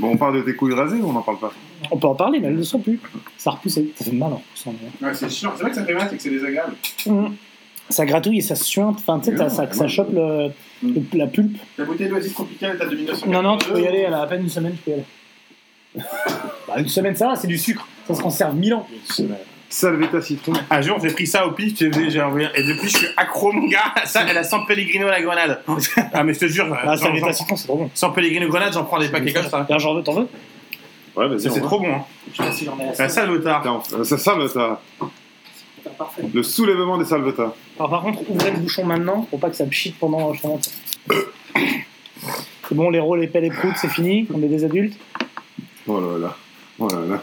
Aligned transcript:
Bon, 0.00 0.08
on 0.12 0.16
parle 0.16 0.36
de 0.36 0.42
tes 0.42 0.54
couilles 0.56 0.74
rasées 0.74 0.96
ou 1.00 1.08
on 1.08 1.12
n'en 1.12 1.22
parle 1.22 1.38
pas 1.38 1.52
On 1.90 1.96
peut 1.96 2.06
en 2.08 2.14
parler, 2.14 2.40
mais 2.40 2.48
elles 2.48 2.56
ne 2.56 2.62
sont 2.62 2.78
plus. 2.80 2.98
Ça 3.36 3.50
a 3.50 3.52
repoussé. 3.54 3.92
Ça 3.96 4.04
fait 4.06 4.12
mal 4.12 4.32
en 4.32 4.36
repoussant. 4.36 4.74
Ouais, 5.02 5.14
c'est 5.14 5.30
chiant. 5.30 5.52
C'est 5.56 5.62
vrai 5.62 5.70
que 5.70 5.76
ça 5.76 5.84
fait 5.84 5.94
mal 5.94 6.08
et 6.12 6.16
que 6.16 6.22
c'est 6.22 6.30
désagréable. 6.30 6.74
Mmh. 7.06 7.26
Ça 7.90 8.06
gratouille 8.06 8.38
et 8.38 8.42
ça 8.42 8.54
suinte. 8.54 8.96
Enfin, 8.98 9.18
tu 9.18 9.30
sais, 9.36 9.48
ça, 9.50 9.70
ça 9.72 9.88
chope 9.88 10.12
le, 10.12 10.48
le- 10.82 11.02
la 11.14 11.26
pulpe. 11.26 11.58
La 11.76 11.84
bouteille 11.84 12.08
d'oasis 12.08 12.32
tropicale 12.34 12.78
date 12.78 12.88
de 12.90 12.96
1982. 12.96 13.32
Non, 13.36 13.42
non, 13.42 13.58
tu 13.58 13.68
peux 13.70 13.80
y 13.82 13.86
aller. 13.86 13.98
Elle 14.06 14.14
a 14.14 14.22
à 14.22 14.26
peine 14.26 14.42
une 14.42 14.48
semaine, 14.48 14.72
tu 14.74 14.78
peux 14.82 14.90
y 14.92 14.94
aller. 14.94 15.04
Bah, 16.68 16.74
une 16.78 16.88
semaine, 16.88 17.16
ça 17.16 17.26
va, 17.28 17.36
c'est 17.36 17.48
du 17.48 17.58
sucre. 17.58 17.86
Ça 18.06 18.14
se 18.14 18.22
conserve 18.22 18.54
mille 18.54 18.74
ans. 18.74 18.86
Salvetta 19.72 20.20
citron. 20.20 20.52
Un 20.68 20.80
jour, 20.82 20.98
j'ai 21.00 21.12
pris 21.12 21.28
ça 21.28 21.46
au 21.46 21.52
pif, 21.52 21.78
j'ai 21.78 22.10
j'ai 22.10 22.20
envoyé. 22.20 22.48
Et 22.56 22.64
depuis, 22.64 22.88
je 22.88 22.96
suis 22.98 23.06
accro, 23.16 23.52
mon 23.52 23.68
gars. 23.68 23.94
Ça, 24.04 24.24
elle 24.28 24.36
a 24.36 24.42
San 24.42 24.66
Pellegrino 24.66 25.06
à 25.06 25.12
la 25.12 25.22
grenade. 25.22 25.62
Ah, 26.12 26.24
mais 26.24 26.34
je 26.34 26.40
te 26.40 26.46
jure, 26.48 26.66
Ah, 26.76 26.96
j'en- 26.96 27.04
ça 27.04 27.10
met 27.12 27.20
j'en- 27.20 27.26
ta 27.28 27.32
citron, 27.32 27.54
c'est 27.56 27.66
trop 27.68 27.76
bon. 27.78 27.90
San 27.94 28.12
Pellegrino 28.12 28.48
grenade, 28.48 28.72
j'en 28.72 28.84
prends 28.84 28.98
des 28.98 29.08
paquets 29.08 29.32
comme 29.32 29.46
ça. 29.48 29.64
Tiens, 29.68 29.78
j'en 29.78 29.94
veux, 29.94 30.02
t'en 30.02 30.14
veux? 30.14 30.28
Ouais, 31.16 31.28
vas-y. 31.28 31.40
C'est 31.50 31.60
trop 31.60 31.78
bon. 31.80 31.92
Hein. 31.94 32.04
Je 32.32 32.36
sais 32.38 32.42
pas 32.48 32.52
si 32.52 32.64
j'en 32.64 32.78
ai 32.80 32.94
C'est 32.94 33.08
ça, 33.08 33.24
l'otard. 33.26 33.62
Tiens, 33.62 33.80
euh, 33.98 34.02
Ça 34.04 34.18
salvetta. 34.18 34.80
Parfait. 35.96 36.22
Le 36.34 36.42
soulèvement 36.42 36.98
des 36.98 37.04
salvetta. 37.04 37.54
Alors, 37.78 37.90
par 37.90 38.02
contre, 38.02 38.28
ouvrez 38.28 38.50
le 38.50 38.58
bouchon 38.58 38.84
maintenant 38.84 39.22
pour 39.30 39.38
pas 39.38 39.50
que 39.50 39.56
ça 39.56 39.66
pchite 39.66 39.96
pendant. 39.98 40.32
je 40.34 40.42
t'en- 40.42 40.58
C'est 41.56 42.74
bon, 42.74 42.90
les 42.90 43.00
rôles, 43.00 43.20
les 43.20 43.28
pelles 43.28 43.44
et 43.44 43.50
proutes, 43.50 43.76
c'est 43.76 43.88
fini. 43.88 44.26
On 44.34 44.42
est 44.42 44.48
des 44.48 44.64
adultes? 44.64 44.98
Oh 45.86 46.00
là 46.00 46.18
là. 46.18 46.36
Oh 46.78 46.88
là 46.88 47.00
là. 47.08 47.22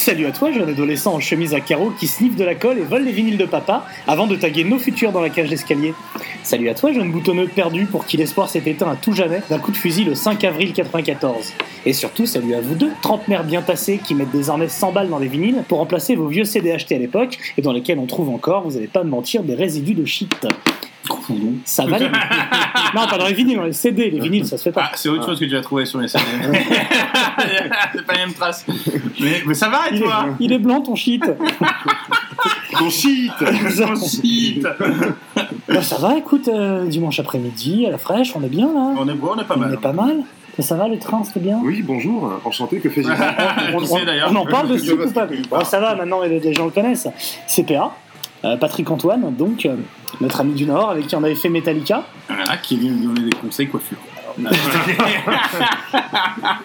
Salut 0.00 0.24
à 0.24 0.32
toi, 0.32 0.50
jeune 0.50 0.70
adolescent 0.70 1.12
en 1.12 1.20
chemise 1.20 1.52
à 1.52 1.60
carreaux 1.60 1.90
qui 1.90 2.06
sniffe 2.06 2.34
de 2.34 2.42
la 2.42 2.54
colle 2.54 2.78
et 2.78 2.84
vole 2.84 3.04
les 3.04 3.12
vinyles 3.12 3.36
de 3.36 3.44
papa 3.44 3.84
avant 4.06 4.26
de 4.26 4.34
taguer 4.34 4.64
nos 4.64 4.78
futurs 4.78 5.12
dans 5.12 5.20
la 5.20 5.28
cage 5.28 5.50
d'escalier. 5.50 5.92
Salut 6.42 6.70
à 6.70 6.74
toi, 6.74 6.90
jeune 6.90 7.12
boutonneux 7.12 7.48
perdu 7.48 7.84
pour 7.84 8.06
qui 8.06 8.16
l'espoir 8.16 8.48
s'est 8.48 8.62
éteint 8.64 8.90
à 8.90 8.96
tout 8.96 9.12
jamais 9.12 9.42
d'un 9.50 9.58
coup 9.58 9.72
de 9.72 9.76
fusil 9.76 10.04
le 10.04 10.14
5 10.14 10.42
avril 10.44 10.72
94. 10.72 11.52
Et 11.84 11.92
surtout, 11.92 12.24
salut 12.24 12.54
à 12.54 12.62
vous 12.62 12.76
deux, 12.76 12.92
trentenaires 13.02 13.44
bien 13.44 13.60
tassés 13.60 14.00
qui 14.02 14.14
mettent 14.14 14.32
désormais 14.32 14.68
100 14.68 14.92
balles 14.92 15.10
dans 15.10 15.18
les 15.18 15.28
vinyles 15.28 15.64
pour 15.68 15.76
remplacer 15.76 16.16
vos 16.16 16.28
vieux 16.28 16.44
CD 16.44 16.72
achetés 16.72 16.96
à 16.96 16.98
l'époque 16.98 17.36
et 17.58 17.60
dans 17.60 17.74
lesquels 17.74 17.98
on 17.98 18.06
trouve 18.06 18.30
encore, 18.30 18.62
vous 18.62 18.78
allez 18.78 18.86
pas 18.86 19.04
me 19.04 19.10
mentir, 19.10 19.42
des 19.42 19.54
résidus 19.54 19.92
de 19.92 20.06
shit. 20.06 20.46
Ça 21.64 21.86
va 21.86 21.98
les... 21.98 22.06
Non, 22.94 23.06
pas 23.06 23.18
dans 23.18 23.26
les 23.26 23.34
vinyles, 23.34 23.56
dans 23.56 23.64
les 23.64 23.72
CD. 23.72 24.10
Les 24.10 24.20
vinyles, 24.20 24.46
ça 24.46 24.58
se 24.58 24.64
fait 24.64 24.72
pas. 24.72 24.84
Ah, 24.86 24.92
c'est 24.96 25.08
autre 25.08 25.26
chose 25.26 25.38
que 25.38 25.44
tu 25.44 25.52
vas 25.52 25.60
trouver 25.60 25.86
sur 25.86 26.00
les 26.00 26.08
CD. 26.08 26.24
c'est 27.94 28.04
pas 28.06 28.12
les 28.14 28.18
mêmes 28.18 28.34
traces. 28.34 28.66
Mais, 29.20 29.42
mais 29.46 29.54
ça 29.54 29.68
va, 29.68 29.88
et 29.90 29.94
Il 29.94 29.96
est, 29.96 30.04
toi 30.04 30.26
il 30.40 30.52
est 30.52 30.58
blanc 30.58 30.80
ton 30.80 30.94
shit. 30.94 31.22
Ton 32.78 32.88
shit 32.88 33.32
Son 33.70 33.94
shit 33.96 34.66
Bah, 35.68 35.82
ça 35.82 35.98
va, 35.98 36.16
écoute, 36.16 36.48
euh, 36.48 36.86
dimanche 36.86 37.20
après-midi, 37.20 37.86
à 37.86 37.90
la 37.90 37.98
fraîche, 37.98 38.32
on 38.34 38.42
est 38.42 38.48
bien 38.48 38.72
là. 38.72 38.94
On 38.96 39.08
est 39.08 39.14
beau, 39.14 39.32
on 39.36 39.40
est 39.40 39.44
pas 39.44 39.56
On 39.56 39.60
mal. 39.60 39.74
est 39.74 39.76
pas 39.76 39.92
mal. 39.92 40.22
Ça, 40.56 40.62
ça 40.62 40.76
va, 40.76 40.88
le 40.88 40.98
train, 40.98 41.22
c'était 41.24 41.40
bien 41.40 41.60
Oui, 41.62 41.82
bonjour, 41.82 42.32
enchanté, 42.44 42.80
que 42.80 42.88
d'ailleurs 44.04 44.30
on 44.32 44.36
en 44.36 44.46
parle 44.46 44.68
de 44.68 44.78
ce 44.78 44.92
ou 44.92 45.12
pas 45.12 45.26
Bon, 45.50 45.64
Ça 45.64 45.80
va, 45.80 45.94
maintenant 45.94 46.22
les, 46.22 46.52
gens 46.54 46.64
le 46.66 46.70
connaissent. 46.70 47.08
CPA, 47.46 47.92
Patrick 48.42 48.90
Antoine, 48.90 49.34
donc 49.36 49.66
euh, 49.66 49.76
notre 50.20 50.40
ami 50.40 50.54
du 50.54 50.66
Nord 50.66 50.90
avec 50.90 51.06
qui 51.06 51.16
on 51.16 51.22
avait 51.22 51.34
fait 51.34 51.48
Metallica. 51.48 52.04
Voilà, 52.28 52.56
qui 52.56 52.76
vient 52.76 52.90
nous 52.90 53.12
donner 53.12 53.28
des 53.28 53.36
conseils 53.36 53.68
coiffure. 53.68 53.98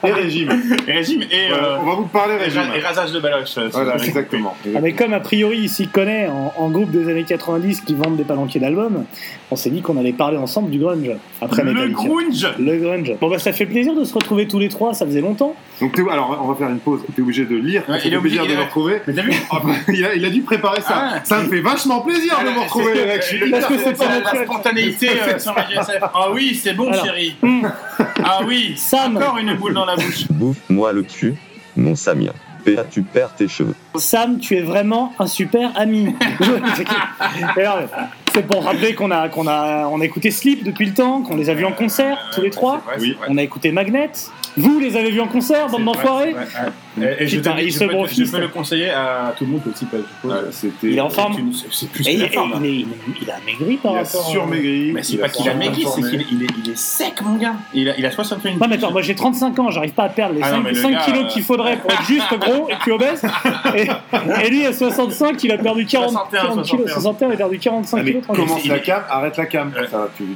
Et 0.04 0.12
régime. 0.12 0.50
Et 0.88 0.92
régime 0.92 1.22
et, 1.24 1.50
Voilà, 1.50 1.64
euh, 1.64 1.78
on 1.82 1.86
va 1.86 1.94
vous 1.96 2.06
parler 2.06 2.36
régime. 2.38 2.62
et 2.76 2.80
rasage 2.80 3.12
de 3.12 3.20
baloche. 3.20 3.58
euh, 3.58 3.70
Voilà, 3.72 3.96
exactement. 4.04 4.56
Ah, 4.76 4.80
mais 4.82 4.94
comme 4.94 5.14
a 5.14 5.20
priori 5.20 5.58
il 5.60 5.70
s'y 5.70 5.88
connaît 5.88 6.28
en, 6.28 6.54
en 6.58 6.70
groupe 6.70 6.92
des 6.92 7.10
années 7.10 7.24
90 7.24 7.82
qui 7.82 7.96
vendent 7.96 8.18
des 8.18 8.24
palanquiers 8.24 8.60
d'albums, 8.60 9.06
on 9.52 9.56
s'est 9.56 9.70
dit 9.70 9.82
qu'on 9.82 9.98
allait 9.98 10.14
parler 10.14 10.38
ensemble 10.38 10.70
du 10.70 10.80
grunge 10.80 11.12
après 11.42 11.64
Le 11.64 11.74
Metallica. 11.74 12.04
grunge 12.04 12.48
Le 12.60 12.78
grunge. 12.78 13.14
Bon 13.20 13.30
bah 13.30 13.40
ça 13.40 13.52
fait 13.54 13.66
plaisir 13.66 13.94
de 13.96 14.04
se 14.04 14.14
retrouver 14.14 14.48
tous 14.48 14.60
les 14.60 14.70
trois, 14.70 14.94
ça 14.94 15.06
faisait 15.06 15.22
longtemps. 15.22 15.56
Donc, 15.82 16.00
alors, 16.10 16.40
on 16.42 16.48
va 16.48 16.56
faire 16.56 16.70
une 16.70 16.80
pause. 16.80 17.02
T'es 17.16 17.22
obligé 17.22 17.44
de 17.46 17.58
lire. 17.58 17.84
Ouais, 17.90 18.00
il 18.06 18.14
est 18.14 18.18
obligé- 18.18 18.38
de 18.40 18.56
me 18.56 18.62
retrouver. 18.62 19.02
Mais 19.08 19.14
t'as 19.14 19.24
vu 19.24 19.34
Ah, 19.52 19.62
il, 19.90 20.06
a, 20.06 20.16
il 20.16 20.24
a 20.24 20.30
dû 20.30 20.42
préparer 20.42 20.80
ça. 20.82 20.94
Ah. 21.16 21.20
Ça 21.26 21.40
me 21.42 21.50
fait 21.50 21.60
vachement 21.60 22.00
plaisir 22.02 22.38
de 22.46 22.50
me 22.50 22.60
retrouver, 22.62 22.94
les 22.94 23.06
mecs. 23.06 23.52
La, 23.52 24.44
spontanéité 24.46 25.10
euh, 25.10 25.38
sur 25.40 25.54
la 25.54 25.68
GSF. 25.68 26.00
Ah 26.02 26.32
oui, 26.34 26.56
c'est 26.56 26.74
bon, 26.74 26.92
chérie. 26.94 27.36
Hmm. 27.42 27.65
Ah 28.24 28.40
oui, 28.46 28.74
Sam. 28.78 29.18
encore 29.18 29.38
une 29.38 29.54
boule 29.56 29.74
dans 29.74 29.86
la 29.86 29.96
bouche. 29.96 30.26
Bouffe-moi 30.30 30.94
le 30.94 31.04
cul, 31.04 31.36
mon 31.78 31.96
Samien. 31.96 32.34
PA, 32.66 32.84
tu 32.90 33.04
perds 33.04 33.36
tes 33.36 33.48
cheveux. 33.48 33.76
Sam, 33.96 34.40
tu 34.40 34.58
es 34.58 34.62
vraiment 34.62 35.14
un 35.20 35.28
super 35.28 35.72
ami. 35.76 36.16
C'est 38.34 38.48
pour 38.48 38.64
rappeler 38.64 38.96
qu'on 38.96 39.12
a, 39.12 39.30
qu'on 39.30 39.48
a, 39.48 39.88
on 39.88 40.02
a 40.02 40.06
écouté 40.06 40.32
Sleep 40.32 40.64
depuis 40.64 40.88
le 40.88 40.94
temps, 40.94 41.22
qu'on 41.22 41.36
les 41.36 41.50
a 41.50 41.54
vus 41.54 41.66
en 41.66 41.72
concert, 41.72 42.18
tous 42.34 42.42
les 42.42 42.50
trois. 42.50 42.80
Vrai, 42.86 42.96
Oui. 43.00 43.18
On 43.28 43.38
a 43.38 43.44
écouté 43.44 43.72
Magnet. 43.72 44.10
Vous 44.58 44.80
les 44.80 44.96
avez 44.96 45.12
vus 45.12 45.20
en 45.22 45.28
concert, 45.28 45.68
bande 45.68 45.84
d'enfoirés 45.84 46.34
ouais. 46.34 46.42
Et, 47.20 47.24
et 47.24 47.28
je, 47.28 47.36
Putain, 47.38 47.52
te 47.52 47.58
dis, 47.60 47.66
il 47.66 47.72
je, 47.74 47.78
se 47.80 47.84
peux, 47.84 47.92
je 48.08 48.32
peux 48.32 48.40
le 48.40 48.48
conseiller 48.48 48.90
à 48.90 49.34
tout 49.38 49.44
le 49.44 49.52
monde 49.52 49.62
aussi, 49.70 49.84
pas, 49.86 49.98
je 50.24 50.30
C'était. 50.52 50.88
Il 50.88 50.98
est 50.98 51.02
en 51.02 51.10
forme. 51.10 51.36
C'est 51.72 51.90
plus 51.90 52.08
Et 52.08 52.14
il, 52.14 52.22
la 52.22 52.30
forme. 52.30 52.54
il 52.64 52.66
est- 52.66 52.74
il 52.74 52.82
est- 52.84 53.22
il 53.24 53.30
a 53.32 53.36
maigri 53.46 53.76
par 53.78 53.92
Il 53.92 53.96
a 53.98 54.04
rapport. 54.04 54.30
surmaigri. 54.30 54.92
Mais 54.94 55.04
c'est 55.04 55.18
pas 55.18 55.28
qu'il 55.28 55.50
a 55.50 55.56
maigri, 55.56 55.86
c'est 55.94 56.02
qu'il 56.02 56.26
il 56.32 56.44
est, 56.44 56.48
il 56.64 56.72
est 56.72 56.78
sec, 56.78 57.22
mon 57.22 57.36
gars. 57.36 57.56
Il 57.74 57.90
a, 57.90 57.98
il 57.98 58.06
a 58.06 58.12
61 58.12 58.54
Non 58.54 58.68
mais 58.70 58.76
attends, 58.76 58.92
moi 58.92 59.02
j'ai 59.02 59.14
35 59.14 59.60
ans, 59.60 59.72
j'arrive 59.72 59.92
pas 59.92 60.04
à 60.04 60.10
perdre 60.10 60.36
les 60.36 60.42
Ah 60.42 60.52
non, 60.52 60.58
5, 60.58 60.64
mais 60.64 60.70
le 60.72 60.76
5 60.82 60.92
gars, 60.92 61.00
kilos 61.06 61.24
euh, 61.24 61.28
qu'il 61.28 61.44
faudrait 61.44 61.78
pour 61.78 61.92
être 61.92 62.04
juste 62.06 62.34
gros 62.40 62.70
et 62.70 62.76
puis 62.80 62.92
obèse. 62.94 63.24
Et, 63.76 64.50
lui 64.50 64.66
à 64.66 64.72
65, 64.74 65.44
il 65.44 65.52
a 65.52 65.58
perdu 65.58 65.86
40, 65.86 66.12
61, 66.12 66.42
40 66.42 66.66
kilos. 66.66 66.92
61, 66.92 67.28
il 67.28 67.34
a 67.34 67.38
perdu 67.38 67.60
45 67.60 67.98
Ah, 68.00 68.04
kilos. 68.06 68.24
commence 68.26 68.66
la 68.68 68.80
cam, 68.80 69.04
arrête 69.10 69.36
la 69.38 69.46
cam. 69.46 69.72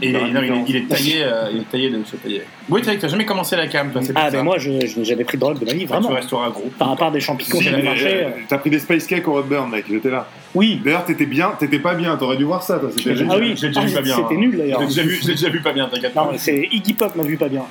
Il, 0.01 0.09
est, 0.09 0.87
taillé, 0.89 1.25
il 1.53 1.61
est 1.61 1.71
taillé 1.71 1.89
de 1.89 2.03
se 2.03 2.15
tailler. 2.17 2.43
Oui, 2.69 2.81
tu 2.81 2.97
t'as 2.97 3.07
jamais 3.07 3.25
commencé 3.25 3.55
la 3.55 3.67
cam, 3.67 3.91
toi, 3.91 4.01
Ah 4.15 4.29
mais 4.31 4.43
moi 4.43 4.57
je, 4.57 4.69
n'ai 4.71 5.03
jamais 5.05 5.23
pris 5.23 5.37
de 5.37 5.41
drogue 5.41 5.59
de 5.59 5.65
ma 5.65 5.73
vie, 5.73 5.85
vraiment. 5.85 6.07
Tu 6.09 6.13
resteras 6.13 6.49
gros. 6.49 6.69
Par 6.77 6.89
rapport 6.89 7.07
à 7.07 7.11
des 7.11 7.19
champignons 7.19 7.57
Si, 7.57 7.63
sur 7.63 7.71
le 7.71 7.77
mais, 7.77 7.83
marché. 7.83 8.07
euh, 8.23 8.29
T'as 8.47 8.57
pris 8.57 8.69
des 8.69 8.79
space 8.79 9.05
cakes 9.07 9.27
au 9.27 9.33
Roadburn, 9.33 9.69
mec, 9.69 9.85
j'étais 9.89 10.09
là. 10.09 10.27
Oui. 10.55 10.81
D'ailleurs, 10.83 11.05
t'étais 11.05 11.25
bien, 11.27 11.51
t'étais 11.59 11.77
pas 11.79 11.93
bien, 11.93 12.17
t'aurais 12.17 12.37
dû 12.37 12.43
voir 12.43 12.63
ça, 12.63 12.79
toi, 12.79 12.89
c'était 12.95 13.15
J'ai-. 13.15 13.25
Ah 13.29 13.37
oui, 13.39 13.53
j'ai 13.55 13.67
déjà 13.67 13.81
Ah, 13.83 13.85
vu 13.85 13.93
pas 13.93 14.01
bien, 14.01 14.15
c'était 14.15 14.35
hein. 14.35 14.37
nul 14.39 14.57
d'ailleurs. 14.57 14.79
J'ai 14.81 14.87
déjà 14.87 15.01
vu, 15.03 15.19
j'ai 15.23 15.31
déjà 15.33 15.49
vu 15.49 15.61
pas 15.61 15.73
bien, 15.73 15.87
t'inquiète 15.87 16.15
Non, 16.15 16.25
pas. 16.25 16.31
mais 16.31 16.37
c'est 16.39 16.67
Iggy 16.71 16.93
Pop 16.93 17.15
m'a 17.15 17.23
vu 17.23 17.37
pas 17.37 17.49
bien. 17.49 17.63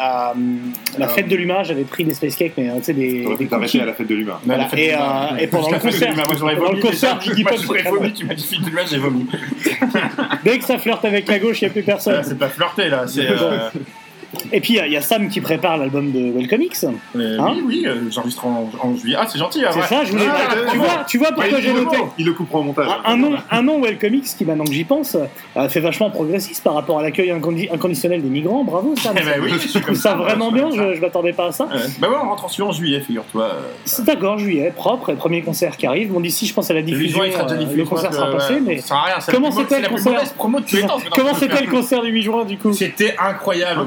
À 0.00 0.34
la 0.98 1.06
Ah. 1.06 1.08
fête 1.08 1.28
de 1.28 1.36
l'humain, 1.36 1.62
j'avais 1.62 1.84
pris 1.84 2.04
des 2.04 2.14
space 2.14 2.34
cakes, 2.36 2.54
mais 2.56 2.68
euh, 2.70 2.72
tu 2.78 2.84
sais, 2.84 2.92
des, 2.92 3.22
T'aurais 3.22 3.36
pu 3.36 3.46
t'arrêter 3.46 3.80
à 3.80 3.86
la 3.86 3.92
fête 3.94 4.08
de 4.08 4.14
l'humain. 4.14 4.38
Et, 4.76 4.92
euh, 4.94 4.96
et 5.38 5.46
pendant 5.46 5.70
le 5.70 5.78
concert- 5.78 6.14
moi 6.14 6.24
j'aurais 6.38 6.56
pendant 6.56 6.72
le 6.72 6.80
concert. 6.80 7.18
Iggy 7.24 7.44
Pop, 7.44 7.58
j'aurais 7.64 7.82
vomi, 7.82 8.12
tu 8.12 8.24
m'as 8.26 8.34
dit 8.34 8.44
fille 8.46 8.60
de 8.60 8.66
l'humain, 8.66 8.82
j'ai 8.90 8.98
vomi. 8.98 9.26
Dès 10.44 10.58
que 10.58 10.64
ça 10.64 10.78
flirte 10.78 11.04
avec 11.04 11.28
la 11.28 11.38
gauche, 11.38 11.60
il 11.62 11.64
n'y 11.66 11.70
a 11.70 11.72
plus 11.72 11.82
personne. 11.82 12.14
Là, 12.14 12.22
C'est 12.24 12.38
pas 12.38 12.48
flirter 12.48 12.88
là, 12.88 13.04
c'est. 13.06 13.26
Et 14.52 14.60
puis 14.60 14.74
il 14.74 14.76
y 14.76 14.80
a- 14.80 14.86
il 14.86 14.92
y, 14.92 14.96
a 14.96 15.00
Sam 15.02 15.28
qui 15.28 15.40
prépare 15.40 15.76
l'album 15.78 16.10
de 16.12 16.32
Welcome 16.32 16.62
X. 16.62 16.84
euh, 17.16 17.38
Hein 17.38 17.52
Oui, 17.56 17.62
oui, 17.66 17.82
euh, 17.86 17.94
j'enregistre 18.10 18.46
en, 18.46 18.70
en 18.80 18.94
juillet. 18.96 19.16
Ah, 19.18 19.26
c'est 19.28 19.38
gentil, 19.38 19.62
ah, 19.66 19.70
C'est 19.72 19.80
ouais. 19.80 19.86
ça, 19.86 20.04
je 20.04 20.12
voulais. 20.12 20.24
Ah, 20.28 20.54
tu, 20.70 20.78
vois, 20.78 21.04
tu 21.08 21.18
vois 21.18 21.28
pourquoi 21.32 21.52
Ouais, 21.58 21.62
j'ai 21.62 21.72
noté 21.72 21.96
il 22.18 22.26
le 22.26 22.32
coupera 22.32 22.58
au 22.60 22.62
montage. 22.62 22.88
un, 23.04 23.12
un 23.12 23.16
nom, 23.16 23.32
un 23.50 23.62
nom 23.62 23.80
Welcome 23.80 24.14
X 24.14 24.34
qui, 24.34 24.44
maintenant 24.44 24.64
que 24.64 24.72
j'y 24.72 24.84
pense, 24.84 25.16
euh, 25.56 25.68
fait 25.68 25.80
vachement 25.80 26.10
progressiste 26.10 26.62
par 26.64 26.74
rapport 26.74 26.98
à 26.98 27.02
l'accueil 27.02 27.30
incondi- 27.30 27.68
inconditionnel 27.72 28.22
des 28.22 28.28
migrants. 28.28 28.64
Bravo 28.64 28.94
Sam. 28.96 29.14
Eh 29.36 29.40
oui, 29.40 29.52
je 29.72 29.78
trouve 29.78 29.94
ça 29.96 30.14
vraiment 30.14 30.50
bien, 30.52 30.70
je, 30.70 30.94
je 30.94 31.00
m'attendais 31.00 31.32
pas 31.32 31.46
à 31.48 31.52
ça. 31.52 31.64
Ouais. 31.64 31.80
Bah 32.00 32.08
ouais, 32.08 32.16
on 32.22 32.28
rentre 32.28 32.44
en 32.44 32.48
studio 32.48 32.66
en 32.66 32.72
juillet, 32.72 33.00
figure-toi. 33.00 33.44
euh, 33.44 33.60
C'est 33.84 34.04
d'accord, 34.04 34.38
juillet, 34.38 34.72
propre, 34.74 35.10
et 35.10 35.14
premier 35.14 35.42
concert 35.42 35.76
qui 35.76 35.86
arrive. 35.86 36.10
Bon, 36.12 36.20
d'ici, 36.20 36.46
je 36.46 36.54
pense 36.54 36.70
à 36.70 36.74
la 36.74 36.82
diffusion. 36.82 37.20
le 37.22 37.84
concert 37.84 38.12
sera 38.12 38.30
passé, 38.30 38.54
mais. 38.60 38.78
Ça 38.78 38.86
sert 38.88 38.96
à 38.96 39.02
rien. 39.04 39.14
c'est 39.20 39.32
Comment 39.32 39.50
c'était 39.50 39.80
le 39.80 39.88
concert 39.88 40.20
Comment 40.38 40.58
c'était 41.34 41.56
fait. 41.56 41.64
le 41.66 41.70
concert 41.70 42.02
du 42.02 42.10
8 42.10 42.22
juin 42.22 42.44
du 42.44 42.56
coup? 42.58 42.72
C'était 42.72 43.14
incroyable. 43.18 43.80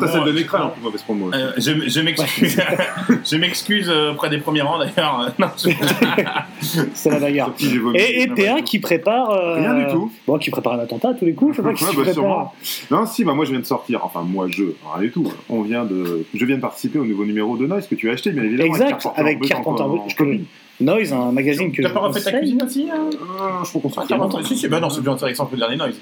Euh, 1.33 1.51
je 1.57 1.71
je 1.89 1.99
m'excuse, 2.01 2.57
je 3.25 3.35
m'excuse 3.37 3.89
euh, 3.89 4.11
auprès 4.11 4.29
des 4.29 4.37
premiers 4.39 4.61
rangs 4.61 4.79
d'ailleurs. 4.79 5.31
C'est 6.93 7.09
la 7.09 7.19
bagarre. 7.19 7.53
Et, 7.95 8.23
et 8.23 8.27
PA 8.27 8.61
qui 8.61 8.79
prépare. 8.79 9.31
euh, 9.31 9.55
Rien 9.55 9.73
du 9.75 9.87
tout. 9.91 10.11
Bon, 10.27 10.37
qui 10.37 10.49
prépare 10.49 10.73
un 10.73 10.79
attentat 10.79 11.09
à 11.09 11.13
tous 11.13 11.25
les 11.25 11.33
coups, 11.33 11.53
je 11.53 11.57
sais 11.57 11.61
pas 11.63 11.69
Ouais, 11.69 11.75
qui 11.75 11.85
bah, 11.97 12.13
sûrement. 12.13 12.53
Non, 12.91 13.05
si, 13.05 13.23
bah 13.23 13.33
moi 13.33 13.45
je 13.45 13.51
viens 13.51 13.59
de 13.59 13.65
sortir, 13.65 14.01
enfin 14.03 14.21
moi 14.21 14.47
je, 14.49 14.63
rien 14.93 15.01
du 15.03 15.11
tout. 15.11 15.31
On 15.49 15.61
vient 15.61 15.85
de, 15.85 16.25
je 16.33 16.45
viens 16.45 16.55
de 16.57 16.61
participer 16.61 16.99
au 16.99 17.05
nouveau 17.05 17.25
numéro 17.25 17.57
de 17.57 17.65
Noise 17.67 17.87
que 17.87 17.95
tu 17.95 18.09
as 18.09 18.13
acheté, 18.13 18.31
bien 18.31 18.43
évidemment. 18.43 18.73
Exact, 18.75 19.07
avec 19.15 19.41
Carpenter 19.41 19.47
Carpenter 19.49 19.83
en- 19.83 19.87
Brut, 19.89 20.01
en 20.01 20.09
je 20.09 20.15
connais. 20.15 20.41
Noise, 20.81 21.13
un 21.13 21.31
magazine 21.31 21.71
que 21.71 21.81
T'as 21.81 21.87
je 21.89 21.93
pas 21.93 21.99
refait 22.01 22.21
ta 22.21 22.31
cuisine 22.33 22.61
aussi 22.61 22.89
hein 22.91 23.09
Ah, 23.39 23.63
je 23.65 23.71
peux 23.71 23.79
qu'on 23.79 23.91
Ah, 23.97 24.03
t'as 24.07 24.17
rentré- 24.17 24.43
Si, 24.43 24.57
si, 24.57 24.67
bah 24.67 24.79
non, 24.81 24.89
c'est 24.89 25.01
bien, 25.01 25.17
c'est 25.17 25.27
exemple 25.29 25.53
le 25.53 25.59
dernier 25.59 25.77
noise. 25.77 25.95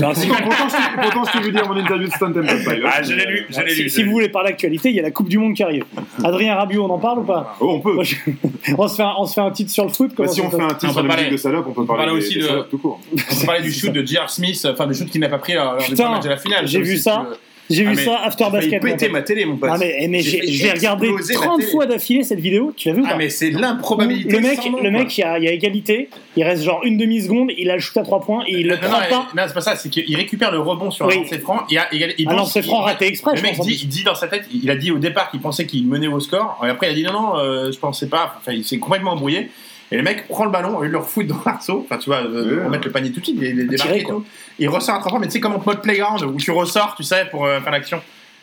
Alors, 0.00 0.16
si, 0.16 0.26
Pourtant, 0.28 0.50
je 0.68 0.72
t'ai- 0.74 1.00
pourtant, 1.02 1.24
je 1.24 1.32
t'ai 1.38 1.44
vu 1.44 1.52
dire 1.52 1.68
mon 1.68 1.76
interview 1.76 2.08
de 2.08 2.12
Stone 2.12 2.32
Temple 2.34 2.58
Pilots. 2.64 2.88
Ah, 2.92 3.02
je 3.02 3.12
l'ai 3.14 3.26
lu, 3.26 3.46
je 3.50 3.60
l'ai 3.60 3.70
si- 3.70 3.82
lu. 3.84 3.88
si 3.90 4.02
vous 4.02 4.10
voulez 4.10 4.28
parler 4.30 4.50
d'actualité, 4.50 4.88
il 4.90 4.96
y 4.96 4.98
a 4.98 5.02
la 5.02 5.10
Coupe 5.12 5.28
du 5.28 5.38
Monde 5.38 5.54
qui 5.54 5.62
arrive. 5.62 5.84
Adrien 6.24 6.56
Rabiot, 6.56 6.84
on 6.86 6.90
en 6.90 6.98
parle 6.98 7.20
ou 7.20 7.24
pas 7.24 7.56
Oh, 7.60 7.74
on 7.74 7.80
peut. 7.80 7.92
Moi, 7.94 8.02
je- 8.04 8.16
on, 8.78 8.88
se 8.88 8.96
fait 8.96 9.02
un, 9.04 9.12
on 9.18 9.26
se 9.26 9.34
fait 9.34 9.40
un 9.42 9.50
titre 9.52 9.70
sur 9.70 9.84
le 9.84 9.90
foot 9.90 10.10
Bah, 10.16 10.26
si 10.26 10.40
on 10.40 10.50
fait 10.50 10.60
un 10.60 10.68
titre 10.68 10.80
sur 10.92 10.94
peut 10.94 11.02
musiques 11.02 11.08
parler- 11.16 11.30
de 11.30 11.36
salopes, 11.36 11.66
on 11.68 11.72
peut 11.72 11.82
peut 11.82 11.86
parler 11.86 12.12
aussi 12.12 12.38
de- 12.38 12.44
salopes 12.44 12.70
tout 12.70 12.78
court. 12.78 13.00
On 13.42 13.46
parlait 13.46 13.62
du 13.62 13.70
shoot 13.72 13.92
de 13.92 14.04
J.R. 14.04 14.28
Smith, 14.30 14.66
enfin 14.72 14.86
du 14.88 14.94
shoot 14.94 15.08
qu'il 15.08 15.20
n'a 15.20 15.28
pas 15.28 15.38
pris 15.38 15.52
lors 15.54 15.74
lors 15.74 15.86
du 15.88 15.94
match 15.94 16.24
de 16.24 16.28
la 16.30 16.36
finale. 16.38 16.66
j'ai 16.66 16.80
vu 16.82 16.96
ça. 16.96 17.26
J'ai 17.70 17.86
Ah, 17.86 17.90
vu 17.90 18.04
ça 18.04 18.20
after 18.24 18.44
J'ai 18.46 18.50
basket. 18.50 18.82
péter 18.82 19.06
pote. 19.06 19.12
ma 19.12 19.22
télé, 19.22 19.44
mon 19.44 19.56
pote. 19.56 19.70
Ah 19.72 19.76
mais, 19.78 20.06
mais 20.08 20.20
J'ai 20.20 20.40
j'ai 20.46 20.52
j'ai 20.54 20.70
regardé 20.72 21.06
exploser 21.08 21.34
ma 21.34 21.40
30 21.40 21.58
télé. 21.60 21.70
fois 21.70 21.86
d'affilée 21.86 22.22
cette 22.24 22.40
vidéo, 22.40 22.72
tu 22.76 22.88
l'as 22.88 22.94
vu 22.94 23.00
ou 23.02 23.04
pas 23.04 23.10
Ah, 23.12 23.16
mais 23.16 23.28
c'est 23.28 23.50
l'improbabilité. 23.50 24.32
Le 24.32 24.40
mec, 24.40 24.58
nom, 24.70 24.82
le 24.82 24.90
mec, 24.90 25.18
il 25.18 25.20
y, 25.20 25.24
a, 25.24 25.38
il 25.38 25.44
y 25.44 25.48
a 25.48 25.52
égalité, 25.52 26.08
il 26.36 26.44
reste 26.44 26.62
genre 26.64 26.80
une 26.84 26.96
demi-seconde, 26.96 27.50
il 27.58 27.70
a 27.70 27.74
le 27.74 27.80
shoot 27.80 27.96
à 27.98 28.02
3 28.02 28.20
points 28.20 28.42
et 28.46 28.52
il 28.60 28.66
le 28.68 28.74
non, 28.76 28.80
prend 28.80 29.00
non, 29.00 29.06
pas. 29.10 29.28
non, 29.36 29.42
c'est 29.46 29.54
pas 29.54 29.60
ça, 29.60 29.76
c'est 29.76 29.90
qu'il 29.90 30.16
récupère 30.16 30.50
le 30.50 30.60
rebond 30.60 30.90
sur 30.90 31.06
Oui. 31.06 31.14
un 31.14 31.20
lancer 31.20 31.38
franc. 31.40 31.60
Il 31.70 31.76
a, 31.78 31.86
il 31.92 32.02
a- 32.04 32.06
il 32.16 32.26
Un 32.26 32.30
pense 32.30 32.38
lancer 32.40 32.60
qu'il- 32.60 32.70
franc 32.70 32.80
raté 32.80 33.06
exprès, 33.06 33.34
Le 33.36 33.42
mec 33.42 33.56
pense, 33.56 33.66
dit, 33.66 33.78
il 33.82 33.88
dit 33.88 34.02
dans 34.04 34.14
sa 34.14 34.28
tête, 34.28 34.44
il 34.52 34.70
a 34.70 34.76
dit 34.76 34.90
au 34.90 34.98
départ 34.98 35.30
qu'il 35.30 35.40
pensait 35.40 35.66
qu'il 35.66 35.86
menait 35.86 36.06
au 36.08 36.20
score. 36.20 36.58
Et 36.64 36.68
après, 36.70 36.86
il 36.88 36.90
a 36.90 36.94
dit 36.94 37.02
non, 37.02 37.12
non, 37.12 37.38
euh, 37.38 37.70
je 37.70 37.78
pensais 37.78 38.08
pas. 38.08 38.34
Enfin, 38.38 38.52
il 38.52 38.64
s'est 38.64 38.78
complètement 38.78 39.12
embrouillé. 39.12 39.50
Et 39.90 39.96
le 39.96 40.02
mec 40.02 40.28
prend 40.28 40.44
le 40.44 40.50
ballon, 40.50 40.80
de 40.80 40.86
le 40.86 40.98
refoutre 40.98 41.28
dans 41.28 41.40
l'arceau, 41.46 41.84
enfin 41.84 41.98
tu 41.98 42.10
vois, 42.10 42.18
euh, 42.18 42.62
remettre 42.64 42.86
le 42.86 42.92
panier 42.92 43.10
tout 43.10 43.20
de 43.20 43.24
suite, 43.24 43.38
il 43.40 43.44
est 43.60 43.64
démarqué 43.64 44.00
et 44.00 44.04
tout. 44.04 44.24
Il 44.58 44.68
ressort 44.68 44.96
un 44.96 44.98
3 45.00 45.10
points, 45.12 45.20
mais 45.20 45.26
tu 45.26 45.32
sais, 45.32 45.40
comme 45.40 45.54
en 45.54 45.62
mode 45.64 45.80
playground, 45.82 46.22
où 46.24 46.36
tu 46.36 46.50
ressors, 46.50 46.94
tu 46.96 47.02
sais, 47.04 47.24
pour 47.30 47.46
euh, 47.46 47.60
faire 47.60 47.72
l'action. 47.72 48.00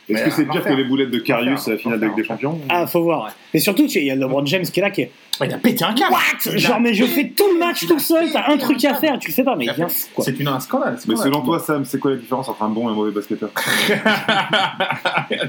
Est-ce 0.09 0.23
que 0.23 0.29
c'est 0.31 0.45
pire 0.45 0.63
que 0.63 0.73
les 0.73 0.83
boulettes 0.83 1.09
de 1.11 1.17
Carius 1.19 1.67
à 1.67 1.71
la 1.71 1.77
finale 1.77 1.99
de 1.99 2.05
Ligue 2.05 2.15
des 2.15 2.23
Champions 2.23 2.59
Ah, 2.69 2.85
faut 2.85 3.01
voir. 3.03 3.25
ouais. 3.25 3.31
Mais 3.53 3.59
surtout, 3.59 3.87
tu- 3.87 3.97
il 3.99 4.05
y 4.05 4.11
a 4.11 4.15
LeBron 4.15 4.45
James 4.45 4.63
qui 4.63 4.79
est 4.79 4.83
là, 4.83 4.91
qui 4.91 5.01
est. 5.01 5.11
Ouais, 5.39 5.47
il 5.47 5.53
a 5.53 5.57
pété 5.57 5.83
un 5.83 5.93
câble. 5.93 6.13
What 6.13 6.57
Genre, 6.57 6.79
mais 6.79 6.93
je 6.93 7.05
fais 7.05 7.29
tout 7.29 7.51
le 7.53 7.59
match 7.59 7.85
tout 7.87 7.99
seul, 7.99 8.31
t'as 8.31 8.51
un 8.51 8.57
truc 8.57 8.83
à 8.85 8.93
faire, 8.93 9.19
tu 9.19 9.29
le 9.29 9.33
fais 9.33 9.43
pas, 9.43 9.55
mais 9.55 9.67
fou, 9.67 9.83
quoi. 10.13 10.23
C'est 10.23 10.39
une, 10.39 10.47
un 10.47 10.59
scandale. 10.59 10.97
Mais 11.07 11.15
selon 11.15 11.41
toi, 11.41 11.59
Sam, 11.59 11.83
c'est 11.85 11.99
quoi 11.99 12.11
la 12.11 12.17
différence 12.17 12.47
entre 12.49 12.63
un 12.63 12.69
bon 12.69 12.87
et 12.89 12.91
un 12.91 12.95
mauvais 12.95 13.11
basketteur? 13.11 13.49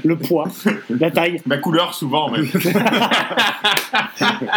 Le 0.03 0.17
poids, 0.17 0.47
la 0.89 1.11
taille. 1.11 1.41
Ma 1.45 1.57
couleur, 1.57 1.93
souvent, 1.93 2.29
mais. 2.29 2.39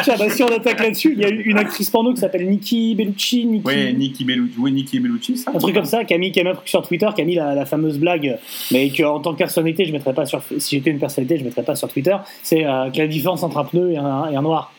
Tiens, 0.02 0.14
bah, 0.18 0.30
si 0.30 0.42
on 0.42 0.48
attaque 0.48 0.80
là-dessus, 0.80 1.12
il 1.12 1.20
y 1.20 1.24
a 1.24 1.28
une 1.28 1.58
actrice 1.58 1.90
porno 1.90 2.12
qui 2.12 2.20
s'appelle 2.20 2.48
Nikki 2.48 2.94
Bellucci, 2.94 3.44
Nikki. 3.46 3.66
Oui, 3.66 3.94
Nicky 3.94 4.24
Bellucci, 4.24 4.54
oui, 4.58 4.72
Nicky 4.72 5.00
Bellucci, 5.00 5.36
ça. 5.36 5.50
Un 5.54 5.58
truc 5.58 5.74
comme 5.74 5.84
ça, 5.84 6.04
qui 6.04 6.14
a 6.14 6.18
mis, 6.18 6.32
qui 6.32 6.40
a 6.40 6.44
mis 6.44 6.50
un 6.50 6.54
truc 6.54 6.68
sur 6.68 6.82
Twitter, 6.86 7.08
qui 7.14 7.22
a 7.22 7.24
mis 7.24 7.34
la, 7.34 7.54
la 7.54 7.66
fameuse 7.66 7.98
blague, 7.98 8.38
mais 8.72 8.90
qu'en 8.90 9.20
tant 9.20 9.32
que 9.32 9.38
personnalité, 9.38 9.84
je 9.84 9.92
mettrais 9.92 10.14
pas 10.14 10.26
sur. 10.26 10.42
Si 10.58 10.76
j'étais 10.76 10.90
une 10.90 10.98
personnalité, 10.98 11.38
je 11.38 11.44
mettrais 11.44 11.62
pas 11.62 11.76
sur 11.76 11.88
Twitter. 11.88 12.16
C'est 12.42 12.64
euh, 12.64 12.90
quelle 12.92 13.04
est 13.04 13.06
la 13.08 13.12
différence 13.12 13.42
entre 13.42 13.58
un 13.58 13.64
pneu 13.64 13.92
et 13.92 13.96
un, 13.96 14.30
et 14.30 14.36
un 14.36 14.42
noir? 14.42 14.72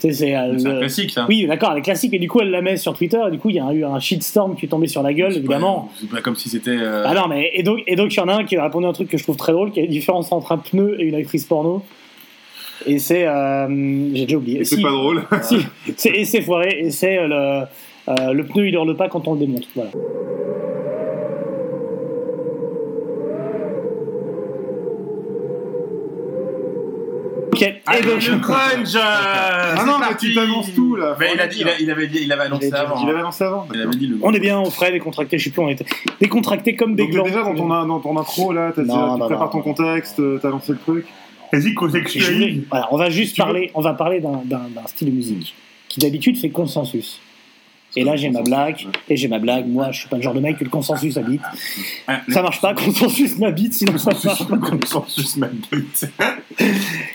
C'est. 0.00 0.08
euh, 0.10 0.12
C'est 0.12 0.34
un 0.34 0.72
le- 0.72 0.78
classique, 0.78 1.10
ça. 1.10 1.26
Oui, 1.28 1.46
d'accord, 1.46 1.70
elle 1.72 1.78
est 1.78 1.82
classique, 1.82 2.14
et 2.14 2.18
du 2.18 2.28
coup, 2.28 2.40
elle 2.40 2.50
la 2.50 2.62
met 2.62 2.76
sur 2.76 2.94
Twitter, 2.94 3.18
et 3.26 3.30
du 3.30 3.38
coup, 3.38 3.50
il 3.50 3.56
y 3.56 3.60
a 3.60 3.72
eu 3.72 3.84
un 3.84 3.98
shitstorm 4.00 4.56
qui 4.56 4.66
est 4.66 4.68
tombé 4.68 4.86
sur 4.86 5.02
la 5.02 5.12
gueule, 5.12 5.32
C'est 5.32 5.38
évidemment. 5.38 5.82
pas- 5.82 5.88
C'est 6.00 6.10
pas 6.10 6.20
comme 6.20 6.36
si 6.36 6.48
c'était. 6.48 6.70
euh, 6.70 7.04
Ah 7.06 7.14
non, 7.14 7.28
mais 7.28 7.50
et 7.54 7.62
donc, 7.62 7.80
et 7.86 7.96
donc, 7.96 8.12
il 8.14 8.16
y 8.16 8.20
en 8.20 8.28
a 8.28 8.34
un 8.34 8.44
qui 8.44 8.56
a 8.56 8.62
répondu 8.64 8.86
à 8.86 8.88
un 8.88 8.92
truc 8.92 9.08
que 9.08 9.18
je 9.18 9.22
trouve 9.22 9.36
très 9.36 9.52
drôle, 9.52 9.70
qui 9.70 9.80
est 9.80 9.84
la 9.84 9.88
différence 9.88 10.30
entre 10.32 10.52
un 10.52 10.58
pneu 10.58 10.96
et 11.00 11.04
une 11.04 11.14
actrice 11.14 11.44
porno. 11.44 11.82
Et 12.86 12.98
c'est. 12.98 13.26
euh, 13.26 13.66
J'ai 14.14 14.24
déjà 14.26 14.36
oublié. 14.36 14.60
Et 14.60 14.64
c'est 14.64 14.76
Si, 14.76 14.82
pas 14.82 14.90
drôle. 14.90 15.22
si, 15.42 15.56
c'est- 15.96 16.10
et 16.10 16.24
c'est 16.24 16.42
foiré, 16.42 16.78
et 16.80 16.90
c'est 16.90 17.18
euh, 17.18 17.26
le. 17.26 18.12
euh, 18.12 18.32
le 18.32 18.44
pneu 18.44 18.68
il 18.68 18.74
hurle 18.74 18.96
pas 18.96 19.08
quand 19.08 19.26
on 19.28 19.34
le 19.34 19.40
démonte. 19.40 19.68
Voilà. 19.74 19.90
Ok, 27.60 27.68
et 27.68 27.82
Ah, 27.86 27.98
le 28.00 28.38
crunch 28.40 28.94
euh, 28.94 29.00
Ah 29.02 29.84
non, 29.86 29.98
mais 29.98 30.16
tu 30.18 30.34
t'annonces 30.34 30.72
tout 30.74 30.96
là. 30.96 31.16
Mais 31.18 31.30
il, 31.34 31.40
a 31.40 31.46
dit, 31.46 31.58
il, 31.60 31.68
a- 31.68 31.78
il 31.80 31.90
avait, 31.90 32.06
dit- 32.06 32.20
il 32.22 32.32
avait 32.32 32.42
annoncé 32.44 32.72
avant. 32.72 33.02
Il 33.02 33.08
avait 33.08 33.18
hein. 33.18 33.20
annoncé 33.22 33.44
avant. 33.44 33.66
Il 33.74 33.80
avait 33.80 33.96
dit 33.96 34.06
le. 34.06 34.18
on 34.22 34.32
est 34.32 34.40
bien 34.40 34.58
au 34.60 34.70
frais, 34.70 34.92
décontracté, 34.92 35.38
je 35.38 35.44
sais 35.44 35.50
plus, 35.50 35.60
on 35.62 35.68
était 35.68 35.84
décontracté 36.20 36.76
comme 36.76 36.94
des 36.94 37.04
Donc 37.04 37.12
glands. 37.12 37.24
déjà 37.24 37.42
dans 37.42 37.54
ton, 37.54 37.66
dans 37.68 38.00
ton 38.00 38.16
intro 38.18 38.52
là, 38.52 38.72
t'as- 38.74 38.82
Non, 38.82 39.14
tu 39.14 39.20
non, 39.20 39.26
prépares 39.26 39.46
non. 39.54 39.60
ton 39.62 39.72
contexte, 39.74 40.20
euh, 40.20 40.38
t'as 40.40 40.50
lancé 40.50 40.72
le 40.72 40.78
truc. 40.78 41.06
Vas-y, 41.52 41.72
Je 41.72 42.32
vais- 42.32 42.60
voilà, 42.70 42.88
on 42.90 42.96
va 42.98 43.08
juste 43.10 43.34
Tu 43.34 43.40
parler, 43.40 43.70
on 43.74 43.80
va 43.80 43.94
parler 43.94 44.20
d'un 44.20 44.42
d'un- 44.44 44.68
d'un 44.74 44.86
style 44.86 45.08
de 45.10 45.14
musique 45.14 45.54
qui 45.88 46.00
d'habitude 46.00 46.36
fait 46.38 46.50
consensus. 46.50 47.20
Et 47.96 48.04
là 48.04 48.16
j'ai 48.16 48.30
ma 48.30 48.42
blague, 48.42 48.86
et 49.08 49.16
j'ai 49.16 49.28
ma 49.28 49.38
blague, 49.38 49.66
moi 49.66 49.90
je 49.92 50.00
suis 50.00 50.08
pas 50.08 50.16
le 50.16 50.22
genre 50.22 50.34
de 50.34 50.40
mec 50.40 50.58
que 50.58 50.64
le 50.64 50.70
consensus 50.70 51.16
habite. 51.16 51.40
Ça 52.28 52.42
marche 52.42 52.60
pas, 52.60 52.74
consensus 52.74 53.38
m'habite, 53.38 53.74
sinon 53.74 53.96
ça 53.98 54.10
marche 54.24 54.46
pas. 54.46 54.56
Consensus 54.70 55.36
ma 55.36 55.48
bite. 55.48 56.10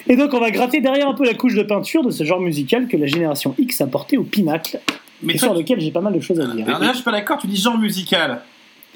Et 0.08 0.16
donc 0.16 0.34
on 0.34 0.40
va 0.40 0.52
gratter 0.52 0.82
derrière 0.82 1.08
un 1.08 1.14
peu 1.14 1.26
la 1.26 1.36
couche 1.36 1.54
de 1.56 1.64
peinture 1.64 2.04
de 2.04 2.12
ce 2.12 2.24
genre 2.24 2.40
musical 2.42 2.88
que 2.88 2.98
la 2.98 3.06
génération 3.06 3.56
X 3.58 3.82
a 3.82 3.88
porté 3.88 4.18
au 4.18 4.24
pinacle, 4.24 4.80
Mais 5.22 5.34
et 5.34 5.38
toi, 5.38 5.50
sur 5.50 5.58
lequel 5.58 5.80
j'ai 5.80 5.92
pas 5.92 6.02
mal 6.02 6.14
de 6.14 6.20
choses 6.20 6.40
à 6.40 6.48
dire. 6.48 6.68
alors 6.68 6.80
là, 6.80 6.90
je 6.90 6.96
suis 6.96 7.04
pas 7.04 7.12
d'accord, 7.12 7.38
tu 7.38 7.48
dis 7.48 7.58
genre 7.58 7.78
musical. 7.78 8.42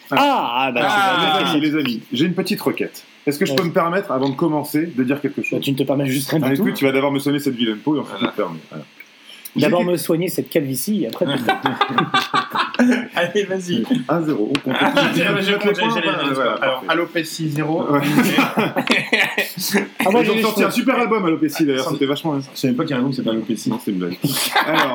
Ah, 0.10 0.18
ah, 0.20 0.72
bah, 0.72 0.88
Ah, 0.90 1.56
les 1.60 1.76
amis, 1.76 2.02
j'ai 2.12 2.26
une 2.26 2.34
petite 2.34 2.62
requête. 2.62 3.04
Est-ce 3.26 3.38
que 3.38 3.46
je 3.46 3.54
peux 3.54 3.64
me 3.64 3.74
permettre, 3.74 4.12
avant 4.12 4.30
de 4.30 4.36
commencer, 4.36 4.86
de 4.88 5.04
dire 5.04 5.20
quelque 5.20 5.42
bah, 5.42 5.48
chose? 5.50 5.60
tu 5.62 5.72
ne 5.74 5.76
te 5.78 5.84
permets 5.84 6.06
juste 6.06 6.30
rien 6.30 6.40
Ah, 6.44 6.50
du 6.50 6.56
tout. 6.56 6.62
Écoute, 6.64 6.76
tu 6.76 6.86
vas 6.86 6.94
d'abord 6.94 7.12
me 7.12 7.20
sonner 7.20 7.40
cette 7.40 7.56
vilaine 7.56 7.78
peau 7.78 7.98
et 7.98 8.00
ensuite 8.00 8.20
te 8.20 8.36
fermer. 8.36 8.60
Voilà. 8.70 8.86
D'abord 9.58 9.84
me 9.84 9.98
soigner 9.98 10.28
cette 10.30 10.50
calvitie, 10.50 11.04
et 11.04 11.08
après 11.08 11.26
Allez, 13.16 13.44
vas-y. 13.46 13.84
1-0. 14.08 14.32
au 14.34 14.54
compte. 14.64 14.76
Ah, 14.80 14.94
Alors, 16.62 16.84
alopécie 16.88 17.50
0. 17.50 17.88
Ouais. 17.92 18.00
Ah, 20.06 20.12
moi 20.12 20.22
Ils 20.22 20.26
j'ai 20.28 20.32
ont 20.32 20.42
sorti 20.42 20.64
un 20.64 20.70
super 20.72 20.98
album 21.00 21.26
à 21.26 21.30
l'OPC 21.30 21.64
d'ailleurs, 21.66 21.90
c'était 21.90 22.06
vachement 22.06 22.34
bien. 22.34 22.42
Je 22.54 22.60
savais 22.60 22.74
pas 22.74 22.84
qu'il 22.84 22.92
y 22.92 22.94
a 22.94 23.00
un 23.00 23.02
nom 23.02 23.10
qui 23.10 23.16
s'appelle 23.16 23.34
alopécie. 23.34 23.70
Non, 23.70 23.80
c'est 23.84 23.92
une 23.92 23.98
blague. 23.98 24.18
Alors, 24.66 24.94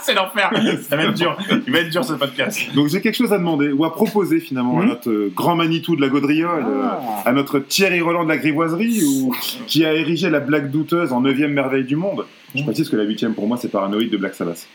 C'est 0.00 0.14
l'enfer. 0.14 0.50
Ça 0.88 0.96
va 0.96 1.04
être 1.04 1.14
dur. 1.14 1.36
Il 1.66 1.72
va 1.72 1.80
être 1.80 1.90
dur 1.90 2.04
ce 2.04 2.12
podcast. 2.14 2.60
donc 2.74 2.88
j'ai 2.88 3.00
quelque 3.00 3.16
chose 3.16 3.32
à 3.32 3.38
demander, 3.38 3.72
ou 3.72 3.84
à 3.84 3.92
proposer 3.92 4.38
finalement 4.40 4.78
à 4.78 4.82
Mhm. 4.82 4.88
notre 4.88 5.28
grand 5.34 5.56
Manitou 5.56 5.96
de 5.96 6.00
la 6.00 6.08
gaudriole, 6.08 6.64
euh, 6.66 6.82
Ah. 6.84 7.28
à 7.28 7.32
notre 7.32 7.58
Thierry 7.58 8.00
Roland 8.00 8.24
de 8.24 8.28
la 8.28 8.36
grivoiserie, 8.38 9.02
ou, 9.04 9.34
qui 9.66 9.84
a 9.84 9.92
érigé 9.92 10.30
la 10.30 10.40
blague 10.40 10.70
douteuse 10.70 11.12
en 11.12 11.20
9 11.20 11.48
merveille 11.48 11.84
du 11.84 11.96
monde. 11.96 12.24
Je 12.54 12.62
précise 12.64 12.88
que 12.88 12.96
la 12.96 13.04
8 13.04 13.28
pour 13.34 13.46
moi 13.46 13.56
c'est 13.56 13.68
Paranoïde 13.68 14.10
de 14.10 14.16
Black 14.16 14.34
Sabbath. 14.34 14.66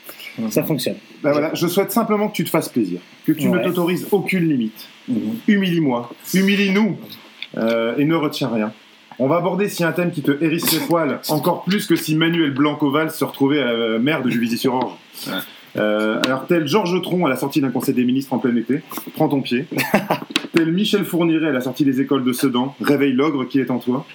Ça 0.50 0.63
fonctionne. 0.63 0.95
Bah 1.24 1.31
voilà, 1.31 1.54
je 1.54 1.68
souhaite 1.68 1.92
simplement 1.92 2.27
que 2.27 2.33
tu 2.33 2.44
te 2.44 2.50
fasses 2.50 2.69
plaisir, 2.69 3.00
que 3.25 3.31
tu 3.31 3.48
Ouais. 3.48 3.60
ne 3.60 3.63
t'autorises 3.63 4.07
aucune 4.12 4.48
limite. 4.50 4.88
Humilie-moi, 5.48 6.10
humilie-nous, 6.33 6.98
euh, 7.57 7.95
et 7.98 8.06
ne 8.06 8.16
retiens 8.16 8.50
rien. 8.50 8.72
On 9.18 9.27
va 9.27 9.38
aborder 9.38 9.69
si 9.69 9.83
un 9.86 9.94
thème 9.94 10.12
qui 10.12 10.22
te 10.22 10.31
hérisse 10.44 10.72
les 10.74 10.86
poils, 10.86 11.19
encore 11.30 11.63
plus 11.63 11.86
que 11.88 11.95
si 11.95 12.16
Manuel 12.16 12.51
Blanc-Oval 12.54 13.12
se 13.12 13.24
retrouvait 13.24 13.62
à 13.62 13.72
la 13.72 13.98
mer 14.00 14.22
de 14.22 14.30
Juvisy-sur-Orge. 14.30 14.92
Euh, 15.77 16.22
alors, 16.25 16.45
tel 16.48 16.68
Georges 16.68 17.01
Tron 17.01 17.25
à 17.25 17.30
la 17.30 17.36
sortie 17.36 17.62
d'un 17.62 17.69
conseil 17.69 17.94
des 17.94 18.06
ministres 18.06 18.33
en 18.33 18.38
plein 18.39 18.56
été, 18.56 18.81
prends 19.16 19.27
ton 19.27 19.42
pied. 19.42 19.66
tel 20.54 20.72
Michel 20.72 21.04
Fourniret 21.04 21.50
à 21.50 21.51
la 21.51 21.62
sortie 21.62 21.83
des 21.83 22.00
écoles 22.00 22.24
de 22.24 22.31
Sedan, 22.31 22.75
réveille 22.82 23.12
l'ogre 23.12 23.46
qui 23.46 23.60
est 23.60 23.70
en 23.70 23.79
toi. 23.79 24.05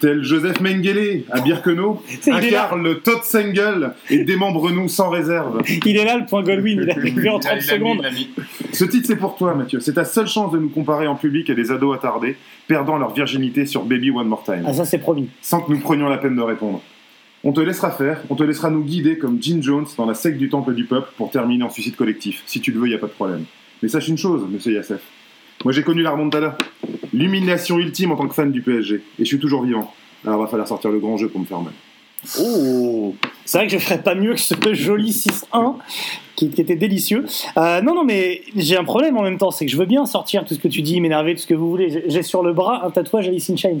tel 0.00 0.22
Joseph 0.24 0.60
Mengele 0.60 1.22
à 1.30 1.40
Birkenau, 1.40 2.02
incarne 2.26 2.82
le 2.82 2.98
Todd 2.98 3.22
Sengel 3.22 3.92
et 4.10 4.24
démembre-nous 4.24 4.88
sans 4.88 5.08
réserve. 5.08 5.62
Il 5.86 5.96
est 5.96 6.04
là 6.04 6.16
le 6.18 6.26
point 6.26 6.42
Goldwyn, 6.42 6.80
il 6.82 6.88
est 6.88 6.96
arrivé 6.98 7.28
en 7.28 7.38
30 7.38 7.44
Il 7.44 7.48
a 7.52 7.54
mis, 7.56 7.62
secondes. 7.62 8.04
a. 8.04 8.42
Ce 8.72 8.84
titre, 8.84 9.06
c'est 9.06 9.16
pour 9.16 9.36
toi, 9.36 9.54
Mathieu. 9.54 9.78
C'est 9.80 9.94
ta 9.94 10.04
seule 10.04 10.26
chance 10.26 10.52
de 10.52 10.58
nous 10.58 10.68
comparer 10.68 11.06
en 11.06 11.14
public 11.14 11.48
à 11.50 11.54
des 11.54 11.70
ados 11.70 11.94
attardés, 11.96 12.36
perdant 12.66 12.98
leur 12.98 13.14
virginité 13.14 13.66
sur 13.66 13.84
Baby 13.84 14.10
One 14.10 14.26
More 14.26 14.42
Time, 14.42 14.64
Ah 14.66 14.72
ça 14.72 14.84
c'est 14.84 14.98
promis. 14.98 15.28
sans 15.42 15.60
que 15.60 15.70
nous 15.72 15.78
prenions 15.78 16.08
la 16.08 16.18
peine 16.18 16.34
de 16.36 16.42
répondre. 16.42 16.82
On 17.44 17.52
te 17.52 17.60
laissera 17.60 17.90
faire, 17.92 18.20
on 18.30 18.34
te 18.34 18.42
laissera 18.42 18.68
nous 18.70 18.82
guider 18.82 19.16
comme 19.16 19.40
Gene 19.40 19.62
Jones 19.62 19.86
dans 19.96 20.06
la 20.06 20.14
secte 20.14 20.38
du 20.38 20.48
temple 20.48 20.74
du 20.74 20.84
peuple 20.84 21.10
pour 21.16 21.30
terminer 21.30 21.62
en 21.64 21.70
suicide 21.70 21.94
collectif. 21.94 22.42
Si 22.46 22.60
tu 22.60 22.72
le 22.72 22.80
veux, 22.80 22.86
il 22.86 22.90
n'y 22.90 22.96
a 22.96 22.98
pas 22.98 23.06
de 23.06 23.12
problème. 23.12 23.44
Mais 23.82 23.88
sache 23.88 24.08
une 24.08 24.18
chose, 24.18 24.44
monsieur 24.50 24.72
Yassef. 24.72 25.00
Moi, 25.64 25.72
j'ai 25.72 25.82
connu 25.82 26.02
la 26.02 26.10
remontada. 26.10 26.58
L'humiliation 27.12 27.78
ultime 27.78 28.12
en 28.12 28.16
tant 28.16 28.26
que 28.26 28.34
fan 28.34 28.50
du 28.50 28.62
PSG. 28.62 28.96
Et 28.96 29.02
je 29.20 29.24
suis 29.24 29.38
toujours 29.38 29.62
vivant. 29.62 29.92
Alors, 30.26 30.40
va 30.40 30.46
falloir 30.48 30.66
sortir 30.66 30.90
le 30.90 30.98
grand 30.98 31.16
jeu 31.16 31.28
pour 31.28 31.40
me 31.40 31.46
faire 31.46 31.60
mal. 31.60 31.72
Oh 32.40 33.14
C'est 33.44 33.58
vrai 33.58 33.66
que 33.68 33.72
je 33.72 33.78
ferais 33.78 34.02
pas 34.02 34.16
mieux 34.16 34.34
que 34.34 34.40
ce 34.40 34.54
joli 34.74 35.12
6-1 35.12 35.76
qui, 36.34 36.46
était 36.46 36.74
délicieux. 36.76 37.24
Euh, 37.56 37.80
non, 37.80 37.94
non, 37.94 38.04
mais 38.04 38.42
j'ai 38.56 38.76
un 38.76 38.84
problème 38.84 39.16
en 39.16 39.22
même 39.22 39.38
temps, 39.38 39.50
c'est 39.52 39.66
que 39.66 39.70
je 39.72 39.76
veux 39.76 39.86
bien 39.86 40.06
sortir 40.06 40.44
tout 40.44 40.54
ce 40.54 40.58
que 40.58 40.68
tu 40.68 40.82
dis, 40.82 41.00
m'énerver, 41.00 41.34
tout 41.34 41.42
ce 41.42 41.46
que 41.46 41.54
vous 41.54 41.70
voulez. 41.70 41.90
J'ai- 41.90 42.04
J'ai 42.08 42.22
sur 42.22 42.42
le 42.42 42.52
bras 42.52 42.84
un 42.84 42.90
tatouage 42.90 43.28
Alice 43.28 43.48
in 43.50 43.56
Chains. 43.56 43.78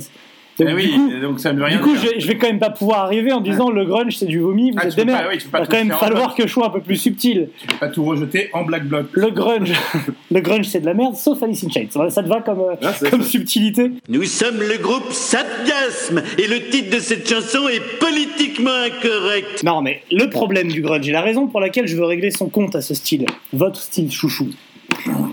Donc, 0.58 0.68
Eh 0.70 0.74
du 0.74 0.74
oui, 0.74 0.92
coup, 0.92 1.20
donc 1.22 1.40
ça 1.40 1.52
ne 1.52 1.58
veut 1.58 1.64
rien 1.64 1.76
du 1.76 1.82
coup, 1.82 1.94
dire. 1.96 2.10
je, 2.16 2.20
je 2.20 2.26
vais 2.26 2.36
quand 2.36 2.48
même 2.48 2.58
pas 2.58 2.70
pouvoir 2.70 3.00
arriver 3.04 3.32
en 3.32 3.40
disant 3.40 3.70
le 3.70 3.84
grunge 3.84 4.16
c'est 4.16 4.26
du 4.26 4.40
vomi, 4.40 4.72
vous 4.72 4.78
Ah, 4.80 4.86
êtes 4.88 4.96
des 4.96 5.04
merdes. 5.04 5.26
Il 5.32 5.40
pas 5.50 5.58
va 5.60 5.64
tout 5.66 5.70
quand 5.70 5.78
même 5.78 5.92
falloir 5.92 6.34
que 6.34 6.46
je 6.46 6.52
sois 6.52 6.66
un 6.66 6.70
peu 6.70 6.80
plus 6.80 6.96
subtil. 6.96 7.48
Tu 7.60 7.66
peux 7.68 7.76
pas 7.76 7.88
tout 7.88 8.04
rejeter 8.04 8.50
en 8.52 8.64
black 8.64 8.84
bloc. 8.86 9.06
Le 9.12 9.30
grunge, 9.30 9.72
le 10.30 10.40
grunge 10.40 10.66
c'est 10.66 10.80
de 10.80 10.86
la 10.86 10.94
merde, 10.94 11.14
sauf 11.14 11.42
Alice 11.42 11.64
in 11.64 11.68
Chains. 11.70 11.86
Ça, 12.10 12.22
te 12.22 12.28
va 12.28 12.40
comme, 12.40 12.60
euh, 12.60 12.74
Là, 12.80 12.92
comme 13.10 13.22
subtilité? 13.22 13.92
Nous 14.08 14.24
sommes 14.24 14.58
le 14.60 14.82
groupe 14.82 15.12
Sapgasme 15.12 16.22
et 16.38 16.46
le 16.48 16.68
titre 16.70 16.94
de 16.96 17.00
cette 17.00 17.28
chanson 17.28 17.68
est 17.68 17.82
politiquement 18.00 18.70
incorrect. 18.70 19.62
Non, 19.64 19.80
mais 19.82 20.02
le 20.10 20.28
problème 20.28 20.68
du 20.68 20.82
grunge 20.82 21.08
et 21.08 21.12
la 21.12 21.22
raison 21.22 21.46
pour 21.46 21.60
laquelle 21.60 21.86
je 21.86 21.96
veux 21.96 22.04
régler 22.04 22.30
son 22.30 22.48
compte 22.48 22.74
à 22.76 22.80
ce 22.80 22.94
style, 22.94 23.26
votre 23.52 23.80
style 23.80 24.10
chouchou, 24.10 24.48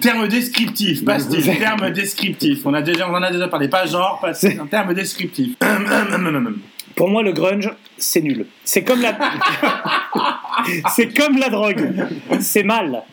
Terme 0.02 0.28
descriptif, 0.28 1.04
pas 1.06 1.20
style. 1.20 1.44
Terme 1.58 1.90
descriptif. 1.92 2.60
On, 2.66 2.74
a 2.74 2.82
déjà, 2.82 3.10
on 3.10 3.14
en 3.14 3.22
a 3.24 3.32
déjà 3.32 3.48
parlé. 3.48 3.68
Pas 3.68 3.86
genre, 3.86 4.20
pas 4.22 4.34
C'est- 4.34 4.60
un 4.60 4.66
terme 4.68 4.94
descriptif. 4.94 5.56
Pour 6.96 7.10
moi, 7.10 7.24
le 7.24 7.32
grunge, 7.34 7.70
c'est 7.98 8.22
nul. 8.22 8.46
C'est 8.64 8.84
comme 8.84 9.02
la. 9.02 9.18
c'est 10.96 11.14
comme 11.18 11.38
la 11.38 11.50
drogue. 11.50 11.92
C'est 12.40 12.64
mal. 12.64 13.04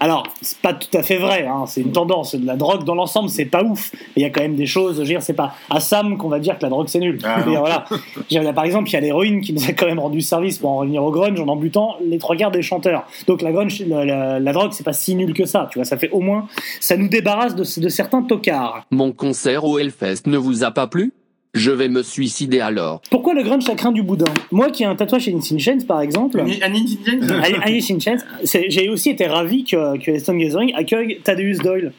Alors, 0.00 0.24
c'est 0.42 0.58
pas 0.58 0.72
tout 0.74 0.88
à 0.96 1.02
fait 1.02 1.18
vrai, 1.18 1.46
hein, 1.46 1.64
c'est 1.66 1.80
une 1.80 1.92
tendance. 1.92 2.34
La 2.34 2.56
drogue 2.56 2.82
dans 2.84 2.96
l'ensemble, 2.96 3.28
c'est 3.28 3.44
pas 3.44 3.62
ouf. 3.62 3.92
Il 4.16 4.22
y 4.22 4.24
a 4.24 4.30
quand 4.30 4.40
même 4.42 4.56
des 4.56 4.66
choses, 4.66 4.96
je 4.96 5.00
veux 5.00 5.06
dire, 5.06 5.22
c'est 5.22 5.34
pas 5.34 5.54
à 5.70 5.78
Sam 5.78 6.16
qu'on 6.18 6.28
va 6.28 6.40
dire 6.40 6.58
que 6.58 6.62
la 6.64 6.68
drogue 6.68 6.88
c'est 6.88 6.98
nul. 6.98 7.18
Ah, 7.22 7.36
Je 7.38 7.44
veux 7.44 7.50
dire, 7.52 7.60
voilà. 7.60 7.84
Dire, 8.28 8.54
par 8.54 8.64
exemple, 8.64 8.90
il 8.90 8.92
y 8.92 8.96
a 8.96 9.00
l'héroïne 9.00 9.40
qui 9.40 9.52
nous 9.52 9.64
a 9.68 9.72
quand 9.72 9.86
même 9.86 10.00
rendu 10.00 10.20
service 10.20 10.58
pour 10.58 10.70
en 10.70 10.76
revenir 10.78 11.02
au 11.04 11.10
grunge 11.12 11.38
en 11.40 11.46
en 11.48 11.56
butant 11.56 11.96
les 12.04 12.18
trois 12.18 12.34
quarts 12.34 12.50
des 12.50 12.62
chanteurs. 12.62 13.04
Donc 13.28 13.40
la, 13.40 13.52
grunge, 13.52 13.80
la, 13.86 14.04
la- 14.04 14.40
la 14.40 14.52
drogue, 14.52 14.72
c'est 14.72 14.84
pas 14.84 14.92
si 14.92 15.14
nul 15.14 15.32
que 15.32 15.44
ça, 15.46 15.68
tu 15.70 15.78
vois, 15.78 15.84
ça 15.84 15.96
fait 15.96 16.10
au 16.10 16.20
moins, 16.20 16.46
ça 16.80 16.96
nous 16.96 17.08
débarrasse 17.08 17.54
de, 17.54 17.62
de 17.80 17.88
certains 17.88 18.22
tocards. 18.22 18.84
Mon 18.90 19.12
concert 19.12 19.64
au 19.64 19.78
Hellfest 19.78 20.26
ne 20.26 20.36
vous 20.38 20.64
a 20.64 20.70
pas 20.72 20.86
plu? 20.88 21.12
Je 21.54 21.70
vais 21.70 21.88
me 21.88 22.02
suicider 22.02 22.60
alors. 22.60 23.00
Pourquoi 23.10 23.32
le 23.34 23.42
grunge, 23.42 23.62
ça 23.62 23.74
craint 23.76 23.92
du 23.92 24.02
boudin? 24.02 24.24
Moi 24.50 24.70
qui 24.70 24.82
ai 24.82 24.86
un 24.86 24.96
tatouage 24.96 25.22
chez 25.22 25.32
Insane 25.34 25.58
Chains, 25.60 25.78
par 25.86 26.00
exemple. 26.00 26.40
Annie- 26.40 26.58
Annie 26.62 26.98
Indian 27.06 27.40
Alice 27.62 27.90
in 27.90 28.00
Chains, 28.00 28.18
c'est- 28.44 28.68
j'ai 28.70 28.88
aussi 28.88 29.10
été 29.10 29.26
ravi 29.26 29.64
que, 29.64 29.96
que 29.98 30.18
Stone 30.18 30.38
Gathering 30.38 30.72
accueille 30.74 31.20
Thaddeus 31.22 31.58
Doyle 31.62 31.92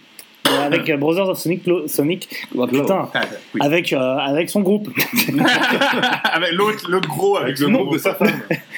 euh, 0.47 0.65
avec 0.65 0.89
euh, 0.89 0.97
Brothers 0.97 1.29
of 1.29 1.39
Sonic, 1.39 1.65
Lo- 1.65 1.87
Sonic 1.87 2.27
oh, 2.55 2.67
putain, 2.67 3.09
Ah, 3.13 3.21
oui. 3.55 3.61
avec, 3.63 3.93
euh, 3.93 3.97
avec 4.17 4.49
son 4.49 4.59
groupe. 4.61 4.89
avec 6.23 6.51
l'autre, 6.53 6.85
l'autre 6.89 7.07
gros, 7.09 7.37
avec 7.37 7.47
Avec 7.57 7.59
le 7.59 7.67
nom 7.69 7.89
de 7.89 7.97
sa 7.97 8.13
femme. 8.13 8.27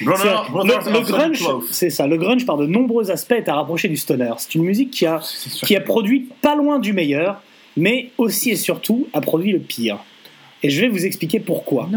Le, 0.00 0.06
Brothers 0.06 0.44
le 0.86 0.96
of 0.98 1.06
Sonic 1.06 1.06
grunge, 1.06 1.44
c'est 1.70 1.90
ça. 1.90 2.06
Le 2.06 2.16
grunge, 2.16 2.46
par 2.46 2.56
de 2.56 2.66
nombreux 2.66 3.10
aspects, 3.10 3.32
est 3.32 3.48
à 3.48 3.54
rapprocher 3.54 3.88
du 3.88 3.96
stoner. 3.96 4.30
C'est 4.38 4.54
une 4.54 4.64
musique 4.64 4.90
qui 4.90 5.06
a, 5.06 5.20
qui 5.66 5.76
a 5.76 5.80
produit 5.80 6.28
pas 6.40 6.54
loin 6.54 6.78
du 6.78 6.92
meilleur, 6.92 7.42
mais 7.76 8.10
aussi 8.16 8.50
et 8.50 8.56
surtout 8.56 9.08
a 9.12 9.20
produit 9.20 9.52
le 9.52 9.58
pire. 9.58 9.98
Et 10.62 10.70
je 10.70 10.80
vais 10.80 10.88
vous 10.88 11.06
expliquer 11.06 11.40
pourquoi. 11.40 11.88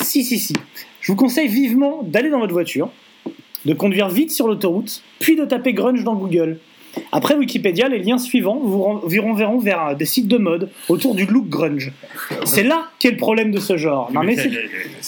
Si, 0.00 0.24
si, 0.24 0.38
si. 0.38 0.54
Je 1.00 1.12
vous 1.12 1.16
conseille 1.16 1.48
vivement 1.48 2.02
d'aller 2.02 2.30
dans 2.30 2.38
votre 2.38 2.52
voiture, 2.52 2.90
de 3.64 3.74
conduire 3.74 4.08
vite 4.08 4.30
sur 4.30 4.46
l'autoroute, 4.46 5.02
puis 5.18 5.36
de 5.36 5.44
taper 5.44 5.72
grunge 5.72 6.04
dans 6.04 6.14
Google. 6.14 6.58
Après 7.12 7.34
Wikipédia, 7.34 7.88
les 7.88 7.98
liens 7.98 8.18
suivants 8.18 8.58
vous 8.62 8.82
ren- 8.82 9.00
vous 9.02 9.22
renverront 9.22 9.58
vers 9.58 9.88
euh, 9.88 9.94
des 9.94 10.04
sites 10.04 10.28
de 10.28 10.36
mode 10.38 10.68
autour 10.88 11.14
du 11.14 11.26
look 11.26 11.48
grunge. 11.48 11.92
C'est 12.44 12.62
là 12.64 12.86
qu'est 12.98 13.10
le 13.10 13.16
problème 13.16 13.50
de 13.50 13.60
ce 13.60 13.76
genre. 13.76 14.10
Non, 14.12 14.22
mais 14.22 14.36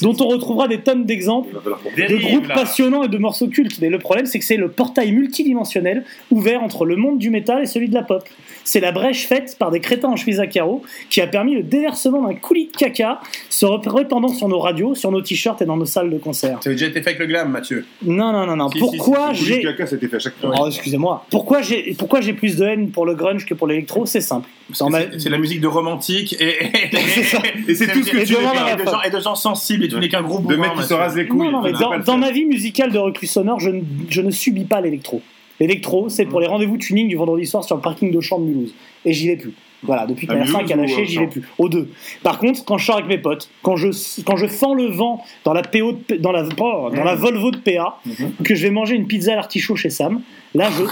dont 0.03 0.17
on 0.21 0.29
retrouvera 0.29 0.69
des 0.69 0.79
tonnes 0.79 1.05
d'exemples 1.05 1.57
de 1.97 2.17
groupes 2.17 2.49
passionnants 2.49 3.03
et 3.03 3.09
de 3.09 3.19
morceaux 3.19 3.49
cultes. 3.49 3.79
Mais 3.81 3.89
le 3.89 3.99
problème, 3.99 4.27
c'est 4.27 4.39
que 4.39 4.45
c'est 4.45 4.57
le 4.57 4.69
portail 4.71 5.13
multidimensionnel 5.13 6.05
ouvert 6.31 6.63
entre 6.63 6.85
le 6.85 6.97
monde 6.97 7.19
du 7.19 7.31
métal 7.31 7.63
et 7.63 7.67
celui 7.67 7.89
de 7.89 7.95
la 7.95 8.03
pop. 8.03 8.23
C'est 8.65 8.81
la 8.81 8.93
brèche 8.93 9.27
faite 9.27 9.57
par 9.59 9.71
des 9.71 9.81
crétins 9.81 10.09
en 10.11 10.17
chemise 10.17 10.39
à 10.39 10.47
carreaux 10.47 10.83
qui 11.09 11.21
a 11.21 11.27
permis 11.27 11.55
le 11.55 11.63
déversement 11.63 12.23
d'un 12.29 12.35
coulis 12.35 12.67
de 12.67 12.77
caca 12.77 13.21
se 13.49 13.67
répandant 13.67 14.29
sur 14.29 14.49
nos 14.49 14.59
radios, 14.59 14.95
sur 14.95 15.11
nos 15.11 15.21
t-shirts 15.23 15.61
et 15.63 15.65
dans 15.65 15.77
nos 15.77 15.87
salles 15.87 16.11
de 16.11 16.19
concert. 16.19 16.59
Ça 16.63 16.71
a 16.71 16.73
déjà 16.73 16.87
été 16.87 17.01
fait 17.03 17.09
avec 17.11 17.21
le 17.21 17.27
glam, 17.27 17.51
Mathieu. 17.51 17.85
Non, 18.05 18.33
non, 18.33 18.47
non, 18.47 18.57
non. 18.57 18.69
Si, 18.69 18.79
si, 18.79 18.81
Pourquoi 18.81 19.33
J'ai... 19.33 19.55
j'ai. 19.55 19.63
caca, 19.63 19.87
c'était 19.87 20.09
fait 20.09 20.17
à 20.17 20.21
chaque 20.21 20.37
fois. 20.39 20.55
Oh, 20.61 20.67
excusez-moi. 20.69 21.25
Pourquoi 21.31 21.63
j'ai 21.71 21.95
pourquoi 21.99 22.21
j'ai 22.21 22.33
plus 22.33 22.57
de 22.57 22.65
haine 22.65 22.91
pour 22.91 23.07
le 23.07 23.15
grunge 23.15 23.47
que 23.47 23.55
pour 23.55 23.67
l'électro? 23.67 24.05
C'est 24.07 24.21
simple. 24.21 24.49
Ma- 24.89 25.19
C'est 25.19 25.31
la 25.31 25.39
musique 25.39 25.61
de 25.61 25.67
romantique 25.67 26.35
et, 26.39 26.65
et, 26.65 26.71
C'est 27.15 27.23
ça. 27.25 27.39
Et 27.69 27.75
c'est 27.75 27.89
tout 27.93 28.03
ce 28.03 28.11
que 28.11 28.19
Et 28.19 28.25
tu 28.25 28.35
pas. 28.35 28.73
et 28.73 28.77
de 28.77 28.85
gens, 28.85 29.03
et 29.03 29.11
de 29.11 29.21
gens 29.21 29.35
sensibles 29.35 29.85
et 29.85 29.89
tu 29.89 29.97
n'es 29.97 30.09
qu'un 30.09 30.23
gros 30.23 30.41
De 30.41 30.57
mecs 30.57 30.75
qui 30.75 30.85
se 30.85 30.95
rasent 30.95 31.17
les 31.17 31.27
couilles. 31.27 31.51
Non, 31.51 31.63
non, 31.63 31.99
dans, 32.05 32.19
ma 32.19 32.31
vie 32.31 32.45
musicale 32.45 32.93
de 32.93 32.99
reclus 32.99 33.27
sonore, 33.29 33.61
je 33.61 33.71
ne, 33.71 33.81
je 34.09 34.21
ne 34.21 34.31
subis 34.31 34.65
pas 34.65 34.81
l'électro. 34.81 35.23
L'électro, 35.61 36.09
c'est 36.09 36.25
pour 36.27 36.41
les 36.41 36.47
rendez-vous 36.47 36.79
tuning 36.79 37.09
du 37.09 37.17
vendredi 37.17 37.47
soir 37.47 37.65
sur 37.65 37.77
le 37.77 37.83
parking 37.83 38.11
de 38.13 38.21
Champ 38.21 38.39
de 38.39 38.45
Mulhouse. 38.47 38.75
Et 39.05 39.13
j'y 39.13 39.29
vais 39.29 39.37
plus. 39.37 39.53
Voilà, 39.83 40.07
depuis 40.07 40.29
À 40.29 40.35
la 40.35 40.47
5 40.47 40.71
a 40.71 40.77
Mulhouse 40.77 40.77
ou 40.77 40.81
lâché, 40.81 41.03
au 41.03 41.05
j'y 41.05 41.19
vais 41.19 41.27
plus. 41.27 41.43
Aux 41.59 41.69
deux. 41.69 41.89
Par 42.23 42.39
contre, 42.39 42.65
quand 42.65 42.79
je 42.79 42.87
sors 42.87 42.97
avec 42.97 43.09
mes 43.09 43.19
potes, 43.19 43.51
quand 43.63 43.77
je, 43.77 43.89
quand 44.25 44.37
je 44.37 44.47
fends 44.47 44.75
le 44.75 44.87
vent 44.87 45.25
dans 45.45 45.53
la, 45.53 45.63
PO 45.63 45.99
de 46.09 46.17
dans 46.17 46.33
la, 46.33 46.45
oh, 46.59 46.91
dans 46.95 47.05
la 47.05 47.15
Volvo 47.15 47.51
de 47.51 47.59
PA, 47.59 47.99
ou 48.07 48.43
que 48.43 48.55
je 48.55 48.63
vais 48.63 48.71
manger 48.71 48.97
une 48.97 49.07
pizza 49.07 49.33
à 49.33 49.37
l'artichaut 49.37 49.77
chez 49.77 49.91
Sam, 49.91 50.21
là, 50.55 50.69
je, 50.71 50.85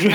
je, 0.00 0.10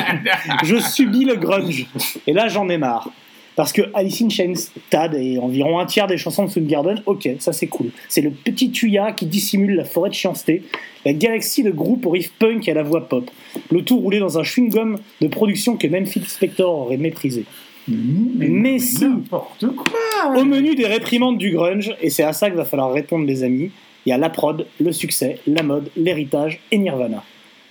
je 0.63 0.75
subis 0.77 1.25
le 1.25 1.35
grunge. 1.35 1.87
Et 2.27 2.33
là, 2.33 2.47
j'en 2.47 2.69
ai 2.69 2.77
marre. 2.77 3.09
Parce 3.55 3.71
que 3.71 3.83
Alice 3.93 4.21
in 4.21 4.29
Chains, 4.29 4.53
Tad 4.89 5.13
et 5.15 5.37
environ 5.37 5.79
un 5.79 5.85
tiers 5.85 6.07
des 6.07 6.17
chansons 6.17 6.45
de 6.45 6.49
Soundgarden, 6.49 7.01
ok, 7.05 7.29
ça 7.39 7.53
c'est 7.53 7.67
cool. 7.67 7.91
C'est 8.09 8.21
le 8.21 8.31
petit 8.31 8.69
tuya 8.69 9.13
qui 9.13 9.25
dissimule 9.25 9.75
la 9.75 9.85
forêt 9.85 10.09
de 10.09 10.15
chiancé, 10.15 10.63
la 11.05 11.13
galaxie 11.13 11.63
de 11.63 11.71
groupes 11.71 12.05
au 12.05 12.09
riff 12.09 12.31
punk 12.37 12.67
et 12.67 12.71
à 12.71 12.73
la 12.73 12.83
voix 12.83 13.07
pop. 13.07 13.31
Le 13.71 13.81
tout 13.83 13.97
roulé 13.97 14.19
dans 14.19 14.37
un 14.37 14.43
chewing-gum 14.43 14.97
de 15.21 15.27
production 15.27 15.77
que 15.77 15.87
même 15.87 16.05
Phil 16.05 16.25
Spector 16.27 16.69
aurait 16.69 16.97
méprisé. 16.97 17.45
Mais 17.87 18.79
si, 18.79 19.05
N'importe 19.07 19.65
quoi 19.75 20.35
au 20.35 20.43
menu 20.43 20.75
des 20.75 20.87
réprimandes 20.87 21.37
du 21.37 21.51
grunge, 21.51 21.93
et 22.01 22.09
c'est 22.09 22.23
à 22.23 22.33
ça 22.33 22.47
qu'il 22.47 22.57
va 22.57 22.65
falloir 22.65 22.91
répondre 22.91 23.25
les 23.25 23.43
amis, 23.43 23.71
il 24.05 24.09
y 24.09 24.13
a 24.13 24.17
la 24.17 24.29
prod, 24.29 24.65
le 24.79 24.91
succès, 24.91 25.39
la 25.47 25.61
mode, 25.63 25.89
l'héritage 25.95 26.59
et 26.71 26.77
Nirvana. 26.77 27.23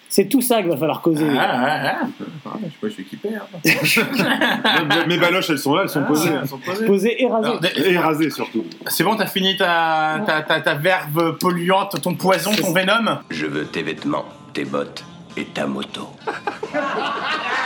C'est 0.09 0.27
tout 0.29 0.41
ça 0.41 0.61
qu'il 0.61 0.71
va 0.71 0.77
falloir 0.77 1.01
causer. 1.03 1.27
Ah, 1.37 1.51
ah, 1.53 1.81
ah. 2.03 2.07
Ah, 2.47 2.51
je 2.61 2.67
sais 2.67 2.71
pas, 2.81 2.87
je 2.89 2.93
suis 2.93 3.03
équipé. 3.03 3.31
hein. 3.35 3.43
Mes- 4.89 5.07
Mes 5.17 5.19
baloches, 5.21 5.51
elles 5.51 5.59
sont 5.59 5.75
là, 5.75 5.83
elles 5.83 5.89
sont 5.89 6.05
posées. 6.05 6.31
Ah, 6.33 6.39
elles 6.43 6.49
sont 6.49 6.59
posées. 6.59 6.87
Poser 6.87 7.23
et. 7.23 7.27
Alors, 7.27 7.59
d- 7.59 7.69
Et 7.85 7.99
rasées 7.99 8.31
surtout. 8.31 8.65
C'est 8.87 9.03
bon, 9.03 9.17
t'as 9.17 9.27
fini 9.27 9.57
ta, 9.57 10.23
ta, 10.25 10.43
ta, 10.43 10.61
ta 10.61 10.75
verve 10.75 11.37
polluante, 11.39 12.01
ton 12.01 12.15
poison, 12.15 12.53
ton 12.53 12.73
venom? 12.73 13.19
Je 13.31 13.47
veux 13.47 13.65
tes 13.65 13.83
vêtements, 13.83 14.27
tes 14.53 14.65
bottes 14.65 15.05
et 15.37 15.47
ta 15.47 15.67
moto. 15.67 16.09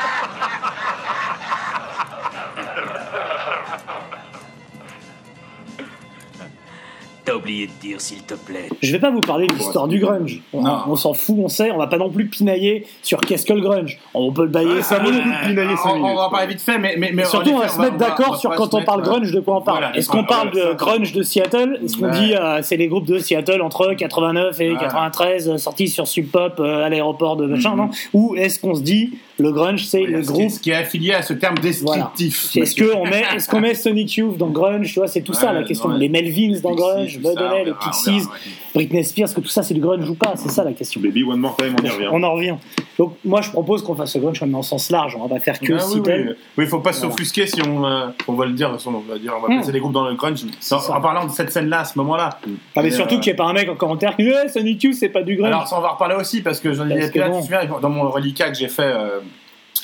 T'as 7.29 7.35
oublié 7.37 7.67
de 7.67 7.73
dire, 7.81 8.01
s'il 8.01 8.23
te 8.23 8.35
plaît. 8.35 8.69
Je 8.83 8.93
vais 8.93 8.99
pas 8.99 9.11
vous 9.11 9.21
parler 9.21 9.47
de 9.47 9.55
l'histoire 9.55 9.87
du 9.89 9.99
grunge. 9.99 10.41
On, 10.53 10.97
s'en 10.97 11.13
fout, 11.15 11.37
on 11.39 11.49
sait, 11.49 11.71
on 11.71 11.79
va 11.79 11.87
pas 11.87 11.99
non 11.99 12.11
plus 12.11 12.27
pinailler 12.27 12.87
sur 13.03 13.21
qu'est-ce 13.21 13.45
que 13.45 13.53
le 13.53 13.61
grunge. 13.61 13.99
On 14.15 14.33
peut 14.33 14.43
le 14.45 14.49
bailler 14.49 14.81
5 14.83 15.03
minutes. 15.03 15.23
pinailler 15.47 15.77
cinq 15.77 15.95
on, 15.95 16.05
on 16.05 16.15
va 16.15 16.27
en 16.27 16.31
parler 16.31 16.47
vite 16.47 16.61
fait, 16.61 16.79
mais, 16.79 16.95
mais, 16.99 17.11
mais 17.13 17.25
Surtout, 17.25 17.51
on 17.51 17.59
va 17.59 17.69
se 17.69 17.81
mettre 17.81 17.97
d'accord 17.97 18.37
sur 18.37 18.51
quand 18.55 18.73
on 18.75 18.83
parle 18.83 19.01
mettre, 19.01 19.11
grunge, 19.13 19.33
de 19.33 19.41
quoi 19.41 19.57
on 19.59 19.63
parle. 19.63 19.91
Est-ce 19.95 20.09
qu'on 20.09 20.25
parle 20.25 20.51
de 20.53 20.61
ça, 20.61 20.75
grunge 20.75 21.13
de 21.13 21.23
Seattle? 21.23 21.81
Est-ce 21.85 21.97
qu'on 21.97 22.11
dit 22.11 22.35
euh, 22.35 22.61
c'est 22.63 22.77
les 22.77 22.89
groupes 22.89 23.07
de 23.07 23.19
Seattle 23.19 23.61
entre 23.63 23.93
89 23.95 24.61
et 24.61 24.73
Ouais. 24.73 24.77
93 24.79 25.49
euh, 25.49 25.57
sortis 25.59 25.89
sur 25.89 26.07
Sub 26.07 26.27
Pop 26.31 26.55
euh, 26.61 26.85
à 26.85 26.89
l'aéroport 26.89 27.37
de 27.37 27.47
machin, 27.47 27.71
Mhm. 27.73 27.77
non? 27.77 27.91
Ou 28.15 28.37
est-ce 28.37 28.59
qu'on 28.61 28.75
se 28.75 28.83
dit 28.83 29.15
le 29.39 29.53
grunge 29.53 29.85
c'est 29.87 30.01
Oui, 30.01 30.07
le 30.07 30.23
ce 30.23 30.29
qui 30.29 30.33
est- 30.33 30.37
groupe 30.39 30.51
Ce 30.51 30.61
qui 30.61 30.71
est 30.71 30.75
affilié 30.75 31.13
à 31.15 31.23
ce 31.23 31.33
terme 31.33 31.57
descriptif. 31.59 32.57
Est-ce 32.57 32.75
qu'on 32.75 33.05
met, 33.07 33.25
qu'on 33.49 33.61
met 33.61 33.75
Sonic 33.75 34.17
Youth 34.17 34.37
dans 34.37 34.49
grunge 34.49 34.89
Tu 34.93 34.99
vois, 34.99 35.09
c'est 35.09 35.21
tout 35.23 35.33
ça 35.33 35.53
la 35.53 35.63
question. 35.63 35.91
ouais. 35.91 35.99
Les 35.99 36.09
Melvins 36.09 36.59
dans 36.63 36.75
grunge, 36.75 37.19
O'Neill, 37.23 37.67
les 37.67 37.73
Pixies. 37.81 38.27
Britney 38.75 39.03
Spears, 39.05 39.33
que 39.35 39.41
tout 39.41 39.49
ça 39.49 39.63
c'est 39.63 39.75
du 39.75 39.81
grunge 39.81 40.09
ou 40.09 40.15
pas 40.15 40.33
C'est 40.37 40.51
ça 40.51 40.63
la 40.65 40.73
question. 40.73 41.01
Baby, 41.01 41.25
one 41.25 41.39
more 41.41 41.57
time, 41.57 41.75
on 41.81 41.85
y 41.85 41.89
revient. 41.91 42.09
On 42.13 42.23
en 42.23 42.33
revient. 42.35 42.55
Donc 42.99 43.15
moi 43.25 43.41
je 43.41 43.51
propose 43.51 43.83
qu'on 43.83 43.95
fasse 43.95 44.15
le 44.15 44.21
grunge 44.21 44.41
dans 44.41 44.59
le 44.59 44.63
sens 44.63 44.91
large. 44.91 45.17
On 45.17 45.23
va 45.27 45.35
pas 45.37 45.41
faire 45.41 45.59
que 45.59 45.73
Ah 45.73 45.85
oui, 45.95 46.01
oui. 46.05 46.13
Oui, 46.59 46.65
il 46.65 46.67
faut 46.67 46.81
pas 46.81 46.91
Voilà. 46.93 47.11
s'offusquer 47.11 47.47
si 47.47 47.61
on, 47.67 47.85
euh, 47.87 48.07
on 48.27 48.33
va 48.35 48.47
le 48.47 48.53
dire, 48.53 48.69
on 48.87 48.91
va 49.01 49.19
dire, 49.19 49.35
on 49.37 49.41
va 49.41 49.49
Mm. 49.49 49.57
placer 49.59 49.73
les 49.73 49.81
groupes 49.81 49.93
dans 49.93 50.07
le 50.09 50.15
grunge. 50.15 50.45
En, 50.71 50.77
en 50.77 51.01
parlant 51.01 51.25
de 51.27 51.31
cette 51.31 51.51
scène-là, 51.51 51.81
à 51.81 51.85
ce 51.85 51.97
moment-là. 51.99 52.39
Ah, 52.43 52.47
mais 52.77 52.83
Mais, 52.85 52.91
surtout 52.91 53.15
euh, 53.17 53.19
qu'il 53.19 53.31
n'y 53.31 53.35
ait 53.35 53.37
pas 53.37 53.47
un 53.47 53.53
mec 53.53 53.69
en 53.69 53.75
commentaire 53.77 54.15
qui 54.17 54.25
dit 54.25 54.33
eh, 54.45 54.49
Sonic 54.49 54.83
Youth 54.83 54.95
c'est 54.95 55.09
pas 55.09 55.23
du 55.23 55.37
grunge. 55.37 55.49
Alors, 55.49 55.67
ça, 55.69 55.79
on 55.79 55.81
va 55.81 55.89
en 55.91 55.93
reparler 55.95 56.17
aussi, 56.17 56.43
parce 56.43 56.61
que 56.61 56.73
j'en 56.73 56.89
ai 56.91 57.11
que 57.11 57.19
là, 57.19 57.29
bon. 57.29 57.37
tu 57.41 57.49
te 57.49 57.55
souviens, 57.55 57.79
dans 57.81 57.91
mon 57.91 58.11
reliquat 58.11 58.51
que 58.51 58.57
j'ai 58.59 58.69
fait 58.69 58.83
euh, 58.83 59.21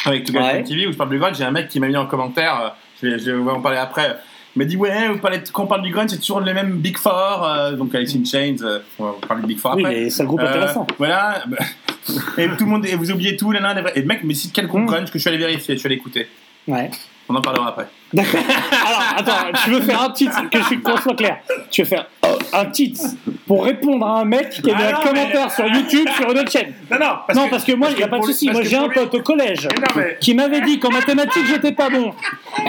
avec 0.05 0.25
Together 0.25 0.45
Ouais. 0.57 0.63
TV, 0.65 0.87
où 0.87 0.93
je 0.93 0.97
parle 0.97 1.11
du 1.11 1.19
grunge, 1.19 1.37
j'ai 1.39 1.45
un 1.45 1.51
mec 1.51 1.69
qui 1.69 1.81
m'a 1.81 1.89
mis 1.89 1.97
en 1.97 2.07
commentaire, 2.07 2.61
euh, 2.61 2.69
je, 3.03 3.09
vais, 3.09 3.19
je 3.19 3.31
vais 3.31 3.51
en 3.51 3.61
parler 3.61 3.79
après, 3.79 4.17
m'a 4.57 4.65
dit 4.65 4.77
Ouais, 4.77 5.09
vous 5.09 5.19
parlez 5.19 5.39
de- 5.39 5.49
quand 5.51 5.65
on 5.65 5.67
parle 5.67 5.83
du 5.83 5.91
grunge, 5.91 6.11
c'est 6.11 6.19
toujours 6.19 6.41
les 6.41 6.55
mêmes 6.55 6.73
Big 6.79 6.97
Four, 6.99 7.45
euh, 7.45 7.73
donc 7.73 7.95
Alice 7.95 8.15
in 8.15 8.25
Chains, 8.25 8.57
euh, 8.63 8.79
on 8.99 9.05
va 9.07 9.13
parler 9.27 9.43
de 9.43 9.47
Big 9.49 9.59
Four 9.59 9.75
oui, 9.77 9.85
après. 9.85 9.95
mais 9.97 10.11
c'est 10.11 10.23
un 10.23 10.27
groupe 10.27 10.41
Euh, 10.41 10.49
intéressant. 10.49 10.87
Voilà. 10.99 11.43
bah, 11.47 11.57
et 12.39 12.49
tout 12.57 12.65
le 12.65 12.71
monde, 12.71 12.87
et 12.87 12.95
vous 12.95 13.11
oubliez 13.11 13.37
tout, 13.37 13.51
les 13.53 13.59
vrais. 13.61 13.93
Et 13.97 14.03
mec, 14.03 14.21
mais 14.25 14.35
si 14.35 14.51
quel 14.53 14.67
groupe 14.67 14.83
Mm. 14.83 14.87
grunge 14.87 15.07
que 15.11 15.15
je 15.15 15.19
suis 15.19 15.29
allé 15.29 15.39
vérifier, 15.39 15.75
je 15.75 15.81
suis 15.81 15.87
allé 15.87 15.97
écouter. 15.97 16.29
Ouais. 16.69 16.91
On 17.29 17.35
en 17.35 17.41
parlera 17.41 17.69
après. 17.69 17.87
D'accord. 18.13 18.41
Alors, 18.87 19.03
attends, 19.17 19.59
tu 19.65 19.71
veux 19.71 19.81
faire 19.81 20.03
un 20.03 20.11
titre, 20.11 20.49
que 20.51 20.59
je 20.59 20.65
suis 20.65 20.81
qu'on 20.81 20.97
soit 20.99 21.15
clair. 21.15 21.39
Tu 21.71 21.83
veux 21.83 21.89
faire 21.89 22.07
un 22.53 22.65
titre 22.67 23.01
pour 23.47 23.65
répondre 23.65 24.07
à 24.07 24.21
un 24.21 24.25
mec 24.25 24.51
qui 24.51 24.71
a 24.71 24.75
mis 24.75 24.81
Ah 24.83 24.89
un 24.89 24.93
non, 24.93 25.09
commentaire 25.11 25.53
sur 25.53 25.67
YouTube 25.67 26.09
sur 26.17 26.31
une 26.31 26.39
autre 26.39 26.51
chaîne. 26.51 26.73
Non, 26.91 26.99
non, 27.01 27.35
non, 27.43 27.49
parce 27.49 27.65
que 27.65 27.73
moi, 27.73 27.89
il 27.91 27.97
n'y 27.97 28.03
a 28.03 28.09
pas 28.09 28.19
de 28.19 28.25
souci. 28.25 28.47
parce 28.47 28.59
Moi, 28.61 28.69
j'ai 28.69 28.77
un 28.77 28.89
pote 28.89 29.15
au 29.15 29.21
collège 29.23 29.69
Mais 29.71 29.81
non, 29.81 29.87
mais- 29.97 30.17
qui 30.21 30.35
m'avait 30.35 30.61
dit 30.63 30.79
qu'en 30.79 30.91
mathématiques, 30.91 31.47
j'étais 31.49 31.73
pas 31.73 31.91
bon. 31.91 32.13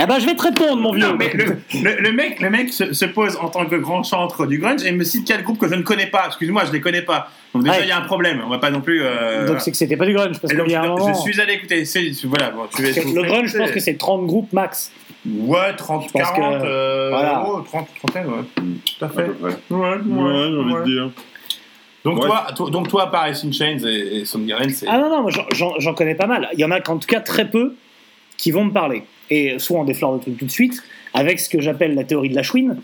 Eh 0.01 0.05
ben, 0.05 0.19
je 0.19 0.25
vais 0.25 0.35
te 0.35 0.41
répondre, 0.43 0.77
mon 0.81 0.91
vieux. 0.91 1.07
Non, 1.07 1.15
mais 1.17 1.31
le, 1.33 1.57
le- 1.83 2.01
le 2.01 2.11
mec, 2.11 2.39
le 2.41 2.49
mec 2.49 2.73
se, 2.73 2.93
se 2.93 3.05
pose 3.05 3.37
en 3.41 3.49
tant 3.49 3.65
que 3.65 3.75
grand 3.75 4.03
chantre 4.03 4.45
du 4.45 4.57
grunge 4.57 4.83
et 4.83 4.91
me 4.91 5.03
cite 5.03 5.25
quel 5.27 5.43
groupe 5.43 5.57
que 5.59 5.67
je 5.69 5.75
ne 5.75 5.83
connais 5.83 6.07
pas. 6.07 6.23
Excuse-moi, 6.27 6.63
je 6.67 6.71
les 6.73 6.81
connais 6.81 7.01
pas. 7.03 7.29
Donc 7.53 7.63
déjà, 7.63 7.77
il 7.77 7.81
Ouais. 7.83 7.87
y 7.87 7.91
a 7.91 7.97
un 7.97 8.01
problème. 8.01 8.41
On 8.45 8.49
va 8.49 8.57
pas 8.57 8.69
non 8.69 8.81
plus. 8.81 9.01
euh, 9.01 9.47
Donc, 9.47 9.61
c'est 9.61 9.71
que 9.71 9.77
c'était 9.77 9.95
pas 9.95 10.05
du 10.05 10.13
grunge. 10.13 10.39
Parce 10.41 10.53
donc, 10.53 10.63
qu'il 10.65 10.73
y 10.73 10.75
a 10.75 10.81
un 10.83 10.87
moment. 10.87 11.13
je 11.13 11.19
suis 11.31 11.39
allé 11.39 11.53
écouter. 11.53 11.83
Voilà, 12.25 12.49
bon, 12.51 12.63
tu 12.75 12.83
parce 12.83 12.95
Le 12.97 13.23
grunge, 13.23 13.49
je 13.53 13.57
pense 13.57 13.71
que 13.71 13.79
c'est 13.79 13.93
30 13.97 14.25
groupes 14.25 14.51
max. 14.51 14.91
Ouais, 15.27 15.75
30, 15.75 16.03
Je 16.07 16.11
pense 16.11 16.21
40, 16.31 16.61
que- 16.61 16.65
euh, 16.67 17.09
voilà. 17.09 17.43
oh, 17.47 17.61
30, 17.61 17.87
30, 18.11 18.25
ouais. 18.25 18.31
Tout 18.55 19.05
à 19.05 19.07
À 19.07 19.09
fait. 19.09 19.23
peu 19.23 19.33
près. 19.33 19.49
Ouais, 19.71 19.79
ouais, 19.79 19.87
Ouais, 19.87 20.49
j'ai 20.51 20.57
envie 20.59 20.73
de 20.75 20.83
dire. 20.85 21.09
Donc, 22.03 22.19
Ouais. 22.21 22.27
toi, 22.27 22.45
toi, 22.55 22.69
donc, 22.69 22.87
toi, 22.87 23.09
pareil, 23.09 23.35
Sin 23.35 23.51
Chains 23.51 23.79
et, 23.87 24.17
et 24.19 24.25
Soundgarden, 24.25 24.69
c'est. 24.69 24.85
Ah 24.87 24.99
non, 24.99 25.09
non, 25.09 25.21
moi 25.23 25.31
j'en- 25.79 25.93
connais 25.95 26.13
pas 26.15 26.27
mal. 26.27 26.47
Il 26.53 26.59
y 26.59 26.65
en 26.65 26.69
a 26.71 26.79
qu'en 26.79 26.97
tout 26.97 27.07
cas 27.07 27.19
très 27.21 27.49
peu 27.49 27.73
qui 28.37 28.51
vont 28.51 28.65
me 28.65 28.71
parler. 28.71 29.03
Et 29.31 29.57
soit 29.57 29.79
on 29.79 29.83
déflore 29.85 30.13
le 30.13 30.19
truc 30.19 30.37
tout 30.37 30.45
de 30.45 30.51
suite, 30.51 30.83
avec 31.15 31.39
ce 31.39 31.49
que 31.49 31.59
j'appelle 31.59 31.95
la 31.95 32.03
théorie 32.03 32.29
de 32.29 32.35
la 32.35 32.43
chouine, 32.43 32.79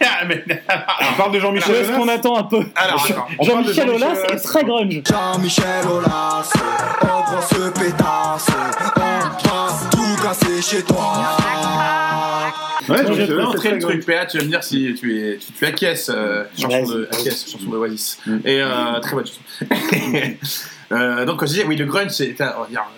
Ah, 0.00 0.24
mais- 0.28 0.42
On 0.48 1.16
parle 1.16 1.32
de 1.32 1.38
Jean-Michel 1.38 1.76
est-ce 1.76 1.92
qu'on 1.92 2.02
Aulas 2.02 2.14
attend 2.14 2.36
un 2.36 2.42
peu. 2.42 2.58
On 3.38 3.44
Jean-Michel 3.44 3.88
Aulas 3.90 4.06
Aulas. 4.06 4.24
est 4.32 4.36
très 4.42 4.64
grunge. 4.64 5.00
Jean-Michel 5.08 5.86
Aulas, 5.88 6.52
au 7.02 7.30
grosse 7.30 7.70
pétasse, 7.74 8.46
on 8.50 9.00
va 9.00 9.01
tout 10.62 10.68
casser 10.68 10.76
chez 10.76 10.82
toi. 10.84 11.12
Ouais, 12.88 12.98
Je 12.98 13.12
je 13.12 13.12
vais 13.12 13.26
c'est 13.26 13.34
montrer 13.34 13.70
le 13.72 13.78
truc, 13.78 14.04
PA, 14.06 14.26
tu 14.26 14.38
vas 14.38 14.44
me 14.44 14.48
dire 14.48 14.64
si 14.64 14.94
tu, 14.98 15.16
es, 15.20 15.36
tu, 15.38 15.52
tu 15.52 15.64
acquiesces, 15.64 16.10
euh, 16.12 16.44
chanson 16.58 16.84
de, 16.84 17.08
acquiesce, 17.12 17.50
chanson 17.50 17.70
de 17.70 17.76
Oasis. 17.76 18.18
Et 18.44 18.60
euh, 18.60 18.98
très 19.00 19.14
bonne 19.14 19.26
chanson. 19.26 19.40
euh, 20.92 21.24
donc, 21.24 21.38
quand 21.38 21.46
je 21.46 21.52
disais, 21.52 21.64
oui, 21.64 21.76
le 21.76 21.84
grunge, 21.84 22.10
c'est 22.10 22.34
c'est 22.36 22.44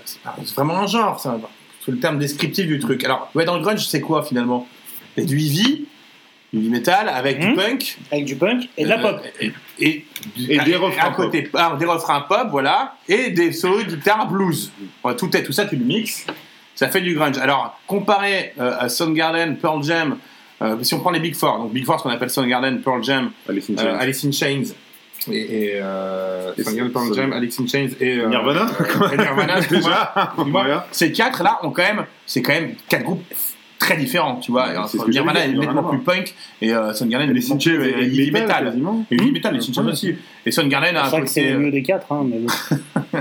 c'est 0.06 0.54
vraiment 0.54 0.78
un 0.78 0.86
genre, 0.86 1.20
ça. 1.20 1.38
C'est 1.84 1.92
le 1.92 1.98
terme 1.98 2.18
descriptif 2.18 2.66
du 2.66 2.78
truc. 2.78 3.04
Alors, 3.04 3.30
ouais, 3.34 3.44
dans 3.44 3.56
le 3.56 3.62
grunge, 3.62 3.86
c'est 3.86 4.00
quoi 4.00 4.22
finalement? 4.22 4.66
Il 5.18 5.24
y 5.24 5.26
a 5.26 5.28
du 5.28 5.36
heavy, 5.38 5.84
du 6.54 6.58
heavy 6.60 6.70
metal, 6.70 7.10
avec 7.10 7.38
du 7.38 7.48
Mhm. 7.48 7.56
punk. 7.56 7.98
Avec 8.10 8.24
du 8.24 8.36
punk 8.36 8.68
et 8.78 8.84
de 8.84 8.88
la 8.88 8.98
euh, 8.98 9.02
pop. 9.02 9.22
Et, 9.38 9.52
et, 9.80 10.06
Et 10.48 10.58
des 10.60 10.76
refrains 10.76 11.08
à 11.08 11.12
côté, 11.12 11.50
ah, 11.52 11.76
des 11.78 11.84
refrains 11.84 12.22
pop, 12.22 12.48
voilà, 12.50 12.96
et 13.06 13.30
des 13.30 13.52
solos 13.52 13.82
de 13.82 13.96
guitare 13.96 14.26
blues. 14.28 14.72
Tout, 15.18 15.36
est, 15.36 15.42
tout 15.42 15.52
ça, 15.52 15.66
tu 15.66 15.76
le 15.76 15.84
mixes, 15.84 16.26
ça 16.74 16.88
fait 16.88 17.00
du 17.00 17.14
grunge. 17.14 17.38
Alors, 17.38 17.78
comparé 17.86 18.52
euh, 18.60 18.76
à 18.78 18.88
Soundgarden, 18.88 19.56
Pearl 19.56 19.82
Jam, 19.82 20.18
euh, 20.62 20.76
si 20.82 20.94
on 20.94 21.00
prend 21.00 21.10
les 21.10 21.20
Big 21.20 21.34
Four, 21.34 21.58
donc 21.58 21.72
Big 21.72 21.84
Four, 21.84 21.98
ce 21.98 22.04
qu'on 22.04 22.10
appelle 22.10 22.30
Soundgarden, 22.30 22.80
Pearl 22.80 23.02
Jam, 23.02 23.30
Alice 23.48 23.70
in 23.70 23.74
euh, 23.74 23.82
Chains. 23.82 23.98
Alice 23.98 24.24
in 24.24 24.32
Chains, 24.32 24.62
et, 25.30 25.36
et 25.36 25.70
euh, 25.76 26.52
Et 26.56 26.62
Soundgarden, 26.62 26.92
Pearl 26.92 27.14
Jam, 27.14 27.32
Alice 27.32 27.60
in 27.60 27.66
Chains 27.66 27.88
et 28.00 28.18
euh, 28.18 28.28
Nirvana 28.28 28.66
et 29.12 29.16
Nirvana. 29.16 29.60
Déjà. 29.70 30.32
Voilà. 30.36 30.86
Ces 30.90 31.12
quatre 31.12 31.42
là 31.42 31.58
ont 31.62 31.70
quand 31.70 31.82
même, 31.82 32.04
c'est 32.26 32.42
quand 32.42 32.52
même 32.52 32.74
quatre 32.88 33.04
groupes 33.04 33.24
très 33.84 33.96
différents, 33.96 34.36
tu 34.36 34.50
vois. 34.52 34.68
Ouais, 34.68 34.74
c'est 34.88 35.08
Nirvana 35.08 35.44
est 35.44 35.48
nettement 35.52 35.84
plus 35.84 35.98
punk 36.00 36.34
et 36.60 36.72
euh, 36.72 36.92
Soundgarden 36.92 37.30
est 37.30 37.34
nettement 37.34 37.56
plus 37.56 37.72
et 37.74 37.94
euh, 37.94 38.02
heavy 38.02 38.30
metal. 38.30 38.74
Et 39.10 39.14
heavy 39.14 39.30
metal, 39.32 39.60
Chains 39.62 39.84
Ouais. 39.84 39.92
aussi. 39.92 40.14
Et 40.46 40.50
Soundgarden 40.50 40.96
a 40.96 41.08
C'est 41.08 41.16
un 41.16 41.20
que 41.20 41.26
c'est 41.28 41.40
côté. 41.42 41.52
le 41.52 41.58
mieux 41.58 41.68
euh, 41.68 41.70
des 41.72 41.82
quatre. 41.82 42.06
Hein, 42.12 42.26
mais. 42.28 43.20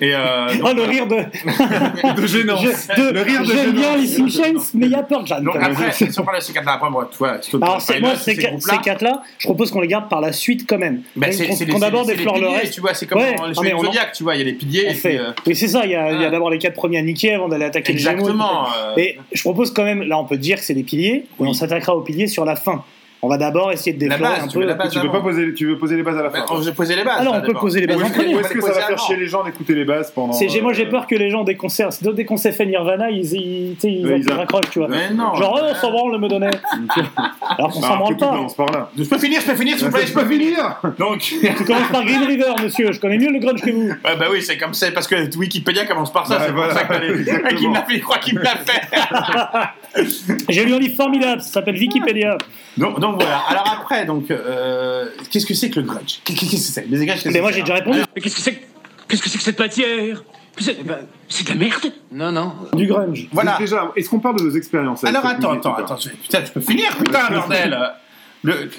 Et 0.00 0.14
euh, 0.14 0.48
Oh, 0.62 0.68
donc, 0.68 0.76
le 0.76 0.82
rire 0.82 1.06
de. 1.06 1.16
De 2.20 2.26
gênance. 2.26 2.60
Je- 2.62 3.00
de- 3.02 3.10
Le 3.12 3.22
rire 3.22 3.40
de 3.42 3.46
J'aime 3.46 3.72
bien 3.72 3.96
les 3.96 4.06
Chains, 4.30 4.52
mais 4.74 4.86
il 4.86 4.92
y 4.92 4.94
a 4.94 5.02
Pearl 5.02 5.26
Jam. 5.26 5.44
donc 5.44 5.56
après, 5.60 5.92
si 5.92 6.06
on 6.18 6.24
parle 6.24 6.38
de 6.38 6.42
ces 6.42 6.52
quatre-là, 6.52 6.72
après, 6.72 6.90
moi, 6.90 7.08
tu 7.10 7.18
vois, 7.18 7.40
Stone 7.40 7.62
Alors, 7.62 7.80
c'est, 7.80 8.00
moi, 8.00 8.16
ces, 8.16 8.34
quatre-là, 8.36 9.22
je 9.38 9.46
propose 9.46 9.70
qu'on 9.70 9.80
les 9.80 9.86
garde 9.88 10.08
par 10.08 10.20
la 10.20 10.32
suite 10.32 10.66
quand 10.68 10.78
même. 10.78 11.02
bah, 11.14 11.28
qu'on, 11.28 11.32
les- 11.36 12.14
les 12.14 12.16
fleurs 12.16 12.38
le 12.38 12.48
reste. 12.48 12.74
tu 12.74 12.80
vois, 12.80 12.94
c'est 12.94 13.06
comme 13.06 13.18
Ouais, 13.20 13.34
dans 13.54 13.62
les 13.62 13.72
en- 13.72 13.80
Zodiac, 13.82 14.12
tu 14.12 14.22
vois, 14.24 14.34
il 14.34 14.38
y 14.38 14.42
a 14.42 14.44
les 14.44 14.52
piliers. 14.54 14.88
Et 14.90 14.94
puis, 14.94 15.18
euh, 15.18 15.30
Oui, 15.46 15.54
c'est 15.54 15.68
ça, 15.68 15.82
il 15.84 15.90
y 15.92 15.94
a, 15.94 16.06
Ah. 16.26 16.30
d'abord 16.30 16.50
les 16.50 16.58
quatre 16.58 16.74
premiers 16.74 16.98
à 16.98 17.02
niquer 17.02 17.34
avant 17.34 17.48
d'aller 17.48 17.64
attaquer 17.66 17.92
Exactement. 17.92 18.66
les 18.96 19.02
euh, 19.02 19.06
Gémeaux. 19.06 19.08
Et 19.08 19.18
je 19.32 19.42
propose 19.42 19.72
quand 19.72 19.81
même, 19.84 20.02
là 20.02 20.18
on 20.18 20.24
peut 20.24 20.38
dire 20.38 20.58
que 20.58 20.64
c'est 20.64 20.74
des 20.74 20.82
piliers, 20.82 21.26
mais 21.38 21.48
on 21.48 21.54
s'attaquera 21.54 21.96
aux 21.96 22.02
piliers 22.02 22.26
sur 22.26 22.44
la 22.44 22.56
fin. 22.56 22.84
On 23.24 23.28
va 23.28 23.36
d'abord 23.38 23.70
essayer 23.70 23.92
de 23.92 24.00
déflorer 24.00 24.20
base, 24.20 24.42
un 24.42 24.48
tu 24.48 24.56
veux 24.58 24.62
peu. 24.64 24.68
la 24.68 24.74
base 24.74 24.90
Tu 24.92 24.98
veux 24.98 25.08
pas 25.12 25.20
poser, 25.20 25.54
tu 25.54 25.66
veux 25.68 25.78
poser 25.78 25.94
les 25.94 26.02
bases 26.02 26.18
à 26.18 26.22
la 26.24 26.28
bah, 26.30 26.44
fin. 26.44 26.56
Je 26.60 26.64
vais 26.68 26.72
poser 26.74 26.96
les 26.96 27.04
bases. 27.04 27.20
Alors, 27.20 27.34
là, 27.34 27.40
on 27.44 27.46
peut 27.46 27.52
poser 27.54 27.80
les 27.80 27.86
bases 27.86 27.98
en 28.02 28.06
est-ce 28.06 28.12
premier. 28.14 28.32
que- 28.32 28.36
Ou 28.36 28.40
est-ce 28.40 28.48
que 28.48 28.60
ça 28.60 28.72
va 28.72 28.80
faire 28.80 28.98
chier 28.98 29.14
les 29.16 29.28
gens 29.28 29.44
d'écouter 29.44 29.74
les 29.76 29.84
basses 29.84 30.10
pendant. 30.10 30.32
Moi 30.62 30.72
j'ai 30.72 30.86
euh, 30.86 30.90
peur 30.90 31.06
que 31.06 31.14
les 31.14 31.30
gens 31.30 31.44
des 31.44 31.54
concerts, 31.54 31.90
dès 32.02 32.24
qu'on 32.24 32.36
s'est 32.36 32.50
fait 32.50 32.66
Nirvana, 32.66 33.10
ils, 33.10 33.20
ils, 33.32 33.74
tu 33.76 33.80
sais, 33.82 33.92
ils, 33.92 34.04
Ouais, 34.06 34.18
ils 34.18 34.24
ils 34.24 34.32
a- 34.32 34.34
raccrochent, 34.34 34.70
tu 34.70 34.80
vois. 34.80 34.88
Mais 34.88 35.10
non. 35.14 35.34
Genre, 35.36 35.60
on 35.70 35.74
s'en 35.76 35.90
branle, 35.92 36.18
me 36.20 36.26
donnait. 36.28 36.50
Alors 37.58 37.70
qu'on 37.70 37.80
Ah, 37.84 37.86
s'en 37.86 37.96
branle 37.98 38.16
pas. 38.16 38.90
Je 38.98 39.04
peux 39.04 39.18
finir, 39.18 39.40
je 39.40 39.46
peux 39.46 39.54
finir, 39.56 39.76
s'il 39.78 39.86
vous 39.86 39.92
plaît, 39.92 40.06
Je 40.06 40.12
peux 40.14 40.24
finir 40.26 40.80
Donc, 40.98 41.18
Tu 41.58 41.64
commences 41.64 41.88
par 41.92 42.04
Green 42.04 42.24
River, 42.24 42.54
monsieur. 42.60 42.90
Je 42.90 42.98
connais 42.98 43.18
mieux 43.18 43.30
le 43.30 43.38
grunge 43.38 43.60
que 43.62 43.70
vous. 43.70 43.92
Bah 44.02 44.26
oui, 44.32 44.42
c'est 44.42 44.56
comme 44.58 44.74
ça, 44.74 44.90
parce 44.92 45.06
que 45.06 45.14
Wikipédia 45.38 45.86
commence 45.86 46.12
par 46.12 46.26
ça, 46.26 46.38
Ouais, 46.38 46.44
c'est 46.46 46.52
pour 46.54 46.64
ça 46.72 46.84
que 46.84 47.92
il 47.94 48.00
croit 48.02 48.18
qu'il 48.18 48.36
me 48.36 48.42
l'a 48.42 48.56
fait. 48.56 48.82
J'ai 50.48 50.64
lu 50.64 50.74
un 50.74 50.78
livre 50.80 50.96
formidable, 50.96 51.40
ça 51.40 51.52
s'appelle 51.52 51.76
Wikipédia. 51.76 52.36
donc, 52.76 52.98
donc 53.12 53.22
voilà. 53.22 53.38
Alors 53.48 53.78
après, 53.80 54.04
donc, 54.04 54.30
euh, 54.30 55.06
qu'est-ce 55.30 55.46
que 55.46 55.54
c'est 55.54 55.70
que 55.70 55.80
le 55.80 55.86
grunge 55.86 56.20
Qu'est-ce 56.24 56.40
que 56.40 56.56
c'est 56.56 56.86
Les 56.88 57.06
grunge, 57.06 57.06
qu'est-ce 57.22 57.24
que 57.24 57.28
Mais 57.34 57.40
moi 57.40 57.52
j'ai 57.52 57.60
déjà 57.60 57.74
répondu. 57.74 58.00
Mais 58.14 58.20
qu'est-ce 58.20 58.36
que 58.36 58.40
c'est 58.42 58.54
que- 58.54 58.64
Qu'est-ce 59.08 59.22
que 59.22 59.28
c'est 59.28 59.38
que 59.38 59.44
cette 59.44 59.58
matière? 59.58 60.22
C'est 60.58 60.76
c'est 61.28 61.44
de 61.44 61.48
la 61.50 61.54
merde 61.54 61.92
Non, 62.10 62.30
non. 62.32 62.52
Du 62.74 62.86
grunge. 62.86 63.26
Voilà. 63.32 63.52
Donc 63.52 63.60
Déjà, 63.60 63.90
est-ce 63.96 64.08
qu'on 64.10 64.20
parle 64.20 64.38
de 64.38 64.44
nos 64.44 64.54
expériences 64.56 65.02
Alors 65.04 65.24
attends, 65.24 65.52
attends, 65.52 65.74
attends, 65.76 65.96
putain, 66.22 66.44
je 66.44 66.50
peux 66.52 66.60
finir, 66.60 66.94
putain, 66.96 67.30
bordel 67.30 67.78
le... 68.42 68.70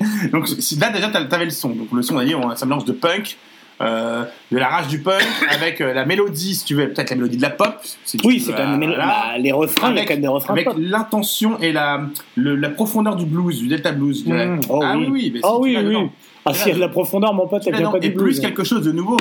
Donc 0.32 0.48
si- 0.48 0.76
là 0.76 0.90
déjà 0.90 1.08
t'a- 1.08 1.24
t'avais 1.24 1.44
le 1.44 1.50
son, 1.50 1.70
donc 1.70 1.88
le 1.92 2.02
son 2.02 2.16
on 2.16 2.18
a 2.18 2.24
dit 2.24 2.34
on- 2.34 2.54
ça 2.56 2.64
mélange 2.66 2.84
de 2.86 2.92
punk, 2.92 3.36
euh, 3.80 4.24
de 4.52 4.58
la 4.58 4.68
rage 4.68 4.88
du 4.88 4.98
punk 5.00 5.22
avec 5.50 5.80
euh, 5.80 5.92
la 5.94 6.04
mélodie 6.04 6.54
si 6.54 6.64
tu 6.64 6.74
veux, 6.74 6.88
peut-être 6.90 7.10
la 7.10 7.16
mélodie 7.16 7.36
de 7.38 7.42
la 7.42 7.50
pop. 7.50 7.76
si 8.04 8.16
tu 8.18 8.26
Oui, 8.26 8.40
c'est 8.40 8.52
quand 8.52 8.76
même. 8.76 8.90
bah, 8.96 9.38
les 9.38 9.52
refrains, 9.52 9.90
il 9.90 9.96
y 9.96 9.98
a 9.98 10.02
Avec- 10.02 10.08
quand 10.08 10.14
même 10.14 10.20
des 10.22 10.28
refrains 10.28 10.52
avec 10.54 10.66
pop. 10.66 10.76
l'intention 10.78 11.58
et 11.60 11.72
la, 11.72 12.02
le- 12.36 12.56
la 12.56 12.68
profondeur 12.70 13.16
du 13.16 13.24
blues, 13.24 13.58
du 13.58 13.68
delta 13.68 13.92
blues. 13.92 14.24
dirais. 14.24 14.46
Mmh. 14.46 14.60
Oh 14.68 14.80
ah 14.84 14.94
oui. 14.96 15.04
oui, 15.06 15.08
oui, 15.12 15.30
mais 15.34 15.38
si 15.40 15.44
Oh 15.48 15.58
oui, 15.62 15.76
oui. 15.78 15.84
dedans. 15.84 16.12
Ah, 16.44 16.54
s'il 16.54 16.68
y 16.68 16.72
a 16.72 16.74
de 16.74 16.80
la 16.80 16.88
profondeur, 16.88 17.32
mon 17.34 17.46
pote, 17.48 17.62
elle 17.66 17.76
vient 17.76 17.90
pas 17.90 17.98
Et 17.98 18.00
du 18.00 18.10
blues. 18.10 18.22
plus 18.24 18.40
quelque 18.40 18.64
chose 18.64 18.82
de 18.84 18.92
nouveau. 18.92 19.16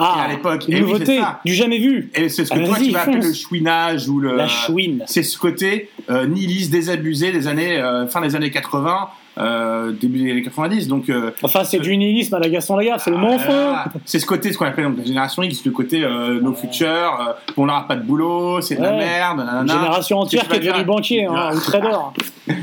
Ah, 0.00 0.26
à 0.26 0.28
l'époque. 0.28 0.64
Une 0.68 0.74
Et 0.74 0.76
oui, 0.76 0.82
nouveauté, 0.92 1.20
du 1.44 1.54
jamais 1.54 1.78
vu. 1.78 2.08
Et 2.14 2.28
c'est 2.28 2.44
ce 2.44 2.50
que 2.52 2.58
Ah, 2.62 2.66
toi 2.66 2.76
tu 2.80 2.90
vas 2.92 3.00
appeler 3.02 3.20
le 3.20 3.32
chouinage 3.34 4.08
ou 4.08 4.20
le. 4.20 4.36
La 4.36 4.46
chouine. 4.46 5.02
C'est 5.06 5.24
ce 5.24 5.36
côté 5.36 5.90
euh, 6.08 6.24
nihiliste, 6.26 6.70
désabusé 6.70 7.32
des 7.32 7.48
années, 7.48 7.78
euh, 7.78 8.06
fin 8.06 8.20
des 8.20 8.36
années 8.36 8.50
80, 8.52 9.08
euh, 9.38 9.92
début 9.92 10.18
des 10.24 10.30
années 10.32 10.42
90. 10.42 10.88
Donc, 10.88 11.08
euh, 11.10 11.30
Enfin, 11.42 11.64
c'est 11.64 11.78
du 11.78 11.96
nihilisme 11.96 12.34
à 12.34 12.38
la 12.38 12.48
Gaston 12.48 12.76
Lagaffe, 12.76 13.02
c'est 13.04 13.10
le 13.10 13.16
mon 13.16 13.38
feu. 13.38 13.44
voilà. 13.52 13.84
c'est 14.04 14.18
ce 14.18 14.26
côté, 14.26 14.52
ce 14.52 14.58
qu'on 14.58 14.64
appelle 14.66 14.84
donc 14.86 14.98
la 14.98 15.04
génération 15.04 15.42
X, 15.42 15.64
le 15.64 15.70
côté 15.70 16.02
euh, 16.04 16.40
nos 16.40 16.52
futurs, 16.54 16.88
euh, 17.28 17.32
on 17.56 17.66
n'aura 17.66 17.86
pas 17.86 17.96
de 17.96 18.02
boulot, 18.02 18.60
c'est 18.60 18.76
de 18.76 18.82
la 18.82 18.92
merde, 18.92 19.40
Une 19.40 19.46
nanana. 19.46 19.72
génération 19.72 20.18
entière 20.18 20.48
qui 20.48 20.58
devenue 20.58 20.72
dire 20.74 20.84
banquier, 20.84 21.24
hein, 21.26 21.50
ou 21.54 21.58
trader. 21.60 21.88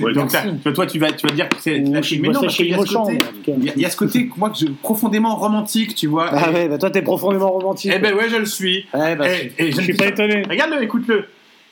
Ouais, 0.02 0.14
Donc, 0.14 0.32
toi, 0.74 0.86
tu 0.88 1.00
vas, 1.00 1.12
tu 1.12 1.28
vas 1.28 1.34
dire 1.34 1.48
que 1.50 1.56
c'est 1.60 1.78
la 1.80 2.02
je 2.02 2.08
chimie. 2.08 2.28
Mais 2.28 2.34
non, 2.34 2.42
parce 2.42 2.60
il 2.60 2.68
y, 2.68 2.74
a- 3.70 3.74
il 3.76 3.82
y 3.82 3.86
a 3.86 3.90
ce 3.90 3.98
côté, 3.98 4.30
moi, 4.38 4.50
que 4.50 4.58
je, 4.58 4.66
profondément 4.82 5.36
romantique, 5.36 5.96
tu 5.96 6.08
vois. 6.08 6.28
Ah 6.32 6.50
Et- 6.50 6.54
ouais, 6.54 6.68
bah 6.68 6.78
toi 6.78 6.90
t'es 6.90 7.02
profondément 7.02 7.52
romantique. 7.52 7.92
Eh 7.96 8.00
ben 8.00 8.14
ouais, 8.16 8.30
je 8.30 8.38
le 8.38 8.46
suis. 8.46 8.86
Ouais, 8.94 9.16
bah, 9.16 9.26
Et- 9.30 9.54
et 9.68 9.72
je 9.72 9.78
ne 9.78 9.82
suis 9.84 9.94
pas 9.94 10.08
étonné. 10.08 10.44
Regarde-le, 10.50 10.84
écoute-le. 10.84 11.26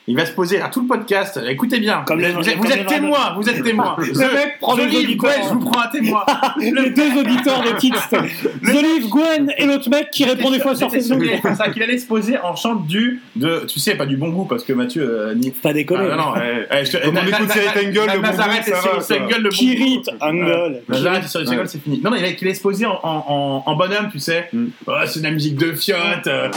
Il 0.06 0.16
va 0.16 0.26
se 0.26 0.32
poser 0.32 0.60
à 0.60 0.68
tout 0.68 0.82
le 0.82 0.86
podcast. 0.86 1.40
Écoutez 1.48 1.80
bien. 1.80 2.04
Comme 2.06 2.18
vous 2.18 2.24
les- 2.24 2.30
êtes, 2.30 2.36
vous 2.36 2.48
êtes- 2.48 2.58
vous 2.58 2.70
êtes 2.70 2.86
témoin. 2.86 3.34
Vous 3.36 3.48
êtes 3.48 3.62
témoin. 3.62 3.96
Le 3.98 4.34
mec 4.34 4.58
prend 4.60 4.76
The 4.76 4.80
les 4.80 4.96
auditeurs. 4.98 5.30
ouais, 5.30 5.42
je 5.48 5.54
vous 5.54 5.60
prends 5.60 5.80
un 5.80 5.86
témoin. 5.86 6.24
Les 6.60 6.90
deux 6.90 7.18
auditeurs 7.18 7.62
des 7.62 7.74
titres. 7.78 8.08
The 8.10 8.82
Live, 8.82 9.08
Gwen 9.08 9.50
et 9.56 9.64
l'autre 9.64 9.88
mec 9.88 10.10
qui 10.10 10.24
répond 10.26 10.50
des 10.50 10.60
fois 10.60 10.74
sur 10.76 10.90
Facebook. 10.90 11.22
ça, 11.56 11.70
qu'il 11.70 11.82
allait 11.82 11.96
se 11.96 12.06
poser 12.06 12.38
en 12.38 12.54
chant 12.54 12.74
du, 12.74 13.22
de, 13.36 13.64
tu 13.66 13.80
sais, 13.80 13.94
pas 13.94 14.04
du 14.04 14.16
bon 14.18 14.28
goût, 14.28 14.44
parce 14.44 14.62
que 14.64 14.72
Mathieu, 14.74 15.02
euh, 15.08 15.34
ni. 15.34 15.50
Pas 15.52 15.72
déconner. 15.72 16.08
Ah, 16.12 16.16
non, 16.16 16.22
non, 16.24 16.34
je 16.36 16.98
on 16.98 17.26
écoute 17.26 17.50
Cyril 17.50 17.92
Na- 17.94 18.14
le 18.14 18.20
bon 18.20 18.26
Nazareth 18.26 18.64
goût, 18.66 18.70
et 18.70 18.74
ça 18.74 19.00
Cyril. 19.00 19.22
Tengel, 19.22 19.42
le 19.42 19.48
bon 19.48 19.56
Kirit. 19.56 20.02
Angle. 20.20 20.82
Nazareth 20.88 21.24
et 21.24 21.28
Cyril 21.28 21.46
Tengel, 21.46 21.68
c'est 21.68 21.82
fini. 21.82 22.00
Non, 22.02 22.10
non, 22.10 22.16
il 22.18 22.24
allait- 22.24 22.54
se 22.54 22.60
poser 22.60 22.84
en, 22.84 23.00
en, 23.02 23.24
en, 23.26 23.62
en 23.64 23.76
bonhomme, 23.76 24.10
tu 24.12 24.18
sais. 24.18 24.48
Mm. 24.52 24.66
Oh, 24.86 24.92
c'est 25.06 25.20
de 25.20 25.24
la 25.24 25.30
musique 25.30 25.56
de 25.56 25.72
fiotte. 25.72 26.26
euh. 26.26 26.48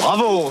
Bravo 0.00 0.50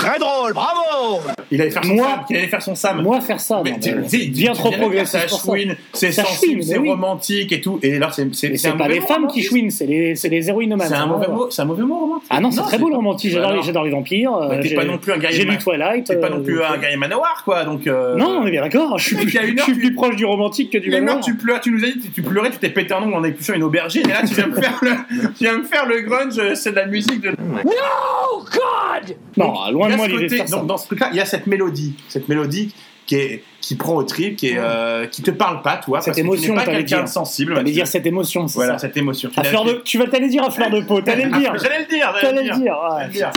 Très 0.00 0.18
drôle, 0.18 0.54
bravo 0.54 1.20
Il 1.52 1.60
allait 1.60 1.70
faire 1.70 1.84
son 1.84 1.94
Moi- 1.94 2.06
Sam. 2.06 2.20
Il 2.30 2.36
allait 2.36 2.46
faire 2.46 2.62
son 2.62 2.74
Sam. 2.74 3.02
Moi 3.02 3.20
faire 3.20 3.40
ça, 3.40 3.60
Mais 3.64 3.72
non, 3.72 3.78
mais 4.12 4.26
bien 4.28 4.52
trop 4.52 4.70
progressif 4.70 5.20
ça 5.20 5.26
chouine, 5.28 5.74
C'est 5.92 6.12
sensible, 6.12 6.62
c'est 6.62 6.78
romantique 6.78 7.50
et 7.52 7.60
tout. 7.60 7.78
Et 7.82 7.96
alors, 7.96 8.12
c'est 8.14 8.76
pas 8.78 8.88
les 8.88 9.00
femmes 9.00 9.26
qui 9.26 9.42
chouinent, 9.42 9.70
c'est 9.70 9.86
les, 9.86 10.14
c'est 10.14 10.28
les 10.28 10.48
héroïnomanes. 10.48 10.88
C'est 10.88 10.94
un 10.94 11.06
mauvais 11.06 11.28
mot, 11.28 11.50
c'est 11.50 11.62
un 11.62 11.64
mauvais 11.64 11.82
mot 11.82 11.98
romantique. 11.98 12.28
Ah 12.30 12.40
non, 12.40 12.50
c'est 12.50 12.62
très 12.62 12.78
beau 12.78 12.88
le 12.88 12.96
romantique. 12.96 13.32
J'adore 13.32 13.50
les, 13.50 13.56
non. 13.56 13.62
j'adore 13.62 13.84
les 13.84 13.90
vampires. 13.90 14.34
Euh, 14.34 14.60
t'es 14.62 14.68
j'ai- 14.68 14.74
pas 14.76 14.84
non 14.84 14.98
plus 14.98 15.12
un 15.12 15.18
guerrier 15.18 15.38
J'ai 15.38 15.44
de 15.44 15.50
lu 15.50 15.58
Twilight. 15.58 16.06
T'es 16.06 16.16
pas 16.16 16.28
euh, 16.28 16.36
non 16.36 16.42
plus 16.42 16.62
un 16.62 16.78
guerrier 16.78 16.96
Manowar, 16.96 17.42
quoi. 17.44 17.64
Donc. 17.64 17.86
euh, 17.86 18.16
Non, 18.16 18.40
on 18.42 18.46
est 18.46 18.50
bien 18.50 18.62
d'accord. 18.62 18.98
Je 18.98 19.04
suis, 19.16 19.16
plus 19.74 19.94
proche 19.94 20.16
du 20.16 20.24
romantique 20.24 20.70
que 20.72 20.78
du 20.78 20.90
Mais 20.90 21.00
non, 21.00 21.06
manoir. 21.06 21.24
tu 21.24 21.36
pleures, 21.36 21.60
tu 21.60 21.70
nous 21.72 21.82
as 21.84 21.88
dit, 21.88 21.98
tu, 22.00 22.10
tu 22.10 22.22
pleurais, 22.22 22.50
tu 22.50 22.58
t'es 22.58 22.70
pété 22.70 22.94
un 22.94 23.02
ongle 23.02 23.14
en 23.14 23.24
épluchant 23.24 23.54
une 23.54 23.62
aubergine, 23.62 24.02
et 24.08 24.12
là 24.12 24.20
tu 24.26 24.34
viens 24.34 24.46
me 24.46 24.54
faire 24.60 24.78
le, 24.82 24.90
tu 25.38 25.44
viens 25.44 25.58
me 25.58 25.64
faire 25.64 25.86
le 25.86 26.00
grunge, 26.02 26.38
euh, 26.38 26.54
c'est 26.54 26.70
de 26.70 26.76
la 26.76 26.86
musique 26.86 27.20
de. 27.20 27.34
Oh 27.64 28.44
God 28.44 29.16
Non, 29.36 29.54
loin 29.70 29.88
de 29.90 29.96
moi 29.96 30.06
l'idée 30.06 30.18
de 30.18 30.24
côté- 30.24 30.36
faire 30.38 30.48
ça. 30.48 30.56
donc, 30.56 30.66
dans 30.66 30.76
ce 30.76 30.86
truc-là, 30.86 31.08
il 31.12 31.16
y 31.16 31.20
a 31.20 31.24
cette 31.24 31.39
mélodie, 31.46 31.94
cette 32.08 32.28
mélodie 32.28 32.74
qui 33.06 33.16
est, 33.16 33.44
qui 33.60 33.74
prend 33.74 33.94
au 33.96 34.02
trip, 34.04 34.36
qui 34.36 34.48
est, 34.48 34.58
euh, 34.58 35.06
qui 35.06 35.22
te 35.22 35.30
parle 35.32 35.62
pas, 35.62 35.76
toi, 35.78 36.00
Cette 36.00 36.06
parce 36.06 36.16
que 36.16 36.20
émotion, 36.22 36.44
tu 36.44 36.50
n'es 36.50 36.56
pas 36.64 36.70
quelqu'un 36.70 36.96
dire. 36.96 37.04
de 37.04 37.08
sensible. 37.08 37.54
T'allais 37.54 37.72
dire 37.72 37.86
cette 37.86 38.06
émotion, 38.06 38.46
c'est 38.46 38.54
Voilà, 38.54 38.74
ça. 38.74 38.86
cette 38.86 38.96
émotion. 38.96 39.30
À 39.36 39.42
fleur 39.44 39.64
de, 39.64 39.80
tu 39.84 39.98
vas 39.98 40.06
t'allais 40.06 40.28
dire 40.28 40.44
à 40.44 40.50
fleur 40.50 40.70
de 40.70 40.80
peau, 40.82 41.00
t'allais 41.00 41.24
le 41.24 41.36
dire. 41.38 41.52
J'allais 41.60 41.80
le 41.80 41.86
dire, 41.86 42.14
j'allais 42.20 42.32
le 42.32 42.38
le 42.38 42.44
dire. 42.44 42.56
dire. 42.58 42.72
ouais. 42.74 42.90
J'allais 43.00 43.06
le 43.08 43.12
dire. 43.12 43.30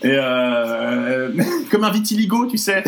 Et 0.00 0.10
euh, 0.12 1.30
comme 1.70 1.82
un 1.84 1.90
vitiligo, 1.90 2.46
tu 2.46 2.56
sais. 2.56 2.84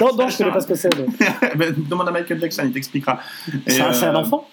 Non, 0.00 0.16
non, 0.16 0.28
je 0.28 0.34
sais 0.34 0.44
pas 0.44 0.60
ce 0.60 0.66
que 0.66 0.74
c'est. 0.74 0.90
mais- 0.98 1.54
Ben, 1.56 1.74
Demande 1.88 2.08
à 2.08 2.10
Michael 2.10 2.40
Jackson, 2.40 2.62
il 2.66 2.72
t'expliquera. 2.72 3.20
C'est 3.68 3.80
un, 3.80 3.92
euh, 3.92 4.14
enfant 4.16 4.48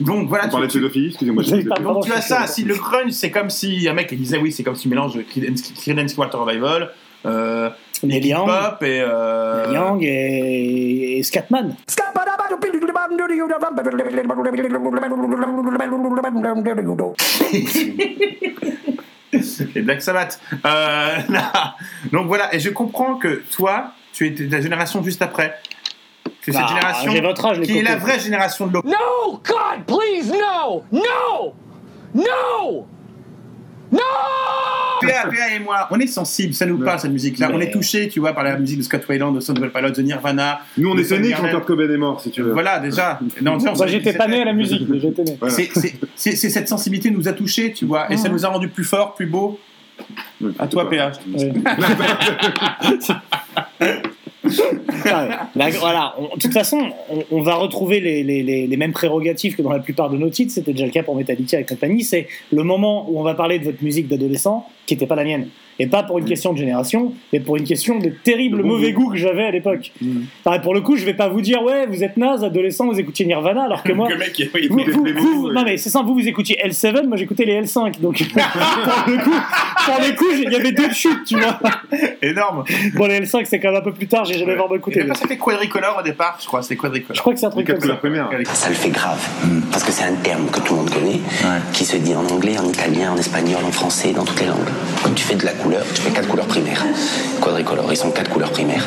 Donc 0.00 0.28
voilà, 0.28 0.44
On 0.44 0.48
tu, 0.48 0.52
parlait 0.52 0.68
de 0.68 0.72
pédophilie, 0.72 1.08
excusez-moi. 1.08 1.42
donc 1.82 2.04
tu 2.06 2.12
as 2.12 2.20
ça. 2.20 2.46
Si 2.46 2.62
le 2.62 2.74
grunge, 2.76 3.10
c'est 3.10 3.30
comme 3.32 3.50
si 3.50 3.88
un 3.88 3.94
mec 3.94 4.08
il 4.12 4.18
disait 4.18 4.38
oui, 4.38 4.52
c'est 4.52 4.62
comme 4.62 4.76
si 4.76 4.88
mélange 4.88 5.18
Creedence 5.28 5.72
Creedence 5.76 6.14
Clearwater 6.14 6.40
Revival, 6.40 6.90
euh, 7.26 7.68
Young. 8.02 8.46
Pop 8.46 8.82
et 8.82 9.00
euh, 9.00 9.72
Young 9.72 10.02
et, 10.02 11.18
et 11.18 11.22
Scatman. 11.22 11.74
et 19.74 19.82
Black 19.82 20.02
Sabbath. 20.02 20.40
Euh, 20.64 21.16
donc 22.12 22.26
voilà, 22.26 22.54
et 22.54 22.60
je 22.60 22.70
comprends 22.70 23.16
que 23.16 23.42
toi, 23.50 23.92
tu 24.12 24.26
es 24.26 24.30
de 24.30 24.50
la 24.52 24.60
génération 24.60 25.02
juste 25.02 25.22
après. 25.22 25.54
C'est 26.42 26.52
cette 26.52 26.62
Bah, 26.62 26.68
génération 26.68 27.10
J'ai 27.10 27.20
votre 27.20 27.44
âge, 27.46 27.58
les 27.60 27.66
qui 27.66 27.78
est 27.78 27.82
la 27.82 27.96
vraie 27.96 28.20
génération 28.20 28.66
de 28.66 28.72
l'op. 28.74 28.84
No 28.84 29.40
God, 29.44 29.84
please, 29.86 30.30
no 30.32 30.84
No 30.92 31.54
No 32.14 32.86
PA, 33.90 35.28
PA 35.28 35.54
et 35.54 35.58
moi, 35.58 35.88
on 35.90 36.00
est 36.00 36.06
sensible, 36.06 36.54
ça 36.54 36.64
nous 36.66 36.78
parle 36.78 36.98
cette 36.98 37.10
musique-là. 37.12 37.50
On 37.52 37.60
est 37.60 37.70
touché, 37.70 38.08
tu 38.08 38.18
vois, 38.20 38.32
par 38.32 38.44
la 38.44 38.56
musique 38.56 38.78
de 38.78 38.82
Scott 38.82 39.04
Weiland, 39.08 39.32
de 39.32 39.40
Temple 39.40 39.70
Pilots, 39.70 39.90
de 39.90 40.02
Nirvana. 40.02 40.60
Nous, 40.78 40.90
on 40.90 40.96
est 40.96 41.04
sonnés 41.04 41.32
quand. 41.32 41.48
Kurt 41.48 41.66
Cobain 41.66 41.90
est 41.90 41.96
mort, 41.96 42.20
si 42.20 42.30
tu 42.30 42.42
veux. 42.42 42.52
Voilà, 42.52 42.78
déjà. 42.78 43.20
Non, 43.42 43.58
j'étais 43.86 44.14
pas 44.14 44.26
né 44.26 44.42
à 44.42 44.46
la 44.46 44.52
musique, 44.52 44.88
mais 44.88 44.98
j'étais 45.00 45.22
né. 45.24 45.36
Voilà. 45.38 45.54
c'est- 45.54 46.36
cette 46.36 46.68
sensibilité 46.68 47.10
nous 47.10 47.28
a 47.28 47.32
touchés, 47.32 47.72
tu 47.72 47.84
vois, 47.84 48.10
et 48.12 48.16
ça 48.16 48.28
nous 48.28 48.44
a 48.46 48.48
rendu 48.48 48.68
plus 48.68 48.84
forts, 48.84 49.14
plus 49.14 49.26
beaux. 49.26 49.58
À 50.58 50.66
toi, 50.66 50.88
PA. 50.90 51.12
Ah, 55.06 55.48
la- 55.54 55.70
voilà, 55.70 56.14
on- 56.18 56.34
de 56.36 56.40
toute 56.40 56.52
façon, 56.52 56.78
on, 57.10 57.22
on 57.30 57.42
va 57.42 57.54
retrouver 57.54 58.00
les, 58.00 58.22
les- 58.22 58.42
les- 58.42 58.66
les 58.66 58.76
mêmes 58.76 58.92
prérogatives 58.92 59.56
que 59.56 59.62
dans 59.62 59.70
la 59.72 59.78
plupart 59.80 60.10
de 60.10 60.16
nos 60.16 60.28
titres. 60.30 60.52
C'était 60.52 60.72
déjà 60.72 60.84
le 60.86 60.90
cas 60.92 61.02
pour 61.02 61.16
Metallica 61.16 61.58
et 61.60 61.64
compagnie. 61.64 62.02
C'est 62.02 62.26
le 62.52 62.62
moment 62.62 63.06
où 63.10 63.18
on 63.18 63.22
va 63.22 63.34
parler 63.34 63.58
de 63.58 63.64
votre 63.64 63.82
musique 63.82 64.08
d'adolescent 64.08 64.66
qui 64.86 64.94
n'était 64.94 65.06
pas 65.06 65.16
la 65.16 65.24
mienne. 65.24 65.48
Et 65.78 65.86
pas 65.88 66.02
pour 66.02 66.16
une 66.18 66.24
question 66.24 66.54
de 66.54 66.58
génération, 66.58 67.12
mais 67.34 67.40
pour 67.40 67.56
une 67.56 67.64
question 67.64 67.98
de 67.98 68.08
terrible 68.08 68.62
bon 68.62 68.68
mauvais 68.68 68.92
goût. 68.92 69.04
goût 69.06 69.10
que 69.10 69.18
j'avais 69.18 69.44
à 69.44 69.50
l'époque. 69.50 69.92
Mm. 70.00 70.20
Enfin, 70.42 70.58
pour 70.60 70.72
le 70.72 70.80
coup, 70.80 70.96
je 70.96 71.04
vais 71.04 71.12
pas 71.12 71.28
vous 71.28 71.42
dire, 71.42 71.62
ouais, 71.62 71.86
vous 71.86 72.02
êtes 72.02 72.16
naze, 72.16 72.42
adolescent, 72.44 72.86
vous 72.86 72.98
écoutez 72.98 73.26
Nirvana, 73.26 73.64
alors 73.64 73.82
que 73.82 73.92
moi. 73.92 74.08
Mec, 74.16 74.40
Vous, 74.70 74.78
vous- 74.78 75.04
vous- 75.18 75.52
non 75.52 75.64
mais 75.64 75.76
c'est 75.76 75.90
simple, 75.90 76.06
vous 76.06 76.14
vous 76.14 76.26
écoutiez 76.28 76.56
L7, 76.64 77.06
moi 77.06 77.18
j'écoutais 77.18 77.44
les 77.44 77.60
L5, 77.60 78.00
donc 78.00 78.16
pour 78.32 79.12
le 79.12 79.22
coup, 79.22 79.34
il 80.44 80.52
y 80.52 80.56
avait 80.56 80.72
deux 80.72 80.90
chutes, 80.92 81.24
tu 81.26 81.36
vois. 81.38 81.58
énorme. 82.22 82.64
Bon 82.94 83.06
les 83.06 83.20
L5 83.20 83.44
c'est 83.44 83.60
quand 83.60 83.68
même 83.70 83.80
un 83.80 83.84
peu 83.84 83.92
plus 83.92 84.06
tard, 84.06 84.24
j'ai 84.24 84.38
jamais 84.38 84.54
vraiment 84.54 84.74
Il 84.74 84.78
écouté. 84.78 85.04
pas 85.04 85.14
c'était 85.14 85.36
quadricolore 85.36 85.96
au 86.00 86.02
départ, 86.02 86.38
je 86.40 86.46
crois, 86.46 86.62
c'était 86.62 86.74
Je 86.76 86.80
quadricolore. 86.80 87.20
crois 87.20 87.32
que 87.34 87.40
c'est 87.40 87.46
un 87.46 87.50
truc 87.50 87.66
comme 87.66 87.76
ça. 87.76 87.80
couleurs 87.82 87.98
primaires. 88.00 88.28
Ça 88.54 88.68
le 88.68 88.74
fait 88.74 88.90
grave, 88.90 89.20
parce 89.70 89.84
que 89.84 89.92
c'est 89.92 90.04
un 90.04 90.14
terme 90.14 90.46
que 90.50 90.60
tout 90.60 90.74
le 90.74 90.80
monde 90.80 90.90
connaît, 90.90 91.20
qui 91.72 91.84
se 91.84 91.96
dit 91.96 92.14
en 92.14 92.26
anglais, 92.26 92.58
en 92.58 92.66
italien, 92.68 93.12
en 93.12 93.16
espagnol, 93.16 93.60
en 93.66 93.72
français, 93.72 94.12
dans 94.12 94.24
toutes 94.24 94.40
les 94.40 94.46
langues. 94.46 94.56
Quand 95.02 95.10
tu 95.14 95.24
fais 95.24 95.34
de 95.34 95.44
la 95.44 95.52
couleur, 95.52 95.82
tu 95.94 96.02
fais 96.02 96.10
quatre 96.10 96.28
couleurs 96.28 96.46
primaires. 96.46 96.84
Quadricolore, 97.40 97.86
ils 97.90 97.96
sont 97.96 98.10
quatre 98.10 98.30
couleurs 98.30 98.50
primaires. 98.50 98.86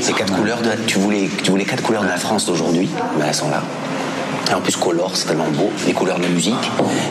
Ces 0.00 0.12
quatre 0.14 0.34
couleurs, 0.34 0.62
de, 0.62 0.70
tu, 0.86 0.98
voulais, 0.98 1.28
tu 1.42 1.50
voulais 1.50 1.64
quatre 1.64 1.82
couleurs 1.82 2.02
de 2.02 2.08
la 2.08 2.16
France 2.16 2.46
d'aujourd'hui, 2.46 2.88
ben 3.18 3.26
elles 3.28 3.34
sont 3.34 3.50
là. 3.50 3.62
Et 4.50 4.54
en 4.54 4.60
plus, 4.60 4.76
color, 4.76 5.14
c'est 5.14 5.28
tellement 5.28 5.48
beau. 5.50 5.70
Les 5.86 5.92
couleurs 5.92 6.18
de 6.18 6.24
la 6.24 6.28
musique, 6.28 6.54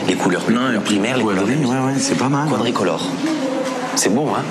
les 0.06 0.14
couleurs, 0.14 0.42
les 0.48 0.54
couleurs 0.54 0.82
primaires, 0.82 1.16
les 1.16 1.22
couleurs 1.22 1.44
de 1.44 1.50
la 1.50 1.56
musique. 1.56 2.02
c'est 2.02 2.18
pas 2.18 2.28
mal. 2.28 2.48
Quadricolore. 2.48 3.02
C'est 3.96 4.14
beau, 4.14 4.26
hein 4.28 4.42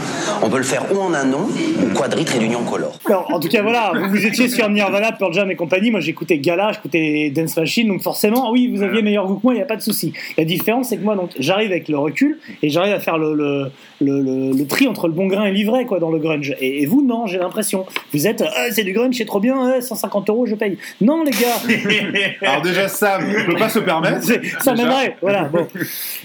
On 0.41 0.49
peut 0.49 0.57
le 0.57 0.63
faire 0.63 0.85
ou 0.91 0.99
en 0.99 1.13
un 1.13 1.23
nom, 1.23 1.47
ou 1.81 1.93
quadri 1.95 2.25
trait 2.25 2.39
d'union 2.39 2.63
color. 2.63 2.99
Alors, 3.05 3.31
en 3.33 3.39
tout 3.39 3.47
cas 3.47 3.61
voilà, 3.61 3.93
vous, 3.95 4.09
vous 4.09 4.25
étiez 4.25 4.49
sur 4.49 4.69
Nirvana, 4.69 5.11
Pearl 5.13 5.33
Jam 5.33 5.49
et 5.49 5.55
compagnie, 5.55 5.91
moi 5.91 6.01
j'écoutais 6.01 6.37
Gala, 6.39 6.71
j'écoutais 6.73 7.31
Dance 7.33 7.55
Machine, 7.57 7.87
donc 7.87 8.01
forcément, 8.01 8.51
oui, 8.51 8.67
vous 8.67 8.83
aviez 8.83 9.01
meilleur 9.01 9.27
goût 9.27 9.35
que 9.35 9.43
moi, 9.43 9.53
il 9.53 9.57
n'y 9.57 9.63
a 9.63 9.65
pas 9.65 9.77
de 9.77 9.81
souci. 9.81 10.13
La 10.37 10.45
différence 10.45 10.89
c'est 10.89 10.97
que 10.97 11.03
moi, 11.03 11.15
donc 11.15 11.31
j'arrive 11.39 11.71
avec 11.71 11.87
le 11.87 11.97
recul 11.97 12.37
et 12.61 12.69
j'arrive 12.69 12.93
à 12.93 12.99
faire 12.99 13.17
le, 13.17 13.33
le, 13.33 13.71
le, 14.01 14.21
le- 14.21 14.57
le 14.57 14.67
tri 14.67 14.87
entre 14.87 15.07
le 15.07 15.13
bon 15.13 15.27
grain 15.27 15.45
et 15.45 15.51
l'ivraie 15.51 15.85
quoi 15.85 15.99
dans 15.99 16.11
le 16.11 16.19
grunge. 16.19 16.55
Et, 16.59 16.81
et 16.83 16.85
vous, 16.85 17.01
non, 17.05 17.27
j'ai 17.27 17.37
l'impression. 17.37 17.85
Vous 18.13 18.27
êtes, 18.27 18.43
Ah, 18.55 18.67
c'est 18.71 18.83
du 18.83 18.93
grunge, 18.93 19.15
c'est 19.17 19.25
trop 19.25 19.39
bien, 19.39 19.57
ouais, 19.71 19.81
150 19.81 20.29
euros, 20.29 20.45
je 20.45 20.55
paye. 20.55 20.77
Non 21.01 21.23
les 21.23 21.31
gars, 21.31 22.27
Alors 22.41 22.61
déjà, 22.61 22.87
Sam 22.87 23.27
ne 23.27 23.45
peut 23.45 23.55
pas 23.55 23.69
se 23.69 23.79
permettre. 23.79 24.21
Ça 24.61 24.73
m'aimerait, 24.73 25.15
voilà. 25.21 25.43
Bon. 25.45 25.67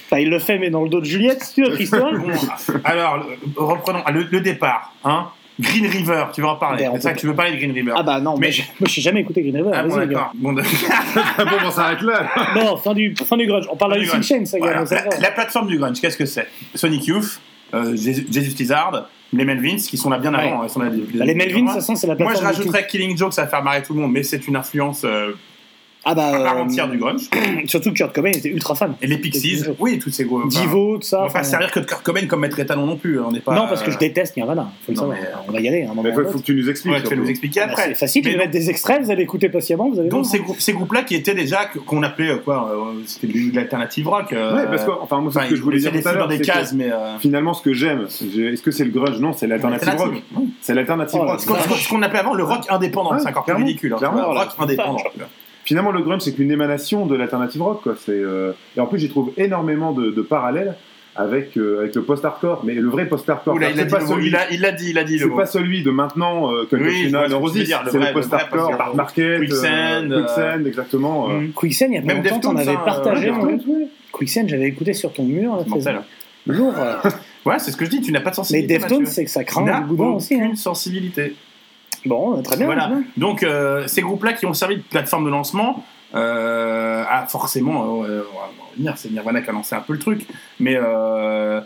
Enfin, 0.07 0.19
il 0.19 0.31
le 0.31 0.39
fait, 0.39 0.59
mais 0.59 0.71
dans 0.71 0.83
le 0.83 0.89
dos 0.89 1.01
de 1.01 1.05
Juliette, 1.07 1.53
une 1.57 1.65
autre 1.65 1.81
histoire. 1.81 2.13
Bon, 2.13 2.29
alors, 2.85 3.27
reprenons 3.57 4.01
le, 4.13 4.23
le 4.31 4.41
départ. 4.41 4.93
Hein 5.05 5.27
Green 5.61 5.87
River, 5.87 6.25
tu 6.35 6.41
veux 6.41 6.49
en 6.49 6.57
parler? 6.57 6.83
Ben, 6.85 6.93
C'est 6.97 7.03
ça 7.03 7.13
que 7.13 7.21
tu 7.21 7.29
veux 7.29 7.35
parler 7.35 7.53
de 7.53 7.57
Green 7.59 7.71
River 7.71 7.93
Ah 7.97 8.03
bah 8.03 8.19
non, 8.21 8.35
mais 8.37 8.47
Mais- 8.49 8.53
j'ai- 8.53 8.65
moi 8.81 8.89
jamais 8.89 9.21
écouté 9.21 9.41
Green 9.43 9.57
River. 9.57 9.71
Ah 9.73 9.85
bon, 9.85 9.97
gars. 9.97 10.07
d'accord. 10.07 10.33
Bon. 10.35 10.53
Ah 11.39 11.45
bon, 11.45 11.51
on 11.65 11.71
s'arrête 11.71 12.01
là. 12.03 12.29
Non, 12.57 12.77
fin 12.77 12.93
du, 12.93 13.15
fin 13.25 13.37
du 13.37 13.47
grunge. 13.47 13.67
On 13.71 13.77
parle 13.77 13.93
Du 13.93 13.99
d'Alice 14.01 14.11
in 14.15 14.19
grunge. 14.19 14.27
Chains, 14.27 14.45
ça, 14.47 14.59
gars, 14.59 14.65
Voilà. 14.67 14.87
ça 14.87 15.05
La, 15.13 15.19
la 15.21 15.31
plateforme 15.31 15.69
du 15.69 15.79
grunge, 15.79 16.01
qu'est-ce 16.01 16.17
que 16.17 16.27
c'est? 16.27 16.49
Sonic 16.75 17.07
Youth, 17.07 17.41
euh, 17.73 17.97
Jesus 17.97 18.55
Lizard, 18.59 19.09
les 19.33 19.45
Melvins, 19.45 19.77
qui 19.77 19.97
sont 19.97 20.11
là 20.11 20.19
bien 20.19 20.35
avant. 20.35 20.61
Ouais. 20.61 20.67
ils 20.67 20.71
sont 20.71 20.81
là 20.81 20.91
depuis- 20.91 21.19
Bah, 21.19 21.25
les 21.25 21.35
Melvins, 21.35 21.61
de 21.61 21.65
toute 21.67 21.75
façon, 21.75 21.97
c'est 21.97 22.07
la 22.07 22.15
Moi, 22.15 22.33
je 22.35 22.39
plateforme. 22.41 22.57
rajouterais 22.57 22.87
Killing 22.87 23.17
Joke, 23.17 23.33
ça 23.33 23.43
va 23.43 23.49
faire 23.49 23.63
marrer 23.65 23.83
tout 23.83 23.95
le 23.95 24.01
monde, 24.01 24.13
mais 24.13 24.23
c'est 24.23 24.47
une 24.47 24.57
influence 24.57 25.03
euh. 25.05 25.33
Ah 26.05 26.15
bah. 26.15 26.29
à 26.29 26.33
part 26.43 26.57
euh, 26.59 26.63
entière 26.63 26.89
du 26.89 26.99
grunge. 26.99 27.23
Surtout 27.67 27.91
que 27.91 27.97
Kurt 27.97 28.15
Cobain 28.15 28.31
était 28.31 28.49
ultra 28.51 28.75
fan. 28.75 28.95
Et 29.01 29.07
les 29.07 29.17
Pixies, 29.19 29.65
oui, 29.79 29.99
tous 29.99 30.11
ces 30.11 30.25
gros. 30.25 30.45
Divo, 30.47 30.97
tout 30.99 31.03
ça. 31.03 31.19
On 31.19 31.21
va 31.23 31.27
enfin, 31.27 31.43
servir 31.43 31.71
que 31.71 31.81
de 31.81 31.85
Kurt 31.87 32.03
Cobain 32.03 32.27
comme 32.27 32.41
maître 32.41 32.59
étalon 32.59 32.87
non 32.87 32.97
plus. 32.97 33.21
On 33.21 33.31
n'est 33.33 33.41
pas. 33.41 33.55
Non, 33.55 33.67
parce 33.69 33.83
que 33.83 33.91
je 33.91 33.99
déteste 33.99 34.37
Nirvana. 34.37 34.71
Faut 34.85 34.93
le 34.93 34.97
Non, 34.97 35.01
savoir. 35.03 35.19
mais- 35.21 35.29
On 35.49 35.53
va 35.53 35.61
y 35.61 35.69
aller 35.69 35.87
ou 35.87 36.31
faut, 36.31 36.39
que 36.39 36.45
tu 36.45 36.55
nous 36.55 36.69
expliques. 36.69 36.93
Ouais, 36.95 37.03
tu 37.03 37.09
vas 37.09 37.17
nous 37.17 37.29
expliquer 37.29 37.61
Bah, 37.61 37.67
après. 37.71 37.89
C'est 37.89 37.95
facile, 37.95 38.23
je 38.25 38.29
Mais 38.29 38.35
vais 38.35 38.39
mettre 38.41 38.51
des 38.53 38.71
extraits, 38.71 39.03
vous 39.03 39.11
allez 39.11 39.23
écouter 39.23 39.49
patiemment, 39.49 39.89
vous 39.91 39.99
allez 40.01 40.09
Donc 40.09 40.23
voir. 40.23 40.33
ces, 40.33 40.39
groupes, 40.41 40.61
ces 40.61 40.73
groupes-là 40.73 41.03
qui 41.03 41.15
étaient 41.15 41.35
déjà 41.35 41.65
qu'on 41.87 42.03
appelait 42.03 42.31
euh, 42.31 42.37
quoi 42.39 42.71
euh, 42.73 43.01
C'était 43.07 43.27
de 43.29 43.55
l'alternative 43.57 44.07
rock. 44.09 44.33
euh, 44.33 44.55
Ouais, 44.57 44.67
parce 44.67 44.85
que 44.85 44.91
enfin, 45.01 45.21
moi, 45.21 45.31
c'est 45.33 45.39
enfin, 45.39 45.47
ce 45.47 45.51
que 45.53 45.57
je 45.57 45.63
voulais 45.63 45.79
dire 45.79 45.93
tout 45.93 46.09
à 46.09 46.13
l'heure. 46.13 46.29
des 46.29 46.41
cases, 46.41 46.73
mais 46.75 46.91
euh, 46.93 47.19
Finalement, 47.19 47.55
ce 47.55 47.63
que 47.63 47.73
j'aime, 47.73 48.07
j'ai- 48.33 48.53
est-ce 48.53 48.63
que 48.63 48.71
c'est 48.71 48.85
le 48.85 48.91
grunge? 48.91 49.19
Non, 49.21 49.33
c'est 49.33 49.47
l'alternative 49.47 49.95
rock. 49.97 50.23
C'est 50.61 50.75
l'alternative 50.75 51.21
Oh, 51.23 51.27
rock. 51.27 51.41
Ce 51.41 51.89
qu'on- 51.89 52.03
appelait 52.03 52.19
avant 52.21 52.35
le 52.35 52.45
rock 52.45 52.65
indépendant, 52.69 53.19
c'est 53.19 53.29
encore 53.29 53.45
plus 53.45 53.55
ridicule. 53.55 53.95
hein, 53.95 54.11
rock 54.11 54.49
indépendant. 54.59 54.99
Finalement, 55.65 55.93
le 55.93 56.03
grunge, 56.03 56.21
c'est 56.23 56.33
qu'une 56.35 56.51
émanation 56.51 57.07
de 57.07 57.15
l'alternative 57.17 57.63
rock. 57.63 57.83
Quoi. 57.83 57.95
C'est, 57.99 58.13
euh, 58.13 58.53
Et 58.77 58.81
en 58.81 58.87
plus, 58.87 58.99
j'y 58.99 59.09
trouve 59.09 59.33
énormément 59.37 59.93
de, 59.93 60.11
de 60.11 60.23
parallèles 60.23 60.75
avec, 61.17 61.57
euh, 61.57 61.79
avec 61.81 61.95
le 61.95 62.03
post-hardcore. 62.03 62.65
Mais 62.65 62.75
le 62.75 62.89
vrai 62.89 63.07
post-hardcore, 63.07 63.55
Oula, 63.55 63.71
il 63.71 63.81
a 63.81 63.87
pas 63.87 64.01
mot. 64.01 64.07
celui... 64.15 64.27
Il 64.29 64.37
a- 64.37 64.51
il 64.51 64.65
a 64.65 64.73
dit, 64.73 64.91
il 64.91 64.99
a 64.99 65.05
dit 65.05 65.15
le 65.15 65.19
C'est 65.21 65.27
mot. 65.27 65.37
pas 65.37 65.47
celui 65.47 65.83
de 65.85 65.91
maintenant, 65.91 66.53
euh, 66.53 66.67
que 66.69 66.75
Oui, 66.77 67.05
final 67.05 67.27
tu 67.27 67.31
le 67.31 67.35
c'est 67.57 67.65
vrai, 67.69 67.83
le 67.85 67.93
le 67.93 68.01
vrai 68.01 68.13
post-hardcore. 68.13 68.77
Dark 68.77 68.95
Market, 68.95 69.39
Quicksand, 69.41 69.69
euh, 69.71 70.11
euh, 70.11 70.21
Quicksand, 70.23 70.67
exactement. 70.67 71.31
euh. 71.31 71.41
Mm. 71.41 71.53
Quicksand, 71.53 71.87
il 71.91 71.95
y 71.95 71.99
a 71.99 72.01
pas 72.01 72.07
Même 72.09 72.17
longtemps, 72.19 72.29
t'en 72.41 72.53
Deftones, 72.55 72.59
avais 72.59 72.77
hein, 72.79 72.83
partagé. 72.85 73.29
euh. 73.29 73.33
Deftones, 73.33 73.61
Quicksand, 74.13 74.49
j'avais 74.49 74.67
écouté 74.67 74.93
sur 74.93 75.13
ton 75.13 75.23
mur. 75.25 75.65
là, 75.85 76.05
lourd. 76.47 76.75
euh. 76.79 76.97
Ouais, 77.47 77.59
c'est 77.59 77.71
ce 77.73 77.77
que 77.77 77.85
je 77.85 77.91
dis, 77.91 78.01
tu 78.01 78.11
n'as 78.11 78.21
pas 78.21 78.31
de 78.31 78.35
Mais 78.35 78.37
sensibilité. 78.37 78.75
Deftones, 78.79 78.99
Mathieu. 79.01 79.13
c'est 79.15 79.25
que 79.27 79.31
ça 79.31 79.41
Tu 79.41 79.47
craint 79.53 79.65
n'as 79.65 79.81
du 79.83 79.87
boudin 79.87 80.05
aussi. 80.17 80.35
hein. 80.35 80.39
aucune 80.45 80.57
sensibilité. 80.57 81.35
Bon, 82.07 82.39
euh, 82.39 82.43
très 82.43 82.57
bien. 82.57 82.67
Voilà. 82.67 82.83
très 82.85 82.95
bien. 82.95 83.05
Donc, 83.17 83.43
euh, 83.43 83.87
ces 83.87 84.03
groupes-là 84.03 84.33
qui 84.35 84.47
ont 84.47 84.55
servi 84.55 84.77
de 84.77 84.83
plateforme 84.83 85.25
de 85.25 85.31
lancement, 85.31 85.85
euh, 86.15 87.03
ah, 87.09 87.27
forcément, 87.29 88.03
euh, 88.05 88.23
on 88.33 88.37
va 88.39 88.51
revenir, 88.73 88.95
c'est 88.97 89.11
Nirvana 89.11 89.41
qui 89.43 89.51
a 89.51 89.53
lancé 89.53 89.75
un 89.75 89.81
peu 89.81 89.93
le 89.95 89.99
truc, 89.99 90.27
mais 90.61 90.77
euh, 90.77 91.61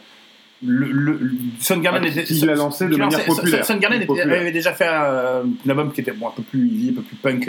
le, 0.65 0.87
le, 0.91 1.19
le- 1.21 1.31
Soundgarden 1.61 2.03
Ah, 2.05 2.09
était. 2.09 2.25
qui 2.25 2.35
l'a 2.47 2.55
lancé 2.55 2.87
de 2.87 2.93
qui 2.95 2.99
manière 2.99 3.19
lançait- 3.19 3.35
populaire. 3.41 3.65
Soundgarden 3.65 3.99
était- 3.99 4.07
Populaire. 4.07 4.41
avait 4.41 4.53
déjà 4.53 4.73
fait 4.73 4.89
euh, 4.89 5.43
un 5.67 5.71
album 5.71 5.93
qui 5.93 6.01
était 6.01 6.13
bon, 6.13 6.29
un 6.29 6.33
peu 6.33 6.43
plus 6.43 6.67
heavy, 6.67 6.91
un 6.91 6.95
peu 6.95 7.03
plus 7.03 7.17
punk. 7.17 7.49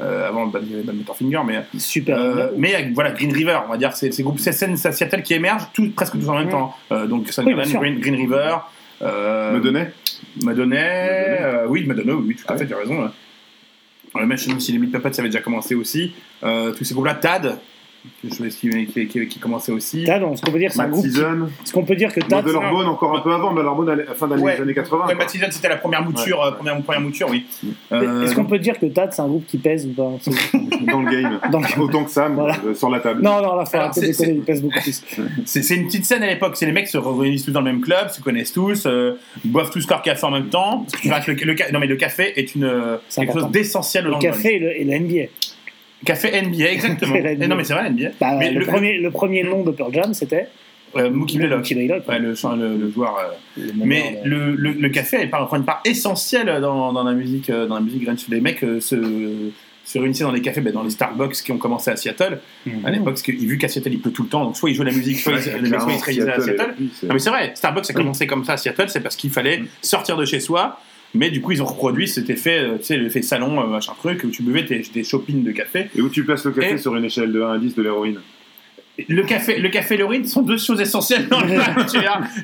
euh, 0.00 0.26
avant 0.26 0.46
Bad 0.46 0.64
Bad 0.64 0.96
Finger, 1.14 1.40
mais 1.46 1.62
Super. 1.78 2.18
euh, 2.18 2.48
mais 2.56 2.90
voilà 2.94 3.10
Green 3.10 3.30
River, 3.30 3.58
on 3.66 3.70
va 3.70 3.76
dire, 3.76 3.92
c'est 3.92 4.10
ces 4.10 4.22
groupes, 4.22 4.38
ces 4.40 4.52
scènes 4.52 4.74
qui 5.22 5.34
émergent 5.34 5.68
tout, 5.74 5.90
presque 5.94 6.18
tous 6.18 6.26
en 6.30 6.38
même 6.38 6.46
Mm. 6.46 6.50
temps. 6.50 6.74
Euh, 6.92 7.06
donc 7.06 7.26
Oui, 7.26 7.66
sûr. 7.66 7.78
Green, 7.78 7.98
Green 8.00 8.14
River, 8.16 8.56
euh, 9.02 9.52
Me 9.52 9.60
donnait 9.60 9.92
Madonna, 10.42 10.76
euh, 10.76 11.66
oui, 11.68 11.84
Madonna, 11.86 12.14
oui, 12.14 12.36
tout 12.36 12.44
à 12.48 12.54
Ah 12.54 12.58
fait, 12.58 12.66
tu 12.66 12.74
as 12.74 12.78
raison. 12.78 13.00
là. 13.02 13.12
Euh, 14.16 14.26
même 14.26 14.36
si 14.36 14.72
les 14.72 14.78
Meat 14.78 14.92
Puppets 14.92 15.12
ça 15.12 15.22
avait 15.22 15.30
déjà 15.30 15.40
commencé 15.42 15.74
aussi. 15.74 16.12
Euh, 16.42 16.72
tous 16.72 16.84
ces 16.84 16.94
groupes-là, 16.94 17.14
Tad, 17.14 17.58
qui, 18.20 18.86
qui, 18.86 19.06
qui, 19.06 19.26
qui 19.28 19.38
commençait 19.38 19.72
aussi. 19.72 20.04
Tad, 20.04 20.22
on- 20.22 20.36
ce 20.36 20.42
qu'on 20.42 20.50
peut 20.52 20.58
dire, 20.58 20.72
c'est 20.72 20.80
un 20.80 20.88
groupe. 20.88 21.04
qui- 21.04 21.10
Season, 21.12 21.48
Ce 21.64 21.72
qu'on 21.72 21.84
peut 21.84 21.94
dire 21.96 22.12
que 22.12 22.20
Tad, 22.20 22.44
Model 22.44 22.70
Bone 22.70 22.86
encore 22.86 23.16
un 23.16 23.20
peu 23.20 23.32
avant, 23.32 23.52
Model 23.52 23.70
Bone 23.76 23.90
à 23.90 23.96
la 23.96 24.14
fin 24.14 24.28
des 24.28 24.40
Ouais. 24.42 24.60
années 24.60 24.74
80. 24.74 25.06
Ouais, 25.06 25.14
Season, 25.28 25.46
c'était 25.50 25.68
la 25.68 25.76
première 25.76 26.04
mouture, 26.04 26.42
euh, 26.42 26.52
première, 26.52 26.80
première 26.82 27.00
mouture, 27.00 27.28
oui. 27.30 27.46
Euh, 27.92 28.24
Est-ce 28.24 28.34
qu'on 28.34 28.44
peut 28.44 28.58
dire 28.58 28.78
que 28.78 28.86
Tad, 28.86 29.12
c'est 29.12 29.22
un 29.22 29.28
groupe 29.28 29.46
qui 29.46 29.58
pèse 29.58 29.86
ou 29.86 29.90
pas 29.92 30.10
dans 30.92 31.02
le 31.02 31.10
game. 31.10 31.40
Donc- 31.50 31.66
Autant 31.78 32.04
que 32.04 32.10
Sam, 32.10 32.34
Voilà. 32.34 32.56
euh, 32.66 32.74
sur 32.74 32.90
la 32.90 33.00
table. 33.00 33.22
Non, 33.22 33.40
non, 33.42 33.56
là, 33.56 33.64
faut 33.64 33.76
arrêter 33.76 34.00
de 34.00 34.24
il 34.32 34.40
pèse 34.42 34.62
beaucoup 34.62 34.80
plus. 34.80 35.02
C'est 35.44 35.62
c'est 35.62 35.74
une 35.76 35.86
petite 35.86 36.04
scène 36.04 36.22
à 36.22 36.26
l'époque, 36.26 36.56
c'est 36.56 36.66
les 36.66 36.72
mecs 36.72 36.88
se 36.88 36.98
réunissent 36.98 37.44
tous 37.44 37.50
dans 37.52 37.60
le 37.60 37.72
même 37.72 37.80
club, 37.80 38.08
se 38.10 38.20
connaissent 38.20 38.52
tous, 38.52 38.84
euh, 38.86 39.18
boivent 39.44 39.70
tous 39.70 39.88
leur 39.88 40.02
café 40.02 40.24
en 40.26 40.30
même 40.30 40.48
temps. 40.48 40.86
Parce 41.08 41.26
que 41.26 41.32
tu 41.32 41.44
le, 41.44 41.52
le 41.54 41.72
non 41.72 41.80
mais 41.80 41.86
le 41.86 41.96
café 41.96 42.32
est 42.38 42.54
une 42.54 42.64
euh, 42.64 42.96
quelque 43.14 43.28
important. 43.30 43.46
chose 43.46 43.52
d'essentiel 43.52 44.04
dans 44.04 44.10
Le 44.10 44.14
le 44.16 44.20
café 44.20 44.56
et, 44.56 44.58
le, 44.58 44.80
et 44.80 44.84
la 44.84 44.98
NBA. 44.98 45.28
Grunge. 46.04 46.20
Café 46.20 46.42
NBA, 46.42 46.70
exactement. 46.72 47.14
NBA. 47.18 47.30
Et 47.44 47.48
non 47.48 47.56
mais 47.56 47.64
c'est 47.64 47.74
vrai 47.74 47.88
NBA. 47.90 48.10
Bah, 48.20 48.36
mais 48.38 48.50
le, 48.50 48.60
le, 48.60 48.66
premier, 48.66 48.98
le 48.98 49.10
premier 49.10 49.42
nom 49.42 49.62
de 49.62 49.70
Pearl 49.70 49.92
Jam, 49.94 50.12
c'était 50.14 50.48
euh, 50.96 51.10
Mookie 51.10 51.38
Blaylock. 51.38 51.58
Mookie 51.58 51.74
Blaylock. 51.74 52.08
Ouais, 52.08 52.18
le, 52.18 52.30
le, 52.32 52.76
le 52.76 52.90
joueur. 52.90 53.16
euh, 53.18 53.62
Le 53.66 53.72
Mais 53.84 54.20
de- 54.24 54.28
le, 54.28 54.54
le, 54.54 54.72
le 54.72 54.88
café 54.90 55.18
elle 55.20 55.30
prend 55.30 55.56
une 55.56 55.64
part 55.64 55.80
essentielle 55.84 56.58
dans, 56.60 56.92
dans 56.92 57.04
la 57.04 57.12
musique 57.12 57.48
euh, 57.50 57.66
dans 57.66 57.76
la 57.76 57.80
musique 57.80 58.04
grunge. 58.04 58.26
Les 58.28 58.40
mecs 58.40 58.62
euh, 58.62 58.78
se, 58.80 59.50
se 59.84 59.98
réunissaient 59.98 60.24
dans 60.24 60.32
les 60.32 60.42
cafés, 60.42 60.60
ben, 60.60 60.72
dans 60.72 60.82
les 60.82 60.90
Starbucks 60.90 61.32
qui 61.42 61.50
ont 61.50 61.58
commencé 61.58 61.90
à 61.90 61.96
Seattle 61.96 62.38
Mhm. 62.66 62.84
à 62.86 62.90
l'époque, 62.90 63.18
vu 63.26 63.58
qu'à 63.58 63.66
Seattle 63.68 63.92
il 63.94 64.00
pleut 64.00 64.12
tout 64.12 64.22
le 64.22 64.28
temps, 64.28 64.44
donc 64.44 64.56
soit 64.56 64.70
ils 64.70 64.74
jouent 64.74 64.84
la 64.84 64.92
musique, 64.92 65.18
soit 65.18 65.32
ils, 65.32 65.42
se 65.42 65.50
réunisaient 65.50 66.30
à 66.30 66.40
Seattle 66.40 66.74
Non 67.04 67.14
mais 67.14 67.18
c'est 67.18 67.30
vrai, 67.30 67.52
Starbucks 67.54 67.90
a 67.90 67.92
commencé 67.92 68.26
comme 68.26 68.44
ça 68.44 68.52
à 68.52 68.56
Seattle, 68.56 68.88
c'est 68.88 69.00
parce 69.00 69.16
qu'il 69.16 69.30
fallait 69.30 69.58
Mm. 69.60 69.66
sortir 69.82 70.16
de 70.16 70.24
chez 70.24 70.38
soi. 70.40 70.78
Mais 71.14 71.30
du 71.30 71.40
coup, 71.42 71.52
ils 71.52 71.62
ont 71.62 71.66
reproduit 71.66 72.08
cet 72.08 72.30
effet, 72.30 72.58
euh, 72.60 72.78
tu 72.78 72.84
sais, 72.84 72.96
l'effet 72.96 73.20
salon, 73.22 73.60
euh, 73.62 73.66
machin 73.66 73.92
truc, 73.98 74.24
où 74.24 74.30
tu 74.30 74.42
buvais 74.42 74.64
tes, 74.64 74.80
des 74.94 75.04
shoppings 75.04 75.44
de 75.44 75.52
café. 75.52 75.88
Et 75.94 76.00
où 76.00 76.08
tu 76.08 76.24
places 76.24 76.44
le 76.46 76.52
café 76.52 76.72
Et- 76.74 76.78
sur 76.78 76.96
une 76.96 77.04
échelle 77.04 77.32
de 77.32 77.42
1 77.42 77.52
à 77.52 77.58
10 77.58 77.74
de 77.74 77.82
l'héroïne 77.82 78.20
le 79.08 79.22
café, 79.22 79.58
le 79.58 79.68
café 79.70 79.94
et 79.94 79.96
l'urine 79.98 80.24
sont 80.26 80.42
deux 80.42 80.58
choses 80.58 80.80
essentielles 80.80 81.26
dans 81.28 81.40
le 81.40 81.48
film. 81.48 81.62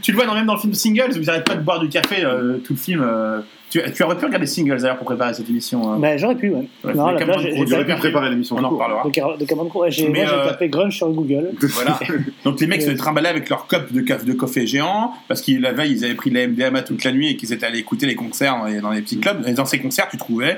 tu, 0.02 0.12
le 0.12 0.16
vois 0.16 0.26
dans- 0.26 0.34
même 0.34 0.46
dans 0.46 0.54
le 0.54 0.60
film 0.60 0.72
Singles, 0.74 1.12
vous 1.12 1.24
n'arrêtez 1.24 1.44
pas 1.44 1.56
de 1.56 1.62
boire 1.62 1.78
du 1.78 1.88
café 1.88 2.24
euh, 2.24 2.56
tout 2.64 2.72
le 2.72 2.78
film. 2.78 3.02
euh. 3.02 3.40
tu, 3.70 3.80
tu 3.94 4.02
aurais 4.02 4.16
pu 4.16 4.24
regarder 4.24 4.46
Singles 4.46 4.80
d'ailleurs 4.80 4.96
pour 4.96 5.04
préparer 5.04 5.34
cette 5.34 5.48
émission. 5.50 5.92
hein. 5.92 5.98
Bah, 5.98 6.16
j'aurais 6.16 6.36
pu, 6.36 6.48
ouais. 6.48 6.66
Ouais, 6.84 6.94
non, 6.94 7.08
là, 7.10 7.18
j'ai- 7.38 7.64
pas- 7.66 7.84
pu 7.84 7.94
préparer 7.96 8.30
l'émission. 8.30 8.56
On 8.58 8.64
en 8.64 8.70
reparlera. 8.70 9.04
De, 9.04 9.38
de 9.40 9.44
Cameron 9.44 9.68
Crowe. 9.68 9.90
J'ai- 9.90 10.08
Moi, 10.08 10.24
j'ai 10.24 10.32
euh, 10.32 10.46
tapé 10.48 10.68
grunge 10.68 10.96
sur 10.96 11.08
Google. 11.10 11.50
Voilà. 11.60 11.98
Donc 12.44 12.58
les 12.60 12.66
mecs 12.66 12.80
se 12.82 12.90
trimballaient 12.92 13.28
avec 13.28 13.50
leur 13.50 13.66
cup 13.66 13.92
de, 13.92 14.00
caf- 14.00 14.24
de 14.24 14.32
café 14.32 14.66
géant 14.66 15.12
parce 15.28 15.42
que 15.42 15.52
la 15.60 15.72
veille 15.72 15.92
ils 15.92 16.04
avaient 16.06 16.14
pris 16.14 16.30
de 16.30 16.36
la 16.36 16.46
MDMA 16.48 16.80
toute 16.82 17.04
la 17.04 17.12
nuit 17.12 17.28
et 17.30 17.36
qu'ils 17.36 17.52
étaient 17.52 17.66
allés 17.66 17.78
écouter 17.80 18.06
les 18.06 18.14
concerts 18.14 18.56
dans 18.56 18.64
les, 18.64 18.80
dans 18.80 18.90
les 18.90 19.02
petits 19.02 19.18
clubs. 19.20 19.46
Et 19.46 19.52
dans 19.52 19.66
ces 19.66 19.78
concerts, 19.80 20.08
tu 20.10 20.16
trouvais 20.16 20.56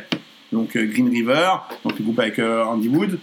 donc 0.52 0.76
euh, 0.76 0.84
Green 0.86 1.08
River, 1.08 1.48
donc 1.84 1.98
le 1.98 2.04
groupe 2.04 2.18
avec 2.20 2.38
euh, 2.38 2.64
Andy 2.64 2.88
Wood. 2.88 3.18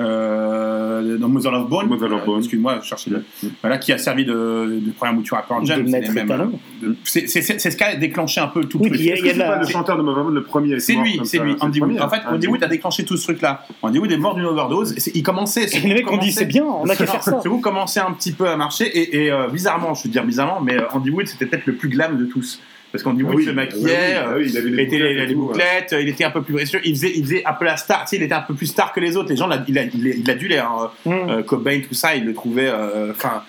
Euh, 0.00 1.18
dans 1.18 1.28
Mother 1.28 1.52
of 1.54 1.68
Bone, 1.68 2.38
excuse-moi, 2.38 2.78
je 2.82 2.86
cherchais 2.88 3.10
le. 3.10 3.24
Voilà, 3.62 3.78
qui 3.78 3.92
a 3.92 3.98
servi 3.98 4.24
de, 4.24 4.80
de 4.80 4.90
première 4.92 5.14
mouture 5.14 5.36
à 5.36 5.42
Pearl 5.42 5.64
Jam. 5.66 5.86
C'est 5.88 5.96
euh, 6.30 6.92
C'est 7.04 7.28
c'est- 7.28 7.42
c'est- 7.42 7.58
c'est 7.58 7.70
ce 7.70 7.76
qui 7.76 7.84
a 7.84 7.96
déclenché 7.96 8.40
un 8.40 8.46
peu 8.48 8.64
tout 8.64 8.78
Oui, 8.80 8.90
le 8.90 8.96
il 8.96 9.04
y 9.06 9.10
a- 9.12 9.16
truc. 9.16 9.26
y 9.26 9.30
a 9.30 9.34
de 9.34 9.38
la- 9.38 9.56
le 9.58 9.66
chanteur 9.66 9.96
de 9.96 10.02
Mother 10.02 10.24
le 10.30 10.42
premier. 10.42 10.78
C'est 10.80 10.94
lui, 10.94 11.12
c'est 11.12 11.18
lui, 11.18 11.26
c'est 11.26 11.38
le 11.38 11.56
Andy 11.64 11.80
Wood. 11.80 12.00
En 12.00 12.08
fait, 12.08 12.20
Ah, 12.24 12.34
Andy 12.34 12.46
Wood 12.46 12.62
a 12.62 12.68
déclenché 12.68 13.04
tout 13.04 13.16
ce 13.16 13.24
truc-là. 13.24 13.66
Andy 13.82 13.98
Wood 13.98 14.12
est 14.12 14.16
mort 14.18 14.34
d'une 14.34 14.44
overdose. 14.46 14.92
et 14.96 15.00
c'est- 15.00 15.12
Il 15.14 15.22
commençait. 15.22 15.66
Les 15.84 15.94
mecs 15.94 16.10
ont 16.10 16.16
dit, 16.18 16.32
c'est 16.32 16.46
bien, 16.46 16.64
on 16.64 16.84
a 16.88 16.94
qu'à 16.94 17.06
faire 17.06 17.22
ça. 17.22 17.40
C'est 17.42 17.48
vous 17.48 17.60
commençait 17.60 18.00
un 18.00 18.12
petit 18.12 18.32
peu 18.32 18.48
à 18.48 18.56
marcher 18.56 18.84
et, 18.86 19.24
et, 19.24 19.30
euh, 19.32 19.48
bizarrement, 19.48 19.94
je 19.94 20.04
veux 20.04 20.10
dire 20.10 20.24
bizarrement, 20.24 20.60
mais 20.60 20.76
Andy 20.92 21.10
Wood 21.10 21.26
c'était 21.26 21.46
peut-être 21.46 21.66
le 21.66 21.74
plus 21.74 21.88
glam 21.88 22.16
de 22.18 22.24
tous. 22.24 22.60
Parce 22.90 23.04
qu'Andy 23.04 23.22
Wood 23.22 23.34
oui, 23.36 23.44
se 23.44 23.50
maquillait, 23.50 23.82
oui, 23.82 24.14
ah 24.16 24.34
oui, 24.38 24.46
il 24.50 24.56
avait 24.56 24.70
les 24.70 24.82
était- 24.84 24.96
bouclettes 24.98 25.10
et 25.10 25.26
les 25.26 25.32
tout, 25.34 25.40
bouclettes, 25.40 25.94
il 26.00 26.08
était 26.08 26.24
un 26.24 26.30
peu 26.30 26.42
plus 26.42 26.54
précieux, 26.54 26.80
il 26.84 26.94
faisait, 26.94 27.12
il 27.16 27.22
faisait 27.22 27.44
un 27.44 27.52
peu 27.52 27.64
la 27.66 27.76
star, 27.76 28.04
tu 28.04 28.08
sais, 28.10 28.16
il 28.16 28.22
était 28.22 28.34
un 28.34 28.40
peu 28.40 28.54
plus 28.54 28.66
star 28.66 28.92
que 28.94 29.00
les 29.00 29.16
autres. 29.16 29.28
Les 29.28 29.36
gens, 29.36 29.46
il 29.50 29.52
a, 29.52 29.64
il 29.68 29.78
a, 29.78 29.82
il 30.16 30.30
a 30.30 30.34
dû 30.34 30.48
l'air. 30.48 30.70
hein. 30.70 30.90
Mm. 31.04 31.10
Euh, 31.12 31.42
Cobain, 31.42 31.80
tout 31.86 31.94
ça, 31.94 32.14
ils 32.16 32.24
le 32.24 32.32
trouvaient. 32.32 32.68
euh, 32.72 33.10
Enfin, 33.10 33.42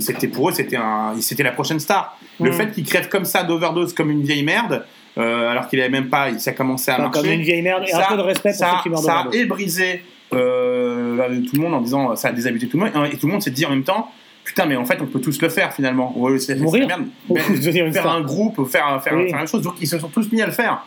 c'était 0.00 0.28
pour 0.28 0.48
eux, 0.48 0.52
c'était 0.52 0.76
un, 0.76 1.12
c'était 1.20 1.42
la 1.42 1.52
prochaine 1.52 1.78
star. 1.78 2.18
Le 2.40 2.50
Mm. 2.50 2.52
fait 2.54 2.70
qu'il 2.72 2.84
crève 2.84 3.08
comme 3.10 3.24
ça 3.26 3.42
d'overdose, 3.44 3.92
comme 3.92 4.10
une 4.10 4.22
vieille 4.22 4.42
merde, 4.42 4.84
euh, 5.18 5.50
alors 5.50 5.68
qu'il 5.68 5.78
avait 5.80 5.90
même 5.90 6.08
pas, 6.08 6.30
il- 6.30 6.40
ça 6.40 6.52
commençait 6.52 6.90
à 6.92 6.98
marcher. 6.98 7.20
comme 7.20 7.30
une 7.30 7.42
vieille 7.42 7.62
merde. 7.62 7.84
Et 7.86 7.92
un 7.94 8.00
Ça- 8.00 8.06
peu 8.08 8.16
de 8.16 8.22
respect 8.22 8.50
pour 8.50 8.58
ça, 8.58 8.70
ceux 8.78 8.82
qui 8.82 8.88
meurent 8.88 8.98
ça 9.02 9.26
a 9.30 9.34
ébrisé 9.34 10.02
euh, 10.32 11.28
tout 11.48 11.54
le 11.56 11.60
monde 11.62 11.74
en 11.74 11.80
disant 11.80 12.16
ça 12.16 12.28
a 12.28 12.32
désabusé 12.32 12.66
tout 12.68 12.78
le 12.78 12.84
monde 12.84 12.92
et 13.12 13.16
tout 13.16 13.26
le 13.26 13.32
monde 13.32 13.42
s'est 13.42 13.50
dit 13.50 13.64
en 13.66 13.70
même 13.70 13.84
temps 13.84 14.10
putain 14.46 14.64
mais 14.64 14.76
en 14.76 14.84
fait 14.86 14.98
on 15.02 15.06
peut 15.06 15.20
tous 15.20 15.42
le 15.42 15.48
faire 15.50 15.74
finalement 15.74 16.16
Ouais, 16.16 16.38
c'est- 16.38 16.54
Mourir 16.56 16.86
merde. 16.86 17.02
Ou 17.28 17.34
Ben, 17.34 17.42
devenir 17.50 17.84
une 17.86 17.92
faire 17.92 18.02
star. 18.04 18.16
un 18.16 18.22
groupe 18.22 18.66
faire, 18.66 19.02
faire, 19.02 19.12
Oui. 19.14 19.24
faire 19.24 19.32
la 19.32 19.38
même 19.38 19.48
chose 19.48 19.60
donc 19.62 19.74
ils 19.80 19.86
se 19.88 19.98
sont 19.98 20.08
tous 20.08 20.30
mis 20.32 20.40
à 20.40 20.46
le 20.46 20.52
faire 20.52 20.84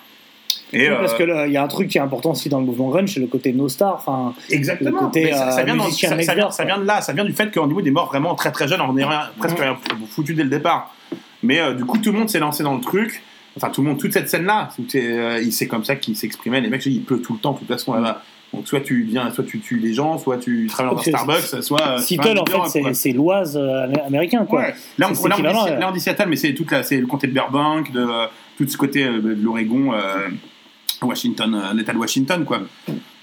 et 0.71 0.81
Oui, 0.81 0.85
euh, 0.87 0.99
parce 0.99 1.13
que 1.15 1.47
il 1.47 1.51
y 1.51 1.57
a 1.57 1.63
un 1.63 1.67
truc 1.67 1.87
qui 1.89 1.97
est 1.97 2.01
important 2.01 2.31
aussi 2.31 2.47
dans 2.47 2.59
le 2.59 2.65
mouvement 2.65 2.89
grunge, 2.89 3.11
c'est 3.11 3.19
le 3.19 3.25
côté 3.25 3.53
no 3.53 3.67
star. 3.69 3.95
Enfin, 3.95 4.35
Exactement. 4.51 4.91
Le 4.91 4.97
côté 5.07 5.23
Mais 5.25 5.31
ça, 5.33 5.49
ça 5.49 5.63
vient 5.63 5.75
dans- 5.75 5.89
ça- 5.89 6.07
ça 6.51 6.63
de 6.77 6.85
là, 6.85 7.01
ça 7.01 7.11
vient 7.13 7.25
du 7.25 7.33
fait 7.33 7.49
qu'Andy 7.51 7.73
Wood 7.73 7.87
est 7.87 7.91
mort 7.91 8.05
vraiment 8.05 8.35
très 8.35 8.51
très 8.51 8.67
jeune, 8.67 8.79
en 8.79 8.95
ayant 8.95 9.09
rien- 9.09 9.29
presque 9.39 9.57
rien 9.57 9.75
foutu 10.11 10.35
dès 10.35 10.43
le 10.43 10.49
départ. 10.49 10.93
Mais 11.41 11.59
euh, 11.59 11.73
du 11.73 11.85
coup, 11.85 11.97
tout 11.97 12.11
le 12.11 12.19
monde 12.19 12.29
s'est 12.29 12.37
lancé 12.37 12.61
dans 12.61 12.75
le 12.75 12.81
truc. 12.81 13.23
Enfin, 13.57 13.71
tout 13.71 13.81
le 13.81 13.87
monde, 13.89 13.97
toute 13.99 14.13
cette 14.13 14.29
scène-là, 14.29 14.69
c'est 14.89 15.03
euh, 15.03 15.43
c'est 15.49 15.67
comme 15.67 15.83
ça 15.83 15.95
qu'il 15.95 16.15
s'exprimait. 16.15 16.61
Les 16.61 16.69
mecs, 16.69 16.85
il 16.85 17.01
pleut 17.03 17.19
tout 17.19 17.33
le 17.33 17.39
temps, 17.39 17.53
de 17.53 17.57
toute 17.59 17.67
façon 17.67 17.93
là-bas. 17.95 18.21
Donc, 18.53 18.67
soit 18.67 18.81
tu 18.81 19.03
viens, 19.03 19.29
soit 19.31 19.43
tu 19.43 19.59
tues 19.59 19.77
les 19.77 19.93
gens, 19.93 20.17
soit 20.17 20.37
tu 20.37 20.65
travailles 20.67 20.95
dans 20.95 21.01
un 21.01 21.03
Starbucks, 21.17 21.63
soit. 21.63 21.81
euh, 21.87 21.97
Seattle, 21.99 22.39
en 22.39 22.45
fait, 22.45 22.69
c'est- 22.73 22.79
l'Oise 23.11 23.55
euh, 23.57 23.85
amé- 23.85 24.01
américain, 24.07 24.45
quoi. 24.45 24.61
Ouais. 24.61 24.73
Là, 24.97 25.07
on, 25.07 25.13
là, 25.29 25.35
on 25.37 25.37
dit, 25.37 25.43
là, 25.79 25.89
on 25.89 25.91
dit 25.91 25.99
Seattle, 25.99 26.25
mais 26.29 26.35
c'est 26.35 26.53
toute 26.55 26.71
la, 26.71 26.81
c'est 26.83 26.97
le 26.97 27.05
comté 27.05 27.27
de 27.27 27.33
Burbank, 27.33 27.91
de 27.91 27.99
euh, 27.99 28.25
tout 28.57 28.67
ce 28.67 28.75
côté 28.77 29.03
de 29.05 29.37
l'Oregon, 29.39 29.93
euh, 29.93 30.29
Washington, 31.05 31.61
l'État 31.75 31.93
de 31.93 31.97
Washington, 31.97 32.43
quoi. 32.45 32.61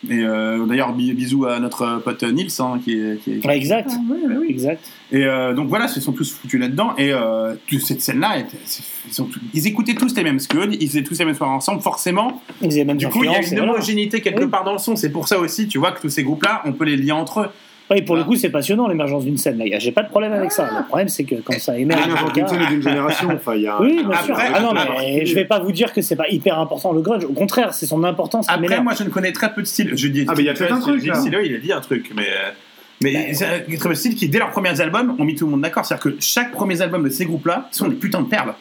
Et 0.09 0.21
euh, 0.23 0.65
d'ailleurs, 0.67 0.93
bi- 0.93 1.13
bisous 1.15 1.47
à 1.47 1.59
notre 1.59 1.97
pote 2.05 2.23
Nils, 2.23 2.51
hein, 2.61 2.79
qui 2.85 2.93
est, 2.93 3.21
qui 3.23 3.33
est- 3.33 3.47
Ouais, 3.47 3.57
exact. 3.57 3.91
Ah, 3.93 4.35
Exact. 4.49 4.85
et 5.11 5.25
euh, 5.25 5.53
donc 5.55 5.69
voilà, 5.69 5.87
ils 5.87 5.91
se 5.91 6.01
sont 6.01 6.13
tous 6.13 6.33
foutus 6.33 6.61
là-dedans. 6.61 6.95
Et 6.97 7.13
euh, 7.13 7.55
toute 7.67 7.81
cette 7.81 8.01
scène-là, 8.03 8.37
ils, 8.39 9.13
sont 9.13 9.25
tous- 9.25 9.41
ils 9.53 9.67
écoutaient 9.67 9.95
tous 9.95 10.15
les 10.15 10.23
mêmes 10.23 10.39
scuds, 10.39 10.77
ils 10.79 10.87
faisaient 10.89 11.03
tous 11.03 11.19
les 11.19 11.25
mêmes 11.25 11.35
soirées 11.35 11.53
ensemble, 11.55 11.81
forcément. 11.83 12.41
Ils 12.63 12.73
avaient 12.73 12.85
même 12.85 12.97
Du 12.99 13.09
coup, 13.09 13.25
il 13.25 13.31
y 13.31 13.35
a 13.35 13.43
une 13.47 13.61
homogénéité 13.61 14.21
quelque 14.21 14.45
Oui. 14.45 14.51
part 14.51 14.65
dans 14.65 14.73
le 14.73 14.79
son. 14.79 14.95
C'est 14.97 15.11
pour 15.11 15.27
ça 15.27 15.39
aussi, 15.39 15.67
tu 15.67 15.79
vois, 15.79 15.93
que 15.93 16.01
tous 16.01 16.11
ces 16.11 16.23
groupes-là, 16.23 16.63
on 16.67 16.73
peut 16.73 16.85
les 16.85 16.97
lier 16.97 17.13
entre 17.13 17.41
eux. 17.41 17.49
Oui, 17.91 18.03
pour 18.03 18.17
le 18.17 18.25
coup, 18.25 18.35
c'est 18.35 18.51
passionnant 18.51 18.89
l'émergence 18.89 19.25
d'une 19.25 19.37
scène. 19.39 19.59
Là, 19.59 19.79
j'ai 19.79 19.93
pas 19.93 20.03
de 20.03 20.09
problème 20.09 20.33
avec 20.33 20.51
ça. 20.51 20.69
Le 20.77 20.85
problème, 20.87 21.09
c'est 21.09 21.23
que 21.25 21.37
quand 21.37 21.59
ça 21.61 21.79
émerge. 21.79 22.01
L'émergence 22.03 22.29
d'un 22.33 22.35
d'une 22.35 22.49
scène 22.49 22.63
et 22.63 22.67
d'une 22.67 22.83
génération. 22.83 23.29
Enfin, 23.33 23.55
il 23.55 23.63
y 23.63 23.69
a. 23.69 23.81
Oui, 23.81 23.99
bien 24.01 24.11
Après- 24.11 24.25
sûr. 24.25 24.37
Ah 24.55 24.61
non, 24.61 24.71
après- 24.71 24.89
mais 24.99 25.27
je 25.27 25.35
vais 25.37 25.45
pas 25.45 25.61
vous 25.61 25.71
dire 25.71 25.93
que 25.93 26.03
c'est 26.03 26.17
pas 26.17 26.29
hyper 26.29 26.59
important 26.59 26.93
le 26.93 27.01
grunge. 27.01 27.25
Au 27.25 27.33
contraire, 27.33 27.75
c'est 27.75 27.87
son 27.87 28.03
importance 28.03 28.47
Après, 28.49 28.61
m'énerve. 28.61 28.83
moi, 28.83 28.95
je 28.99 29.05
ne 29.05 29.09
connais 29.09 29.31
très 29.33 29.53
peu 29.55 29.63
de 29.63 29.67
styles. 29.69 29.93
Je 29.97 30.09
dis, 30.09 30.25
Ah, 30.27 30.33
mais 30.37 30.43
il 30.43 30.47
y 30.47 30.49
a 30.49 30.55
peut-être 30.55 30.73
un 30.73 30.81
truc, 30.81 31.05
là. 31.07 31.23
Il 31.45 31.55
a 31.55 31.59
dit 31.59 31.73
un 31.73 31.81
truc, 31.81 32.11
mais. 32.17 32.23
euh, 32.25 32.51
Mais 33.03 33.35
c'est 33.35 33.45
un 33.45 33.59
très 33.61 33.79
peu 33.79 33.89
de 33.91 33.95
style 33.95 34.15
qui, 34.17 34.29
dès 34.29 34.39
leurs 34.39 34.51
premiers 34.51 34.81
albums, 34.81 35.15
ont 35.19 35.25
mis 35.25 35.37
tout 35.37 35.45
le 35.45 35.53
monde 35.53 35.61
d'accord. 35.61 35.85
C'est-à-dire 35.87 36.13
que 36.13 36.17
chaque 36.19 36.51
premier 36.53 36.81
album 36.83 37.05
de 37.05 37.09
ces 37.11 37.25
groupes-là 37.25 37.69
sont 37.71 37.87
des 37.89 37.95
putains 37.95 38.23
de 38.23 38.27
perles. 38.27 38.55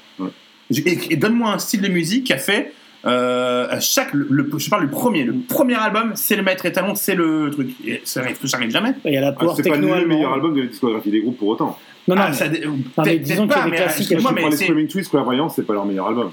Et, 0.72 0.98
et 1.12 1.16
donne-moi 1.16 1.52
un 1.52 1.58
style 1.60 1.82
de 1.82 1.88
musique 1.88 2.26
qui 2.26 2.34
a 2.34 2.38
fait. 2.38 2.74
Euh, 3.06 3.68
chaque, 3.82 4.14
le, 4.14 4.28
le- 4.30 4.50
je 4.58 4.70
parle 4.70 4.84
du 4.84 4.92
premier. 4.92 5.24
Le 5.24 5.34
premier 5.48 5.76
album, 5.76 6.14
c'est 6.16 6.36
le 6.36 6.44
maître 6.44 6.66
étalon, 6.66 6.96
c'est 6.96 7.16
le 7.16 7.50
truc. 7.52 7.70
Et 7.86 8.02
ça 8.04 8.22
arrive, 8.22 8.38
ça 8.46 8.58
arrive 8.58 8.72
jamais. 8.72 8.94
Il 9.06 9.14
y 9.14 9.18
a 9.18 9.22
la 9.22 9.36
Ah, 9.40 9.46
C'est 9.56 9.70
pas 9.70 9.76
le 9.78 10.06
meilleur 10.08 10.34
album 10.34 10.56
de 10.56 10.62
la 10.62 10.68
discographie 10.68 11.12
des 11.12 11.22
groupes 11.22 11.38
pour 11.38 11.50
autant. 11.50 11.78
Non, 12.08 12.16
non, 12.16 12.22
Ah, 12.26 12.30
mais- 12.30 12.36
ça 12.36 12.48
dé- 12.48 12.64
mais 13.06 13.18
disons 13.18 13.48
qu'il 13.48 13.56
y 13.58 13.60
a 13.60 13.64
pas, 13.64 13.70
des 13.70 13.76
classiques. 13.76 14.12
mais 14.12 14.18
prends 14.18 14.32
les 14.50 14.52
c'est- 14.56 14.64
Screaming 14.66 14.88
Trees, 14.88 15.04
Clairvoyance, 15.10 15.56
c'est 15.56 15.66
pas 15.66 15.74
leur 15.74 15.86
meilleur 15.86 16.08
album. 16.08 16.32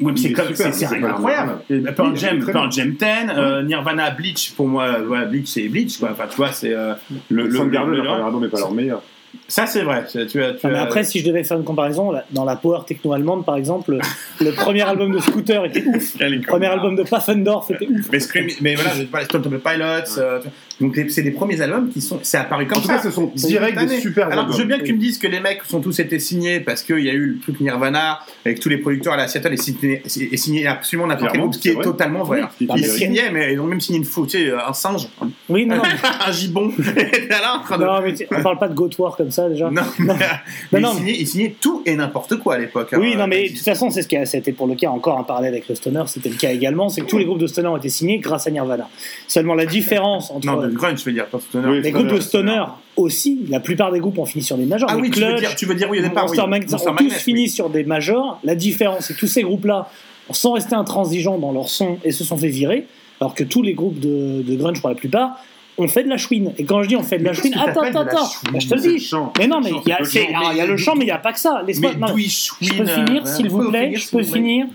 Oui, 0.00 0.12
mais 0.12 0.18
c'est 0.20 0.32
comme 0.32 0.48
super, 0.48 0.74
c'est 0.74 0.86
incroyable. 0.86 1.52
Pearl 1.94 2.16
Jam, 2.16 2.44
Pearl. 2.44 2.72
Jam 2.72 2.90
10, 2.92 3.04
euh, 3.36 3.62
Nirvana, 3.62 4.10
Bleach, 4.10 4.52
pour 4.56 4.66
moi, 4.66 4.84
euh, 4.86 5.24
Bleach 5.26 5.46
c'est 5.46 5.68
Bleach, 5.68 5.98
quoi. 5.98 6.10
Enfin, 6.12 6.24
tu 6.28 6.36
vois, 6.36 6.50
c'est 6.52 6.74
euh, 6.74 6.94
le, 7.30 7.44
le, 7.46 7.54
Soundgarden, 7.56 7.90
le- 7.92 7.96
leur 8.02 8.06
premier 8.14 8.26
album 8.26 8.42
n'est 8.42 8.48
pas 8.48 8.58
leur 8.58 8.72
meilleur. 8.72 9.02
Ça, 9.48 9.66
c'est 9.66 9.82
vrai. 9.82 10.04
Tu 10.10 10.18
as, 10.20 10.26
tu 10.26 10.38
Non, 10.38 10.52
mais 10.64 10.78
as- 10.78 10.82
après, 10.82 11.04
si 11.04 11.20
je 11.20 11.26
devais 11.26 11.44
faire 11.44 11.56
une 11.58 11.64
comparaison, 11.64 12.12
dans 12.30 12.44
la 12.44 12.56
power 12.56 12.80
techno 12.86 13.12
allemande, 13.12 13.44
par 13.44 13.56
exemple, 13.56 13.98
le 14.40 14.50
premier 14.52 14.82
album 14.82 15.12
de 15.12 15.18
Scooter 15.20 15.64
était 15.66 15.84
ouf. 15.86 16.14
Le 16.20 16.40
premier 16.40 16.66
album 16.66 16.96
de 16.96 17.02
Pfaffendorf 17.02 17.70
était 17.70 17.86
ouf. 17.86 18.08
Mais, 18.10 18.20
Scream, 18.20 18.48
mais 18.60 18.74
voilà, 18.74 19.24
Stone 19.24 19.42
Temple 19.42 19.58
Pilots. 19.60 20.18
euh, 20.18 20.40
donc, 20.80 20.98
c'est 21.08 21.22
des 21.22 21.30
premiers 21.30 21.60
albums 21.60 21.88
qui 21.88 22.00
sont. 22.00 22.18
C'est 22.22 22.38
apparu 22.38 22.66
comme 22.66 22.78
En 22.78 22.80
tout 22.80 22.86
ça. 22.88 22.94
cas, 22.96 23.02
ce 23.02 23.10
sont 23.10 23.30
C'est 23.36 23.48
direct 23.48 23.78
des 23.78 24.00
super 24.00 24.26
Alors, 24.26 24.40
albums. 24.40 24.56
je 24.56 24.62
veux 24.62 24.68
bien 24.68 24.78
que 24.78 24.84
tu 24.84 24.92
me 24.94 24.98
dises 24.98 25.18
que 25.18 25.26
les 25.28 25.40
mecs 25.40 25.62
sont 25.64 25.80
tous 25.80 25.98
été 26.00 26.18
signés 26.18 26.60
parce 26.60 26.82
qu'il 26.82 27.00
y 27.00 27.08
a 27.10 27.12
eu 27.12 27.26
le 27.34 27.38
truc 27.40 27.60
Nirvana 27.60 28.20
avec 28.44 28.60
tous 28.60 28.68
les 28.68 28.78
producteurs 28.78 29.12
à 29.12 29.16
la 29.16 29.28
Seattle 29.28 29.52
et 29.52 29.56
signé, 29.56 30.02
et 30.32 30.36
signé 30.36 30.66
absolument 30.66 31.06
n'importe 31.06 31.32
quel 31.32 31.40
groupe, 31.40 31.54
ce 31.54 31.58
qui 31.60 31.68
est, 31.68 31.72
vrai. 31.74 31.84
totalement 31.84 32.24
vrai. 32.24 32.42
Oui. 32.60 32.68
Ils 32.76 32.84
signaient, 32.86 33.30
mais 33.30 33.52
ils 33.54 33.60
ont 33.60 33.66
même 33.66 33.80
signé 33.80 33.98
une 33.98 34.04
fou, 34.04 34.26
tu 34.26 34.38
sais, 34.38 34.52
un 34.52 34.72
singe, 34.72 35.06
Oui, 35.48 35.66
non, 35.66 35.76
non. 35.76 35.82
un 36.26 36.30
train 37.64 37.78
de- 37.78 37.84
Non, 37.84 38.00
mais 38.02 38.14
on 38.36 38.42
parle 38.42 38.58
pas 38.58 38.68
de 38.68 38.74
Goatwar 38.74 39.16
comme 39.16 39.30
ça 39.30 39.48
déjà. 39.48 39.70
Non, 39.70 39.82
mais, 39.98 40.14
mais 40.72 40.80
non, 40.80 40.90
ils, 40.92 40.96
signaient, 40.98 41.16
ils 41.20 41.26
signaient 41.26 41.54
tout 41.60 41.82
et 41.86 41.94
n'importe 41.96 42.36
quoi 42.36 42.54
à 42.54 42.58
l'époque. 42.58 42.88
hein. 42.92 42.98
Oui, 43.00 43.16
non, 43.16 43.26
mais 43.26 43.48
de 43.48 43.54
toute 43.54 43.64
façon, 43.64 43.90
c'est 43.90 44.02
ce 44.02 44.08
qui 44.08 44.16
a, 44.16 44.26
c'était 44.26 44.52
pour 44.52 44.66
le 44.66 44.74
cas 44.74 44.88
encore 44.90 45.18
un 45.18 45.22
parallèle 45.24 45.52
avec 45.52 45.68
le 45.68 45.74
stoner, 45.74 46.02
c'était 46.06 46.28
le 46.30 46.36
cas 46.36 46.50
également, 46.52 46.88
c'est 46.88 47.02
que 47.02 47.06
tous 47.06 47.18
les 47.18 47.24
groupes 47.24 47.38
de 47.38 47.46
stoner 47.46 47.68
ont 47.68 47.76
été 47.76 47.88
signés 47.88 48.18
grâce 48.18 48.46
à 48.46 48.50
Nirvana. 48.50 48.88
Seulement 49.28 49.54
la 49.54 49.66
différence 49.66 50.30
entre 50.30 50.46
Grunge, 50.72 50.98
je 51.00 51.04
veux 51.04 51.12
dire, 51.12 51.26
pas 51.26 51.40
stoner. 51.40 51.68
Oui, 51.68 51.80
les 51.82 51.90
groupes 51.90 52.08
de 52.08 52.20
stoner 52.20 52.62
aussi, 52.96 53.40
la 53.48 53.60
plupart 53.60 53.90
des 53.92 54.00
groupes 54.00 54.18
ont 54.18 54.24
fini 54.24 54.42
sur 54.44 54.56
des 54.56 54.66
majors. 54.66 54.88
Ah 54.90 54.96
Les 54.96 55.02
oui, 55.02 55.10
tu 55.10 55.20
veux, 55.20 55.26
Clutch, 55.26 55.40
dire, 55.40 55.54
tu 55.56 55.66
veux 55.66 55.74
dire 55.74 55.88
oui 55.90 55.98
au 55.98 56.02
départ, 56.02 56.24
oui. 56.24 56.36
Monster 56.36 56.46
Magnet 56.50 56.66
Monster 56.70 56.90
ont 56.90 56.94
tous 56.94 57.04
oui. 57.04 57.10
fini 57.10 57.48
sur 57.48 57.70
des 57.70 57.84
majors. 57.84 58.38
La 58.44 58.54
différence, 58.54 59.06
c'est 59.06 59.14
que 59.14 59.20
tous 59.20 59.26
ces 59.26 59.42
groupes-là 59.42 59.88
sont 60.30 60.52
restés 60.52 60.74
intransigeants 60.74 61.38
dans 61.38 61.52
leur 61.52 61.68
son 61.68 61.98
et 62.04 62.10
se 62.12 62.24
sont 62.24 62.36
fait 62.38 62.48
virer, 62.48 62.86
alors 63.20 63.34
que 63.34 63.44
tous 63.44 63.62
les 63.62 63.74
groupes 63.74 63.98
de, 64.00 64.42
de 64.42 64.54
grunge, 64.56 64.80
pour 64.80 64.88
la 64.88 64.94
plupart, 64.94 65.36
ont 65.76 65.88
fait 65.88 66.04
de 66.04 66.08
la 66.08 66.16
chouine. 66.16 66.52
Et 66.56 66.64
quand 66.64 66.82
je 66.84 66.88
dis 66.88 66.94
on 66.96 67.02
fait 67.02 67.18
de 67.18 67.24
la 67.24 67.32
Mais 67.32 67.36
chouine, 67.36 67.54
attends, 67.58 67.80
attends, 67.82 68.00
attends, 68.02 68.30
Bah, 68.52 68.58
je 68.60 68.68
te 68.68 68.74
le 68.74 68.80
dis. 68.80 69.00
chant. 69.00 69.32
Mais 69.38 69.48
non, 69.48 69.60
mais 69.60 69.70
il 69.84 69.88
y 69.88 69.92
a, 69.92 69.98
le 69.98 70.04
chant. 70.04 70.20
alors, 70.36 70.52
il 70.52 70.58
y 70.58 70.60
a 70.60 70.66
le 70.66 70.76
chant, 70.76 70.94
mais 70.94 71.02
il 71.02 71.06
n'y 71.06 71.10
a 71.10 71.18
pas 71.18 71.32
que 71.32 71.40
ça. 71.40 71.62
Mais- 71.66 71.72
ils 71.72 72.30
je 72.30 72.74
peux 72.74 72.86
finir, 72.86 73.22
euh, 73.22 73.26
s'il 73.26 73.46
on 73.46 73.48
vous 73.48 73.70
plaît, 73.70 73.92
je 73.96 74.08
peux 74.08 74.22
finir. 74.22 74.66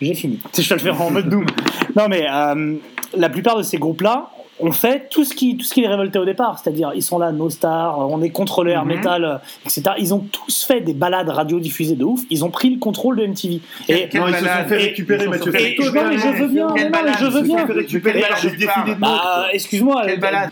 J'ai 0.00 0.14
fini. 0.14 0.38
Je 0.56 0.62
vais 0.62 0.74
le 0.76 0.80
faire 0.80 1.00
en 1.02 1.10
mode 1.10 1.28
Doom. 1.28 1.44
Non, 1.94 2.06
mais 2.08 2.26
euh, 2.30 2.74
la 3.16 3.28
plupart 3.28 3.56
de 3.58 3.62
ces 3.62 3.76
groupes-là 3.78 4.30
ont 4.60 4.72
fait 4.72 5.08
tout 5.10 5.24
ce 5.24 5.34
qui, 5.34 5.56
tout 5.56 5.64
ce 5.64 5.74
qui 5.74 5.82
les 5.82 5.88
révoltait 5.88 6.18
au 6.18 6.24
départ. 6.24 6.58
C'est-à-dire, 6.58 6.92
ils 6.94 7.02
sont 7.02 7.18
là, 7.18 7.30
nos 7.32 7.50
stars, 7.50 7.98
on 8.10 8.22
est 8.22 8.30
contre 8.30 8.64
le 8.64 8.70
air 8.72 8.84
Mhm. 8.84 8.94
metal, 8.96 9.24
euh, 9.24 9.36
etc. 9.64 9.82
Ils 9.98 10.14
ont 10.14 10.20
tous 10.32 10.64
fait 10.64 10.80
des 10.80 10.94
balades 10.94 11.28
radiodiffusées 11.28 11.96
de 11.96 12.04
ouf. 12.04 12.20
Ils 12.30 12.44
ont 12.44 12.50
pris 12.50 12.70
le 12.70 12.78
contrôle 12.78 13.16
de 13.16 13.26
MTV. 13.26 13.60
Et, 13.88 14.08
Non, 14.16 14.28
ils 14.28 14.34
se 14.34 14.40
sont 14.40 14.68
fait 14.68 14.76
récupérer, 14.76 15.26
Mathieu. 15.28 15.52
non, 15.52 15.58
mais 16.08 16.18
je 16.18 16.42
veux 16.42 16.48
bien, 16.48 16.66
non, 16.68 16.74
mais 16.74 17.12
je 17.20 17.26
veux 17.26 17.42
bien. 17.42 17.66
Bah, 18.98 19.46
excuse-moi. 19.52 20.02
Quelle 20.06 20.14
euh, 20.18 20.20
balade 20.20 20.50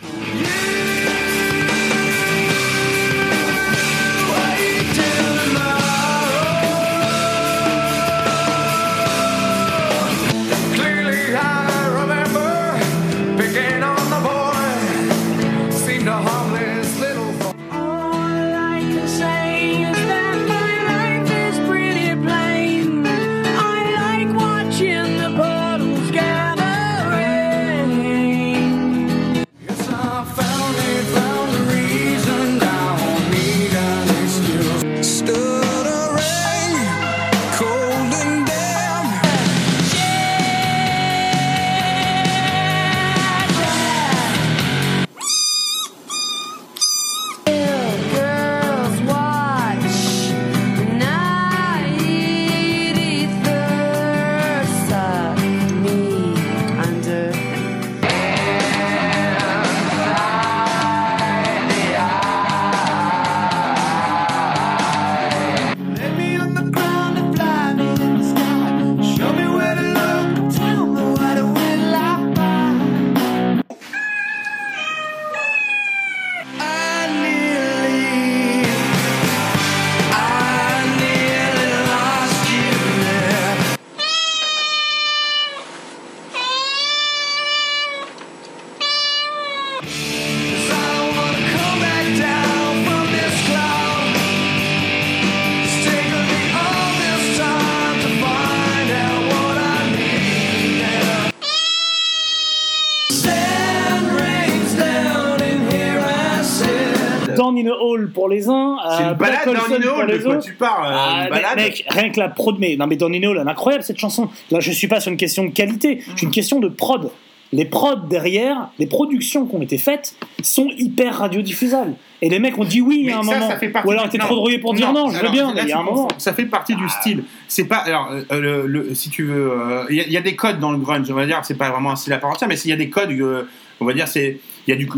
une 109.10 109.14
Black 109.16 109.46
balade 109.46 109.62
hall, 109.86 110.06
de 110.10 110.18
quoi 110.24 110.36
tu 110.38 110.52
parles 110.54 110.86
euh, 110.86 110.96
Ah, 110.96 111.22
Une 111.24 111.30
balade 111.30 111.56
mec, 111.56 111.84
rien 111.88 112.10
que 112.10 112.20
la 112.20 112.28
prod, 112.28 112.56
mais 112.58 112.76
non 112.76 112.86
mais 112.86 112.96
elle 113.00 113.14
est 113.14 113.38
incroyable 113.50 113.84
cette 113.84 113.98
chanson. 113.98 114.28
Là, 114.50 114.60
je 114.60 114.70
suis 114.72 114.88
pas 114.88 115.00
sur 115.00 115.10
une 115.12 115.18
question 115.18 115.44
de 115.44 115.50
qualité, 115.50 116.02
c'est 116.16 116.22
une 116.22 116.30
question 116.30 116.60
de 116.60 116.68
prod. 116.68 117.10
Les 117.52 117.66
prods 117.66 117.96
derrière, 118.10 118.68
les 118.80 118.86
productions 118.86 119.46
qui 119.46 119.54
ont 119.54 119.62
été 119.62 119.78
faites 119.78 120.16
sont 120.42 120.68
hyper 120.76 121.18
radiodiffusables. 121.18 121.94
Et 122.20 122.28
les 122.28 122.40
mecs 122.40 122.58
ont 122.58 122.64
dit 122.64 122.80
oui 122.80 123.04
Mais 123.06 123.12
à 123.12 123.18
un 123.18 123.22
ça, 123.22 123.34
moment. 123.34 123.48
ça 123.48 123.58
fait 123.58 123.68
partie 123.68 123.86
Ou 123.86 123.90
alors 123.92 124.08
t'es 124.08 124.18
trop 124.18 124.34
drogué 124.34 124.58
pour 124.58 124.74
dire 124.74 124.92
non, 124.92 125.08
je 125.10 125.20
veux 125.20 125.30
bien, 125.30 125.48
là, 125.48 125.52
mais 125.54 125.62
il 125.62 125.68
y 125.68 125.72
a 125.72 125.78
un 125.78 125.82
moment. 125.84 126.08
Ça 126.18 126.32
fait 126.32 126.46
partie 126.46 126.74
du 126.74 126.88
style. 126.88 127.22
C'est 127.46 127.66
pas. 127.66 127.76
Alors, 127.76 128.10
euh, 128.32 128.40
le, 128.40 128.66
le- 128.66 128.94
si 128.94 129.08
tu 129.10 129.24
veux. 129.24 129.52
euh, 129.52 129.84
Il 129.90 129.96
y, 129.96 130.00
a- 130.00 130.04
il 130.06 130.12
y 130.12 130.16
a 130.16 130.20
des 130.22 130.34
codes 130.34 130.58
dans 130.58 130.72
le 130.72 130.78
grunge, 130.78 131.08
on 131.10 131.14
va 131.14 131.26
dire. 131.26 131.38
C'est 131.44 131.56
pas 131.58 131.70
vraiment 131.70 131.92
un 131.92 131.96
style 131.96 132.12
à 132.14 132.18
part 132.18 132.30
entière, 132.30 132.48
mais 132.48 132.56
s'il 132.56 132.70
y 132.70 132.74
a 132.74 132.76
des 132.76 132.88
codes, 132.90 133.12
euh, 133.12 133.46
on 133.80 133.84
va 133.84 133.92
dire, 133.92 134.08
c'est. 134.08 134.38
Il 134.66 134.70
y 134.70 134.72
a 134.72 134.76
du 134.76 134.88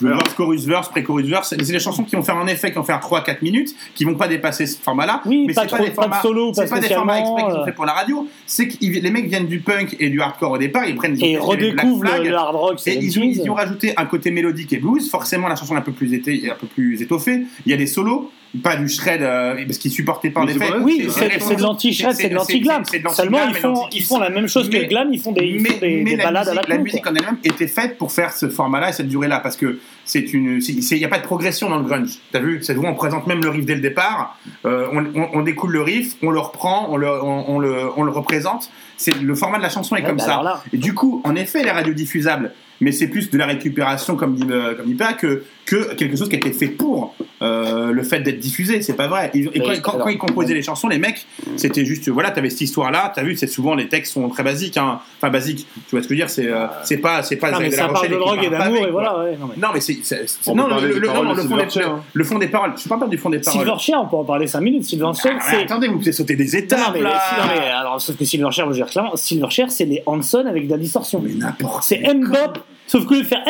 verse, 0.00 0.34
chorus, 0.34 0.64
verse, 0.66 0.88
pré-chorus, 0.88 1.26
verse. 1.26 1.54
C'est 1.56 1.72
des 1.72 1.78
chansons 1.78 2.02
qui 2.02 2.16
vont 2.16 2.22
faire 2.22 2.36
un 2.36 2.46
effet, 2.46 2.70
qui 2.70 2.76
vont 2.76 2.82
faire 2.82 3.00
3-4 3.00 3.42
minutes, 3.42 3.74
qui 3.94 4.04
vont 4.04 4.14
pas 4.14 4.28
dépasser 4.28 4.66
ce 4.66 4.78
format-là. 4.80 5.22
Oui, 5.26 5.44
mais 5.46 5.54
pas 5.54 5.66
trop- 5.66 5.76
pas 5.76 5.82
des 5.84 5.90
pas 5.90 5.90
de 5.90 6.08
formats. 6.08 6.22
solo, 6.22 6.52
C'est 6.54 6.68
pas 6.68 6.76
pas 6.76 6.80
des 6.80 6.88
formats 6.94 7.20
exprès 7.20 7.42
qu'ils 7.44 7.54
ont 7.54 7.60
euh. 7.60 7.64
fait 7.64 7.72
pour 7.72 7.84
la 7.84 7.92
radio. 7.92 8.28
C'est 8.46 8.68
que 8.68 8.76
les 8.80 9.10
mecs 9.10 9.26
viennent 9.26 9.46
du 9.46 9.60
punk 9.60 9.96
et 10.00 10.10
du 10.10 10.20
hardcore 10.20 10.52
au 10.52 10.58
départ, 10.58 10.86
ils 10.86 10.96
prennent 10.96 11.16
Et 11.20 11.32
ils 11.32 11.38
redécouvrent 11.38 12.06
Flag, 12.06 12.24
le, 12.26 12.34
hard 12.34 12.56
rock, 12.56 12.80
et 12.86 12.98
ils 12.98 13.18
ont, 13.18 13.22
ils 13.22 13.36
y 13.38 13.50
ont 13.50 13.54
rajouté 13.54 13.92
un 13.96 14.06
côté 14.06 14.30
mélodique 14.30 14.72
et 14.72 14.78
blues. 14.78 15.08
Forcément, 15.08 15.48
la 15.48 15.56
chanson 15.56 15.74
est 15.74 15.78
un 15.78 15.82
peu 15.82 15.92
plus, 15.92 16.14
été, 16.14 16.50
un 16.50 16.54
peu 16.54 16.66
plus 16.66 17.00
étoffée. 17.00 17.42
Il 17.64 17.70
y 17.70 17.74
a 17.74 17.78
des 17.78 17.86
solos, 17.86 18.30
pas 18.62 18.76
du 18.76 18.88
shred, 18.88 19.22
euh, 19.22 19.54
parce 19.66 19.78
qu'ils 19.78 19.90
supportaient 19.90 20.30
pas 20.30 20.40
en 20.42 20.46
effet. 20.46 20.64
Oui, 20.82 21.08
C'est- 21.10 21.54
de 21.56 21.62
l'anti-shred, 21.62 22.12
c'est 22.14 22.28
de 22.28 22.34
l'anti-glam. 22.34 22.82
c'est 22.84 22.98
de 22.98 23.08
Seulement, 23.08 23.38
ils 23.48 23.54
font, 23.54 23.86
ils 23.92 24.04
font 24.04 24.18
la 24.18 24.28
même 24.28 24.46
chose 24.48 24.68
que 24.68 24.74
Mais- 24.74 24.82
le 24.82 24.88
glam, 24.88 25.08
ils 25.12 25.20
font 25.20 25.32
des, 25.32 25.46
ils 25.46 25.66
font 25.66 25.78
des, 25.78 26.04
des 26.04 26.16
la 26.16 26.24
balades 26.24 26.46
musique, 26.48 26.58
à 26.58 26.68
la 26.68 26.76
la 26.76 26.82
musique 26.82 27.02
quoi. 27.02 27.12
en 27.12 27.14
elle-même 27.14 27.36
était 27.44 27.66
faite 27.66 27.96
pour 27.96 28.12
faire 28.12 28.32
ce 28.32 28.48
format-là 28.50 28.90
et 28.90 28.92
cette 28.92 29.08
durée-là 29.08 29.40
parce 29.40 29.56
que 29.56 29.78
c'est 30.04 30.32
une, 30.34 30.60
il 30.68 30.98
n'y 30.98 31.04
a 31.04 31.08
pas 31.08 31.18
de 31.18 31.24
progression 31.24 31.70
dans 31.70 31.78
le 31.78 31.84
grunge. 31.84 32.18
T'as 32.32 32.40
vu 32.40 32.58
C'est 32.62 32.76
on 32.76 32.94
présente 32.94 33.26
même 33.26 33.42
le 33.42 33.48
riff 33.48 33.64
dès 33.64 33.74
le 33.76 33.80
départ. 33.80 34.36
Euh, 34.66 34.86
on, 34.92 35.04
on- 35.18 35.28
on 35.32 35.42
découle 35.42 35.72
le 35.72 35.82
riff, 35.82 36.16
on 36.22 36.30
le 36.30 36.40
reprend, 36.40 36.88
on 36.90 36.96
le, 36.96 37.08
on, 37.08 37.44
on 37.54 37.58
le, 37.58 37.74
on 37.96 38.02
le 38.02 38.10
représente. 38.10 38.68
C'est 38.98 39.16
le 39.20 39.34
format 39.34 39.58
de 39.58 39.62
la 39.62 39.70
chanson 39.70 39.96
est 39.96 40.02
Ouais, 40.02 40.06
comme 40.08 40.18
bah 40.18 40.24
ça. 40.24 40.62
Et 40.72 40.76
du 40.76 40.92
coup, 40.94 41.22
en 41.24 41.34
effet, 41.36 41.62
les 41.64 41.70
radios 41.70 41.94
diffusables, 41.94 42.52
mais 42.80 42.92
c'est 42.92 43.06
plus 43.08 43.30
de 43.30 43.38
la 43.38 43.46
récupération 43.46 44.16
comme 44.16 44.34
dit 44.34 44.46
euh, 44.50 44.74
comme 44.74 44.86
dit 44.86 44.94
pas 44.94 45.12
que 45.14 45.44
que 45.64 45.94
quelque 45.94 46.16
chose 46.16 46.28
qui 46.28 46.34
a 46.34 46.38
été 46.38 46.52
fait 46.52 46.66
pour 46.68 47.14
euh, 47.40 47.90
le 47.92 48.02
fait 48.02 48.20
d'être 48.20 48.38
diffusé. 48.40 48.82
C'est 48.82 48.94
pas 48.94 49.08
vrai. 49.08 49.30
Ils- 49.34 49.50
et 49.54 49.60
quand, 49.60 49.66
quand- 49.82 49.92
alors- 49.94 50.04
quand 50.06 50.10
ils 50.10 50.18
composaient 50.18 50.54
les 50.54 50.62
chansons, 50.62 50.88
les 50.88 50.98
mecs, 50.98 51.26
c'était 51.56 51.84
juste 51.84 52.08
voilà, 52.08 52.30
t'avais 52.30 52.50
cette 52.50 52.60
histoire-là. 52.62 53.12
T'as 53.14 53.22
vu, 53.22 53.36
c'est 53.36 53.46
souvent 53.46 53.74
les 53.74 53.88
textes 53.88 54.12
sont 54.12 54.28
très 54.28 54.42
basiques. 54.42 54.76
Hein. 54.76 55.00
Enfin 55.18 55.30
basiques. 55.30 55.66
Tu 55.88 55.96
vois 55.96 56.02
ce 56.02 56.08
que 56.08 56.14
je 56.14 56.20
veux 56.20 56.26
dire 56.26 56.30
C'est 56.30 56.46
euh, 56.48 56.66
c'est 56.84 56.98
pas 56.98 57.22
c'est 57.22 57.36
pas 57.36 57.50
Non, 57.52 57.58
mais 57.60 57.66
de 57.70 57.72
la 57.72 57.76
ça 57.78 57.84
parle 57.84 57.96
Rochelle 57.96 58.12
de 58.12 58.16
drogue 58.18 58.38
et 58.44 58.50
parle 58.50 58.62
d'amour, 58.72 58.86
et 58.86 58.90
voilà, 58.90 59.18
ouais. 59.18 59.36
non, 59.40 59.48
mais- 59.48 59.60
Non, 59.60 59.68
mais 59.74 59.80
c'est. 59.80 59.98
c'est- 60.02 60.26
c'est- 60.26 60.50
On 60.50 60.54
Non, 60.54 60.66
le, 60.68 60.88
le- 60.88 60.94
des 60.94 61.00
le- 61.00 61.06
non, 61.08 61.22
non, 61.22 61.30
le 61.32 61.36
fond 61.36 61.42
des, 61.42 61.42
Silverchair, 61.70 61.98
le 62.12 62.24
fond 62.24 62.38
des 62.38 62.48
paroles. 62.48 62.72
Je 62.82 62.88
parle 62.88 63.00
pas 63.00 63.06
du 63.08 63.18
fond 63.18 63.30
des 63.30 63.38
paroles. 63.38 63.60
Silverchair, 63.60 64.00
on 64.02 64.06
peut 64.06 64.16
en 64.16 64.24
parler 64.24 64.46
5 64.46 64.60
minutes. 64.60 64.84
Silverchair, 64.84 65.32
Ah, 65.40 65.44
mais 65.50 65.56
c'est. 65.58 65.62
attendez, 65.64 65.88
vous 65.88 65.98
pouvez 65.98 66.12
sauter 66.12 66.36
des 66.36 66.44
Non, 66.44 66.58
étapes 66.58 66.90
mais, 66.94 67.00
là. 67.02 67.20
non, 67.38 67.44
mais 67.54 67.68
alors, 67.68 68.00
sauf 68.00 68.16
que 68.16 68.24
Silverchair, 68.24 68.64
je 68.66 68.70
veux 68.70 68.76
dire 68.76 68.86
clairement, 68.86 69.16
Silverchair, 69.16 69.70
c'est 69.70 69.84
les 69.84 70.02
Hanson 70.06 70.44
avec 70.46 70.66
de 70.66 70.72
la 70.72 70.78
distorsion. 70.78 71.20
Mais 71.24 71.32
n'importe 71.34 71.84
C'est 71.84 72.00
M-Bop, 72.02 72.58
sauf 72.92 73.06
que 73.06 73.14
de 73.14 73.22
faire 73.22 73.42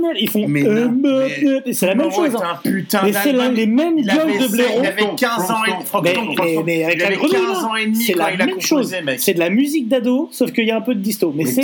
net, 0.00 0.16
ils 0.18 0.28
font 0.28 0.46
Mais 0.48 0.62
mais- 0.62 0.88
net, 1.44 1.62
et 1.66 1.72
c'est 1.72 1.86
la 1.86 1.94
même 1.94 2.10
chose. 2.10 2.34
est 2.34 2.36
hein. 2.36 3.00
Mais 3.04 3.12
c'est 3.12 3.32
les 3.32 3.66
mêmes 3.66 3.96
gueules 3.96 4.38
de 4.40 4.50
blaireau. 4.50 4.80
Il 4.82 4.86
avait 4.86 5.06
15 5.16 5.50
ans 5.50 5.64
et 5.64 6.02
Mais, 6.02 6.14
mais- 6.36 6.62
mais 6.64 6.84
avec 6.84 6.96
il 6.96 7.00
la 7.02 7.10
grenouille, 7.12 7.30
15 7.32 7.64
ans 7.64 7.76
et 7.76 7.86
demi 7.86 8.04
c'est 8.04 8.16
la 8.16 8.36
même 8.36 8.60
chose. 8.60 8.94
C'est 9.18 9.34
de 9.34 9.38
la 9.38 9.50
musique 9.50 9.88
d'ado, 9.88 10.28
sauf 10.32 10.52
qu'il 10.52 10.66
y 10.66 10.72
a 10.72 10.76
un 10.76 10.80
peu 10.80 10.94
de 10.94 11.00
disto. 11.00 11.32
Mais, 11.34 11.44
Mais 11.44 11.50
c'est 11.50 11.62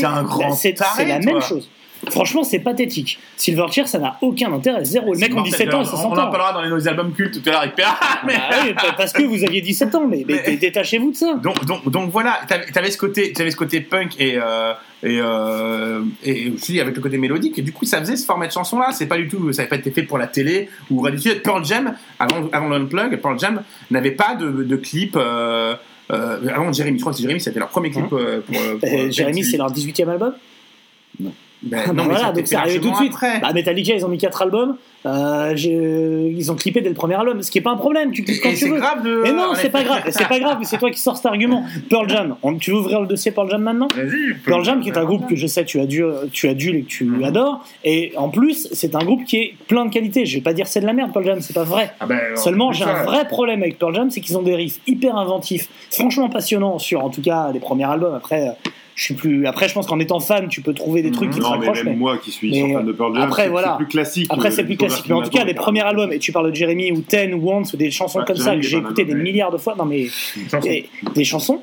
la 1.07 1.19
même 1.19 1.41
chose. 1.41 1.69
Franchement, 2.11 2.45
c'est 2.45 2.59
pathétique. 2.61 3.19
Silverchair, 3.37 3.89
ça 3.89 3.99
n'a 3.99 4.17
aucun 4.23 4.53
intérêt. 4.53 4.85
Zéro. 4.85 5.13
Le 5.13 5.19
mec 5.19 5.37
en 5.37 5.43
17 5.43 5.75
ans, 5.75 5.81
il 5.81 5.87
se 5.87 5.97
sent 5.97 6.03
On 6.05 6.13
en 6.13 6.31
parlera 6.31 6.53
dans 6.53 6.63
les 6.63 6.71
nos 6.71 6.89
albums 6.89 7.13
cultes 7.13 7.43
tout 7.43 7.49
à 7.49 7.53
l'heure 7.53 7.61
avec 7.63 7.75
Pierre. 7.75 7.99
Mais- 8.27 8.35
oui, 8.65 8.75
parce 8.97 9.13
que 9.13 9.23
vous 9.23 9.45
aviez 9.45 9.61
17 9.61 9.95
ans, 9.95 10.07
mais, 10.07 10.25
mais 10.27 10.43
Mais- 10.47 10.57
détachez-vous 10.57 11.11
de 11.13 11.17
ça. 11.17 11.35
donc, 11.35 11.65
donc, 11.65 11.89
donc 11.91 12.11
voilà, 12.11 12.41
t'avais 12.49 12.67
t'avais 12.67 12.91
ce 12.91 12.99
côté, 12.99 13.33
t'avais 13.33 13.51
ce 13.51 13.57
côté 13.57 13.81
punk 13.81 14.15
et 14.19 14.37
euh, 14.37 14.73
et, 15.03 15.19
euh, 15.21 16.03
et 16.25 16.51
aussi 16.51 16.81
avec 16.81 16.97
le 16.97 17.01
côté 17.01 17.19
mélodique 17.19 17.59
et 17.59 17.63
du 17.63 17.73
coup 17.73 17.85
ça 17.85 18.01
faisait 18.01 18.17
ce 18.17 18.25
format 18.27 18.47
de 18.47 18.53
chanson 18.53 18.79
là. 18.79 18.91
C'est 18.93 19.07
pas 19.07 19.17
du 19.17 19.29
tout, 19.29 19.53
ça 19.53 19.63
n'avait 19.63 19.71
pas 19.71 19.77
été 19.77 19.91
fait 19.91 20.03
pour 20.03 20.19
la 20.19 20.27
télé 20.27 20.69
ou 20.91 21.01
radio. 21.01 21.33
Pearl 21.43 21.65
Jam 21.65 21.95
avant 22.19 22.49
avant 22.53 22.69
l'unplug, 22.69 23.17
Pearl 23.21 23.39
Jam 23.39 23.63
n'avait 23.91 24.13
pas 24.13 24.35
de, 24.35 24.51
de 24.63 24.77
clip. 24.77 25.17
Euh, 25.17 25.75
avant 26.55 26.73
Jérémy, 26.73 26.99
je 26.99 27.03
crois 27.03 27.13
que 27.13 27.19
c'est 27.19 27.23
Jérémy, 27.23 27.41
c'était 27.41 27.59
leur 27.59 27.69
premier 27.69 27.91
clip 27.91 28.11
euh, 28.13 28.41
pour. 28.41 28.57
pour, 28.81 29.11
Jérémy, 29.11 29.45
c'est 29.45 29.59
leur 29.59 29.71
18 29.71 30.01
e 30.01 30.09
album 30.09 30.35
Ben, 31.63 31.81
Ah, 31.83 31.89
non, 31.89 31.95
bah 31.95 32.03
mais 32.07 32.15
voilà, 32.15 32.33
donc 32.33 32.47
c'est 32.47 32.57
arrivé 32.57 32.79
tout 32.81 32.91
de 32.91 32.95
suite. 32.97 33.13
après. 33.13 33.41
Bah, 33.41 33.53
Metallica, 33.53 33.95
ils 33.95 34.05
ont 34.05 34.09
mis 34.09 34.19
4 34.19 34.43
albums. 34.43 34.77
Euh, 35.07 35.55
ils 35.57 36.51
ont 36.53 36.55
clippé 36.57 36.81
dès 36.81 36.89
le 36.89 36.95
premier 36.95 37.15
album, 37.15 37.43
ce 37.43 37.51
qui 37.51 37.59
est 37.59 37.63
pas 37.63 37.71
un 37.71 37.77
problème. 37.77 38.11
Tu 38.13 38.23
clips 38.25 38.41
quand 38.43 38.51
Et 38.51 38.55
tu 38.55 38.69
veux. 38.69 38.79
grave 38.79 39.03
de. 39.05 39.21
Mais 39.23 39.33
non, 39.33 39.51
en 39.51 39.55
c'est 39.55 39.71
pas 39.71 39.83
grave. 39.83 40.03
C'est 40.11 40.29
pas 40.29 40.39
grave. 40.39 40.59
C'est 40.63 40.79
toi 40.79 40.91
qui 40.91 41.01
sors 41.01 41.17
cet 41.17 41.27
argument. 41.27 41.65
Pearl 41.89 42.09
Jam. 42.09 42.37
Tu 42.61 42.71
veux 42.73 42.79
ouvrir 42.79 43.01
le 43.01 43.07
dossier 43.07 43.31
Pearl 43.31 43.49
Jam 43.51 43.63
maintenant? 43.63 43.89
Vas-y. 43.95 44.35
Pearl 44.45 44.65
Jam, 44.65 44.81
qui 44.81 44.89
est 44.91 44.99
un 44.99 45.05
groupe 45.05 45.27
que 45.29 45.37
je 45.37 45.47
sais 45.47 45.65
tu 45.65 45.81
as 45.81 45.87
dû, 45.87 46.03
tu 46.33 46.49
adules 46.49 46.77
et 46.77 46.83
que 46.83 46.89
tu 46.89 47.05
Mhm. 47.05 47.25
adores. 47.25 47.65
Et 47.85 48.13
en 48.17 48.29
plus, 48.29 48.69
c'est 48.73 48.95
un 48.95 49.05
groupe 49.05 49.25
qui 49.25 49.37
est 49.39 49.55
plein 49.69 49.85
de 49.87 49.91
qualités. 49.93 50.27
Je 50.27 50.37
vais 50.37 50.43
pas 50.43 50.53
dire 50.53 50.67
c'est 50.67 50.81
de 50.81 50.87
la 50.87 50.93
merde, 50.93 51.13
Pearl 51.13 51.25
Jam, 51.25 51.41
c'est 51.41 51.55
pas 51.55 51.65
vrai. 51.65 51.93
Ah 52.01 52.07
ben, 52.07 52.19
Seulement, 52.37 52.73
j'ai 52.73 52.85
ça. 52.85 52.91
un 53.01 53.05
vrai 53.05 53.27
problème 53.27 53.63
avec 53.63 53.79
Pearl 53.79 53.95
Jam, 53.95 54.11
c'est 54.11 54.21
qu'ils 54.21 54.37
ont 54.37 54.43
des 54.43 54.55
riffs 54.55 54.81
hyper 54.87 55.17
inventifs, 55.17 55.69
franchement 55.91 56.29
passionnants 56.29 56.79
sur, 56.79 57.05
en 57.05 57.09
tout 57.11 57.23
cas, 57.23 57.51
les 57.53 57.61
premiers 57.61 57.85
albums. 57.85 58.15
Après, 58.15 58.49
euh, 58.49 58.53
je 58.99 59.05
suis 59.05 59.15
plus. 59.15 59.47
Après, 59.47 59.69
je 59.69 59.75
pense 59.75 59.87
qu'en 59.87 60.01
étant 60.01 60.19
fan, 60.19 60.49
tu 60.49 60.61
peux 60.61 60.75
trouver 60.75 61.03
des 61.03 61.13
trucs 61.13 61.31
qui 61.31 61.39
te 61.39 61.43
Non, 61.45 61.51
mais 61.53 61.57
raccrochent. 61.59 61.85
même 61.85 61.93
mais- 61.95 61.99
moi 62.01 62.19
qui 62.19 62.33
suis 62.33 62.51
mais, 62.51 62.73
fan 62.75 62.85
de 62.85 62.91
Pearl 62.91 63.15
Jam, 63.15 63.23
après, 63.23 63.45
c'est- 63.45 63.49
voilà. 63.49 63.69
c'est 63.79 63.85
plus 63.85 63.87
classique. 63.93 64.27
Après, 64.29 64.49
euh, 64.49 64.51
c'est 64.51 64.65
plus 64.65 64.77
classique. 64.77 65.05
Mais 65.09 65.15
en 65.15 65.23
tout 65.23 65.31
cas, 65.31 65.45
les 65.45 65.55
premiers 65.55 65.83
albums, 65.83 66.13
et 66.13 66.19
tu 66.19 66.33
parles 66.33 66.51
de 66.51 66.55
Jeremy 66.57 66.91
ou 66.91 67.01
Ten 67.03 67.33
ou 67.33 67.49
Once 67.49 67.73
ou 67.73 67.77
des 67.77 67.93
chansons 67.93 68.19
Ouais, 68.19 68.25
comme 68.27 68.37
ça 68.37 68.57
que 68.57 68.63
j'ai 68.63 68.79
écouté 68.79 69.05
des 69.05 69.15
milliards 69.15 69.53
de 69.53 69.57
fois. 69.59 69.77
Non, 69.79 69.85
mais 69.85 70.09
des 71.15 71.25
chansons. 71.25 71.63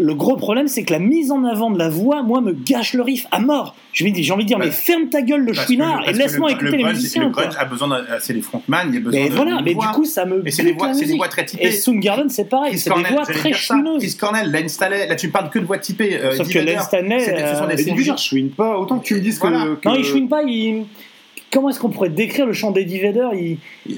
Le 0.00 0.14
gros 0.14 0.36
problème, 0.36 0.66
c'est 0.66 0.82
que 0.84 0.92
la 0.92 0.98
mise 0.98 1.30
en 1.30 1.44
avant 1.44 1.70
de 1.70 1.78
la 1.78 1.88
voix, 1.88 2.22
moi, 2.22 2.40
me 2.40 2.52
gâche 2.52 2.94
le 2.94 3.02
riff 3.02 3.26
à 3.30 3.38
mort. 3.40 3.74
Je 3.92 4.04
me 4.04 4.10
dis, 4.10 4.22
j'ai 4.22 4.32
envie 4.32 4.44
de 4.44 4.48
dire, 4.48 4.58
Bah, 4.58 4.64
mais 4.64 4.70
ferme 4.70 5.08
ta 5.08 5.20
gueule, 5.22 5.42
le 5.44 5.52
chouinard, 5.52 6.02
et 6.08 6.12
laisse-moi 6.12 6.48
le- 6.50 6.54
écouter 6.54 6.70
le 6.72 6.76
les 6.78 6.84
musiciens. 6.84 7.24
Le 7.24 7.30
quoi. 7.30 7.42
grunge 7.44 7.56
a 7.58 7.64
besoin 7.64 7.92
euh, 7.92 8.02
C'est 8.20 8.32
les 8.32 8.40
frontman, 8.40 8.86
il 8.88 8.94
y 8.94 8.96
a 8.96 9.00
besoin 9.00 9.20
Mais 9.20 9.28
de. 9.28 9.34
voilà, 9.34 9.58
de 9.58 9.62
mais 9.64 9.74
voix. 9.74 9.86
du 9.86 9.92
coup, 9.92 10.04
ça 10.04 10.24
me. 10.24 10.46
Et 10.46 10.50
c'est 10.50 10.62
des 10.62 10.72
voix, 10.72 10.92
des 10.92 11.18
très 11.28 11.44
typées. 11.44 11.66
Et 11.66 11.70
Soundgarden, 11.72 12.28
c'est 12.28 12.44
pareil, 12.48 12.78
c'est 12.78 12.94
des 12.94 13.02
voix 13.02 13.24
très 13.26 13.52
chouineuses. 13.52 14.02
Chris 14.02 14.16
Cornell, 14.18 14.50
Len 14.50 14.68
Staley, 14.68 15.06
là 15.06 15.16
tu 15.16 15.28
parles 15.30 15.50
que 15.50 15.58
de 15.58 15.64
voix 15.66 15.78
typées. 15.78 16.16
euh, 16.18 16.32
Sauf 16.36 16.46
Eddie 16.46 16.54
que 16.54 16.58
Len 16.60 16.80
Stanley, 16.80 17.20
c'est 17.20 17.32
des- 17.34 17.46
ce 17.46 17.54
sont 17.56 17.64
euh, 17.64 17.74
des 17.74 18.02
je 18.04 18.16
chouine 18.16 18.50
pas. 18.50 18.78
Autant 18.78 18.98
que 18.98 19.04
tu 19.04 19.14
me 19.14 19.20
dises 19.20 19.38
que. 19.38 19.46
Non, 19.48 19.94
il 19.96 20.04
chouine 20.04 20.28
pas, 20.28 20.42
il. 20.42 20.84
Comment 21.52 21.70
est-ce 21.70 21.80
qu'on 21.80 21.88
pourrait 21.90 22.10
décrire 22.10 22.46
le 22.46 22.52
chant 22.52 22.70
d'Eddie 22.70 23.00
Vedder? 23.00 23.26
Il... 23.34 23.58
Il 23.86 23.96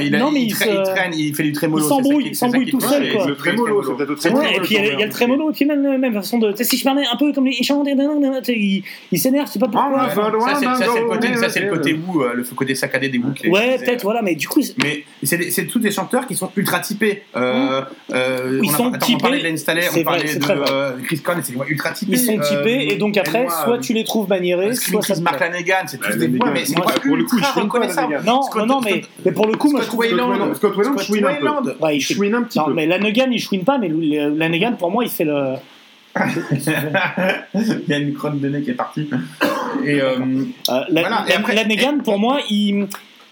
il- 0.00 0.14
a- 0.14 0.18
non, 0.18 0.30
mais 0.30 0.42
il, 0.42 0.48
il 0.48 0.54
tra- 0.54 0.64
se- 0.64 0.68
il 0.68 0.82
traîne, 0.82 1.14
il 1.14 1.34
fait 1.34 1.42
du 1.44 1.52
trémolo. 1.52 1.82
il 1.82 1.82
c'est 1.84 1.88
s'embrouille, 1.88 2.22
qui- 2.24 2.28
il 2.28 2.34
c'est 2.34 2.40
ça 2.40 2.46
s'embrouille 2.46 2.64
qui 2.66 2.70
tout 2.72 2.78
est 2.78 2.88
seul, 2.88 3.12
quoi. 3.12 3.22
c'est 3.22 3.28
Le 3.30 3.36
trémolo, 3.36 3.82
c'est 3.82 3.96
peut-être 4.04 4.20
C'est. 4.20 4.32
Ouais, 4.32 4.56
et 4.56 4.60
puis 4.60 4.74
il 4.74 4.84
y, 4.84 4.88
a- 4.88 4.92
il 4.92 4.98
y 4.98 5.02
a 5.02 5.06
le 5.06 5.12
trémolo, 5.12 5.50
et 5.50 5.52
puis 5.54 5.64
même, 5.64 5.96
même 5.98 6.12
façon 6.12 6.38
de. 6.38 6.52
Si 6.62 6.76
je 6.76 6.84
parlais 6.84 7.04
un 7.10 7.16
peu 7.16 7.32
comme 7.32 7.46
les. 7.46 7.56
Il 7.58 7.64
chante, 7.64 7.86
il, 7.88 8.82
il 9.12 9.18
s'énerve, 9.18 9.48
sais 9.50 9.58
pas 9.58 9.68
pourquoi. 9.68 9.92
Ah, 9.98 10.10
Ça, 10.10 10.54
c'est- 10.58 10.64
ça, 10.84 10.90
c'est 10.92 11.00
le 11.00 11.06
côté, 11.06 11.36
ça, 11.36 11.48
c'est 11.48 11.60
le 11.60 11.70
côté 11.70 11.92
Ouais, 11.94 11.98
woo, 12.06 12.22
euh, 12.22 12.34
le 12.34 12.44
côté 12.54 12.74
saccadé 12.74 13.08
des 13.08 13.18
qui- 13.34 13.48
Ouais, 13.48 13.76
qui- 13.78 13.84
peut-être, 13.84 14.02
voilà, 14.02 14.20
mais 14.20 14.34
du 14.34 14.46
coup. 14.46 14.60
c'est- 14.60 14.74
Mais 14.82 15.04
c'est 15.22 15.50
c'est 15.50 15.66
tous 15.66 15.78
des 15.78 15.90
chanteurs 15.90 16.26
qui 16.26 16.34
sont 16.34 16.50
ultra 16.54 16.80
typés. 16.80 17.22
Euh, 17.34 17.80
euh, 18.12 18.60
Ils 18.62 18.70
sont 18.70 18.90
typés, 18.92 19.14
On 19.14 19.18
parlait 19.18 19.38
de 19.38 19.42
c'est 19.56 20.00
on 20.00 20.04
parlait 20.04 20.26
c'est 20.26 20.38
euh, 20.70 20.92
Chris 21.04 21.20
Cornell, 21.20 21.44
c'est 21.46 21.54
ultra 21.70 21.92
typées. 21.92 22.12
Ils 22.12 22.18
sont 22.18 22.38
euh, 22.38 22.42
typés, 22.42 22.92
et 22.92 22.96
donc 22.96 23.16
après, 23.16 23.46
soit 23.48 23.76
euh, 23.76 23.80
tu 23.80 23.94
les 23.94 24.04
trouves 24.04 24.28
maniérés, 24.28 24.74
Scream 24.74 24.92
soit 25.00 25.02
ça 25.02 25.14
Chris 25.14 25.22
Mark 25.22 25.38
c'est 25.88 25.98
tous 25.98 26.16
des 26.16 26.28
mais 26.60 26.64
c'est 26.66 26.74
pour 26.74 27.16
le 27.16 27.24
coup. 27.24 27.36
Lanegan. 27.78 28.22
Non, 28.26 28.42
Scott- 28.42 28.66
non, 28.66 28.80
mais, 28.84 29.02
mais 29.24 29.32
pour 29.32 29.46
le 29.46 29.54
coup, 29.56 29.70
moi 29.70 29.80
je 29.80 29.86
Scott 29.86 30.08
trouve. 30.08 30.84
Scott 30.84 31.02
chouine 31.04 31.24
un 31.24 31.28
peu. 31.28 31.34
Weiland. 31.44 31.62
Ouais, 31.80 31.96
il 31.96 32.00
Je 32.00 32.06
chouine. 32.06 32.16
chouine 32.18 32.34
un 32.34 32.42
petit 32.42 32.58
Non, 32.58 32.64
peu. 32.66 32.74
mais 32.74 32.86
Lanegan, 32.86 33.28
il 33.32 33.40
chouine 33.40 33.64
pas, 33.64 33.78
mais 33.78 33.88
Lanegan, 33.88 34.76
pour 34.78 34.90
moi, 34.90 35.04
il 35.04 35.10
fait 35.10 35.24
le. 35.24 35.54
Il 37.54 37.84
y 37.88 37.92
a 37.94 37.98
une 37.98 38.14
crotte 38.14 38.40
de 38.40 38.48
nez 38.48 38.62
qui 38.62 38.70
est 38.70 38.74
partie. 38.74 39.08
Et 39.84 40.00
euh, 40.00 40.16
Euh, 40.18 40.84
la, 40.90 41.00
Voilà, 41.02 41.24
et 41.26 41.30
la- 41.30 41.36
après- 41.38 41.54
Lanegan, 41.54 41.98
pour 42.02 42.18
moi, 42.18 42.40
il. 42.50 42.88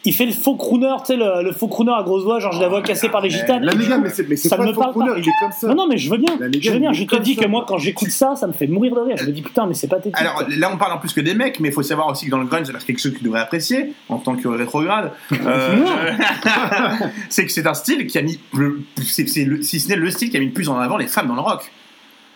Il 0.07 0.14
fait 0.14 0.24
le 0.24 0.32
faux 0.32 0.54
crooner, 0.57 0.94
tu 1.00 1.07
sais, 1.07 1.16
le, 1.16 1.42
le 1.42 1.52
faux 1.52 1.68
crooner 1.68 1.92
à 1.92 2.02
grosse 2.02 2.24
voix, 2.24 2.38
genre 2.40 2.52
j'ai 2.52 2.61
la 2.61 2.68
voix 2.68 2.80
cassée 2.80 3.09
par 3.11 3.20
les 3.20 3.28
gitanes. 3.28 3.62
La 3.64 3.74
Négan, 3.74 3.98
mais 4.00 4.09
c'est 4.09 4.26
mais 4.28 4.36
c'est 4.36 4.48
Ça 4.48 4.57
pas 4.57 4.62
me 4.62 4.68
le 4.68 4.74
faux 4.74 4.80
parle 4.80 4.92
crooner, 4.92 5.11
pas. 5.11 5.18
il 5.18 5.28
est 5.28 5.32
comme 5.40 5.52
ça. 5.52 5.66
Non, 5.68 5.74
non, 5.74 5.86
mais 5.88 5.98
je 5.98 6.09
veux 6.11 6.16
bien. 6.16 6.36
La 6.40 6.46
Je 6.59 6.70
veux 6.72 6.78
bien. 6.78 6.92
Je 6.92 7.04
te 7.04 7.16
dis 7.16 7.34
ça, 7.34 7.42
que 7.42 7.48
moi, 7.48 7.64
quand 7.68 7.76
j'écoute 7.78 8.11
ça, 8.11 8.34
ça 8.36 8.46
me 8.46 8.52
fait 8.52 8.66
mourir 8.66 8.94
de 8.94 9.00
rire. 9.00 9.16
Je 9.18 9.26
me 9.26 9.32
dis 9.32 9.42
putain, 9.42 9.66
mais 9.66 9.74
c'est 9.74 9.88
pathétique. 9.88 10.18
alors 10.18 10.36
quoi. 10.36 10.46
là, 10.57 10.70
on 10.72 10.76
parle 10.78 10.92
en 10.92 10.98
plus 10.98 11.12
que 11.12 11.20
des 11.20 11.34
mecs, 11.34 11.61
mais 11.61 11.68
il 11.68 11.74
faut 11.74 11.82
savoir 11.82 12.09
aussi 12.09 12.26
que 12.26 12.30
dans 12.30 12.38
le 12.38 12.46
grunge, 12.46 12.66
c'est 12.66 12.86
quelque 12.86 12.98
chose 13.00 13.12
que 13.12 13.18
tu 13.18 13.24
devrais 13.24 13.40
apprécier 13.40 13.92
en 14.09 14.18
tant 14.18 14.34
que 14.36 14.48
rétrograde. 14.48 15.11
Euh, 15.46 15.76
c'est 17.28 17.44
que 17.46 17.52
c'est 17.52 17.66
un 17.66 17.74
style 17.74 18.07
qui 18.07 18.18
a 18.18 18.22
mis, 18.22 18.38
le- 18.54 18.80
c'est- 19.02 19.26
c'est 19.28 19.44
le- 19.44 19.62
si 19.62 19.80
ce 19.80 19.88
n'est 19.88 19.96
le 19.96 20.11
style 20.11 20.30
qui 20.30 20.36
a 20.36 20.40
mis 20.40 20.46
le 20.46 20.52
plus 20.52 20.68
en 20.68 20.78
avant 20.78 20.96
les 20.96 21.07
femmes 21.07 21.28
dans 21.28 21.34
le 21.34 21.40
rock. 21.40 21.70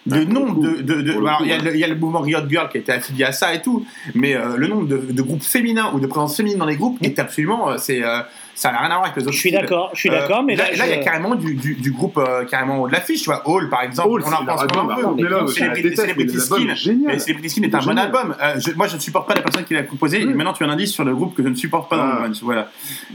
Le 0.06 0.14
Ah, 0.14 0.18
le 0.20 0.24
nombre 0.24 0.60
de, 0.62 0.80
de, 0.82 1.02
de- 1.02 1.12
alors, 1.12 1.40
il 1.42 1.48
y, 1.48 1.52
a 1.52 1.58
le- 1.58 1.74
il 1.74 1.78
y 1.80 1.84
a 1.84 1.88
le 1.88 1.94
mouvement 1.94 2.20
Riot 2.20 2.40
Girl 2.48 2.68
qui 2.70 2.78
a 2.78 2.80
été 2.80 2.92
affilié 2.92 3.24
à 3.24 3.32
ça 3.32 3.54
et 3.54 3.60
tout, 3.60 3.84
mais 4.14 4.34
euh, 4.34 4.56
le 4.56 4.66
nombre 4.66 4.86
de, 4.86 4.96
de 4.96 5.22
groupes 5.22 5.42
féminins 5.42 5.90
ou 5.94 6.00
de 6.00 6.06
présences 6.06 6.36
féminines 6.36 6.58
dans 6.58 6.66
les 6.66 6.76
groupes 6.76 6.98
est 7.02 7.18
absolument, 7.18 7.70
euh, 7.70 7.76
c'est, 7.78 8.02
euh, 8.02 8.20
Ça 8.60 8.70
n'a 8.72 8.80
rien 8.80 8.90
à 8.90 8.96
voir 8.96 9.04
avec 9.04 9.16
les 9.16 9.22
autres. 9.22 9.32
Je 9.32 9.38
suis 9.38 9.50
d'accord, 9.50 9.88
je 9.94 10.00
suis 10.00 10.10
Euh, 10.10 10.18
d'accord, 10.20 10.42
mais 10.42 10.54
là, 10.54 10.64
là, 10.72 10.76
là, 10.76 10.86
il 10.86 10.90
y 10.90 10.92
a 10.92 10.98
carrément 11.02 11.34
du, 11.34 11.54
du, 11.54 11.76
du 11.76 11.92
groupe 11.92 12.18
euh, 12.18 12.44
carrément 12.44 12.86
de 12.86 12.92
l'affiche, 12.92 13.20
tu 13.22 13.30
vois. 13.30 13.40
Hall, 13.48 13.70
par 13.70 13.82
exemple. 13.84 14.10
Hall, 14.10 14.22
on 14.22 14.26
en 14.26 14.30
c'est 14.38 14.44
pense 14.44 14.66
pas 14.66 14.80
un 14.80 15.14
peu. 15.14 15.46
Celebrity 15.48 16.38
Skin. 16.38 16.76
Celebrity 17.18 17.48
Skin 17.48 17.62
est 17.62 17.74
un 17.74 17.78
bon 17.80 17.96
album. 17.96 18.34
Euh, 18.42 18.60
moi, 18.76 18.86
je 18.86 18.96
ne 18.96 19.00
supporte 19.00 19.26
pas 19.26 19.34
la 19.34 19.40
personne 19.40 19.64
qui 19.64 19.72
l'a 19.72 19.84
composé. 19.84 20.26
Maintenant, 20.26 20.52
tu 20.52 20.62
as 20.62 20.66
un 20.66 20.70
indice 20.70 20.92
sur 20.92 21.04
le 21.04 21.14
groupe 21.14 21.34
que 21.34 21.42
je 21.42 21.48
ne 21.48 21.54
supporte 21.54 21.88
pas 21.88 21.96
dans 21.96 22.04
le 22.04 22.10
Ah. 22.12 22.38
Voilà. 22.42 22.68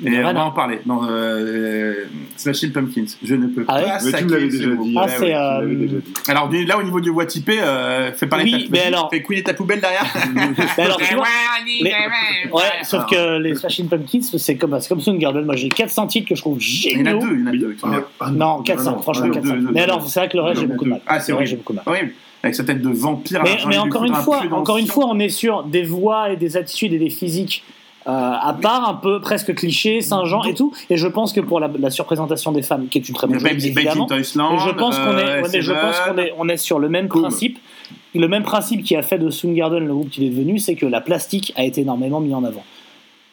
Et 0.04 0.18
on 0.26 0.34
va 0.34 0.46
en 0.46 0.50
parler. 0.52 0.80
Euh, 0.90 2.06
Smashing 2.38 2.72
Pumpkins. 2.72 3.06
Je 3.24 3.36
ne 3.36 3.46
peux 3.46 3.66
Ah 3.68 3.82
pas 3.82 3.98
Mais 4.04 4.12
tu 4.14 4.26
me 4.26 4.32
l'avais 4.32 4.48
déjà 4.50 4.70
dit. 4.70 4.96
Ah. 4.98 5.62
Alors 6.28 6.50
là, 6.52 6.78
au 6.80 6.84
niveau 6.84 7.02
du 7.02 7.12
voix 7.12 7.28
typé, 7.28 7.60
euh, 7.62 8.12
fais 8.14 8.26
parler 8.26 8.46
Oui, 8.46 8.64
ta 8.66 8.70
mais 8.72 8.82
alors- 8.86 9.10
Fais 9.12 9.22
couiner 9.22 9.44
ta 9.44 9.54
poubelle 9.54 9.80
derrière. 9.80 10.06
Mais 10.78 10.84
alors, 10.84 10.98
tu 10.98 11.14
vois, 11.14 11.26
les- 11.82 11.92
Ouais, 12.52 12.62
sauf 12.84 13.06
que 13.06 13.38
les 13.38 13.54
Smashing 13.56 13.88
Pumpkins, 13.88 14.22
c'est 14.22 14.56
comme, 14.58 14.80
c'est 14.80 14.90
comme 14.90 15.02
Soundgarden. 15.02 15.35
Moi, 15.44 15.56
j'ai 15.56 15.70
400 15.70 16.08
titres 16.08 16.30
que 16.30 16.36
je 16.36 16.42
trouve 16.42 16.58
Il 16.62 16.92
y 16.92 16.96
en 16.98 17.06
a 17.06 17.10
géniaux. 17.10 17.20
deux. 17.20 17.36
Il 17.36 17.40
y 17.42 17.44
en 17.44 17.48
a 17.48 17.52
deux. 17.52 17.78
Ah, 17.84 17.88
ah, 18.22 18.32
Non, 18.32 18.62
400, 18.62 18.92
non, 18.92 19.00
franchement, 19.02 19.26
ah, 19.30 19.34
400. 19.34 19.54
deux, 19.56 19.62
deux, 19.62 19.72
mais 19.74 19.82
alors, 19.82 20.08
c'est 20.08 20.20
vrai 20.20 20.30
que 20.30 20.38
le 20.38 20.44
reste, 20.44 20.62
j'ai 20.62 20.68
beaucoup 20.68 20.86
de 20.86 20.90
mal. 20.92 21.02
Ah, 21.08 21.20
c'est 21.20 21.34
horrible. 21.34 21.50
j'ai 21.50 21.56
beaucoup 21.58 21.74
de 21.74 21.78
mal. 21.78 21.86
Horrible. 21.88 22.14
Avec 22.44 22.56
sa 22.56 22.64
tête 22.64 22.82
de 22.82 22.90
vampire. 22.90 23.44
Mais, 23.68 23.78
encore 23.78 24.06
une 24.06 24.14
un 24.14 24.22
fois, 24.22 24.42
encore 24.52 24.78
une 24.78 24.88
fois, 24.88 25.06
on 25.10 25.20
est 25.20 25.30
sur 25.30 25.64
des 25.64 25.84
voix 25.84 26.32
et 26.32 26.38
des 26.38 26.56
attitudes 26.58 26.94
et 26.94 27.00
des 27.00 27.10
physiques. 27.10 27.64
euh, 28.08 28.12
à 28.12 28.54
part 28.54 28.88
un 28.88 28.94
peu 28.94 29.20
presque 29.20 29.56
cliché, 29.56 30.02
Saint-Jean 30.02 30.44
et 30.44 30.54
tout, 30.54 30.72
et 30.92 30.96
je 30.96 31.08
pense 31.08 31.34
que 31.34 31.42
pour 31.42 31.60
la, 31.60 31.72
la 31.80 31.90
surprésentation 31.90 32.52
des 32.52 32.62
femmes, 32.62 32.88
qui 32.88 33.00
est 33.00 33.10
une 33.10 33.16
très 33.16 33.26
bonne 33.26 33.40
chose, 33.40 33.50
évidemment, 33.66 34.08
et 34.12 34.24
je 34.24 34.70
pense 34.76 35.00
qu'on 35.00 35.18
est, 35.18 35.24
euh, 35.28 35.42
ouais, 35.42 35.60
je 35.62 35.72
pense 35.74 36.00
qu'on 36.02 36.18
est, 36.20 36.32
on 36.38 36.48
est 36.48 36.58
sur 36.58 36.78
le 36.78 36.88
même 36.88 37.08
Cool. 37.08 37.22
principe. 37.24 37.58
Le 38.14 38.28
même 38.28 38.44
principe 38.44 38.84
qui 38.84 38.96
a 38.96 39.02
fait 39.02 39.18
de 39.18 39.32
Soundgarden 39.32 39.86
le 39.88 39.94
groupe 39.94 40.10
qu'il 40.12 40.24
est 40.24 40.30
devenu, 40.30 40.60
c'est 40.60 40.76
que 40.76 40.86
la 40.86 41.02
plastique 41.02 41.52
a 41.56 41.64
été 41.64 41.82
énormément 41.82 42.20
mis 42.20 42.34
en 42.36 42.44
avant. 42.44 42.64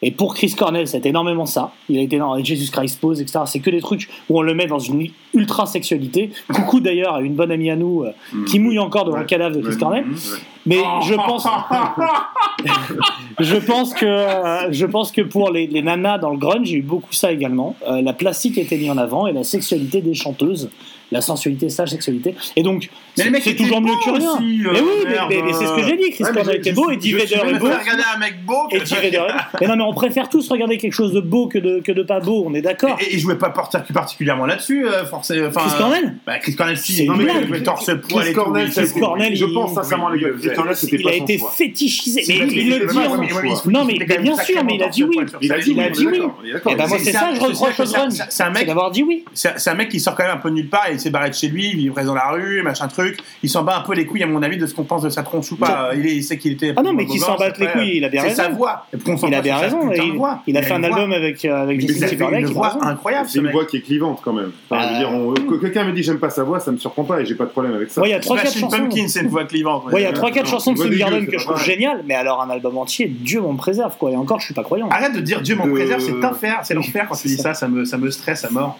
Et 0.02 0.10
pour 0.10 0.34
Chris 0.34 0.54
Cornell, 0.56 0.88
c'est 0.88 1.06
énormément 1.06 1.46
ça. 1.46 1.72
Il 1.88 1.96
a 1.98 2.02
été 2.02 2.18
dans 2.18 2.36
Jesus 2.42 2.70
Christ 2.72 3.00
Pose, 3.00 3.20
etc. 3.20 3.40
C'est 3.46 3.60
que 3.60 3.70
des 3.70 3.80
trucs 3.80 4.08
où 4.28 4.38
on 4.38 4.42
le 4.42 4.52
met 4.54 4.66
dans 4.66 4.80
une 4.80 5.06
ultra 5.32 5.66
sexualité. 5.66 6.30
Coucou 6.52 6.80
d'ailleurs 6.80 7.14
à 7.14 7.20
une 7.22 7.34
bonne 7.34 7.52
amie 7.52 7.70
à 7.70 7.76
nous 7.76 8.02
euh, 8.02 8.10
qui 8.46 8.58
mouille 8.58 8.78
encore 8.80 9.04
devant 9.04 9.16
Ouais. 9.18 9.22
le 9.22 9.26
cadavre 9.28 9.54
de 9.56 9.60
Chris. 9.62 9.78
Cornell. 9.78 10.04
Ouais. 10.04 10.38
Mais 10.66 10.78
je 11.06 11.14
pense, 11.14 11.46
je 13.40 13.56
pense 13.56 13.94
que, 13.94 14.04
euh, 14.06 14.72
je 14.72 14.86
pense 14.86 15.10
que 15.12 15.22
pour 15.22 15.50
les, 15.50 15.66
les 15.66 15.82
nanas 15.82 16.18
dans 16.18 16.30
le 16.30 16.36
grunge, 16.38 16.66
j'ai 16.68 16.76
eu 16.76 16.82
beaucoup 16.82 17.12
ça 17.12 17.32
également. 17.32 17.74
Euh, 17.88 18.02
la 18.02 18.12
plastique 18.12 18.58
était 18.58 18.76
mise 18.76 18.90
en 18.90 18.98
avant 18.98 19.26
et 19.26 19.32
la 19.32 19.44
sexualité 19.44 20.00
des 20.00 20.14
chanteuses, 20.14 20.70
la 21.12 21.20
sensualité 21.20 21.68
slash 21.68 21.90
sexualité. 21.90 22.34
Et 22.56 22.62
donc, 22.62 22.88
Mais 23.16 23.40
c'est 23.40 23.54
toujours 23.54 23.80
mieux 23.80 23.92
que 24.04 24.10
rien. 24.10 24.32
aussi, 24.34 24.62
euh, 24.66 24.70
mais 24.72 24.80
oui, 24.80 24.86
mais, 25.04 25.10
merde. 25.10 25.26
mais- 25.30 25.42
mais 25.42 25.52
c'est 25.52 25.66
ce 25.66 25.72
que 25.76 25.82
j'ai 25.86 25.96
dit. 25.96 26.10
Chris 26.10 26.24
Ouais, 26.24 26.32
Cornell 26.32 26.56
était 26.56 26.72
beau 26.72 26.90
et 26.90 26.94
Eddie 26.94 27.12
Vedder 27.12 27.34
est 27.34 27.58
beau. 27.58 27.66
regarder 27.66 28.02
un 28.14 28.18
mec 28.18 28.44
beau. 28.44 28.66
Et 28.72 28.76
Eddie 28.78 28.94
Vedder 28.94 29.16
est- 29.18 29.60
Mais 29.60 29.66
non, 29.68 29.76
mais 29.76 29.84
on 29.84 29.92
préfère 29.94 30.28
tous 30.28 30.48
regarder 30.48 30.78
quelque 30.78 30.92
chose 30.94 31.12
de 31.12 31.20
beau 31.20 31.46
que 31.46 31.58
de, 31.58 31.80
que 31.80 31.92
de 31.92 32.02
pas 32.02 32.20
beau. 32.20 32.44
On 32.46 32.54
est 32.54 32.62
d'accord. 32.62 32.96
Et, 33.00 33.14
et 33.14 33.18
je 33.18 33.22
voulais 33.24 33.36
pas 33.38 33.50
porter 33.50 33.78
particulièrement 33.92 34.46
là-dessus, 34.46 34.86
euh, 34.86 35.04
forcément. 35.04 35.50
Chris 35.50 35.70
Cornell 35.78 36.16
Bah, 36.26 36.38
Chris 36.38 36.56
Cornell, 36.56 36.78
si. 36.78 37.06
Non, 37.06 37.14
mais 37.16 37.24
le 37.44 37.62
torse 37.62 37.86
poil 38.08 38.22
et 38.22 38.24
Chris 38.26 38.34
tout, 38.34 38.40
Cornell, 38.42 38.66
oui, 38.66 38.72
c'est- 38.72 38.90
Chris 38.90 39.00
Cornell, 39.00 39.36
je 39.36 39.44
il- 39.44 39.52
pense 39.54 39.74
sincèrement, 39.74 40.08
les 40.08 40.20
gars, 40.20 40.28
Chris 40.40 40.50
Cornell, 40.54 40.76
c'était 40.76 40.96
Il 40.96 41.02
pas 41.02 41.10
a 41.10 41.12
son 41.18 41.24
été 41.24 41.38
fétichisé. 41.56 42.24
Mais 42.28 42.34
il 42.34 42.44
le 42.70 42.86
dit. 42.86 42.96
il- 42.96 43.70
Non, 43.72 43.84
mais 43.84 43.94
il 43.94 44.04
bien 44.22 44.36
sûr, 44.36 44.64
mais 44.64 44.74
il 44.76 44.82
a 44.82 44.88
dit 44.88 45.04
oui. 45.04 45.16
Il 45.40 45.52
a 45.52 45.58
dit 45.60 45.72
Il 45.72 45.80
a 45.80 45.88
oui. 45.88 46.22
Eh 46.70 46.74
ben 46.74 46.86
moi, 46.86 46.98
C'est- 46.98 47.12
ça 47.12 47.28
que 47.28 47.34
je 47.34 47.40
c'est- 47.40 47.46
reproche 47.46 47.74
c'est- 47.76 47.82
au 47.82 47.86
grunge. 47.86 48.12
c'est- 48.12 48.22
c'est 48.28 48.42
un 48.42 48.50
mec- 48.50 48.58
C'est 48.60 48.66
d'avoir 48.66 48.90
dit 48.90 49.02
oui. 49.02 49.24
C'est 49.34 49.68
un 49.68 49.74
mec 49.74 49.88
qui 49.88 50.00
sort 50.00 50.14
quand 50.14 50.24
même 50.24 50.34
un 50.34 50.40
peu 50.40 50.50
nulle 50.50 50.68
part, 50.68 50.86
il 51.02 51.04
s'est 51.04 51.10
barré 51.10 51.30
de 51.30 51.34
chez 51.34 51.48
lui, 51.48 51.70
il 51.70 51.76
vivait 51.76 52.04
dans 52.04 52.14
la 52.14 52.28
rue, 52.30 52.62
machin 52.62 52.86
truc. 52.88 53.18
Il 53.42 53.48
s'en 53.50 53.62
bat 53.64 53.76
un 53.78 53.80
peu 53.82 53.94
les 53.94 54.06
couilles, 54.06 54.22
à 54.22 54.26
mon 54.26 54.42
avis, 54.42 54.56
de 54.56 54.66
ce 54.66 54.74
qu'on 54.74 54.84
pense 54.84 55.02
de 55.02 55.08
sa 55.10 55.22
tronche 55.22 55.50
ou 55.52 55.56
pas. 55.56 55.90
Il, 55.96 56.06
est- 56.06 56.14
il 56.16 56.22
sait 56.22 56.38
qu'il 56.38 56.52
était. 56.52 56.72
Ah 56.76 56.82
non, 56.82 56.92
mais 56.92 57.04
beau 57.04 57.12
qui 57.12 57.18
gosse, 57.18 57.26
s'en 57.26 57.36
battent 57.36 57.58
les 57.58 57.66
couilles, 57.66 57.96
il 57.96 58.04
a 58.04 58.08
bien 58.08 58.22
C'est 58.22 58.28
raison. 58.28 58.42
sa 58.42 58.48
voix. 58.50 58.86
Il 58.92 58.98
a 59.34 59.36
bat 59.38 59.40
bien 59.42 59.58
sur 59.58 59.60
sa 59.60 59.64
raison. 59.64 59.80
putain 59.88 59.92
et 60.04 60.10
de 60.10 60.12
Il, 60.14 60.20
il 60.46 60.56
a 60.56 60.62
fait 60.62 60.72
un 60.72 60.84
album 60.84 61.12
avec, 61.12 61.44
euh, 61.44 61.62
avec 61.62 61.80
Justin 61.80 62.06
fait 62.06 62.16
Timberlake. 62.16 62.40
une 62.48 62.52
voix 62.54 62.78
incroyable, 62.86 63.28
C'est 63.28 63.38
ce 63.38 63.44
une 63.44 63.50
voix 63.50 63.64
qui 63.66 63.78
est 63.78 63.80
clivante 63.80 64.20
quand 64.22 64.32
même. 64.32 64.52
Que 64.70 65.54
quelqu'un 65.60 65.84
me 65.84 65.92
dit 65.92 66.02
j'aime 66.02 66.18
pas 66.18 66.30
sa 66.30 66.44
voix, 66.44 66.60
ça 66.60 66.70
me 66.72 66.76
surprend 66.76 67.04
pas 67.04 67.20
et 67.20 67.26
j'ai 67.26 67.34
pas 67.34 67.44
de 67.44 67.50
problème 67.50 67.74
avec 67.74 67.90
ça. 67.90 68.02
Il 68.04 68.10
y 68.10 68.14
a 68.14 68.18
3-4 68.20 68.22
Smashing 68.22 68.60
chansons. 68.60 69.08
C'est 69.08 69.20
une 69.20 69.28
voix 69.28 69.44
clivante. 69.44 69.84
Il 69.92 70.00
y 70.00 70.04
a 70.04 70.10
ouais. 70.10 70.14
3-4 70.14 70.36
non, 70.36 70.44
chansons 70.44 70.72
de 70.72 70.78
c'est 70.78 70.84
Soundgarden 70.84 71.20
dégueu, 71.20 71.32
que 71.32 71.38
c'est 71.38 71.44
je 71.44 71.48
trouve 71.48 71.64
géniales, 71.64 72.02
mais 72.06 72.14
alors 72.14 72.42
un 72.42 72.50
album 72.50 72.78
entier, 72.78 73.06
Dieu 73.08 73.40
m'en 73.40 73.54
préserve, 73.56 73.96
quoi. 73.98 74.10
Et 74.10 74.16
encore, 74.16 74.40
je 74.40 74.46
suis 74.46 74.54
pas 74.54 74.62
croyant. 74.62 74.88
Arrête 74.90 75.14
de 75.14 75.20
dire 75.20 75.40
Dieu 75.42 75.56
m'en 75.56 75.68
préserve, 75.68 76.00
c'est 76.00 76.12
l'enfer, 76.12 76.60
c'est 76.64 76.74
l'enfer 76.74 77.06
quand 77.08 77.16
tu 77.16 77.28
dis 77.28 77.36
ça, 77.36 77.54
ça 77.54 77.68
me, 77.68 77.84
ça 77.84 77.98
me 77.98 78.10
stresse 78.10 78.44
à 78.44 78.50
mort. 78.50 78.78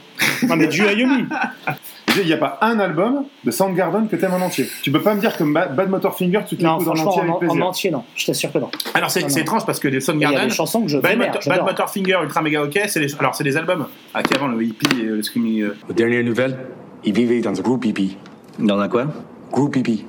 Non, 0.48 0.56
mais 0.56 0.66
Dieu 0.66 0.86
Ayumi. 0.88 1.24
Il 2.20 2.26
n'y 2.26 2.32
a 2.32 2.36
pas 2.36 2.58
un 2.60 2.78
album 2.78 3.24
de 3.44 3.50
Soundgarden 3.50 4.06
que 4.08 4.16
t'aimes 4.16 4.34
en 4.34 4.40
entier. 4.44 4.68
Tu 4.82 4.92
peux 4.92 5.00
pas 5.00 5.14
me 5.14 5.20
dire 5.20 5.36
que 5.36 5.44
Bad 5.44 5.74
Bad 5.74 5.88
Motor 5.88 6.16
Finger, 6.16 6.40
tu 6.46 6.56
l'écoutes 6.56 6.66
en 6.88 6.90
entier 6.90 7.02
en, 7.04 7.18
avec 7.20 7.30
en 7.30 7.38
plaisir. 7.38 7.66
entier, 7.66 7.90
non. 7.90 8.04
Je 8.14 8.26
t'assure 8.26 8.52
que 8.52 8.58
non. 8.58 8.70
Alors 8.94 9.10
c'est 9.10 9.36
étrange 9.38 9.64
parce 9.64 9.80
que 9.80 9.88
les 9.88 9.94
Il 9.94 9.94
y 9.94 9.98
a 9.98 10.00
Soundgarden, 10.28 10.48
des 10.48 10.54
chansons 10.54 10.82
que 10.82 10.88
je 10.88 10.98
Bad. 10.98 11.16
Motor. 11.18 11.40
Bad 11.46 11.64
Motor 11.64 11.90
Finger, 11.90 12.18
Ultra 12.22 12.42
Mega 12.42 12.62
OK, 12.64 12.78
c'est 12.86 13.00
les, 13.00 13.14
alors 13.18 13.34
c'est 13.34 13.44
des 13.44 13.56
albums. 13.56 13.86
Ah, 14.14 14.22
qui 14.22 14.34
avant 14.34 14.48
le 14.48 14.62
hippie 14.62 15.00
et 15.00 15.04
le 15.04 15.22
screaming. 15.22 15.62
euh, 15.62 15.76
Aux 15.88 15.92
dernières 15.92 16.24
nouvelles, 16.24 16.56
il 17.04 17.14
vivait 17.14 17.40
dans 17.40 17.58
un 17.58 17.62
groupe 17.62 17.84
hippie. 17.84 18.16
Dans 18.58 18.78
un 18.78 18.88
quoi? 18.88 19.06
Groupe 19.50 19.76
hippie. 19.76 20.04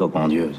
Oh 0.00 0.10
mon 0.14 0.28
Dieu. 0.28 0.50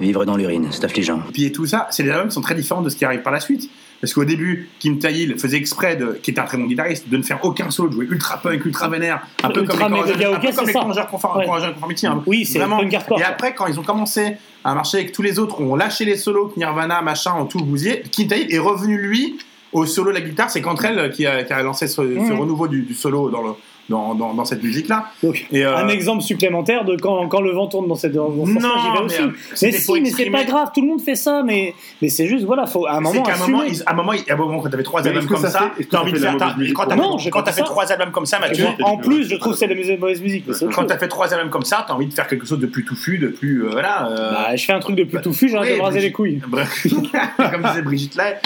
Vivre 0.00 0.24
dans 0.24 0.36
l'urine, 0.36 0.66
c'est 0.70 0.84
affligeant. 0.84 1.20
hippie 1.28 1.44
et 1.46 1.52
tout 1.52 1.66
ça, 1.66 1.86
c'est 1.90 2.02
des 2.02 2.10
albums 2.10 2.28
qui 2.28 2.34
sont 2.34 2.40
très 2.40 2.54
différents 2.54 2.80
de 2.82 2.88
ce 2.88 2.96
qui 2.96 3.04
arrive 3.04 3.22
par 3.22 3.32
la 3.32 3.40
suite. 3.40 3.70
Parce 4.00 4.14
qu'au 4.14 4.24
début, 4.24 4.70
Kim 4.78 4.98
Tail 4.98 5.34
faisait 5.38 5.58
exprès, 5.58 5.94
de, 5.96 6.18
qui 6.22 6.30
était 6.30 6.40
un 6.40 6.44
très 6.44 6.56
bon 6.56 6.64
guitariste, 6.64 7.08
de 7.08 7.16
ne 7.18 7.22
faire 7.22 7.38
aucun 7.44 7.70
solo, 7.70 7.90
de 7.90 7.94
jouer 7.94 8.06
ultra 8.10 8.38
punk, 8.38 8.64
ultra 8.64 8.88
vénère, 8.88 9.26
un 9.42 9.50
peu 9.50 9.60
Ultra 9.60 9.76
comme 9.78 9.92
les. 9.94 10.00
Corrosion 11.44 11.72
Conformity. 11.74 12.06
hein. 12.06 12.22
Oui, 12.26 12.46
c'est 12.46 12.58
Vraiment. 12.58 12.80
Et 13.18 13.22
après, 13.24 13.54
quand 13.54 13.66
ils 13.66 13.78
ont 13.78 13.82
commencé 13.82 14.36
à 14.64 14.74
marcher 14.74 14.98
avec 14.98 15.12
tous 15.12 15.20
les 15.22 15.38
autres, 15.38 15.60
ont 15.60 15.76
lâché 15.76 16.04
les 16.06 16.16
solos, 16.16 16.52
Nirvana, 16.56 17.02
machin, 17.02 17.34
ont 17.34 17.44
tout 17.46 17.58
bousillé, 17.62 18.02
Kim 18.10 18.26
Tail 18.26 18.46
est 18.48 18.58
revenu, 18.58 18.96
lui, 18.98 19.38
au 19.72 19.84
solo 19.86 20.10
de 20.10 20.14
la 20.18 20.22
guitare. 20.22 20.50
C'est 20.50 20.62
Cantrell 20.62 21.10
qui 21.12 21.26
a, 21.26 21.44
qui 21.44 21.52
a 21.52 21.62
lancé 21.62 21.86
ce, 21.86 21.96
ce 21.96 22.02
Mhm. 22.02 22.40
renouveau 22.40 22.68
du, 22.68 22.82
du 22.82 22.94
solo 22.94 23.28
dans, 23.30 23.42
le, 23.42 23.50
dans, 23.90 24.14
dans, 24.14 24.32
dans 24.32 24.44
cette 24.46 24.62
musique-là. 24.62 25.06
Et, 25.52 25.66
euh, 25.66 25.76
un 25.76 25.88
exemple 25.88 26.22
supplémentaire 26.22 26.84
de 26.86 26.96
quand, 26.96 27.28
quand 27.28 27.40
le 27.42 27.52
vent 27.52 27.66
tourne 27.66 27.88
dans 27.88 27.94
cette 27.96 28.12
dans 28.12 28.30
Non, 28.30 28.46
j'y 28.46 28.52
vais 28.54 28.60
mais, 28.60 29.00
aussi. 29.04 29.20
euh, 29.20 29.26
Mais, 29.62 29.72
si, 29.72 30.00
mais 30.00 30.10
c'est 30.10 30.30
pas 30.30 30.44
grave, 30.44 30.70
tout 30.74 30.80
le 30.80 30.86
monde 30.86 31.00
fait 31.02 31.14
ça, 31.16 31.42
mais, 31.44 31.74
mais 32.00 32.08
c'est 32.08 32.26
juste, 32.26 32.44
voilà, 32.46 32.66
faut 32.66 32.86
à 32.86 32.92
un 32.92 32.94
C'est 32.96 33.00
moment 33.02 33.22
qu'à 33.22 33.32
un 33.32 33.34
assumer. 33.34 33.52
moment, 33.52 33.64
ils- 33.64 33.82
à 33.84 33.92
un 33.92 33.94
moment, 33.94 34.12
il- 34.14 34.30
à 34.30 34.34
un 34.34 34.36
moment, 34.36 34.60
quand 34.60 34.70
t'avais 34.70 34.82
trois 34.82 35.06
albums 35.06 35.26
comme 35.26 35.36
ça 35.42 35.50
ça, 35.50 35.70
t'as 35.76 35.84
ça 35.98 36.02
envie 36.02 36.12
de 36.12 36.18
faire. 36.18 36.36
Quand 36.74 36.86
t'as 36.86 36.96
Non, 36.96 37.18
fait- 37.18 37.30
ça. 37.52 37.62
trois 37.64 37.90
albums 37.92 38.10
comme 38.12 38.26
ça, 38.26 38.38
Mathieu, 38.38 38.64
Moi, 38.78 38.88
en 38.88 38.96
plus, 38.96 39.28
je 39.28 39.36
trouve 39.36 39.52
que 39.52 39.58
c'est 39.58 39.66
de 39.68 39.74
la 39.74 39.96
mauvaise 39.98 40.22
musique. 40.22 40.44
quand 40.74 40.84
t'as 40.86 40.98
fait 40.98 41.08
trois 41.08 41.32
albums 41.34 41.50
comme 41.50 41.64
ça, 41.64 41.84
t'as 41.86 41.94
envie 41.94 42.06
de 42.06 42.14
faire 42.14 42.28
quelque 42.28 42.46
chose 42.46 42.58
de 42.60 42.66
plus 42.66 42.84
touffu, 42.84 43.18
de 43.18 43.28
plus. 43.28 43.64
euh, 43.64 43.70
voilà. 43.72 44.08
Bah, 44.32 44.56
je 44.56 44.64
fais 44.64 44.72
un 44.72 44.80
truc 44.80 44.96
de 44.96 45.04
plus 45.04 45.20
touffu, 45.20 45.48
j'ai 45.48 45.58
envie 45.58 45.70
de 45.72 45.76
me 45.76 45.82
raser 45.82 45.98
Brigitte- 45.98 46.02
les 46.08 46.12
couilles. 46.12 46.40
Comme 47.36 47.62
disait 47.62 47.82
Brigitte 47.82 48.14
Lay. 48.16 48.38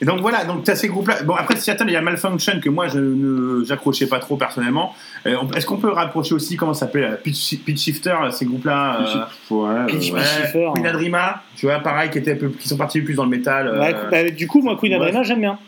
Et, 0.00 0.04
donc 0.04 0.20
voilà, 0.20 0.44
donc 0.44 0.62
t'as 0.64 0.76
ces 0.76 0.88
groupes-là. 0.88 1.22
Bon 1.24 1.34
après 1.34 1.56
Seattle, 1.56 1.84
il 1.88 1.92
y 1.92 1.96
a 1.96 2.00
Malfunction 2.00 2.60
que 2.62 2.68
moi 2.70 2.86
je 2.88 2.98
ne 2.98 3.64
j'accrochais 3.64 4.06
pas 4.06 4.18
trop 4.20 4.27
personnellement. 4.36 4.94
Euh, 5.26 5.36
Est-ce 5.56 5.66
qu'on 5.66 5.76
peut 5.78 5.90
rapprocher 5.92 6.34
aussi 6.34 6.56
comment 6.56 6.74
ça 6.74 6.80
s'appelle 6.86 7.04
euh, 7.04 7.16
Pitch, 7.16 7.56
Pitch 7.64 7.80
Shifter, 7.80 8.14
ces 8.32 8.44
groupes-là 8.44 8.98
euh, 9.00 9.54
Ouais, 9.54 9.86
Pitch- 9.86 10.10
euh, 10.12 10.16
ouais, 10.16 10.22
Shifter, 10.24 10.68
Queen 10.74 10.86
hein. 10.86 10.90
Adrima, 10.90 11.42
tu 11.56 11.66
vois, 11.66 11.80
pareil, 11.80 12.10
qui, 12.10 12.20
peu, 12.20 12.48
qui 12.50 12.68
sont 12.68 12.76
partis 12.76 13.00
plus 13.00 13.14
dans 13.14 13.24
le 13.24 13.30
métal. 13.30 13.68
euh, 13.68 13.80
Ouais, 13.80 13.94
bah, 14.10 14.30
du 14.30 14.46
coup, 14.46 14.60
moi, 14.62 14.76
Queen 14.78 14.92
ouais. 14.94 15.00
Adrena, 15.00 15.22
j'aime 15.22 15.40
bien. 15.40 15.58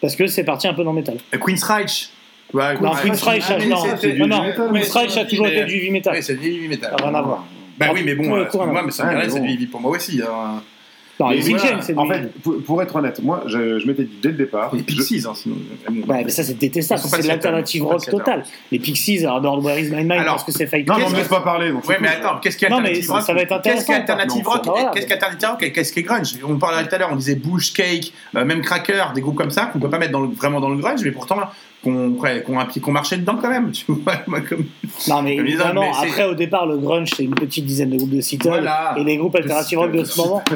Parce 0.00 0.14
que 0.16 0.26
c'est 0.26 0.44
parti 0.44 0.68
un 0.68 0.74
peu 0.74 0.84
dans 0.84 0.92
le 0.92 0.96
métal. 1.00 1.16
euh, 1.34 1.38
Queen's 1.38 1.62
Reich. 1.64 2.10
tu 2.50 2.56
vois, 2.56 2.74
Non, 2.74 2.92
Queen's 2.94 3.22
Reich, 3.22 3.44
Ah, 3.48 3.58
non, 3.58 3.68
non, 4.26 4.26
non, 4.26 4.70
Queen's 4.72 5.16
a 5.16 5.24
toujours 5.24 5.46
été 5.48 5.64
du 5.64 5.74
heavy 5.76 5.90
metal. 5.90 6.14
Ouais, 6.14 6.22
c'est 6.22 6.36
du 6.36 6.46
heavy 6.46 6.68
metal. 6.68 6.90
Ça 6.90 6.96
n'a 7.04 7.10
rien 7.10 7.18
à 7.18 7.22
voir. 7.22 7.44
Bah 7.78 7.86
oui, 7.94 8.02
mais 8.04 8.14
bon, 8.14 8.34
euh, 8.36 8.44
coup, 8.46 8.56
moi, 8.58 8.80
hein. 8.80 8.82
mais 8.86 8.90
ça 8.90 9.04
me 9.04 9.16
Ouais, 9.16 9.28
c'est 9.28 9.40
du 9.40 9.48
heavy 9.50 9.66
pour 9.66 9.80
moi 9.80 9.92
aussi. 9.92 10.20
hein. 10.22 10.62
Non, 11.20 11.30
les 11.30 11.40
voilà, 11.40 11.64
Weekends, 11.64 11.82
c'est 11.82 11.98
En 11.98 12.06
fait, 12.06 12.32
pour, 12.42 12.62
pour 12.62 12.80
être 12.82 12.94
honnête, 12.94 13.20
moi, 13.22 13.42
je, 13.46 13.80
je 13.80 13.86
m'étais 13.88 14.04
dit 14.04 14.18
dès 14.22 14.28
le 14.28 14.34
départ. 14.36 14.70
Les 14.72 14.78
je- 14.80 14.84
Pixies, 14.84 15.24
hein, 15.28 15.32
sinon. 15.34 15.56
Ouais, 16.06 16.22
mais 16.24 16.30
ça, 16.30 16.44
c'est 16.44 16.56
détestable. 16.56 17.00
C'est 17.04 17.26
l'alternative 17.26 17.84
rock 17.84 18.04
totale. 18.08 18.44
Les 18.70 18.78
Pixies, 18.78 19.18
alors 19.26 19.40
Lord 19.40 19.64
Where 19.64 19.78
is 19.80 19.90
My 19.90 19.96
Mind, 20.02 20.12
Alors, 20.12 20.34
parce 20.34 20.44
que 20.44 20.52
c'est 20.52 20.66
Fight 20.68 20.86
Non, 20.86 20.94
on 21.04 21.10
me 21.10 21.16
laisse 21.16 21.26
pas 21.28 21.40
parler. 21.40 21.72
Donc 21.72 21.88
Ouais, 21.88 21.96
mais 22.00 22.08
attends, 22.08 22.38
qu'est-ce 22.40 22.56
qu'il 22.56 22.68
y 22.68 22.72
a 22.72 22.74
Non, 22.74 22.80
mais 22.80 22.90
alternative 22.90 23.06
ça- 23.08 23.12
rock 23.14 23.22
ça 23.22 23.34
va 23.34 23.40
être 23.40 23.62
Qu'est-ce 23.62 23.84
qu'il 23.84 23.94
y 23.94 23.96
a 23.96 24.00
intéressant, 24.00 24.22
alternative 24.22 24.42
quoi. 24.44 24.54
rock. 24.84 24.94
Qu'est-ce 24.94 25.06
qu'il 25.06 25.10
y 25.10 25.12
a 25.12 25.16
alternative 25.16 25.48
rock 25.48 25.62
et 25.64 25.72
qu'est-ce 25.72 25.92
qui 25.92 25.98
est 25.98 26.02
grunge 26.04 26.38
On 26.46 26.56
parlait 26.56 26.86
tout 26.86 26.94
à 26.94 26.98
l'heure, 26.98 27.10
on 27.12 27.16
disait 27.16 27.34
Bush, 27.34 27.72
Cake, 27.72 28.12
euh, 28.36 28.44
même 28.44 28.60
Cracker, 28.62 29.04
des 29.14 29.20
groupes 29.20 29.36
comme 29.36 29.50
ça 29.50 29.66
qu'on 29.66 29.80
peut 29.80 29.90
pas 29.90 29.98
mettre 29.98 30.12
dans 30.12 30.20
le- 30.20 30.28
vraiment 30.28 30.60
dans 30.60 30.70
le 30.70 30.76
grunge, 30.76 31.00
mais 31.02 31.10
pourtant 31.10 31.36
qu'on 31.82 32.16
a- 32.22 32.64
qu'on 32.80 32.92
marchait 32.92 33.16
dedans 33.18 33.38
quand 33.40 33.48
même. 33.50 33.72
Tu 33.72 33.84
vois, 33.88 34.14
moi, 34.28 34.40
comme... 34.42 34.66
Non, 35.08 35.22
mais 35.22 35.34
évidemment, 35.36 35.90
après, 36.00 36.26
au 36.26 36.34
départ, 36.34 36.66
le 36.66 36.76
grunge, 36.78 37.10
c'est 37.16 37.24
une 37.24 37.34
petite 37.34 37.66
dizaine 37.66 37.90
de 37.90 37.96
groupes 37.96 38.10
de 38.10 38.20
Seattle. 38.20 38.48
Voilà. 38.48 38.94
Et 38.98 39.04
les 39.04 39.16
groupes 39.16 39.34
alternative 39.34 39.78
rock 39.78 39.92
de 39.92 40.04
ce 40.04 40.16
moment. 40.20 40.44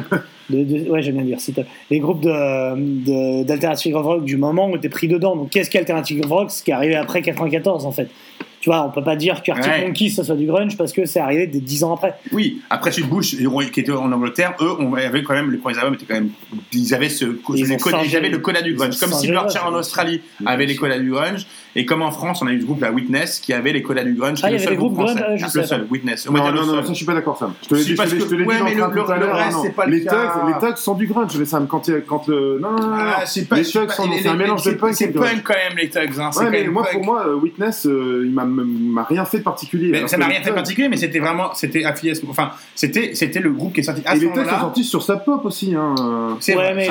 De, 0.52 0.62
de- 0.64 0.90
ouais, 0.90 1.02
j'aime 1.02 1.16
bien 1.16 1.24
dire 1.24 1.40
Seattle. 1.40 1.66
Les 1.90 1.98
groupes 1.98 2.22
de- 2.22 3.42
d'alternative 3.44 3.96
rock 3.96 4.24
du 4.24 4.36
moment 4.36 4.66
ont 4.66 4.76
été 4.76 4.88
pris 4.88 5.08
dedans. 5.08 5.34
Donc, 5.36 5.50
qu'est-ce 5.50 5.70
qu'alternative 5.70 6.24
rock? 6.28 6.50
Ce 6.50 6.62
qui 6.62 6.70
est 6.70 6.74
arrivé 6.74 6.94
après 6.94 7.22
94, 7.22 7.86
en 7.86 7.92
fait. 7.92 8.08
tu 8.60 8.70
vois, 8.70 8.86
on 8.86 8.90
peut 8.92 9.02
pas 9.02 9.16
dire 9.16 9.42
qu'Arctic 9.42 9.72
Ouais. 9.72 9.84
Monkeys 9.88 10.10
ça 10.10 10.22
soit 10.22 10.36
du 10.36 10.46
grunge 10.46 10.76
parce 10.76 10.92
que 10.92 11.04
c'est 11.04 11.18
arrivé 11.18 11.48
des 11.48 11.58
10 11.58 11.82
ans 11.82 11.94
après. 11.94 12.14
Oui, 12.30 12.60
après 12.70 12.92
Sud 12.92 13.08
Bush, 13.08 13.34
qui 13.72 13.80
était 13.80 13.90
en 13.90 14.12
Angleterre, 14.12 14.54
eux, 14.60 14.70
on 14.78 14.94
avait 14.94 15.24
quand 15.24 15.34
même, 15.34 15.50
les 15.50 15.58
premiers 15.58 15.78
albums 15.78 15.94
étaient 15.94 16.04
quand 16.06 16.14
même, 16.14 16.30
ils 16.72 16.94
avaient 16.94 17.08
ce, 17.08 17.24
Ils 17.24 17.58
ils 18.06 18.16
avaient 18.16 18.28
le 18.28 18.38
coda 18.38 18.62
du 18.62 18.74
grunge. 18.74 18.96
Comme 19.00 19.10
si 19.12 19.26
grunge. 19.26 19.52
en 19.66 19.74
Australie 19.74 20.20
avait 20.46 20.66
les 20.66 20.76
codas 20.76 21.00
du 21.00 21.10
grunge, 21.10 21.44
et 21.74 21.86
comme 21.86 22.02
en 22.02 22.10
France, 22.10 22.42
on 22.42 22.46
a 22.46 22.52
eu 22.52 22.60
ce 22.60 22.66
groupe, 22.66 22.80
la 22.80 22.90
Witness, 22.92 23.40
qui 23.40 23.52
avait 23.52 23.72
les 23.72 23.82
codas 23.82 24.04
du 24.04 24.14
grunge, 24.14 24.38
qui 24.38 24.44
Ah, 24.44 24.50
est 24.50 24.52
il 24.52 24.54
y 24.54 24.56
le 24.56 24.62
avait 24.62 24.64
seul 24.64 24.72
des 24.74 24.76
groupes 24.78 24.92
groupe 24.94 25.06
français. 25.08 25.22
grunge, 25.24 25.40
ah, 25.42 25.48
je 25.48 25.58
le 25.58 25.62
sais 25.62 25.68
seul. 25.68 25.86
Witness. 25.90 26.26
Non, 26.30 26.32
non, 26.32 26.52
non, 26.52 26.64
seul. 26.64 26.82
ça 26.84 26.88
je 26.90 26.94
suis 26.94 27.04
pas 27.06 27.14
d'accord, 27.14 27.38
Sam. 27.38 27.52
Je 27.62 27.68
te 27.68 27.74
l'ai 27.74 27.84
dit, 27.84 27.90
je 27.90 27.96
te 27.96 28.34
l'ai- 28.34 28.44
ouais, 28.44 28.56
dit 28.56 28.62
mais 28.64 28.74
le 28.74 28.80
le- 28.86 29.02
tout 29.04 29.10
à 29.10 29.16
l'heure. 29.16 29.34
reste, 29.36 29.52
non. 29.56 29.62
c'est 29.62 29.70
pas 29.74 29.86
le 29.86 29.92
les 29.96 30.04
cas. 30.04 30.10
thugs, 30.10 30.48
les 30.48 30.66
thugs 30.68 30.76
sont 30.76 30.94
du 30.94 31.06
grunge, 31.06 31.36
mais 31.38 31.44
Sam, 31.44 31.66
quand, 31.66 31.90
quand 32.06 32.26
le. 32.28 32.58
Non, 32.60 32.72
non, 32.72 32.78
non, 32.78 32.86
non. 32.88 32.96
Ah, 32.98 33.22
c'est 33.26 33.48
pas, 33.48 33.56
les 33.56 33.62
thugs 33.64 33.90
sont. 33.90 34.04
C'est 34.22 34.28
un 34.28 34.34
mélange 34.36 34.64
de 34.64 34.72
punk 34.72 34.90
et 34.90 34.94
C'est 34.94 35.06
de 35.08 35.18
grunge. 35.18 35.30
punk 35.32 35.42
quand 35.44 35.54
même, 35.54 35.78
les 35.78 35.88
thugs, 35.88 36.20
hein. 36.20 36.30
Ouais, 36.36 36.50
mais 36.50 36.64
moi, 36.68 36.84
pour 36.92 37.04
moi, 37.04 37.24
euh, 37.26 37.34
Witness, 37.36 37.86
euh, 37.86 38.22
il 38.26 38.32
m'a 38.32 38.44
m'a 38.44 39.04
rien 39.04 39.24
fait 39.24 39.38
de 39.38 39.42
particulier. 39.44 39.88
Mais 39.90 40.06
ça 40.08 40.16
m'a 40.18 40.26
rien 40.26 40.42
fait 40.42 40.50
de 40.50 40.54
particulier, 40.54 40.88
mais 40.88 40.96
c'était 40.96 41.18
vraiment, 41.20 41.54
c'était 41.54 41.84
affilié, 41.84 42.12
enfin, 42.28 42.50
c'était, 42.74 43.14
c'était 43.14 43.40
le 43.40 43.50
groupe 43.50 43.72
qui 43.72 43.80
est 43.80 43.84
sorti 43.84 44.02
à 44.04 44.14
Et 44.14 44.18
les 44.20 44.26
Thugs 44.32 44.44
sont 44.48 44.58
sortis 44.60 44.84
sur 44.84 45.02
sa 45.02 45.16
pop 45.16 45.44
aussi. 45.44 45.74
Hein. 45.74 45.94
C'est 46.40 46.54
vrai, 46.54 46.74
c'est 46.78 46.90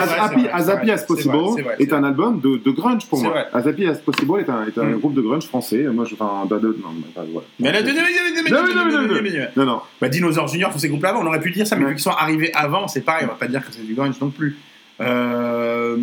As 0.51 0.69
Happy 0.69 0.91
As 0.91 1.03
Possible 1.05 1.37
est 1.79 1.93
un 1.93 2.03
album 2.03 2.39
de, 2.39 2.71
grunge 2.71 3.05
pour 3.07 3.21
moi. 3.21 3.35
As 3.53 3.67
Happy 3.67 3.85
As 3.87 3.95
Possible 3.99 4.39
est 4.39 4.49
un, 4.49 4.65
est 4.79 4.83
un 4.83 4.85
Mm. 4.85 4.99
groupe 4.99 5.13
de 5.13 5.21
grunge 5.21 5.45
français. 5.45 5.83
Moi, 5.83 6.05
je. 6.05 6.13
Enfin, 6.15 6.45
non, 6.49 6.59
mais 6.95 7.07
pas- 7.13 7.23
voilà. 7.31 7.47
Mais 7.59 7.71
là, 7.71 7.81
Non, 7.81 8.63
non, 8.67 8.85
non, 8.85 9.01
non. 9.07 9.21
Non, 9.55 9.65
non. 9.65 9.81
Bah, 9.99 10.09
Dinosaur 10.09 10.47
Junior, 10.47 10.71
tous 10.71 10.79
ces 10.79 10.89
groupes-là, 10.89 11.15
on 11.19 11.25
aurait 11.25 11.39
pu 11.41 11.51
dire 11.51 11.65
ça, 11.67 11.75
mais 11.75 11.85
vu 11.85 11.91
qu'ils 11.93 12.01
sont 12.01 12.09
arrivés 12.11 12.51
avant, 12.53 12.87
c'est 12.87 13.01
pareil, 13.01 13.25
on 13.25 13.33
va 13.33 13.35
pas 13.35 13.47
dire 13.47 13.65
que 13.65 13.71
c'est 13.71 13.85
du 13.85 13.93
grunge 13.93 14.15
non 14.21 14.29
plus. 14.29 14.57
Euh... 14.99 15.97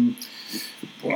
Ouais, 1.05 1.13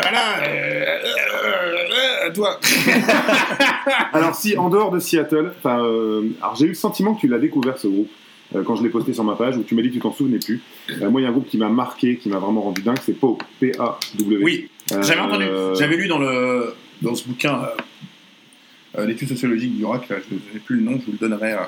voilà. 0.00 0.38
euh, 0.42 0.98
euh, 1.44 2.28
euh, 2.28 2.32
toi. 2.32 2.58
Alors 4.12 4.34
si 4.34 4.56
en 4.56 4.68
dehors 4.68 4.90
de 4.90 4.98
Seattle, 4.98 5.52
enfin, 5.58 5.82
euh, 5.84 6.22
alors 6.40 6.56
j'ai 6.56 6.66
eu 6.66 6.68
le 6.68 6.74
sentiment 6.74 7.14
que 7.14 7.20
tu 7.20 7.28
l'as 7.28 7.38
découvert 7.38 7.76
ce 7.78 7.88
groupe 7.88 8.10
euh, 8.54 8.62
quand 8.64 8.76
je 8.76 8.82
l'ai 8.82 8.88
posté 8.88 9.12
sur 9.12 9.24
ma 9.24 9.34
page, 9.34 9.56
où 9.56 9.62
tu 9.62 9.74
m'as 9.74 9.82
dit 9.82 9.88
que 9.88 9.94
tu 9.94 10.00
t'en 10.00 10.12
souvenais 10.12 10.38
plus. 10.38 10.62
Euh, 11.02 11.10
moi, 11.10 11.20
il 11.20 11.24
y 11.24 11.26
a 11.26 11.28
un 11.30 11.32
groupe 11.32 11.46
qui 11.48 11.58
m'a 11.58 11.68
marqué, 11.68 12.16
qui 12.16 12.28
m'a 12.30 12.38
vraiment 12.38 12.62
rendu 12.62 12.80
dingue, 12.82 12.96
c'est 13.04 13.12
P-A-W. 13.18 14.38
Oui, 14.42 14.70
Euh, 14.92 15.02
j'avais 15.02 15.20
entendu, 15.20 15.44
j'avais 15.78 15.96
lu 15.96 16.08
dans 16.08 16.18
le 16.18 16.72
dans 17.02 17.14
ce 17.14 17.26
bouquin 17.26 17.62
euh, 17.62 19.00
euh, 19.00 19.06
l'étude 19.06 19.28
sociologique 19.28 19.76
du 19.76 19.84
rock, 19.84 20.08
là, 20.08 20.16
je 20.28 20.34
n'ai 20.34 20.60
plus 20.60 20.76
le 20.76 20.82
nom, 20.82 20.98
je 21.00 21.06
vous 21.06 21.12
le 21.12 21.18
donnerai, 21.18 21.52
euh, 21.52 21.58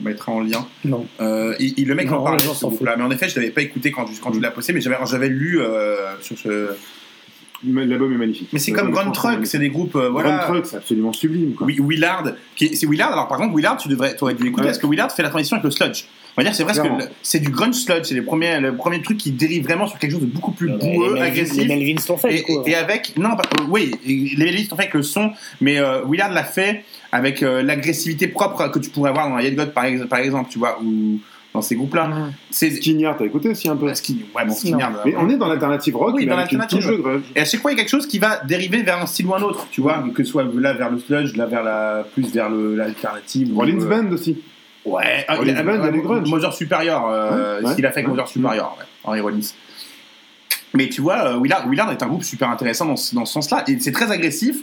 on 0.00 0.04
mettra 0.04 0.32
en 0.32 0.40
lien. 0.40 0.66
Non. 0.84 1.06
Il, 1.58 1.74
il- 1.76 1.88
le 1.88 1.94
mec 1.94 2.06
Non, 2.10 2.18
en 2.18 2.22
parlait 2.24 2.38
ce 2.54 2.64
groupe-là, 2.66 2.96
mais 2.96 3.02
en 3.04 3.10
effet, 3.10 3.28
je 3.28 3.36
l'avais 3.36 3.50
pas 3.50 3.62
écouté 3.62 3.90
quand, 3.90 4.06
je- 4.06 4.20
quand 4.20 4.32
je 4.32 4.40
l'ai 4.40 4.50
posté, 4.50 4.72
mais 4.72 4.80
j'avais 4.80 5.28
lu 5.28 5.58
sur 6.20 6.38
ce. 6.38 6.68
L'album 7.66 8.12
est 8.12 8.16
magnifique. 8.16 8.48
Mais 8.52 8.58
c'est 8.60 8.70
comme 8.72 8.88
est 8.90 8.92
Grand 8.92 9.10
Truck, 9.10 9.44
c'est 9.44 9.58
des 9.58 9.68
groupes, 9.70 9.96
euh, 9.96 10.08
voilà. 10.10 10.36
Grand 10.44 10.52
Truck, 10.54 10.66
c'est 10.66 10.76
absolument 10.76 11.12
sublime. 11.12 11.54
Quoi. 11.54 11.66
Oui, 11.66 11.78
Willard, 11.80 12.24
c'est 12.56 12.86
Willard. 12.86 13.12
Alors 13.12 13.26
par 13.26 13.38
contre, 13.38 13.54
Willard, 13.56 13.76
tu 13.78 13.88
devrais, 13.88 14.14
aurais 14.22 14.34
dû 14.34 14.44
l'écouter 14.44 14.62
Ouais. 14.62 14.68
parce 14.68 14.78
que 14.78 14.86
Willard 14.86 15.10
fait 15.10 15.22
la 15.24 15.30
transition 15.30 15.56
avec 15.56 15.64
le 15.64 15.70
sludge. 15.72 16.04
On 16.36 16.40
va 16.40 16.44
dire, 16.44 16.54
c'est 16.54 16.62
presque, 16.62 16.82
Clairement. 16.82 16.98
le- 17.00 17.06
c'est 17.20 17.40
du 17.40 17.50
grunge 17.50 17.74
sludge. 17.74 18.04
C'est 18.04 18.14
les 18.14 18.22
premiers, 18.22 18.60
le 18.60 18.76
premier 18.76 19.02
truc 19.02 19.18
qui 19.18 19.32
dérive 19.32 19.64
vraiment 19.64 19.88
sur 19.88 19.98
quelque 19.98 20.12
chose 20.12 20.20
de 20.20 20.26
beaucoup 20.26 20.52
plus 20.52 20.68
boueux, 20.70 21.16
les 21.16 21.20
agressif. 21.20 21.56
les 21.56 21.66
Melvins 21.66 22.00
l'ont 22.08 22.16
fait, 22.16 22.32
et, 22.32 22.36
du 22.36 22.42
coup, 22.44 22.62
et- 22.64 22.70
et 22.70 22.74
avec, 22.76 23.14
non, 23.16 23.30
pas- 23.34 23.42
euh, 23.60 23.64
oui, 23.68 23.90
les 24.06 24.36
Melvins 24.44 24.62
l'ont 24.70 24.76
fait 24.76 24.82
avec 24.82 24.94
le 24.94 25.02
son, 25.02 25.32
mais 25.60 25.78
euh, 25.80 26.02
Willard 26.08 26.30
l'a 26.32 26.44
fait 26.44 26.84
avec 27.10 27.42
euh, 27.42 27.62
l'agressivité 27.62 28.28
propre 28.28 28.68
que 28.70 28.78
tu 28.78 28.88
pourrais 28.90 29.10
avoir 29.10 29.28
dans 29.28 29.38
Yet 29.40 29.56
God 29.56 29.72
par, 29.74 29.86
ex- 29.86 30.06
par 30.08 30.20
exemple, 30.20 30.48
tu 30.52 30.60
vois, 30.60 30.78
ou 30.80 31.18
dans 31.54 31.62
ces 31.62 31.76
groupes-là. 31.76 32.10
Skinnyard, 32.50 33.16
t'as 33.16 33.24
écouté 33.24 33.48
aussi 33.48 33.68
un 33.68 33.76
peu 33.76 33.86
ouais, 33.86 33.92
bon, 34.46 34.52
Skinnyard, 34.54 34.92
Mais 35.04 35.14
euh, 35.14 35.18
on 35.20 35.28
est 35.30 35.36
dans 35.36 35.48
l'alternative 35.48 35.96
rock, 35.96 36.14
oui, 36.14 36.24
mais 36.24 36.30
dans 36.30 36.36
l'alternative. 36.36 37.00
grunge. 37.00 37.22
Et 37.34 37.40
à 37.40 37.44
chaque 37.44 37.60
fois, 37.60 37.72
il 37.72 37.76
y 37.76 37.78
a 37.78 37.82
quelque 37.82 37.90
chose 37.90 38.06
qui 38.06 38.18
va 38.18 38.38
dériver 38.44 38.82
vers 38.82 39.00
un 39.02 39.06
style 39.06 39.26
ou 39.26 39.34
un 39.34 39.42
autre, 39.42 39.66
tu 39.70 39.80
vois, 39.80 40.04
que 40.14 40.22
ce 40.24 40.30
soit 40.30 40.44
là 40.54 40.72
vers 40.74 40.90
le 40.90 40.98
sludge, 40.98 41.36
là 41.36 41.46
vers 41.46 41.62
la, 41.62 42.04
plus 42.14 42.30
vers 42.32 42.50
le- 42.50 42.76
l'alternative. 42.76 43.54
Rollins 43.56 43.80
euh, 43.80 44.02
Band 44.02 44.12
aussi. 44.12 44.36
Ouais, 44.84 45.24
ah, 45.26 45.36
Rollins 45.36 45.56
a- 45.56 45.62
Band, 45.62 45.74
il 45.76 45.84
y 45.84 45.88
a 45.88 45.90
du 45.92 46.00
grunge. 46.02 46.28
Mother 46.28 46.52
Superior, 46.54 47.08
euh, 47.10 47.58
Ouais, 47.60 47.64
ouais, 47.64 47.70
ce 47.70 47.76
qu'il 47.76 47.86
a 47.86 47.90
fait 47.90 48.00
avec 48.00 48.06
ouais. 48.08 48.10
Mother 48.12 48.28
Superior, 48.28 48.76
ouais, 48.78 48.84
Henry 49.04 49.20
Rollins. 49.20 49.40
Mais 50.74 50.88
tu 50.88 51.00
vois, 51.00 51.28
euh, 51.34 51.40
Willard, 51.40 51.66
Willard 51.68 51.90
est 51.92 52.02
un 52.02 52.06
groupe 52.06 52.22
super 52.24 52.50
intéressant 52.50 52.84
dans, 52.86 52.96
ce- 52.96 53.14
dans 53.14 53.24
ce 53.24 53.32
sens-là, 53.32 53.64
et 53.68 53.78
c'est 53.80 53.92
très 53.92 54.10
agressif. 54.12 54.58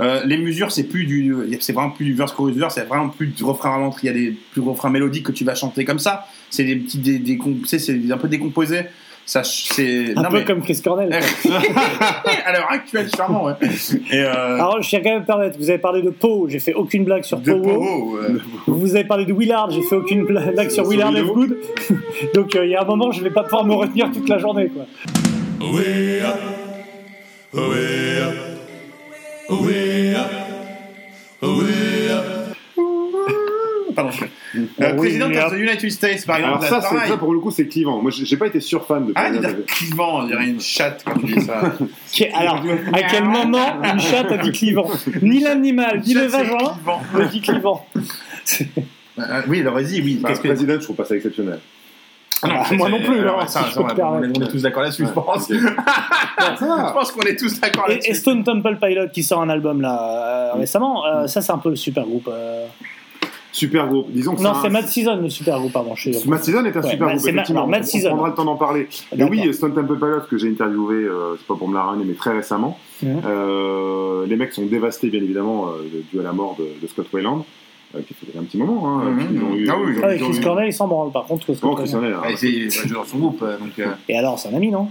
Euh, 0.00 0.20
les 0.26 0.36
mesures, 0.36 0.70
c'est 0.72 0.84
plus 0.84 1.04
du, 1.06 1.34
c'est 1.60 1.72
vraiment 1.72 1.90
plus 1.90 2.04
du 2.04 2.12
verse 2.14 2.32
chorus 2.32 2.54
verse, 2.54 2.74
c'est 2.74 2.84
vraiment 2.86 3.08
plus 3.08 3.28
du 3.28 3.44
refrain 3.44 3.70
ralenti. 3.70 4.00
Il 4.02 4.06
y 4.06 4.10
a 4.10 4.12
des 4.12 4.36
plus 4.52 4.60
refrains 4.60 4.90
mélodiques 4.90 5.24
que 5.26 5.32
tu 5.32 5.44
vas 5.44 5.54
chanter 5.54 5.84
comme 5.84 5.98
ça. 5.98 6.26
C'est 6.50 6.64
des 6.64 6.76
petits, 6.76 6.98
des, 6.98 7.38
c'est 7.66 8.12
un 8.12 8.18
peu 8.18 8.28
décomposé. 8.28 8.80
Ça, 9.28 9.42
c'est 9.42 10.12
Un 10.16 10.22
non, 10.22 10.28
peu 10.30 10.36
mais- 10.38 10.44
comme 10.44 10.62
Chris 10.62 10.80
Cornell. 10.84 11.12
à 11.12 12.52
l'heure 12.52 12.66
actuelle, 12.70 13.08
charmant, 13.16 13.46
ouais. 13.46 13.54
Et 14.12 14.20
euh, 14.20 14.54
Alors, 14.54 14.80
je 14.80 14.88
tiens 14.88 15.00
quand 15.00 15.08
même 15.08 15.16
à 15.16 15.20
me 15.22 15.26
permettre, 15.26 15.58
vous 15.58 15.68
avez 15.68 15.80
parlé 15.80 16.00
de 16.02 16.10
Poe, 16.10 16.46
j'ai 16.48 16.60
fait 16.60 16.74
aucune 16.74 17.04
blague 17.04 17.24
sur 17.24 17.38
de 17.40 17.52
Poe. 17.52 18.18
Euh, 18.22 18.38
Vous 18.68 18.94
avez 18.94 19.02
parlé 19.04 19.24
de 19.24 19.32
Willard, 19.32 19.72
j'ai 19.72 19.82
fait 19.82 19.96
aucune 19.96 20.24
bla- 20.26 20.52
blague 20.52 20.70
sur 20.70 20.86
Willard 20.88 21.10
Willow. 21.12 21.34
Good. 21.34 21.56
Donc 22.34 22.54
euh, 22.54 22.66
il 22.66 22.70
y 22.70 22.76
a 22.76 22.82
un 22.82 22.84
moment, 22.84 23.10
je 23.10 23.20
vais 23.20 23.30
pas 23.30 23.42
pouvoir 23.42 23.64
me 23.64 23.74
retenir 23.74 24.12
toute 24.12 24.28
la 24.28 24.38
journée. 24.38 24.68
Quoi. 24.68 24.86
pardon. 33.96 34.10
Euh, 34.80 34.92
oui, 34.92 35.08
président 35.08 35.28
mais 35.28 35.38
of 35.38 35.52
the 35.52 35.58
United 35.58 35.90
States, 35.90 36.24
par 36.24 36.36
exemple. 36.36 36.64
Alors 36.64 36.82
ça, 36.82 36.88
c'est 36.90 37.08
ça 37.10 37.16
pour 37.18 37.34
le 37.34 37.40
coup, 37.40 37.50
c'est 37.50 37.66
clivant. 37.66 38.00
Moi, 38.00 38.10
j'ai 38.10 38.36
pas 38.38 38.46
été 38.46 38.60
surfan 38.60 39.02
de 39.02 39.12
Ah, 39.14 39.28
il 39.28 39.38
dit 39.40 39.46
clivant, 39.66 40.22
on 40.22 40.26
dirait 40.26 40.48
une 40.48 40.60
chatte 40.60 41.02
quand 41.04 41.18
tu 41.18 41.26
dis 41.26 41.42
ça. 41.42 41.74
Qui- 42.10 42.26
Alors, 42.28 42.62
à 42.94 43.02
quel 43.02 43.24
moment 43.24 43.82
une 43.82 44.00
chatte 44.00 44.32
a 44.32 44.38
dit 44.38 44.52
clivant? 44.52 44.90
Ni 45.20 45.40
l'animal, 45.40 46.00
ni 46.06 46.14
le 46.14 46.22
vagin 46.22 46.74
ne 47.14 47.24
dit 47.26 47.42
clivant. 47.42 47.84
Euh, 49.18 49.42
oui, 49.48 49.60
alors 49.60 49.74
vas-y, 49.74 50.00
oui. 50.00 50.20
Bah, 50.22 50.32
que 50.32 50.38
Président, 50.38 50.74
je 50.74 50.84
trouve 50.84 50.96
pas 50.96 51.04
ça 51.04 51.16
exceptionnel. 51.16 51.58
Ah 52.42 52.48
non, 52.48 52.54
c'est- 52.68 52.76
moi 52.76 52.88
non 52.90 52.98
plus, 53.02 53.16
euh, 53.18 53.22
alors, 53.22 53.48
ça, 53.48 53.60
si 53.64 53.70
je 53.70 53.74
ça, 53.74 53.80
peux 53.82 53.86
te 53.88 53.92
on, 53.92 53.94
est, 53.94 53.96
permettre. 53.96 54.40
on 54.40 54.44
est 54.44 54.48
tous 54.48 54.62
d'accord 54.62 54.82
là-dessus, 54.82 55.06
je 55.06 55.12
pense. 55.12 55.48
je 55.50 56.92
pense 56.92 57.12
qu'on 57.12 57.22
est 57.22 57.36
tous 57.36 57.60
d'accord 57.60 57.84
Et, 57.88 57.92
et 57.92 57.94
là-dessus. 57.96 58.14
Stone 58.14 58.44
Temple 58.44 58.76
Pilot 58.80 59.08
qui 59.12 59.22
sort 59.22 59.40
un 59.42 59.48
album 59.48 59.80
là 59.80 60.52
euh, 60.54 60.58
récemment, 60.58 61.04
euh, 61.06 61.26
ça 61.26 61.40
c'est 61.40 61.52
un 61.52 61.58
peu 61.58 61.70
le 61.70 61.76
super 61.76 62.04
groupe. 62.04 62.28
euh. 62.30 62.66
Super 63.52 63.86
groupe. 63.86 64.10
Disons 64.10 64.34
que 64.34 64.42
Non, 64.42 64.50
un- 64.50 64.60
c'est 64.60 64.68
Mad 64.68 64.86
Season 64.86 65.16
le 65.16 65.30
super 65.30 65.58
groupe, 65.58 65.72
pardon. 65.72 65.94
Je 65.94 66.10
suis... 66.12 66.28
Matt 66.28 66.44
Season 66.44 66.62
est 66.66 66.76
un 66.76 66.82
Ouais, 66.82 66.90
super 66.90 67.06
bah, 67.06 67.12
groupe. 67.14 67.24
c'est 67.24 67.30
effectivement. 67.30 67.64
alors, 67.64 67.80
On 67.80 67.82
Season. 67.84 68.08
prendra 68.10 68.28
le 68.28 68.34
temps 68.34 68.44
d'en 68.44 68.56
parler. 68.56 68.86
Mais 69.16 69.24
oui, 69.24 69.54
Stone 69.54 69.72
Temple 69.72 69.96
Pilots 69.96 70.26
que 70.28 70.36
j'ai 70.36 70.50
interviewé, 70.50 70.96
euh, 71.04 71.36
c'est 71.38 71.46
pas 71.46 71.54
pour 71.54 71.66
me 71.66 71.74
la 71.74 71.82
ramener, 71.84 72.04
mais 72.04 72.12
très 72.12 72.32
récemment. 72.34 72.78
Euh, 73.02 74.26
les 74.26 74.36
mecs 74.36 74.52
sont 74.52 74.66
dévastés, 74.66 75.08
bien 75.08 75.22
évidemment, 75.22 75.68
euh, 75.68 76.02
dû 76.12 76.20
à 76.20 76.22
la 76.22 76.32
mort 76.32 76.56
de, 76.58 76.64
de 76.82 76.86
Scott 76.86 77.06
Wayland, 77.14 77.38
euh, 77.38 77.42
qui 78.06 78.14
fait 78.14 78.38
un 78.38 78.42
petit 78.44 78.56
moment. 78.58 79.00
Hein, 79.00 79.04
Mhm. 79.10 79.28
Ils 79.32 79.42
ont 79.42 79.54
eu- 79.56 79.68
Ah 79.70 79.76
oui. 79.78 79.92
ils 79.94 79.98
ont- 79.98 80.02
Ah, 80.04 80.24
ont 80.24 80.28
Chris 80.30 80.38
eu- 80.38 80.42
Cornell 80.42 80.68
il 80.68 80.72
s'en 80.72 80.88
branle 80.88 81.10
par 81.12 81.24
contre. 81.24 81.44
Chris 81.44 81.54
Non, 81.62 81.70
Cornell. 81.70 81.84
Chris 81.84 81.92
Cornell, 81.92 82.14
hein. 82.14 82.34
C'est 82.36 82.48
il 82.48 82.70
joue 82.70 82.94
dans 82.94 83.04
son 83.04 83.18
groupe, 83.18 83.42
euh, 83.42 83.56
donc. 83.58 83.78
euh, 83.78 83.86
Et 84.08 84.16
alors, 84.18 84.38
c'est 84.38 84.48
un 84.48 84.54
ami, 84.54 84.70
non? 84.70 84.88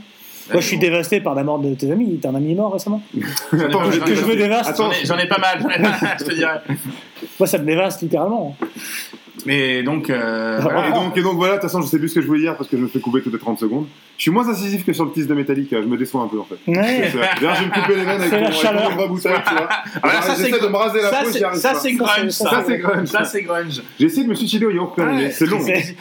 Moi 0.52 0.62
je 0.62 0.68
suis 0.68 0.78
dévasté 0.78 1.22
par 1.22 1.34
la 1.34 1.44
mort 1.44 1.58
de 1.58 1.74
tes 1.74 1.90
amis. 1.92 2.20
T'es 2.22 2.28
un 2.28 2.36
ami 2.36 2.54
mort 2.54 2.72
récemment? 2.74 3.02
Attends, 3.52 3.80
Que 3.86 3.92
je- 3.94 4.00
Que 4.00 4.14
je 4.16 4.26
me 4.26 4.36
dévaste 4.36 4.78
J'en 5.06 5.18
ai, 5.18 5.24
ai 5.24 5.28
pas 5.28 5.40
mal, 5.40 5.60
je 6.20 6.24
te 6.26 6.34
dirais. 6.36 6.62
Moi 7.40 7.48
ça 7.48 7.58
me 7.58 7.66
dévaste 7.66 8.02
littéralement. 8.04 8.56
Mais 9.46 9.84
donc. 9.84 10.10
euh, 10.10 10.58
Ah, 10.60 10.64
voilà. 10.64 10.90
Et 10.90 10.94
donc, 10.94 11.18
et 11.18 11.22
donc 11.22 11.36
voilà, 11.36 11.56
de 11.56 11.60
toute 11.60 11.70
façon, 11.70 11.82
je 11.82 11.88
sais 11.88 12.00
plus 12.00 12.10
ce 12.10 12.16
que 12.16 12.22
je 12.22 12.28
voulais 12.28 12.40
dire 12.42 12.56
parce 12.56 12.70
que 12.70 12.78
je 12.78 12.82
me 12.82 12.88
fais 12.88 13.00
couper 13.00 13.22
toutes 13.22 13.34
les 13.34 13.40
30 13.40 13.60
secondes. 13.60 13.88
Je 14.18 14.22
suis 14.24 14.32
moins 14.32 14.48
incisif 14.48 14.86
que 14.86 14.94
sur 14.94 15.04
le 15.06 15.12
tease 15.12 15.28
de 15.28 15.34
Metallica, 15.34 15.82
je 15.82 15.88
me 15.88 15.98
déçois 15.98 16.22
un 16.22 16.28
peu 16.28 16.40
en 16.40 16.46
fait. 16.46 16.56
Ouais. 16.72 17.10
C'est- 17.12 17.18
D'ailleurs, 17.42 17.56
je 17.56 17.62
vais 17.62 17.66
me 17.68 17.72
couper 17.74 17.96
les 17.96 18.06
veines 18.06 18.22
avec 18.22 18.42
mon 18.42 18.52
chaleur. 18.52 19.08
bouteille, 19.10 19.34
tu 19.48 19.54
vois. 19.56 19.70
Voilà, 20.04 20.22
ça, 20.22 20.36
J'essaie 20.36 20.52
c'est- 20.52 20.62
de 20.64 20.68
me 20.68 20.78
raser 20.78 21.02
la 21.02 21.10
peau, 21.10 21.16
c'est- 21.32 21.38
j'y 21.38 21.44
arrive 21.44 21.60
ça, 21.60 21.74
c'est 21.76 21.94
grunge, 21.94 22.30
ça. 22.30 22.50
Ça, 22.50 22.64
c'est 22.66 22.78
grunge. 22.78 23.08
Ça, 23.08 23.24
c'est 23.26 23.42
grunge. 23.42 23.82
J'ai 24.00 24.06
essayé 24.06 24.24
de 24.24 24.30
me 24.30 24.36
suicider 24.36 24.66
au 24.66 24.72
Yorktown, 24.72 25.16
mais 25.16 25.32
c'est 25.32 25.46
long. 25.48 25.60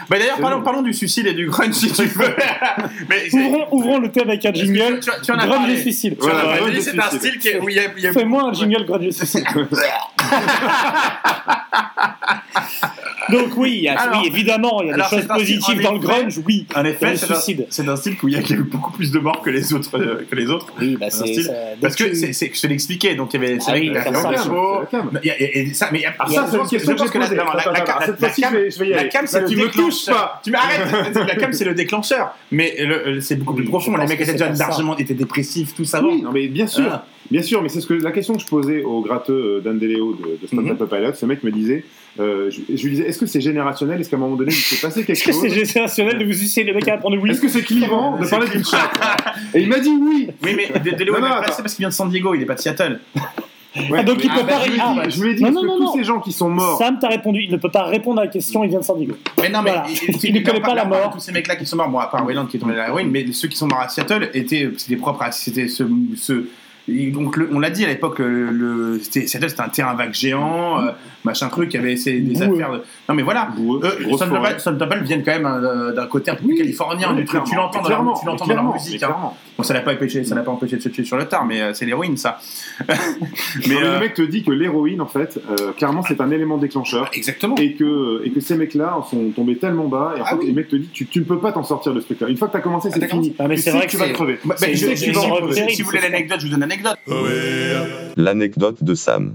Bah, 0.08 0.16
D'ailleurs, 0.18 0.62
parlons, 0.62 0.82
du 0.82 0.92
suicide 0.94 1.26
et 1.26 1.34
du 1.34 1.46
grunge 1.46 1.72
si 1.72 1.90
tu 1.92 2.04
veux. 2.04 2.24
Mais 3.08 3.28
Ouvrons, 3.32 3.66
ouvrons 3.72 3.98
le 3.98 4.10
thème 4.12 4.28
avec 4.28 4.44
un 4.46 4.52
jingle. 4.52 5.00
tu- 5.00 5.10
tu 5.24 5.32
en 5.32 5.36
as 5.38 5.46
Grunge 5.46 5.70
et 5.70 5.80
suicide. 5.80 6.16
Voilà, 6.20 6.56
c'est 6.80 6.98
un 6.98 7.10
style 7.10 7.38
qui 7.38 7.48
est- 7.48 8.12
Fais-moi 8.12 8.42
un 8.44 8.52
jingle 8.52 8.84
grunge 8.84 9.06
et 9.06 9.12
suicide. 9.12 9.44
Donc 13.30 13.56
oui, 13.56 13.72
il 13.76 13.82
y 13.84 13.88
a- 13.88 13.98
Alors- 14.00 14.20
oui, 14.22 14.28
évidemment, 14.32 14.82
il 14.82 14.88
y 14.88 14.92
a 14.92 14.96
des 14.96 15.02
choses 15.02 15.26
positives 15.26 15.80
dans 15.82 15.92
le 15.92 15.98
grunge, 15.98 16.38
oui. 16.46 16.66
En 16.74 16.84
effet, 16.84 17.10
le 17.12 17.16
c'est 17.16 17.30
un, 17.30 17.34
suicide. 17.34 17.66
c'est 17.70 17.88
un 17.88 17.96
style 17.96 18.16
où 18.22 18.28
il 18.28 18.34
y 18.34 18.36
a 18.36 18.40
eu 18.40 18.62
beaucoup 18.62 18.92
plus 18.92 19.10
de 19.10 19.18
morts 19.18 19.40
que 19.42 19.50
les 19.50 19.72
autres. 19.72 19.98
euh, 19.98 20.24
que 20.30 20.34
les 20.36 20.48
autres. 20.50 20.66
Oui, 20.80 20.96
bah 20.98 21.06
C'est 21.10 21.26
style- 21.26 21.44
ça- 21.44 21.52
Parce 21.80 21.96
que 21.96 22.04
tu- 22.04 22.14
c'est, 22.14 22.32
c'est- 22.32 22.50
je 22.54 22.60
te 22.60 22.66
l'expliquais, 22.66 23.14
donc 23.14 23.32
il 23.34 23.40
y 23.40 23.44
avait. 23.44 23.58
Ah 23.66 23.72
oui, 23.74 23.88
la 23.90 24.02
cam. 24.02 24.12
Mais 24.12 26.04
alors, 26.04 26.28
Ça, 26.28 26.34
ça, 26.34 26.46
c'est 26.46 26.50
je 26.50 26.52
une 26.54 26.58
pense 26.58 26.70
que- 26.70 26.76
question 26.76 26.92
je 26.92 26.96
pense 26.98 27.08
que 27.10 27.12
que 27.14 27.18
la, 27.18 29.04
cam- 29.04 29.26
c'est 29.26 29.44
tu 29.46 29.56
me 29.56 29.68
touches 29.70 30.06
pas. 30.06 30.40
Tu 30.44 30.50
m'arrêtes. 30.50 31.14
la 31.14 31.36
cam, 31.36 31.52
c'est 31.52 31.64
le 31.64 31.74
déclencheur. 31.74 32.34
Mais 32.50 32.76
c'est 33.20 33.36
beaucoup 33.36 33.54
plus 33.54 33.64
profond. 33.64 33.96
Les 33.96 34.06
mecs 34.06 34.20
étaient 34.20 34.32
déjà 34.32 34.50
largement 34.50 34.96
étaient 34.96 35.14
dépressifs, 35.14 35.74
tout 35.74 35.84
ça. 35.84 36.02
Oui, 36.02 36.22
non, 36.22 36.32
mais 36.32 36.48
bien 36.48 36.66
sûr, 36.66 36.84
Ah. 36.90 37.04
bien 37.30 37.42
sûr, 37.42 37.62
mais 37.62 37.68
c'est 37.68 37.80
ce 37.80 37.86
que 37.86 37.94
la 37.94 38.12
question 38.12 38.34
que 38.34 38.40
je 38.40 38.46
posais 38.46 38.82
au 38.82 39.00
gratteux 39.00 39.32
euh, 39.56 39.60
d'Andeleo 39.60 40.14
de, 40.14 40.38
de 40.42 40.46
Stone 40.46 40.60
Mhm. 40.64 40.76
Temple 40.76 40.96
Pilots. 40.96 41.14
Ce 41.14 41.26
mec 41.26 41.42
me 41.42 41.50
disait, 41.50 41.84
euh, 42.20 42.50
je, 42.50 42.60
je 42.76 42.82
lui 42.84 42.90
disais, 42.92 43.08
est-ce 43.08 43.18
que 43.18 43.26
c'est 43.26 43.40
générationnel? 43.40 44.00
Est-ce 44.00 44.08
qu'à 44.10 44.16
un 44.16 44.20
moment 44.20 44.36
donné, 44.36 44.52
il 44.52 44.56
s'est 44.56 44.76
passé 44.84 45.04
quelque 45.04 45.16
Est-ce 45.18 45.24
que 45.24 45.32
chose? 45.32 45.42
c'est 45.42 45.64
générationnel 45.66 46.18
de 46.18 46.24
vous 46.24 46.32
suicider 46.32 46.64
le 46.64 46.74
mec 46.74 46.86
à 46.88 46.92
répondre 46.96 47.16
oui 47.20 47.30
Est-ce 47.30 47.40
que 47.40 47.48
c'est 47.48 47.62
clivant 47.62 48.16
de 48.18 48.26
parler 48.26 48.48
d'une 48.48 48.64
chatte? 48.64 48.98
Et 49.54 49.60
il 49.62 49.68
m'a 49.68 49.78
dit 49.80 49.88
oui. 49.90 50.28
Oui, 50.42 50.56
mais 50.56 50.78
De- 50.80 50.96
Deleo 50.96 51.12
Non, 51.12 51.18
est 51.18 51.20
non, 51.22 51.28
mal 51.28 51.32
attends. 51.38 51.42
placé 51.46 51.62
parce 51.62 51.74
qu'il 51.74 51.82
vient 51.82 51.88
de 51.88 51.94
San 51.94 52.08
Diego, 52.08 52.34
il 52.34 52.42
est 52.42 52.46
pas 52.46 52.54
de 52.54 52.60
Seattle. 52.60 53.00
Ouais, 53.90 53.98
Ah, 53.98 54.02
donc 54.04 54.22
il 54.22 54.28
mais- 54.30 54.36
peut 54.36 54.40
ah, 54.42 54.44
pas 54.44 54.58
bah, 54.58 54.60
je 54.64 54.70
lui 54.70 54.76
ai 54.78 54.80
répondre. 54.80 55.02
dit- 55.02 55.10
Je 55.16 55.22
lui 55.24 55.30
ai 55.30 55.34
dit 55.34 55.42
Non, 55.42 55.48
parce 55.52 55.54
non, 55.56 55.62
que 55.62 55.66
non, 55.66 55.76
tous 55.78 55.82
non. 55.86 55.92
ces 55.94 56.04
gens 56.04 56.20
qui 56.20 56.30
sont 56.32 56.48
morts. 56.48 56.78
Sam 56.78 56.98
t'a 57.00 57.08
répondu, 57.08 57.40
il 57.42 57.50
ne 57.50 57.56
peut 57.56 57.70
pas 57.72 57.82
répondre 57.86 58.20
à 58.20 58.24
la 58.26 58.30
question, 58.30 58.62
il 58.62 58.70
vient 58.70 58.78
de 58.78 58.84
s'en 58.84 58.94
dire. 58.96 59.08
Mais 59.42 59.48
non, 59.48 59.62
mais 59.62 59.70
Voilà. 59.72 59.86
il- 59.90 60.24
Il 60.28 60.34
ne 60.34 60.40
connaît 60.46 60.60
pas 60.60 60.74
la 60.74 60.84
mort. 60.84 61.10
Tous 61.12 61.18
ces 61.18 61.32
mecs-là 61.32 61.56
qui 61.56 61.66
sont 61.66 61.76
morts, 61.76 61.88
bon, 61.88 61.98
à 61.98 62.06
part 62.06 62.24
Wayland 62.24 62.46
qui 62.46 62.56
est 62.58 62.60
tombé 62.60 62.74
dans 62.76 62.82
l'héroïne, 62.84 63.10
mais 63.10 63.26
ceux 63.32 63.48
qui 63.48 63.56
sont 63.56 63.66
morts 63.66 63.80
à 63.80 63.88
Seattle 63.88 64.30
étaient, 64.32 64.70
c'était 64.76 64.94
propre 64.94 65.22
à, 65.22 65.32
c'était 65.32 65.66
ce, 65.66 65.82
donc 66.88 67.36
le- 67.36 67.48
on 67.52 67.60
l'a 67.60 67.70
dit 67.70 67.84
à 67.84 67.88
l'époque, 67.88 68.18
le, 68.18 68.50
le- 68.50 68.98
c'était- 69.00 69.26
c'était 69.26 69.60
un 69.60 69.68
terrain 69.68 69.94
vague 69.94 70.12
géant, 70.12 70.80
euh, 70.82 70.90
machin 71.24 71.48
truc, 71.48 71.72
il 71.72 71.76
y 71.76 71.82
avait 71.82 71.94
des 71.94 72.20
Boueux. 72.20 72.54
affaires. 72.56 72.72
De... 72.72 72.82
Non 73.08 73.14
mais 73.14 73.22
voilà, 73.22 73.48
Boueux. 73.56 73.80
Temple- 73.80 74.54
Son 74.58 74.76
Temple 74.76 75.00
viennent 75.02 75.22
quand 75.24 75.32
même 75.32 75.46
euh, 75.46 75.92
d'un 75.92 76.06
côté 76.06 76.30
un 76.30 76.34
peu 76.34 76.44
plus 76.44 76.56
californien 76.56 77.08
Oui, 77.12 77.16
du 77.20 77.24
truc. 77.24 77.44
Tu 77.44 77.54
l'entends 77.54 77.80
dans, 77.82 77.88
leur- 77.88 78.20
tu 78.20 78.26
l'entends 78.26 78.46
dans 78.46 78.54
leur 78.54 78.72
musique. 78.74 79.02
hein. 79.02 79.06
clairement. 79.06 79.36
Bon, 79.56 79.62
ça 79.62 79.72
l'a 79.72 79.80
pas 79.82 79.92
empêché, 79.94 80.24
ça 80.24 80.34
l'a 80.34 80.42
pas 80.42 80.50
empêché 80.50 80.76
de 80.76 80.82
se 80.82 80.88
tuer 80.88 81.04
sur 81.04 81.16
le 81.16 81.26
tard, 81.26 81.44
mais 81.46 81.60
euh, 81.62 81.72
c'est 81.74 81.86
l'héroïne 81.86 82.16
ça. 82.16 82.38
Mais 82.88 82.94
mais 83.68 83.76
euh, 83.82 83.94
le 83.94 84.00
mec 84.00 84.14
te 84.14 84.22
dit 84.22 84.42
que 84.42 84.50
l'héroïne, 84.50 85.00
en 85.00 85.06
fait, 85.06 85.38
euh, 85.60 85.72
clairement, 85.72 86.02
c'est 86.02 86.20
un 86.20 86.30
élément 86.30 86.58
déclencheur. 86.58 87.08
exactement. 87.14 87.54
Et 87.56 87.74
que, 87.74 88.22
et 88.24 88.30
que 88.30 88.40
ces 88.40 88.56
mecs-là 88.56 88.98
sont 89.10 89.30
tombés 89.30 89.56
tellement 89.56 89.86
bas. 89.86 90.14
Et 90.16 90.20
en 90.20 90.24
Ah 90.26 90.30
fait, 90.30 90.36
oui. 90.40 90.46
les 90.48 90.52
mecs 90.52 90.68
te 90.68 90.76
disent 90.76 90.88
tu, 90.92 91.06
tu 91.06 91.20
ne 91.20 91.24
peux 91.24 91.38
pas 91.38 91.52
t'en 91.52 91.62
sortir 91.62 91.94
de 91.94 92.00
ce 92.00 92.06
truc-là. 92.06 92.28
Une 92.28 92.36
fois 92.36 92.48
que 92.48 92.52
tu 92.52 92.58
as 92.58 92.62
commencé, 92.62 92.90
c'est 92.92 92.98
t'as 93.00 93.06
fini. 93.08 93.32
Ah, 93.38 93.46
mais 93.48 93.54
Tu 93.54 93.62
c'est 93.62 93.70
vrai 93.70 93.86
que 93.86 93.90
tu 93.92 93.96
vas 93.96 94.08
crever. 94.08 94.38
Bah, 94.44 94.56
bah, 94.60 94.66
si, 94.74 95.82
vous- 95.82 95.88
voulez 95.88 96.00
l'anecdote, 96.02 96.40
je 96.40 96.46
vous 96.46 96.50
donne 96.50 96.60
l'anecdote. 96.60 96.73
L'anecdote 98.16 98.82
de 98.82 98.94
Sam. 98.94 99.34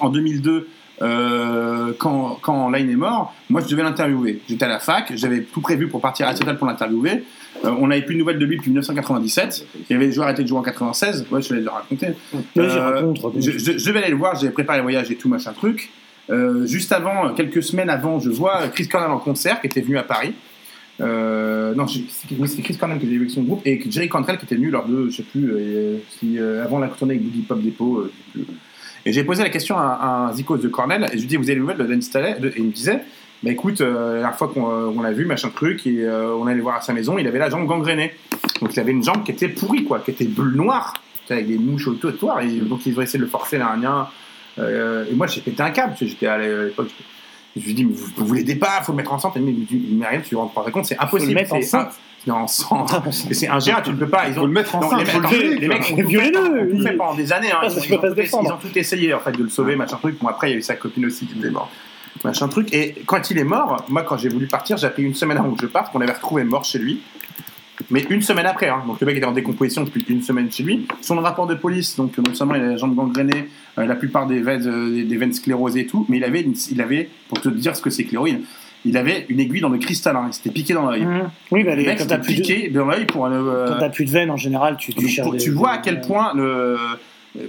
en 0.00 0.08
2002, 0.08 0.68
euh, 1.00 1.92
quand, 1.98 2.38
quand 2.42 2.70
Line 2.70 2.90
est 2.90 2.96
mort, 2.96 3.34
moi 3.50 3.60
je 3.60 3.68
devais 3.68 3.82
l'interviewer. 3.82 4.40
J'étais 4.48 4.64
à 4.64 4.68
la 4.68 4.78
fac, 4.78 5.12
j'avais 5.16 5.42
tout 5.42 5.60
prévu 5.60 5.88
pour 5.88 6.00
partir 6.00 6.28
à 6.28 6.34
Seattle 6.36 6.56
pour 6.56 6.66
l'interviewer. 6.66 7.24
Euh, 7.64 7.70
on 7.80 7.88
n'avait 7.88 8.02
plus 8.02 8.14
de 8.14 8.20
nouvelles 8.20 8.38
de 8.38 8.44
lui 8.46 8.56
depuis 8.56 8.70
1997. 8.70 9.66
Il 9.90 9.96
avait 9.96 10.06
déjà 10.06 10.22
arrêté 10.24 10.42
de 10.42 10.48
jouer 10.48 10.58
en 10.58 10.62
96. 10.62 11.26
Ouais, 11.30 11.42
je 11.42 11.48
te 11.48 11.54
l'ai 11.54 11.60
déjà 11.60 11.72
raconté. 11.72 12.08
Euh, 12.56 12.80
raconte, 12.94 13.18
raconte. 13.18 13.42
je, 13.42 13.50
je- 13.52 13.78
je 13.78 13.86
devais 13.86 14.00
aller 14.00 14.10
le 14.10 14.16
voir, 14.16 14.34
j'avais 14.36 14.52
préparé 14.52 14.78
le 14.78 14.82
voyage 14.82 15.10
et 15.10 15.16
tout, 15.16 15.28
machin 15.28 15.52
truc. 15.52 15.90
Euh, 16.30 16.66
juste 16.66 16.92
avant, 16.92 17.34
quelques 17.34 17.62
semaines 17.62 17.90
avant, 17.90 18.20
je 18.20 18.30
vois 18.30 18.68
Chris 18.68 18.88
Cornell 18.88 19.10
en 19.10 19.18
concert 19.18 19.60
qui 19.60 19.66
était 19.66 19.80
venu 19.80 19.98
à 19.98 20.02
Paris. 20.04 20.34
Euh, 21.00 21.74
non, 21.74 21.86
oui, 21.86 22.06
c'était 22.10 22.62
Chris 22.62 22.76
Cornell 22.76 22.98
que 22.98 23.06
j'ai 23.06 23.12
vu 23.12 23.20
avec 23.20 23.30
son 23.30 23.42
groupe 23.42 23.62
et 23.64 23.80
Jerry 23.90 24.08
Cantrell 24.08 24.38
qui 24.38 24.44
était 24.44 24.56
venu 24.56 24.70
lors 24.70 24.86
de, 24.86 25.08
je 25.08 25.16
sais 25.16 25.22
plus, 25.22 25.50
euh, 25.52 25.96
si, 26.18 26.38
euh, 26.38 26.64
avant 26.64 26.78
la 26.78 26.88
tournée 26.88 27.14
avec 27.14 27.26
Boogie 27.26 27.42
Pop 27.42 27.60
Depot. 27.60 28.10
euh. 28.36 28.44
Et 29.04 29.12
j'ai 29.12 29.24
posé 29.24 29.42
la 29.42 29.48
question 29.48 29.76
à, 29.78 30.28
un 30.28 30.32
Zikos 30.32 30.58
de 30.58 30.68
Cornell 30.68 31.08
et 31.12 31.16
je 31.16 31.22
lui 31.22 31.26
dis 31.26 31.36
Vous 31.36 31.44
avez 31.44 31.54
les 31.54 31.60
nouvelles 31.60 31.78
de 31.78 31.84
Dan 31.84 32.00
Staley 32.00 32.36
Et 32.40 32.58
il 32.58 32.66
me 32.66 32.72
disait 32.72 33.00
Bah 33.42 33.50
écoute, 33.50 33.80
la 33.80 34.12
dernière 34.12 34.36
fois 34.36 34.48
qu'on 34.48 34.62
on 34.62 35.02
l'a 35.02 35.12
vu, 35.12 35.24
machin 35.24 35.50
truc, 35.52 35.84
et 35.88 36.08
on 36.08 36.46
allait 36.46 36.60
voir 36.60 36.76
à 36.76 36.80
sa 36.82 36.92
maison, 36.92 37.18
il 37.18 37.26
avait 37.26 37.40
la 37.40 37.50
jambe 37.50 37.66
gangrénée. 37.66 38.12
Donc 38.60 38.74
il 38.74 38.78
avait 38.78 38.92
une 38.92 39.02
jambe 39.02 39.24
qui 39.24 39.32
était 39.32 39.48
pourrie, 39.48 39.82
quoi, 39.82 39.98
qui 39.98 40.12
était 40.12 40.26
bleu 40.26 40.52
noire, 40.52 40.94
avec 41.28 41.48
des 41.48 41.58
mouches 41.58 41.88
au 41.88 41.94
trottoir, 41.94 42.42
et 42.42 42.48
donc 42.58 42.86
ils 42.86 42.96
ont 42.96 43.02
essayé 43.02 43.18
de 43.18 43.24
le 43.24 43.30
forcer 43.30 43.58
là, 43.58 43.74
rien. 43.74 44.06
Et 44.58 45.14
moi 45.16 45.26
j'ai 45.26 45.40
pété 45.40 45.60
un 45.64 45.70
câble, 45.70 45.88
parce 45.88 46.00
que 46.00 46.06
j'étais 46.06 46.28
à 46.28 46.38
l'époque. 46.38 46.90
Je 47.56 47.66
lui 47.66 47.74
dis, 47.74 47.84
mais 47.84 47.92
vous, 47.94 48.26
vous 48.26 48.34
l'aidez 48.34 48.54
pas, 48.54 48.80
faut 48.82 48.92
le 48.92 48.96
mettre 48.96 49.12
enceinte. 49.12 49.32
Il 49.36 49.42
me 49.42 49.52
dit, 49.52 49.66
dit, 49.66 50.02
rien, 50.08 50.20
tu 50.20 50.30
te 50.30 50.36
rends 50.36 50.46
pas 50.46 50.70
compte, 50.70 50.86
c'est 50.86 50.98
impossible. 50.98 51.32
le 51.32 51.34
mettre 51.34 51.52
enceinte. 51.54 51.92
non, 52.26 52.34
enceinte. 52.36 53.06
Et 53.30 53.34
c'est 53.34 53.48
ingérable, 53.48 53.84
tu 53.86 53.92
ne 53.92 53.96
peux 53.98 54.08
pas. 54.08 54.28
Ils 54.28 54.32
ont 54.38 54.42
Faut 54.42 54.46
le 54.46 54.52
mettre 54.52 54.76
Non, 54.78 54.86
enceinte, 54.86 55.00
les 55.00 55.06
faut 55.06 55.20
mecs, 55.20 55.30
le 55.32 55.54
les 55.56 55.68
mecs 55.68 55.82
pendant- 55.88 56.02
ont 56.02 56.82
fait 56.82 56.92
pendant 56.96 57.14
des 57.14 57.32
années. 57.32 57.52
hein. 57.52 57.58
Ah, 57.62 57.66
Ils, 57.68 57.72
ont, 57.78 57.82
ils 57.82 57.88
tout 57.88 57.94
essayé, 58.06 58.14
défendre. 58.14 58.48
ils 58.48 58.52
ont 58.66 58.70
tout 58.70 58.78
essayé 58.78 59.14
en 59.14 59.20
fait 59.20 59.32
de 59.32 59.42
le 59.42 59.48
sauver, 59.50 59.76
machin 59.76 59.96
truc. 59.98 60.18
Bon 60.20 60.28
après 60.28 60.48
il 60.48 60.52
y 60.52 60.54
a 60.54 60.58
eu 60.58 60.62
sa 60.62 60.76
copine 60.76 61.04
aussi 61.06 61.26
qui 61.26 61.38
était 61.38 61.50
morte, 61.50 61.70
machin 62.24 62.48
truc. 62.48 62.72
Et 62.72 62.94
quand 63.06 63.30
il 63.30 63.36
est 63.38 63.44
mort, 63.44 63.84
moi 63.88 64.02
quand 64.02 64.16
j'ai 64.16 64.28
voulu 64.30 64.46
partir, 64.46 64.76
j'ai 64.78 64.86
appris 64.86 65.02
une 65.02 65.14
semaine 65.14 65.36
avant 65.36 65.50
que 65.52 65.60
je 65.60 65.66
parte 65.66 65.92
qu'on 65.92 66.00
avait 66.00 66.12
retrouvé 66.12 66.44
mort 66.44 66.64
chez 66.64 66.78
lui. 66.78 67.02
Mais 67.90 68.04
une 68.10 68.22
semaine 68.22 68.46
après, 68.46 68.68
hein. 68.68 68.82
donc 68.86 69.00
le 69.00 69.06
mec 69.06 69.16
était 69.16 69.26
en 69.26 69.32
décomposition 69.32 69.84
depuis 69.84 70.04
une 70.08 70.22
semaine 70.22 70.50
chez 70.50 70.62
lui. 70.62 70.86
Son 71.00 71.16
rapport 71.16 71.46
de 71.46 71.54
police, 71.54 71.96
donc 71.96 72.16
non 72.18 72.34
seulement 72.34 72.54
il 72.54 72.62
a 72.62 72.66
la 72.68 72.76
jambe 72.76 72.94
gangrénée, 72.94 73.48
euh, 73.78 73.86
la 73.86 73.94
plupart 73.94 74.26
des 74.26 74.40
veines, 74.40 74.66
euh, 74.66 75.04
des- 75.04 75.16
veines 75.16 75.32
sclérosées 75.32 75.80
et 75.80 75.86
tout, 75.86 76.06
mais 76.08 76.16
il 76.18 76.24
avait, 76.24 76.42
une- 76.42 76.54
il 76.70 76.80
avait, 76.80 77.08
pour 77.28 77.40
te 77.40 77.48
dire 77.48 77.74
ce 77.76 77.82
que 77.82 77.90
c'est 77.90 78.04
que 78.04 78.12
l'héroïne, 78.12 78.40
il 78.84 78.96
avait 78.96 79.26
une 79.28 79.38
aiguille 79.40 79.60
dans 79.60 79.68
le 79.68 79.78
cristallin, 79.78 80.24
il 80.28 80.32
s'était 80.34 80.50
piqué 80.50 80.74
dans 80.74 80.90
l'œil. 80.90 81.04
Mmh. 81.04 81.30
Oui, 81.52 81.62
bah, 81.64 81.76
Le 81.76 81.84
mec 81.84 81.98
quand 81.98 82.06
t'as 82.06 82.18
de, 82.18 82.26
piqué 82.26 82.68
dans 82.68 82.86
l'œil 82.86 83.04
pour 83.06 83.26
euh, 83.26 83.68
quand 83.68 83.78
t'as 83.78 83.90
plus 83.90 84.04
de 84.06 84.10
veines 84.10 84.30
en 84.30 84.36
général, 84.36 84.76
tu, 84.76 84.92
tu 84.92 85.00
donc, 85.02 85.08
cherches. 85.10 85.30
des- 85.30 85.38
tu 85.38 85.50
vois 85.50 85.70
à 85.70 85.78
quel 85.78 86.00
point 86.00 86.32
le, 86.34 86.76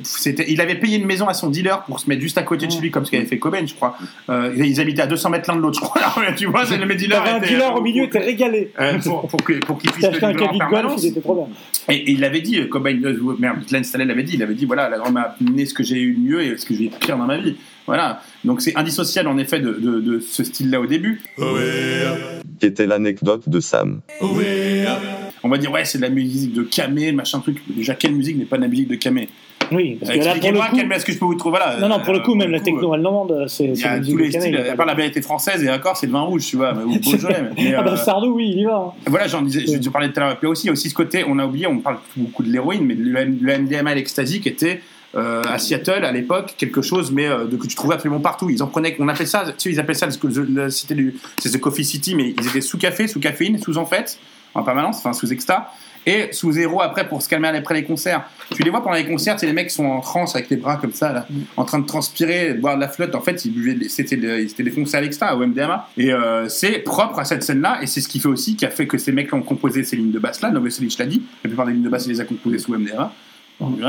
c'était, 0.03 0.45
il 0.49 0.61
avait 0.61 0.75
payé 0.79 0.97
une 0.97 1.05
maison 1.05 1.27
à 1.27 1.33
son 1.33 1.49
dealer 1.49 1.83
pour 1.83 1.99
se 1.99 2.07
mettre 2.09 2.21
juste 2.21 2.37
à 2.37 2.43
côté 2.43 2.67
de 2.67 2.71
chez 2.71 2.79
lui, 2.79 2.89
comme 2.91 3.05
ce 3.05 3.11
qu'avait 3.11 3.25
fait 3.25 3.37
Cobain, 3.39 3.65
je 3.65 3.73
crois. 3.73 3.97
Euh, 4.29 4.53
ils 4.57 4.79
habitaient 4.79 5.01
à 5.01 5.07
200 5.07 5.29
mètres 5.29 5.49
l'un 5.49 5.57
de 5.57 5.61
l'autre, 5.61 5.79
je 5.81 5.85
crois. 5.85 6.01
Alors, 6.01 6.35
tu 6.35 6.45
vois, 6.45 6.65
c'est 6.65 6.77
le 6.77 6.95
dealer. 6.95 7.21
Un 7.21 7.37
était- 7.39 7.47
dealer 7.49 7.75
au 7.75 7.81
milieu, 7.81 8.09
t'es 8.09 8.19
régalé. 8.19 8.71
euh, 8.79 8.97
pour, 8.99 9.27
pour, 9.27 9.43
que- 9.43 9.59
pour 9.65 9.77
qu'il 9.77 9.91
puisse 9.91 10.05
le 10.05 10.11
acheté 10.11 10.25
un 10.25 10.29
livrer 10.29 10.43
en 10.43 10.47
caddie 10.47 10.59
de 10.59 10.63
golf, 10.63 10.71
permanence. 10.73 11.03
il 11.03 11.09
était 11.09 11.21
trop 11.21 11.35
bien. 11.35 11.95
Et, 11.95 11.97
et 11.97 12.11
il 12.11 12.23
avait 12.23 12.41
dit, 12.41 12.59
euh, 12.59 12.67
Cobain, 12.67 12.97
euh, 13.03 13.35
merde, 13.39 13.59
Glenn 13.67 13.83
Staley 13.83 14.05
l'avait 14.05 14.23
dit, 14.23 14.35
il 14.35 14.43
avait 14.43 14.53
dit, 14.55 14.65
voilà, 14.65 14.87
la 14.89 14.97
drogue 14.99 15.11
m'a 15.13 15.35
amené 15.41 15.65
ce 15.65 15.73
que 15.73 15.83
j'ai 15.83 15.99
eu 16.01 16.13
de 16.13 16.19
mieux 16.19 16.41
et 16.41 16.57
ce 16.57 16.65
que 16.65 16.73
j'ai 16.73 16.85
eu 16.85 16.89
de 16.89 16.95
pire 16.95 17.17
dans 17.17 17.25
ma 17.25 17.37
vie. 17.37 17.55
Voilà. 17.85 18.21
Donc 18.45 18.61
c'est 18.61 18.77
indissociable 18.77 19.27
en 19.27 19.37
effet 19.37 19.59
de, 19.59 19.73
de, 19.73 19.99
de 19.99 20.19
ce 20.21 20.45
style-là 20.45 20.79
au 20.79 20.85
début. 20.85 21.21
Qui 22.59 22.65
était 22.65 22.85
l'anecdote 22.87 23.49
de 23.49 23.59
Sam. 23.59 23.99
On 25.45 25.49
va 25.49 25.57
dire, 25.57 25.71
ouais, 25.71 25.83
c'est 25.83 25.97
de 25.97 26.03
la 26.03 26.09
musique 26.09 26.53
de 26.53 26.63
Kamé, 26.63 27.11
machin 27.11 27.39
truc. 27.39 27.57
Déjà, 27.67 27.95
quelle 27.95 28.15
musique 28.15 28.37
n'est 28.37 28.45
pas 28.45 28.55
de 28.55 28.61
la 28.61 28.69
musique 28.69 28.87
de 28.87 28.95
Kamé 28.95 29.27
Oui, 29.73 29.97
parce 29.99 30.11
que 30.11 30.17
là, 30.17 30.23
pour 30.23 30.33
le 30.33 30.57
Expliquez-moi 30.57 30.67
coup. 30.69 30.93
est-ce 30.93 31.05
que 31.05 31.11
je 31.11 31.19
peux 31.19 31.25
vous 31.25 31.35
trouver 31.35 31.57
voilà. 31.57 31.79
Non, 31.79 31.87
non, 31.87 31.99
pour 31.99 32.13
le 32.13 32.19
coup, 32.19 32.33
euh, 32.33 32.35
même 32.35 32.51
la 32.51 32.59
coup, 32.59 32.65
techno 32.65 32.93
allemande, 32.93 33.45
c'est. 33.47 33.65
Il 33.65 33.79
y 33.79 33.83
a 33.83 33.99
tous 33.99 34.17
les 34.17 34.31
styles, 34.31 34.57
à 34.57 34.75
part 34.75 34.85
la 34.85 34.93
vérité 34.93 35.21
française 35.21 35.63
et 35.63 35.69
encore 35.69 35.97
c'est 35.97 36.07
le 36.07 36.11
vin 36.11 36.21
rouge, 36.21 36.45
tu 36.45 36.57
vois, 36.57 36.73
ou 36.73 36.99
Beaujolais. 36.99 37.43
Ah 37.75 37.81
bah 37.81 37.93
euh, 37.93 37.95
Sardou, 37.97 38.33
oui, 38.35 38.51
il 38.53 38.61
y 38.61 38.65
va. 38.65 38.93
Voilà, 39.07 39.27
j'en 39.27 39.41
disais, 39.41 39.65
je, 39.81 39.89
parlais 39.89 40.09
tout 40.09 40.19
à 40.19 40.25
l'heure. 40.25 40.37
Puis 40.37 40.47
aussi, 40.47 40.69
aussi 40.69 40.89
ce 40.89 40.95
côté, 40.95 41.23
on 41.27 41.39
a 41.39 41.45
oublié, 41.45 41.67
on 41.67 41.79
parle 41.79 41.97
beaucoup 42.15 42.43
de 42.43 42.51
l'héroïne, 42.51 42.85
mais 42.85 42.95
le, 42.95 43.57
MDMA 43.57 43.91
et 43.91 43.95
l'ecstasy 43.95 44.41
qui 44.41 44.49
était 44.49 44.81
euh, 45.15 45.43
à 45.43 45.59
Seattle 45.59 46.05
à 46.05 46.11
l'époque 46.11 46.55
quelque 46.57 46.81
chose, 46.81 47.11
mais 47.11 47.27
euh, 47.27 47.45
de, 47.45 47.55
que 47.55 47.67
tu 47.67 47.75
trouvais 47.75 47.95
absolument 47.95 48.19
partout. 48.19 48.49
Ils 48.49 48.63
en 48.63 48.67
prenaient, 48.67 48.95
on 48.99 49.07
appelait 49.07 49.25
ça, 49.25 49.45
tu 49.45 49.53
sais, 49.57 49.69
ils 49.69 49.79
appelaient 49.79 49.93
ça 49.93 50.07
du, 50.07 51.15
c'est 51.37 51.51
The 51.51 51.59
Coffee 51.59 51.85
City, 51.85 52.15
mais 52.15 52.33
ils 52.37 52.47
étaient 52.47 52.61
sous 52.61 52.77
café, 52.77 53.07
sous 53.07 53.19
caféine, 53.19 53.59
sous 53.59 53.77
en 53.77 53.85
fait, 53.85 54.17
en 54.53 54.63
permanence, 54.63 54.97
enfin 54.97 55.13
sous 55.13 55.31
exta. 55.31 55.71
Et 56.05 56.29
sous 56.33 56.51
zéro 56.51 56.81
après 56.81 57.07
pour 57.07 57.21
se 57.21 57.29
calmer 57.29 57.47
après 57.47 57.75
les 57.75 57.83
concerts. 57.83 58.23
Tu 58.53 58.61
les 58.63 58.69
vois 58.69 58.83
pendant 58.83 58.95
les 58.95 59.05
concerts, 59.05 59.39
c'est 59.39 59.45
les 59.45 59.53
mecs 59.53 59.69
qui 59.69 59.75
sont 59.75 59.85
en 59.85 60.01
transe 60.01 60.35
avec 60.35 60.49
les 60.49 60.57
bras 60.57 60.75
comme 60.75 60.91
ça, 60.91 61.13
là, 61.13 61.25
en 61.55 61.63
train 61.65 61.79
de 61.79 61.85
transpirer, 61.85 62.53
de 62.55 62.59
boire 62.59 62.75
de 62.75 62.81
la 62.81 62.89
flotte. 62.89 63.15
En 63.15 63.21
fait, 63.21 63.45
ils 63.45 63.51
buvaient, 63.53 63.73
des- 63.75 63.89
c'était, 63.89 64.15
ils 64.17 64.51
étaient 64.51 64.63
défoncés 64.63 64.97
à 64.97 65.01
l'extra, 65.01 65.35
au 65.35 65.39
MDMA. 65.45 65.87
Et 65.97 66.11
euh, 66.11 66.49
c'est 66.49 66.79
propre 66.79 67.19
à 67.19 67.25
cette 67.25 67.43
scène-là, 67.43 67.79
et 67.81 67.87
c'est 67.87 68.01
ce 68.01 68.07
qui 68.09 68.19
fait 68.19 68.27
aussi, 68.27 68.55
qui 68.55 68.65
a 68.65 68.69
fait 68.69 68.85
que 68.87 68.97
ces 68.97 69.11
mecs 69.11 69.33
ont 69.33 69.41
composé 69.41 69.83
ces 69.83 69.95
lignes 69.95 70.11
de 70.11 70.19
basse-là. 70.19 70.51
Novoselic 70.51 70.97
l'a 70.97 71.05
dit, 71.05 71.21
la 71.43 71.47
plupart 71.49 71.65
des 71.65 71.73
lignes 71.73 71.83
de 71.83 71.89
basse, 71.89 72.05
il 72.05 72.09
les 72.11 72.21
a 72.21 72.25
composées 72.25 72.59
sous 72.59 72.73
MDMA. 72.73 73.13
Donc. 73.61 73.79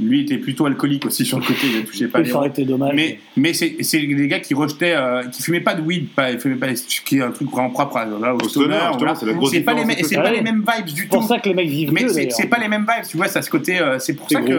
Lui 0.00 0.22
était 0.22 0.38
plutôt 0.38 0.64
alcoolique 0.64 1.04
aussi 1.04 1.26
sur 1.26 1.38
le 1.38 1.44
côté, 1.44 1.60
il 1.64 1.76
ne 1.76 1.82
touchait 1.82 2.08
pas 2.08 2.20
les 2.20 2.30
ça 2.30 2.36
aurait 2.38 2.48
été 2.48 2.64
dommage. 2.64 2.92
mais, 2.94 3.18
mais 3.36 3.52
c'est 3.52 3.76
c'est 3.82 3.98
des 4.00 4.26
gars 4.26 4.40
qui 4.40 4.54
rejetaient, 4.54 4.94
euh, 4.96 5.24
qui 5.24 5.42
fumaient 5.42 5.60
pas 5.60 5.74
de 5.74 5.82
weed, 5.82 6.08
pas, 6.08 6.30
ils 6.30 6.38
fumaient 6.38 6.54
pas, 6.56 6.74
ce 6.74 7.00
qui 7.02 7.18
est 7.18 7.22
un 7.22 7.30
truc 7.30 7.50
vraiment 7.50 7.68
propre 7.68 7.98
à, 7.98 8.06
là, 8.06 8.34
au 8.34 8.48
stoner. 8.48 8.78
voilà. 8.96 9.14
c'est 9.14 9.26
la 9.26 9.34
grosse 9.34 9.50
C'est 9.50 9.60
pas, 9.60 9.74
les, 9.74 10.02
c'est 10.02 10.16
pas 10.16 10.30
les 10.32 10.40
mêmes 10.40 10.64
vibes 10.66 10.86
du 10.86 11.02
C'est 11.02 11.08
pour 11.08 11.20
tout. 11.20 11.28
ça 11.28 11.38
que 11.40 11.48
les 11.50 11.54
mecs 11.54 11.68
vivent 11.68 11.92
Mais 11.92 12.04
mieux, 12.04 12.08
c'est 12.08 12.30
c'est 12.32 12.46
pas 12.46 12.58
les 12.58 12.68
mêmes 12.68 12.86
vibes, 12.88 13.06
tu 13.06 13.18
vois, 13.18 13.28
ça 13.28 13.42
ce 13.42 13.50
côté, 13.50 13.80
euh, 13.80 13.98
c'est 13.98 14.14
pour 14.14 14.28
C'est 14.30 14.36
ça 14.36 14.40
gros. 14.40 14.50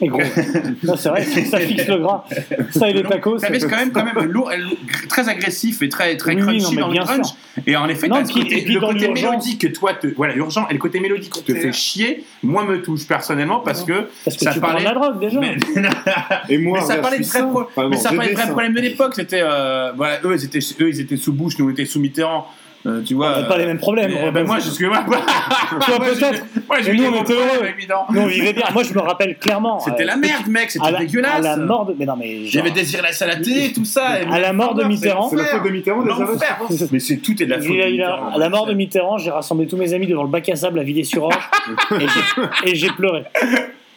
que. 0.00 0.06
Gros. 0.06 0.20
Non, 0.84 0.96
c'est 0.96 1.08
vrai, 1.10 1.22
ça 1.24 1.60
fixe 1.60 1.86
le 1.88 1.98
gras. 1.98 2.24
Ça 2.70 2.88
et 2.88 2.94
les 2.94 3.02
tacos. 3.02 3.38
Ça 3.40 3.48
c'est- 3.52 3.68
quand 3.68 3.76
même, 3.76 3.92
quand 3.92 4.04
même 4.06 4.24
lourd, 4.30 4.50
très 5.10 5.28
agressif 5.28 5.82
et 5.82 5.90
très, 5.90 6.16
très 6.16 6.34
crunchy 6.36 6.76
dans 6.76 6.88
le 6.88 6.94
crunch. 6.98 7.26
sûr. 7.26 7.36
Et 7.66 7.76
en 7.76 7.88
effet, 7.90 8.08
le 8.08 8.80
côté 8.80 9.08
mélodique 9.10 9.60
que 9.60 9.66
toi, 9.66 9.92
te, 9.92 10.06
voilà, 10.16 10.34
urgent, 10.34 10.66
et 10.70 10.72
le 10.72 10.78
côté 10.78 10.98
mélodique 10.98 11.30
qui 11.32 11.42
te 11.42 11.54
fait 11.54 11.72
chier, 11.72 12.24
moi 12.42 12.64
me 12.64 12.80
touche 12.80 13.06
personnellement 13.06 13.60
parce 13.60 13.84
que, 13.84 14.06
ça 14.26 14.61
parlait. 14.66 14.80
de 14.80 14.84
la 14.88 14.94
drogue 14.94 15.20
déjà. 15.20 15.40
Mais- 15.40 15.56
Et 16.48 16.58
moi, 16.58 16.78
mais 16.80 16.86
ça 16.86 16.96
parlait 16.96 17.16
je 17.18 17.22
de 17.22 17.28
vrais, 17.28 17.40
pro- 17.50 17.62
Enfin, 17.76 17.88
bon, 17.88 17.96
problèmes 18.50 18.74
de 18.74 18.80
l'époque. 18.80 19.12
C'était, 19.14 19.40
euh, 19.42 19.92
voilà, 19.96 20.18
eux, 20.24 20.34
ils 20.34 20.44
étaient, 20.44 20.58
eux, 20.80 20.88
ils 20.88 21.00
étaient 21.00 21.16
sous 21.16 21.32
Bush, 21.32 21.58
nous, 21.58 21.66
on 21.66 21.70
était 21.70 21.84
sous 21.84 22.00
Mitterrand. 22.00 22.46
Euh, 22.84 23.00
tu 23.00 23.14
vois. 23.14 23.34
On 23.36 23.42
n'a 23.42 23.46
pas 23.46 23.58
les 23.58 23.66
mêmes 23.66 23.78
problèmes. 23.78 24.10
Mais, 24.12 24.32
ben, 24.32 24.44
moi, 24.44 24.56
excuse-moi. 24.56 25.02
moi, 25.06 25.18
Toi, 25.86 25.98
moi, 25.98 26.06
j'ai- 26.14 26.18
peut-être. 26.20 26.44
Moi, 26.66 26.80
eu 26.80 26.96
nous, 26.96 27.04
on 27.04 27.22
était 27.22 27.32
heureux. 27.32 27.68
Nous, 28.10 28.20
on 28.22 28.26
vivait 28.26 28.52
bien. 28.52 28.64
Moi, 28.72 28.82
je 28.82 28.92
me 28.92 28.98
rappelle 28.98 29.38
clairement. 29.38 29.78
C'était 29.78 30.02
euh, 30.02 30.06
la 30.06 30.16
merde, 30.16 30.48
mec, 30.48 30.68
c'était 30.68 30.90
dégueulasse. 30.98 31.36
À 31.36 31.40
la 31.40 31.56
mort 31.58 31.86
de. 31.86 31.94
Mais 31.96 32.06
non, 32.06 32.16
mais. 32.18 32.28
Il 32.34 32.42
y 32.46 32.48
genre- 32.48 32.62
avait 32.62 32.72
Désir 32.72 33.00
la 33.02 33.12
salaté, 33.12 33.72
tout 33.72 33.84
ça. 33.84 34.20
et 34.20 34.26
À 34.26 34.40
la 34.40 34.52
mort 34.52 34.74
de 34.74 34.82
Mitterrand. 34.82 35.28
C'est 35.30 35.36
la 35.36 35.44
faute 35.44 35.62
de 35.62 35.68
Mitterrand. 35.70 36.04
Mais 36.90 36.98
c'est 36.98 37.18
tout 37.18 37.40
est 37.40 37.46
de 37.46 37.50
la 37.50 37.58
faute. 37.60 37.68
Il 37.70 37.80
a- 37.80 37.84
de 37.86 37.90
il 37.92 38.02
a- 38.02 38.10
Mitterrand. 38.16 38.34
à 38.34 38.38
la 38.38 38.48
mort 38.48 38.66
de 38.66 38.74
Mitterrand, 38.74 39.16
j'ai 39.18 39.30
rassemblé 39.30 39.68
tous 39.68 39.76
mes 39.76 39.94
amis 39.94 40.08
devant 40.08 40.24
le 40.24 40.28
bac 40.28 40.48
à 40.48 40.56
sable 40.56 40.80
à 40.80 40.82
j'ai- 42.64 42.72
et 42.72 42.74
j'ai 42.74 42.90
pleuré. 42.90 43.22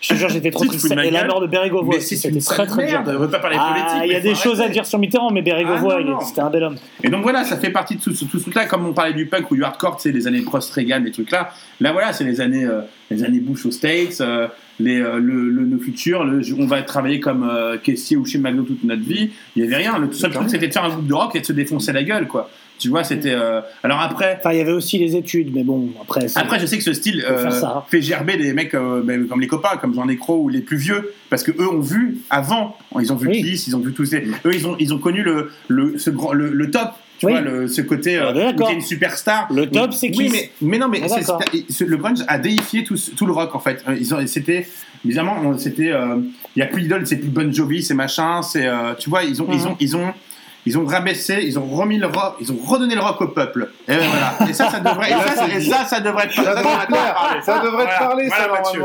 Je 0.08 0.14
te 0.14 0.20
jure, 0.20 0.30
j'étais 0.30 0.52
trop 0.52 0.66
triste. 0.66 0.92
Et 0.92 1.10
la 1.12 1.26
mort 1.26 1.42
de 1.42 1.48
Bérégovoy, 1.48 1.98
aussi, 1.98 2.18
c'est 2.18 2.30
c'était 2.32 2.40
très 2.46 2.66
très 2.68 2.86
dur. 2.88 3.02
merde. 3.02 3.14
On 3.18 3.20
veut 3.22 3.30
pas 3.30 3.40
parler 3.40 3.58
politique. 3.58 3.84
Ah, 4.02 4.06
il 4.06 4.12
y 4.12 4.16
a 4.16 4.20
des 4.20 4.36
choses 4.36 4.62
à 4.62 4.70
dire 4.70 4.86
sur 4.86 5.00
Mitterrand, 5.00 5.32
mais 5.32 5.42
Bérégovoy, 5.42 6.06
Ah, 6.08 6.20
c'était 6.24 6.42
un 6.42 6.50
bel 6.50 6.64
homme. 6.64 6.76
Et 7.04 7.10
donc 7.10 7.24
voilà, 7.24 7.44
ça 7.44 7.58
fait 7.58 7.70
partie 7.72 7.96
de 7.96 8.02
tout, 8.02 8.14
ce 8.14 8.26
truc-là, 8.26 8.66
comme 8.66 8.86
on 8.86 8.94
parlait 8.94 9.14
du 9.14 9.26
punk 9.26 9.50
ou 9.52 9.56
du 9.56 9.64
hardcore, 9.64 10.00
sais, 10.00 10.12
les 10.12 10.28
années 10.28 10.42
Prost 10.42 10.72
Reagan, 10.74 11.00
les 11.04 11.12
trucs-là. 11.12 11.50
Là, 11.80 11.92
voilà, 11.92 12.14
c'est 12.14 12.24
les 12.24 12.42
années, 12.42 12.66
euh, 12.66 12.82
les 13.10 13.24
années 13.24 13.40
Bush 13.40 13.66
aux 13.66 13.72
States, 13.72 14.22
euh, 14.22 14.48
les, 14.80 15.00
euh, 15.02 15.18
le, 15.20 15.50
le, 15.50 15.66
nos 15.66 15.80
futurs, 15.80 16.24
le- 16.24 16.42
on 16.60 16.66
va 16.68 16.82
travailler 16.84 17.20
comme 17.20 17.50
euh, 17.50 17.78
caissier 17.78 18.18
ou 18.18 18.26
chez 18.26 18.38
McDo 18.38 18.64
toute 18.64 18.84
notre 18.84 19.04
vie. 19.04 19.32
Il 19.56 19.64
y 19.64 19.66
avait 19.66 19.78
rien. 19.78 19.98
Le 19.98 20.12
seul 20.12 20.32
truc, 20.32 20.50
c'était 20.50 20.68
de 20.68 20.74
faire 20.74 20.84
un 20.86 20.90
groupe 20.90 21.08
de 21.08 21.14
rock 21.14 21.36
et 21.36 21.40
de 21.42 21.46
se 21.46 21.54
défoncer 21.54 21.94
la 21.94 22.04
gueule, 22.04 22.28
quoi. 22.28 22.50
Tu 22.78 22.90
vois, 22.90 23.04
c'était. 23.06 23.32
euh, 23.32 23.62
Alors 23.84 24.02
après. 24.02 24.36
Enfin, 24.40 24.52
il 24.52 24.58
y 24.58 24.62
avait 24.62 24.74
aussi 24.74 24.98
les 24.98 25.16
études, 25.16 25.54
mais 25.56 25.64
bon, 25.64 25.90
après. 26.02 26.26
Après, 26.36 26.60
je 26.60 26.66
sais 26.66 26.78
que 26.78 26.84
ce 26.84 26.92
style 26.94 27.24
euh, 27.28 27.50
ça. 27.50 27.74
hein. 27.78 27.84
fait 27.90 28.02
gerber 28.02 28.36
des 28.38 28.52
mecs 28.54 28.74
euh, 28.74 29.02
ben, 29.02 29.28
comme 29.28 29.40
les 29.40 29.48
copains, 29.48 29.78
comme 29.80 29.94
Jean 29.96 30.06
Nécro 30.06 30.42
ou 30.42 30.50
les 30.50 30.60
plus 30.60 30.76
vieux, 30.78 31.14
parce 31.30 31.42
que 31.44 31.52
eux 31.52 31.70
ont 31.70 31.80
vu 31.80 32.18
avant, 32.30 32.76
ils 33.00 33.14
ont 33.14 33.16
vu 33.16 33.32
Kiss, 33.32 33.68
ils 33.68 33.76
ont 33.76 33.80
vu 33.80 33.94
tous 33.94 34.06
ces. 34.06 34.24
Eux, 34.46 34.54
ils 34.54 34.68
ont, 34.68 34.76
ils 34.78 34.94
ont 34.94 34.98
connu 35.00 35.24
le, 35.24 35.52
le, 35.70 35.98
ce 35.98 36.10
grand, 36.10 36.34
le, 36.34 36.50
le 36.52 36.70
top. 36.72 36.90
Tu 37.18 37.28
Oui. 37.28 37.32
vois, 37.32 37.40
le, 37.42 37.70
ce 37.70 37.80
côté 37.82 38.18
Ah, 38.18 38.34
ben 38.34 38.54
où 38.54 38.62
t'es 38.62 38.74
une 38.74 38.82
superstar. 38.82 39.48
Le 39.54 39.70
top, 39.70 39.92
Oui, 39.92 39.98
c'est 39.98 40.08
Oui, 40.10 40.26
Kiss. 40.26 40.32
mais, 40.34 40.52
mais 40.62 40.78
non, 40.78 40.90
mais 40.90 41.00
Ah, 41.02 41.18
le 41.88 41.96
grunge 41.96 42.20
a 42.28 42.38
déifié 42.38 42.84
tout, 42.84 42.98
tout 43.16 43.26
le 43.26 43.32
rock 43.32 43.56
en 43.56 43.60
fait. 43.60 43.82
C'était, 44.26 44.68
on- 45.06 45.58
c'était, 45.58 45.88
il 46.56 46.60
y 46.60 46.62
a 46.62 46.66
plus 46.66 46.82
d'idole, 46.82 47.08
c'est 47.08 47.16
plus 47.16 47.30
Bon 47.30 47.52
Jovi, 47.54 47.84
c'est 47.84 47.94
machin, 47.94 48.42
c'est, 48.42 48.68
tu 49.00 49.10
vois, 49.10 49.24
ils 49.24 49.42
ont, 49.42 49.48
ils 49.50 49.60
Mhm. 49.60 49.68
ont, 49.68 49.78
ils 49.80 49.96
ont, 49.96 50.14
ils 50.66 50.78
ont 50.78 50.86
rabaissé, 50.86 51.40
ils 51.44 51.58
ont 51.60 51.66
remis 51.66 51.98
le 51.98 52.08
rock, 52.08 52.36
ils 52.40 52.52
ont 52.52 52.58
redonné 52.66 52.96
le 52.96 53.02
rock 53.02 53.22
au 53.22 53.28
peuple. 53.28 53.70
Et 53.88 53.96
voilà. 53.96 54.50
Et 54.50 54.54
ça, 54.54 54.70
ça 54.70 54.80
devrait, 54.80 55.10
et 55.10 55.14
ça, 55.36 55.48
et 55.48 55.62
ça, 55.62 55.86
ça 55.86 56.00
devrait 56.00 56.26
être, 56.26 56.34
Ça 56.34 56.56
devrait 56.56 56.86
te 56.86 56.92
parler. 56.92 57.42
Ça 57.42 57.60
devrait 57.60 57.86
te 57.86 57.90
Voilà. 57.92 58.00
parler, 58.00 58.30
ça, 58.30 58.36
Voilà, 58.48 58.54
Mathieu. 58.62 58.82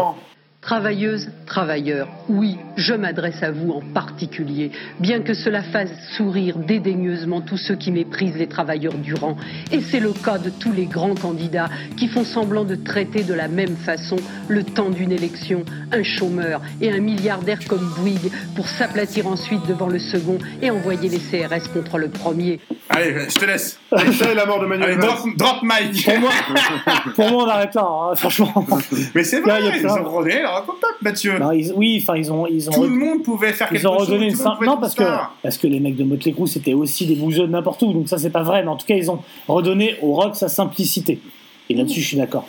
Travailleuses, 0.63 1.31
travailleurs, 1.47 2.07
oui, 2.29 2.59
je 2.77 2.93
m'adresse 2.93 3.43
à 3.43 3.51
vous 3.51 3.73
en 3.73 3.81
particulier, 3.81 4.71
bien 5.01 5.23
que 5.23 5.33
cela 5.33 5.63
fasse 5.63 5.89
sourire 6.19 6.59
dédaigneusement 6.59 7.41
tous 7.41 7.57
ceux 7.57 7.77
qui 7.77 7.91
méprisent 7.91 8.37
les 8.37 8.47
travailleurs 8.47 8.93
du 8.93 9.15
rang. 9.15 9.39
Et 9.73 9.81
c'est 9.81 10.01
le 10.01 10.13
cas 10.13 10.37
de 10.37 10.51
tous 10.51 10.71
les 10.71 10.85
grands 10.85 11.15
candidats 11.15 11.71
qui 11.97 12.09
font 12.09 12.25
semblant 12.25 12.65
de 12.65 12.75
traiter 12.75 13.23
de 13.25 13.33
la 13.33 13.49
même 13.49 13.75
façon 13.75 14.17
le 14.49 14.63
temps 14.63 14.91
d'une 14.91 15.13
élection 15.13 15.65
un 15.93 16.03
chômeur 16.03 16.61
et 16.83 16.93
un 16.93 17.01
milliardaire 17.01 17.59
comme 17.67 17.89
Bouygues 17.97 18.31
pour 18.55 18.69
s'aplatir 18.69 19.27
ensuite 19.27 19.67
devant 19.67 19.89
le 19.89 19.99
second 19.99 20.39
et 20.61 20.71
envoyer 20.71 21.09
les 21.09 21.19
CRS 21.19 21.69
contre 21.73 21.97
le 21.97 22.09
premier. 22.09 22.61
Allez, 22.91 23.29
je 23.31 23.39
te 23.39 23.45
laisse. 23.47 23.79
Ça 23.91 24.31
et 24.31 24.35
la 24.35 24.45
mort 24.45 24.61
de 24.61 24.67
Manuel 24.67 24.91
Allez, 24.91 24.99
drop, 24.99 25.21
drop 25.37 25.63
Mike. 25.63 26.05
Pour 26.05 26.19
moi, 26.19 26.31
pour 27.15 27.31
moi, 27.31 27.45
on 27.45 27.49
arrête 27.49 27.75
là, 27.75 27.87
hein, 27.87 28.15
franchement. 28.15 28.67
Mais 29.15 29.25
c'est 29.25 29.41
Là, 29.41 29.59
vrai, 29.59 29.61
il 29.63 29.67
y 29.67 29.71
a 29.71 29.77
ils 29.79 29.87
ont 29.87 30.05
redonné 30.05 30.43
au 30.59 30.73
peuple, 30.73 30.97
Mathieu. 31.03 31.39
Non, 31.39 31.53
ils- 31.53 31.73
oui, 31.75 31.99
enfin, 32.03 32.17
ils 32.19 32.33
ont, 32.33 32.47
ils 32.47 32.69
ont. 32.69 32.73
Tout 32.73 32.83
le 32.85 32.89
monde 32.91 33.23
pouvait 33.23 33.53
faire 33.53 33.69
quelque 33.69 33.81
Ils 33.83 33.87
ont 33.89 33.99
chose. 33.99 34.09
redonné 34.09 34.29
une 34.29 34.35
simple. 34.35 34.65
Non, 34.67 34.77
parce 34.79 34.95
que, 34.95 35.03
parce 35.43 35.59
que 35.59 35.67
les 35.67 35.81
mecs 35.81 35.97
de 35.97 36.05
Motley 36.05 36.33
Crue 36.33 36.47
c'était 36.47 36.75
aussi 36.75 37.07
des 37.07 37.15
bouseux 37.17 37.47
de 37.47 37.53
n'importe 37.53 37.83
où, 37.83 37.93
donc 37.93 38.09
ça 38.09 38.19
c'est 38.19 38.31
pas 38.31 38.43
vrai, 38.43 38.63
mais 38.63 38.69
en 38.69 38.77
tout 38.77 38.87
cas 38.87 38.95
ils 38.97 39.11
ont 39.11 39.21
redonné 39.49 39.97
au 40.03 40.15
rock 40.15 40.37
sa 40.37 40.49
simplicité. 40.49 41.21
Et 41.69 41.75
là-dessus 41.75 42.01
je 42.01 42.07
suis 42.09 42.17
d'accord. 42.17 42.47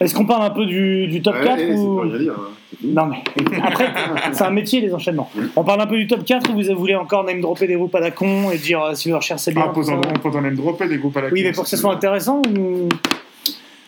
Est-ce 0.00 0.14
qu'on 0.14 0.26
parle 0.26 0.42
un 0.42 0.50
peu 0.50 0.66
du, 0.66 1.06
du 1.06 1.22
top 1.22 1.36
Ouais, 1.36 1.44
4 1.44 1.58
c'est 1.58 1.74
ou... 1.76 2.00
pas 2.00 2.06
y 2.06 2.14
aller, 2.16 2.28
hein. 2.28 2.34
Non 2.82 3.06
mais 3.06 3.22
après 3.62 3.86
c'est 4.32 4.42
un 4.42 4.50
métier 4.50 4.80
les 4.80 4.92
enchaînements. 4.92 5.30
On 5.54 5.62
parle 5.62 5.80
un 5.80 5.86
peu 5.86 5.96
du 5.96 6.06
top 6.08 6.24
4 6.24 6.50
ou 6.50 6.60
vous 6.60 6.76
voulez 6.78 6.96
encore 6.96 7.22
name 7.24 7.40
dropper 7.40 7.66
des 7.68 7.74
groupes 7.76 7.94
à 7.94 8.00
la 8.00 8.10
con 8.10 8.50
et 8.50 8.58
dire 8.58 8.82
euh, 8.82 8.94
si 8.94 9.08
leur 9.08 9.22
cher 9.22 9.38
c'est 9.38 9.52
bien 9.52 9.62
Ah, 9.66 9.70
on 9.70 9.72
peut 9.72 9.88
en 10.36 10.50
dropper 10.52 10.88
des 10.88 10.98
groupes 10.98 11.16
à 11.16 11.20
la 11.22 11.28
Oui 11.28 11.42
con, 11.42 11.46
mais 11.48 11.52
pour 11.52 11.62
que 11.64 11.70
ce 11.70 11.76
soit 11.76 11.94
intéressant 11.94 12.42
ou, 12.58 12.88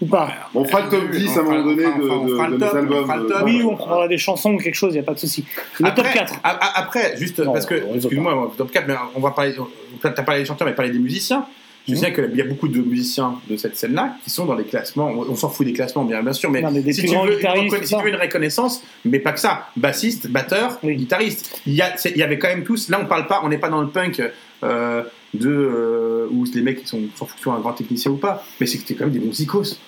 ou 0.00 0.06
pas 0.06 0.28
On 0.54 0.64
fera 0.64 0.82
le 0.82 0.88
top 0.90 1.10
10 1.10 1.36
à 1.36 1.40
un 1.40 1.42
moment 1.44 1.62
donné 1.64 1.84
de, 1.84 1.88
de, 1.88 2.50
de 2.52 2.56
mes 2.58 2.64
albums. 2.66 3.10
euh, 3.32 3.40
Oui 3.44 3.62
ou 3.62 3.70
on 3.70 3.76
prendra 3.76 4.08
des 4.08 4.18
chansons 4.18 4.52
ou 4.54 4.58
quelque 4.58 4.74
chose, 4.74 4.90
il 4.92 4.96
n'y 4.98 5.00
a 5.00 5.04
pas 5.04 5.14
de 5.14 5.18
souci. 5.18 5.44
Le 5.80 5.86
top 5.90 5.98
Après- 6.00 6.12
4 6.12 6.34
a- 6.44 6.50
a- 6.50 6.78
Après, 6.80 7.16
juste 7.16 7.42
parce 7.44 7.64
que, 7.66 7.74
excuse-moi, 7.94 8.34
moi, 8.34 8.52
top 8.56 8.70
4, 8.70 8.86
mais 8.86 8.94
on 9.14 9.20
va 9.20 9.30
parler, 9.30 9.54
t'as 10.02 10.10
parlé 10.10 10.40
des 10.42 10.46
chanteurs, 10.46 10.66
mais 10.68 10.74
parler 10.74 10.90
des 10.92 10.98
musiciens. 10.98 11.46
Je 11.88 11.92
Mhm. 11.92 11.98
sais 12.00 12.12
qu'il 12.12 12.34
y 12.36 12.40
a 12.42 12.44
beaucoup 12.44 12.66
de 12.66 12.80
musiciens 12.80 13.36
de 13.48 13.56
cette 13.56 13.76
scène-là 13.76 14.16
qui 14.24 14.28
sont 14.28 14.44
dans 14.44 14.56
les 14.56 14.64
classements. 14.64 15.06
On, 15.08 15.36
s'en 15.36 15.48
fout 15.48 15.64
des 15.64 15.72
classements, 15.72 16.04
bien, 16.04 16.20
bien 16.20 16.32
sûr, 16.32 16.50
mais, 16.50 16.60
Non, 16.60 16.72
mais 16.72 16.80
des 16.80 16.92
si, 16.92 17.02
tu 17.02 17.06
veux, 17.06 17.14
une 17.14 17.70
si 17.84 17.94
tu 17.96 18.02
veux 18.02 18.18
reconnaissance, 18.20 18.82
mais 19.04 19.20
pas 19.20 19.30
que 19.32 19.38
ça, 19.38 19.68
bassiste, 19.76 20.26
batteur, 20.28 20.78
guitariste. 20.82 21.60
Il 21.64 21.74
y, 21.74 21.82
a, 21.82 21.96
c'est- 21.96 22.10
il 22.10 22.16
y 22.16 22.24
avait 22.24 22.40
quand 22.40 22.48
même 22.48 22.64
tous. 22.64 22.88
Là, 22.88 22.98
on 23.00 23.06
parle 23.06 23.28
pas, 23.28 23.40
on 23.44 23.48
n'est 23.48 23.58
pas 23.58 23.68
dans 23.68 23.80
le 23.82 23.86
punk 23.88 24.20
euh, 24.64 25.02
de 25.36 25.48
euh, 25.50 26.26
où 26.30 26.44
les 26.54 26.62
mecs 26.62 26.80
ils 26.82 26.86
sont 26.88 27.00
s'en 27.16 27.26
foutent 27.26 27.36
qu'ils 27.36 27.44
sont 27.44 27.52
un 27.52 27.60
grand 27.60 27.72
technicien 27.72 28.10
ou 28.10 28.16
pas, 28.16 28.44
mais 28.60 28.66
c'est 28.66 28.78
que 28.78 28.82
c'était 28.86 28.94
quand 28.94 29.04
même 29.04 29.12
des 29.14 29.20
bons 29.20 29.32
zikos. 29.32 29.78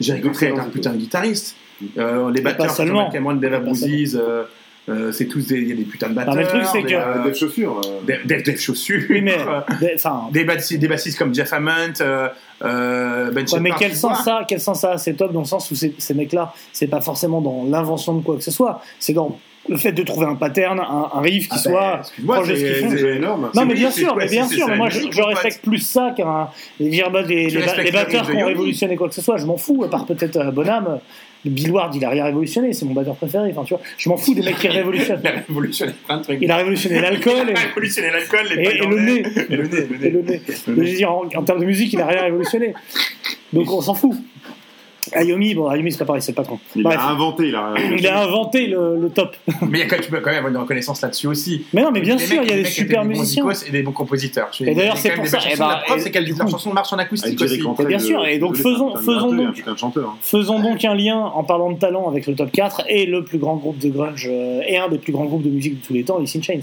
J'ai 0.00 0.14
rencontré 0.14 0.48
un 0.50 0.64
putain 0.64 0.92
de 0.92 0.98
guitariste. 0.98 1.56
Euh, 1.98 2.30
les 2.30 2.42
pas 2.42 2.50
batteurs, 2.52 2.70
seulement. 2.70 3.10
Cameron, 3.10 3.40
Abruzzes, 3.42 4.14
euh, 4.16 4.44
euh, 4.88 5.12
c'est 5.12 5.26
tous 5.26 5.46
des, 5.48 5.56
il 5.60 5.68
y 5.68 5.72
a 5.72 5.76
des 5.76 5.82
putains 5.84 6.08
de 6.08 6.14
batteurs. 6.14 6.34
Non, 6.34 6.40
mais 6.40 6.44
le 6.44 6.48
truc, 6.48 6.62
c'est 6.72 6.82
des, 6.82 6.88
que- 6.88 6.94
euh, 6.94 7.24
Des 7.28 7.34
chaussures. 7.34 7.80
des, 8.06 8.18
des- 8.24 8.42
des 8.42 8.56
chaussures. 8.56 9.02
Oui 9.10 9.20
mais 9.20 9.36
des- 10.32 10.44
bassistes, 10.44 10.80
des 10.80 10.88
bassistes 10.88 11.18
comme 11.18 11.34
Jeff 11.34 11.52
Hammond, 11.52 11.92
euh, 12.00 12.28
euh, 12.64 13.30
Ben 13.30 13.44
Ouais, 13.52 13.60
mais 13.60 13.70
quel 13.78 13.94
sens 13.94 14.22
ça 14.24 14.44
Quel 14.46 14.60
sens 14.60 14.80
ça 14.80 14.92
a 14.92 14.98
C'est 14.98 15.14
top 15.14 15.32
dans 15.32 15.40
le 15.40 15.46
sens 15.46 15.70
où 15.70 15.74
ces, 15.74 15.94
ces 15.98 16.14
mecs-là, 16.14 16.52
c'est 16.72 16.86
pas 16.88 17.00
forcément 17.00 17.40
dans 17.40 17.64
l'invention 17.68 18.14
de 18.14 18.22
quoi 18.24 18.36
que 18.36 18.42
ce 18.42 18.50
soit, 18.50 18.82
c'est 18.98 19.12
dans 19.12 19.38
le 19.68 19.76
fait 19.76 19.92
de 19.92 20.02
trouver 20.02 20.26
un 20.26 20.34
pattern, 20.34 20.80
un, 20.80 21.10
un 21.14 21.20
riff 21.20 21.48
qui 21.48 21.50
Ah 21.52 21.54
ben, 21.64 21.70
soit 21.70 21.98
excuse-moi, 22.00 22.36
proche 22.36 22.48
de 22.48 22.54
ce 22.54 22.60
c'est- 22.60 22.66
qu'ils 22.80 22.88
font. 22.90 22.96
c'est 22.96 23.16
énorme. 23.16 23.50
Non, 23.54 23.64
mais 23.64 23.74
bien 23.74 23.90
sûr, 23.90 24.16
mais 24.16 24.26
bien 24.28 24.48
sûr, 24.48 24.68
moi 24.76 24.88
je, 24.88 25.22
respecte 25.22 25.64
plus 25.64 25.78
ça 25.78 26.12
qu'un 26.16 26.48
les, 26.80 26.90
les, 26.90 27.90
batteurs 27.92 28.28
qui 28.30 28.36
ont 28.36 28.46
révolutionné 28.46 28.96
quoi 28.96 29.08
que 29.08 29.14
ce 29.14 29.22
soit. 29.22 29.36
Je 29.36 29.46
m'en 29.46 29.56
fous, 29.56 29.82
à 29.84 29.90
part 29.90 30.06
peut-être 30.06 30.36
euh, 30.36 30.50
Bonham. 30.50 30.98
Bill 31.44 31.72
Ward, 31.72 31.92
il 31.96 32.04
a 32.04 32.08
rien 32.08 32.22
révolutionné, 32.24 32.72
c'est 32.72 32.84
mon 32.84 32.92
batteur 32.94 33.16
préféré. 33.16 33.50
Enfin, 33.50 33.64
tu 33.64 33.74
vois, 33.74 33.82
je 33.98 34.08
m'en 34.08 34.16
fous 34.16 34.32
des 34.32 34.42
mecs 34.42 34.58
qui 34.58 34.68
révolutionnent. 34.68 35.20
Il 35.24 35.28
a 35.28 35.32
révolutionné 35.40 35.92
plein 36.06 36.18
de 36.18 36.22
trucs. 36.22 36.38
Il 36.40 36.50
a 36.52 36.56
révolutionné 36.56 37.00
l'alcool 37.00 37.32
Il 37.42 37.50
et, 37.50 37.54
a 37.56 37.60
révolutionné 37.60 38.10
l'alcool, 38.12 38.40
les 38.54 38.62
et- 38.62 38.76
et 38.76 38.78
le 38.86 39.00
nez. 39.00 39.22
Et 39.50 39.56
le 39.56 39.66
nez, 39.66 39.86
le 39.90 39.96
et 39.96 39.98
nez. 39.98 40.10
le 40.10 40.22
nez. 40.22 40.40
Mais 40.68 40.86
je 40.86 40.90
veux 40.92 40.96
dire, 40.96 41.10
en, 41.12 41.24
en 41.34 41.42
termes 41.42 41.58
de 41.58 41.64
musique, 41.64 41.92
il 41.94 42.00
a 42.00 42.06
rien 42.06 42.22
révolutionné. 42.22 42.74
Donc 43.52 43.72
on 43.72 43.80
s'en 43.80 43.94
fout. 43.94 44.14
Ayomi, 45.14 45.54
bon, 45.54 45.68
Ayomi, 45.68 45.92
c'est 45.92 45.98
pas 45.98 46.04
pareil, 46.04 46.22
c'est 46.22 46.32
pas 46.32 46.44
con. 46.44 46.58
Il 46.76 46.82
Bref. 46.82 46.98
a 47.00 47.10
inventé, 47.10 47.54
a 47.54 47.74
Il 47.98 48.06
a 48.06 48.22
inventé 48.22 48.66
le, 48.66 48.98
le 49.00 49.08
top. 49.10 49.36
Mais 49.62 49.78
il 49.78 49.80
y 49.80 49.82
a 49.82 49.86
quand- 49.86 50.00
tu 50.02 50.10
peux 50.10 50.20
quand 50.20 50.30
même 50.30 50.38
avoir 50.38 50.50
une 50.52 50.58
reconnaissance 50.58 51.00
là-dessus 51.02 51.26
aussi. 51.26 51.64
Mais 51.72 51.82
non, 51.82 51.90
mais 51.92 52.00
bien 52.00 52.16
Les 52.16 52.24
sûr, 52.26 52.42
il 52.42 52.50
y 52.50 52.52
a 52.52 52.56
des 52.56 52.64
super 52.64 53.04
musiciens. 53.04 53.44
zikos 53.52 53.66
Et 53.68 53.70
des 53.70 53.82
bons 53.82 53.92
compositeurs. 53.92 54.50
Et 54.60 54.74
d'ailleurs, 54.74 54.96
c'est 54.96 55.10
pour 55.10 55.24
des 55.24 55.30
ça, 55.30 55.38
eh 55.44 55.50
chansons. 55.50 55.58
ben, 55.64 55.68
La 55.68 55.76
preuve, 55.76 55.98
c'est 56.00 56.10
qu'elles 56.10 56.24
du 56.24 56.32
leurs 56.34 56.44
coup- 56.46 56.50
chansons 56.52 56.72
marchent 56.72 56.92
en 56.92 56.98
acoustique 56.98 57.40
aussi. 57.40 57.60
Bien 57.86 57.98
sûr, 57.98 58.24
et 58.26 58.38
donc 58.38 58.56
faisons- 58.56 58.96
faisons 58.96 59.32
donc- 59.32 59.62
hein. 59.66 60.14
Faisons 60.20 60.60
donc 60.60 60.84
un 60.84 60.94
lien 60.94 61.18
en 61.18 61.44
parlant 61.44 61.70
de 61.72 61.78
talent 61.78 62.08
avec 62.08 62.26
le 62.26 62.34
top 62.34 62.50
4 62.52 62.82
et 62.88 63.06
le 63.06 63.24
plus 63.24 63.38
grand 63.38 63.56
groupe 63.56 63.78
de 63.78 63.88
grunge 63.90 64.28
euh, 64.30 64.60
et 64.66 64.78
un 64.78 64.88
des 64.88 64.98
plus 64.98 65.12
grands 65.12 65.24
groupes 65.24 65.42
de 65.42 65.50
musique 65.50 65.80
de 65.80 65.86
tous 65.86 65.92
les 65.94 66.02
temps, 66.04 66.18
Alice 66.18 66.36
in 66.36 66.42
Chains. 66.42 66.60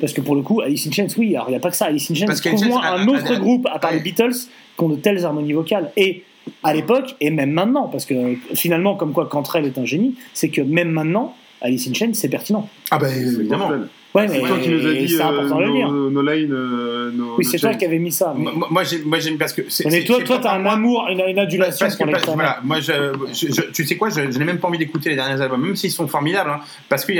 Parce 0.00 0.12
que 0.12 0.20
pour 0.20 0.34
le 0.36 0.42
coup, 0.42 0.60
Alice 0.62 0.86
in 0.86 0.90
Chains, 0.92 1.08
oui, 1.18 1.34
alors 1.34 1.48
il 1.48 1.52
n'y 1.52 1.56
a 1.56 1.60
pas 1.60 1.70
que 1.70 1.76
ça. 1.76 1.86
Alice 1.86 2.10
in 2.10 2.14
Chains, 2.14 2.26
trouve-moi 2.26 2.80
un 2.84 3.06
autre 3.08 3.38
groupe, 3.38 3.66
à 3.70 3.78
part 3.78 3.92
les 3.92 4.00
Beatles, 4.00 4.32
qui 4.76 4.84
ont 4.84 4.88
de 4.88 4.96
telles 4.96 5.24
harmonies 5.24 5.52
vocales. 5.52 5.90
Et 5.96 6.22
à 6.62 6.72
l'époque, 6.74 7.14
et 7.20 7.30
même 7.30 7.52
maintenant, 7.52 7.88
parce 7.88 8.04
que 8.04 8.14
finalement, 8.54 8.94
comme 8.94 9.12
quoi 9.12 9.26
Cantrell 9.26 9.64
est 9.66 9.78
un 9.78 9.84
génie, 9.84 10.14
c'est 10.34 10.48
que 10.48 10.60
même 10.60 10.90
maintenant, 10.90 11.34
Alice 11.62 11.88
in 11.88 11.94
Chains, 11.94 12.10
c'est 12.14 12.28
pertinent. 12.28 12.68
Ah 12.90 12.98
bah 12.98 13.08
évidemment. 13.14 13.70
Ouais, 14.14 14.28
C'est 14.28 14.40
mais 14.40 14.48
toi 14.48 14.56
qui 14.62 14.70
nous 14.70 14.86
as 14.86 14.92
dit 14.94 15.08
c'est 15.10 15.20
euh, 15.22 15.26
important 15.26 15.58
de 15.58 15.64
le 15.64 15.72
dire. 15.72 15.92
nos, 15.92 16.10
nos 16.10 16.22
lines, 16.22 16.50
euh, 16.52 17.10
nos, 17.12 17.36
Oui, 17.36 17.44
c'est 17.44 17.58
toi 17.58 17.74
qui 17.74 17.84
avais 17.84 17.98
mis 17.98 18.12
ça. 18.12 18.32
Mais, 18.34 18.44
Moi, 18.50 18.66
moi, 18.70 18.82
j'ai- 18.82 19.02
moi, 19.04 19.18
j'aime 19.18 19.36
parce 19.36 19.52
que. 19.52 19.62
c'est- 19.68 19.84
mais 19.90 20.04
toi, 20.04 20.22
toi, 20.24 20.38
t'as 20.42 20.54
un 20.54 20.58
moi. 20.60 20.72
amour, 20.72 21.06
une, 21.10 21.20
une 21.20 21.38
adulation 21.38 21.84
Parce 21.84 21.96
que, 21.96 22.02
pour 22.04 22.12
parce- 22.12 22.24
voilà, 22.26 22.60
moi, 22.64 22.80
je, 22.80 22.92
je- 23.34 23.52
je- 23.52 23.70
tu 23.72 23.84
sais 23.84 23.96
quoi, 23.96 24.08
je, 24.08 24.30
je 24.30 24.38
n'ai 24.38 24.44
même 24.46 24.56
pas 24.58 24.68
envie 24.68 24.78
d'écouter 24.78 25.10
les 25.10 25.16
derniers 25.16 25.38
albums, 25.42 25.60
même 25.62 25.76
s'ils 25.76 25.90
sont 25.90 26.08
formidables, 26.08 26.48
hein, 26.48 26.60
parce 26.88 27.04
qu'ils 27.04 27.16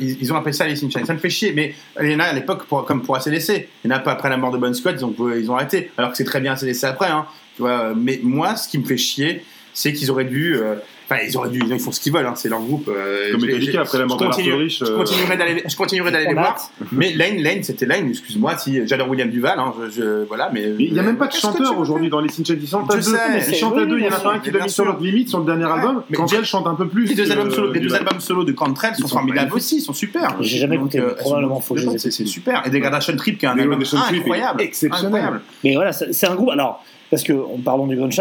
ils 0.00 0.16
ils 0.22 0.32
ont 0.32 0.36
appelé 0.36 0.54
ça 0.54 0.64
Alice 0.64 0.82
in 0.82 0.88
Chains. 0.88 1.04
Ça 1.04 1.12
me 1.12 1.18
fait 1.18 1.28
chier, 1.28 1.52
mais 1.54 1.74
il 2.02 2.10
y 2.10 2.14
en 2.14 2.20
a 2.20 2.24
à 2.24 2.32
l'époque, 2.32 2.64
pour- 2.64 2.86
comme 2.86 3.02
pour 3.02 3.16
ACDC, 3.16 3.68
il 3.84 3.90
y 3.90 3.92
en 3.92 3.96
a 3.96 3.98
pas 3.98 4.12
après 4.12 4.30
la 4.30 4.38
mort 4.38 4.50
de 4.50 4.56
Bon 4.56 4.72
Scott, 4.72 4.94
ils 4.98 5.04
ont, 5.04 5.14
ils 5.36 5.50
ont 5.50 5.56
arrêté, 5.56 5.90
alors 5.98 6.10
que 6.12 6.16
c'est 6.16 6.24
très 6.24 6.40
bien 6.40 6.52
ACDC 6.52 6.84
après, 6.84 7.08
hein, 7.08 7.26
tu 7.60 7.66
vois, 7.66 7.92
mais 7.94 8.18
moi, 8.22 8.56
ce 8.56 8.68
qui 8.68 8.78
me 8.78 8.84
fait 8.84 8.96
chier, 8.96 9.42
c'est 9.74 9.92
qu'ils 9.92 10.10
auraient 10.10 10.24
dû. 10.24 10.56
euh, 10.56 10.76
Enfin, 11.12 11.22
ils 11.28 11.36
auraient 11.36 11.50
dû, 11.50 11.60
ils 11.68 11.80
font 11.80 11.90
ce 11.90 11.98
qu'ils 11.98 12.12
veulent, 12.12 12.24
hein, 12.24 12.34
c'est 12.36 12.48
leur 12.48 12.60
groupe. 12.60 12.88
euh, 12.88 13.32
Comme 13.32 13.40
Metallica, 13.44 13.80
après 13.80 13.98
la 13.98 14.06
mort 14.06 14.16
je 14.16 14.24
de 14.26 14.28
continue- 14.30 14.50
Lars 14.50 14.58
Ulrich, 14.60 14.78
Je 14.78 14.84
euh, 14.84 14.96
continuerai 14.96 15.36
d'aller, 15.36 15.64
je 15.68 15.76
continuerai 15.76 16.10
d'aller 16.12 16.26
les 16.28 16.34
voir, 16.34 16.70
mais 16.92 17.12
Lane, 17.14 17.38
Lane, 17.42 17.64
c'était 17.64 17.84
Lane, 17.84 18.08
excuse-moi, 18.10 18.56
si 18.58 18.86
j'adore 18.86 19.08
William 19.08 19.28
Duval, 19.28 19.58
hein, 19.58 19.74
je, 19.76 19.90
je- 19.90 20.24
voilà, 20.28 20.50
mais. 20.54 20.72
Il 20.78 20.92
n'y 20.92 20.98
a 21.00 21.02
même 21.02 21.16
pas 21.18 21.26
de 21.26 21.32
chanteur 21.32 21.76
aujourd'hui 21.76 22.10
dans 22.10 22.20
les 22.20 22.28
Sin 22.28 22.44
Chains. 22.44 22.54
Ils 22.62 22.68
chantent 22.68 22.94
à 22.94 23.00
Je 23.00 23.04
deux. 23.04 23.16
sais, 23.16 23.50
Ils 23.50 23.54
chantent 23.56 23.76
à 23.78 23.86
deux. 23.86 23.98
Il 23.98 24.04
y 24.04 24.08
en 24.08 24.12
a 24.12 24.20
pas 24.20 24.34
un 24.34 24.38
qui 24.38 24.52
l'a 24.52 24.62
mis 24.62 24.70
sur 24.70 24.84
l'autre 24.84 25.02
limite 25.02 25.28
sur 25.30 25.40
le 25.40 25.46
dernier 25.46 25.64
album. 25.64 26.04
mais 26.10 26.16
Quand 26.16 26.32
elle 26.32 26.44
chante 26.44 26.68
un 26.68 26.76
peu 26.76 26.86
plus. 26.86 27.06
Les 27.06 27.14
deux 27.16 27.32
albums 27.32 27.50
solo, 27.50 27.72
les 27.72 27.80
du 27.80 27.88
deux 27.88 27.92
live. 27.92 28.02
albums 28.06 28.20
solo 28.20 28.44
de 28.44 28.52
Cantrell 28.52 28.94
sont 28.94 29.08
formidables 29.08 29.52
aussi, 29.52 29.78
ils 29.78 29.82
sont 29.82 29.92
super. 29.92 30.36
J'ai 30.38 30.58
jamais 30.58 30.76
écouté, 30.76 31.00
euh, 31.00 31.14
probablement 31.16 31.60
faut 31.60 31.74
que 31.74 31.80
je 31.80 31.90
les 31.90 31.98
c'est 31.98 32.12
super. 32.24 32.62
Et 32.66 32.70
Degradation 32.70 33.16
Trip 33.16 33.36
qui 33.36 33.46
est 33.46 33.48
un 33.48 33.58
album 33.58 33.82
incroyable, 33.82 34.62
exceptionnel. 34.62 35.06
incroyable. 35.06 35.40
Mais 35.64 35.74
voilà, 35.74 35.92
c'est 35.92 36.12
c'est 36.12 36.28
un 36.28 36.36
groupe. 36.36 36.50
Alors, 36.50 36.84
parce 37.10 37.22
que 37.22 37.32
en 37.32 37.58
parlant 37.64 37.86
du 37.86 37.96
grunge, 37.96 38.20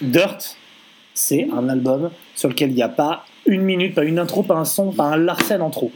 Dirt, 0.00 0.56
c'est 1.14 1.48
un 1.54 1.68
album 1.68 2.10
sur 2.34 2.48
lequel 2.48 2.70
il 2.70 2.74
n'y 2.76 2.82
a 2.82 2.88
pas 2.88 3.24
une 3.46 3.62
minute, 3.62 3.94
pas 3.94 4.04
une 4.04 4.18
intro, 4.18 4.42
pas 4.42 4.54
un 4.54 4.64
son, 4.64 4.92
pas 4.92 5.04
un 5.04 5.16
Larsen 5.16 5.60
en 5.60 5.70
trop. 5.70 5.90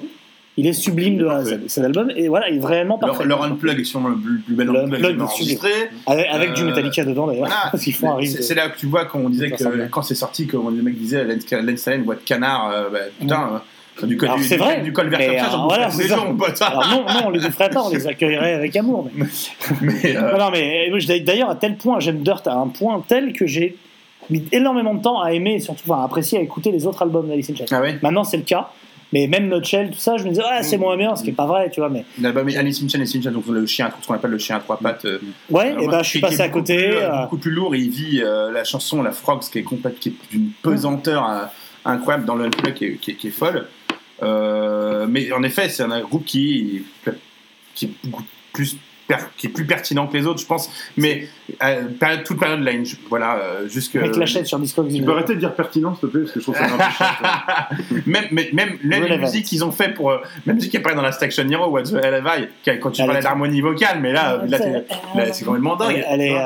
Il 0.58 0.66
est 0.66 0.72
sublime 0.72 1.18
de 1.18 1.26
A 1.26 1.36
à 1.36 1.44
Z. 1.44 1.58
Cet 1.66 1.84
album 1.84 2.10
est 2.16 2.28
voilà, 2.28 2.48
il 2.48 2.56
est 2.56 2.60
vraiment 2.60 2.98
Leur, 3.00 3.10
parfait. 3.10 3.26
leur 3.26 3.42
unplug 3.42 3.78
est 3.78 3.84
sûrement 3.84 4.08
le 4.08 4.16
plus, 4.16 4.38
plus 4.40 4.54
bel 4.54 4.66
Le 4.68 4.78
unplug 4.84 5.20
enregistré. 5.20 5.70
Avec, 6.06 6.26
avec 6.30 6.54
du 6.54 6.62
Euh, 6.62 6.66
Metallica 6.66 7.04
dedans 7.04 7.26
d'ailleurs. 7.26 7.48
Voilà. 7.48 8.16
C'est 8.24 8.54
là 8.54 8.70
que 8.70 8.78
tu 8.78 8.86
vois 8.86 9.04
qu'on 9.04 9.28
disait 9.28 9.50
Ça 9.50 9.58
sent 9.58 9.64
que 9.70 9.86
quand 9.90 10.00
c'est 10.02 10.14
sorti, 10.14 10.46
que 10.46 10.56
les 10.56 10.82
mecs 10.82 10.98
disaient 10.98 11.24
Len 11.24 11.76
Stalin, 11.76 12.02
voix 12.04 12.14
de 12.14 12.20
canard, 12.20 12.72
bah, 12.90 12.98
putain, 13.20 13.50
euh, 13.52 13.58
du 14.02 14.16
col 14.16 14.30
c'est 14.42 14.56
vrai. 14.56 14.82
du 14.82 14.92
col 14.92 15.08
vers 15.08 15.18
mais, 15.18 15.40
euh, 15.40 15.44
j'en 15.50 15.66
voilà, 15.66 15.88
les 15.88 16.36
pote. 16.36 16.60
Alors 16.62 16.86
non, 16.88 17.04
non, 17.06 17.20
on 17.26 17.30
les 17.30 17.40
ferait 17.40 17.70
pas, 17.70 17.82
on 17.82 17.90
les 17.90 18.06
accueillerait 18.06 18.54
avec 18.54 18.76
amour. 18.76 19.08
Mais... 19.14 19.26
Mais, 19.80 20.16
euh, 20.16 20.36
Non, 20.38 20.50
mais 20.50 20.90
euh, 20.92 21.18
d'ailleurs, 21.20 21.50
à 21.50 21.54
tel 21.56 21.76
point, 21.76 21.98
j'aime 22.00 22.22
Dirt 22.22 22.46
à 22.46 22.54
un 22.54 22.68
point 22.68 23.02
tel 23.06 23.32
que 23.32 23.46
j'ai 23.46 23.76
mis 24.28 24.44
énormément 24.52 24.94
de 24.94 25.02
temps 25.02 25.20
à 25.22 25.32
aimer 25.32 25.54
et 25.54 25.60
surtout 25.60 25.94
à 25.94 26.02
apprécier, 26.04 26.38
à 26.38 26.42
écouter 26.42 26.72
les 26.72 26.86
autres 26.86 27.02
albums 27.02 27.28
d'Alice 27.28 27.50
in 27.50 27.54
Chains. 27.54 27.64
Ah 27.70 27.80
ouais? 27.80 27.98
Maintenant, 28.02 28.24
c'est 28.24 28.36
le 28.38 28.42
cas. 28.42 28.70
Mais 29.12 29.28
même 29.28 29.48
Nutshell, 29.48 29.90
tout 29.92 29.98
ça, 30.00 30.16
je 30.16 30.24
me 30.24 30.30
disais, 30.30 30.42
ah, 30.44 30.64
c'est 30.64 30.78
moins 30.78 30.96
bien, 30.96 31.14
ce 31.14 31.22
qui 31.22 31.30
est 31.30 31.32
pas 31.32 31.46
vrai, 31.46 31.70
tu 31.70 31.78
vois. 31.80 31.88
Mais 31.88 32.04
L'album 32.20 32.48
Alice 32.48 32.82
in 32.82 32.88
Chains, 32.88 32.98
Alice 32.98 33.14
in 33.14 33.22
Chains, 33.22 33.30
donc 33.30 33.46
le 33.46 33.64
chien, 33.64 33.88
ce 34.02 34.06
qu'on 34.06 34.14
appelle 34.14 34.32
le 34.32 34.38
chien 34.38 34.56
à 34.56 34.58
trois 34.58 34.78
pattes. 34.78 35.06
ouais, 35.48 35.70
et 35.70 35.74
moi, 35.76 35.86
ben 35.92 36.02
je 36.02 36.08
suis 36.08 36.20
passé 36.20 36.40
à 36.40 36.48
côté. 36.48 36.90
beaucoup 37.22 37.36
plus 37.38 37.52
lourd 37.52 37.74
il 37.76 37.88
vit 37.88 38.20
la 38.20 38.64
chanson, 38.64 39.02
la 39.02 39.12
Frogs, 39.12 39.44
qui 39.50 39.58
est 39.60 39.62
complète, 39.62 40.00
qui 40.00 40.08
est 40.08 40.14
d'une 40.32 40.50
pesanteur 40.60 41.28
euh, 41.30 41.44
incroyable 41.84 42.24
dans 42.24 42.34
le 42.34 42.50
qui 42.50 42.84
est- 42.84 42.96
qui 42.96 43.28
est 43.28 43.30
folle. 43.30 43.66
Euh, 44.22 45.06
mais 45.08 45.30
en 45.32 45.42
effet, 45.42 45.68
c'est 45.68 45.82
un 45.82 46.00
groupe 46.00 46.24
qui, 46.24 46.84
qui 47.74 47.84
est 47.86 47.90
beaucoup 48.04 48.22
plus 48.52 48.76
per- 49.06 49.16
qui 49.36 49.46
est 49.46 49.50
plus 49.50 49.66
pertinent 49.66 50.06
que 50.08 50.16
les 50.16 50.26
autres, 50.26 50.40
je 50.40 50.46
pense. 50.46 50.68
Mais 50.96 51.28
euh, 51.62 51.84
période, 52.00 52.24
toute 52.24 52.40
période 52.40 52.60
line, 52.64 52.84
je- 52.84 52.96
voilà, 53.08 53.36
euh, 53.36 53.68
jusque 53.68 53.94
Avec 53.96 54.16
la 54.16 54.26
chaîne 54.26 54.44
sur 54.46 54.58
Discogs. 54.58 54.92
Tu 54.92 55.02
peux 55.02 55.12
arrêter 55.12 55.34
de 55.34 55.38
dire 55.40 55.54
pertinent, 55.54 55.94
s'il 55.94 56.00
te 56.00 56.06
plaît, 56.06 56.20
parce 56.22 56.32
que 56.32 56.40
je 56.40 56.44
trouve 56.44 56.56
ça 56.56 56.64
un 56.64 56.76
peu 56.76 56.82
chiant. 56.96 58.02
même, 58.06 58.24
même, 58.32 58.46
même, 58.52 58.78
même 58.82 59.02
les 59.04 59.08
Relevant. 59.10 59.26
musiques 59.26 59.46
qu'ils 59.46 59.64
ont 59.64 59.70
fait 59.70 59.90
pour. 59.94 60.10
euh, 60.10 60.18
même 60.46 60.56
musique 60.56 60.70
qui 60.72 60.76
apparaît 60.78 60.96
dans 60.96 61.02
la 61.02 61.12
Station 61.12 61.48
Hero, 61.48 61.68
What's 61.70 61.92
the 61.92 61.96
Hell 62.02 62.14
Have 62.14 62.40
I, 62.40 62.48
qui- 62.64 62.80
quand 62.80 62.90
tu 62.90 63.04
parlais 63.04 63.20
d'harmonie 63.20 63.60
vocale, 63.60 64.00
mais 64.00 64.12
là, 64.12 64.42
là, 64.48 64.58
t'es- 64.58 64.84
là, 65.14 65.32
c'est 65.32 65.44
complètement 65.44 65.76
dingue. 65.76 65.96
Elle, 66.08 66.20
elle 66.20 66.20
est. 66.22 66.38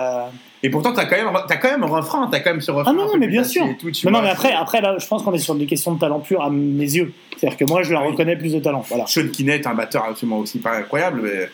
Et 0.63 0.71
pourtant, 0.71 0.93
t'as 0.93 1.07
quand 1.07 1.17
même, 1.17 1.31
t'as 1.49 1.57
quand 1.57 1.71
même 1.71 1.83
un 1.83 1.87
refrain, 1.87 2.29
t'as 2.31 2.41
quand 2.41 2.51
même 2.51 2.61
ce 2.61 2.71
refrain. 2.71 2.91
Ah 2.91 2.97
non, 2.97 3.07
non, 3.07 3.17
mais 3.19 3.29
bien 3.29 3.45
sûr. 3.45 3.67
tout, 3.79 3.91
non, 4.11 4.21
mais 4.23 4.29
après, 4.29 4.53
après 4.53 4.81
là, 4.81 4.97
je 4.99 5.07
pense 5.07 5.23
qu'on 5.23 5.33
est 5.33 5.39
sur 5.39 5.55
des 5.55 5.67
questions 5.67 5.95
de 5.95 5.99
talent 5.99 6.21
pur 6.21 6.43
à 6.43 6.51
mes 6.51 6.85
yeux. 6.85 7.13
C'est-à-dire 7.37 7.59
que 7.59 7.65
moi, 7.65 7.83
je 7.83 7.93
la 7.95 8.01
reconnais 8.01 8.37
plus 8.37 8.53
de 8.53 8.61
talent. 8.61 8.85
Voilà. 8.89 9.07
Sean 9.07 9.29
Kinney 9.33 9.55
est 9.55 9.67
un 9.67 9.75
batteur 9.75 10.05
absolument 10.05 10.39
aussi 10.39 10.59
pas 10.59 10.77
incroyable. 10.77 11.21
Mais... 11.23 11.49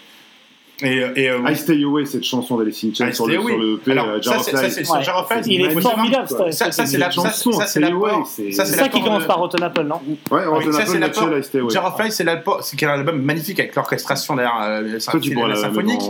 Et, 0.82 0.98
et, 1.16 1.30
euh, 1.30 1.38
I 1.48 1.56
Stay 1.56 1.82
Away, 1.84 2.04
cette 2.04 2.22
chanson 2.24 2.58
d'Alice 2.58 2.84
in 2.84 2.92
Chains 2.92 3.10
sur 3.12 3.26
le, 3.26 3.36
Away. 3.36 3.46
sur 3.52 3.58
le 3.58 3.76
P, 3.78 3.92
Alors, 3.92 4.08
euh, 4.08 4.20
ça, 4.20 4.30
Jar 4.32 4.40
of 4.40 4.44
c'est- 4.44 4.50
ça, 4.50 4.68
c'est 4.68 4.80
Light. 4.82 5.46
Il 5.46 5.60
est 5.64 5.80
formidable, 5.80 6.28
cette- 6.28 6.52
Ça, 6.52 6.70
ça, 6.70 6.84
c'est 6.84 6.98
la 6.98 7.06
ça, 7.06 7.12
chanson, 7.12 7.52
ça, 7.52 7.60
c'est 7.66 7.80
Stay 7.80 7.80
l'apport. 7.80 8.08
Away, 8.08 8.24
c'est- 8.26 8.52
Ça, 8.52 8.64
ça 8.66 8.88
qui 8.90 9.02
commence 9.02 9.24
par 9.24 9.38
Rotten 9.38 9.62
Apple, 9.62 9.84
non 9.84 10.02
Ouais, 10.06 10.12
Oui, 10.30 10.40
on 10.68 10.72
ça, 10.72 10.80
a 10.82 10.86
c'est 10.86 10.92
pas 10.92 10.98
l'apport. 10.98 11.22
Mitchell, 11.28 11.40
I 11.40 11.44
Stay 11.44 11.58
Away. 11.60 11.70
Jar 11.72 11.86
of 11.86 11.98
Light, 11.98 12.12
c'est 12.12 12.24
l'apport. 12.24 12.62
C'est 12.62 12.82
un 12.84 12.88
album 12.90 13.22
magnifique 13.22 13.58
avec 13.58 13.74
l'orchestration 13.74 14.36
derrière. 14.36 14.54
euh, 14.60 14.98
symphonique. 14.98 16.00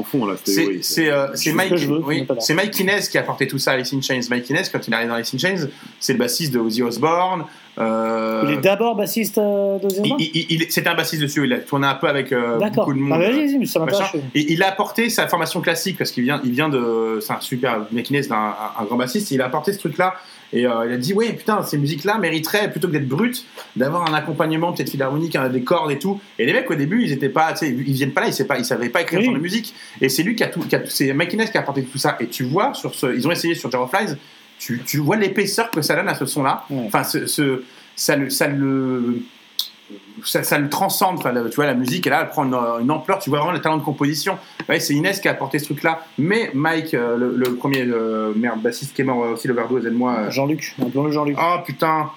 C'est 0.82 1.10
euh, 1.10 1.26
Mike, 1.54 1.72
oui, 2.04 2.26
c'est 2.40 2.54
Mike 2.54 2.78
Inez 2.80 3.00
qui 3.10 3.18
a 3.18 3.20
apporté 3.20 3.46
tout 3.46 3.58
ça 3.58 3.70
à 3.70 3.74
Alice 3.74 3.92
in 3.92 4.00
Chains. 4.00 4.20
Mike 4.30 4.50
Inez, 4.50 4.62
quand 4.72 4.86
il 4.86 4.94
arrive 4.94 5.08
dans 5.08 5.14
Alice 5.14 5.32
in 5.34 5.38
Chains, 5.38 5.68
c'est 6.00 6.12
le 6.14 6.18
bassiste 6.18 6.52
de 6.52 6.58
Ozzy 6.58 6.82
Osbourne. 6.82 7.44
Euh, 7.78 8.42
Il 8.46 8.52
est 8.54 8.60
d'abord 8.60 8.96
bassiste 8.96 9.38
euh, 9.38 9.78
de 9.78 9.84
il- 9.86 9.90
Zelda 9.90 10.14
il- 10.18 10.30
il- 10.34 10.46
il- 10.62 10.66
C'était 10.70 10.88
un 10.88 10.94
bassiste 10.94 11.22
dessus. 11.22 11.44
Il 11.44 11.52
a 11.52 11.58
tourné 11.58 11.86
un 11.86 11.94
peu 11.94 12.08
avec 12.08 12.32
euh, 12.32 12.58
beaucoup 12.58 12.92
de 12.94 12.98
monde. 12.98 13.20
Ah, 13.22 13.92
ça. 13.92 14.10
Et 14.34 14.52
il 14.52 14.62
a 14.62 14.68
apporté 14.68 15.10
sa 15.10 15.28
formation 15.28 15.60
classique 15.60 15.98
parce 15.98 16.10
qu'il 16.10 16.24
vient, 16.24 16.40
il 16.44 16.52
vient 16.52 16.68
de, 16.68 17.18
c'est 17.20 17.32
un 17.32 17.40
super 17.40 17.80
d'un 17.90 18.34
un, 18.34 18.54
un 18.80 18.84
grand 18.84 18.96
bassiste. 18.96 19.30
Il 19.30 19.40
a 19.42 19.46
apporté 19.46 19.72
ce 19.72 19.78
truc-là 19.78 20.14
et 20.52 20.64
euh, 20.66 20.86
il 20.86 20.92
a 20.92 20.96
dit 20.96 21.12
ouais 21.12 21.32
putain 21.32 21.62
ces 21.64 21.76
musiques-là 21.76 22.18
mériteraient 22.18 22.70
plutôt 22.70 22.86
que 22.86 22.92
d'être 22.92 23.08
brutes 23.08 23.44
d'avoir 23.74 24.08
un 24.08 24.14
accompagnement 24.14 24.72
peut-être 24.72 24.90
philharmonique, 24.90 25.36
des 25.52 25.62
cordes 25.62 25.90
et 25.90 25.98
tout. 25.98 26.20
Et 26.38 26.46
les 26.46 26.52
mecs 26.52 26.70
au 26.70 26.74
début 26.76 27.02
ils 27.02 27.12
étaient 27.12 27.28
pas, 27.28 27.52
ils 27.62 27.74
viennent 27.74 28.12
pas 28.12 28.20
là, 28.22 28.28
ils 28.28 28.58
ils 28.58 28.64
savaient 28.64 28.88
pas 28.88 29.02
écrire 29.02 29.18
Oui. 29.18 29.24
sur 29.24 29.34
la 29.34 29.40
musique. 29.40 29.74
Et 30.00 30.08
c'est 30.08 30.22
lui 30.22 30.34
qui 30.36 30.44
a 30.44 30.46
tout, 30.48 30.60
qui 30.60 30.76
a, 30.76 30.82
c'est 30.86 31.06
Inez 31.08 31.46
qui 31.50 31.56
a 31.58 31.60
apporté 31.60 31.82
tout 31.82 31.98
ça. 31.98 32.16
Et 32.20 32.28
tu 32.28 32.44
vois 32.44 32.72
sur 32.74 32.94
ce, 32.94 33.06
ils 33.14 33.26
ont 33.26 33.32
essayé 33.32 33.54
sur 33.54 33.70
Jar 33.70 33.82
of 33.82 33.90
Flies, 33.90 34.14
tu, 34.58 34.82
tu 34.84 34.98
vois 34.98 35.16
l'épaisseur 35.16 35.70
que 35.70 35.82
ça 35.82 35.94
donne 35.96 36.08
à 36.08 36.14
ce 36.14 36.26
son-là. 36.26 36.64
Enfin 36.86 37.04
ce, 37.04 37.26
ce- 37.26 37.62
ça 37.94 38.16
le, 38.16 38.30
ça 38.30 38.46
le 38.48 39.22
ça, 40.24 40.42
ça 40.42 40.58
le 40.58 40.68
transcende, 40.70 41.18
enfin, 41.18 41.30
la- 41.30 41.48
tu 41.48 41.54
vois, 41.56 41.66
la 41.66 41.74
musique, 41.74 42.06
et 42.06 42.10
là, 42.10 42.22
elle 42.22 42.28
prend 42.28 42.44
une, 42.44 42.54
une 42.82 42.90
ampleur, 42.90 43.18
tu 43.18 43.28
vois 43.30 43.38
vraiment 43.38 43.52
le 43.52 43.60
talent 43.60 43.76
de 43.76 43.82
composition. 43.84 44.38
Ouais, 44.68 44.80
c'est 44.80 44.94
Inès 44.94 45.20
qui 45.20 45.28
a 45.28 45.32
apporté 45.32 45.58
ce 45.58 45.66
truc-là, 45.66 46.00
mais 46.18 46.50
Mike, 46.54 46.94
euh, 46.94 47.16
le, 47.16 47.34
le 47.36 47.54
premier 47.54 47.82
euh, 47.86 48.32
merde, 48.34 48.60
bassiste 48.62 48.94
qui 48.96 49.02
est 49.02 49.04
mort 49.04 49.22
euh, 49.24 49.32
aussi, 49.34 49.46
l'overdose, 49.46 49.86
aide-moi. 49.86 50.16
euh. 50.18 50.30
Jean-Luc, 50.30 50.74
appelons-le 50.82 51.12
Jean-Luc. 51.12 51.36
Oh 51.40 51.56
putain, 51.64 52.10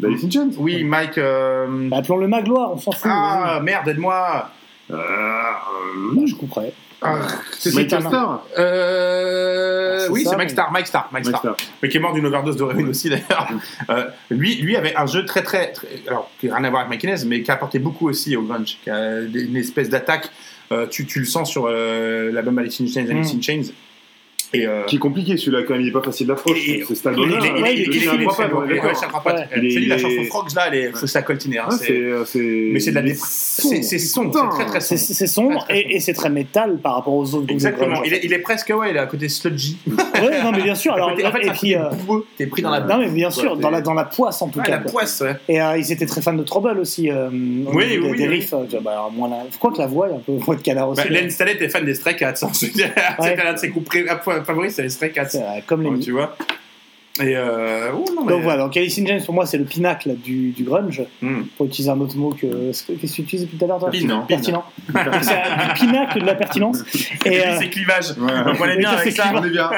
D'Alice 0.00 0.24
in 0.24 0.30
Chains 0.30 0.50
oui, 0.58 0.84
Mike. 0.84 1.18
euh, 1.18 1.88
Bah, 1.90 1.98
Appelons-le 1.98 2.28
Magloire, 2.28 2.70
on 2.72 2.78
s'en 2.78 2.92
fout. 2.92 3.10
Ah, 3.12 3.60
merde, 3.62 3.88
aide-moi. 3.88 4.48
Euh. 4.90 4.96
Bah, 6.14 6.22
je 6.24 6.34
couperai. 6.36 6.72
Ah, 7.00 7.18
C'est 7.52 7.74
Michael 7.74 8.04
un- 8.04 8.08
Starr 8.08 8.42
Euh, 8.58 9.98
Ah, 10.08 10.12
oui, 10.12 10.24
c'est 10.24 10.30
Mike 10.36 10.48
mais- 10.48 10.48
Star, 10.48 10.72
Mike 10.72 10.86
Star, 10.86 11.08
Mike 11.12 11.24
Mike 11.26 11.36
Star. 11.36 11.54
Starr. 11.54 11.68
mais 11.82 11.88
qui 11.88 11.96
est 11.96 12.00
mort 12.00 12.12
d'une 12.12 12.26
overdose 12.26 12.56
d'héroïne 12.56 12.88
aussi 12.88 13.08
d'ailleurs. 13.10 13.48
Euh, 13.90 14.06
lui, 14.30 14.56
lui 14.56 14.76
avait 14.76 14.96
un 14.96 15.06
jeu 15.06 15.24
très 15.24 15.42
très, 15.42 15.70
très- 15.72 15.88
alors 16.08 16.30
qui 16.40 16.48
n'a 16.48 16.56
rien 16.56 16.64
à 16.64 16.70
voir 16.70 16.80
avec 16.82 16.90
Mike 16.90 17.04
Inez, 17.04 17.24
mais 17.26 17.42
qui 17.42 17.50
a 17.50 17.54
apporté 17.54 17.78
beaucoup 17.78 18.08
aussi 18.08 18.36
au 18.36 18.42
grunge, 18.42 18.78
qui 18.82 18.90
a 18.90 19.20
une 19.20 19.56
espèce 19.56 19.88
d'attaque. 19.88 20.28
Euh, 20.72 20.86
tu, 20.86 21.06
tu 21.06 21.20
le 21.20 21.24
sens 21.24 21.48
sur 21.50 21.66
euh, 21.68 22.30
l'album 22.32 22.58
Alice 22.58 22.80
in 22.80 22.86
Chains, 22.86 23.08
Alice 23.10 23.32
in 23.34 23.40
Chains. 23.40 23.62
Et 24.54 24.66
euh, 24.66 24.84
Qui 24.86 24.96
est 24.96 24.98
compliqué 24.98 25.36
celui-là 25.36 25.62
quand 25.66 25.74
même, 25.74 25.82
il 25.82 25.88
est 25.88 25.92
pas 25.92 26.02
facile 26.02 26.26
d'approche. 26.26 26.58
C'est 26.64 26.82
cet 26.82 26.88
il 26.88 26.94
est- 26.94 27.06
album-là. 27.08 27.36
il 27.38 27.44
est- 27.44 27.48
hein. 27.50 27.52
il 27.56 27.80
est- 27.82 27.84
Le 27.84 27.92
il 27.92 27.96
est- 27.96 28.00
chien 28.00 28.12
il 28.14 28.22
est- 28.22 28.24
à 28.24 28.28
trois 28.28 28.36
pattes, 28.36 28.50
on 28.54 28.62
est 28.62 28.66
ouais, 28.66 28.74
d'accord. 28.74 28.84
ouais, 28.90 28.94
chien 28.96 29.04
à 29.04 29.08
trois 29.10 29.22
pattes. 29.22 29.36
Ouais. 29.36 29.42
Euh, 29.42 29.58
Il 29.60 29.66
est- 29.66 29.70
Celui, 29.74 29.86
la 29.86 29.98
chanson 29.98 30.24
Frogs 30.24 30.54
là, 30.56 30.62
elle 30.68 30.74
est, 30.78 30.92
faut 30.96 31.06
ça 31.06 31.22
coltiner. 31.22 31.58
hein, 31.58 31.64
Ah, 31.68 31.72
c'est- 31.72 31.86
c'est, 31.86 32.24
c'est- 32.24 32.38
mais 32.72 32.80
c'est 32.80 32.90
de 32.92 32.94
la 32.96 33.14
c'est 33.14 33.98
sombre, 33.98 34.32
c'est 34.34 34.56
très 34.56 34.66
très 34.66 34.80
C'est 34.80 34.96
sombre. 34.96 35.14
c'est 35.16 35.26
sombre 35.26 35.66
et, 35.70 35.96
et 35.96 36.00
c'est 36.00 36.12
très 36.14 36.30
métal 36.30 36.78
par 36.78 36.94
rapport 36.94 37.14
aux 37.14 37.34
autres 37.34 37.50
Exactement. 37.52 38.02
Il 38.04 38.14
est, 38.14 38.20
il 38.24 38.32
est 38.32 38.38
presque 38.38 38.72
ouais, 38.74 38.90
il 38.90 38.96
est 38.96 39.00
à 39.00 39.06
côté 39.06 39.28
sludgy. 39.28 39.76
Ouais, 40.18 40.42
non, 40.42 40.50
mais 40.52 40.62
bien 40.62 40.74
sûr. 40.74 40.94
Alors, 40.94 41.12
et 41.12 41.50
puis, 41.52 41.76
euh. 41.76 41.84
T'es 42.36 42.46
pris 42.46 42.62
dans 42.62 42.70
la. 42.70 42.80
non, 42.80 42.98
mais 42.98 43.08
bien 43.08 43.30
sûr, 43.30 43.56
dans 43.56 43.70
la, 43.70 43.78
t'es- 43.78 43.84
dans 43.84 43.94
la 43.94 44.04
poisse 44.04 44.42
en 44.42 44.48
tout 44.48 44.60
cas. 44.60 44.70
la 44.72 44.78
quoi. 44.78 44.90
poisse, 44.92 45.20
ouais. 45.20 45.36
Et 45.48 45.60
euh, 45.60 45.76
ils 45.78 45.92
étaient 45.92 46.06
très 46.06 46.22
fans 46.22 46.32
de 46.32 46.42
Trouble 46.42 46.78
aussi. 46.78 47.10
euh, 47.10 47.28
au 47.28 47.72
Oui, 47.74 47.98
oui, 48.02 48.16
des, 48.16 48.26
riffs. 48.26 48.52
euh, 48.52 48.64
bah, 48.82 48.92
alors, 48.92 49.12
moi, 49.12 49.28
la- 49.28 49.46
je 49.52 49.56
crois 49.58 49.70
que 49.72 49.78
la 49.78 49.86
voix 49.86 50.08
est 50.08 50.14
un 50.14 50.18
peu 50.18 50.32
voix 50.32 50.56
de 50.56 50.60
canard 50.62 50.88
aussi. 50.90 51.02
Bah, 51.02 51.08
Len 51.10 51.30
Stallet 51.30 51.56
est 51.62 51.68
fan 51.68 51.84
des 51.84 51.94
Stray 51.94 52.16
Cats. 52.16 52.34
hein. 52.42 52.50
C'est 52.52 53.36
l'un 53.36 53.52
de 53.52 53.58
ses 53.58 53.68
groupes 53.68 53.88
favoris, 54.44 54.74
c'est 54.74 54.82
les 54.82 54.88
Stray 54.90 55.12
Cats. 55.12 55.28
Euh, 55.34 55.60
comme 55.66 55.82
les 55.82 55.90
Ouais, 55.90 55.98
tu 55.98 56.12
vois. 56.12 56.36
Et 57.20 57.36
euh, 57.36 57.90
oh, 57.94 58.04
non, 58.14 58.24
mais- 58.24 58.32
Donc 58.32 58.42
voilà, 58.42 58.62
donc 58.62 58.76
Alice 58.76 58.96
in 59.00 59.04
Chains 59.04 59.18
pour 59.26 59.34
moi 59.34 59.44
c'est 59.44 59.58
le 59.58 59.64
pinacle 59.64 60.14
du, 60.14 60.50
du 60.50 60.62
grunge, 60.62 61.02
Hmm. 61.20 61.42
pour 61.56 61.66
utiliser 61.66 61.90
un 61.90 61.98
autre 62.00 62.16
mot 62.16 62.30
que. 62.30 62.46
Qu'est-ce 62.46 62.84
que 62.86 62.92
tu 63.16 63.22
utilises 63.22 63.42
depuis 63.44 63.56
tout 63.58 63.64
à 63.64 63.68
l'heure 63.68 63.78
toi? 63.80 63.90
Pertinent. 63.90 64.24
Pertinent. 64.28 64.64
c'est 65.22 65.32
un 65.34 65.74
pinacle 65.74 66.20
de 66.20 66.26
la 66.26 66.36
pertinence. 66.36 66.84
Et 67.26 67.40
euh, 67.44 67.56
c'est 67.58 67.70
clivage. 67.70 68.10
Ouais. 68.18 68.44
Donc 68.44 68.56
on 68.60 68.64
est 68.66 68.76
bien 68.76 68.90
avec 68.90 69.12
ça. 69.12 69.32
On 69.34 69.42
est 69.42 69.50
bien. 69.50 69.68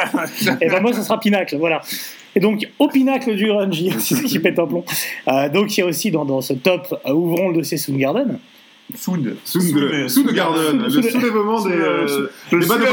et 0.60 0.68
ben 0.68 0.80
moi, 0.82 0.92
ça 0.92 1.02
sera 1.02 1.18
Pinacle, 1.18 1.56
voilà. 1.56 1.80
Et 2.36 2.40
donc, 2.40 2.68
au 2.78 2.88
pinacle 2.88 3.34
du 3.34 3.46
grunge, 3.46 3.80
il 3.80 3.86
y 3.88 3.92
a 3.92 3.96
aussi 3.96 4.14
ce 4.16 4.22
qui 4.22 4.38
pète 4.38 4.58
un 4.58 4.66
plomb. 4.66 4.84
Euh, 5.28 5.48
donc, 5.48 5.74
il 5.76 5.80
y 5.80 5.82
a 5.82 5.86
aussi 5.86 6.10
dans, 6.10 6.24
dans 6.26 6.40
ce 6.42 6.52
top, 6.52 7.00
euh, 7.06 7.10
ouvrons 7.12 7.48
le 7.48 7.54
dossier 7.54 7.76
Soundgarden. 7.78 8.38
Sound. 8.96 9.36
Sound- 9.44 10.08
Soundgarden, 10.08 10.82
le 10.82 10.90
Sound- 10.90 11.10
soulèvement 11.10 11.64
des, 11.64 11.72
euh, 11.72 12.30
des 12.50 12.56
Le 12.56 12.66
balles 12.66 12.78
de 12.80 12.84
le 12.84 12.90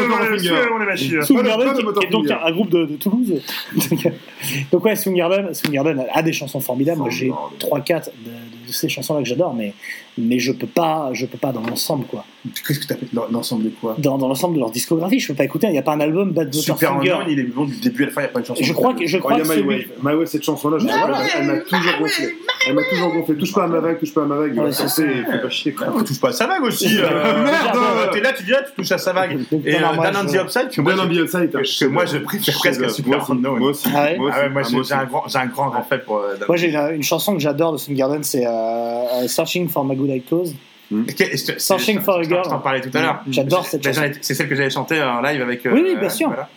qui 1.78 1.84
moteur 1.84 2.04
est 2.04 2.10
donc 2.10 2.26
un, 2.32 2.52
groupe 2.52 2.70
de, 2.70 2.86
de 2.86 2.96
Toulouse. 2.96 3.42
donc, 4.72 4.86
ouais, 4.86 4.96
Soundgarden, 4.96 5.54
Soundgarden 5.54 6.06
a 6.12 6.22
des 6.22 6.34
chansons 6.34 6.60
formidables. 6.60 7.00
Moi, 7.00 7.10
j'ai 7.10 7.30
Formidable. 7.30 7.84
3-4 7.86 8.06
de, 8.26 8.30
de 8.68 8.74
ces 8.74 8.90
chansons-là 8.90 9.22
que 9.22 9.28
j'adore, 9.28 9.54
mais, 9.54 9.74
mais 10.18 10.40
je 10.40 10.52
peux 10.52 10.68
pas, 10.68 11.10
je 11.14 11.26
peux 11.26 11.38
pas 11.38 11.52
dans 11.52 11.62
l'ensemble, 11.62 12.06
quoi. 12.06 12.26
Qu'est-ce 12.66 12.80
que 12.80 12.86
t'appelles 12.88 13.10
dans- 13.14 13.28
l'ensemble 13.32 13.64
de 13.66 13.70
quoi? 13.70 13.96
Dans, 13.98 14.18
dans 14.18 14.28
l'ensemble 14.28 14.56
de 14.56 14.60
leur 14.60 14.72
discographie, 14.72 15.20
je 15.20 15.28
peux 15.28 15.34
pas 15.36 15.44
écouter. 15.46 15.68
Il 15.68 15.74
n'y 15.74 15.78
a 15.78 15.82
pas 15.84 15.94
un 15.94 16.00
album 16.00 16.32
Bad 16.32 16.48
Motor 16.48 16.62
Super 16.78 16.90
Finger. 16.94 17.12
Unknown, 17.12 17.26
il 17.30 17.40
est 17.40 17.44
bon 17.44 17.66
du 17.66 17.76
début 17.78 18.04
à 18.04 18.06
la 18.08 18.12
fin, 18.12 18.22
il 18.22 18.24
n'y 18.26 18.30
a 18.30 18.34
pas 18.34 18.42
de 18.42 18.46
chanson. 18.46 18.64
Je 18.64 18.74
crois 18.74 18.94
que, 18.94 19.06
je 19.06 19.18
crois 19.18 19.34
il 19.34 19.38
y 19.40 19.42
a 19.42 19.44
que 19.44 19.50
My 19.50 19.56
celui- 19.56 19.68
Way. 19.68 19.88
My 20.04 20.14
Way, 20.14 20.26
cette 20.26 20.44
chanson-là, 20.44 20.78
je 20.80 20.88
sais 20.88 20.92
pas, 20.94 21.22
elle 21.40 21.48
m'a 21.48 21.58
toujours 21.58 22.00
gonflé. 22.00 22.36
Elle 22.68 22.76
m'a 22.76 22.84
toujours 22.84 23.12
gonflé. 23.14 23.36
Touche 23.38 23.54
pas 23.54 23.64
à 23.64 23.68
ma 23.68 23.80
vague, 23.80 24.00
touche 24.00 24.14
pas 24.14 24.24
à 24.24 24.26
ma 24.26 24.36
vague. 24.36 24.58
Ouais, 24.58 24.72
c'est 24.72 25.02
il 25.04 25.26
fait 25.26 25.42
pas 25.42 25.50
chier. 25.50 25.74
quoi. 25.74 25.88
Touche 26.06 26.20
pas 26.20 26.30
à 26.30 26.32
sa 26.34 26.48
vague 26.48 26.64
aussi. 26.64 26.98
euh, 27.02 27.44
Merde 27.44 28.12
T'es 28.14 28.20
là, 28.22 28.34
tu 28.34 28.44
dis 28.44 28.52
là, 28.52 28.64
tu 28.64 28.74
touches 28.76 28.92
à 28.92 28.98
sa 28.98 29.14
vague. 29.14 29.40
Et 29.66 29.76
euh, 29.76 29.80
Dan 29.80 30.16
on 30.24 30.28
je- 30.28 30.38
the 30.38 30.42
Upside, 30.42 30.70
que 30.70 30.82
moi, 30.82 30.94
que- 30.94 31.80
que 31.80 31.86
moi, 31.86 32.06
je 32.06 32.18
préfère 32.18 32.56
presque 32.58 32.84
à 32.84 32.90
Super 32.90 33.32
Unknown. 33.32 33.60
Moi 33.60 33.70
aussi. 33.72 33.88
Ah 33.96 34.04
ouais 34.04 34.18
Moi 34.18 34.32
Ah 34.34 34.40
ouais, 34.42 34.50
moi 34.50 34.62
aussi. 34.62 34.72
j'ai 34.74 34.80
Ah, 34.80 34.84
j'ai 34.88 34.94
un 34.96 35.06
grand, 35.06 35.24
j'ai 35.28 35.38
un 35.40 35.46
grand 35.48 35.84
fait 35.84 36.00
pour. 36.00 36.18
euh, 36.20 36.36
Dan. 36.38 36.46
Moi, 36.48 36.58
j'ai 36.58 36.70
une, 36.70 36.96
une 36.96 37.04
chanson 37.04 37.34
que 37.34 37.40
j'adore 37.40 37.74
de 37.74 37.78
Soundgarden, 37.78 38.24
c'est 38.24 38.46
euh, 38.46 38.50
euh, 38.50 39.28
Searching 39.28 39.70
for 39.70 39.86
My 39.86 39.96
Good 39.96 40.10
Eye 40.10 40.22
Closed. 40.22 40.56
Ok, 40.92 41.20
et 41.22 41.38
je 41.38 41.46
te- 41.54 41.60
Searching 41.60 42.00
je- 42.00 42.04
for 42.04 42.18
a 42.20 42.24
je- 42.24 42.30
Girl. 42.30 42.42
Je 42.46 42.50
t'en 42.50 42.60
parlais 42.60 42.82
tout 42.82 42.90
à 42.98 43.02
l'heure. 43.02 43.22
J'adore 43.30 43.66
cette 43.66 43.84
Bah, 43.84 43.92
j'en 43.92 44.02
chanson. 44.04 44.14
ai- 44.14 44.20
C'est 44.22 44.34
celle 44.34 44.48
que 44.48 44.56
j'avais 44.56 44.70
chantée 44.70 45.02
en 45.04 45.22
live 45.22 45.42
avec. 45.42 45.66
euh, 45.66 45.72
Oui, 45.74 45.82
oui, 45.86 45.96
bien 46.00 46.10
sûr. 46.10 46.28
voilà. 46.28 46.48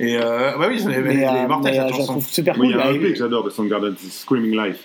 Et 0.00 0.16
euh, 0.16 0.52
bah 0.56 0.66
oui, 0.68 0.78
j'en 0.80 0.90
ai- 0.90 0.94
elle 0.94 1.10
est 1.10 1.26
euh, 1.26 1.48
mortelle 1.48 1.72
mais, 1.72 1.78
euh, 1.80 1.82
cette 1.82 1.88
je 1.88 1.92
la 1.92 1.96
chanson. 1.98 2.12
trouve 2.12 2.26
super 2.28 2.56
Moi, 2.56 2.66
cool. 2.66 2.74
il 2.74 2.78
y 2.78 2.80
a 2.80 2.86
un 2.86 2.94
EP 2.94 3.12
que 3.12 3.18
j'adore 3.18 3.42
de 3.42 3.50
Soundgarden, 3.50 3.94
c'est 3.98 4.12
Screaming 4.12 4.52
Life. 4.56 4.76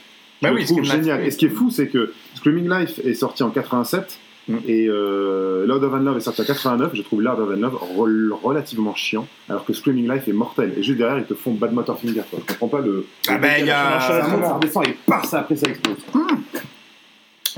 Bah 0.44 0.50
oui, 0.54 0.66
génial. 0.84 1.26
Et 1.26 1.32
ce 1.32 1.38
qui 1.38 1.46
est 1.46 1.50
fou, 1.50 1.70
c'est 1.72 1.88
que 1.88 2.14
Screaming 2.36 2.70
Life 2.70 3.00
est 3.04 3.14
sorti 3.16 3.44
en 3.44 3.50
87 3.50 4.20
Mm. 4.50 4.58
et 4.68 4.88
euh, 4.90 5.66
Loud 5.66 5.82
of 5.86 5.94
Love 6.04 6.18
est 6.18 6.20
sorti 6.20 6.42
en 6.42 6.44
89. 6.44 6.92
Je 6.96 7.02
trouve 7.02 7.22
Loud 7.22 7.40
of 7.40 7.58
Love 7.58 7.80
rel- 7.98 8.34
relativement 8.44 8.94
chiant, 8.94 9.26
alors 9.48 9.64
que 9.64 9.72
Screaming 9.72 10.12
Life 10.12 10.28
est 10.28 10.34
mortel. 10.34 10.74
Et 10.78 10.84
juste 10.84 10.98
derrière, 10.98 11.18
ils 11.18 11.24
te 11.24 11.34
font 11.34 11.54
Bad 11.54 11.72
Motor 11.72 11.98
Finger. 11.98 12.24
Quoi. 12.30 12.40
Je 12.46 12.54
comprends 12.54 12.68
pas 12.68 12.82
le. 12.86 13.06
Ah 13.30 13.38
bah, 13.38 13.58
il 13.60 13.66
y 13.68 13.72
a- 13.72 14.02
Ça 14.02 14.28
monte, 14.28 14.44
ça 14.44 14.54
redescend 14.56 14.86
et 14.86 14.98
paf, 15.08 15.24
ça 15.30 15.40
après 15.40 15.56
ça 15.56 15.68
explose. 15.70 15.96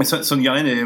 Son- 0.03 0.21
Soundgarden 0.23 0.67
est. 0.67 0.83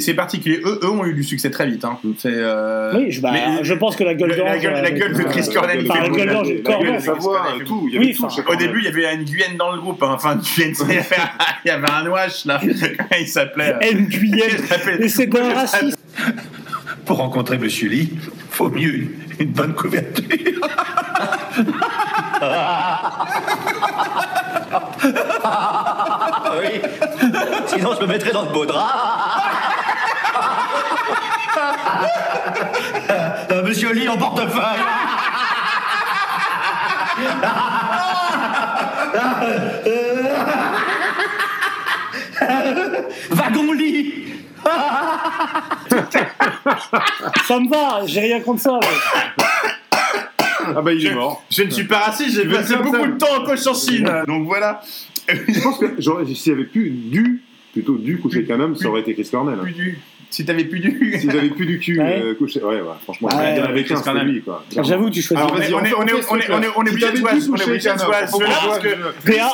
C'est 0.00 0.14
particulier. 0.14 0.60
Eux, 0.64 0.80
eux 0.82 0.90
ont 0.90 1.04
eu 1.04 1.14
du 1.14 1.22
succès 1.22 1.50
très 1.50 1.66
vite. 1.66 1.84
Hein. 1.84 1.98
Euh, 2.26 2.92
Oui, 2.96 3.12
je, 3.12 3.20
bah, 3.20 3.30
mais- 3.32 3.62
je 3.62 3.74
pense 3.74 3.94
que 3.94 4.02
la 4.04 4.14
gueule 4.14 4.30
la, 4.30 4.36
d'ange. 4.36 4.46
la 4.48 4.58
gueule, 4.58 4.72
la 4.72 4.88
euh, 4.88 4.90
gueule 4.90 5.12
de 5.14 5.22
Chris 5.22 5.46
euh, 5.48 5.52
Cornell. 5.54 5.86
Enfin, 5.88 6.00
la 6.02 6.08
gueule 6.08 6.32
d'ange 6.32 6.48
de 6.48 6.54
La 6.54 6.60
gueule, 6.78 7.02
Cornell. 7.04 7.64
tout. 7.64 7.86
Il 7.88 7.94
y 7.94 7.98
Oui, 7.98 8.14
tout 8.14 8.24
enfin, 8.24 8.42
Au 8.48 8.56
début, 8.56 8.78
il 8.80 8.84
y 8.84 8.88
avait 8.88 9.14
une 9.14 9.24
Guyenne 9.24 9.56
dans 9.56 9.70
le 9.72 9.80
groupe. 9.80 10.02
hein. 10.02 10.10
Enfin, 10.12 10.36
Guyenne, 10.36 10.74
il 10.88 10.94
y 10.94 10.98
avait 10.98 11.16
un- 11.16 11.30
il 11.64 11.68
y 11.68 11.70
avait 11.70 11.90
un 11.90 12.10
Wash 12.10 12.44
là. 12.46 12.60
Il 13.20 13.28
s'appelait 13.28 13.74
euh, 13.74 13.78
Elle 13.80 14.06
Guyenne. 14.08 14.50
Et 15.00 15.08
c'est 15.08 15.32
un 15.38 15.54
raciste. 15.60 15.98
Pour 17.04 17.18
rencontrer 17.18 17.56
Monsieur 17.58 17.88
Lee, 17.88 18.10
faut 18.50 18.68
mieux 18.68 18.94
une, 18.96 19.10
une 19.38 19.52
bonne 19.52 19.74
couverture. 19.74 20.24
oui. 26.60 26.82
Sinon, 27.66 27.94
je 27.94 28.00
me 28.00 28.06
mettrais 28.06 28.32
dans 28.32 28.42
le 28.42 28.50
beau 28.50 28.66
drap. 28.66 28.88
Euh, 33.50 33.62
Monsieur 33.62 33.92
Lee 33.92 34.08
en 34.08 34.16
portefeuille. 34.16 34.82
Wagon 43.30 43.72
lit. 43.72 44.24
Ça 47.46 47.58
me 47.60 47.70
va, 47.70 48.00
j'ai 48.06 48.20
rien 48.20 48.40
contre 48.40 48.62
ça. 48.62 48.80
Ah 50.64 50.82
bah 50.82 50.92
il 50.92 51.04
est 51.06 51.14
mort. 51.14 51.42
Je 51.50 51.62
ne 51.62 51.70
suis 51.70 51.84
pas 51.84 51.98
raciste, 51.98 52.36
j'ai 52.36 52.48
passé 52.48 52.76
beaucoup 52.76 52.96
ça. 52.96 53.06
de 53.06 53.18
temps 53.18 53.42
en 53.42 53.44
Cochinchine. 53.44 54.10
Donc 54.26 54.46
voilà. 54.46 54.80
Je 55.28 55.60
pense 55.60 55.78
que 55.78 56.34
s'il 56.34 56.52
y 56.52 56.54
avait 56.54 56.64
plus 56.64 56.90
du, 56.90 57.42
plutôt 57.72 57.96
du 57.96 58.18
coucher 58.18 58.38
avec 58.38 58.50
un 58.50 58.60
homme, 58.60 58.76
ça 58.76 58.88
aurait 58.88 59.00
été 59.00 59.14
Chris 59.14 59.28
Cornell. 59.30 59.58
hein. 59.58 59.62
Plus 59.62 59.72
du. 59.72 59.98
Si 60.30 60.44
t'avais 60.44 60.64
plus 60.64 60.80
du. 60.80 61.16
S'ils 61.18 61.30
avaient 61.30 61.48
plus 61.48 61.66
du 61.66 61.78
cul 61.78 61.98
Ouais. 62.00 62.20
euh, 62.22 62.34
couché, 62.34 62.62
ouais, 62.62 62.80
ouais, 62.80 62.82
franchement, 63.04 63.28
Ouais, 63.28 63.56
y 63.56 63.60
en 63.60 63.72
ouais, 63.72 63.84
c'était 63.86 63.94
Cornell. 64.02 64.26
lui, 64.26 64.42
quoi. 64.42 64.64
J'avoue, 64.82 65.08
tu 65.08 65.22
choisis. 65.22 65.44
Alors, 65.44 65.56
On 65.56 65.58
on 65.58 65.62
est, 65.62 65.72
on 65.72 65.84
est, 65.84 65.94
on 65.94 66.36
est, 66.36 66.50
on 66.50 66.62
est, 66.62 66.68
on 66.76 66.82
est 66.84 66.88
Si 66.88 66.94
obligé 66.94 66.96
de 66.96 67.00
t'avais 67.00 67.16
jouer, 67.18 67.30
pu 67.30 67.36
on 67.36 67.38
est 67.38 67.48
coucher 67.58 67.70
obligé 67.70 67.84
de 67.84 67.88
avec 67.90 68.02
un 68.02 68.04
jouer 68.04 68.14
à 68.14 68.20
homme, 68.20 68.26
ce 68.26 68.38
jeu-là 68.38 68.54
pourquoi 68.60 68.66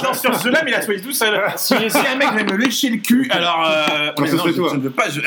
parce 0.02 0.20
que 0.22 0.28
sur 0.28 0.34
ce 0.34 0.44
jeu-là, 0.44 0.62
mais 0.64 0.70
il 0.70 0.74
a 0.74 0.82
choisi 0.84 1.02
tout 1.02 1.12
seul. 1.12 1.40
Si, 1.56 1.74
si 1.74 1.98
un 1.98 2.16
mec 2.16 2.28
vient 2.34 2.44
me 2.56 2.56
lécher 2.62 2.88
le 2.90 2.96
cul, 2.98 3.28
alors. 3.30 3.64
Euh, 3.70 4.10
Non, 4.18 4.26
ce 4.26 4.32
non, 4.32 4.38
serait 4.38 4.50
je, 4.52 4.56
toi. 4.56 4.68
je 4.72 4.76
ne 4.76 4.80
veux 4.82 4.90
pas, 4.90 5.04
Tu 5.08 5.20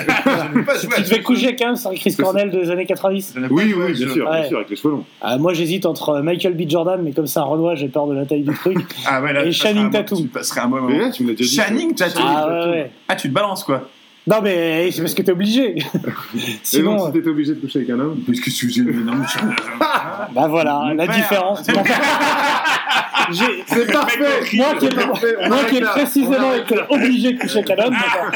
devais 1.03 1.21
coucher 1.21 1.55
quand 1.55 1.67
même 1.67 1.75
sur 1.75 1.93
Chris 1.93 2.15
Cornell 2.19 2.49
des 2.51 2.69
années 2.71 2.85
90 2.85 3.33
Je 3.35 3.39
ne 3.39 3.43
veux 3.43 3.49
pas 3.49 3.55
Oui, 3.55 3.73
oui, 3.77 3.93
bien 3.93 4.09
sûr, 4.13 4.29
bien 4.29 4.43
sûr, 4.47 4.57
avec 4.57 4.69
les 4.69 4.75
cheveux 4.75 4.91
longs. 4.93 5.05
Ah, 5.21 5.37
Moi 5.37 5.53
j'hésite 5.53 5.85
entre 5.85 6.19
Michael 6.21 6.53
B. 6.55 6.63
Jordan, 6.69 7.01
mais 7.03 7.11
comme 7.13 7.27
c'est 7.27 7.39
un 7.39 7.43
Renoir, 7.43 7.75
j'ai 7.75 7.87
peur 7.87 8.07
de 8.07 8.15
la 8.15 8.25
taille 8.25 8.41
du 8.43 8.53
truc. 8.53 8.77
Ah 9.05 9.21
ouais, 9.21 9.31
là, 9.33 9.45
Et 9.45 9.49
tu 9.51 9.57
passerais 9.59 9.69
Channing 9.69 9.85
un 9.85 9.89
bon- 9.89 9.91
Tatum. 9.99 10.17
Tu 10.21 10.27
passerais 10.27 10.61
un 10.61 10.67
bon 10.67 10.81
moment. 10.81 11.11
Channing 11.41 11.95
Tatum. 11.95 12.23
Ah. 12.25 12.73
Ah, 13.07 13.15
tu 13.15 13.29
te 13.29 13.33
balances 13.33 13.63
quoi. 13.63 13.87
Non, 14.27 14.41
mais 14.41 14.89
c'est 14.91 15.01
parce 15.01 15.13
que 15.13 15.21
t'es 15.21 15.31
obligé. 15.31 15.75
Et 15.77 15.81
donc, 15.81 15.85
Sinon, 16.63 17.05
si 17.07 17.11
t'étais 17.13 17.29
obligé 17.29 17.53
de 17.53 17.59
coucher 17.59 17.79
avec 17.79 17.91
un 17.91 17.99
homme 17.99 18.19
Parce 18.25 18.39
que 18.39 18.49
tu 18.49 18.83
non, 18.83 19.13
tu- 19.23 19.37
bah 20.33 20.47
voilà, 20.47 20.79
Mon 20.85 20.93
la 20.95 21.05
père. 21.05 21.15
différence. 21.15 21.61
J'ai- 23.31 23.63
C'est 23.67 23.91
parfait 23.91 24.19
Moi 24.53 24.75
qui 24.79 24.85
ai, 24.85 24.89
C'est 24.89 24.95
parfait, 25.07 25.35
on 25.41 25.47
moi 25.47 25.57
arrête 25.57 25.69
qui 25.69 25.77
ai 25.77 25.79
là. 25.81 25.89
précisément 25.89 26.53
été 26.53 26.75
obligé 26.89 27.33
de 27.33 27.39
coucher 27.39 27.59
avec 27.59 27.69
un 27.71 27.85
homme, 27.85 27.93
d'accord. 27.93 28.31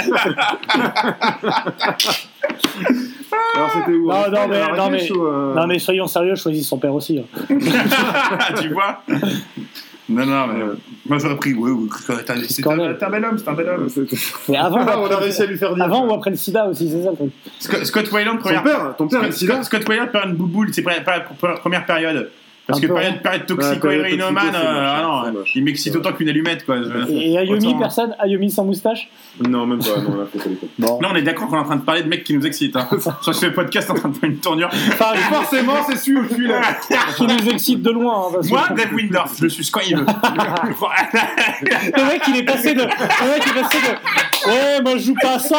Alors, 3.55 3.71
c'était 3.73 3.91
où 3.97 4.07
Non, 4.07 4.13
hein 4.15 4.25
non, 4.31 4.47
mais- 4.47 4.61
à 4.61 4.67
non, 4.69 4.75
Marrakech 4.75 5.11
mais- 5.11 5.17
ou, 5.17 5.25
euh, 5.27 5.53
Non 5.55 5.67
mais 5.67 5.79
soyons 5.79 6.07
sérieux, 6.07 6.35
je 6.35 6.41
choisis 6.41 6.67
son 6.67 6.77
père 6.77 6.93
aussi. 6.93 7.19
hein. 7.19 7.25
tu 8.61 8.69
vois? 8.69 9.03
Non, 10.09 10.25
non, 10.25 10.47
mais 10.47 10.63
Ouais. 10.63 10.69
moi 11.07 11.17
j'aurais 11.19 11.35
pris. 11.35 11.53
Ouais, 11.53 11.69
ouais, 11.71 11.87
t'as- 12.25 12.35
c'est 12.47 12.65
un 12.67 12.93
t'es 12.95 13.03
un 13.05 13.09
bel 13.09 13.23
homme, 13.25 13.37
c'est 13.37 13.47
un 13.49 13.53
bel 13.53 13.69
homme. 13.69 13.87
Mais 14.49 14.57
avant, 14.57 14.79
Ah, 14.87 14.99
on 14.99 15.05
a 15.11 15.17
réussi 15.17 15.41
à 15.41 15.45
lui 15.45 15.57
faire 15.57 15.73
dire. 15.75 15.83
avant 15.83 16.07
ou 16.07 16.13
après 16.13 16.31
le 16.31 16.35
sida 16.35 16.65
aussi, 16.67 16.89
c'est 16.89 17.03
ça 17.03 17.11
le 17.11 17.15
truc. 17.15 17.31
Scott, 17.59 17.85
Scott 17.85 18.11
Weiland, 18.11 18.33
Ton 18.37 18.39
première. 18.39 18.63
père, 18.63 18.95
ton 18.97 19.07
père 19.07 19.19
a 19.21 19.25
le 19.27 19.31
Scott, 19.31 19.39
sida 19.39 19.53
Scott, 19.63 19.65
Scott 19.81 19.89
Weiland, 19.89 20.07
période 20.07 20.35
bouboule, 20.35 20.69
c'est 20.73 20.81
première- 20.81 21.59
première 21.61 21.85
période. 21.85 22.31
Parce 22.69 22.81
que 22.81 22.87
période, 22.87 23.21
période 23.21 23.45
toxico, 23.47 23.89
c'est 23.89 24.21
euh, 24.21 24.29
ah 24.55 25.31
non, 25.33 25.41
il 25.55 25.63
m'excite 25.63 25.95
autant 25.95 26.13
qu'une 26.13 26.29
allumette, 26.29 26.65
quoi. 26.65 26.77
Et, 27.09 27.31
et 27.31 27.37
Ayomi, 27.39 27.67
Autant- 27.69 27.79
personne 27.79 28.15
Ayomi 28.19 28.51
sans 28.51 28.63
moustache 28.63 29.09
Non, 29.41 29.65
même 29.65 29.79
pas, 29.79 29.99
non, 30.01 30.11
pas 30.11 30.27
les 30.45 30.57
Bon. 30.77 30.99
Là, 31.01 31.09
on 31.11 31.15
est 31.15 31.23
d'accord 31.23 31.47
qu'on 31.47 31.55
est 31.57 31.61
en 31.61 31.65
train 31.65 31.75
de 31.77 31.81
parler 31.81 32.03
de 32.03 32.07
mecs 32.07 32.23
qui 32.23 32.35
nous 32.37 32.45
excitent. 32.45 32.75
Hein. 32.75 32.87
Sur 33.21 33.33
ce 33.35 33.47
podcast, 33.47 33.89
en 33.89 33.95
train 33.95 34.09
de 34.09 34.15
faire 34.15 34.29
une 34.29 34.37
tournure. 34.37 34.69
Enfin, 34.71 35.15
Forcément, 35.31 35.73
c'est 35.89 35.97
celui 35.97 36.17
ou 36.19 36.27
celui-là. 36.29 36.61
qui 37.17 37.25
nous 37.27 37.49
excite 37.49 37.81
de 37.81 37.89
loin. 37.91 38.27
hein, 38.33 38.39
Moi, 38.49 38.63
Dave 38.75 38.93
Windorf, 38.93 39.33
je 39.37 39.43
le 39.43 39.49
suis 39.49 39.69
quand 39.71 39.81
il 39.87 39.97
veut. 39.97 40.05
Le 41.61 42.03
mec, 42.05 42.21
il 42.27 42.37
est 42.37 42.43
passé 42.43 42.73
de. 42.73 42.81
Le 42.81 42.87
mec, 42.87 43.43
il 43.45 43.57
est 43.57 43.61
passé 43.61 43.77
de. 43.79 44.49
Ouais, 44.49 44.81
moi 44.81 44.93
je 44.97 45.03
joue 45.07 45.15
pas 45.21 45.33
à 45.35 45.39
ça. 45.39 45.57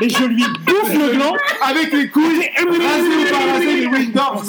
Et 0.00 0.08
je 0.08 0.24
lui 0.24 0.42
bouffe 0.64 0.92
le 0.92 1.14
gland. 1.16 1.34
Avec 1.68 1.92
les 1.92 2.08
couilles, 2.08 2.50
rasé 2.56 3.30
par 3.30 3.54
rasé 3.54 3.80
des 3.80 3.86
Windorf, 3.86 4.42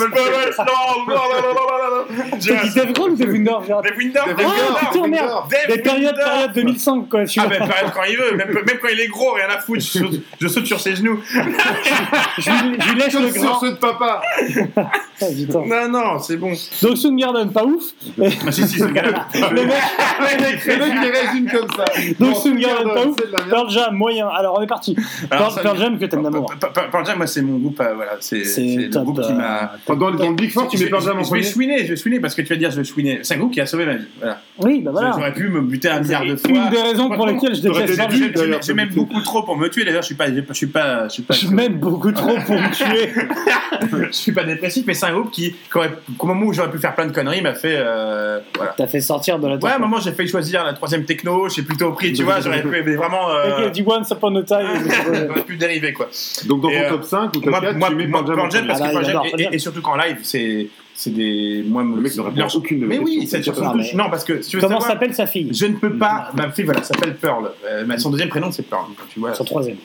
je 1.57 1.73
veux 1.73 1.75
le 1.75 1.75
faire. 1.75 1.75
non, 1.75 1.77
non, 1.77 1.87
non, 1.87 1.89
non, 1.89 1.89
non, 1.89 1.97
non. 1.97 2.37
T'as 2.39 2.63
dit 2.63 2.73
Dave 2.75 2.93
Grohl 2.93 3.11
ou 3.11 3.15
Dave 3.15 3.29
raté. 3.29 4.09
Dave 4.13 4.35
Dave 4.35 4.47
Ah 4.47 4.85
putain, 4.91 5.07
merde 5.07 5.29
Dave 5.49 5.75
Des 5.75 5.81
périodes, 5.81 6.15
période 6.15 6.53
2005, 6.53 7.09
quoi. 7.09 7.19
Ah 7.37 7.47
ben 7.47 7.57
période 7.57 7.91
quand 7.93 8.03
il 8.09 8.17
veut, 8.17 8.35
même, 8.35 8.49
même 8.53 8.77
quand 8.81 8.87
il 8.91 8.99
est 8.99 9.07
gros, 9.07 9.33
rien 9.33 9.47
à 9.49 9.59
foutre, 9.59 9.81
je, 9.81 9.99
saute- 9.99 10.21
je 10.39 10.47
saute 10.47 10.65
sur 10.65 10.79
ses 10.79 10.95
genoux. 10.95 11.19
je, 12.37 12.49
lui, 12.49 12.77
je 12.79 12.91
lui 12.93 12.99
lèche 12.99 13.13
le 13.13 13.19
Comme 13.21 13.31
sur 13.31 13.41
grand. 13.43 13.59
ceux 13.59 13.71
de 13.71 13.75
papa. 13.77 14.21
Ah, 14.77 15.25
putain. 15.35 15.61
Non, 15.65 15.89
non, 15.89 16.19
c'est 16.19 16.37
bon. 16.37 16.51
Donc 16.81 16.97
Soundgarden, 16.97 17.51
pas 17.51 17.63
ouf. 17.65 17.83
Ah, 18.21 18.51
si, 18.51 18.67
si, 18.67 18.79
ce 18.79 18.85
gars 18.85 19.03
le 19.51 19.63
mec, 19.65 19.73
Le 20.65 20.77
mec, 20.77 20.93
il 21.03 21.11
résume 21.11 21.49
comme 21.51 21.69
ça. 21.75 21.85
donc 22.19 22.33
Bon, 22.33 22.35
Soundgarden, 22.35 22.93
pas 22.93 23.05
ouf. 23.05 23.15
c'est 23.19 23.27
de 23.27 23.31
la 23.31 23.37
merde. 23.39 23.49
Pearl 23.49 23.69
Jam, 23.69 23.95
moyen. 23.95 24.27
Alors 24.27 24.57
on 24.57 24.61
est 24.61 24.67
parti. 24.67 24.95
Alors, 25.31 25.47
Pearl, 25.47 25.53
ça- 25.55 25.61
Pearl 25.61 25.77
Jam 25.79 25.99
que 25.99 26.05
t'aimes 26.05 26.23
d'amour. 26.23 26.53
Pearl 26.91 27.05
Jam, 27.05 27.17
moi, 27.17 27.27
c'est 27.27 27.41
mon 27.41 27.57
groupe, 27.57 27.79
euh, 27.81 27.93
voilà, 27.95 28.11
c'est 28.19 28.43
C'est 28.45 28.67
c'est 28.67 28.75
le 28.75 28.89
top, 28.89 29.03
groupe 29.03 29.21
qui 29.21 29.31
euh, 29.31 29.35
m'a. 29.35 29.71
Dans, 29.87 29.95
dans 29.95 30.29
le 30.29 30.35
Big 30.35 30.51
Four, 30.51 30.67
tu 30.67 30.77
mets 30.77 30.85
Pearl 30.89 31.03
Jam 31.03 31.17
en 31.19 31.23
premier 31.23 31.43
chouiner, 31.51 31.85
je 31.85 31.89
vais 31.89 31.95
chouiner 31.95 32.19
parce 32.19 32.35
que 32.35 32.41
tu 32.41 32.49
vas 32.49 32.55
dire 32.55 32.71
je 32.71 32.77
vais 32.77 32.83
chouiner. 32.83 33.19
C'est 33.23 33.35
un 33.35 33.37
groupe 33.37 33.53
qui 33.53 33.61
a 33.61 33.65
sauvé 33.65 33.85
ma 33.85 33.95
vie. 33.95 34.05
Voilà. 34.19 34.41
Oui, 34.59 34.81
bah 34.81 34.91
voilà. 34.91 35.11
J'aurais 35.15 35.33
pu 35.33 35.49
me 35.49 35.61
buter 35.61 35.89
un 35.89 36.01
milliard 36.01 36.25
de 36.25 36.35
C'est 36.35 36.47
fois. 36.49 36.57
une 36.57 36.69
des 36.69 36.81
raisons 36.81 37.09
pour 37.09 37.27
lesquelles 37.27 37.55
je 37.55 37.61
déteste 37.61 37.99
débile, 37.99 38.31
Jam. 38.35 38.59
Je 38.65 38.73
m'aime 38.73 38.89
beaucoup 38.89 39.21
trop 39.21 39.43
pour 39.43 39.57
me 39.57 39.67
tuer. 39.69 39.85
D'ailleurs, 39.85 40.01
je 40.01 40.07
suis 40.07 40.15
pas, 40.15 40.27
je 40.27 40.53
suis 40.53 40.67
pas, 40.67 41.07
je 41.07 41.13
suis 41.13 41.23
pas, 41.23 41.33
Je 41.33 41.47
m'aime 41.47 41.77
beaucoup 41.77 42.11
trop 42.11 42.35
pour 42.45 42.55
me 42.55 42.71
tuer. 42.73 43.11
je 44.11 44.11
suis 44.11 44.31
pas 44.31 44.43
dépressif, 44.43 44.85
mais 44.87 44.93
c'est 44.93 45.05
un 45.05 45.13
groupe 45.13 45.31
qui, 45.31 45.55
qu'au 45.69 46.27
moment 46.27 46.45
où 46.45 46.53
j'aurais 46.53 46.71
pu 46.71 46.79
faire 46.79 46.95
plein 46.95 47.05
de 47.05 47.11
conneries, 47.11 47.41
m'a 47.41 47.53
fait, 47.53 47.75
euh, 47.77 48.39
voilà. 48.55 48.73
T'as 48.77 48.87
fait 48.87 49.01
sortir 49.01 49.39
de 49.39 49.47
la 49.47 49.55
Ouais, 49.57 49.71
à 49.71 49.75
un 49.75 49.79
moment, 49.79 49.99
j'ai 49.99 50.11
failli 50.11 50.29
choisir 50.29 50.63
la 50.63 50.73
troisième 50.73 51.05
techno. 51.05 51.49
J'ai 51.49 51.63
plutôt 51.63 51.91
pris, 51.91 52.13
tu 52.13 52.23
vois, 52.23 52.39
j'aurais 52.41 52.61
pu 52.61 52.67
mais 52.69 52.95
vraiment. 52.95 53.29
Euh, 53.31 53.69
dit 53.69 53.83
Once 53.85 54.09
Upon 54.11 54.35
a 54.35 54.43
Time. 54.43 54.67
j'aurais 55.27 55.43
pu 55.43 55.57
dériver 55.57 55.93
quoi. 55.93 56.09
Donc 56.45 56.61
dans 56.61 56.69
ton 56.69 56.75
euh, 56.75 56.89
top 56.89 57.03
5 57.03 57.35
ou 57.35 57.39
top 57.39 57.49
Moi, 57.49 57.61
4, 57.61 57.75
moi, 57.77 57.89
tu 57.89 57.95
mets 57.95 58.07
moi, 58.07 58.25
Pearl 58.25 58.51
Jam 58.51 58.67
parce 58.67 58.79
que 58.81 58.85
Ah, 58.85 59.49
et 59.51 59.59
surtout 59.59 59.81
qu'en 59.81 59.95
live, 59.95 60.17
c'est 60.23 60.67
c'est 60.99 61.13
des. 61.13 61.63
Moi, 61.67 61.83
Le 61.83 62.01
mec 62.01 62.15
ne 62.15 62.21
répond 62.21 62.35
leur- 62.35 62.55
aucune 62.55 62.79
de 62.79 62.87
Mais 62.87 62.97
oui, 62.97 63.29
Ah, 63.31 63.37
touche. 63.39 63.53
mais- 63.75 63.93
Non, 63.93 64.09
parce 64.09 64.23
que 64.23 64.41
si 64.41 64.49
tu 64.49 64.57
veux 64.57 64.61
Comment 64.61 64.79
savoir, 64.81 64.91
s'appelle 64.93 65.13
sa 65.13 65.27
fille? 65.27 65.47
Je 65.53 65.67
ne 65.67 65.75
peux 65.75 65.95
pas. 65.95 66.31
Ma 66.35 66.49
fille, 66.51 66.65
voilà, 66.65 66.81
s'appelle 66.81 67.15
Pearl. 67.15 67.51
Euh, 67.69 67.83
mais 67.87 67.99
son 67.99 68.09
deuxième 68.09 68.29
prénom, 68.29 68.51
c'est 68.51 68.63
Pearl. 68.67 68.85
Tu 69.13 69.19
vois, 69.19 69.35
Son 69.35 69.43
troisième. 69.45 69.77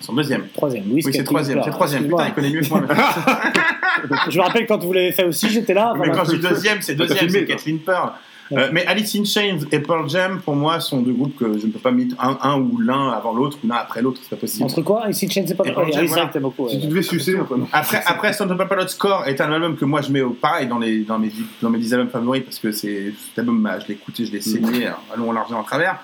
son 0.00 0.12
deuxième. 0.14 0.46
Troisième. 0.54 0.84
Louis 0.88 1.02
Oui, 1.04 1.12
c'est 1.12 1.24
troisième. 1.24 1.60
C'est 1.64 1.70
troisième. 1.70 2.04
Putain, 2.08 2.26
il 2.28 2.32
connaît 2.34 2.50
mieux 2.50 2.60
que 2.60 2.68
moi. 2.68 2.82
Je 4.30 4.38
me 4.38 4.42
rappelle 4.44 4.66
quand 4.66 4.82
vous 4.82 4.92
l'avez 4.92 5.12
fait 5.12 5.24
aussi, 5.24 5.48
j'étais 5.50 5.74
là. 5.74 5.92
Mais 5.98 6.10
quand 6.10 6.24
je 6.24 6.36
dis 6.36 6.48
deuxième, 6.48 6.80
c'est 6.80 6.94
deuxième, 6.94 7.28
c'est. 7.28 7.44
Kathleen 7.44 7.80
Pearl. 7.80 8.12
Euh, 8.52 8.68
mais 8.72 8.84
Alice 8.86 9.14
in 9.14 9.24
Chains 9.24 9.60
et 9.70 9.78
Pearl 9.80 10.08
Jam, 10.08 10.40
pour 10.44 10.56
moi, 10.56 10.80
sont 10.80 11.00
deux 11.02 11.12
groupes 11.12 11.36
que 11.36 11.58
je 11.58 11.66
ne 11.66 11.72
peux 11.72 11.78
pas 11.78 11.90
mettre 11.90 12.16
un, 12.18 12.38
un 12.42 12.60
ou 12.60 12.78
l'un 12.78 13.10
avant 13.10 13.32
l'autre 13.32 13.58
ou 13.62 13.68
l'un 13.68 13.76
après 13.76 14.02
l'autre, 14.02 14.20
c'est 14.22 14.30
pas 14.30 14.36
possible. 14.36 14.64
Entre 14.64 14.82
quoi? 14.82 15.04
Ici 15.08 15.30
Chain, 15.30 15.44
c'est 15.46 15.54
pas 15.54 15.64
Et. 15.66 15.72
Pearl 15.72 15.92
Jam, 15.92 16.02
c'est 16.02 16.06
voilà. 16.06 16.26
que 16.26 16.38
beaucoup. 16.38 16.68
Si 16.68 16.80
tu 16.80 16.86
devais 16.86 17.02
sucer. 17.02 17.36
Après, 17.72 18.02
après 18.04 18.32
Stone 18.32 18.48
Temple 18.48 18.66
Pilots 18.68 18.88
Score 18.88 19.26
est 19.26 19.40
un 19.40 19.52
album 19.52 19.76
que 19.76 19.84
moi 19.84 20.00
je 20.02 20.10
mets 20.10 20.22
au 20.22 20.30
pareil 20.30 20.66
dans, 20.66 20.78
les, 20.78 21.00
dans, 21.00 21.18
mes, 21.18 21.30
dans 21.62 21.70
mes 21.70 21.78
10 21.78 21.94
albums 21.94 22.10
favoris 22.10 22.42
parce 22.42 22.58
que 22.58 22.72
c'est 22.72 23.12
cet 23.28 23.38
album, 23.38 23.62
bah, 23.62 23.78
je 23.78 23.88
l'ai 23.88 23.94
écouté, 23.94 24.24
je 24.24 24.32
l'ai 24.32 24.40
saigné, 24.40 24.86
alors, 24.86 25.02
allons 25.14 25.32
largement 25.32 25.60
en 25.60 25.64
travers. 25.64 26.02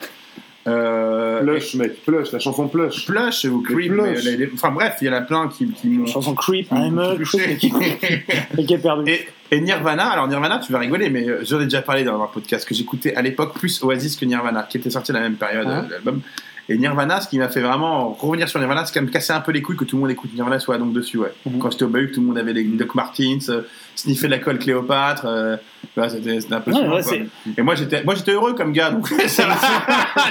Euh, 0.66 1.42
Plush, 1.42 1.74
mec, 1.74 2.04
Plush, 2.04 2.32
la 2.32 2.38
chanson 2.38 2.66
Plush. 2.68 3.06
Plush 3.06 3.44
ou 3.44 3.60
Creep, 3.62 3.92
Plush. 3.92 4.24
mais 4.24 4.30
les- 4.32 4.36
les- 4.46 4.50
enfin 4.54 4.70
bref, 4.70 4.96
il 5.00 5.06
y 5.06 5.10
en 5.10 5.12
a 5.14 5.20
plein 5.20 5.48
qui, 5.48 5.68
qui 5.70 5.88
m'ont. 5.88 6.06
Chanson 6.06 6.34
Creep, 6.34 6.68
I'm 6.72 6.98
a 6.98 7.14
creep, 7.16 7.42
et 8.58 8.64
qui 8.64 8.74
est 8.74 8.78
perdu. 8.78 9.10
Et, 9.10 9.26
et 9.52 9.60
Nirvana, 9.60 10.08
alors 10.08 10.26
Nirvana, 10.28 10.58
tu 10.64 10.72
vas 10.72 10.78
rigoler, 10.80 11.08
mais 11.10 11.28
euh, 11.28 11.40
j'en 11.44 11.60
ai 11.60 11.64
déjà 11.64 11.82
parlé 11.82 12.02
dans 12.04 12.20
un 12.22 12.26
podcast 12.26 12.66
que 12.68 12.74
j'écoutais 12.74 13.14
à 13.14 13.22
l'époque 13.22 13.54
plus 13.58 13.82
Oasis 13.82 14.16
que 14.16 14.24
Nirvana, 14.24 14.64
qui 14.68 14.78
était 14.78 14.90
sorti 14.90 15.12
à 15.12 15.14
la 15.14 15.20
même 15.20 15.36
période, 15.36 15.66
Ah. 15.68 15.78
euh, 15.84 15.88
l'album. 15.90 16.20
Et 16.68 16.76
Nirvana, 16.78 17.20
ce 17.20 17.28
qui 17.28 17.38
m'a 17.38 17.48
fait 17.48 17.60
vraiment 17.60 18.12
revenir 18.12 18.48
sur 18.48 18.58
Nirvana, 18.58 18.84
c'est 18.84 18.92
quand 18.92 19.00
même 19.00 19.10
casser 19.10 19.32
un 19.32 19.40
peu 19.40 19.52
les 19.52 19.62
couilles 19.62 19.76
que 19.76 19.84
tout 19.84 19.96
le 19.96 20.02
monde 20.02 20.10
écoute 20.10 20.34
Nirvana 20.34 20.58
soit 20.58 20.78
donc 20.78 20.92
dessus. 20.92 21.16
Ouais. 21.18 21.32
Mhm. 21.44 21.58
Quand 21.60 21.70
j'étais 21.70 21.84
au 21.84 21.88
Bahut, 21.88 22.10
tout 22.10 22.20
le 22.20 22.26
monde 22.26 22.38
avait 22.38 22.52
les 22.52 22.64
Doc 22.64 22.94
Martens, 22.96 23.48
euh, 23.50 23.62
sniffer 23.94 24.26
la 24.28 24.38
colle 24.40 24.58
Cléopâtre. 24.58 25.26
euh, 25.26 25.56
voilà, 25.94 26.10
c'était 26.10 26.38
un 26.52 26.60
peu 26.60 26.72
Ouais, 26.72 27.02
souvent, 27.02 27.12
ouais, 27.12 27.26
Et 27.56 27.62
moi 27.62 27.74
j'étais, 27.76 28.02
moi 28.02 28.14
j'étais 28.16 28.32
heureux 28.32 28.54
comme 28.54 28.72
gars, 28.72 28.90
donc 28.90 29.08
ça 29.28 29.46
va. 29.46 29.54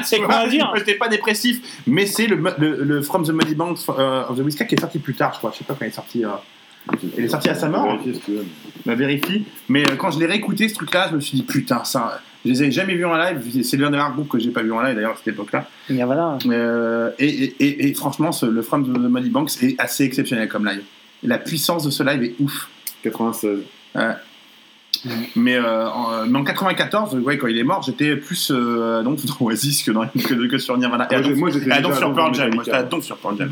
C'est 0.03 0.19
quoi 0.19 0.35
à 0.39 0.47
dire 0.49 0.71
j'étais 0.75 0.95
pas 0.95 1.07
dépressif, 1.07 1.81
mais 1.87 2.05
c'est 2.05 2.27
le, 2.27 2.35
le, 2.57 2.83
le 2.83 3.01
From 3.01 3.23
the 3.25 3.29
Muddy 3.31 3.55
Banks 3.55 3.79
euh, 3.89 4.25
of 4.27 4.37
the 4.37 4.41
Whiskey 4.41 4.67
qui 4.67 4.75
est 4.75 4.79
sorti 4.81 4.99
plus 4.99 5.15
tard, 5.15 5.31
je 5.33 5.37
crois. 5.39 5.51
Je 5.53 5.59
sais 5.59 5.63
pas 5.63 5.73
quand 5.79 5.85
il 5.85 5.87
est 5.87 5.91
sorti. 5.91 6.25
euh, 6.25 6.29
Il 7.17 7.23
est 7.23 7.29
sorti 7.29 7.49
à 7.49 7.55
sa 7.55 7.69
mort. 7.69 7.85
Vérifier 7.87 8.13
si 8.13 8.19
tu 8.19 8.31
veux. 8.33 8.45
Je 8.85 8.89
la 8.89 8.95
vérifie. 8.95 9.45
Mais 9.69 9.81
euh, 9.89 9.95
quand 9.97 10.11
je 10.11 10.19
l'ai 10.19 10.25
réécouté, 10.27 10.67
ce 10.69 10.75
truc-là, 10.75 11.07
je 11.09 11.15
me 11.15 11.21
suis 11.21 11.35
dit, 11.37 11.43
putain, 11.43 11.83
ça, 11.83 12.19
je 12.45 12.49
les 12.51 12.63
ai 12.63 12.71
jamais 12.71 12.95
vus 12.95 13.05
en 13.05 13.17
live. 13.17 13.63
C'est 13.63 13.77
l'un 13.77 13.89
des 13.91 13.97
rares 13.97 14.13
groupes 14.13 14.29
que 14.29 14.39
j'ai 14.39 14.51
pas 14.51 14.61
vu 14.63 14.71
en 14.71 14.81
live, 14.81 14.95
d'ailleurs, 14.95 15.13
à 15.13 15.17
cette 15.17 15.29
époque-là. 15.29 15.67
Euh, 16.49 17.09
et, 17.19 17.27
et, 17.27 17.55
et, 17.59 17.87
et 17.89 17.93
franchement, 17.93 18.31
ce- 18.31 18.45
le 18.45 18.61
From 18.61 18.85
the 18.85 18.97
Money 18.97 19.29
Banks 19.29 19.51
est 19.63 19.75
assez 19.79 20.03
exceptionnel 20.03 20.47
comme 20.47 20.65
live. 20.65 20.83
La 21.23 21.37
puissance 21.39 21.83
de 21.83 21.89
ce 21.89 22.03
live 22.03 22.23
est 22.23 22.35
ouf. 22.39 22.69
96. 23.03 23.59
Mais, 25.35 25.55
euh, 25.55 25.89
en, 25.89 26.25
mais 26.27 26.39
en 26.39 26.43
94, 26.43 27.15
ouais, 27.15 27.37
quand 27.37 27.47
il 27.47 27.57
est 27.57 27.63
mort, 27.63 27.83
j'étais 27.83 28.15
plus 28.15 28.51
euh, 28.51 29.03
donc 29.03 29.23
dans 29.25 29.45
Oasis 29.45 29.83
que, 29.83 29.91
dans, 29.91 30.07
que, 30.07 30.47
que 30.47 30.57
sur 30.57 30.77
Nirvana. 30.77 31.07
Et 31.11 31.33
moi, 31.35 31.49
j'étais 31.49 31.81
sur 31.93 32.13
Pearl 32.13 32.33
Jam. 32.33 32.53
Moi, 32.53 32.63
Metallica. 32.63 32.77
j'étais 32.79 32.89
donc 32.89 33.03
sur 33.03 33.17
Pearl 33.17 33.37
Jam. 33.37 33.51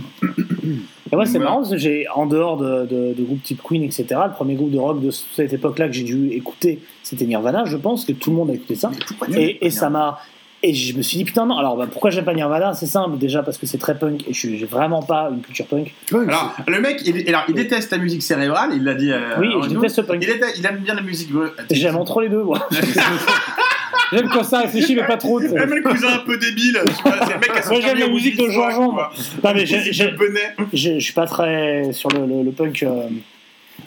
Et 1.12 1.16
moi, 1.16 1.26
c'est 1.26 1.39
marrant 1.39 1.64
j'ai, 1.76 2.08
en 2.10 2.26
dehors 2.26 2.58
de, 2.58 2.86
de, 2.86 3.14
de 3.14 3.24
groupes 3.24 3.43
type 3.43 3.62
Queen, 3.62 3.84
etc., 3.84 4.06
le 4.26 4.34
premier 4.34 4.56
groupe 4.56 4.72
de 4.72 4.80
rock 4.80 4.99
de 4.99 5.12
cette 5.12 5.54
époque-là 5.54 5.88
que 5.88 5.93
j'ai 5.93 6.04
dû 6.04 6.30
écouter, 6.32 6.80
c'était 7.04 7.26
Nirvana, 7.26 7.66
je 7.66 7.78
pense 7.78 8.06
que 8.06 8.14
tout 8.14 8.32
le 8.32 8.38
monde 8.38 8.49
a 8.49 8.54
écouté 8.54 8.76
ça. 8.76 8.91
Et, 9.36 9.66
et 9.66 9.70
ça 9.70 9.91
m'a 9.91 10.20
Et 10.66 10.74
je 10.74 10.95
me 10.95 11.01
suis 11.01 11.18
dit, 11.18 11.26
putain, 11.26 11.45
non. 11.45 11.57
Alors, 11.57 11.76
bah, 11.76 11.88
pourquoi 11.91 12.09
j'aime 12.09 12.24
pas 12.24 12.34
Nirvana? 12.34 12.74
C'est 12.74 12.86
simple, 12.86 13.18
déjà 13.18 13.43
parce 13.43 13.57
que 13.57 13.66
c'est 13.66 13.78
très 13.78 13.97
punk 13.99 14.22
et 14.30 14.34
je 14.34 14.39
suis- 14.39 14.57
j'ai 14.57 14.66
vraiment 14.66 15.01
pas 15.03 15.30
une 15.30 15.41
culture 15.41 15.66
punk. 15.66 15.93
Alors, 16.14 16.55
le 16.68 16.80
mec, 16.80 17.01
il, 17.05 17.28
alors, 17.28 17.43
il 17.49 17.53
déteste 17.55 17.91
la 17.91 17.97
musique 17.97 18.24
cérébrale, 18.24 18.70
il 18.74 18.84
l'a 18.84 18.93
dit. 18.93 19.11
euh, 19.11 19.36
Oui, 19.39 19.49
je 19.64 19.68
déteste 19.70 19.97
le 19.99 20.03
punk. 20.05 20.20
Il, 20.24 20.28
déteste- 20.28 20.55
il 20.57 20.66
aime 20.66 20.78
bien 20.78 20.93
la 20.95 21.01
musique. 21.01 21.30
J'aime 21.70 22.01
trop 22.05 22.22
les 22.22 22.30
deux, 22.30 22.43
moi. 22.43 22.66
j'aime 24.14 24.30
quand 24.30 24.43
ça 24.43 24.59
réfléchit, 24.61 24.95
mais 24.95 25.05
pas 25.05 25.18
trop. 25.18 25.39
tu 25.41 25.49
sais. 25.49 25.53
Même 25.55 25.74
le 25.74 25.82
cousin 25.82 26.14
un 26.14 26.20
peu 26.20 26.38
débile. 26.38 26.80
tu 26.86 27.03
vois, 27.03 27.14
C'est 27.28 27.34
le 27.34 27.39
mec 27.39 27.51
qui 27.51 27.59
a 27.59 27.61
son 27.61 27.72
Moi, 27.74 27.82
j'aime 27.82 27.97
la 27.99 28.07
musique 28.07 28.38
de 28.38 28.41
Woody 28.43 28.53
Jean 28.53 28.61
Soir, 28.61 28.72
Jean. 28.72 28.89
quoi. 28.91 29.11
Non, 29.43 29.51
mais 29.53 29.66
je, 29.66 29.76
je 30.74 30.99
suis 30.99 31.14
pas 31.14 31.26
très 31.26 31.91
sur 31.91 32.09
le, 32.09 32.20
le- 32.26 32.43
le 32.43 32.51
punk. 32.51 32.84
euh, 32.84 33.07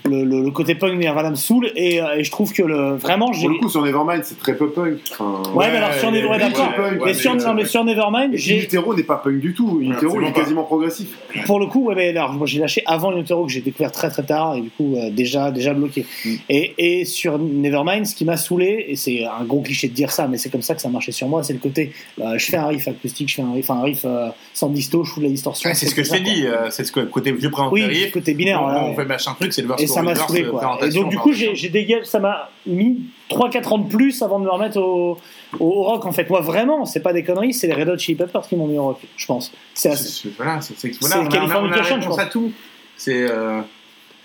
le, 0.05 0.25
le- 0.25 0.43
le 0.43 0.51
côté 0.51 0.75
punk 0.75 0.99
Nirvana 0.99 1.31
me 1.31 1.35
saoule 1.35 1.71
et, 1.75 2.01
euh, 2.01 2.17
et 2.19 2.25
je 2.25 2.31
trouve 2.31 2.53
que 2.53 2.63
le, 2.63 2.95
vraiment 2.97 3.33
j'ai. 3.33 3.43
Pour 3.43 3.51
le 3.51 3.59
coup, 3.59 3.69
sur 3.69 3.83
Nevermind, 3.83 4.23
c'est 4.25 4.39
très 4.39 4.55
pop 4.55 4.73
punk. 4.75 4.99
Enfin, 5.13 5.43
Ouais, 5.55 5.71
mais 5.71 5.79
alors 5.79 5.93
sur 5.95 6.13
Nevermind, 6.13 6.41
d'accord. 6.53 6.73
mais, 7.05 7.15
sur, 7.15 7.35
mais, 7.35 7.43
non, 7.45 7.55
mais 7.55 7.63
euh, 7.63 7.67
sur 7.67 7.85
Nevermind, 7.85 8.31
j'ai. 8.35 8.63
Utero 8.63 8.95
n'est 8.95 9.03
pas 9.03 9.17
punk 9.17 9.41
du 9.41 9.53
tout. 9.55 9.81
Utero, 9.83 10.21
il 10.21 10.29
est 10.29 10.33
pas. 10.33 10.41
quasiment 10.41 10.63
progressif. 10.63 11.09
Pour 11.47 11.59
le 11.59 11.67
coup, 11.67 11.87
ouais, 11.87 11.95
mais 11.97 12.09
alors, 12.17 12.33
moi 12.33 12.47
j'ai 12.47 12.61
lâché 12.61 12.83
avant 12.87 13.17
Utero 13.17 13.47
que 13.47 13.53
j'ai 13.53 13.61
découvert 13.63 13.91
très 13.91 14.09
très 14.11 14.23
tard 14.23 14.55
et 14.57 14.61
du 14.61 14.71
coup 14.71 14.95
euh, 14.97 15.11
déjà 15.11 15.51
déjà 15.51 15.75
bloqué. 15.75 16.07
Mm. 16.25 16.35
Et, 16.51 16.75
et 17.01 17.05
sur 17.05 17.39
Nevermind, 17.39 18.07
ce 18.07 18.15
qui 18.15 18.25
m'a 18.25 18.37
saoulé, 18.37 18.87
et 18.89 18.97
c'est 18.97 19.25
un 19.25 19.45
gros 19.45 19.61
cliché 19.63 19.89
de 19.89 19.95
dire 19.95 20.13
ça, 20.13 20.29
mais 20.29 20.37
c'est 20.39 20.51
comme 20.51 20.63
ça 20.63 20.75
que 20.75 20.81
ça 20.83 20.89
marchait 20.89 21.13
sur 21.13 21.27
moi, 21.29 21.43
c'est 21.43 21.53
le 21.53 21.59
côté 21.59 21.93
euh, 22.21 22.39
je 22.39 22.47
fais 22.47 22.57
un 22.57 22.67
riff 22.69 22.87
acoustique, 22.89 23.29
je 23.29 23.35
fais 23.37 23.43
un 23.43 23.53
riff, 23.53 23.71
un 23.71 23.83
riff 23.83 24.03
euh, 24.05 24.29
sans 24.55 24.69
disto, 24.69 25.03
je 25.05 25.11
fous 25.11 25.21
de 25.21 25.25
la 25.25 25.31
distorsion. 25.31 25.69
Ouais, 25.69 25.75
c'est 25.75 25.87
ce 25.87 25.95
que 25.95 26.05
je 26.05 26.11
t'ai 26.11 26.21
dit, 26.21 26.45
c'est 26.71 26.85
ce 26.85 26.93
que 26.93 27.01
côté 27.01 27.33
vieux 27.33 27.51
présenté 27.51 27.73
Oui, 27.75 27.85
riff, 27.85 28.13
côté 28.13 28.35
binaire, 28.35 28.63
On, 28.63 28.95
fait 28.95 29.05
machin 29.05 29.35
truc, 29.39 29.53
c'est 29.53 29.63
le 29.63 29.69
Et 29.79 29.87
ça 29.87 30.03
m'a 30.03 30.15
saoulé 30.15 30.45
euh, 30.45 30.51
quoi. 30.51 30.79
Et 30.83 30.91
donc 30.91 31.09
du 31.11 31.19
coup 31.19 31.33
j'ai 31.33 31.69
dégagé, 31.69 32.05
ça 32.05 32.19
m'a 32.19 32.51
mis 32.67 33.01
3-4 33.31 33.69
ans 33.69 33.79
de 33.79 33.89
plus 33.89 34.23
avant 34.23 34.39
de 34.39 34.45
me 34.45 34.51
remettre 34.51 34.79
au, 34.79 35.19
au, 35.59 35.65
au 35.67 35.83
rock 35.85 36.07
en 36.07 36.13
fait. 36.13 36.29
Moi 36.31 36.41
vraiment, 36.41 36.85
c'est 36.85 37.01
pas 37.01 37.13
des 37.13 37.23
conneries, 37.25 37.53
c'est 37.55 37.67
les 37.67 37.75
Red 37.75 37.89
Hot 37.89 37.99
Chili 37.99 38.17
Peppers 38.17 38.43
qui 38.49 38.57
m'ont 38.57 38.67
mis 38.67 38.79
au 38.79 38.85
rock, 38.85 39.01
je 39.17 39.27
pense. 39.27 39.53
C'est 39.75 39.89
Voilà, 40.37 40.61
c'est 40.61 40.91
voilà, 41.01 41.21
on 41.21 41.27
a- 41.27 41.61
on 41.63 41.73
a- 41.73 41.83
réponse 41.83 42.19
à 42.19 42.27
tout. 42.27 42.53
C'est. 42.97 43.23
euh, 43.31 43.61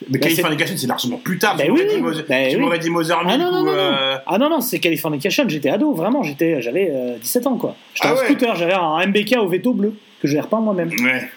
Mais 0.10 0.18
Bah, 0.18 0.28
Californication, 0.28 0.76
c'est 0.78 0.88
largement 0.88 1.18
plus 1.18 1.38
tard. 1.38 1.56
Bah 1.58 1.64
tu 1.66 1.72
oui, 1.72 1.82
m'aurais 1.99 2.16
dit 2.16 2.24
Bah 2.28 2.36
oui. 2.72 2.80
dit 2.80 2.89
Mother 2.89 3.20
Ah 3.24 3.38
non, 3.38 3.52
non, 3.52 3.62
ou, 3.62 3.66
non, 3.66 3.72
non. 3.72 3.78
euh, 3.78 4.16
Ah 4.26 4.38
non, 4.39 4.49
non, 4.49 4.60
c'est 4.62 4.80
Californication, 4.80 5.43
j'étais 5.47 5.70
ado, 5.70 5.93
vraiment, 5.93 6.24
j'étais, 6.24 6.60
j'avais 6.62 6.89
euh, 6.91 7.18
17 7.20 7.45
ans 7.47 7.56
quoi. 7.58 7.76
J'étais 7.93 8.08
Ah 8.08 8.14
en 8.14 8.18
ouais. 8.18 8.26
scooter, 8.26 8.56
j'avais 8.56 8.74
un 8.74 8.97
MBK 9.06 9.36
au 9.39 9.47
veto 9.47 9.74
bleu 9.74 9.93
que 10.22 10.28
j'ai 10.28 10.39
repeint 10.39 10.60
moi-même. 10.60 10.89
Ouais. 11.04 11.30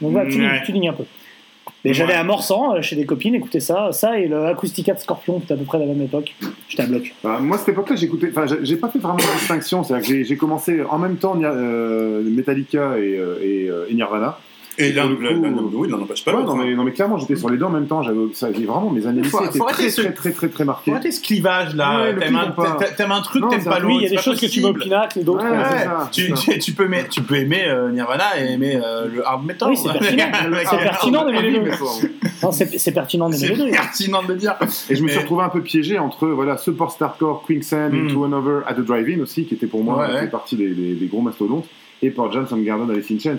Donc 0.00 0.12
voilà, 0.12 0.28
tu, 0.30 0.40
Ouais. 0.44 0.62
tu 0.64 0.72
lignes 0.72 0.88
un 0.88 0.94
peu. 0.94 1.04
Et 1.84 1.94
j'allais 1.94 2.14
à 2.14 2.24
Morsan 2.24 2.74
euh, 2.74 2.82
chez 2.82 2.96
des 2.96 3.06
copines, 3.06 3.34
écouter 3.36 3.60
ça, 3.60 3.92
ça 3.92 4.18
et 4.18 4.26
le 4.26 4.46
Acoustica 4.46 4.92
de 4.94 4.98
Scorpion, 4.98 5.38
qui 5.38 5.44
était 5.44 5.54
à 5.54 5.56
peu 5.56 5.64
près 5.64 5.78
à 5.78 5.82
la 5.82 5.86
même 5.86 6.02
époque. 6.02 6.34
J'étais 6.68 6.82
à 6.82 6.86
bloc. 6.86 7.14
Bah, 7.22 7.38
moi, 7.40 7.58
cette 7.58 7.68
époque-là, 7.68 7.94
j'écoutais. 7.96 8.28
Enfin, 8.30 8.46
j'ai- 8.62 8.76
pas 8.76 8.88
fait 8.88 8.98
vraiment 8.98 9.18
la 9.18 9.38
distinction. 9.38 9.84
C'est-à-dire 9.84 10.08
que 10.08 10.24
j'ai- 10.24 10.36
commencé 10.36 10.82
en 10.88 10.98
même 10.98 11.16
temps 11.16 11.38
euh, 11.42 12.22
Metallica 12.22 12.98
et, 12.98 13.16
euh, 13.16 13.38
et, 13.42 13.70
et 13.90 13.94
Nirvana. 13.94 14.38
Et 14.78 14.92
le 14.92 15.02
coup, 15.06 15.70
oui, 15.74 15.88
l'un 15.90 15.98
n'empêche 15.98 16.24
pas 16.24 16.34
Ouais, 16.34 16.44
non, 16.44 16.54
mais, 16.56 16.74
non, 16.74 16.84
mais 16.84 16.92
clairement, 16.92 17.16
j'étais 17.18 17.36
sur 17.36 17.48
les 17.48 17.56
deux 17.56 17.64
en 17.64 17.70
même 17.70 17.86
temps. 17.86 18.02
J'avais 18.02 18.64
vraiment 18.64 18.90
mes 18.90 19.06
années 19.06 19.22
Faut- 19.22 19.38
lycée 19.40 19.48
étaient 19.50 19.58
faut 19.58 19.64
très, 19.66 19.88
très, 19.90 20.12
très, 20.12 20.30
très, 20.32 20.48
très, 20.48 20.64
marquées. 20.64 20.90
Faut 20.90 20.96
arrêter 20.96 21.12
ce 21.12 21.20
clivage 21.22 21.74
là. 21.74 22.12
Ouais, 22.12 22.16
T'aimes 22.18 22.36
un, 22.36 23.16
un 23.16 23.20
truc, 23.22 23.42
Non, 23.42 23.48
t'aimes 23.48 23.64
pas. 23.64 23.80
Oui, 23.82 23.96
il 23.96 24.02
y 24.02 24.06
a 24.06 24.10
des 24.10 24.18
choses 24.18 24.40
que 24.40 24.46
tu 24.46 24.60
mets 24.60 24.68
au 24.68 24.76
et 24.76 25.24
d'autres. 25.24 25.44
Ouais, 25.44 25.84
ça, 25.84 26.08
tu, 26.12 26.32
tu, 26.34 26.58
tu 26.58 26.72
peux 26.72 26.84
aimer, 26.84 27.04
tu 27.10 27.22
peux 27.22 27.36
aimer 27.36 27.64
euh, 27.66 27.90
Nirvana 27.90 28.38
et 28.38 28.52
aimer 28.52 28.78
euh, 28.82 29.08
le 29.12 29.26
hard 29.26 29.44
metal. 29.44 29.70
Oui, 29.70 29.76
c'est 29.76 29.92
pertinent. 29.92 30.24
Avec- 30.52 30.68
C'est 30.68 30.76
pertinent 30.78 31.24
d'aimer 31.24 31.42
les 31.42 31.60
deux. 31.60 31.70
Non, 32.42 32.52
c'est 32.52 32.92
pertinent 32.92 33.28
d'aimer 33.30 33.48
les 33.48 33.56
deux. 33.56 33.70
pertinent 33.70 34.22
de 34.22 34.28
le 34.28 34.34
dire. 34.36 34.54
Et 34.90 34.96
je 34.96 35.02
me 35.02 35.08
suis 35.08 35.18
retrouvé 35.18 35.42
un 35.44 35.48
peu 35.48 35.62
piégé 35.62 35.98
entre 35.98 36.26
voilà, 36.28 36.56
ce 36.58 36.70
post-hardcore, 36.70 37.42
Quicksand, 37.46 37.92
Mm. 37.92 38.08
Into 38.08 38.24
Another, 38.24 38.62
at 38.66 38.74
the 38.74 38.80
Drive-In 38.80 39.20
aussi, 39.20 39.46
qui 39.46 39.54
était 39.54 39.66
pour 39.66 39.82
moi 39.82 40.06
fait 40.20 40.26
partie 40.28 40.56
des, 40.56 41.06
gros 41.10 41.22
mastodontes, 41.22 41.66
et 42.02 42.10
Pearl 42.10 42.32
Jam, 42.32 42.46
Soundgarden, 42.46 42.90
Alice 42.90 43.10
in 43.10 43.18
Chains. 43.18 43.38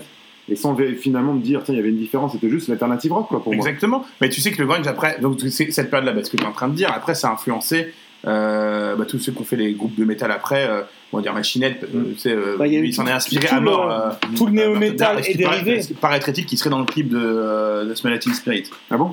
Et 0.50 0.56
sans 0.56 0.76
finalement 0.98 1.34
me 1.34 1.40
dire, 1.42 1.62
tiens, 1.64 1.74
il 1.74 1.76
y 1.76 1.80
avait 1.80 1.90
une 1.90 1.98
différence, 1.98 2.32
c'était 2.32 2.48
juste 2.48 2.68
l'alternative 2.68 3.12
rock, 3.12 3.28
quoi, 3.28 3.42
pour 3.42 3.54
moi. 3.54 3.66
Exactement. 3.66 4.04
Mais 4.20 4.28
tu 4.30 4.40
sais 4.40 4.50
que 4.50 4.60
le 4.62 4.66
grunge, 4.66 4.86
après, 4.86 5.18
donc 5.20 5.38
c'est 5.50 5.70
cette 5.70 5.90
période-là, 5.90 6.12
bah, 6.14 6.24
ce 6.24 6.30
que 6.30 6.36
tu 6.36 6.42
es 6.42 6.46
en 6.46 6.52
train 6.52 6.68
de 6.68 6.74
dire, 6.74 6.90
après, 6.94 7.14
ça 7.14 7.28
a 7.28 7.32
influencé 7.32 7.92
euh, 8.26 8.96
bah, 8.96 9.04
tous 9.06 9.18
ceux 9.18 9.30
qui 9.32 9.40
ont 9.40 9.44
fait 9.44 9.56
les 9.56 9.72
groupes 9.74 9.94
de 9.94 10.04
métal 10.04 10.30
après, 10.32 10.66
euh, 10.68 10.82
on 11.12 11.18
va 11.18 11.22
dire 11.22 11.32
Machinette, 11.34 11.84
euh, 11.94 12.12
tu 12.14 12.18
sais, 12.18 12.32
euh, 12.32 12.56
Bah, 12.58 12.66
il 12.66 12.92
s'en 12.92 13.06
est 13.06 13.12
inspiré 13.12 13.46
à 13.48 13.60
mort. 13.60 13.86
le- 13.86 13.92
euh, 13.92 14.34
tout 14.36 14.46
le 14.46 14.52
euh, 14.52 14.54
néo-métal 14.70 15.20
est 15.20 15.40
paraît- 15.42 15.62
dérivé. 15.62 15.80
Paraîtrait-il 16.00 16.44
qu'il 16.46 16.58
serait 16.58 16.70
dans 16.70 16.80
le 16.80 16.84
clip 16.84 17.08
de, 17.08 17.16
euh, 17.20 17.84
de 17.84 17.94
Smell 17.94 18.20
Spirit 18.20 18.64
Ah 18.90 18.96
bon 18.96 19.12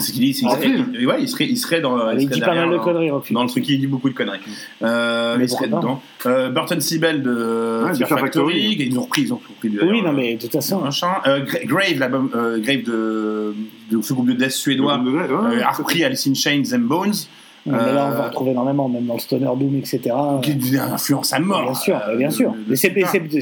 C'est 0.00 0.12
qu'il 0.12 0.20
dit, 0.22 0.30
il 0.40 0.46
Ah, 0.46 0.54
serait, 0.54 0.66
oui. 0.68 0.84
il- 1.00 1.06
ouais, 1.08 1.16
il 1.20 1.28
serait, 1.28 1.46
il 1.46 1.56
serait 1.56 1.80
dans. 1.80 1.96
Il 2.12 2.20
serait 2.22 2.34
dit 2.34 2.40
pas 2.40 2.46
derrière 2.46 2.66
mal 2.66 2.72
de 2.72 2.76
dans- 2.78 2.84
conneries, 2.84 3.10
Rock. 3.10 3.32
Dans 3.32 3.42
le 3.42 3.48
truc, 3.48 3.68
il 3.68 3.80
dit 3.80 3.86
beaucoup 3.88 4.08
de 4.08 4.14
conneries. 4.14 4.38
Euh, 4.82 5.36
Mais 5.36 5.44
il 5.44 5.48
serait 5.48 5.68
pourquoi 5.68 5.80
pas 5.80 5.86
dedans. 5.86 6.02
Euh, 6.26 6.50
Burton 6.50 6.80
Siebel 6.80 7.22
de 7.22 7.82
Ouais, 7.84 7.94
Factory, 7.98 8.20
Factory. 8.20 8.76
ils 8.78 8.98
ont 8.98 9.02
repris, 9.02 9.22
ils 9.22 9.32
ont 9.32 9.40
repris. 9.48 9.76
Oui, 9.82 10.02
non, 10.02 10.12
mais 10.12 10.34
de 10.36 10.40
toute 10.42 10.52
façon. 10.52 10.80
machin. 10.82 11.08
Euh, 11.26 11.44
Gra- 11.44 11.66
Grave, 11.66 11.98
l'album 11.98 12.30
euh, 12.34 12.58
Grave 12.60 12.82
de, 12.84 13.54
de 13.90 14.00
ce 14.00 14.12
groupe 14.12 14.28
de 14.28 14.34
death 14.34 14.52
suédois, 14.52 14.98
ouais, 14.98 15.62
a 15.62 15.72
c'est- 15.72 15.78
repris 15.82 16.04
Alice 16.04 16.26
in 16.28 16.34
Chains 16.34 16.62
and 16.74 16.80
Bones. 16.82 17.14
Mais 17.66 17.72
là, 17.92 18.06
on 18.06 18.10
va 18.16 18.24
Euh, 18.24 18.28
retrouver 18.28 18.52
énormément, 18.52 18.88
même 18.88 19.04
dans 19.06 19.14
le 19.14 19.20
Stoner 19.20 19.44
Doom, 19.56 19.76
etc. 19.76 20.00
qui 20.42 20.52
est 20.52 20.54
une 20.54 20.78
influence 20.78 21.32
à 21.32 21.38
mort. 21.38 21.62
Bien 21.64 21.74
sûr, 21.74 22.00
euh, 22.08 22.16
bien 22.16 22.30
sûr. 22.30 22.54
Mais 22.66 22.76
c'est, 22.76 22.94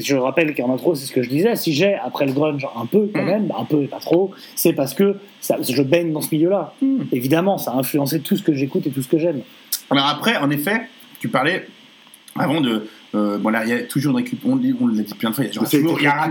je 0.03 0.15
rappelle 0.15 0.53
qu'en 0.53 0.73
intro, 0.73 0.95
c'est 0.95 1.05
ce 1.05 1.11
que 1.13 1.21
je 1.23 1.29
disais. 1.29 1.55
Si 1.55 1.71
j'ai, 1.73 1.95
après 1.95 2.25
le 2.25 2.33
grunge, 2.33 2.67
un 2.75 2.85
peu 2.85 3.09
quand 3.13 3.21
Mm. 3.23 3.25
même, 3.25 3.53
un 3.57 3.63
peu, 3.63 3.85
pas 3.85 3.99
trop, 3.99 4.31
c'est 4.55 4.73
parce 4.73 4.93
que 4.93 5.15
ça, 5.39 5.55
je 5.61 5.81
baigne 5.81 6.11
dans 6.11 6.21
ce 6.21 6.33
milieu-là. 6.35 6.73
Mm. 6.81 7.03
Évidemment, 7.13 7.57
ça 7.57 7.71
a 7.71 7.75
influencé 7.75 8.19
tout 8.19 8.35
ce 8.35 8.43
que 8.43 8.53
j'écoute 8.53 8.85
et 8.87 8.89
tout 8.91 9.01
ce 9.01 9.07
que 9.07 9.17
j'aime. 9.17 9.41
Alors 9.89 10.07
après, 10.07 10.35
en 10.37 10.49
effet, 10.49 10.81
tu 11.19 11.29
parlais 11.29 11.67
avant 12.37 12.59
de. 12.61 12.87
euh, 13.15 13.37
bon 13.37 13.49
là, 13.49 13.63
il 13.63 13.69
y 13.69 13.73
a 13.73 13.83
toujours 13.83 14.11
une 14.11 14.17
récupération. 14.17 14.53
On, 14.53 14.57
dit- 14.57 14.75
on 14.81 14.87
l'a 14.87 15.01
dit 15.03 15.13
plein 15.13 15.29
de 15.29 15.35
fois, 15.35 15.45
il 15.45 15.47
y, 15.47 15.57
a 15.57 15.59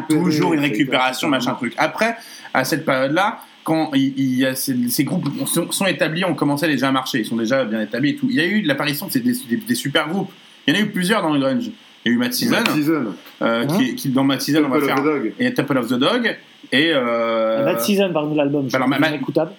toujours- 0.09 0.55
il 0.55 0.61
y 0.61 0.65
une 0.65 0.71
récupération, 0.71 1.29
machin 1.29 1.55
truc. 1.55 1.73
Après, 1.79 2.17
à 2.53 2.65
cette 2.65 2.85
période-là, 2.85 3.39
quand 3.67 3.91
il, 3.95 4.15
il 4.17 4.39
y 4.39 4.47
a 4.47 4.55
ces, 4.55 4.75
ces 4.89 5.03
groupes 5.05 5.27
sont, 5.47 5.71
sont 5.73 5.87
établis, 5.87 6.25
on 6.25 6.35
commençait 6.35 6.69
déjà 6.69 6.89
à 6.89 6.93
marcher, 6.93 7.19
ils 7.21 7.27
sont 7.27 7.37
déjà 7.37 7.65
bien 7.65 7.81
établis 7.83 8.11
et 8.11 8.17
tout. 8.17 8.29
Il 8.31 8.37
y 8.37 8.41
a 8.41 8.45
eu 8.47 8.63
l'apparition 8.63 9.07
de 9.07 9.13
ces- 9.13 9.21
des, 9.21 9.33
des- 9.51 9.57
des 9.57 9.75
super 9.75 10.09
groupes. 10.09 10.31
Il 10.67 10.75
y 10.75 10.77
en 10.77 10.81
a 10.81 10.83
eu 10.85 10.91
plusieurs 10.91 11.21
dans 11.23 11.33
le 11.33 11.41
grunge. 11.41 11.71
Il 12.05 12.09
y 12.09 12.13
a 12.13 12.15
eu 12.15 12.19
Matt 12.19 12.33
Season, 12.35 12.53
Matt 12.57 12.71
Season, 12.71 13.05
euh, 13.43 13.65
Hein 13.65 13.67
qui, 13.67 13.95
qui- 13.97 14.09
dans 14.11 14.23
Matt 14.25 14.41
Season, 14.41 14.61
on 14.65 14.69
va 14.69 14.79
Temple 14.79 14.85
of 14.85 14.95
faire. 14.95 15.03
the 15.03 15.05
Dog. 15.07 15.33
Et 15.41 15.53
Temple 15.55 15.79
of 15.79 15.89
the 15.89 15.95
Dog. 15.99 16.37
Et. 16.73 16.93
Euh, 16.95 17.65
Bad 17.65 17.81
Season, 17.81 18.13
par 18.13 18.23
exemple, 18.23 18.37
l'album, 18.39 18.69
trouve 18.69 18.89
ma- 18.89 18.99
ma- 19.01 19.09
inécoutable. 19.11 19.51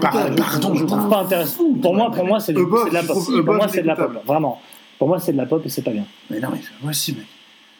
Par- 0.00 0.12
Je- 0.28 0.34
pardon, 0.34 0.74
je 0.74 0.84
trouve 0.86 1.08
pas 1.10 1.20
intéressant. 1.20 1.64
Pour 1.80 1.94
moi, 1.94 2.10
pour 2.10 2.26
moi, 2.26 2.40
c'est, 2.40 2.52
de 2.54 2.58
la 2.94 3.02
pop. 3.02 3.16
Pour 3.44 3.54
moi, 3.54 3.68
c'est 3.68 3.82
de 3.82 3.86
la 3.86 3.96
pop. 3.96 4.22
Vraiment. 4.26 4.60
Pour 4.98 5.08
moi, 5.08 5.18
c'est 5.20 5.32
de 5.32 5.36
la 5.38 5.46
pop 5.46 5.62
et 5.64 5.68
c'est 5.68 5.82
pas 5.82 5.90
bien. 5.90 6.04
Mais 6.30 6.40
non, 6.40 6.48
mais 6.52 6.60
moi 6.82 6.90
aussi, 6.90 7.12
mec. 7.12 7.24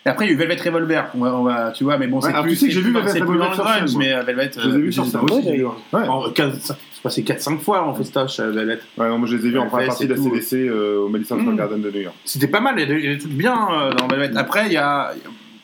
Et 0.05 0.09
après, 0.09 0.25
il 0.25 0.29
y 0.29 0.31
a 0.33 0.35
eu 0.35 0.37
Velvet 0.37 0.57
Revolver, 0.61 1.05
on 1.15 1.19
va, 1.21 1.35
on 1.37 1.43
va- 1.45 1.71
tu 1.71 1.85
vois, 1.85 1.97
mais 1.97 2.09
bon, 2.09 2.17
Ouais, 2.17 2.23
c'est 2.23 2.29
alors, 2.31 2.43
plus, 2.43 2.53
tu 2.55 2.57
sais 2.59 2.67
que 2.67 2.73
j'ai 2.73 2.81
vu 2.81 2.93
Velvet 2.93 3.11
c'est 3.11 3.19
plus 3.21 3.27
dans 3.29 3.33
le 3.35 3.41
Revolver 3.43 3.55
sur 3.55 3.65
grunge, 3.65 3.97
mais 3.97 4.13
euh, 4.13 4.23
Velvet, 4.23 4.51
Je 4.59 4.69
les 4.69 4.75
ai 4.75 4.81
vus 4.81 4.93
sur 4.93 5.05
les 5.05 5.11
scène. 5.11 5.21
aussi. 5.23 5.35
Ouais, 5.35 5.43
d'ailleurs. 5.45 5.77
Ouais. 5.93 6.09
En 6.09 6.31
15 6.31 6.59
C'est 6.93 7.03
passé 7.03 7.23
4-5 7.23 7.59
fois 7.61 7.83
en 7.87 7.95
festoche, 7.95 8.41
euh, 8.41 8.51
Velvet. 8.51 8.79
Ouais, 8.99 9.09
non, 9.09 9.19
moi 9.19 9.29
je 9.29 9.37
les 9.37 9.47
ai 9.47 9.51
vus 9.51 9.59
en 9.59 9.63
Ouais, 9.65 9.69
première 9.69 9.87
partie 9.89 10.07
de 10.09 10.15
la. 10.15 10.21
CDC 10.21 10.69
euh, 10.69 10.99
au 11.05 11.09
Madison 11.09 11.39
Square 11.39 11.55
Mm. 11.55 11.57
Garden 11.57 11.81
de 11.83 11.91
New 11.91 12.01
York. 12.01 12.15
C'était 12.25 12.49
pas 12.49 12.61
mal, 12.61 12.75
il 12.79 12.81
y 12.81 13.09
a 13.09 13.13
des- 13.15 13.19
trucs 13.19 13.33
bien 13.33 13.57
euh, 13.73 13.93
dans 13.95 14.09
Velvet. 14.09 14.37
Après, 14.37 14.67
il 14.67 14.73
y 14.73 14.77
a, 14.77 15.13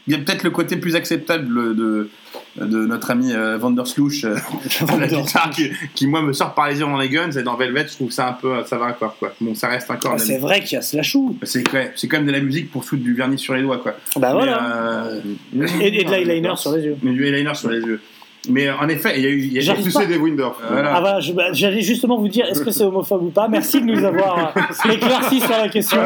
il 0.08 0.12
y 0.12 0.14
a 0.16 0.18
peut-être 0.18 0.42
le 0.42 0.50
côté 0.50 0.76
plus 0.76 0.96
acceptable 0.96 1.76
de, 1.76 2.10
de 2.56 2.86
notre 2.86 3.10
ami 3.10 3.32
euh, 3.32 3.56
Vanderslouch, 3.58 4.24
euh, 4.24 4.36
à 4.88 4.96
la 4.96 5.06
guitare, 5.06 5.50
qui, 5.50 5.70
qui, 5.94 6.06
moi, 6.06 6.22
me 6.22 6.32
sort 6.32 6.54
par 6.54 6.68
les 6.68 6.74
yeux 6.80 6.86
dans 6.86 6.98
les 6.98 7.08
guns, 7.08 7.30
et 7.30 7.42
dans 7.42 7.56
Velvet, 7.56 7.86
je 7.88 7.92
trouve 7.94 8.10
ça 8.10 8.28
un 8.28 8.32
peu, 8.32 8.52
ça 8.66 8.78
va 8.78 8.86
encore, 8.86 9.16
quoi. 9.18 9.32
Bon, 9.40 9.54
ça 9.54 9.68
reste 9.68 9.90
encore. 9.90 10.12
Ah, 10.14 10.18
c'est 10.18 10.38
vrai 10.38 10.60
qu'il 10.60 10.72
y 10.72 10.76
a 10.78 10.82
Slashou. 10.82 11.36
C'est 11.42 11.68
vrai, 11.68 11.92
c'est 11.94 12.08
quand 12.08 12.16
même 12.16 12.26
de 12.26 12.32
la 12.32 12.40
musique 12.40 12.70
pour 12.70 12.84
foutre 12.84 13.02
du 13.02 13.14
vernis 13.14 13.38
sur 13.38 13.54
les 13.54 13.62
doigts, 13.62 13.78
quoi. 13.78 13.94
Bah 14.16 14.28
Mais, 14.28 14.32
voilà. 14.32 14.76
euh, 14.76 15.20
Et, 15.80 16.00
et 16.00 16.04
de 16.04 16.10
l'eyeliner 16.24 16.56
sur 16.56 16.72
les 16.74 16.82
yeux. 16.84 16.96
mais 17.02 17.12
du 17.12 17.24
eyeliner 17.26 17.54
sur 17.54 17.70
les 17.70 17.80
yeux. 17.80 18.00
Mais 18.48 18.70
en 18.70 18.88
effet, 18.88 19.14
il 19.16 19.22
y 19.22 19.26
a 19.26 19.30
eu. 19.30 19.38
il 19.38 19.52
y 19.52 19.70
a- 19.70 19.74
pas. 19.74 19.82
sais, 19.82 20.06
des 20.06 20.16
Windorf. 20.16 20.60
Voilà. 20.68 20.94
Ah 20.96 21.00
bah, 21.00 21.18
bah, 21.34 21.52
j'allais 21.52 21.82
justement 21.82 22.18
vous 22.18 22.28
dire, 22.28 22.46
est-ce 22.46 22.62
que 22.62 22.70
c'est 22.70 22.84
homophobe 22.84 23.24
ou 23.24 23.30
pas? 23.30 23.48
Merci 23.48 23.80
de 23.80 23.86
nous 23.86 24.04
avoir 24.04 24.52
euh, 24.56 24.90
éclairci 24.92 25.40
sur 25.40 25.50
la 25.50 25.68
question. 25.68 26.00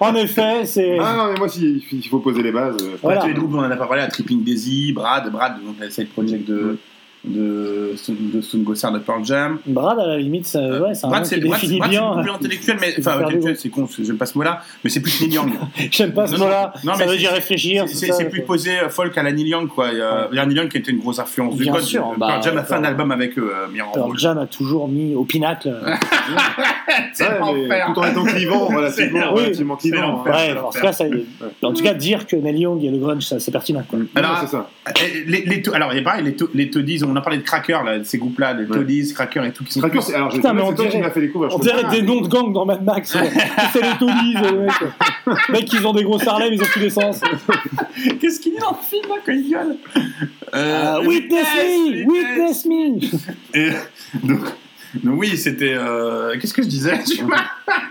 En 0.00 0.14
effet, 0.14 0.64
c'est. 0.64 0.98
Ah 0.98 1.14
non, 1.16 1.32
mais 1.32 1.38
moi, 1.38 1.48
si, 1.48 1.84
il 1.92 2.08
faut 2.08 2.18
poser 2.18 2.42
les 2.42 2.52
bases. 2.52 2.76
Voilà. 3.02 3.20
Tous 3.20 3.28
les 3.28 3.34
groupes, 3.34 3.54
on 3.54 3.58
en 3.58 3.70
a 3.70 3.76
pas 3.76 3.86
parlé, 3.86 4.02
à 4.02 4.08
Tripping 4.08 4.42
Daisy, 4.42 4.92
Brad, 4.92 5.30
Brad, 5.30 5.54
donc 5.64 5.76
la 5.80 5.90
side 5.90 6.08
project 6.10 6.46
de, 6.46 6.78
de, 7.24 7.94
de 8.08 8.40
Stone 8.40 8.62
Gossard 8.62 8.92
de 8.92 8.98
Pearl 8.98 9.24
Jam. 9.24 9.58
Brad, 9.66 9.98
à 9.98 10.06
la 10.06 10.18
limite, 10.18 10.46
ça- 10.46 10.60
ouais, 10.80 10.94
c'est 10.94 11.04
un 11.06 11.08
Brad, 11.10 11.22
nom 11.22 11.28
c'est 11.28 11.40
qui 11.40 11.46
Brad, 11.48 11.60
définit 11.60 11.78
Brad, 11.78 11.90
c'est 11.90 11.96
bien. 11.98 12.08
beaucoup 12.08 12.22
plus 12.22 12.30
intellectuel, 12.30 12.76
mais 12.80 12.90
C'est 12.96 13.06
enfin, 13.08 13.20
intellectuel, 13.20 13.56
c'est 13.58 13.68
con, 13.68 13.88
j'aime 14.02 14.16
pas 14.16 14.26
ce 14.26 14.38
mot-là, 14.38 14.62
mais 14.82 14.90
c'est 14.90 15.00
plus 15.00 15.20
Neil 15.20 15.34
Young. 15.34 15.50
J'aime 15.90 16.12
pas 16.12 16.26
ce 16.26 16.36
mot-là. 16.36 16.72
non, 16.84 16.94
Ça 16.94 17.04
mais 17.04 17.12
veut 17.12 17.16
dire 17.18 17.32
réfléchir. 17.32 17.84
C'est 17.88 18.28
plus 18.30 18.42
posé 18.42 18.70
euh, 18.78 18.88
folk 18.88 19.16
à 19.18 19.22
la 19.22 19.32
Neil 19.32 19.48
Young, 19.48 19.68
quoi. 19.68 19.88
Il 19.92 19.98
y 19.98 20.02
a, 20.02 20.28
il 20.32 20.36
y 20.36 20.38
a 20.38 20.46
Neil 20.46 20.56
Young 20.56 20.68
qui 20.68 20.78
était 20.78 20.90
une 20.92 21.00
grosse 21.00 21.18
influence 21.18 21.56
du 21.56 21.62
Bien 21.64 21.72
code. 21.74 21.82
sûr, 21.82 22.02
Pearl 22.02 22.18
bah, 22.18 22.40
Jam 22.42 22.56
a 22.58 22.62
fait 22.64 22.74
un 22.74 22.76
Pearl- 22.80 22.86
album 22.86 23.12
avec 23.12 23.38
eux, 23.38 23.52
euh, 23.54 23.66
Pearl. 23.94 24.18
Jam 24.18 24.38
a 24.38 24.46
toujours 24.46 24.88
mis 24.88 25.14
au 25.14 25.24
pinacle. 25.24 25.70
C'est 27.12 27.38
l'enfer. 27.38 27.92
tout 27.94 28.00
en 28.00 28.04
étant 28.06 28.24
clivant, 28.24 28.66
relativement, 28.66 29.20
C'est- 29.20 29.26
relativement 29.26 29.76
clivant. 29.76 30.00
l'enfer. 30.00 30.32
Ouais, 30.34 30.58
en 30.60 30.70
tout 30.70 30.80
cas, 30.80 30.92
ça, 30.92 31.04
en 31.62 31.72
tout 31.72 31.82
cas, 31.82 31.94
dire 31.94 32.26
que 32.26 32.36
Neil 32.36 32.58
Young 32.60 32.82
et 32.84 32.90
le 32.90 32.98
grunge, 32.98 33.24
ça, 33.24 33.38
c'est 33.40 33.50
pertinent. 33.50 33.84
Quoi. 33.88 33.98
Alors, 34.14 34.42
euh, 34.52 35.92
il 35.92 35.98
est 35.98 36.02
pareil, 36.02 36.24
les, 36.24 36.34
to- 36.36 36.50
les 36.54 36.70
Toadies, 36.70 37.04
on 37.10 37.16
a 37.16 37.20
parlé 37.20 37.38
de 37.38 37.42
Cracker 37.42 37.72
crackers, 37.72 37.84
là, 37.84 38.04
ces 38.04 38.18
groupes-là, 38.18 38.54
les 38.54 38.66
Toadies, 38.66 39.12
crackers 39.14 39.44
et 39.44 39.52
tout, 39.52 39.64
qui 39.64 39.72
sont 39.72 39.80
Cracker, 39.80 40.00
c'est- 40.00 40.14
alors 40.14 40.30
je 40.30 40.36
Putain, 40.36 40.52
mais 40.54 40.62
on 40.62 40.72
dirait- 40.72 41.10
fait 41.10 41.20
découvrir. 41.20 41.54
On 41.54 41.58
dirait 41.58 41.84
des 41.90 42.02
noms 42.02 42.20
de 42.20 42.28
gangs 42.28 42.52
dans 42.52 42.64
Mad 42.66 42.82
Max. 42.84 43.14
ouais. 43.14 43.30
c'est 43.72 43.82
les 43.82 43.98
Tollies, 43.98 44.34
les 44.42 44.52
mecs. 44.52 45.48
Mec, 45.50 45.72
ils 45.72 45.86
ont 45.86 45.92
des 45.92 46.04
gros 46.04 46.20
Harlem, 46.28 46.52
ils 46.52 46.62
ont 46.62 46.66
tous 46.72 46.78
les 46.80 46.90
sens. 46.90 47.20
Qu'est-ce 48.20 48.40
qu'il 48.40 48.52
dit 48.52 48.58
dans 48.58 48.70
le 48.70 48.76
film, 48.88 49.02
là, 49.08 49.14
quand 49.24 49.32
il 49.32 49.50
gueule? 49.50 49.76
Euh, 50.54 50.94
Ah, 50.96 51.00
witness 51.00 51.46
me! 51.56 52.06
Witness 52.10 52.64
me! 52.66 52.98
Et 53.54 53.70
donc, 54.24 54.40
donc 55.04 55.20
oui, 55.20 55.36
c'était. 55.36 55.74
euh, 55.74 56.36
Qu'est-ce 56.40 56.52
que 56.54 56.62
je 56.62 56.68
disais? 56.68 56.98
Tu 57.06 57.22
m'as 57.24 57.36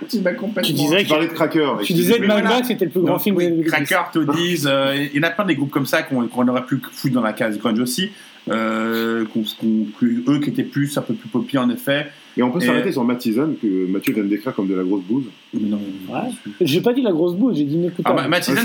tu 0.10 0.20
m'as 0.20 0.34
complètement. 0.34 0.64
Tu 0.64 0.74
disais 0.74 0.98
Tu 1.00 1.04
que- 1.06 1.10
parlais 1.10 1.28
de 1.28 1.34
Cracker. 1.34 1.70
Tu 1.84 1.94
disais 1.94 2.16
que 2.18 2.22
Mais 2.22 2.28
Mad. 2.28 2.44
Max 2.44 2.70
était 2.70 2.86
le 2.86 2.92
plus 2.92 3.02
grand 3.02 3.14
Donc, 3.14 3.22
film 3.22 3.36
oui, 3.38 3.46
2010. 3.48 3.70
Cracker, 3.72 4.02
Toadies, 4.12 4.64
euh, 4.66 5.08
il 5.14 5.18
y 5.18 5.20
en 5.24 5.28
a 5.28 5.30
plein 5.32 5.46
des 5.46 5.56
groupes 5.56 5.72
comme 5.72 5.86
ça 5.86 6.02
qu'on 6.04 6.28
qu'on 6.28 6.48
aurait 6.48 6.66
pu 6.66 6.82
foutre 6.92 7.14
dans 7.14 7.22
la 7.22 7.34
case 7.34 7.58
grunge 7.58 7.80
aussi. 7.80 8.12
Euh, 8.50 9.26
eux 9.26 10.40
qui 10.40 10.50
étaient 10.50 10.64
plus 10.64 10.98
un 10.98 11.02
peu 11.02 11.14
plus 11.14 11.30
poppy 11.30 11.58
en 11.58 11.70
effet. 11.70 12.12
Et 12.40 12.44
on 12.44 12.52
peut 12.52 12.62
s'arrêter 12.62 12.94
sur 12.94 13.04
Matt 13.04 13.22
Season, 13.22 13.54
que 13.62 13.86
Mathieu 13.92 14.14
vient 14.14 14.24
de 14.24 14.30
décrire 14.30 14.56
comme 14.56 14.68
de 14.70 14.74
la 14.76 14.84
grosse 14.84 15.02
bouse. 15.04 15.26
Mais 15.54 15.68
non, 15.68 15.78
Ouais. 16.10 16.20
J'ai 16.62 16.80
pas 16.80 16.94
dit 16.94 17.02
la 17.02 17.12
grosse 17.12 17.36
bouse, 17.36 17.58
j'ai 17.58 17.66
dit 17.66 17.76
une 17.76 17.92
Ah, 18.06 18.14
bah, 18.14 18.28
Matt 18.30 18.46
Season, 18.46 18.62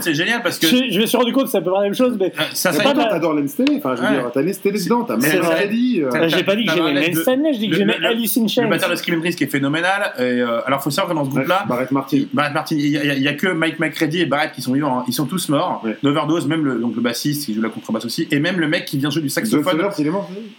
c'est 0.00 0.14
génial 0.14 0.42
parce 0.42 0.58
que. 0.58 0.66
Je, 0.66 0.76
je 0.90 1.00
me 1.00 1.06
suis 1.06 1.16
rendu 1.16 1.32
compte 1.32 1.44
que 1.44 1.50
c'est 1.50 1.58
à 1.58 1.60
peu 1.60 1.70
près 1.70 1.80
la 1.80 1.84
même 1.86 1.94
chose, 1.94 2.16
mais. 2.18 2.32
Euh, 2.36 2.42
ça, 2.52 2.72
C'est 2.72 2.78
ça- 2.78 2.82
pas 2.82 2.92
Toi, 2.92 3.04
t'adores 3.04 3.34
Lens 3.34 3.54
Télé. 3.54 3.74
Enfin, 3.78 3.94
je 3.94 4.00
veux 4.02 4.08
Ouais. 4.08 4.14
dire, 4.14 4.30
t'as 4.34 4.42
Lens 4.42 4.60
Télé 4.60 4.82
dedans, 4.82 5.04
t'as 5.04 5.14
vrai. 5.16 5.28
Freddy. 5.30 6.02
euh, 6.02 6.28
j'ai 6.28 6.42
pas 6.42 6.56
dit 6.56 6.64
que 6.64 6.72
j'aimais 6.72 6.94
t'as- 6.94 7.00
Lance 7.00 7.14
le- 7.14 7.22
Stanley, 7.22 7.52
je 7.52 7.58
dis 7.58 7.66
que 7.66 7.70
le- 7.72 7.78
j'aimais 7.78 7.98
le- 8.00 8.06
Alice 8.08 8.36
in 8.36 8.42
Le 8.42 8.48
Chains. 8.48 8.68
batteur 8.68 8.90
de 8.90 8.96
Screaming 8.96 9.22
Trees 9.22 9.36
qui 9.36 9.44
est 9.44 9.48
phénoménal. 9.48 10.12
Et, 10.18 10.22
euh, 10.22 10.60
alors, 10.66 10.82
faut 10.82 10.90
savoir 10.90 11.12
que 11.12 11.16
dans 11.16 11.24
ce 11.24 11.30
groupe-là, 11.30 11.64
Barrett 11.68 11.92
Martin. 11.92 12.22
Barrett 12.32 12.52
Martin, 12.54 12.74
il 12.76 12.88
y, 12.88 13.28
a- 13.28 13.34
que 13.34 13.46
Mike 13.52 13.78
McCready 13.78 14.20
et 14.22 14.26
Barrett 14.26 14.50
qui 14.52 14.62
sont 14.62 14.72
vivants. 14.72 14.98
hein. 15.00 15.04
Ils 15.06 15.14
sont 15.14 15.26
tous 15.26 15.48
morts. 15.50 15.84
D'overdose, 16.02 16.48
même 16.48 16.64
le, 16.64 16.76
donc 16.80 16.96
le 16.96 17.00
bassiste 17.02 17.46
qui 17.46 17.54
joue 17.54 17.62
la 17.62 17.68
contrebasse 17.68 18.04
aussi, 18.06 18.26
et 18.32 18.40
même 18.40 18.58
le 18.58 18.66
mec 18.66 18.84
qui 18.86 18.98
vient 18.98 19.10
jouer 19.10 19.22
du 19.22 19.28
saxophone. 19.28 19.80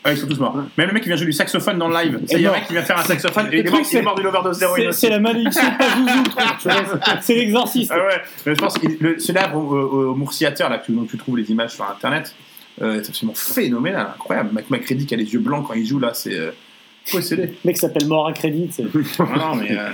Ah, 0.03 0.11
ils 0.11 0.17
sont 0.17 0.27
tous 0.27 0.39
morts. 0.39 0.55
Même 0.77 0.87
le 0.87 0.93
mec 0.93 1.03
qui 1.03 1.09
vient 1.09 1.17
jouer 1.17 1.25
du 1.25 1.33
saxophone 1.33 1.77
dans 1.77 1.87
le 1.87 1.95
live. 1.95 2.19
Il 2.45 2.49
y 2.49 2.49
a 2.49 2.51
un 2.51 2.59
mec 2.59 2.67
qui 2.67 2.73
vient 2.73 2.83
faire 2.83 2.97
un 2.99 3.03
saxophone 3.03 3.47
et 3.51 3.59
il 3.59 3.67
est 3.67 3.69
mort, 3.69 3.79
il 3.79 3.81
est 3.81 3.83
c'est- 3.85 4.01
mort 4.01 4.15
d'une 4.15 4.27
overdose 4.27 4.59
d'héroïne. 4.59 4.91
C'est 4.91 4.99
c'est 4.99 5.09
la 5.09 5.19
malédiction 5.19 5.61
de. 5.63 7.11
C'est 7.21 7.35
l'exorciste. 7.35 7.91
Ah 7.93 7.97
ouais, 7.97 8.21
mais 8.45 8.55
je 8.55 8.59
pense 8.59 8.77
que 8.77 8.87
le 8.99 9.19
célèbre 9.19 9.55
au, 9.57 10.13
là, 10.69 10.77
que- 10.77 10.91
dont 10.91 11.05
tu 11.05 11.17
trouves 11.17 11.37
les 11.37 11.49
images 11.51 11.71
sur 11.71 11.89
internet, 11.89 12.33
euh, 12.81 12.99
c'est 13.01 13.09
absolument 13.09 13.35
phénoménal, 13.35 14.07
incroyable. 14.15 14.49
Mike 14.53 14.69
McCready 14.69 15.05
qui 15.05 15.13
a 15.13 15.17
les 15.17 15.33
yeux 15.33 15.39
blancs 15.39 15.65
quand 15.67 15.73
il 15.73 15.85
joue 15.85 15.99
là, 15.99 16.11
c'est 16.13 16.33
euh, 16.33 16.51
possédé. 17.11 17.43
Le 17.43 17.53
mec 17.65 17.77
s'appelle 17.77 18.07
Mort 18.07 18.27
à 18.27 18.33
crédit, 18.33 18.69
non, 19.19 19.55
mais. 19.55 19.71
euh, 19.71 19.89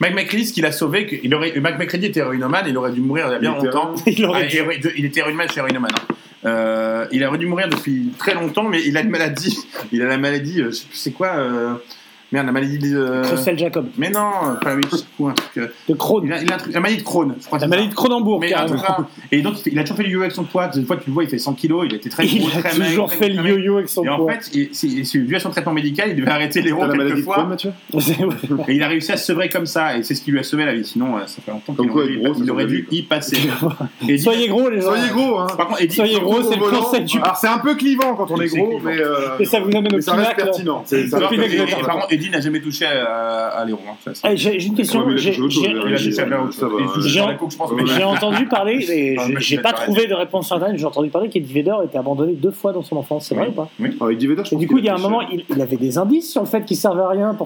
Mike 0.00 0.14
McCready, 0.14 0.46
ce 0.46 0.52
qu'il 0.54 0.64
a 0.64 0.72
sauvé, 0.72 1.06
que- 1.06 1.16
il 1.22 1.34
aurait, 1.34 1.52
Mike 1.60 1.78
McCready 1.78 2.06
était 2.06 2.20
héroïnomane, 2.20 2.64
il 2.68 2.76
aurait 2.78 2.92
dû 2.92 3.00
mourir 3.02 3.26
il 3.28 3.32
y 3.32 3.34
a 3.34 3.38
bien 3.38 3.54
Il 3.60 3.66
était 3.66 3.74
longtemps. 3.76 3.94
Il 4.06 4.24
aurait 4.24 4.42
Ah, 4.44 4.46
dû. 4.46 4.56
héro- 4.56 4.70
de- 4.82 4.92
il 4.96 5.04
était 5.04 5.20
héroïnomane, 5.20 5.48
suis 5.50 5.58
héroïnomane. 5.58 5.90
hein. 5.94 6.14
Euh, 6.44 7.06
il 7.12 7.22
aurait 7.24 7.38
dû 7.38 7.46
mourir 7.46 7.68
depuis 7.68 8.12
très 8.18 8.34
longtemps, 8.34 8.64
mais 8.64 8.82
il 8.84 8.96
a 8.96 9.00
une 9.00 9.10
maladie. 9.10 9.58
Il 9.92 10.02
a 10.02 10.06
la 10.06 10.18
maladie, 10.18 10.62
euh, 10.62 10.70
je 10.70 10.76
sais 10.76 10.86
c'est 10.92 11.12
quoi. 11.12 11.80
Merde, 12.32 12.46
la 12.46 12.52
maladie 12.52 12.78
de. 12.78 12.96
euh, 12.96 13.22
Cressel 13.22 13.58
Jacob. 13.58 13.86
Mais 13.98 14.08
non, 14.10 14.30
pas 14.62 14.72
un 14.74 14.80
truc. 14.80 15.02
euh, 15.56 15.66
De 15.88 15.94
Crohn. 15.94 16.22
Il 16.24 16.32
a, 16.32 16.40
il 16.42 16.52
a 16.52 16.54
un 16.54 16.58
truc, 16.58 16.72
la 16.72 16.80
maladie 16.80 16.98
de 16.98 17.04
Crohn, 17.04 17.34
je 17.40 17.46
crois. 17.46 17.58
que 17.58 17.62
La 17.62 17.66
c'est 17.66 17.70
maladie 17.70 17.88
de 17.88 17.94
Cronenbourg, 17.94 18.40
carrément. 18.48 18.82
Et 19.32 19.42
donc, 19.42 19.54
il, 19.58 19.62
fait- 19.64 19.70
il 19.72 19.78
a 19.78 19.82
toujours 19.82 19.96
fait 19.96 20.04
du 20.04 20.10
yo-yo 20.10 20.20
avec 20.22 20.32
son 20.32 20.44
poids. 20.44 20.68
Des 20.68 20.82
fois, 20.84 20.96
tu 20.96 21.08
le 21.08 21.12
vois, 21.14 21.24
il 21.24 21.30
fait 21.30 21.38
100 21.38 21.54
kilos, 21.54 21.86
il 21.88 21.94
était 21.96 22.08
très 22.08 22.26
Il 22.26 22.38
gros, 22.40 22.48
a 22.56 22.62
très 22.62 22.70
toujours 22.90 23.12
fait 23.12 23.28
le 23.28 23.42
yo-yo 23.48 23.76
avec 23.78 23.88
son 23.88 24.04
Et 24.04 24.08
en 24.08 24.18
poids. 24.18 24.32
fait, 24.34 24.50
il, 24.54 25.24
dû 25.26 25.34
à 25.36 25.40
son 25.40 25.50
traitement 25.50 25.72
médical, 25.72 26.10
il 26.10 26.16
devait 26.16 26.30
arrêter 26.30 26.62
la 26.62 26.74
maladie 26.74 26.98
quelques 26.98 27.16
de 27.18 27.22
Crohn, 27.22 27.34
fois. 27.34 27.44
Mathieu. 27.46 27.72
Et 28.68 28.74
il 28.74 28.82
a 28.82 28.88
réussi 28.88 29.10
à 29.12 29.16
se 29.16 29.26
sevrer 29.26 29.48
comme 29.48 29.66
ça, 29.66 29.96
et 29.96 30.02
c'est 30.04 30.14
ce 30.14 30.22
qui 30.22 30.30
lui 30.30 30.38
a 30.38 30.42
sauvé 30.44 30.64
la 30.64 30.74
vie. 30.74 30.84
Sinon, 30.84 31.16
euh, 31.16 31.20
ça 31.26 31.42
fait 31.44 31.50
longtemps 31.50 31.74
qu'il 31.74 31.90
aurait, 31.90 32.14
gros, 32.16 32.34
il 32.42 32.50
aurait 32.50 32.66
dû 32.66 32.86
y 32.92 33.02
passer. 33.02 33.38
Et 34.08 34.14
dit- 34.14 34.18
Soyez 34.22 34.48
gros, 34.48 34.68
les 34.70 34.80
gens. 34.80 34.88
Soyez 34.94 35.08
gros, 35.10 35.38
hein. 35.40 35.46
Par 35.56 35.66
contre, 35.68 35.80
Soyez 35.92 36.20
gros, 36.20 36.42
c'est 36.42 36.56
le 36.56 37.04
du. 37.04 37.18
Alors, 37.18 37.36
c'est 37.36 37.48
un 37.48 37.58
peu 37.58 37.74
clivant 37.74 38.14
quand 38.14 38.30
on 38.30 38.40
est 38.40 38.46
gros, 38.48 38.80
mais. 38.84 38.98
euh, 39.00 39.30
Et 39.40 39.44
ça 39.44 39.58
vous 39.60 39.68
amène 39.76 39.94
au 39.94 39.98
pinacle. 39.98 40.34
C'est- 40.36 40.44
pertinent. 40.44 40.84
N'a 42.28 42.40
jamais 42.40 42.60
touché 42.60 42.84
à, 42.84 43.46
à 43.46 43.64
l'héros. 43.64 43.78
hein, 43.88 44.12
Eh, 44.28 44.36
J'ai 44.36 44.58
j'ai 44.60 44.66
une 44.68 44.74
question. 44.74 45.06
A 45.06 45.16
J'ai-. 45.16 45.32
Ouais. 47.22 48.04
entendu 48.04 48.46
parler, 48.46 48.74
et 48.90 49.16
j'ai- 49.38 49.58
pas 49.58 49.72
trouvé 49.72 50.06
de 50.06 50.14
réponse 50.14 50.46
sur 50.48 50.56
internet, 50.56 50.78
j'ai 50.78 50.84
entendu 50.86 51.08
parler 51.10 51.28
qu'Eddie 51.28 51.52
Vedder 51.52 51.76
était 51.84 51.98
abandonné 51.98 52.32
deux 52.32 52.50
fois 52.50 52.72
dans 52.72 52.82
son 52.82 52.96
enfance, 52.96 53.26
c'est 53.28 53.34
vrai 53.34 53.48
ou 53.48 53.52
pas? 53.52 53.68
Ah, 54.00 54.10
Eddie 54.10 54.26
Vedder, 54.26 54.42
je 54.44 54.56
du 54.56 54.66
coup, 54.66 54.78
il 54.78 54.84
y 54.84 54.88
a 54.88 54.94
un 54.94 54.98
moment, 54.98 55.20
il, 55.22 55.60
avait 55.62 55.76
des 55.76 55.96
indices 55.98 56.30
sur 56.32 56.42
le 56.42 56.46
fait 56.48 56.64
qu'il 56.64 56.76
servait 56.76 57.02
à 57.02 57.08
rien. 57.08 57.36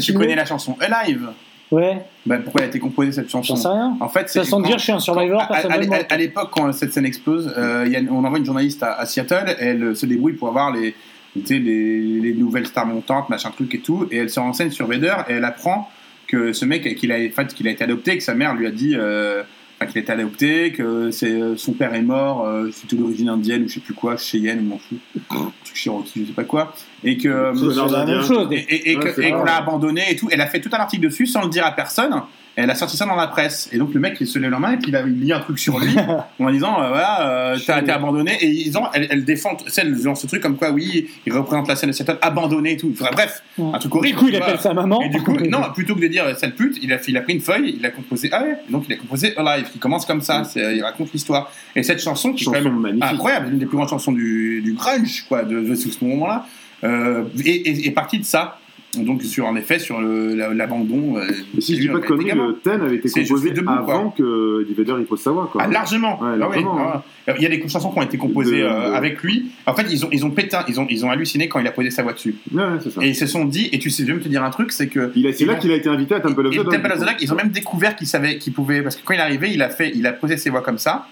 Tu 0.00 0.14
connais 0.14 0.34
la 0.34 0.44
chanson 0.44 0.76
Alive? 0.80 1.28
Ouais, 1.70 2.02
Bah, 2.24 2.36
Pourquoi 2.44 2.60
elle 2.60 2.66
a 2.66 2.68
été 2.68 2.78
composée 2.78 3.10
cette 3.10 3.28
chanson? 3.30 3.56
J'en 3.56 3.60
sais 3.62 3.68
rien. 3.68 3.96
En 3.98 4.08
fait, 4.08 4.28
Ça 4.28 4.44
c'est 4.44 4.50
sans 4.50 4.60
dire, 4.60 4.78
je 4.78 4.82
suis 4.84 4.92
un 4.92 5.00
survivor, 5.00 5.40
à- 5.40 5.54
à- 5.56 5.72
à, 6.10 6.16
l'époque, 6.16 6.50
quand 6.52 6.70
cette 6.72 6.92
scène 6.92 7.06
explose, 7.06 7.52
euh, 7.56 7.82
il 7.86 7.92
y 7.92 7.96
a- 7.96 8.00
on 8.12 8.22
envoie 8.22 8.38
une 8.38 8.44
journaliste 8.44 8.82
à, 8.82 8.92
à 8.92 9.06
Seattle, 9.06 9.56
elle 9.58 9.82
euh, 9.82 9.94
se 9.94 10.06
débrouille 10.06 10.34
pour 10.34 10.48
avoir 10.48 10.72
les, 10.72 10.94
tu 11.40 11.46
sais, 11.46 11.58
les, 11.58 12.00
les 12.20 12.34
nouvelles 12.34 12.66
stars 12.66 12.86
montantes, 12.86 13.28
machin 13.28 13.50
truc 13.50 13.74
et 13.74 13.80
tout, 13.80 14.06
et 14.10 14.16
elle 14.18 14.30
se 14.30 14.40
renseigne 14.40 14.70
sur 14.70 14.86
Vader 14.86 15.14
et 15.28 15.32
elle 15.34 15.44
apprend 15.44 15.90
que 16.26 16.52
ce 16.52 16.64
mec 16.64 16.94
qu'il 16.96 17.12
a, 17.12 17.16
en 17.16 17.30
fait, 17.34 17.52
qu'il 17.54 17.68
a 17.68 17.70
été 17.70 17.84
adopté, 17.84 18.16
que 18.16 18.22
sa 18.24 18.34
mère 18.34 18.54
lui 18.54 18.66
a 18.66 18.70
dit 18.70 18.94
euh, 18.96 19.42
enfin, 19.78 19.90
qu'il 19.90 19.98
a 19.98 20.02
été 20.02 20.12
adopté, 20.12 20.72
que 20.72 21.10
c'est, 21.10 21.30
euh, 21.30 21.56
son 21.56 21.72
père 21.72 21.92
est 21.94 22.02
mort, 22.02 22.46
euh, 22.46 22.70
c'était 22.72 22.96
d'origine 22.96 23.28
indienne 23.28 23.64
ou 23.64 23.68
je 23.68 23.74
sais 23.74 23.80
plus 23.80 23.94
quoi, 23.94 24.16
Cheyenne 24.16 24.60
ou 24.60 24.62
m'en 24.62 24.78
fous, 24.78 24.96
truc 25.28 25.76
Cherokee, 25.76 26.20
je 26.20 26.24
sais 26.26 26.32
pas 26.32 26.44
quoi, 26.44 26.74
et 27.02 27.16
que 27.18 27.28
euh, 27.28 27.54
C'est 27.54 27.90
la 27.92 28.04
même 28.06 28.22
chose. 28.22 28.48
et, 28.52 28.56
et- 28.56 28.92
et 28.92 28.96
Ouais, 28.96 29.04
que- 29.04 29.12
c'est 29.14 29.28
et 29.28 29.30
qu'on 29.32 29.44
l'a 29.44 29.56
abandonné 29.56 30.02
et 30.10 30.16
tout. 30.16 30.28
Elle 30.30 30.40
a 30.40 30.46
fait 30.46 30.60
tout 30.60 30.70
un 30.72 30.78
article 30.78 31.02
dessus 31.02 31.26
sans 31.26 31.42
le 31.42 31.48
dire 31.50 31.66
à 31.66 31.72
personne. 31.72 32.14
Elle 32.56 32.70
a 32.70 32.74
sorti 32.76 32.96
ça 32.96 33.04
dans 33.04 33.16
la 33.16 33.26
presse. 33.26 33.68
Et 33.72 33.78
donc 33.78 33.92
le 33.94 34.00
mec 34.00 34.16
il 34.20 34.26
se 34.28 34.38
lève 34.38 34.50
la 34.50 34.58
main 34.60 34.72
et 34.72 34.76
puis 34.76 34.90
il, 34.90 34.96
a, 34.96 35.00
il 35.02 35.18
lit 35.20 35.32
un 35.32 35.40
truc 35.40 35.58
sur 35.58 35.78
lui 35.80 35.94
en 36.38 36.50
disant 36.52 36.80
euh, 36.80 36.88
voilà 36.88 37.28
euh, 37.28 37.58
t'as 37.66 37.80
été 37.80 37.90
abandonné 37.90 38.36
et 38.40 38.46
ils 38.48 38.78
ont 38.78 38.84
elle, 38.94 39.08
elle 39.10 39.24
défend 39.24 39.56
tu 39.56 39.68
sais, 39.70 39.80
elle 39.82 39.92
lance 40.02 40.20
ce 40.22 40.26
truc 40.28 40.40
comme 40.40 40.56
quoi 40.56 40.70
oui 40.70 41.08
il 41.26 41.32
représente 41.32 41.66
la 41.66 41.74
scène 41.76 41.90
de 41.90 41.94
Seattle 41.94 42.18
abandonné 42.22 42.72
et 42.72 42.76
tout. 42.76 42.92
Enfin, 42.92 43.10
bref 43.12 43.42
un 43.58 43.78
truc 43.78 43.94
horrible. 43.94 44.16
Du 44.18 44.24
coup, 44.24 44.28
il 44.28 44.36
appelle 44.36 44.60
sa 44.60 44.72
maman. 44.74 45.00
Et 45.02 45.08
du 45.08 45.20
coup, 45.22 45.32
non, 45.48 45.62
plutôt 45.74 45.94
que 45.96 46.00
de 46.00 46.06
dire 46.08 46.36
sale 46.38 46.54
pute, 46.54 46.78
il 46.82 46.92
a, 46.92 46.98
il 47.06 47.16
a 47.16 47.20
pris 47.22 47.34
une 47.34 47.40
feuille, 47.40 47.76
il 47.78 47.84
a 47.86 47.90
composé. 47.90 48.28
Ah 48.32 48.42
ouais, 48.42 48.56
donc 48.68 48.84
il 48.88 48.92
a 48.92 48.96
composé 48.96 49.32
Alive, 49.36 49.70
qui 49.72 49.78
commence 49.78 50.04
comme 50.06 50.20
ça, 50.22 50.44
c'est- 50.44 50.76
il 50.76 50.82
raconte 50.82 51.12
l'histoire. 51.12 51.50
Et 51.76 51.82
cette 51.82 52.00
chanson, 52.02 52.32
qui 52.32 52.42
est 52.42 52.46
quand 52.46 52.54
Chanson 52.54 52.70
même 52.70 52.80
magnifique. 52.80 53.12
incroyable, 53.12 53.48
une 53.52 53.58
des 53.58 53.66
plus 53.66 53.76
grandes 53.76 53.88
chansons 53.90 54.12
du, 54.12 54.60
du 54.62 54.72
grunge, 54.74 55.24
quoi, 55.28 55.42
de, 55.44 55.60
de 55.60 55.74
ce 55.74 56.04
moment-là, 56.04 56.46
euh, 56.84 57.24
est, 57.44 57.68
est- 57.68 57.86
est 57.86 57.90
partie 57.92 58.18
de 58.18 58.24
ça. 58.24 58.58
Donc, 59.02 59.22
sur, 59.22 59.46
en 59.46 59.56
effet, 59.56 59.78
sur 59.78 60.00
le- 60.00 60.34
la- 60.34 60.54
l'abandon. 60.54 61.16
euh, 61.16 61.26
si 61.58 61.76
je 61.76 61.80
dis 61.82 61.88
pas 61.88 61.98
de 61.98 62.04
conneries, 62.06 62.30
le 62.32 62.54
thème 62.62 62.82
avait 62.82 62.96
été 62.96 63.08
composé 63.08 63.50
debout, 63.50 63.64
quoi. 63.84 63.94
avant 63.94 64.10
que 64.10 64.62
Eddie 64.62 64.74
Vedder 64.74 64.94
il 65.00 65.04
pose 65.06 65.20
sa 65.20 65.30
voix. 65.32 65.48
Quoi. 65.50 65.62
Ah, 65.64 65.68
largement. 65.68 66.20
Ouais, 66.22 66.30
Ah 66.34 66.36
largement, 66.36 66.76
ah 66.78 67.02
ouais. 67.28 67.34
Il 67.38 67.42
y 67.42 67.46
a 67.46 67.48
des 67.48 67.68
chansons 67.68 67.90
qui 67.90 67.98
ont 67.98 68.02
été 68.02 68.18
composées 68.18 68.58
De- 68.60 68.64
euh, 68.66 68.90
de- 68.90 68.94
avec 68.94 69.22
lui. 69.22 69.46
En 69.66 69.74
fait, 69.74 69.86
ils 69.90 70.04
ont, 70.04 70.08
ils 70.12 70.24
ont 70.26 70.30
pété, 70.30 70.56
ils 70.68 70.78
ont, 70.78 70.86
ils 70.90 71.04
ont 71.06 71.10
halluciné 71.10 71.48
quand 71.48 71.58
il 71.58 71.66
a 71.66 71.72
posé 71.72 71.90
sa 71.90 72.02
voix 72.02 72.12
dessus. 72.12 72.34
Ouais, 72.52 72.62
ça. 72.80 73.02
Et 73.02 73.08
ils 73.08 73.16
se 73.16 73.26
sont 73.26 73.44
dit, 73.46 73.68
et 73.72 73.78
tu 73.78 73.88
sais, 73.90 74.02
je 74.02 74.08
vais 74.08 74.14
me 74.14 74.20
te 74.20 74.28
dire 74.28 74.44
un 74.44 74.50
truc, 74.50 74.72
c'est 74.72 74.88
que. 74.88 75.10
C'est 75.32 75.44
là 75.46 75.54
qu'il 75.54 75.70
a 75.72 75.76
été 75.76 75.88
invité 75.88 76.14
à 76.16 76.20
Temple 76.20 76.46
of 76.46 76.52
the 76.54 76.56
Dog. 76.58 76.70
Temple 76.72 76.92
of 76.92 76.98
the 77.00 77.04
Dog, 77.06 77.16
ils 77.20 77.32
ont 77.32 77.36
même 77.36 77.48
découvert 77.50 77.96
qu'ils 77.96 78.06
savaient 78.06 78.38
qu'ils 78.38 78.52
pouvaient 78.52 78.82
parce 78.82 78.96
que 78.96 79.00
quand 79.04 79.14
il 79.14 79.18
est 79.20 79.22
arrivé, 79.22 79.50
il 79.52 79.62
a 79.62 79.70
fait, 79.70 79.90
il 79.94 80.06
a 80.06 80.12
posé 80.12 80.36
ses 80.36 80.50
voix 80.50 80.60
comme 80.62 80.78
ça. 80.78 81.06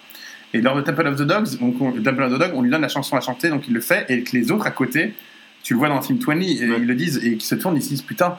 Et 0.54 0.60
lors 0.60 0.76
de 0.76 0.82
Temple 0.82 1.06
of 1.06 1.16
the 1.16 1.22
Dogs, 1.22 1.58
donc, 1.58 1.80
on, 1.80 1.92
Temple 1.92 2.22
of 2.24 2.34
the 2.34 2.38
Dog, 2.38 2.50
on 2.54 2.60
lui 2.60 2.70
donne 2.70 2.82
la 2.82 2.88
chanson 2.88 3.16
à 3.16 3.20
chanter, 3.22 3.48
donc 3.48 3.66
il 3.68 3.72
le 3.72 3.80
fait, 3.80 4.04
et 4.10 4.22
que 4.22 4.36
les 4.36 4.50
autres 4.52 4.66
à 4.66 4.70
côté, 4.70 5.14
tu 5.62 5.74
le 5.74 5.78
vois 5.78 5.88
dans 5.88 5.96
le 5.96 6.02
film 6.02 6.18
20, 6.18 6.40
et 6.40 6.44
ils 6.60 6.66
le 6.86 6.94
disent, 6.94 7.20
et 7.24 7.36
qui 7.36 7.46
se 7.46 7.54
tournent, 7.54 7.76
ils 7.76 7.82
se 7.82 7.88
disent 7.90 8.02
putain, 8.02 8.36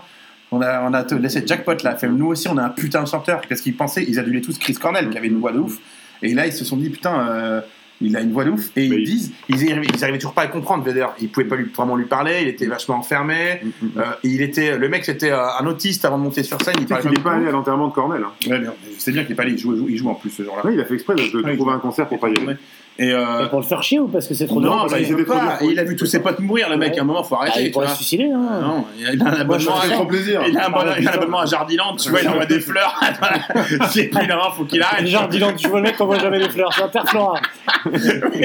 on 0.52 0.62
a, 0.62 0.82
on 0.88 0.94
a 0.94 1.04
laissé 1.20 1.44
jackpot 1.46 1.76
là, 1.84 1.96
fait, 1.96 2.08
nous 2.10 2.28
aussi 2.28 2.48
on 2.48 2.58
a 2.58 2.64
un 2.64 2.70
putain 2.70 3.04
de 3.04 3.08
chanteur, 3.08 3.42
parce 3.48 3.62
qu'ils 3.62 3.76
pensaient, 3.76 4.06
ils 4.08 4.20
adulaient 4.20 4.42
tous 4.42 4.58
Chris 4.60 4.74
Cornell 4.76 5.10
qui 5.10 5.18
avait 5.18 5.28
une 5.28 5.40
voix 5.40 5.52
de 5.52 5.60
ouf, 5.60 5.78
et 6.22 6.34
là 6.34 6.46
ils 6.46 6.54
se 6.54 6.64
sont 6.66 6.78
dit 6.78 6.90
putain, 6.90 7.28
euh, 7.30 7.62
il 8.02 8.18
a 8.18 8.22
une 8.22 8.34
voix 8.34 8.44
de 8.44 8.50
ouf, 8.50 8.70
et 8.76 8.86
ils 8.86 9.04
disent, 9.06 9.32
ils 9.48 9.72
arrivaient, 9.72 9.88
ils 9.94 10.04
arrivaient 10.04 10.18
toujours 10.18 10.34
pas 10.34 10.42
à 10.42 10.48
comprendre, 10.48 10.84
Vader, 10.84 11.06
ils 11.22 11.30
pouvaient 11.30 11.46
pas 11.48 11.56
lui, 11.56 11.66
vraiment 11.74 11.96
lui 11.96 12.06
parler, 12.06 12.40
il 12.42 12.48
était 12.50 12.66
vachement 12.66 12.96
enfermé, 12.98 13.62
euh, 13.98 14.02
et 14.24 14.28
il 14.28 14.42
était, 14.42 14.78
le 14.78 14.90
mec 14.90 15.06
c'était 15.06 15.32
euh, 15.32 15.40
un 15.60 15.66
autiste 15.66 16.04
avant 16.04 16.18
de 16.18 16.24
monter 16.24 16.44
sur 16.44 16.62
scène, 16.62 16.76
il 16.78 16.82
Tu 16.82 16.88
sais 16.88 16.94
parlait 16.96 17.10
qu'il 17.10 17.20
est 17.20 17.24
pas 17.24 17.30
beaucoup. 17.30 17.36
allé 17.42 17.48
à 17.48 17.52
l'enterrement 17.52 17.88
de 17.88 17.94
Cornell. 17.94 18.24
hein. 18.24 18.50
Ouais, 18.50 18.62
sais 18.98 19.12
bien 19.12 19.24
qu'il 19.24 19.32
est 19.32 19.36
pas 19.36 19.44
allé, 19.44 19.54
il 19.54 19.58
joue, 19.58 19.88
il 19.88 19.98
joue 19.98 20.10
en 20.10 20.16
plus 20.16 20.30
ce 20.32 20.44
jour-là. 20.44 20.66
Ouais, 20.66 20.74
il 20.74 20.80
a 20.82 20.86
fait 20.86 20.96
exprès 20.96 21.16
de 21.16 21.22
de 21.32 21.44
Ouais, 21.44 21.56
trouver 21.56 21.72
un 21.72 21.80
concert 21.80 22.08
pour 22.08 22.20
pas 22.20 22.28
y 22.30 22.38
aller. 22.38 22.58
Et, 23.00 23.12
euh, 23.12 23.46
Et 23.46 23.50
pour 23.50 23.60
le 23.60 23.66
faire 23.66 23.82
chier 23.82 24.00
ou 24.00 24.08
parce 24.08 24.28
que 24.28 24.34
c'est 24.36 24.46
trop 24.46 24.62
non, 24.62 24.82
dur 24.82 24.88
bah, 24.92 25.00
il 25.00 25.16
veut 25.16 25.26
pas. 25.26 25.58
Et 25.62 25.66
il 25.66 25.80
a 25.80 25.84
vu 25.84 25.96
tous 25.96 26.06
ses 26.06 26.22
potes 26.22 26.40
mourir, 26.40 26.70
le 26.70 26.78
mec. 26.78 26.96
À 26.98 27.02
un 27.02 27.04
moment, 27.06 27.24
faut 27.24 27.36
Ah, 27.36 27.44
arrêter. 27.44 27.62
il 27.62 27.66
tu 27.66 27.72
pourrait 27.72 27.88
se 27.88 27.96
suicider, 27.96 28.26
hein. 28.32 28.60
Non, 28.62 28.86
il 29.00 29.22
a 29.22 29.26
un 29.26 29.34
abonnement, 29.42 29.80
à- 29.80 29.90
trop 29.90 30.06
plaisir. 30.06 30.42
Il 30.48 30.58
a 30.58 30.68
un, 30.68 30.72
Ah, 30.74 30.84
il 30.84 30.88
a 30.90 30.92
un 30.92 30.96
putain. 30.96 31.12
abonnement 31.12 31.40
à 31.40 31.46
Jardiland, 31.48 31.96
tu 31.96 32.10
vois, 32.10 32.22
il 32.22 32.30
envoie 32.30 32.46
des 32.46 32.60
fleurs. 32.60 33.00
C'est 33.90 34.06
plus 34.10 34.28
faut 34.56 34.66
qu'il 34.66 34.82
arrête. 34.84 35.08
Jardiland, 35.08 35.54
tu 35.54 35.68
vois 35.68 35.80
le 35.80 35.84
mec 35.86 35.96
qui 35.96 36.04
envoie 36.04 36.20
jamais 36.20 36.40
des 36.40 36.50
fleurs, 36.50 36.72
c'est 36.74 36.84
Interflora. 36.84 37.40
Oui, 37.86 38.42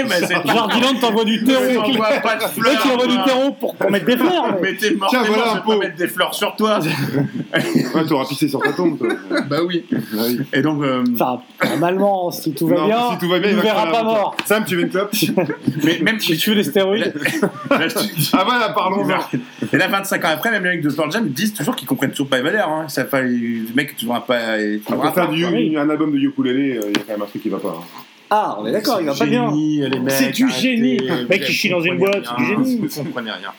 Jardiland 0.47 0.95
t'envoie 1.01 1.25
du 1.25 1.45
terreau. 1.45 1.63
Il 1.71 1.79
envoie 1.79 2.09
pas 2.23 2.37
de 2.37 2.43
Le 2.43 2.49
fleurs, 2.49 2.73
mec 2.73 2.81
il 2.85 2.91
envoie 2.93 3.07
du 3.07 3.23
terreau 3.25 3.51
pour, 3.53 3.77
mettre 3.91 4.07
des 4.07 4.17
fleurs. 4.17 4.57
mais- 4.63 4.77
t'es 4.77 4.91
mort, 4.95 5.09
Tiens, 5.11 5.23
voilà 5.27 5.53
un 5.53 5.57
pot. 5.57 5.79
mettre 5.79 5.97
des 5.97 6.09
fleurs 6.09 6.35
sur 6.35 6.55
toi. 6.57 6.79
Ouais, 7.95 8.05
t'auras 8.07 8.27
pissé 8.27 8.47
sur 8.49 8.61
ta 8.61 8.73
tombe. 8.73 8.99
toi. 8.99 9.09
bah 9.49 9.57
oui. 9.67 9.85
Ah. 9.93 10.23
Et 10.53 10.61
donc, 10.63 10.83
euh, 10.83 11.03
Enfin, 11.15 11.41
normalement, 11.65 12.31
si 12.31 12.53
tout 12.53 12.67
va 12.69 12.87
bien, 12.87 13.19
il 13.21 13.51
il 13.51 13.57
ne 13.57 13.61
verra 13.63 13.87
pas 13.91 14.03
mort. 14.03 14.37
Sam, 14.45 14.65
tu 14.65 14.77
veux 14.77 14.83
une 14.83 14.89
clope 14.89 15.13
mais 15.85 15.99
même 16.01 16.19
Tu 16.19 16.37
tu 16.37 16.51
veux 16.51 16.57
des 16.57 16.63
stéroïdes 16.65 17.13
te 17.69 18.15
dis- 18.17 18.31
Ah 18.33 18.45
voilà, 18.47 18.71
parlons-en. 18.71 19.19
Et 19.73 19.77
là, 19.77 19.89
25 19.89 20.25
ans 20.25 20.29
après, 20.29 20.51
même 20.51 20.65
les 20.65 20.71
mecs 20.71 20.83
de 20.83 20.91
Pearl 20.91 21.13
Jam 21.13 21.25
ils 21.27 21.33
disent 21.33 21.53
toujours 21.55 21.77
qu'ils 21.77 21.87
comprennent 21.87 22.11
toujours 22.11 22.29
pas 22.29 22.39
Evader. 22.39 22.59
Hein. 22.59 22.89
Ça 22.89 23.05
fait, 23.05 23.23
le 23.23 23.75
mec, 23.75 23.97
tu 23.97 24.07
vois 24.07 24.25
pas. 24.25 24.59
tu 24.59 24.79
Pour 24.87 25.03
faire 25.13 25.13
pas, 25.13 25.33
un 25.33 25.91
album 25.91 26.13
de 26.13 26.19
ukulélé, 26.19 26.79
euh, 26.79 26.83
il 26.89 26.97
y 26.97 27.01
a 27.01 27.03
quand 27.07 27.13
même 27.13 27.23
un 27.23 27.27
truc 27.27 27.43
qui 27.43 27.49
va 27.51 27.59
pas. 27.59 27.77
hein. 27.81 28.03
Ah, 28.31 28.57
on 28.61 28.67
est 28.67 28.73
d'accord, 28.73 29.01
il 29.01 29.07
va 29.07 29.15
pas 29.15 29.25
bien. 29.27 29.49
Génie, 29.51 29.81
les 29.89 29.99
mecs, 30.01 30.11
C'est 30.13 30.31
du 30.33 30.51
génie. 30.51 31.01
Mec 31.29 31.45
qui 31.45 31.53
chie 31.53 31.71
dans 31.71 31.81
une 31.81 31.99
boîte, 31.99 32.25
c'est 32.27 32.37
du 32.37 32.47
génie. 32.47 32.77
Vous 32.89 33.03
comprenez 33.03 33.31
rien. 33.31 33.53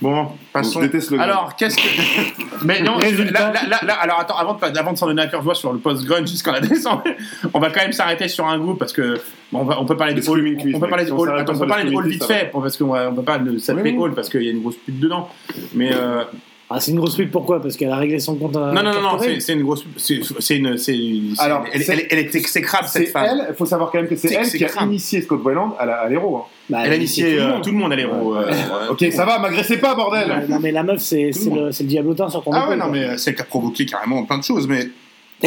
Bon, 0.00 0.28
passons. 0.52 0.80
Le 0.80 1.20
alors, 1.20 1.54
qu'est-ce 1.56 1.76
que. 1.76 2.64
Mais 2.64 2.82
non, 2.82 2.98
là, 2.98 3.52
là, 3.82 3.94
alors 3.94 4.20
attends, 4.20 4.36
avant 4.36 4.54
de, 4.54 4.78
avant 4.78 4.92
de 4.92 4.98
s'en 4.98 5.06
donner 5.06 5.22
à 5.22 5.26
cœur 5.26 5.42
joie 5.42 5.54
sur 5.54 5.72
le 5.72 5.78
post-grunge 5.78 6.28
jusqu'à 6.28 6.52
la 6.52 6.60
descente, 6.66 7.06
on 7.52 7.60
va 7.60 7.70
quand 7.70 7.82
même 7.82 7.92
s'arrêter 7.92 8.28
sur 8.28 8.46
un 8.46 8.58
groupe 8.58 8.78
parce 8.78 8.92
que 8.92 9.20
bon, 9.52 9.60
on, 9.60 9.64
va, 9.64 9.80
on, 9.80 9.84
peut 9.84 9.96
parler 9.96 10.14
de 10.14 10.28
Hall. 10.28 10.56
On 10.74 10.80
peut 10.80 10.88
parler 10.88 11.04
de 11.04 11.12
Hall. 11.12 11.44
On 11.48 11.58
peut 11.58 11.66
parler 11.66 11.90
de 11.90 11.94
Hall 11.94 12.08
vite 12.08 12.24
fait 12.24 12.50
parce 12.52 12.76
qu'on 12.76 12.96
on 12.96 13.14
peut 13.14 13.22
pas 13.22 13.40
s'appeler 13.58 13.96
Hall 13.96 14.14
parce 14.14 14.28
qu'il 14.28 14.42
y 14.42 14.48
a 14.48 14.52
une 14.52 14.60
grosse 14.60 14.76
pute 14.76 14.98
dedans. 14.98 15.28
Mais. 15.74 15.92
Euh, 15.92 16.24
ah, 16.70 16.80
c'est 16.80 16.92
une 16.92 16.96
grosse 16.98 17.14
pub, 17.14 17.30
pourquoi? 17.30 17.60
Parce 17.60 17.76
qu'elle 17.76 17.90
a 17.90 17.96
réglé 17.96 18.18
son 18.18 18.36
compte 18.36 18.56
à. 18.56 18.72
Non, 18.72 18.82
non, 18.82 19.00
non, 19.00 19.18
c'est 19.18 19.52
une 19.52 19.62
grosse 19.62 19.84
C'est 19.96 20.56
une. 20.56 21.34
Alors, 21.38 21.64
elle, 21.72 21.82
est 21.82 22.34
exécrable, 22.34 22.88
cette 22.88 23.08
femme. 23.08 23.46
Il 23.48 23.54
faut 23.54 23.66
savoir 23.66 23.90
quand 23.90 23.98
même 23.98 24.08
que 24.08 24.16
c'est 24.16 24.32
elle 24.32 24.48
qui 24.48 24.64
a 24.64 24.84
initié 24.84 25.22
Scott 25.22 25.42
Boyland 25.42 25.76
à 25.78 26.08
l'héros. 26.08 26.38
Hein. 26.38 26.44
Bah, 26.70 26.82
elle 26.84 26.92
a 26.92 26.96
initié 26.96 27.38
euh, 27.38 27.60
tout, 27.60 27.70
le 27.70 27.76
monde, 27.76 27.92
à 27.92 27.96
l'héros. 27.96 28.36
Euh, 28.36 28.88
ok, 28.90 29.04
ça 29.12 29.26
va, 29.26 29.38
m'agressez 29.38 29.78
pas, 29.78 29.94
bordel. 29.94 30.46
Non, 30.48 30.58
mais 30.60 30.72
la 30.72 30.82
meuf, 30.82 31.00
c'est 31.00 31.30
le, 31.30 31.66
le 31.68 31.84
diablotin 31.84 32.30
sur 32.30 32.42
ton 32.42 32.52
Ah 32.52 32.68
ouais, 32.68 32.76
non, 32.76 32.88
mais 32.90 33.18
c'est 33.18 33.34
qui 33.34 33.42
a 33.42 33.44
provoqué 33.44 33.84
carrément 33.84 34.24
plein 34.24 34.38
de 34.38 34.44
choses, 34.44 34.66
mais 34.66 34.88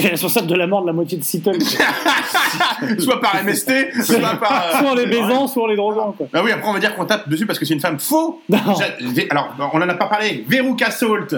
est 0.06 0.10
responsable 0.10 0.48
de 0.48 0.56
la 0.56 0.68
mort 0.68 0.82
de 0.82 0.88
la 0.88 0.94
moitié 0.94 1.18
de 1.18 1.24
Seattle. 1.24 1.61
soit 2.99 3.22
par 3.22 3.44
MST, 3.44 4.03
soit 4.03 4.19
par. 4.36 4.65
Euh, 4.74 4.80
soit 4.80 4.91
en 4.91 4.95
les 4.95 5.06
baisant, 5.06 5.48
soit 5.48 5.64
en 5.64 5.68
les 5.68 5.76
droguant. 5.76 6.14
Quoi. 6.18 6.28
Bah 6.32 6.41
oui, 6.44 6.52
après 6.52 6.69
on 6.69 6.74
va 6.74 6.80
dire 6.80 6.95
qu'on 6.95 7.06
tape 7.06 7.30
dessus 7.30 7.45
parce 7.45 7.60
que 7.60 7.65
c'est 7.65 7.74
une 7.74 7.80
femme 7.80 7.99
faux. 7.99 8.41
Alors, 9.30 9.56
on 9.74 9.82
en 9.82 9.90
a 9.90 9.94
pas 9.94 10.07
parlé. 10.07 10.45
Veruca 10.48 10.91
Salt. 10.91 11.36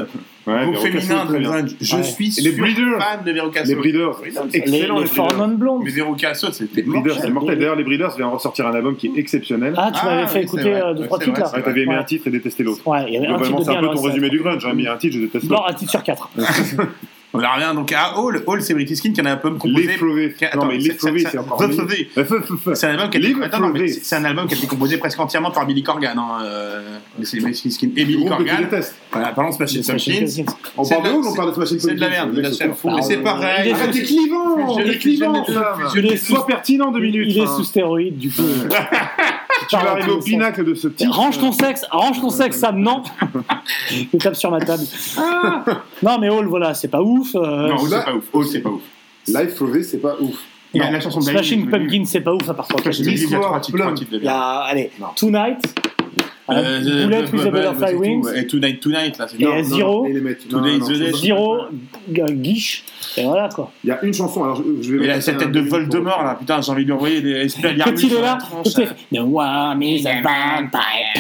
Ouais, 0.48 0.66
Vous 0.66 0.74
féminin 0.76 1.26
de 1.26 1.76
Je 1.80 2.02
suis 2.02 2.34
les 2.42 2.52
breeders. 2.52 3.00
fan 3.00 3.24
de 3.26 3.32
Veruca 3.32 3.60
Salt. 3.60 3.70
Les 3.70 3.76
Breeders. 3.76 4.22
Excellent. 4.54 4.98
Les, 4.98 5.02
les, 5.02 5.08
Fornon 5.08 5.48
Blondes. 5.50 5.82
Mais 5.84 5.92
Veruca 5.92 6.34
Salt, 6.34 6.54
c'était 6.54 6.82
Breeders, 6.82 7.20
c'est 7.22 7.30
mortel. 7.30 7.60
D'ailleurs, 7.60 7.76
les 7.76 7.84
Breeders 7.84 8.16
viennent 8.16 8.30
ressortir 8.30 8.66
un 8.68 8.74
album 8.74 8.96
qui 8.96 9.08
est 9.08 9.18
exceptionnel. 9.18 9.74
Ah, 9.78 9.92
tu 9.94 10.06
m'avais 10.06 10.24
ah, 10.24 10.28
fait 10.28 10.44
écouter 10.44 10.76
euh, 10.76 10.94
deux, 10.94 11.06
trois 11.06 11.20
titres 11.20 11.40
là. 11.40 11.62
T'avais 11.62 11.84
aimé 11.84 11.96
un 11.96 12.04
titre 12.04 12.28
et 12.28 12.32
détesté 12.32 12.64
l'autre. 12.64 12.86
Ouais, 12.88 13.06
il 13.08 13.14
y 13.14 13.18
avait 13.18 13.28
un 13.28 13.40
titre. 13.40 13.62
c'est 13.64 13.76
un 13.76 13.82
peu 13.82 13.90
ton 13.90 14.02
résumé 14.02 14.30
du 14.30 14.40
grunge. 14.40 14.66
Hein, 14.66 14.70
J'ai 14.72 14.76
mis 14.76 14.88
un 14.88 14.98
titre, 14.98 15.16
je 15.16 15.22
déteste 15.22 15.50
l'autre. 15.50 15.62
Non, 15.62 15.68
un 15.68 15.74
titre 15.74 15.92
sur 15.92 16.04
quatre. 16.04 16.30
On 17.32 17.44
en 17.44 17.54
revient 17.54 17.72
donc 17.76 17.92
à 17.92 18.18
Hall. 18.18 18.44
Hall, 18.48 18.62
c'est 18.64 18.74
British 18.74 18.98
Skin 18.98 19.14
qui 19.14 19.22
en 19.22 19.26
a 19.26 19.30
un 19.30 19.34
album 19.34 19.60
composé. 19.60 19.88
L'éprouvé. 19.88 20.36
Non, 20.56 20.66
mais 20.66 20.78
l'éprouvé, 20.78 21.20
c'est 21.30 21.38
encore. 21.38 21.62
C'est. 21.62 22.98
Attends, 23.44 23.70
mais 23.70 23.88
c'est 23.88 24.16
un 24.16 24.26
album 24.26 24.48
qui 24.48 24.56
a 24.56 24.58
été 24.58 24.68
composé 24.68 24.98
presque 24.98 25.20
entièrement 25.20 25.52
par 25.52 25.68
Billy 25.68 25.84
Corgan. 25.84 26.18
Hein, 26.18 26.40
euh... 26.44 26.98
Mais 27.20 27.26
c'est 27.26 27.40
British 27.40 27.72
Skin 27.74 27.90
et 27.96 28.06
Billy 28.06 28.26
Corgan. 28.26 28.68
Voilà, 29.12 29.30
parlons 29.30 29.52
Smash 29.52 29.80
Pumpkins. 29.86 30.44
On 30.76 30.88
parle 30.88 31.04
de 31.04 31.10
Hall 31.10 31.26
on 31.26 31.36
parle 31.36 31.50
de 31.50 31.54
Smash 31.54 31.70
Pumpkins 31.70 31.88
C'est 31.88 31.96
de 31.96 32.02
la 32.02 32.10
merde, 32.10 32.32
bien 32.32 32.52
sûr. 32.52 32.76
Mais 32.86 33.02
c'est 33.04 33.18
pareil. 33.18 33.72
Arrête, 33.72 33.92
t'es 33.92 34.02
clivant 34.02 34.76
T'es 34.78 34.98
clivant 34.98 35.46
Sois 36.18 36.48
pertinent 36.48 36.92
deux 36.92 37.02
minutes. 37.02 37.28
Il 37.30 37.40
est 37.44 37.48
sous 37.48 37.64
stéroïde, 37.64 38.18
du 38.18 38.32
coup. 38.32 38.42
tu 39.70 39.76
vas 39.76 40.14
au 40.14 40.20
pinacle 40.20 40.66
de 40.66 40.74
ce 40.74 40.88
petit. 40.88 41.08
Range 41.08 41.38
ton 41.38 41.50
euh, 41.50 41.52
sexe, 41.52 41.86
range 41.92 42.20
ton 42.20 42.30
sexe, 42.30 42.58
Sam, 42.58 42.80
non 42.80 43.04
Je 43.90 44.18
tape 44.18 44.36
sur 44.36 44.52
ma 44.52 44.60
table. 44.60 44.84
Ah 45.18 45.64
non, 46.04 46.18
mais 46.20 46.30
Hall, 46.30 46.46
voilà, 46.48 46.74
c'est 46.74 46.88
pas 46.88 47.02
ouf. 47.02 47.36
Euh, 47.36 47.68
non, 47.68 47.76
Hall, 47.76 47.90
c'est 47.90 48.04
pas 48.04 48.14
ouf. 48.14 48.24
Hall, 48.34 48.46
c'est 48.46 48.62
pas 48.62 48.70
ouf. 48.70 48.82
Life 49.28 49.56
Frové, 49.56 49.84
c'est 49.84 50.00
pas 50.00 50.16
ouf. 50.20 50.36
Il 50.74 50.82
la 50.82 51.00
chanson 51.00 51.22
Smashing 51.22 51.70
Pumpkin, 51.70 52.04
c'est 52.06 52.22
pas 52.22 52.34
ouf 52.34 52.48
à 52.48 52.54
part 52.54 52.68
3 52.68 52.82
titres. 52.92 53.10
Il 53.10 53.30
y 53.30 53.36
a 53.36 53.94
titres 53.94 54.12
de. 54.12 54.22
Ah, 54.28 54.66
allez, 54.70 54.92
Tonight. 55.16 55.62
Boulette, 56.50 57.30
Isabella 57.34 57.74
Flywings. 57.74 58.28
Et 58.36 58.48
Tonight 58.48 58.80
Tonight, 58.80 59.18
là, 59.18 59.28
c'est 59.28 59.42
Et 59.42 59.64
Zero. 59.64 60.08
Zero, 61.14 61.58
Guiche. 62.08 62.84
Et 63.18 63.24
voilà, 63.24 63.50
quoi. 63.50 63.72
Il 63.84 63.88
y 63.88 63.92
a 63.92 64.04
une 64.04 64.14
chanson, 64.14 64.44
alors 64.44 64.62
je 64.82 64.96
vais. 64.96 65.22
Cette 65.22 65.38
tête 65.38 65.52
de 65.52 65.62
Voldemort, 65.62 66.24
là, 66.24 66.36
putain, 66.40 66.62
j'ai 66.62 66.72
envie 66.72 66.84
de 66.84 66.88
lui 66.88 66.94
envoyer 66.94 67.22
des 67.22 67.32
espèces 67.32 67.78
Petit 67.84 68.10
Lola. 68.10 68.38
The 69.12 69.20
Worm 69.20 69.82
is 69.82 70.08
a 70.08 70.22
vampire. 70.22 71.14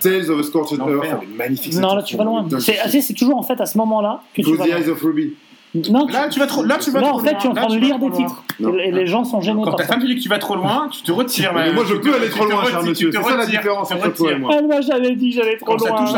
Tales 0.00 0.30
of 0.30 0.38
a 0.38 0.42
Scorched 0.42 0.78
Earth, 0.78 1.22
magnifique. 1.36 1.74
Non, 1.74 1.94
là, 1.94 2.02
tu 2.02 2.16
vas 2.16 2.24
loin. 2.24 2.46
C'est 2.58 3.14
toujours, 3.14 3.38
en 3.38 3.42
fait, 3.42 3.60
à 3.60 3.66
ce 3.66 3.78
moment-là 3.78 4.20
que 4.34 4.42
tu 4.42 4.56
vas. 4.56 4.66
Eyes 4.66 4.88
of 4.88 5.00
Ruby. 5.02 5.34
Non, 5.74 6.06
là, 6.06 6.28
tu 6.28 6.38
vas 6.38 6.46
trop, 6.46 6.62
là, 6.62 6.78
tu 6.78 6.92
vas 6.92 7.00
non, 7.00 7.08
trop 7.08 7.18
en 7.18 7.22
fait, 7.24 7.32
loin. 7.32 7.40
tu 7.40 7.46
es 7.46 7.50
en 7.50 7.54
train 7.54 7.74
de 7.74 7.78
lire 7.78 7.98
des 7.98 8.10
titres. 8.10 8.44
Non. 8.60 8.78
Et 8.78 8.92
les 8.92 9.06
gens 9.06 9.24
sont 9.24 9.40
gênés. 9.40 9.60
Quand 9.64 9.72
ta 9.72 9.84
femme 9.84 10.04
dit 10.04 10.14
que 10.14 10.20
tu 10.20 10.28
vas 10.28 10.38
trop 10.38 10.54
loin, 10.54 10.88
tu 10.90 11.02
te 11.02 11.10
retires. 11.10 11.52
Mais 11.52 11.72
moi, 11.72 11.84
je 11.88 11.94
peux 11.94 12.14
aller 12.14 12.28
trop 12.28 12.44
loin, 12.44 12.64
cher 12.64 12.82
monsieur. 12.82 13.10
C'est 13.12 13.22
ça 13.22 13.36
la 13.36 13.46
différence 13.46 13.90
entre 13.90 14.12
toi 14.12 14.32
et 14.32 14.38
moi. 14.38 14.54
Ah, 14.56 14.62
moi, 14.62 14.80
j'avais 14.80 15.16
dit 15.16 15.30
que 15.30 15.36
j'allais 15.36 15.56
trop 15.56 15.76
loin. 15.76 16.14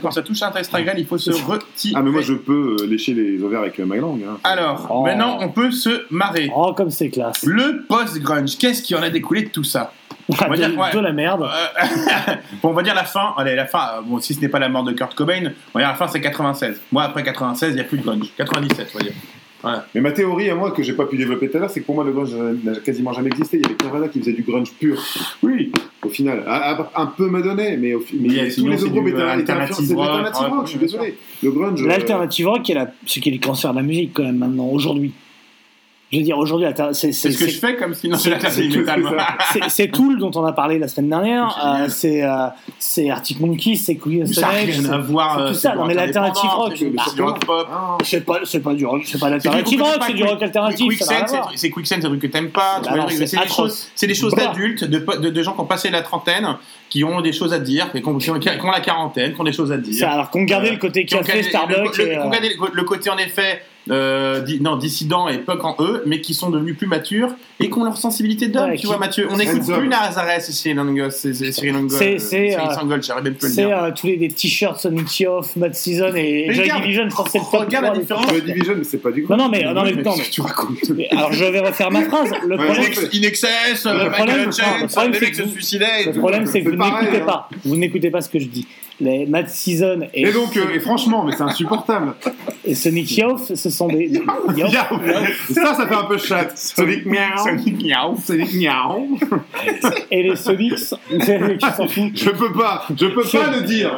Quand 0.00 0.10
ça 0.12 0.22
touche 0.22 0.42
un 0.42 0.52
Instagram, 0.54 0.94
il 0.96 1.06
faut 1.06 1.18
se 1.18 1.30
ah, 1.30 1.46
retirer. 1.46 1.94
Ah, 1.96 2.02
mais 2.02 2.10
moi, 2.10 2.22
je 2.22 2.34
peux 2.34 2.76
euh, 2.80 2.86
lécher 2.86 3.14
les 3.14 3.42
ovaires 3.42 3.60
avec 3.60 3.80
euh, 3.80 3.84
ma 3.84 3.96
langue. 3.96 4.22
Hein. 4.28 4.38
Alors, 4.44 4.86
oh. 4.90 5.02
maintenant, 5.02 5.38
on 5.40 5.48
peut 5.48 5.70
se 5.72 6.04
marrer. 6.10 6.50
Oh, 6.54 6.72
comme 6.72 6.90
c'est 6.90 7.10
classe. 7.10 7.44
Le 7.44 7.84
post-grunge, 7.88 8.56
qu'est-ce 8.58 8.82
qui 8.82 8.94
en 8.94 9.02
a 9.02 9.10
découlé 9.10 9.42
de 9.42 9.48
tout 9.48 9.64
ça? 9.64 9.92
on 10.28 10.34
va 10.34 10.56
dire, 10.56 11.02
la 11.02 11.12
merde. 11.12 11.42
Euh, 11.42 12.32
bon, 12.62 12.70
on 12.70 12.72
va 12.72 12.82
dire 12.82 12.94
la 12.94 13.04
fin. 13.04 13.34
Allez, 13.36 13.54
la 13.54 13.66
fin. 13.66 13.98
Euh, 13.98 14.00
bon, 14.04 14.20
si 14.20 14.34
ce 14.34 14.40
n'est 14.40 14.48
pas 14.48 14.58
la 14.58 14.68
mort 14.68 14.84
de 14.84 14.92
Kurt 14.92 15.14
Cobain, 15.14 15.52
on 15.74 15.78
va 15.78 15.84
dire 15.84 15.88
la 15.88 15.94
fin, 15.94 16.08
c'est 16.08 16.20
96. 16.20 16.80
Moi, 16.92 17.02
après 17.02 17.22
96, 17.22 17.70
il 17.70 17.74
n'y 17.74 17.80
a 17.80 17.84
plus 17.84 17.98
de 17.98 18.02
grunge. 18.02 18.32
97, 18.36 18.90
on 18.94 18.98
va 18.98 19.04
dire. 19.04 19.12
Mais 19.94 20.00
ma 20.00 20.12
théorie 20.12 20.50
à 20.50 20.54
moi 20.54 20.70
que 20.72 20.82
j'ai 20.82 20.92
pas 20.92 21.06
pu 21.06 21.16
développer 21.16 21.48
tout 21.48 21.56
à 21.56 21.60
l'heure, 21.60 21.70
c'est 21.70 21.80
que 21.80 21.86
pour 21.86 21.94
moi 21.94 22.04
le 22.04 22.12
grunge 22.12 22.34
n'a 22.64 22.76
quasiment 22.76 23.12
jamais 23.12 23.28
existé. 23.28 23.58
Il 23.58 23.62
y 23.62 23.64
avait 23.66 23.76
Nirvana 23.82 24.08
qui 24.08 24.20
faisait 24.20 24.32
du 24.32 24.42
grunge 24.42 24.72
pur. 24.78 25.02
Oui. 25.42 25.72
Au 26.02 26.08
final, 26.10 26.44
un 26.46 27.06
peu 27.06 27.30
me 27.30 27.42
donnait, 27.42 27.76
mais, 27.78 27.94
au, 27.94 28.04
mais 28.20 28.50
tous 28.50 28.66
les 28.66 28.84
autres 28.84 28.92
groupes 28.92 29.08
étaient 29.08 29.22
euh, 29.22 30.46
rock. 30.46 30.66
je 30.66 30.70
suis 30.70 30.78
désolé. 30.78 31.16
Le. 31.42 31.86
L'alternative 31.86 32.48
rock, 32.48 32.70
c'est 33.06 33.20
qui 33.20 33.30
est 33.30 33.32
le 33.32 33.38
cancer 33.38 33.70
de 33.70 33.76
la 33.76 33.82
musique 33.82 34.12
quand 34.12 34.24
même 34.24 34.36
maintenant 34.36 34.66
aujourd'hui 34.66 35.12
je 36.14 36.18
veux 36.20 36.24
dire, 36.24 36.38
aujourd'hui, 36.38 36.66
c'est 36.92 37.12
ce 37.12 37.28
que 37.28 37.48
je 37.48 37.58
fais 37.58 37.76
comme 37.76 37.94
si 37.94 38.10
C'est 39.68 39.88
Tool 39.88 40.18
dont 40.18 40.30
on 40.34 40.44
a 40.44 40.52
parlé 40.52 40.78
la 40.78 40.88
semaine 40.88 41.10
dernière, 41.10 41.88
c'est 41.88 42.22
euh, 42.22 42.28
euh, 42.28 42.48
c'est 42.78 43.10
Arctic 43.10 43.40
Monkeys, 43.40 43.76
c'est 43.76 43.96
Queen 43.96 44.26
Ça 44.26 44.50
voir. 44.98 45.36
Tout 45.36 45.42
euh, 45.42 45.52
ça, 45.52 45.74
non 45.74 45.86
mais 45.86 45.94
l'alternative 45.94 46.50
rock, 46.50 46.72
c'est 46.76 47.14
du 47.14 47.22
rock 47.22 47.44
pop. 47.44 47.68
Ah. 47.70 47.98
C'est 48.04 48.24
pas, 48.24 48.40
c'est 48.44 48.60
pas 48.60 48.74
du 48.74 48.86
rock, 48.86 49.02
c'est 49.04 49.18
pas 49.18 49.30
l'alternative 49.30 49.82
rock, 49.82 50.02
c'est 50.06 50.14
du 50.14 50.24
rock 50.24 50.42
alternatif. 50.42 50.92
C'est 51.56 51.70
Quicksand, 51.70 51.98
c'est 52.00 52.06
un 52.06 52.08
truc 52.08 52.22
que 52.22 52.26
t'aimes 52.26 52.50
pas. 52.50 52.80
Ah 52.86 53.06
c'est 53.94 54.06
des 54.06 54.14
choses, 54.14 54.34
d'adultes, 54.34 54.84
de 54.84 55.42
gens 55.42 55.52
qui 55.52 55.60
ont 55.60 55.66
passé 55.66 55.90
la 55.90 56.02
trentaine, 56.02 56.56
qui 56.94 57.02
ont 57.02 57.20
des 57.20 57.32
choses 57.32 57.52
à 57.52 57.58
dire, 57.58 57.90
qui 57.90 58.02
ont, 58.06 58.18
qui 58.18 58.30
la 58.48 58.80
quarantaine, 58.80 59.34
qui 59.34 59.40
ont 59.40 59.44
des 59.44 59.52
choses 59.52 59.72
à 59.72 59.76
dire. 59.76 60.08
Alors 60.08 60.30
qu'on 60.30 60.44
gardait 60.44 60.68
euh, 60.68 60.72
le 60.72 60.78
côté 60.78 61.04
café, 61.04 61.42
Starbucks. 61.42 61.98
Le, 61.98 62.04
le, 62.04 62.70
le, 62.72 62.84
côté 62.84 63.10
en 63.10 63.18
effet 63.18 63.62
euh, 63.90 64.44
non, 64.60 64.76
dissidents 64.76 65.28
et 65.28 65.38
PUC 65.38 65.62
en 65.62 65.76
eux, 65.80 66.02
mais 66.06 66.20
qui 66.20 66.32
sont 66.32 66.48
devenus 66.50 66.76
plus 66.76 66.86
matures 66.86 67.34
et 67.60 67.68
qui 67.68 67.78
ont 67.78 67.84
leur 67.84 67.98
sensibilité 67.98 68.48
d'homme, 68.48 68.74
tu 68.76 68.86
vois, 68.86 68.98
Mathieu. 68.98 69.28
On 69.30 69.36
n'écoute 69.36 69.62
plus 69.66 69.88
Nazareth 69.88 70.46
et 70.48 70.52
Cyril 70.52 70.80
Angle, 70.80 71.12
Cyril 71.12 71.76
Angle, 71.76 71.90
C'est 71.90 72.56
tous 73.94 74.06
les 74.06 74.28
t-shirts 74.28 74.80
Sonic 74.80 75.24
Off, 75.28 75.56
Mad 75.56 75.74
Season 75.74 76.14
et 76.14 76.52
Joy 76.52 76.70
Division, 76.80 77.10
français 77.10 77.40
oh, 77.42 77.58
Regarde 77.58 77.84
la 77.84 77.98
différence. 77.98 78.28
Joy 78.28 78.42
Division, 78.42 78.74
mais 78.76 78.84
c'est 78.84 78.98
pas 78.98 79.10
du 79.10 79.24
coup. 79.24 79.32
Non, 79.32 79.44
non, 79.44 79.48
mais, 79.50 79.66
euh, 79.66 79.72
non, 79.72 79.84
mais, 79.84 79.92
non, 79.92 80.14
mais, 80.16 80.24
tu 80.24 80.42
alors, 81.10 81.32
je 81.32 81.44
vais 81.44 81.60
refaire 81.60 81.90
ma 81.90 82.02
phrase. 82.02 82.30
Le 82.46 82.56
problème, 82.56 82.84
In 83.14 83.22
Excess, 83.22 83.84
le 83.84 84.10
problème, 84.10 84.52
c'est 84.52 85.30
que. 85.30 85.42
Le 85.42 86.18
problème, 86.18 86.46
c'est 86.46 86.62
que 86.62 86.70
vous 86.70 86.76
n'écoutez 86.76 87.20
hein. 87.20 87.26
pas. 87.26 87.48
Vous 87.64 87.76
n'écoutez 87.76 88.10
pas 88.10 88.20
ce 88.20 88.28
que 88.28 88.38
je 88.38 88.46
dis 88.46 88.66
les 89.00 89.26
Mad 89.26 89.48
Season 89.48 90.00
et, 90.12 90.22
et 90.22 90.32
donc 90.32 90.56
euh, 90.56 90.74
et 90.74 90.80
franchement 90.80 91.24
mais 91.24 91.32
c'est 91.32 91.42
insupportable. 91.42 92.14
et 92.64 92.74
Sonic 92.74 93.16
Youth 93.16 93.54
ce 93.54 93.70
sont 93.70 93.88
des 93.88 94.12
ça 95.50 95.74
ça 95.74 95.86
fait 95.86 95.94
un 95.94 96.04
peu 96.04 96.18
chat. 96.18 96.48
Sonic 96.56 97.04
miaou, 97.06 97.38
Sonic 97.44 97.82
miaou, 97.82 98.16
Sonic 98.16 98.54
Miao 98.54 99.08
et 100.10 100.22
les 100.22 100.36
Sonics 100.36 100.74
qui 100.78 101.70
s'en 101.76 101.88
foutent. 101.88 102.16
Je 102.16 102.30
peux 102.30 102.52
pas 102.52 102.86
je 102.96 103.06
peux 103.06 103.24
pas 103.24 103.50
le 103.56 103.62
dire. 103.62 103.92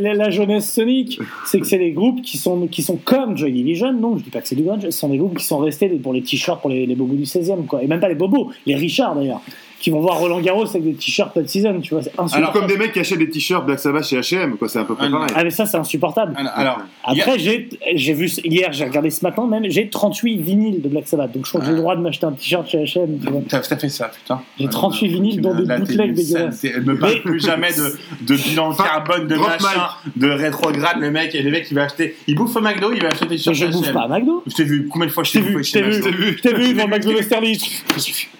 La 0.00 0.30
jeunesse 0.30 0.72
Sonic 0.72 1.20
c'est 1.44 1.60
que 1.60 1.66
c'est 1.66 1.78
des 1.78 1.92
groupes 1.92 2.22
qui 2.22 2.38
sont 2.38 2.66
qui 2.68 2.82
sont 2.82 2.96
comme 2.96 3.36
Joy 3.36 3.52
Division 3.52 3.92
non 3.92 4.18
je 4.18 4.24
dis 4.24 4.30
pas 4.30 4.40
que 4.40 4.48
c'est 4.48 4.56
du 4.56 4.62
grunge 4.62 4.82
ce 4.82 4.90
sont 4.90 5.08
des 5.08 5.18
groupes 5.18 5.36
qui 5.36 5.44
sont 5.44 5.58
restés 5.58 5.88
pour 5.88 6.12
les 6.12 6.22
t-shirts 6.22 6.60
pour 6.60 6.70
les, 6.70 6.86
bobos 6.94 7.14
du 7.14 7.26
16 7.26 7.50
e 7.50 7.54
quoi. 7.66 7.82
Et 7.82 7.86
même 7.86 8.00
pas 8.00 8.08
les 8.08 8.14
bobos 8.14 8.52
les 8.66 8.74
Richards 8.74 9.14
d'ailleurs 9.14 9.40
qui 9.80 9.90
vont 9.90 10.00
voir 10.00 10.18
Roland 10.18 10.40
Garros 10.40 10.68
avec 10.68 10.82
des 10.82 10.94
t-shirts 10.94 11.32
pas 11.32 11.42
de 11.42 11.46
season, 11.46 11.80
tu 11.80 11.94
vois, 11.94 12.02
Alors 12.32 12.52
comme 12.52 12.66
des 12.66 12.76
mecs 12.76 12.92
qui 12.92 13.00
achètent 13.00 13.18
des 13.18 13.30
t-shirts 13.30 13.64
Black 13.64 13.78
Sabbath 13.78 14.04
chez 14.04 14.18
H&M, 14.18 14.56
quoi, 14.56 14.68
c'est 14.68 14.78
un 14.78 14.84
peu 14.84 14.94
près 14.94 15.06
ah, 15.06 15.10
pareil. 15.10 15.30
Ah 15.34 15.44
mais 15.44 15.50
ça 15.50 15.66
c'est 15.66 15.76
insupportable. 15.76 16.34
Ah, 16.36 16.46
alors, 16.48 16.78
après 17.04 17.38
j'ai 17.38 18.12
vu 18.14 18.26
hier, 18.44 18.72
j'ai 18.72 18.84
regardé 18.84 19.10
ce 19.10 19.24
matin 19.24 19.46
même, 19.46 19.64
j'ai 19.68 19.88
38 19.88 20.38
vinyles 20.38 20.82
de 20.82 20.88
Black 20.88 21.06
Sabbath, 21.06 21.32
donc 21.32 21.44
je 21.44 21.50
crois 21.50 21.60
que 21.60 21.66
j'ai 21.66 21.72
le 21.72 21.78
ah. 21.78 21.82
droit 21.82 21.96
de 21.96 22.00
m'acheter 22.00 22.26
un 22.26 22.32
t-shirt 22.32 22.68
chez 22.68 22.78
H&M. 22.78 23.44
T'as 23.48 23.62
fait 23.62 23.88
ça, 23.88 24.08
putain. 24.08 24.40
J'ai 24.58 24.68
38 24.68 25.08
vinyles 25.08 25.40
dans 25.40 25.54
des 25.54 25.64
bootlegs 25.64 26.14
dégueulasses. 26.14 26.64
Elle 26.64 26.84
me 26.84 26.98
parle 26.98 27.22
plus 27.22 27.40
jamais 27.40 27.70
de, 27.72 27.98
de 28.26 28.36
bilan 28.36 28.72
carbone, 28.74 29.28
de 29.28 29.36
machin, 29.36 29.88
de 30.16 30.28
rétrograde, 30.28 30.98
le 31.00 31.10
mec, 31.10 31.34
et 31.34 31.42
le 31.42 31.50
mec 31.50 31.66
il 31.70 31.74
va 31.74 31.84
acheter, 31.84 32.16
il 32.26 32.34
bouffe 32.34 32.56
au 32.56 32.60
McDo, 32.60 32.92
il 32.92 33.02
va 33.02 33.08
acheter 33.08 33.26
des 33.26 33.36
t-shirts. 33.36 33.56
Je 33.56 33.66
bouffe 33.66 33.86
H&M. 33.86 33.94
pas 33.94 34.02
à 34.02 34.08
McDo. 34.08 34.42
Je 34.46 34.54
t'ai 34.54 34.64
vu 34.64 34.88
combien 34.88 35.06
de 35.06 35.12
fois 35.12 35.22
je 35.22 35.32
t'ai 35.32 35.40
vu, 35.40 35.62
je 35.62 35.72
t'ai 35.72 35.82
vu, 35.82 36.36
je 36.36 36.42
t'ai 36.42 36.54
vu 36.54 36.74
dans 36.74 36.88
McDo 36.88 37.12
vu, 37.12 37.24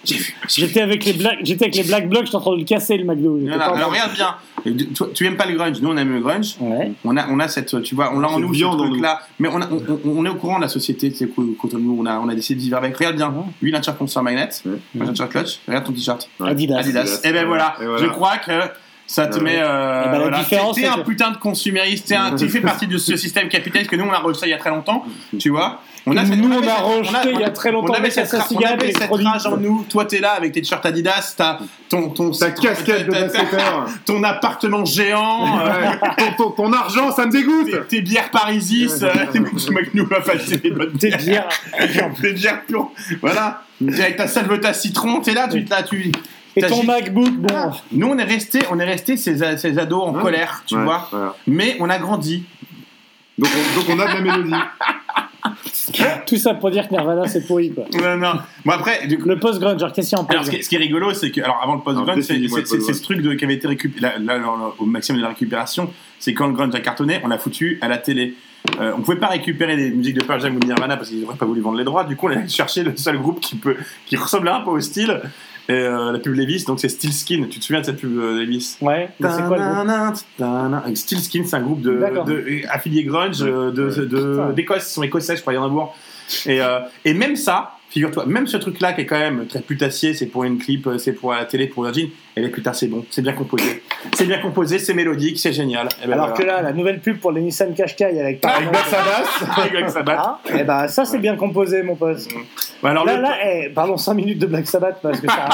j'ai. 0.05 0.17
J'étais 0.47 0.81
avec 0.81 1.05
les 1.05 1.13
j'étais 1.41 1.65
avec 1.65 1.75
les 1.75 1.83
Black 1.83 2.09
Blocs, 2.09 2.25
j'étais 2.25 2.35
en 2.35 2.41
train 2.41 2.53
de 2.53 2.57
le 2.57 2.63
casser 2.63 2.97
le 2.97 3.05
McDo. 3.05 3.39
Alors 3.51 3.75
regarde 3.89 4.13
bien. 4.13 4.35
Tu, 4.63 4.87
tu, 5.13 5.25
aimes 5.25 5.37
pas 5.37 5.45
le 5.45 5.55
grunge, 5.55 5.81
nous 5.81 5.89
on 5.89 5.97
aime 5.97 6.13
le 6.13 6.19
grunge. 6.19 6.55
On 6.59 7.17
a, 7.17 7.27
on 7.29 7.39
a 7.39 7.47
cette, 7.47 7.81
tu 7.81 7.95
vois, 7.95 8.11
on 8.13 8.19
l'a 8.19 8.29
en 8.29 8.39
nous, 8.39 8.53
ce 8.53 8.63
truc-là. 8.63 9.21
Mais 9.39 9.47
on, 9.47 9.59
on, 10.05 10.25
est 10.25 10.29
au 10.29 10.35
courant 10.35 10.57
de 10.57 10.63
la 10.63 10.69
société, 10.69 11.11
c'est 11.15 11.29
quand 11.33 11.73
nous, 11.73 11.97
on 11.99 12.05
a, 12.05 12.19
on 12.19 12.29
a 12.29 12.35
décidé 12.35 12.59
de 12.59 12.63
vivre 12.63 12.77
avec. 12.77 12.95
Regarde 12.97 13.15
bien, 13.15 13.33
lui 13.61 13.69
il 13.69 13.75
a 13.75 13.77
un 13.77 13.81
t-shirt 13.81 14.23
Magnet, 14.23 14.49
ouais. 14.65 15.27
Clutch, 15.29 15.59
regarde 15.67 15.85
ton 15.85 15.93
t-shirt. 15.93 16.29
Adidas. 16.41 16.79
Adidas. 16.79 17.21
Eh 17.23 17.31
ben, 17.31 17.35
Et 17.35 17.41
ben 17.41 17.47
voilà. 17.47 17.75
Je 17.79 18.05
crois 18.07 18.37
que 18.37 18.51
ça 19.09 19.27
te 19.27 19.39
met. 19.39 19.59
Euh, 19.59 20.05
bah, 20.05 20.19
voilà. 20.19 20.43
T'es 20.73 20.85
un 20.85 20.99
putain 20.99 21.31
de 21.31 21.37
consumériste, 21.37 22.13
tu 22.37 22.49
fais 22.49 22.61
partie 22.61 22.87
de 22.87 22.97
ce 22.97 23.15
système 23.17 23.49
capitaliste 23.49 23.89
que 23.89 23.95
nous 23.95 24.05
on 24.05 24.11
a 24.11 24.19
reçu 24.19 24.45
il 24.45 24.49
y 24.49 24.53
a 24.53 24.57
très 24.57 24.69
longtemps, 24.69 25.05
tu 25.37 25.49
vois. 25.49 25.81
On 26.05 26.13
Et 26.13 26.25
cette- 26.25 26.37
nous, 26.37 26.49
on 26.51 26.57
avait 26.57 26.67
a 26.69 26.75
rejeté 26.75 27.31
il 27.33 27.39
y 27.39 27.43
a 27.43 27.49
très 27.49 27.71
longtemps, 27.71 27.93
On 27.93 27.97
avait 27.97 28.09
cette, 28.09 28.33
on 28.33 28.57
avait 28.59 28.91
cette 28.93 29.11
rage 29.11 29.45
en 29.45 29.57
nous. 29.57 29.85
Toi, 29.89 30.05
t'es 30.05 30.19
là 30.19 30.31
avec 30.31 30.53
tes 30.53 30.61
t-shirts 30.61 30.85
Adidas, 30.85 31.33
t'as 31.37 31.59
ton 31.89 32.09
ton 32.09 32.31
Ta 32.31 32.51
casquette 32.51 33.05
de 33.07 33.11
basketteur. 33.11 33.85
ton 34.05 34.23
appartement 34.23 34.85
géant. 34.85 35.59
euh, 35.59 35.69
Ouais. 35.69 35.99
ton, 36.17 36.31
ton- 36.45 36.51
ton 36.51 36.73
argent, 36.73 37.11
ça 37.11 37.25
me 37.25 37.31
dégoûte. 37.31 37.69
tes, 37.69 37.97
tes 37.97 38.01
bières 38.01 38.31
Parisis, 38.31 39.03
euh, 39.03 39.09
nous 39.93 40.03
on 40.03 40.07
va 40.07 40.21
passer 40.21 40.57
des 40.57 40.71
bonnes 40.71 40.91
Des 40.93 41.11
bières. 41.17 41.49
des 42.21 42.33
bières 42.33 42.63
pures. 42.65 42.91
Voilà. 43.21 43.63
T'es 43.79 44.01
avec 44.01 44.17
ta 44.17 44.27
salveta 44.27 44.73
citron, 44.73 45.19
t'es 45.19 45.33
là, 45.33 45.47
tu 45.47 45.59
là, 45.63 45.83
tu. 45.83 46.11
Et 46.55 46.61
ton 46.63 46.83
MacBook, 46.83 47.31
bon. 47.31 47.71
Nous 47.91 48.07
on 48.07 48.17
est 48.17 48.23
resté, 48.23 48.59
on 48.71 48.79
est 48.79 48.85
resté 48.85 49.15
ces, 49.17 49.43
a- 49.43 49.57
ces 49.57 49.77
ados 49.77 50.03
en 50.03 50.13
Ouais. 50.15 50.21
colère, 50.21 50.63
tu 50.65 50.75
Ouais, 50.75 50.83
vois. 50.83 51.35
Mais 51.47 51.77
on 51.79 51.89
a 51.89 51.97
grandi. 51.99 52.43
Donc 53.37 53.49
on, 53.55 53.79
donc 53.79 53.89
on 53.89 53.99
a 54.01 54.07
de 54.07 54.13
la 54.15 54.21
mélodie. 54.21 54.53
Tout 56.25 56.37
ça 56.37 56.53
pour 56.53 56.71
dire 56.71 56.87
que 56.87 56.93
Nirvana, 56.93 57.27
c'est 57.27 57.45
pourri, 57.45 57.71
quoi. 57.71 57.85
Non, 57.93 58.17
non. 58.17 58.39
Bon 58.65 58.71
après, 58.71 59.07
du 59.07 59.17
coup, 59.17 59.27
Le 59.27 59.39
post-grunge, 59.39 59.81
alors 59.81 59.93
qu'est-ce 59.93 60.09
qu'il 60.09 60.17
y 60.17 60.21
a 60.21 60.23
en 60.23 60.27
alors 60.27 60.45
ce 60.45 60.49
post 60.49 60.51
qui, 60.51 60.55
est, 60.57 60.63
ce 60.63 60.69
qui 60.69 60.75
est 60.75 60.79
rigolo, 60.79 61.13
c'est 61.13 61.31
que 61.31 61.41
alors 61.41 61.59
avant 61.63 61.75
le 61.75 61.81
post-grunge, 61.81 62.21
c'est 62.21 62.93
ce 62.93 63.03
truc 63.03 63.21
de, 63.21 63.33
qui 63.33 63.45
avait 63.45 63.55
été 63.55 63.67
récupéré 63.67 64.01
là, 64.01 64.19
là, 64.19 64.37
là, 64.37 64.73
au 64.77 64.85
maximum 64.85 65.17
de 65.17 65.23
la 65.23 65.29
récupération, 65.29 65.91
c'est 66.19 66.33
quand 66.33 66.47
le 66.47 66.53
grunge 66.53 66.75
a 66.75 66.79
cartonné, 66.79 67.19
on 67.23 67.27
l'a 67.27 67.37
foutu 67.37 67.77
à 67.81 67.87
la 67.87 67.97
télé. 67.97 68.35
Euh, 68.79 68.93
on 68.97 69.01
pouvait 69.01 69.17
pas 69.17 69.27
récupérer 69.27 69.75
les 69.75 69.89
musiques 69.89 70.15
de 70.15 70.23
Pearl 70.23 70.41
Jam 70.41 70.55
ou 70.55 70.59
de 70.59 70.65
Nirvana 70.65 70.97
parce 70.97 71.09
qu'ils 71.09 71.21
n'auraient 71.21 71.37
pas 71.37 71.45
voulu 71.45 71.61
vendre 71.61 71.77
les 71.77 71.83
droits. 71.83 72.03
Du 72.03 72.15
coup, 72.15 72.27
on 72.27 72.31
allait 72.31 72.47
chercher 72.47 72.83
le 72.83 72.95
seul 72.97 73.17
groupe 73.17 73.39
qui 73.39 73.55
peut, 73.55 73.77
qui 74.05 74.15
ressemblait 74.15 74.51
un 74.51 74.61
peu 74.61 74.71
au 74.71 74.79
style. 74.79 75.21
Et 75.69 75.73
euh, 75.73 76.11
la 76.11 76.17
pub 76.19 76.33
Levis, 76.33 76.65
donc 76.65 76.79
c'est 76.79 76.89
Steel 76.89 77.13
Skin. 77.13 77.45
Tu 77.49 77.59
te 77.59 77.63
souviens 77.63 77.81
de 77.81 77.85
cette 77.85 77.97
pub 77.97 78.17
euh, 78.17 78.39
Levis? 78.39 78.75
Ouais, 78.81 79.09
mais 79.19 79.29
c'est 79.29 79.43
quoi 79.43 79.57
le 79.57 79.63
groupe 79.63 80.95
Steel 80.95 81.19
Skin, 81.19 81.43
c'est 81.45 81.55
un 81.55 81.61
groupe 81.61 81.81
de, 81.81 81.91
grunge 83.03 83.41
euh, 83.43 83.69
de- 83.71 83.89
de- 84.05 84.31
Putain. 84.31 84.49
d'Écosse. 84.53 84.89
Ils 84.89 84.93
sont 84.93 85.03
écossais, 85.03 85.35
je 85.35 85.41
crois, 85.41 85.53
Yandebourg. 85.53 85.95
Et, 86.47 86.59
euh, 86.61 86.79
et 87.05 87.13
même 87.13 87.35
ça, 87.35 87.73
figure-toi, 87.89 88.25
même 88.25 88.47
ce 88.47 88.57
truc-là 88.57 88.93
qui 88.93 89.01
est 89.01 89.05
quand 89.05 89.19
même 89.19 89.45
très 89.47 89.61
putassier, 89.61 90.13
c'est 90.15 90.25
pour 90.25 90.43
une 90.43 90.57
clip, 90.57 90.89
c'est 90.97 91.13
pour 91.13 91.33
la 91.33 91.45
télé, 91.45 91.67
pour 91.67 91.83
Virgin, 91.83 92.09
et 92.35 92.41
les 92.41 92.49
putain, 92.49 92.73
c'est 92.73 92.87
bon, 92.87 93.05
c'est 93.09 93.21
bien 93.21 93.33
composé. 93.33 93.81
C'est 94.13 94.25
bien 94.25 94.39
composé, 94.39 94.79
c'est 94.79 94.93
mélodique, 94.93 95.39
c'est 95.39 95.51
génial. 95.53 95.87
Et 96.03 96.07
ben 96.07 96.13
Alors 96.13 96.27
voilà. 96.29 96.41
que 96.41 96.47
là, 96.47 96.61
la 96.61 96.73
nouvelle 96.73 96.99
pub 96.99 97.19
pour 97.19 97.31
les 97.31 97.41
Nissan 97.41 97.73
Qashqai 97.73 98.05
avec 98.05 98.45
Avec 98.45 98.69
Black 98.69 98.85
Sabbath, 98.85 99.89
Sabbath. 99.89 100.17
Ah, 100.19 100.39
eh 100.57 100.63
ben 100.63 100.87
ça 100.87 101.05
c'est 101.05 101.17
bien 101.19 101.35
composé 101.35 101.83
mon 101.83 101.95
pote. 101.95 102.19
Bah, 102.81 102.91
alors, 102.91 103.05
là, 103.05 103.17
le- 103.17 103.21
là, 103.23 103.33
eh, 103.45 103.69
parlons 103.69 103.97
5 103.97 104.13
minutes 104.13 104.39
de 104.39 104.45
Black 104.45 104.65
Sabbath 104.67 104.99
parce 105.01 105.19
que 105.19 105.27
ça. 105.27 105.49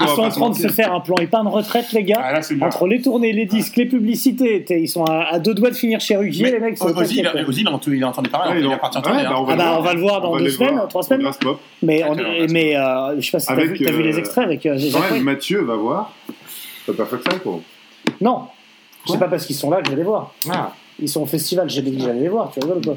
Ils 0.00 0.08
sont 0.08 0.22
en 0.22 0.28
train 0.28 0.50
de 0.50 0.54
se 0.54 0.68
faire 0.68 0.92
un 0.94 1.00
plan 1.00 1.16
épargne 1.16 1.48
retraite 1.48 1.90
les 1.92 2.04
gars. 2.04 2.20
Ah, 2.22 2.32
là. 2.34 2.40
Entre 2.60 2.86
les 2.86 3.00
tournées, 3.02 3.32
les 3.32 3.46
disques, 3.46 3.76
les 3.76 3.86
publicités, 3.86 4.64
ils 4.70 4.88
sont 4.88 5.04
à, 5.04 5.26
à 5.32 5.38
deux 5.38 5.54
doigts 5.54 5.70
de 5.70 5.74
finir 5.74 6.00
chez 6.00 6.16
Ruquier 6.16 6.44
Mais 6.44 6.50
les 6.52 6.60
mecs. 6.60 6.82
Ozzy, 6.84 7.16
il 7.16 7.18
il 7.20 8.30
parler, 8.30 8.60
Ouais, 8.60 8.62
est 8.62 8.66
en 8.66 8.70
ouais, 8.70 9.02
tournée, 9.02 9.22
bah, 9.24 9.30
hein. 9.32 9.36
on 9.38 9.44
va 9.44 9.54
Ah 9.54 9.56
bah 9.56 9.64
le 9.64 9.70
on 9.70 9.72
voir. 9.72 9.82
va 9.82 9.94
le 9.94 10.00
voir 10.00 10.20
dans 10.20 10.36
deux 10.36 10.44
les 10.44 10.50
semaines, 10.50 10.80
trois 10.88 11.02
semaines. 11.02 11.26
Mais, 11.82 12.02
euh, 12.76 13.14
je 13.18 13.24
sais 13.24 13.30
pas 13.32 13.40
si 13.40 13.46
t'as 13.46 13.54
vu, 13.54 13.72
vu 13.74 13.86
euh, 13.86 14.02
les 14.02 14.18
extraits 14.18 14.44
avec 14.44 14.66
euh, 14.66 14.78
Mathieu 15.22 15.62
va 15.62 15.76
voir. 15.80 16.12
T'as 16.86 16.92
pas 16.92 17.04
fait 17.06 17.16
que 17.18 17.30
ça, 17.32 17.38
quoi. 17.38 17.60
Non, 18.20 18.46
c'est 19.06 19.18
pas 19.18 19.28
parce 19.28 19.46
qu'ils 19.46 19.56
sont 19.56 19.70
là 19.70 19.78
que 19.80 19.86
je 19.86 19.90
vais 19.90 19.96
les 19.98 20.02
voir. 20.04 20.32
Ah, 20.50 20.72
Ils 21.00 21.08
sont 21.08 21.22
au 21.22 21.26
festival, 21.26 21.68
j'ai 21.68 21.82
dit 21.82 21.96
que 21.96 22.02
j'allais 22.02 22.20
les 22.20 22.28
voir, 22.28 22.50
tu 22.52 22.60
rigoles 22.60 22.82
quoi 22.84 22.96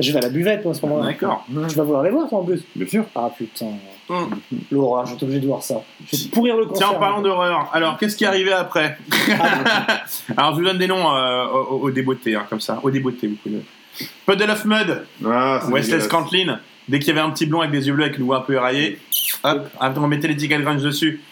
Je 0.00 0.12
vais 0.12 0.18
à 0.18 0.22
la 0.22 0.28
buvette 0.28 0.64
moi, 0.64 0.72
à 0.74 0.76
ce 0.76 0.86
moment-là. 0.86 1.06
d'accord. 1.06 1.44
Tu 1.68 1.74
vas 1.76 1.82
vouloir 1.84 2.02
les 2.02 2.10
voir 2.10 2.28
toi 2.28 2.38
en 2.40 2.44
plus 2.44 2.62
Bien 2.74 2.86
sûr. 2.88 3.04
Ah 3.14 3.30
putain, 3.36 3.66
Hum. 4.08 4.28
l'horreur, 4.72 5.06
je 5.06 5.14
suis 5.14 5.22
obligé 5.24 5.38
de 5.40 5.46
voir 5.46 5.62
ça. 5.62 5.82
Je 6.12 6.16
vais 6.24 6.28
pourrir 6.30 6.56
le 6.56 6.66
concert. 6.66 6.88
Tiens, 6.88 6.96
en 6.96 7.00
parlant 7.00 7.22
d'horreur, 7.22 7.70
alors 7.72 7.96
qu'est-ce 7.96 8.16
qui 8.16 8.24
est 8.24 8.26
arrivé 8.26 8.52
après 8.52 8.98
Alors 10.36 10.50
je 10.52 10.56
vous 10.60 10.64
donne 10.64 10.78
des 10.78 10.88
noms 10.88 11.14
euh, 11.14 11.46
au, 11.46 11.82
au 11.82 11.90
débeauté, 11.92 12.34
hein, 12.34 12.44
comme 12.50 12.60
ça, 12.60 12.80
au 12.82 12.90
débeauté, 12.90 13.28
vous 13.28 13.36
pouvez. 13.36 13.60
Puddle 14.26 14.50
of 14.50 14.64
Mud, 14.64 15.02
Ah, 15.26 15.60
Wesley. 15.70 16.00
Scantlin, 16.00 16.58
dès 16.88 16.98
qu'il 16.98 17.08
y 17.08 17.10
avait 17.12 17.20
un 17.20 17.30
petit 17.30 17.46
blond 17.46 17.60
avec 17.60 17.70
des 17.72 17.86
yeux 17.86 17.92
bleus 17.92 18.04
avec 18.06 18.18
une 18.18 18.24
voix 18.24 18.38
un 18.38 18.40
peu 18.40 18.54
éraillée, 18.54 18.98
hop, 19.44 19.68
on 19.80 20.06
mettait 20.08 20.26
l'étiquette 20.28 20.62
grunge 20.62 20.82
dessus. 20.82 21.22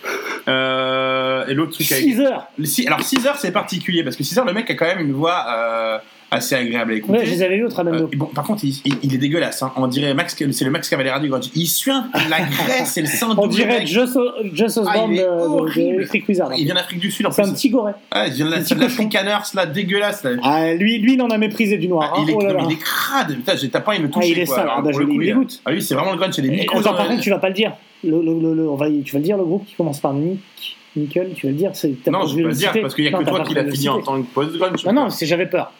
Euh, 0.48 1.46
et 1.46 1.54
l'autre 1.54 1.72
truc 1.72 1.90
avec... 1.92 2.04
6 2.04 2.20
heures 2.20 2.46
Le 2.58 2.66
Alors 2.86 3.00
6 3.02 3.26
heures 3.26 3.36
c'est 3.36 3.52
particulier 3.52 4.02
parce 4.02 4.16
que 4.16 4.24
6 4.24 4.38
heures 4.38 4.44
le 4.46 4.52
mec 4.54 4.70
a 4.70 4.74
quand 4.74 4.86
même 4.86 5.00
une 5.00 5.12
voix 5.12 5.44
euh, 5.48 5.98
assez 6.30 6.54
agréable 6.54 6.92
à 6.92 6.94
écouter. 6.96 7.18
Ouais, 7.20 7.24
je 7.24 7.30
les 7.30 7.42
avais 7.42 7.56
eu 7.56 7.62
au 7.64 7.68
Euh, 7.68 7.70
Tramendo. 7.70 8.08
et 8.12 8.16
bon, 8.16 8.26
par 8.26 8.44
contre, 8.44 8.62
il, 8.62 8.74
il- 8.84 8.98
il 9.02 9.14
est 9.14 9.18
dégueulasse. 9.18 9.62
Hein. 9.62 9.72
On 9.76 9.86
dirait 9.86 10.12
Max, 10.12 10.36
c'est 10.52 10.64
le 10.64 10.70
Max 10.70 10.88
Cavalera 10.90 11.20
du 11.20 11.28
grunge. 11.30 11.46
Il 11.54 11.66
suit 11.66 11.90
un- 11.90 12.06
la 12.28 12.40
graisse 12.64 12.96
et 12.98 13.00
le 13.00 13.06
sang 13.06 13.34
On 13.38 13.46
du 13.46 13.56
dirait. 13.56 13.86
Just, 13.86 14.18
Ah, 14.18 14.80
Osborne 14.80 15.14
de, 15.14 16.22
Wizard. 16.28 16.50
Il 16.56 16.64
vient 16.66 16.74
d'Afrique 16.74 16.98
du 17.00 17.10
Sud 17.10 17.24
en 17.26 17.30
C'est 17.30 17.42
plus. 17.42 17.50
un 17.50 17.54
petit 17.54 17.70
goret. 17.70 17.94
Ouais, 18.14 18.28
il 18.28 18.34
vient 18.34 18.46
de 18.50 18.62
c'est 18.62 18.74
l'Africaners 18.78 19.38
là, 19.54 19.64
dégueulasse. 19.64 20.22
Là. 20.22 20.30
Ah, 20.42 20.74
lui, 20.74 20.98
lui, 20.98 21.14
il 21.14 21.22
en 21.22 21.28
a 21.30 21.38
méprisé 21.38 21.78
du 21.78 21.88
noir. 21.88 22.12
Ah, 22.14 22.18
hein. 22.18 22.24
il, 22.26 22.30
est, 22.30 22.36
Oh 22.36 22.42
là 22.42 22.52
là. 22.52 22.60
il 22.68 22.72
est 22.72 22.78
crade, 22.78 23.34
putain, 23.34 23.56
j'ai- 23.56 23.68
pas 23.68 23.82
envie 23.86 24.00
de 24.00 24.04
Ah, 24.06 24.08
toucher. 24.08 24.28
il 24.30 24.38
est 24.38 24.44
quoi. 24.44 24.56
sale. 24.56 24.68
Ah, 24.70 24.82
bah, 24.82 24.90
je- 24.92 24.98
le 25.00 25.06
dégoûte. 25.06 25.60
Ah, 25.64 25.72
lui, 25.72 25.82
c'est 25.82 25.94
vraiment 25.94 26.12
le 26.12 26.18
grunge, 26.18 26.34
c'est 26.34 26.42
des 26.42 26.50
micros. 26.50 26.80
par 26.82 26.92
la- 26.94 27.04
contre, 27.06 27.22
tu 27.22 27.30
vas 27.30 27.38
pas 27.38 27.48
le 27.48 27.54
dire. 27.54 27.72
Le, 28.04 28.10
le, 28.22 28.40
le, 28.40 28.54
le- 28.54 28.68
on 28.68 28.76
va, 28.76 28.88
y- 28.88 29.02
tu 29.02 29.12
vas 29.12 29.18
le 29.18 29.24
dire, 29.24 29.36
le 29.36 29.44
groupe 29.44 29.66
qui 29.66 29.74
commence 29.74 29.98
par 30.00 30.12
Nick, 30.14 30.76
Nickel, 30.96 31.32
tu 31.34 31.46
vas 31.46 31.52
le 31.52 31.58
dire. 31.58 31.70
Non, 31.70 32.20
pas 32.20 32.26
je 32.26 32.34
peux 32.34 32.36
pas 32.36 32.42
le 32.42 32.48
le 32.48 32.54
dire 32.54 32.68
citer. 32.68 32.80
parce 32.80 32.94
qu'il 32.94 33.04
y 33.04 33.08
a 33.08 33.10
Non, 33.10 33.18
que 33.18 33.24
toi 33.28 33.40
qui 33.40 33.54
l'as 33.54 33.70
fini 33.70 33.88
en 33.88 34.00
tant 34.02 34.22
que 34.22 34.26
post-grunge. 34.26 34.84
Non, 34.86 34.92
non, 34.92 35.10
c'est 35.10 35.26
j'avais 35.26 35.46
peur. 35.46 35.72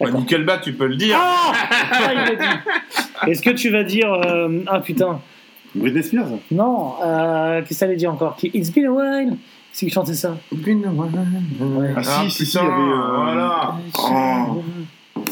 D'accord. 0.00 0.20
Nickelback, 0.20 0.62
tu 0.62 0.72
peux 0.72 0.86
le 0.86 0.96
dire. 0.96 1.16
Ah 1.20 1.52
Ah, 1.92 2.12
il 2.12 2.18
l'a 2.18 2.34
dit. 2.34 3.30
Est-ce 3.30 3.42
que 3.42 3.50
tu 3.50 3.70
vas 3.70 3.84
dire. 3.84 4.12
euh, 4.12 4.60
Ah 4.66 4.80
putain. 4.80 5.20
Britney 5.74 6.02
Spears 6.02 6.26
Non, 6.50 6.94
euh, 7.04 7.60
qu'est-ce 7.60 7.68
que 7.68 7.74
ça 7.76 7.84
allait 7.84 7.96
dire 7.96 8.10
encore? 8.12 8.34
Qui- 8.36 8.50
It's 8.54 8.70
been 8.72 8.86
a 8.86 8.90
while 8.90 9.36
C'est 9.72 9.86
qui 9.86 9.92
chantait 9.92 10.14
ça? 10.14 10.36
Ouais. 10.50 11.92
Ah, 11.96 12.02
si, 12.02 12.30
si, 12.30 12.46
si, 12.46 12.56
il 12.58 12.62
y 12.62 12.64
putain, 12.64 12.72
avait. 12.74 12.92
euh, 12.92 13.16
Voilà. 13.22 13.74
Oh. 13.98 14.62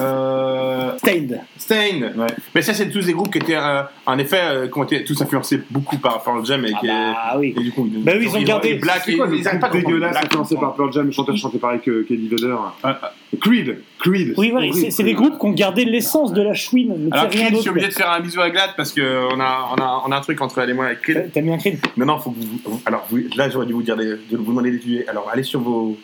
Euh, 0.00 0.96
Stained. 0.98 1.40
Stained. 1.56 2.14
Mais 2.54 2.62
ça, 2.62 2.72
c'est 2.74 2.88
tous 2.90 3.06
des 3.06 3.12
groupes 3.12 3.32
qui 3.32 3.38
étaient, 3.38 3.56
euh, 3.56 3.82
en 4.06 4.18
effet, 4.18 4.40
euh, 4.40 4.68
qui 4.68 4.78
ont 4.78 4.84
été 4.84 5.02
tous 5.04 5.20
influencés 5.20 5.60
beaucoup 5.70 5.98
par 5.98 6.22
Pearl 6.22 6.44
Jam 6.46 6.64
et 6.64 6.70
Ah 6.74 6.78
qui 6.80 6.86
bah 6.86 7.36
oui. 7.38 7.54
et 7.58 7.62
du 7.62 7.72
coup, 7.72 7.88
Bah 7.90 8.12
oui, 8.16 8.28
ils 8.30 8.36
ont 8.36 8.42
gardé- 8.42 8.74
Black 8.74 9.08
et 9.08 9.16
quoi 9.16 9.26
ils 9.32 9.46
arrêtent 9.48 9.60
pas 9.60 9.68
dégueulasse 9.70 10.12
Black, 10.12 10.24
influencé 10.26 10.54
par 10.56 10.74
Pearl 10.74 10.92
Jam, 10.92 11.06
le 11.06 11.12
chanteur 11.12 11.36
chantait 11.36 11.58
pareil 11.58 11.80
que 11.80 12.02
Kelly 12.02 12.28
Vedder 12.28 12.54
Ah, 12.82 13.12
Creed 13.40 13.78
Creed 13.98 14.34
Oui, 14.36 14.50
voilà, 14.50 14.72
c'est 14.72 14.90
c'est 14.90 15.02
des 15.02 15.14
groupes 15.14 15.38
qui 15.38 15.46
ont 15.46 15.52
gardé 15.52 15.84
l'essence 15.84 16.32
de 16.32 16.42
la 16.42 16.54
chouine, 16.54 16.94
mais 16.98 17.08
Alors, 17.16 17.28
Creed, 17.30 17.54
je 17.56 17.60
suis 17.60 17.70
obligé 17.70 17.88
de 17.88 17.92
faire 17.92 18.10
un 18.10 18.20
bisou 18.20 18.40
à 18.40 18.50
Glad 18.50 18.70
parce 18.76 18.92
qu'on 18.92 19.00
a, 19.40 19.68
on 19.72 19.80
a, 19.82 20.02
on 20.06 20.12
a 20.12 20.16
un 20.16 20.20
truc 20.20 20.40
entre 20.40 20.58
elle 20.58 20.70
et 20.70 20.74
moi 20.74 20.86
avec 20.86 21.02
Creed. 21.02 21.30
T'as 21.32 21.40
mis 21.40 21.52
un 21.52 21.58
Creed 21.58 21.78
Non, 21.96 22.06
non, 22.06 22.18
faut 22.18 22.30
que 22.30 22.36
vous. 22.40 22.58
vous- 22.64 22.80
Alors, 22.86 23.06
vous- 23.10 23.18
là, 23.36 23.48
j'aurais 23.50 23.66
dû 23.66 23.72
vous 23.72 23.82
dire 23.82 23.96
de 23.96 24.18
vous 24.32 24.44
demander 24.44 24.70
d'étudier. 24.70 25.08
Alors, 25.08 25.28
allez 25.32 25.42
sur 25.42 25.60
vos. 25.60 25.98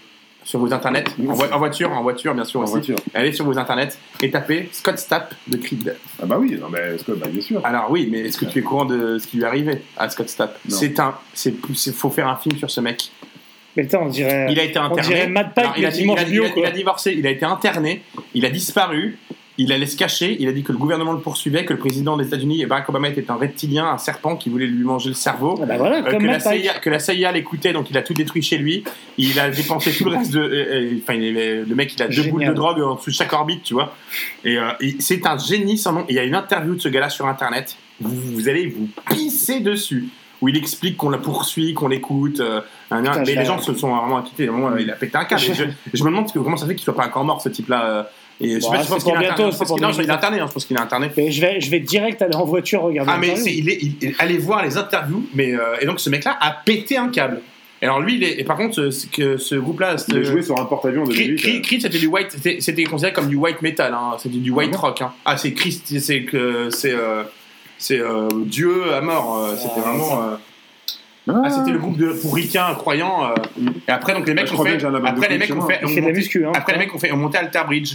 Sur 0.45 0.59
vos 0.61 0.73
internets, 0.75 1.05
en, 1.27 1.33
voi- 1.33 1.49
en 1.53 1.59
voiture, 1.59 1.91
en 1.91 2.03
voiture 2.03 2.35
bien 2.35 2.45
sûr 2.45 2.61
En 2.61 2.65
aussi. 2.65 2.73
voiture. 2.73 2.97
Allez 3.15 3.33
sur 3.33 3.47
vos 3.47 3.57
internets 3.59 3.89
et 4.23 4.31
tapez 4.31 4.69
Scott 4.73 4.99
Stapp 4.99 5.35
de 5.47 5.57
Creed. 5.57 5.97
Ah 6.23 6.27
bah 6.27 6.37
oui, 6.39 6.57
non, 6.61 6.69
mais 6.71 6.97
que- 7.05 7.13
bah, 7.13 7.29
bien 7.31 7.41
sûr. 7.41 7.65
Alors 7.65 7.91
oui, 7.91 8.09
mais 8.13 8.21
est-ce 8.21 8.37
que 8.37 8.45
tu 8.45 8.59
es 8.59 8.63
au 8.63 8.69
courant 8.69 8.85
de 8.85 9.19
ce 9.19 9.27
qui 9.27 9.39
lui 9.39 9.45
est 9.45 9.47
arrivé 9.47 9.83
à 9.97 10.09
Scott 10.11 10.29
Stapp? 10.29 10.59
C'est 10.69 11.01
un, 11.01 11.15
c'est, 11.33 11.55
c'est- 11.75 11.95
faut 11.95 12.11
faire 12.11 12.29
un 12.29 12.37
film 12.37 12.57
sur 12.59 12.71
ce 12.71 12.81
mec. 12.81 13.11
Mais 13.77 13.85
putain, 13.85 14.01
on 14.03 14.07
dirait. 14.09 14.47
Il 14.51 14.61
a 14.61 14.65
été 14.65 14.79
on 14.79 14.83
interné. 14.85 15.03
dirait 15.15 15.27
Mad 15.29 15.53
Pike, 15.55 15.65
Alors, 15.65 15.75
il, 15.79 15.87
a, 15.87 15.89
le 15.91 15.95
il, 15.95 15.99
dimanche 15.99 16.21
a, 16.21 16.25
bio, 16.25 16.45
il 16.45 16.47
a- 16.47 16.51
quoi. 16.53 16.63
il 16.63 16.67
a 16.67 16.71
divorcé, 16.71 17.15
il 17.19 17.27
a 17.27 17.31
été 17.31 17.45
interné, 17.47 18.03
il 18.35 18.45
a 18.45 18.51
disparu, 18.51 19.19
il 19.57 19.73
allait 19.73 19.87
se 19.87 19.97
cacher, 19.97 20.37
il 20.41 20.49
a 20.49 20.53
dit 20.53 20.63
que 20.65 20.73
le 20.73 20.79
gouvernement 20.79 21.13
le 21.13 21.21
poursuivait, 21.21 21.65
que 21.65 21.73
le 21.73 21.79
président 21.79 22.17
des 22.17 22.27
États-Unis, 22.27 22.67
Barack 22.67 22.89
Obama, 22.89 23.09
était 23.09 23.31
un 23.31 23.37
reptilien, 23.37 23.87
un 23.87 23.99
serpent 23.99 24.35
qui 24.37 24.49
voulait 24.51 24.67
lui 24.67 24.83
manger 24.83 25.09
le 25.11 25.15
cerveau. 25.15 25.59
Ah 25.63 25.67
bah 25.67 25.77
voilà, 25.79 25.99
Euh, 25.99 26.19
que, 26.19 26.25
la. 26.27 26.41
CIA, 26.41 26.75
que 26.81 26.91
la 26.91 26.99
CIA 26.99 27.31
l'écoutait, 27.33 27.73
donc 27.73 27.89
il 27.91 27.97
a 27.97 28.03
tout 28.03 28.15
détruit 28.15 28.43
chez 28.43 28.59
lui. 28.59 28.83
Il 29.17 29.39
a 29.39 29.51
dépensé 29.51 29.93
tout 29.93 30.05
le 30.07 30.17
reste 30.17 30.33
de. 30.33 30.41
euh, 30.41 30.83
euh, 30.93 30.99
Enfin, 31.03 31.15
le 31.17 31.75
mec, 31.75 31.95
il 31.95 32.03
a 32.03 32.07
deux 32.07 32.13
Génial. 32.15 32.31
boules 32.33 32.47
de 32.47 32.53
drogue 32.53 32.81
en 32.83 32.97
dessous 32.97 33.11
de 33.11 33.15
chaque 33.15 33.33
orbite, 33.33 33.63
tu 33.63 33.75
vois. 33.75 33.95
Et 34.45 34.59
euh, 34.59 34.71
et 34.81 34.97
c'est 34.99 35.25
un 35.27 35.39
génie 35.39 35.79
sans 35.79 35.93
nom. 35.93 36.05
Il 36.09 36.17
y 36.17 36.19
a 36.19 36.25
une 36.25 36.35
interview 36.35 36.75
de 36.75 36.81
ce 36.81 36.89
gars-là 36.89 37.09
sur 37.11 37.27
Internet. 37.27 37.77
Vous, 38.01 38.15
vous 38.35 38.49
allez 38.49 38.67
vous 38.67 38.89
pisser 39.15 39.61
dessus. 39.61 40.09
Où 40.43 40.49
il 40.49 40.57
explique 40.59 40.99
qu'on 40.99 41.09
la 41.11 41.17
poursuit, 41.19 41.73
qu'on 41.73 41.89
l'écoute. 41.89 42.41
euh, 42.41 42.61
mais 42.91 43.35
les 43.35 43.45
gens 43.47 43.59
se 43.61 43.73
sont 43.73 43.95
vraiment 43.97 44.19
inquiétés. 44.19 44.47
Vraiment, 44.47 44.77
il 44.77 44.91
a 44.91 44.95
pété 44.95 45.17
un 45.17 45.25
câble. 45.25 45.41
Je, 45.55 45.65
je 45.95 46.05
me 46.05 46.11
demande 46.11 46.31
comment 46.33 46.57
ça 46.59 46.67
fait 46.67 46.75
qu'il 46.75 46.85
soit 46.85 46.95
pas 46.97 47.07
encore 47.07 47.25
mort, 47.25 47.41
ce 47.41 47.49
type-là. 47.49 48.11
Et 48.41 48.55
je 48.57 48.61
sais 48.61 48.67
Bon, 48.67 48.71
pas 48.73 48.77
parce 48.79 48.89
pour 48.89 48.97
qu'il 48.99 49.13
est 49.13 49.17
il 49.17 49.25
est 49.25 49.37
2019. 49.37 50.11
interné. 50.11 50.41
hein, 50.41 50.47
Je 50.49 50.53
pense 50.53 50.65
qu'il 50.65 50.77
est 50.77 50.81
interné. 50.81 51.11
Mais 51.17 51.31
je 51.31 51.41
vais, 51.41 51.61
je 51.61 51.71
vais 51.71 51.81
direct 51.81 52.21
aller 52.21 52.35
en 52.35 52.45
voiture 52.45 52.83
regarder. 52.83 53.13
Ah 53.15 53.19
mais 53.21 53.37
c'est, 53.37 53.55
il 53.55 53.69
est, 53.71 53.79
il- 53.81 53.97
il- 54.03 54.15
allez 54.19 54.39
voir 54.39 54.65
les 54.65 54.77
interviews, 54.77 55.25
mais 55.35 55.53
euh, 55.55 55.77
et 55.81 55.87
donc 55.87 56.01
ce 56.01 56.11
mec-là 56.11 56.37
a 56.41 56.51
pété 56.51 56.97
un 56.97 57.09
câble. 57.09 57.41
Et 57.83 57.87
alors 57.87 58.01
lui, 58.01 58.17
il 58.17 58.25
est, 58.25 58.41
et 58.41 58.45
par 58.45 58.57
contre, 58.57 58.91
ce, 58.91 59.07
que 59.07 59.37
ce 59.37 59.55
groupe-là, 59.57 59.97
Il 60.09 60.17
a 60.19 60.23
joué 60.23 60.43
sur 60.43 60.59
un 60.59 60.65
porte-avions 60.65 61.05
de 61.05 61.13
Creed, 61.13 61.37
2008. 61.37 61.63
Creed- 61.63 61.81
c'était 61.83 61.99
du 61.99 62.07
white, 62.07 62.37
c'était, 62.61 62.85
considéré 62.85 63.13
comme 63.13 63.29
du 63.29 63.37
white 63.37 63.63
metal, 63.63 63.93
hein, 63.95 64.17
c'était 64.19 64.39
du 64.39 64.51
white 64.51 64.75
rock. 64.75 65.03
Hein. 65.03 65.13
Ah 65.25 65.37
c'est 65.37 65.53
Christ, 65.53 65.97
c'est 66.01 66.23
que 66.23 66.71
c'est 66.71 66.93
euh, 66.95 67.23
c'est 67.79 68.01
euh, 68.01 68.29
Dieu 68.47 68.93
à 68.95 69.01
mort. 69.01 69.37
euh, 69.39 69.55
c'était 69.57 69.81
vraiment. 69.81 70.23
euh, 70.23 70.37
ah, 71.29 71.51
c'était 71.51 71.71
le 71.73 71.79
groupe 71.79 71.97
de 71.99 72.09
pour 72.13 72.35
ricains 72.35 72.75
croyants. 72.75 73.31
euh, 73.31 73.35
et 73.89 73.91
après 73.91 74.15
donc 74.15 74.27
les 74.27 74.35
mecs 74.35 74.47
je 74.47 74.55
ont 74.55 74.63
fait, 74.65 74.83
après 74.85 75.29
les 75.29 75.39
mecs 75.39 75.55
ont 75.55 75.67
fait, 75.67 75.85
ont 75.85 75.89
monté- 75.89 76.13
muscu, 76.13 76.47
hein. 76.47 76.53
après 76.55 76.73
les 76.73 76.79
mecs 76.79 76.95
ont 76.95 76.99
fait 76.99 77.13
ont 77.13 77.17
monté 77.17 77.39
Alter 77.39 77.63
Bridge. 77.67 77.95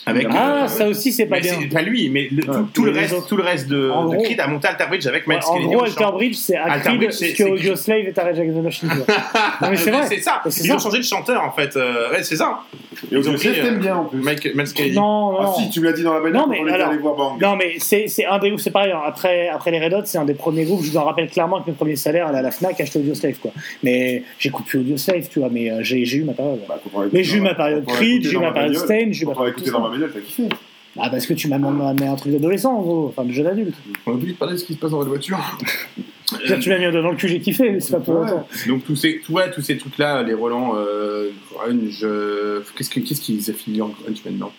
Avec, 0.05 0.27
Ah, 0.31 0.63
euh, 0.63 0.67
ça 0.67 0.87
aussi, 0.87 1.11
c'est 1.11 1.25
pas 1.27 1.39
bien. 1.39 1.53
Pas 1.71 1.81
lui, 1.83 2.09
mais 2.09 2.27
le- 2.31 2.41
tout, 2.43 2.67
tout 2.73 2.85
le 2.85 2.91
reste, 2.91 3.27
tout 3.27 3.37
le 3.37 3.43
reste 3.43 3.67
de, 3.67 3.89
En 3.91 4.05
de 4.09 4.15
gros- 4.15 4.23
Creed 4.23 4.39
a 4.39 4.47
monté 4.47 4.67
Alter 4.67 4.85
Bridge 4.89 5.05
avec 5.05 5.27
Ouais, 5.27 5.35
Miles 5.35 5.43
en 5.47 5.59
gros. 5.59 5.83
Alter 5.83 6.05
Bridge, 6.13 6.35
c'est 6.35 6.55
Acrid 6.57 6.97
Bridge, 6.97 7.11
ce 7.11 7.25
c'est- 7.25 7.33
que 7.33 7.43
Audio 7.43 7.75
Slave 7.75 7.99
est 8.07 8.17
à 8.17 8.23
Rage 8.23 8.39
Against 8.39 8.57
the 8.57 8.63
Machine. 8.63 8.89
Non, 8.89 9.67
mais 9.69 9.77
c'est 9.77 9.91
vrai. 9.91 10.05
C'est 10.07 10.21
ça. 10.21 10.41
C'est 10.49 10.63
Ils 10.63 10.67
ça. 10.69 10.75
ont 10.75 10.79
changé 10.79 10.97
de 10.97 11.03
chanteur 11.03 11.43
en 11.43 11.51
fait. 11.51 11.75
Euh, 11.75 12.11
ouais, 12.11 12.23
c'est 12.23 12.35
ça. 12.35 12.61
Et 13.11 13.15
Audio 13.17 13.37
Slave, 13.37 13.53
t'aimes 13.61 13.79
bien 13.79 13.95
en 13.97 14.05
plus. 14.05 14.19
Mike- 14.19 14.55
Miles 14.55 14.73
Kennedy. 14.73 14.95
Non, 14.95 15.31
non. 15.33 15.37
Ah 15.41 15.53
si, 15.57 15.69
tu 15.69 15.79
me 15.81 15.85
l'as 15.85 15.93
dit 15.93 16.03
dans 16.03 16.13
la 16.13 16.31
quand 16.31 16.47
mais 16.47 16.59
on 16.61 16.67
alors- 16.67 16.89
allé 16.89 16.97
voir 16.97 17.15
Bang. 17.15 17.41
Non, 17.41 17.55
mais 17.55 17.75
c'est 17.77 18.07
c'est 18.07 18.25
un 18.25 18.39
des 18.39 18.49
groupes, 18.49 18.59
c'est 18.61 18.71
pareil. 18.71 18.91
hein. 18.91 19.01
Après, 19.05 19.49
après 19.49 19.71
les 19.71 19.79
Red 19.79 19.93
Hot, 19.93 20.01
c'est 20.05 20.17
un 20.17 20.25
des 20.25 20.33
premiers 20.33 20.65
groupes. 20.65 20.83
Je 20.83 20.91
me 20.91 20.97
rappelle 20.97 21.29
clairement 21.29 21.61
que 21.61 21.69
mes 21.69 21.75
premiers 21.75 21.95
salaires 21.95 22.27
à 22.27 22.41
la 22.41 22.51
Fnac 22.51 22.79
acheter 22.81 22.99
Audio 22.99 23.13
Slave, 23.13 23.35
quoi. 23.41 23.51
Mais 23.83 24.23
j'écoute 24.39 24.65
plus 24.65 24.79
Audio 24.79 24.97
Slave, 24.97 25.27
tu 25.29 25.39
vois, 25.39 25.49
mais 25.51 25.69
euh, 25.71 25.79
j'ai 25.81 26.05
j'ai 26.05 26.17
eu 26.17 26.23
ma 26.23 26.33
période. 26.33 26.59
Bah, 26.67 26.79
mais 27.13 27.23
j'ai 27.23 27.37
eu 27.37 27.41
ma 27.41 27.53
période 27.53 27.85
Creed, 27.85 28.23
j'ai 28.23 28.33
eu 28.35 28.39
ma 28.39 28.51
période 28.51 28.75
Stain, 28.75 29.07
j'ai 29.11 29.23
eu 29.23 29.27
ma 29.27 29.33
période. 29.33 29.90
T'as 30.13 30.19
kiffé. 30.19 30.43
Ah, 30.99 31.09
parce 31.09 31.25
que 31.25 31.33
tu 31.33 31.47
m'as 31.47 31.57
mis 31.57 32.03
un 32.05 32.15
truc 32.15 32.33
d'adolescent, 32.33 32.73
en 32.77 32.81
gros. 32.81 33.07
Enfin, 33.09 33.23
de 33.23 33.31
jeune 33.31 33.47
adulte. 33.47 33.75
On 34.05 34.11
oublie 34.11 34.33
de 34.33 34.37
parler 34.37 34.53
de 34.55 34.59
ce 34.59 34.65
qui 34.65 34.73
se 34.73 34.77
passe 34.79 34.91
dans 34.91 34.97
votre 34.97 35.09
voiture. 35.09 35.37
Dire, 36.45 36.59
tu 36.61 36.69
m'as 36.69 36.77
mis 36.77 36.91
dans 36.91 37.11
le 37.11 37.15
cul, 37.15 37.29
j'ai 37.29 37.39
kiffé, 37.39 37.71
mais 37.71 37.79
c'est 37.79 37.93
pas 37.93 37.99
pour 38.01 38.15
Ouais. 38.15 38.29
longtemps. 38.29 38.47
Donc 38.67 38.83
tous 38.83 38.95
ces, 38.97 39.21
tout- 39.21 39.31
ouais, 39.33 39.49
tous 39.51 39.61
ces 39.61 39.77
trucs-là, 39.77 40.21
les 40.23 40.33
Roland, 40.33 40.73
euh, 40.75 41.29
grunge, 41.53 42.01
euh, 42.03 42.61
qu'est-ce 42.77 42.89
que- 42.89 42.99
qu'est-ce 42.99 43.21
qu'ils 43.21 43.49
affilient 43.49 43.81
en 43.83 43.87
grunge 43.89 44.21
maintenant? 44.25 44.51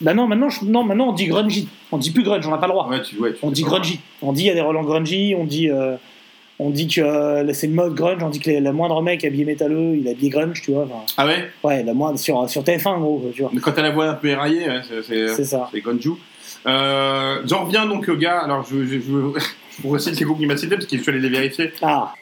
Bah 0.00 0.12
non, 0.12 0.26
maintenant, 0.26 0.50
je- 0.50 0.64
non, 0.64 0.82
maintenant 0.82 1.10
on 1.10 1.12
dit 1.12 1.26
grungy. 1.26 1.68
On 1.92 1.98
dit 1.98 2.10
plus 2.10 2.24
grunge, 2.24 2.44
on 2.46 2.50
n'a 2.50 2.58
pas 2.58 2.66
le 2.66 2.72
droit. 2.72 2.88
Ouais, 2.88 3.00
tu, 3.00 3.16
ouais, 3.18 3.32
tu 3.32 3.38
On 3.42 3.50
dit 3.52 3.62
grungy. 3.62 4.00
On 4.22 4.32
dit 4.32 4.42
il 4.42 4.46
y 4.46 4.50
a 4.50 4.54
des 4.54 4.60
Roland 4.60 4.82
grungy, 4.82 5.36
on 5.38 5.44
dit, 5.44 5.70
euh, 5.70 5.94
on 6.58 6.70
dit 6.70 6.86
que 6.88 7.00
euh, 7.00 7.52
c'est 7.52 7.66
le 7.66 7.72
mode 7.74 7.94
grunge, 7.94 8.22
on 8.22 8.30
dit 8.30 8.38
que 8.40 8.50
les- 8.50 8.60
le 8.60 8.72
moindre 8.72 9.02
mec 9.02 9.24
habillé 9.24 9.44
métalleux, 9.44 9.96
il 9.96 10.06
est 10.06 10.12
habillé 10.12 10.30
grunge, 10.30 10.62
tu 10.62 10.70
vois. 10.72 10.86
Ah 11.16 11.26
ouais? 11.26 11.50
Ouais, 11.62 11.82
le 11.82 11.94
moindre, 11.94 12.18
sur, 12.18 12.48
sur 12.48 12.62
TF1 12.62 12.88
en 12.90 13.00
gros, 13.00 13.30
tu 13.34 13.42
vois. 13.42 13.50
Quand 13.60 13.72
t'as 13.72 13.82
la 13.82 13.90
voix 13.90 14.06
un 14.06 14.14
peu 14.14 14.28
éraillée, 14.28 14.68
ouais, 14.68 14.80
c'est- 14.88 15.02
c'est 15.02 15.28
C'est 15.34 15.44
ça. 15.44 15.68
c'est 15.72 15.80
grunge. 15.80 16.08
Euh, 16.66 17.42
J'en 17.46 17.64
reviens 17.64 17.86
donc 17.86 18.08
au 18.08 18.16
gars. 18.16 18.38
Alors 18.40 18.64
je, 18.70 18.84
je, 18.86 18.94
je, 18.94 19.00
je 19.00 19.82
vous 19.82 19.90
recite 19.90 20.18
les 20.18 20.24
groupes 20.24 20.38
qu'il 20.38 20.48
m'a 20.48 20.56
cités 20.56 20.76
parce 20.76 20.86
qu'il 20.86 21.00
faut 21.00 21.10
aller 21.10 21.20
les 21.20 21.28
vérifier. 21.28 21.72
Ah. 21.82 22.14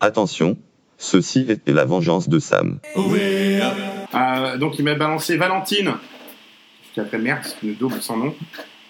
Attention, 0.00 0.56
ceci 0.98 1.46
était 1.48 1.72
la 1.72 1.84
vengeance 1.84 2.28
de 2.28 2.38
Sam. 2.38 2.78
Euh, 2.96 4.56
donc 4.56 4.78
il 4.78 4.84
m'a 4.84 4.94
balancé 4.94 5.36
Valentine. 5.36 5.92
Puis 6.92 7.00
après 7.00 7.18
merde, 7.18 7.40
c'est 7.44 7.64
une 7.66 7.74
double 7.74 8.00
sans 8.02 8.16
nom. 8.16 8.34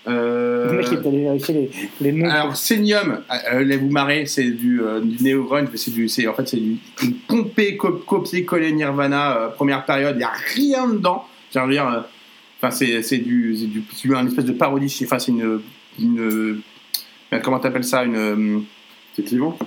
Euh, 0.09 0.70
Le 0.72 0.77
mec 0.78 0.86
est 0.93 1.06
allé 1.06 1.22
vérifier 1.24 1.55
les, 1.55 1.70
les 2.01 2.12
noms. 2.12 2.28
Alors, 2.31 2.56
Senium, 2.56 3.20
euh, 3.52 3.64
là, 3.64 3.77
vous 3.77 3.90
marrez, 3.90 4.24
c'est 4.27 4.51
du, 4.51 4.81
euh, 4.82 5.01
du 5.01 5.22
néo-grunge, 5.22 5.68
c'est 5.74 5.93
du, 5.93 6.09
c'est, 6.09 6.27
en 6.27 6.32
fait, 6.35 6.48
c'est 6.48 6.56
du, 6.56 6.77
une 7.02 7.14
pompée, 7.28 7.77
co- 7.77 7.93
copier-coller 8.06 8.72
Nirvana, 8.72 9.36
euh, 9.36 9.48
première 9.48 9.85
période, 9.85 10.14
il 10.16 10.18
n'y 10.18 10.24
a 10.24 10.32
rien 10.55 10.89
dedans. 10.89 11.24
Je 11.55 11.59
veux 11.60 11.70
dire, 11.70 11.86
euh, 11.86 12.01
enfin, 12.62 12.70
c'est, 12.70 13.02
c'est 13.02 13.18
du, 13.18 13.55
c'est 13.56 13.66
du, 13.66 13.82
c'est 13.94 14.14
un 14.14 14.27
espèce 14.27 14.47
de 14.47 14.52
parodie, 14.52 15.01
enfin, 15.05 15.18
c'est 15.18 15.32
une, 15.32 15.60
une, 16.01 16.20
euh, 16.20 17.39
comment 17.43 17.59
t'appelles 17.59 17.85
ça, 17.85 18.02
une, 18.05 18.16
euh, 18.16 18.59
C'est 19.14 19.24
clivant. 19.24 19.59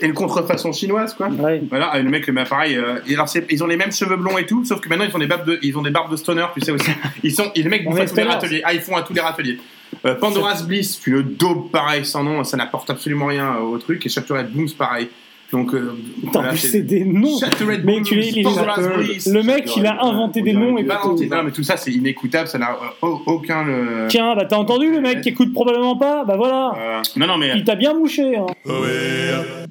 Une 0.00 0.14
contrefaçon 0.14 0.72
chinoise, 0.72 1.14
quoi. 1.14 1.28
Ouais. 1.28 1.60
Voilà, 1.68 1.98
le 1.98 2.08
mec, 2.10 2.28
mais 2.28 2.44
pareil, 2.44 2.76
euh, 2.76 2.98
et 3.06 3.14
alors 3.14 3.28
c'est- 3.28 3.46
ils 3.50 3.62
ont 3.62 3.66
les 3.66 3.76
mêmes 3.76 3.92
cheveux 3.92 4.16
blonds 4.16 4.38
et 4.38 4.46
tout, 4.46 4.64
sauf 4.64 4.80
que 4.80 4.88
maintenant 4.88 5.04
ils 5.08 5.14
ont 5.14 5.18
des 5.18 5.26
barbes 5.26 5.46
de, 5.46 5.58
ils 5.62 5.76
ont 5.76 5.82
des 5.82 5.90
barbes 5.90 6.10
de 6.10 6.16
stoner, 6.16 6.44
tu 6.54 6.60
sais 6.60 6.70
aussi. 6.70 6.90
Ils 7.22 7.32
sont, 7.32 7.50
les 7.56 7.64
mecs 7.64 7.84
bouffent 7.84 7.98
à 8.00 8.06
tous 8.06 8.16
les 8.16 8.22
râteliers. 8.34 8.62
Ah, 8.64 8.72
ils 8.74 8.80
font 8.80 8.96
à 8.96 9.02
tous 9.02 9.12
les 9.12 9.20
râteliers. 9.20 9.58
Euh, 10.04 10.14
Pandora's 10.14 10.64
Bliss, 10.66 11.00
tu 11.00 11.10
le 11.10 11.22
daubes 11.22 11.70
pareil, 11.70 12.04
sans 12.04 12.22
nom, 12.22 12.44
ça 12.44 12.56
n'apporte 12.56 12.88
absolument 12.90 13.26
rien 13.26 13.56
au 13.56 13.78
truc, 13.78 14.04
et 14.06 14.08
Shattered 14.08 14.50
Booms, 14.52 14.70
pareil. 14.76 15.08
Donc, 15.50 15.72
euh, 15.74 15.94
Putain, 16.20 16.40
voilà, 16.40 16.56
c'est 16.56 16.82
des 16.82 17.04
noms. 17.04 17.38
Shattered 17.38 17.82
Mais 17.84 18.02
tu 18.02 18.16
les- 18.16 18.42
le 18.42 19.42
mec, 19.42 19.74
il 19.76 19.86
a 19.86 20.04
inventé 20.04 20.42
des 20.42 20.52
noms 20.52 20.76
et 20.76 20.82
non, 20.82 21.42
mais 21.44 21.52
tout 21.52 21.62
ça 21.62 21.76
c'est 21.78 21.90
inécoutable, 21.90 22.48
ça 22.48 22.58
n'a 22.58 22.72
euh, 22.72 23.06
au- 23.06 23.22
aucun. 23.26 23.66
euh, 23.66 24.06
Tiens, 24.08 24.34
bah 24.36 24.44
t'as 24.44 24.56
entendu 24.56 24.90
le 24.90 25.00
mec 25.00 25.22
qui 25.22 25.30
écoute 25.30 25.52
probablement 25.54 25.96
pas 25.96 26.24
Bah 26.24 26.36
voilà. 26.36 26.72
euh, 26.78 27.02
non, 27.16 27.26
non, 27.26 27.38
mais. 27.38 27.52
Il 27.56 27.64
t'a 27.64 27.76
bien 27.76 27.94
mouché. 27.94 28.36
Hein. 28.36 28.46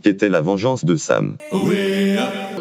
Était 0.03 0.29
la 0.29 0.41
vengeance 0.41 0.83
de 0.83 0.95
Sam. 0.95 1.37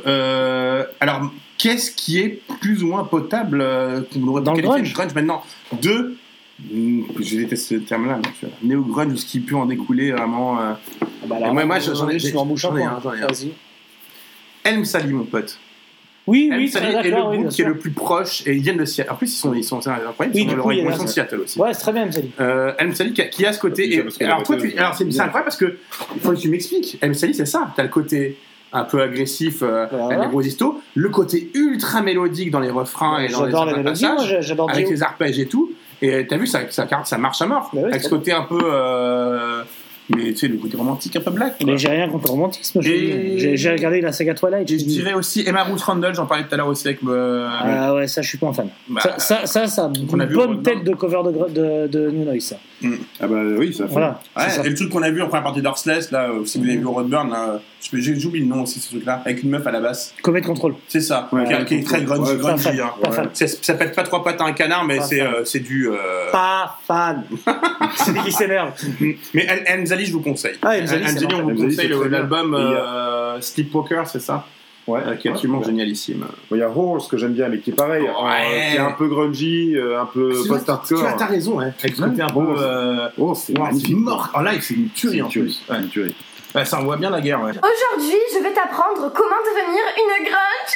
Euh, 0.06 0.84
alors, 1.00 1.30
qu'est-ce 1.58 1.90
qui 1.92 2.18
est 2.20 2.40
plus 2.60 2.82
ou 2.82 2.88
moins 2.88 3.04
potable 3.04 3.60
euh, 3.62 4.00
qu'on 4.12 4.40
Dans 4.40 4.54
le 4.54 4.62
grunge 4.62 4.88
de 4.90 4.94
grunge 4.94 5.14
maintenant? 5.14 5.42
Deux, 5.80 6.16
je 6.60 7.36
déteste 7.36 7.68
ce 7.68 7.74
terme-là, 7.76 8.18
mais 8.22 8.30
tu 8.38 8.46
vois, 8.46 8.54
néo-grunge 8.62 9.12
ou 9.12 9.16
ce 9.16 9.26
qui 9.26 9.40
peut 9.40 9.56
en 9.56 9.66
découler 9.66 10.12
vraiment. 10.12 10.60
euh, 10.60 10.72
Bah, 11.26 11.36
et 11.38 11.42
là, 11.42 11.52
moi, 11.52 11.64
moi, 11.64 11.78
j'en 11.78 12.08
ai, 12.08 12.18
j'en 12.18 12.46
ai 12.48 12.56
peu, 12.74 12.82
un, 12.82 13.00
j'en 13.02 13.14
ai 13.14 13.20
un. 13.22 13.26
Vas-y. 13.26 13.52
Elm 14.64 14.84
Sally, 14.84 15.12
mon 15.12 15.24
pote. 15.24 15.58
Oui, 16.26 16.48
Elm 16.50 16.62
oui, 16.62 16.68
Sally 16.68 16.86
est 16.94 17.10
le 17.10 17.16
oui, 17.16 17.36
groupe 17.36 17.40
bien 17.42 17.48
qui 17.50 17.62
est 17.62 17.66
le 17.66 17.78
plus 17.78 17.90
proche 17.92 18.44
et 18.46 18.54
ils 18.56 18.62
viennent 18.62 18.78
de 18.78 18.84
Seattle. 18.84 19.12
En 19.12 19.14
plus, 19.14 19.32
ils 19.32 19.36
sont, 19.38 19.54
ils 19.54 19.62
sont, 19.62 19.80
c'est 19.80 19.90
incroyable, 19.90 20.16
Oui, 20.34 20.42
ils 20.42 20.50
sont, 20.50 20.56
de- 20.56 20.60
ils 20.74 20.84
Seattle 21.08 21.40
aussi. 21.40 21.58
Ouais, 21.60 21.72
c'est 21.72 21.80
très 21.82 21.92
bien, 21.92 22.10
Sally. 22.10 22.30
Euh, 22.40 22.72
Elm 22.78 22.92
Sally 22.94 23.12
qui 23.12 23.22
a, 23.22 23.26
qui 23.26 23.46
a 23.46 23.52
ce 23.52 23.60
côté. 23.60 23.84
Et- 23.84 24.04
qu'elle 24.04 24.26
alors, 24.26 24.42
toi, 24.42 24.56
tu, 24.56 24.76
alors 24.76 24.94
c'est 24.96 25.04
c'est 25.12 25.20
incroyable 25.20 25.44
parce 25.44 25.56
que 25.56 25.78
il 26.16 26.20
faut 26.20 26.32
que 26.32 26.36
tu 26.38 26.48
m'expliques. 26.48 26.98
Elm 27.00 27.14
Sally, 27.14 27.34
c'est 27.34 27.46
ça. 27.46 27.72
T'as 27.76 27.84
le 27.84 27.90
côté 27.90 28.38
un 28.72 28.82
peu 28.82 29.00
agressif 29.02 29.58
euh, 29.62 29.86
Voilà. 29.90 30.22
avec 30.22 30.32
les 30.32 30.32
le 30.96 31.08
côté 31.10 31.48
ultra 31.54 32.02
mélodique 32.02 32.50
dans 32.50 32.58
les 32.60 32.70
refrains 32.70 33.20
et 33.20 33.28
dans 33.28 33.44
les, 33.44 33.52
J'adore 33.52 33.66
les 33.66 33.76
mélodies, 33.76 34.04
moi 34.04 34.16
passages, 34.16 34.36
j'adore 34.40 34.70
avec 34.70 34.88
les 34.90 35.02
arpèges 35.04 35.38
et 35.38 35.46
tout. 35.46 35.70
Et 36.02 36.26
t'as 36.26 36.36
vu, 36.36 36.46
ça, 36.46 36.60
ça, 36.70 36.86
ça 37.04 37.18
marche 37.18 37.40
à 37.42 37.46
mort. 37.46 37.70
Bah 37.72 37.80
oui, 37.84 37.90
avec 37.90 38.02
ce 38.02 38.08
côté 38.08 38.32
un 38.32 38.42
peu. 38.42 38.58
euh, 38.62 39.62
mais 40.14 40.26
tu 40.32 40.36
sais, 40.36 40.46
le 40.48 40.56
côté 40.56 40.76
romantique 40.76 41.16
un 41.16 41.20
peu 41.20 41.32
black. 41.32 41.56
Mais 41.66 41.76
j'ai 41.78 41.88
rien 41.88 42.08
contre 42.08 42.26
le 42.26 42.30
romantisme. 42.30 42.80
Et-. 42.84 43.38
J'ai 43.38 43.56
j'ai 43.56 43.70
regardé 43.72 44.00
la 44.00 44.12
saga 44.12 44.34
Twilight. 44.34 44.68
Je 44.70 44.78
je 44.78 44.84
dirais 44.84 45.14
aussi 45.14 45.42
Emma 45.44 45.64
Ruth 45.64 45.80
Randall, 45.80 46.14
j'en 46.14 46.26
parlais 46.26 46.44
tout 46.44 46.54
à 46.54 46.58
l'heure 46.58 46.68
aussi 46.68 46.86
avec. 46.86 47.00
euh, 47.08 47.48
Ah 47.50 47.92
ouais, 47.94 48.06
ça 48.06 48.22
je 48.22 48.28
suis 48.28 48.38
pas 48.38 48.46
un 48.46 48.52
fan. 48.52 48.68
Bah, 48.88 49.00
ça, 49.18 49.46
ça, 49.46 49.90
une 49.96 50.06
bonne 50.26 50.62
tête 50.62 50.84
de 50.84 50.94
cover 50.94 51.22
de, 51.24 51.52
de, 51.52 51.86
de 51.88 52.10
New 52.10 52.24
Noise, 52.24 52.44
ça. 52.44 52.56
Ah 53.20 53.26
bah 53.26 53.36
oui, 53.58 53.72
ça 53.72 53.86
fait. 53.86 53.92
Voilà. 53.92 54.20
Ouais, 54.36 54.42
c'est 54.48 54.56
ça. 54.56 54.64
et 54.66 54.68
le 54.68 54.74
truc 54.74 54.90
qu'on 54.90 55.02
a 55.02 55.10
vu 55.10 55.22
en 55.22 55.28
première 55.28 55.44
partie 55.44 55.62
d'Arsless, 55.62 56.10
là, 56.10 56.28
euh, 56.30 56.44
si 56.44 56.58
vous 56.58 56.64
avez 56.64 56.76
vu 56.76 56.86
Roadburn, 56.86 57.30
là, 57.30 57.60
je- 57.80 57.96
j'ai 57.98 58.18
j'oublie 58.18 58.40
le 58.40 58.46
nom 58.46 58.62
aussi, 58.64 58.80
ce 58.80 58.90
truc-là, 58.90 59.22
avec 59.24 59.42
une 59.42 59.50
meuf 59.50 59.66
à 59.66 59.70
la 59.70 59.80
basse. 59.80 60.14
Comet 60.22 60.42
Control. 60.42 60.74
C'est 60.88 61.00
ça, 61.00 61.28
Ouais, 61.32 61.44
qui, 61.44 61.52
est- 61.52 61.56
ouais, 61.56 61.64
qui 61.64 61.74
est 61.76 61.82
très 61.84 62.02
grungy, 62.02 62.36
fan, 62.42 62.80
hein. 62.80 62.90
C'est- 63.32 63.64
Ça 63.64 63.74
pète 63.74 63.94
pas 63.94 64.02
trois 64.02 64.22
pattes 64.22 64.40
à 64.40 64.44
un 64.44 64.52
canard, 64.52 64.84
mais 64.84 65.00
c'est 65.00 65.20
euh, 65.20 65.44
c'est 65.44 65.60
du. 65.60 65.88
euh, 65.88 65.96
Pas 66.32 66.78
fan. 66.86 67.24
c'est 67.96 68.14
qui 68.24 68.32
s'énerve. 68.32 68.72
Mais 69.34 69.46
Enzali, 69.70 70.06
je 70.06 70.12
vous 70.12 70.20
conseille. 70.22 70.56
Ah, 70.62 70.76
on 71.38 71.42
vous 71.42 71.48
conseille 71.64 71.88
l'album 72.10 72.54
euh, 72.54 73.40
Sleepwalker, 73.40 74.02
c'est 74.06 74.20
ça? 74.20 74.44
Ouais. 74.86 75.00
Euh, 75.04 75.14
Qui 75.16 75.26
est 75.28 75.30
absolument 75.32 75.62
génialissime. 75.62 76.24
Il 76.52 76.58
y 76.58 76.62
a 76.62 76.70
Horse 76.70 77.08
que 77.08 77.16
j'aime 77.16 77.32
bien, 77.32 77.48
mais 77.48 77.58
qui 77.58 77.70
est 77.70 77.74
pareil, 77.74 78.02
Ouais. 78.02 78.08
euh, 78.08 78.70
qui 78.70 78.76
est 78.76 78.78
un 78.78 78.92
peu 78.92 79.08
grungy, 79.08 79.74
euh, 79.76 80.00
un 80.00 80.06
peu 80.06 80.30
Tu 80.32 80.46
as- 80.48 80.52
post-hardcore. 80.54 81.00
Tu 81.00 81.06
as 81.06 81.12
t'as 81.14 81.26
raison, 81.26 81.60
hein. 81.60 81.72
Avec 81.82 81.96
ce 81.96 82.02
côté 82.02 82.22
un 82.22 82.26
peu. 82.28 82.34
Bon, 82.34 82.54
euh, 82.56 83.08
Oh, 83.18 83.34
c'est 83.34 83.58
magnifique. 83.58 83.96
mort. 83.96 84.30
En 84.34 84.42
live, 84.42 84.60
c'est 84.62 84.74
une 84.74 84.88
tuerie 84.90 85.18
une 85.18 85.24
en 85.24 85.28
tuerie. 85.28 85.60
plus. 85.66 85.76
Une 85.76 85.88
tuerie. 85.88 86.14
Ouais, 86.54 86.64
ça 86.64 86.78
envoie 86.80 86.96
bien 86.96 87.10
la 87.10 87.20
guerre, 87.20 87.42
ouais. 87.42 87.50
Aujourd'hui, 87.50 88.16
je 88.32 88.42
vais 88.42 88.52
t'apprendre 88.52 89.12
comment 89.12 89.40
devenir 89.44 89.82
une 89.98 90.24
grunge. 90.24 90.72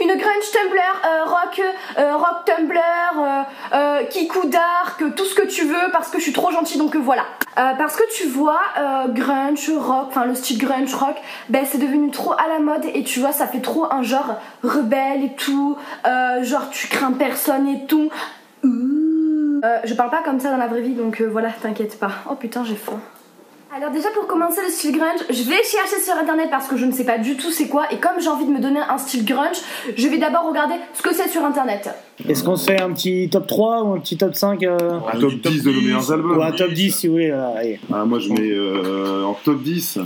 Une 0.00 0.08
grunge 0.08 0.50
Tumblr, 0.52 0.80
euh, 1.04 1.24
rock, 1.24 1.62
euh, 1.98 2.16
rock 2.16 2.44
Tumblr, 2.44 2.78
euh, 3.18 3.42
euh, 3.74 4.02
Dark, 4.44 5.14
tout 5.16 5.24
ce 5.24 5.34
que 5.34 5.46
tu 5.46 5.64
veux 5.64 5.90
parce 5.92 6.10
que 6.10 6.18
je 6.18 6.22
suis 6.22 6.32
trop 6.32 6.50
gentille 6.50 6.78
donc 6.78 6.96
voilà. 6.96 7.24
Euh, 7.58 7.72
parce 7.76 7.96
que 7.96 8.02
tu 8.14 8.26
vois, 8.26 8.60
grunge, 9.08 9.70
rock, 9.76 10.06
enfin 10.08 10.24
le 10.24 10.34
style 10.34 10.58
grunge 10.58 10.94
rock, 10.94 11.16
ben 11.48 11.66
c'est 11.70 11.78
devenu 11.78 12.10
trop 12.10 12.32
à 12.32 12.48
la 12.48 12.58
mode 12.60 12.84
et 12.94 13.02
tu 13.04 13.20
vois 13.20 13.32
ça 13.32 13.46
fait 13.46 13.60
trop 13.60 13.86
un 13.92 14.02
genre 14.02 14.36
rebelle 14.62 15.24
et 15.24 15.34
tout, 15.34 15.76
genre 16.42 16.70
tu 16.70 16.88
crains 16.88 17.12
personne 17.12 17.68
et 17.68 17.86
tout. 17.86 18.10
Je 18.62 19.94
parle 19.94 20.10
pas 20.10 20.22
comme 20.24 20.40
ça 20.40 20.50
dans 20.50 20.56
la 20.56 20.66
vraie 20.66 20.80
vie 20.80 20.94
donc 20.94 21.20
voilà, 21.20 21.50
t'inquiète 21.50 21.98
pas. 21.98 22.10
Oh 22.30 22.34
putain 22.34 22.64
j'ai 22.64 22.76
faim. 22.76 23.00
Alors 23.74 23.90
déjà 23.90 24.10
pour 24.10 24.26
commencer 24.26 24.60
le 24.62 24.70
style 24.70 24.98
grunge, 24.98 25.20
je 25.30 25.42
vais 25.44 25.62
chercher 25.64 25.98
sur 26.04 26.12
internet 26.12 26.48
parce 26.50 26.68
que 26.68 26.76
je 26.76 26.84
ne 26.84 26.92
sais 26.92 27.06
pas 27.06 27.16
du 27.16 27.36
tout 27.38 27.50
c'est 27.50 27.68
quoi 27.68 27.90
et 27.90 27.96
comme 27.96 28.20
j'ai 28.20 28.28
envie 28.28 28.44
de 28.44 28.50
me 28.50 28.60
donner 28.60 28.80
un 28.80 28.98
style 28.98 29.24
grunge, 29.24 29.56
je 29.96 30.08
vais 30.08 30.18
d'abord 30.18 30.46
regarder 30.46 30.74
ce 30.92 31.00
que 31.00 31.14
c'est 31.14 31.28
sur 31.28 31.42
internet. 31.42 31.88
Est-ce 32.28 32.44
qu'on 32.44 32.56
se 32.56 32.70
fait 32.70 32.82
un 32.82 32.92
petit 32.92 33.30
top 33.30 33.46
3 33.46 33.84
ou 33.84 33.94
un 33.94 34.00
petit 34.00 34.18
top 34.18 34.34
5 34.34 34.62
euh, 34.62 34.76
Un 35.10 35.18
top 35.18 35.32
10 35.32 35.62
de 35.62 35.72
nos 35.72 35.80
meilleurs 35.80 36.12
albums. 36.12 36.36
Ou 36.36 36.42
un 36.42 36.52
top 36.52 36.72
10 36.72 36.94
si 36.94 37.06
vous 37.06 37.14
voulez. 37.14 37.30
voilà, 37.30 37.48
allez. 37.56 37.80
Ah, 37.90 38.04
moi, 38.04 38.18
je 38.18 38.28
mets 38.28 38.50
euh, 38.50 39.24
en 39.24 39.32
top 39.34 39.62
10. 39.62 40.00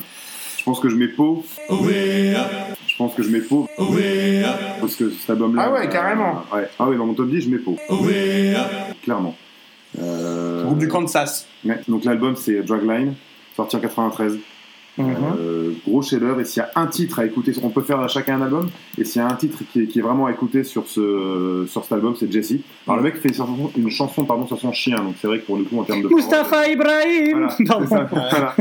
Je 0.58 0.64
pense 0.64 0.78
que 0.78 0.88
je 0.88 0.94
mets 0.96 1.08
Pau. 1.08 1.44
Je 1.68 2.96
pense 2.96 3.14
que 3.14 3.22
je 3.24 3.30
mets 3.30 3.40
Pau. 3.40 3.68
Parce 4.80 4.94
que 4.94 5.10
cet 5.10 5.30
album-là. 5.30 5.64
Ah 5.66 5.72
ouais, 5.72 5.88
carrément. 5.88 6.44
euh, 6.52 6.56
ouais. 6.56 6.68
Ah 6.78 6.88
ouais, 6.88 6.96
dans 6.96 7.06
mon 7.06 7.14
top 7.14 7.28
10, 7.28 7.40
je 7.42 7.50
mets 7.50 7.58
Pau. 7.58 7.76
Clairement. 9.02 9.34
Euh, 10.00 10.64
Groupe 10.64 10.78
du 10.78 10.88
Kansas. 10.88 11.46
ouais, 11.64 11.80
donc 11.88 12.04
l'album, 12.04 12.36
c'est 12.36 12.62
Dragline, 12.62 13.14
sorti 13.56 13.76
en 13.76 13.80
93. 13.80 14.38
Mhm. 14.98 15.14
Euh, 15.38 15.72
gros 15.86 16.00
chef-d'œuvre. 16.00 16.40
Et 16.40 16.44
s'il 16.44 16.62
y 16.62 16.64
a 16.64 16.70
un 16.74 16.86
titre 16.86 17.18
à 17.18 17.26
écouter, 17.26 17.52
on 17.62 17.68
peut 17.68 17.82
faire 17.82 18.00
à 18.00 18.08
chacun 18.08 18.40
un 18.40 18.42
album. 18.42 18.70
Et 18.96 19.04
s'il 19.04 19.20
y 19.20 19.24
a 19.24 19.28
un 19.28 19.34
titre 19.34 19.58
qui 19.70 19.82
est, 19.82 19.86
qui 19.86 19.98
est 19.98 20.02
vraiment 20.02 20.26
à 20.26 20.30
écouter 20.30 20.64
sur, 20.64 20.86
ce, 20.88 21.66
sur 21.68 21.82
cet 21.82 21.92
album, 21.92 22.14
c'est 22.16 22.32
Jesse. 22.32 22.54
Alors 22.86 22.96
le 22.96 23.02
mec 23.02 23.16
fait 23.16 23.30
une 23.76 23.90
chanson, 23.90 24.24
pardon, 24.24 24.46
sur 24.46 24.58
son 24.58 24.72
chien. 24.72 24.96
Donc 24.96 25.14
c'est 25.20 25.26
vrai 25.26 25.40
que 25.40 25.46
pour 25.46 25.58
le 25.58 25.64
coup, 25.64 25.78
en 25.78 25.84
termes 25.84 26.02
de. 26.02 26.08
Ibrahim 26.08 27.30
Voilà, 27.32 27.48
c'est 27.50 27.66
ça, 27.66 28.08
voilà. 28.10 28.54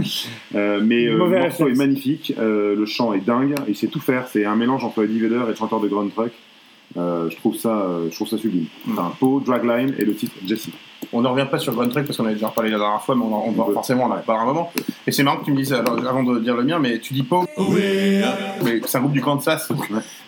Euh, 0.56 0.82
mais 0.84 1.06
euh, 1.06 1.18
le 1.18 1.40
morceau 1.40 1.68
est 1.68 1.76
magnifique, 1.76 2.34
euh, 2.38 2.76
le 2.76 2.86
chant 2.86 3.14
est 3.14 3.20
dingue, 3.20 3.56
il 3.68 3.76
sait 3.76 3.88
tout 3.88 4.00
faire. 4.00 4.28
C'est 4.28 4.46
un 4.46 4.56
mélange 4.56 4.84
entre 4.84 5.04
Eddie 5.04 5.20
Vedder 5.20 5.42
et 5.46 5.50
le 5.50 5.56
chanteur 5.56 5.80
de 5.80 5.88
Grand 5.88 6.08
Truck. 6.08 6.32
Euh, 6.98 7.30
je 7.30 7.36
trouve 7.36 7.56
ça, 7.56 7.82
euh, 7.82 8.08
je 8.10 8.16
trouve 8.16 8.28
ça 8.28 8.38
sublime. 8.38 8.68
Enfin, 8.90 9.14
Poe, 9.20 9.42
Dragline 9.46 9.94
et 9.98 10.06
le 10.06 10.16
titre 10.16 10.34
Jesse. 10.46 10.70
On 11.14 11.22
ne 11.22 11.28
revient 11.28 11.48
pas 11.50 11.58
sur 11.60 11.74
Grand 11.74 11.88
Trek 11.90 12.04
parce 12.04 12.18
qu'on 12.18 12.26
avait 12.26 12.34
déjà 12.36 12.48
parlé 12.50 12.70
la 12.72 12.78
dernière 12.78 13.02
fois, 13.02 13.16
mais 13.16 13.24
on, 13.24 13.34
en- 13.34 13.44
on 13.48 13.52
va- 13.52 13.74
forcément 13.74 14.06
on 14.06 14.12
en 14.12 14.18
parlera 14.18 14.44
un 14.44 14.48
moment. 14.54 14.72
Et 15.08 15.12
c'est 15.12 15.24
marrant 15.24 15.38
que 15.38 15.46
tu 15.46 15.52
me 15.52 15.58
dises, 15.58 15.74
alors, 15.74 15.98
avant 16.08 16.24
de 16.24 16.40
dire 16.40 16.56
le 16.56 16.64
mien, 16.64 16.80
mais 16.80 17.00
tu 17.00 17.14
dis 17.14 17.24
Poe. 17.24 17.46
Mais 18.64 18.82
c'est 18.86 18.98
un 18.98 19.02
groupe 19.02 19.14
du 19.14 19.22
Kansas, 19.22 19.70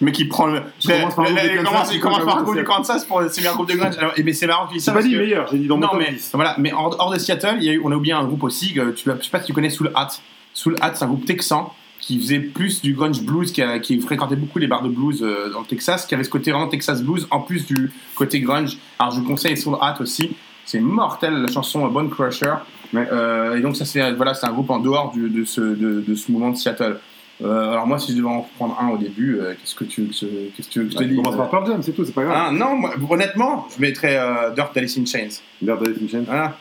mais 0.01 0.11
qui 0.11 0.25
prend 0.25 0.47
le. 0.47 0.61
Je 0.79 1.99
commence 2.01 2.19
par 2.25 2.37
un 2.37 2.43
groupe 2.43 2.55
du 2.57 2.63
Kansas, 2.63 3.05
pour 3.05 3.21
c'est 3.29 3.41
bien 3.41 3.51
un 3.51 3.55
groupe 3.55 3.69
de 3.69 3.75
grunge. 3.75 3.95
Alors, 3.97 4.13
et 4.17 4.23
mais 4.23 4.33
c'est 4.33 4.47
marrant 4.47 4.65
que 4.65 4.71
tu 4.71 4.77
dis 4.77 4.83
ça. 4.83 4.91
Pas 4.93 5.01
dit 5.01 5.11
que- 5.11 5.17
meilleur, 5.17 5.47
j'ai 5.51 5.57
dit 5.59 5.67
dans 5.67 5.77
mon 5.77 5.87
Non, 5.87 5.89
mais 5.97 6.11
10. 6.11 6.31
voilà, 6.33 6.55
mais 6.57 6.71
hors, 6.73 7.11
de 7.11 7.17
Seattle, 7.19 7.57
y 7.61 7.69
a 7.69 7.73
eu, 7.73 7.81
on 7.83 7.91
a 7.91 7.95
oublié 7.95 8.13
un 8.13 8.25
groupe 8.25 8.43
aussi. 8.43 8.73
Que 8.73 8.91
tu, 8.91 9.09
je 9.09 9.23
sais 9.23 9.29
pas 9.31 9.39
si 9.39 9.47
tu 9.47 9.53
connais 9.53 9.69
Soul 9.69 9.91
Hat. 9.95 10.09
Soul 10.53 10.75
Hat, 10.81 10.93
c'est 10.95 11.03
un 11.05 11.07
groupe 11.07 11.25
texan 11.25 11.71
qui 11.99 12.19
faisait 12.19 12.39
plus 12.39 12.81
du 12.81 12.93
grunge 12.93 13.21
blues, 13.21 13.51
qui, 13.51 13.61
a- 13.61 13.79
qui 13.79 13.99
fréquentait 13.99 14.35
beaucoup 14.35 14.59
les 14.59 14.67
bars 14.67 14.81
de 14.83 14.89
blues 14.89 15.21
euh, 15.23 15.49
dans 15.51 15.59
le 15.61 15.65
Texas, 15.65 16.05
qui 16.05 16.13
avait 16.15 16.23
ce 16.23 16.29
côté 16.29 16.51
vraiment 16.51 16.67
Texas 16.67 17.01
blues 17.01 17.27
en 17.31 17.41
plus 17.41 17.65
du 17.65 17.91
côté 18.15 18.39
grunge. 18.39 18.77
Alors 18.99 19.11
je 19.13 19.19
vous 19.19 19.25
conseille 19.27 19.57
Soul 19.57 19.75
Hat 19.81 19.97
aussi. 19.99 20.35
C'est 20.68 20.80
mortel 20.80 21.34
la 21.41 21.48
chanson 21.48 21.85
euh, 21.85 21.89
Bone 21.89 22.10
Crusher. 22.11 22.53
Euh, 22.94 23.57
et 23.57 23.61
donc 23.61 23.76
ça 23.76 23.84
c'est 23.85 24.11
voilà, 24.14 24.34
c'est 24.35 24.45
un 24.45 24.52
groupe 24.53 24.69
en 24.69 24.80
dehors 24.80 25.11
du- 25.11 25.30
de, 25.30 25.44
ce, 25.44 25.60
de, 25.61 26.03
de 26.07 26.15
ce 26.15 26.31
mouvement 26.31 26.52
de 26.52 26.56
Seattle. 26.57 26.98
Euh, 27.44 27.72
alors 27.72 27.85
moi 27.88 27.99
si 27.99 28.11
je 28.11 28.18
devais 28.18 28.30
en 28.30 28.48
prendre 28.57 28.77
un 28.81 28.89
au 28.89 28.98
début, 28.98 29.39
euh, 29.39 29.53
qu'est-ce 29.53 29.76
que 29.76 29.84
tu 29.84 30.02
veux 30.02 30.07
que 30.07 30.14
je, 30.14 30.26
qu'est-ce 30.56 30.68
que 30.68 30.73
tu 30.73 30.80
veux 30.80 30.85
que 30.85 30.91
je 30.91 30.98
te 30.98 31.03
Bah, 31.03 31.07
dise 31.10 31.18
commence 31.18 31.35
par 31.35 31.49
Pearl 31.49 31.68
Jam, 31.68 31.81
c'est 31.84 31.91
tout, 31.94 32.06
c'est 32.06 32.14
pas 32.14 32.23
grave. 32.23 32.35
Ah 32.38 32.52
non, 32.52 32.76
moi, 32.76 32.94
honnêtement, 33.10 33.68
je 33.76 33.81
mettrais 33.81 34.18
euh, 34.18 34.52
Dirt 34.52 34.73
d'Alice 34.73 34.98
in 34.98 35.06
Chains. 35.06 35.41
Dirt 35.61 35.80
d'Alice 35.84 35.98
in 36.03 36.07
Chains. 36.07 36.23
Voilà. 36.27 36.57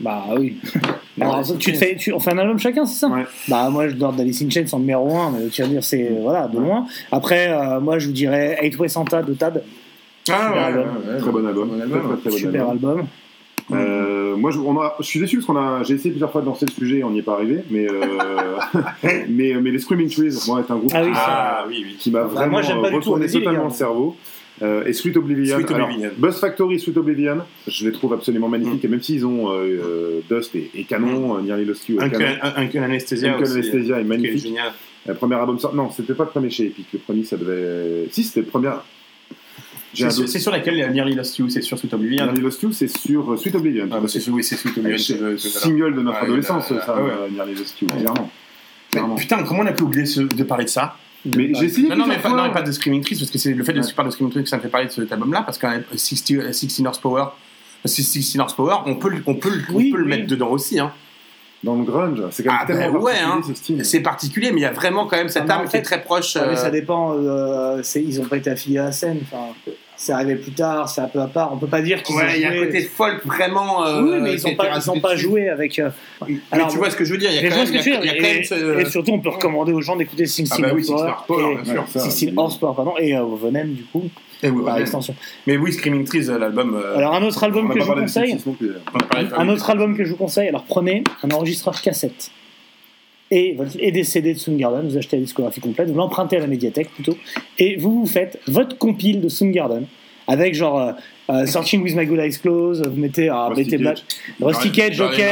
Bah 0.00 0.24
oui. 0.38 0.58
Alors, 1.20 1.42
tu 1.58 1.72
te 1.72 1.76
fais, 1.78 1.96
tu, 1.96 2.12
on 2.12 2.20
fait 2.20 2.32
un 2.32 2.38
album 2.38 2.58
chacun, 2.58 2.86
c'est 2.86 2.98
ça? 2.98 3.10
Bah 3.48 3.68
moi 3.70 3.88
je 3.88 3.94
dors 3.94 4.12
d'Alice 4.12 4.40
in 4.42 4.48
Chains 4.50 4.64
en 4.72 4.78
numéro 4.78 5.14
1, 5.16 5.30
mais 5.32 5.48
tu 5.48 5.60
vas 5.62 5.68
dire 5.68 5.84
c'est 5.84 6.10
voilà 6.20 6.48
de 6.48 6.58
loin. 6.58 6.86
Après 7.10 7.48
euh, 7.48 7.80
moi 7.80 7.98
je 7.98 8.06
vous 8.06 8.12
dirais 8.14 8.58
Eight 8.62 8.78
Way 8.78 8.88
Santa 8.88 9.22
de 9.22 9.34
Tad. 9.34 9.62
Ah, 10.30 10.52
ouais, 10.52 10.58
album. 10.58 10.82
ouais, 11.06 11.12
ouais. 11.14 11.18
Très 11.20 11.30
bon 11.32 11.46
album. 11.46 11.68
Très, 11.78 11.88
très, 11.88 11.98
très 12.20 12.30
bon 12.30 12.36
Super 12.36 12.68
album. 12.70 13.06
Euh, 13.70 14.36
moi, 14.36 14.50
je, 14.50 14.58
on 14.58 14.80
a- 14.80 14.94
je 14.98 15.04
suis 15.04 15.20
déçu 15.20 15.36
parce 15.36 15.46
qu'on 15.46 15.56
a, 15.56 15.82
j'ai 15.82 15.94
essayé 15.94 16.10
plusieurs 16.10 16.32
fois 16.32 16.40
de 16.40 16.46
lancer 16.46 16.66
le 16.66 16.72
sujet 16.72 16.98
et 16.98 17.04
on 17.04 17.10
n'y 17.10 17.20
est 17.20 17.22
pas 17.22 17.34
arrivé, 17.34 17.62
mais, 17.70 17.86
euh, 17.90 18.58
mais, 19.28 19.54
mais 19.60 19.70
les 19.70 19.78
Screaming 19.78 20.10
Trees, 20.10 20.44
moi, 20.46 20.60
est 20.66 20.70
un 20.72 20.76
groupe 20.76 20.92
Ah 20.94 21.02
qui, 21.02 21.10
m'a- 21.10 21.64
oui, 21.68 21.84
oui. 21.86 21.96
qui 21.98 22.10
m'a 22.10 22.22
Bah, 22.24 22.26
vraiment 22.26 22.58
retourné 22.58 23.26
totalement 23.28 23.64
le 23.64 23.70
cerveau. 23.70 24.16
Euh, 24.60 24.84
et 24.84 24.92
Sweet 24.92 25.16
Oblivion. 25.16 25.56
Sweet 25.56 25.70
Alors, 25.72 25.88
Oblivion. 25.88 26.10
Buzz 26.18 26.38
Factory, 26.38 26.78
Sweet 26.78 26.96
Oblivion, 26.96 27.38
je 27.66 27.86
les 27.86 27.92
trouve 27.92 28.12
absolument 28.12 28.48
magnifiques. 28.48 28.84
Et 28.84 28.88
même 28.88 29.02
s'ils 29.02 29.24
ont 29.26 29.50
euh, 29.50 29.54
euh, 29.64 30.20
Dust 30.30 30.54
et, 30.54 30.70
et 30.74 30.84
Canon, 30.84 31.36
euh, 31.38 31.40
Nearly 31.40 31.64
Lost 31.64 31.88
You 31.88 31.96
et 32.00 32.10
Canon. 32.10 32.26
Uncle 32.56 32.78
Anesthesia. 32.78 33.34
Uncle 33.34 33.50
Anesthesia 33.50 33.98
est 34.00 34.04
magnifique. 34.04 34.54
Le 35.06 35.14
premier 35.14 35.34
album 35.36 35.58
sort. 35.58 35.74
Non, 35.74 35.90
c'était 35.90 36.14
pas 36.14 36.24
le 36.24 36.30
premier 36.30 36.50
chez 36.50 36.66
Epic. 36.66 36.86
Le 36.92 36.98
premier, 37.00 37.24
ça 37.24 37.36
devait. 37.36 38.06
Si, 38.12 38.22
c'était 38.22 38.40
le 38.40 38.46
premier. 38.46 38.70
C'est 39.94 40.38
sur 40.38 40.50
laquelle 40.52 40.90
Nearly 40.92 41.14
Lost 41.14 41.38
You, 41.38 41.48
c'est 41.48 41.62
sur 41.62 41.78
Sweet 41.78 41.92
Oblivion. 41.94 42.24
Nearly 42.24 42.40
Lost 42.40 42.62
You, 42.62 42.72
c'est 42.72 42.88
sur 42.88 43.32
euh, 43.32 43.36
Sweet 43.36 43.54
Oblivion. 43.54 43.88
Ah, 43.90 44.00
bah, 44.00 44.08
c'est 44.08 44.26
oui, 44.30 44.42
c'est 44.42 44.56
Sweet 44.56 44.78
Oblivion. 44.78 44.98
C'est 45.38 45.48
single 45.48 45.94
de 45.94 46.02
notre 46.02 46.18
adolescence, 46.22 46.68
ça, 46.68 46.84
ah 46.88 46.92
euh, 46.98 47.28
Nearly 47.30 47.54
Lost 47.54 47.80
You, 47.80 47.88
clairement. 47.88 48.30
Mais 48.94 49.00
putain, 49.16 49.42
comment 49.44 49.60
on 49.62 49.66
a 49.66 49.72
pu 49.72 49.82
oublier 49.84 50.06
ce- 50.06 50.20
de 50.20 50.42
parler 50.44 50.64
de 50.64 50.70
ça? 50.70 50.96
Mais 51.36 51.52
j'ai 51.54 51.66
essayé 51.66 51.88
non, 51.88 51.96
non, 51.96 52.06
mais 52.06 52.18
pas, 52.18 52.30
non, 52.30 52.42
mais 52.44 52.52
pas 52.52 52.62
de 52.62 52.72
Screaming 52.72 53.02
Trees, 53.04 53.16
parce 53.16 53.30
que 53.30 53.38
c'est 53.38 53.54
le 53.54 53.62
fait 53.64 53.72
de 53.72 53.80
Ouais. 53.80 53.86
parler 53.94 54.08
de 54.10 54.12
Screaming 54.14 54.32
Trees 54.32 54.42
que 54.42 54.48
ça 54.48 54.56
me 54.56 54.62
fait 54.62 54.68
parler 54.68 54.86
de 54.88 54.92
cet 54.92 55.12
album-là, 55.12 55.42
parce 55.42 55.56
que 55.56 55.66
60, 55.96 56.52
16 56.52 56.84
Horsepower, 56.86 57.24
16 57.84 58.38
Horsepower, 58.38 58.76
on 58.86 58.96
peut, 58.96 59.08
le- 59.10 59.22
on 59.26 59.34
peut, 59.36 59.50
le- 59.50 59.62
on 59.70 59.74
Oui, 59.76 59.90
peut 59.92 59.98
le 59.98 60.04
mettre 60.06 60.26
dedans 60.26 60.48
aussi. 60.50 60.78
Hein. 60.80 60.92
Dans 61.62 61.76
le 61.76 61.84
grunge, 61.84 62.20
c'est 62.32 62.42
quand 62.42 62.50
même 62.50 62.58
Ah, 62.62 62.66
tellement 62.66 62.98
ouais, 63.00 63.12
particulier, 63.12 63.78
hein. 63.80 63.84
ce. 63.84 63.84
C'est 63.88 64.00
particulier, 64.00 64.50
mais 64.50 64.60
il 64.60 64.64
y 64.64 64.66
a 64.66 64.72
vraiment 64.72 65.06
quand 65.06 65.16
même 65.16 65.28
cette 65.28 65.42
Ah, 65.42 65.46
mais 65.46 65.52
en 65.52 65.56
âme 65.60 65.64
qui 65.66 65.70
fait- 65.70 65.78
est 65.78 65.82
très 65.82 66.02
proche. 66.02 66.34
Ouais, 66.34 66.42
mais 66.48 66.52
euh, 66.54 66.56
ça 66.56 66.70
dépend. 66.70 67.14
euh, 67.16 67.80
c'est- 67.84 68.02
ils 68.02 68.20
ont 68.20 68.24
pas 68.24 68.36
été 68.38 68.50
affiliés 68.50 68.78
à 68.78 68.84
la 68.86 68.92
scène. 68.92 69.20
Enfin, 69.22 69.54
c'est 70.04 70.12
arrivé 70.12 70.34
plus 70.34 70.50
tard, 70.52 70.88
c'est 70.88 71.00
un 71.00 71.06
peu 71.06 71.20
à 71.20 71.28
part. 71.28 71.52
On 71.52 71.58
peut 71.58 71.68
pas 71.68 71.80
dire 71.80 72.02
qu'ils 72.02 72.16
ont 72.16 72.18
Ouais, 72.18 72.32
il 72.34 72.42
y 72.42 72.44
a 72.44 72.48
un 72.48 72.52
joué- 72.54 72.66
côté 72.66 72.80
folk 72.82 73.24
vraiment. 73.24 73.86
euh, 73.86 74.02
oui, 74.02 74.18
mais 74.20 74.32
ils 74.34 74.40
a 74.40 74.48
ont 74.48 74.48
été 74.48 74.56
pas, 74.56 74.64
ils 74.64 74.68
ont 74.68 74.94
rajouté 74.94 75.00
pas 75.00 75.16
joué 75.16 75.48
avec. 75.48 75.78
euh, 75.78 75.90
Mais 76.28 76.36
alors, 76.50 76.68
tu 76.68 76.78
vois 76.78 76.90
ce 76.90 76.96
que 76.96 77.04
je 77.04 77.12
veux 77.12 77.18
dire, 77.18 77.30
il 77.30 77.36
y 77.36 77.38
a 77.38 77.42
mais 77.42 77.48
quand 77.50 77.56
même, 77.64 77.72
y 77.72 77.78
a- 77.78 78.04
y 78.04 78.08
a 78.08 78.14
quand 78.20 78.40
Et, 78.40 78.42
ce- 78.44 78.80
et 78.80 78.84
surtout, 78.86 79.12
on 79.12 79.20
peut 79.20 79.28
recommander 79.28 79.72
aux 79.72 79.80
gens 79.80 79.94
d'écouter 79.94 80.26
16 80.26 80.48
Ah 80.52 80.56
bah 80.60 80.68
oui, 80.74 80.82
16 80.84 80.90
Horsepower 80.94 81.12
Horsepower, 81.44 81.52
et- 81.60 81.62
bien 81.62 81.72
sûr. 81.72 81.84
ça, 81.88 82.10
16 82.10 82.32
Horsepower, 82.36 82.72
pardon, 82.74 82.94
et 82.98 83.16
euh, 83.16 83.22
Venom, 83.40 83.64
du 83.66 83.84
coup, 83.84 84.08
Et 84.42 84.48
oui, 84.50 84.64
par 84.64 84.74
ouais. 84.74 84.80
extension. 84.80 85.14
Mais 85.46 85.56
oui, 85.56 85.72
Screaming 85.72 86.04
Trees, 86.04 86.28
euh, 86.28 86.38
l'album. 86.38 86.74
euh, 86.74 86.96
Alors, 86.98 87.14
un 87.14 87.22
autre 87.22 87.42
album 87.44 87.72
que 87.72 87.78
je 87.80 87.84
vous 87.86 87.94
conseille. 87.94 88.36
Un 89.36 89.48
autre 89.48 89.70
album 89.70 89.96
que 89.96 90.04
je 90.04 90.10
vous 90.10 90.16
conseille, 90.16 90.48
alors 90.48 90.64
prenez 90.64 91.04
un 91.22 91.30
enregistreur 91.30 91.80
cassette 91.80 92.30
et, 93.32 93.56
et 93.78 93.92
des 93.92 94.04
CD 94.04 94.34
de 94.34 94.38
Soundgarden, 94.38 94.86
vous 94.86 94.98
achetez 94.98 95.16
la 95.16 95.22
discographie 95.22 95.60
complète, 95.60 95.88
vous 95.88 95.96
l'empruntez 95.96 96.36
à 96.36 96.40
la 96.40 96.46
médiathèque 96.46 96.90
plutôt, 96.90 97.16
et 97.58 97.76
vous 97.76 98.00
vous 98.00 98.06
faites 98.06 98.38
votre 98.46 98.76
compile 98.76 99.22
de 99.22 99.28
Soundgarden 99.28 99.86
avec 100.26 100.54
genre 100.54 100.80
euh, 100.80 100.92
euh, 101.30 101.46
Searching 101.46 101.82
with 101.82 101.94
My 101.94 102.04
Good 102.04 102.18
Eyes 102.18 102.38
Closed, 102.40 102.86
vous 102.86 103.00
mettez, 103.00 103.28
ah, 103.28 103.46
Rusty 103.46 103.64
mettez 103.64 103.78
Black. 103.78 104.04
Rusty 104.40 104.72
Cage, 104.72 105.00
ok. 105.00 105.22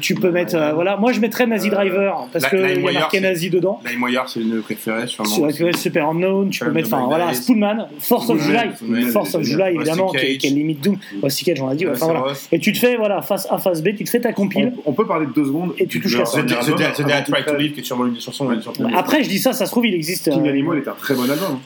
Tu 0.00 0.14
peux 0.14 0.30
mettre, 0.30 0.56
euh, 0.56 0.72
voilà, 0.72 0.96
moi 0.96 1.12
je 1.12 1.20
mettrais 1.20 1.46
Nazi 1.46 1.68
Euh, 1.68 1.72
Driver 1.72 2.28
parce 2.32 2.44
La- 2.44 2.50
qu'il 2.50 2.82
y 2.82 2.88
a 2.88 2.92
marqué 2.92 3.20
Nazi 3.20 3.50
dedans. 3.50 3.80
LimeWire, 3.88 4.28
c'est 4.28 4.40
le 4.40 4.60
préféré, 4.60 5.06
sûrement. 5.06 5.50
Sur 5.50 5.76
Super 5.76 6.08
Unknown, 6.08 6.48
tu 6.50 6.64
peux 6.64 6.70
mettre, 6.70 6.92
enfin 6.92 7.06
voilà, 7.06 7.28
Days. 7.28 7.36
Spoonman, 7.36 7.88
Force 8.00 8.30
of 8.30 8.42
July, 8.42 8.70
Force 9.12 9.34
of 9.34 9.42
July 9.42 9.74
évidemment, 9.74 10.08
qui 10.08 10.16
est, 10.16 10.50
limite 10.50 10.82
Doom. 10.82 10.96
Rusty 11.22 11.44
Cage, 11.44 11.60
on 11.60 11.68
l'a 11.68 11.74
dit. 11.74 11.86
Et 12.52 12.58
tu 12.58 12.72
te 12.72 12.78
fais, 12.78 12.96
voilà, 12.96 13.22
face 13.22 13.46
A, 13.50 13.58
face 13.58 13.82
B, 13.82 13.88
tu 13.96 14.04
te 14.04 14.10
fais 14.10 14.20
ta 14.20 14.32
compile. 14.32 14.72
On, 14.84 14.92
peut 14.92 15.06
parler 15.06 15.26
de 15.26 15.32
deux 15.32 15.44
secondes. 15.44 15.74
Et 15.78 15.86
tu 15.86 16.00
touches 16.00 16.16
leur 16.16 16.22
à 16.22 16.26
ça. 16.26 16.42
Tried 16.42 17.44
tout 17.44 17.52
to. 17.52 17.56
Live, 17.56 17.72
qui 17.72 17.80
est 17.80 17.84
sûrement 17.84 18.06
une 18.06 18.14
des 18.14 18.20
chansons. 18.20 18.50
une 18.50 18.94
Après, 18.94 19.22
je 19.22 19.28
dis 19.28 19.38
ça, 19.38 19.52
ça 19.52 19.66
se 19.66 19.70
trouve, 19.70 19.86
il 19.86 19.94
existe. 19.94 20.30
King 20.30 20.48
Animal 20.48 20.78
est 20.78 20.88
un 20.88 20.92
très 20.92 21.14
bon 21.14 21.28
album. 21.30 21.58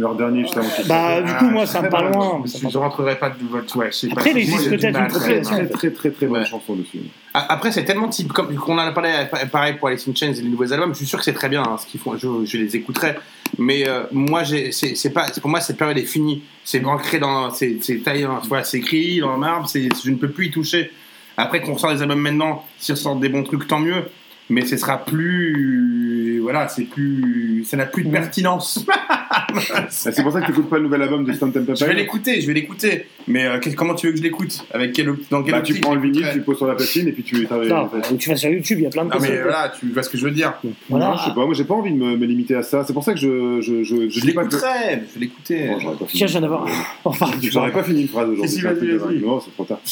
Leur 0.00 0.14
dernier, 0.14 0.42
juste 0.42 0.56
avant. 0.56 0.68
Bah, 0.86 1.20
du 1.20 1.34
coup, 1.34 1.46
moi, 1.50 1.66
ça 1.66 1.78
me 1.82 1.88
Très 1.88 1.90
parle 1.90 2.12
moins. 2.14 2.42
Je 2.46 2.78
rentrerai 2.78 3.18
pas 3.18 3.30
de 3.30 3.34
votre. 3.50 3.76
Ouais. 3.76 3.90
Après, 4.12 4.30
il 4.30 4.38
existe 4.38 4.70
peut-être 4.70 4.96
une 4.96 5.08
très, 5.08 5.40
Très, 5.40 5.90
très, 5.90 6.10
très, 6.10 6.26
bonne 6.26 6.46
chanson 6.46 6.76
dessus. 6.76 7.00
Après, 7.34 7.72
c'est 7.72 7.84
tellement 7.84 8.08
type, 8.08 8.32
comme 8.32 8.54
qu'on 8.54 8.74
en 8.74 8.78
a 8.78 8.92
parlé 8.92 9.10
pareil 9.50 9.74
pour 9.74 9.88
Alice 9.88 10.06
in 10.08 10.14
Chains 10.14 10.32
et 10.34 10.40
les 10.40 10.48
nouveaux 10.48 10.72
albums, 10.72 10.92
je 10.92 10.98
suis 10.98 11.06
sûr 11.06 11.18
que 11.18 11.24
c'est 11.24 11.32
très 11.32 11.48
bien 11.48 11.62
hein, 11.62 11.76
ce 11.78 11.86
qu'ils 11.86 11.98
font, 12.00 12.16
je, 12.16 12.56
les 12.56 12.76
écouterai. 12.76 13.14
Mais 13.58 13.88
euh, 13.88 14.04
moi, 14.12 14.44
j'ai- 14.44 14.70
c'est 14.72 14.94
c'est 14.94 15.10
pas, 15.10 15.26
c'est- 15.32 15.40
pour 15.40 15.50
moi, 15.50 15.60
cette 15.60 15.76
période 15.76 15.98
est 15.98 16.04
finie. 16.04 16.42
C'est 16.64 16.84
ancré 16.84 17.18
dans, 17.18 17.50
c'est 17.50 17.78
c'est 17.82 17.96
taillé, 17.98 18.26
voilà, 18.48 18.62
c'est 18.64 18.78
écrit 18.78 19.18
dans 19.20 19.32
le 19.32 19.38
marbre, 19.38 19.68
c'est- 19.68 19.88
je 20.04 20.10
ne 20.10 20.16
peux 20.16 20.28
plus 20.30 20.46
y 20.46 20.50
toucher. 20.52 20.92
Après 21.36 21.60
qu'on 21.60 21.76
sort 21.76 21.92
des 21.92 22.02
albums 22.02 22.20
maintenant, 22.20 22.64
s'ils 22.78 22.96
sortent 22.96 23.20
des 23.20 23.28
bons 23.28 23.42
trucs, 23.42 23.66
tant 23.66 23.80
mieux. 23.80 24.04
Mais 24.50 24.64
ce 24.64 24.76
sera 24.76 25.04
plus, 25.04 26.40
voilà, 26.42 26.68
c'est 26.68 26.84
plus, 26.84 27.64
ça 27.68 27.76
n'a 27.76 27.84
plus 27.86 28.04
de 28.04 28.10
pertinence. 28.10 28.84
C'est 29.90 30.22
pour 30.22 30.32
ça 30.32 30.40
que 30.40 30.46
tu 30.46 30.52
n'écoutes 30.52 30.70
pas 30.70 30.76
le 30.76 30.84
nouvel 30.84 31.02
album 31.02 31.24
de 31.24 31.32
Stone 31.32 31.52
Temple 31.52 31.76
Je 31.76 31.84
vais 31.84 31.94
l'écouter, 31.94 32.40
je 32.40 32.46
vais 32.46 32.54
l'écouter. 32.54 33.06
Mais 33.26 33.46
euh, 33.46 33.58
comment 33.76 33.94
tu 33.94 34.06
veux 34.06 34.12
que 34.12 34.18
je 34.18 34.22
l'écoute? 34.22 34.64
Avec 34.72 34.92
quel, 34.92 35.14
dans 35.30 35.42
quel 35.42 35.52
Bah, 35.52 35.60
tu 35.60 35.74
prends 35.74 35.94
le 35.94 36.00
vinyle, 36.00 36.26
tu 36.32 36.38
le 36.38 36.44
poses 36.44 36.56
sur 36.56 36.66
la 36.66 36.74
platine 36.74 37.08
et 37.08 37.12
puis 37.12 37.22
tu. 37.22 37.46
Non, 37.68 37.90
ou 38.10 38.16
tu 38.16 38.28
vas 38.30 38.36
sur 38.36 38.50
YouTube, 38.50 38.78
il 38.80 38.84
y 38.84 38.86
a 38.86 38.90
plein 38.90 39.04
de 39.04 39.10
Non 39.10 39.16
mais 39.20 39.42
voilà, 39.42 39.72
tu 39.78 39.88
vois 39.90 40.02
ce 40.02 40.08
que 40.08 40.16
je 40.18 40.24
veux 40.24 40.30
dire. 40.30 40.54
Voilà. 40.88 41.08
Non, 41.08 41.16
je 41.16 41.24
sais 41.24 41.34
pas, 41.34 41.44
moi 41.44 41.54
j'ai 41.54 41.64
pas 41.64 41.74
envie 41.74 41.92
de 41.92 41.96
me, 41.96 42.16
me 42.16 42.26
limiter 42.26 42.54
à 42.54 42.62
ça. 42.62 42.84
C'est 42.86 42.92
pour 42.92 43.04
ça 43.04 43.12
que 43.12 43.18
je. 43.20 43.60
Je, 43.60 43.82
je, 43.82 44.08
Je 44.08 44.20
dis 44.20 44.32
pas 44.32 44.44
que- 44.44 44.50
l'écouterai, 44.50 45.02
je 45.08 45.14
vais 45.14 45.20
l'écouter. 45.20 45.66
Bon, 45.68 45.78
j'aurais 45.80 45.96
pas 45.96 46.06
fini. 46.06 46.18
Tiens, 46.18 46.26
je 46.26 46.32
viens 46.32 46.40
d'avoir. 46.40 46.66
On 47.04 47.12
parle 47.12 47.38
du 47.38 47.50
J'aurais 47.50 47.72
pas 47.72 47.82
fini 47.82 48.02
une 48.02 48.08
phrase 48.08 48.28
aujourd'hui. 48.30 49.20
Non, 49.24 49.40
c'est 49.40 49.52
trop 49.52 49.64
tard. 49.64 49.80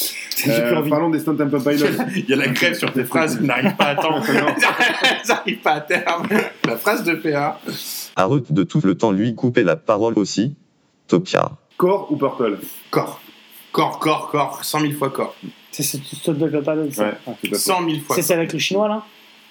Euh, 0.48 0.82
parlons 0.88 1.08
des 1.08 1.18
Stone 1.18 1.38
Temple 1.38 1.58
Pilots. 1.60 1.86
Il 2.14 2.28
y 2.28 2.32
a 2.34 2.36
la 2.36 2.48
grève 2.48 2.74
sur 2.74 2.92
tes 2.92 3.04
phrases, 3.04 3.40
n'arrive 3.40 3.74
pas 3.74 3.86
à 3.86 3.94
temps. 3.96 4.20
J'arrive 5.26 5.56
pas 5.58 5.72
à 5.72 5.80
terme. 5.80 6.28
La 6.66 6.76
phrase 6.76 7.02
de 7.04 7.14
PA. 7.14 7.58
Arrête 8.16 8.52
de 8.52 8.62
tout 8.62 8.80
le 8.82 8.94
temps 8.96 9.12
lui 9.12 9.34
couper 9.34 9.62
la 9.62 9.76
parole 9.76 10.14
aussi. 10.18 10.56
Topia. 11.06 11.52
Core 11.76 12.10
ou 12.10 12.16
Purple 12.16 12.58
Corps. 12.90 13.20
Corps, 13.72 13.98
corps, 13.98 14.28
corps. 14.30 14.64
100 14.64 14.80
000 14.80 14.92
fois 14.94 15.10
corps. 15.10 15.36
C'est 15.70 15.82
c'est 15.82 15.98
Stone 16.02 16.38
Temple 16.38 16.62
Pilots, 16.62 16.90
ça? 16.92 17.04
Ouais, 17.04 17.12
tout 17.26 17.30
à 17.48 17.48
fait. 17.50 17.54
100 17.56 17.84
000 17.88 18.00
fois. 18.00 18.16
C'est 18.16 18.22
celle 18.22 18.38
avec 18.38 18.52
le 18.54 18.58
chinois 18.58 18.88
là? 18.88 19.02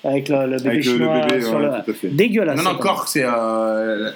Avec 0.03 0.29
le, 0.29 0.45
le 0.47 0.57
bébé 0.57 0.69
Avec 0.69 0.85
le, 0.85 0.91
le 0.91 0.97
chinois 0.97 1.19
bébé, 1.27 1.41
sur 1.41 1.55
ouais, 1.55 1.83
le. 2.03 2.09
Dégueulasse. 2.09 2.57
Non, 2.63 2.73
non, 2.73 2.79
corps, 2.79 3.07
c'est. 3.07 3.23
Euh, 3.23 4.11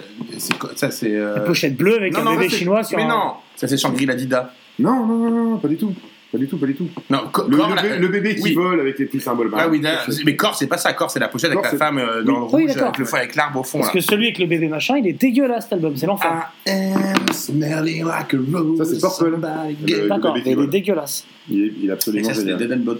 ça, 0.75 0.89
c'est. 0.91 1.15
euh, 1.15 1.35
La 1.35 1.41
pochette 1.41 1.77
bleue 1.77 1.95
avec 1.95 2.13
non, 2.13 2.19
un 2.21 2.23
non, 2.25 2.31
bébé 2.35 2.49
chinois 2.49 2.83
sur 2.83 2.97
Mais 2.97 3.03
un. 3.03 3.09
non, 3.09 3.33
ça 3.55 3.67
c'est 3.67 3.77
Shangri-La 3.77 4.15
Dida. 4.15 4.51
Non, 4.79 5.05
non, 5.05 5.17
non, 5.17 5.29
non, 5.51 5.57
pas 5.57 5.67
du 5.67 5.77
tout. 5.77 5.93
Pas 6.31 6.37
du 6.37 6.47
tout, 6.47 6.57
pas 6.57 6.67
du 6.67 6.75
tout. 6.75 6.87
Non, 7.09 7.21
Le, 7.23 7.29
corps, 7.31 7.47
le 7.49 7.75
la- 7.75 7.81
bé- 7.81 7.97
le 7.97 8.07
bébé 8.07 8.35
qui 8.35 8.43
oui. 8.43 8.53
vole 8.53 8.79
avec 8.79 8.99
les 8.99 9.05
petits 9.05 9.19
symboles. 9.19 9.49
Ah 9.57 9.67
oui, 9.67 9.81
mais 10.25 10.35
corps, 10.35 10.53
c'est 10.55 10.67
pas 10.67 10.77
ça. 10.77 10.93
Corps, 10.93 11.09
c'est 11.09 11.19
la 11.19 11.27
pochette 11.27 11.51
avec 11.51 11.63
la 11.63 11.75
femme 11.77 11.97
euh, 11.97 12.21
dans 12.21 12.37
le 12.37 12.43
rouge, 12.45 12.69
avec 12.77 12.97
le 12.99 13.05
feu, 13.05 13.17
avec 13.17 13.35
l'arbre 13.35 13.61
au 13.61 13.63
fond. 13.63 13.79
Parce 13.79 13.89
là. 13.93 13.99
que 13.99 14.05
celui 14.05 14.25
avec 14.27 14.37
le 14.37 14.45
bébé 14.45 14.67
machin, 14.67 14.97
il 14.97 15.07
est 15.07 15.13
dégueulasse 15.13 15.63
cet 15.63 15.73
album, 15.73 15.97
c'est 15.97 16.05
l'enfer. 16.05 16.51
I 16.67 16.69
am 16.71 17.33
smelling 17.33 18.05
like 18.05 18.33
a 18.33 18.37
rose. 18.53 18.77
Ça, 18.77 18.85
c'est 18.85 18.99
Purple. 19.25 20.07
D'accord, 20.07 20.37
il 20.37 20.47
est 20.47 20.67
dégueulasse. 20.67 21.25
Il 21.49 21.63
est, 21.63 21.73
il 21.79 21.85
est 21.85 21.87
Et 21.87 21.91
absolument 21.91 22.27
ça, 22.27 22.35
c'est. 22.35 22.43
Dead 22.57 22.71
and. 22.73 22.93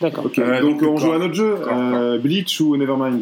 D'accord. 0.00 0.30
Euh, 0.38 0.60
donc 0.62 0.80
donc, 0.80 0.90
on 0.90 0.96
joue 0.96 1.12
à 1.12 1.18
notre 1.18 1.34
jeu. 1.34 1.56
Corps, 1.62 1.72
Euh, 1.74 2.18
Bleach 2.18 2.60
ou 2.62 2.76
Nevermind? 2.78 3.20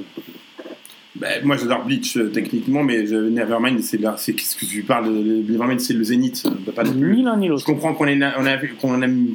Ben, 1.16 1.44
moi 1.44 1.56
j'adore 1.58 1.84
Bleach 1.84 2.16
euh, 2.16 2.28
techniquement, 2.32 2.82
mais 2.82 3.06
je, 3.06 3.14
Nevermind, 3.16 3.80
c'est 3.80 4.00
là, 4.00 4.14
c'est 4.16 4.32
qu'est-ce 4.32 4.56
que 4.56 4.64
tu 4.64 4.82
parles 4.82 5.06
de 5.12 5.52
Nevermind, 5.52 5.78
c'est 5.78 5.92
le 5.92 6.02
zénith, 6.04 6.42
euh, 6.46 6.72
pas 6.72 6.84
non 6.84 6.92
plus. 6.92 7.16
Ni 7.16 7.22
l'un 7.22 7.36
ni 7.36 7.46
Je 7.46 7.52
l'autre. 7.52 7.66
comprends 7.66 7.92
qu'on 7.92 8.06
ait- 8.06 8.18
on 8.38 8.46
a 8.46 8.56
vu- 8.56 8.74
qu'on 8.80 9.02
aime 9.02 9.26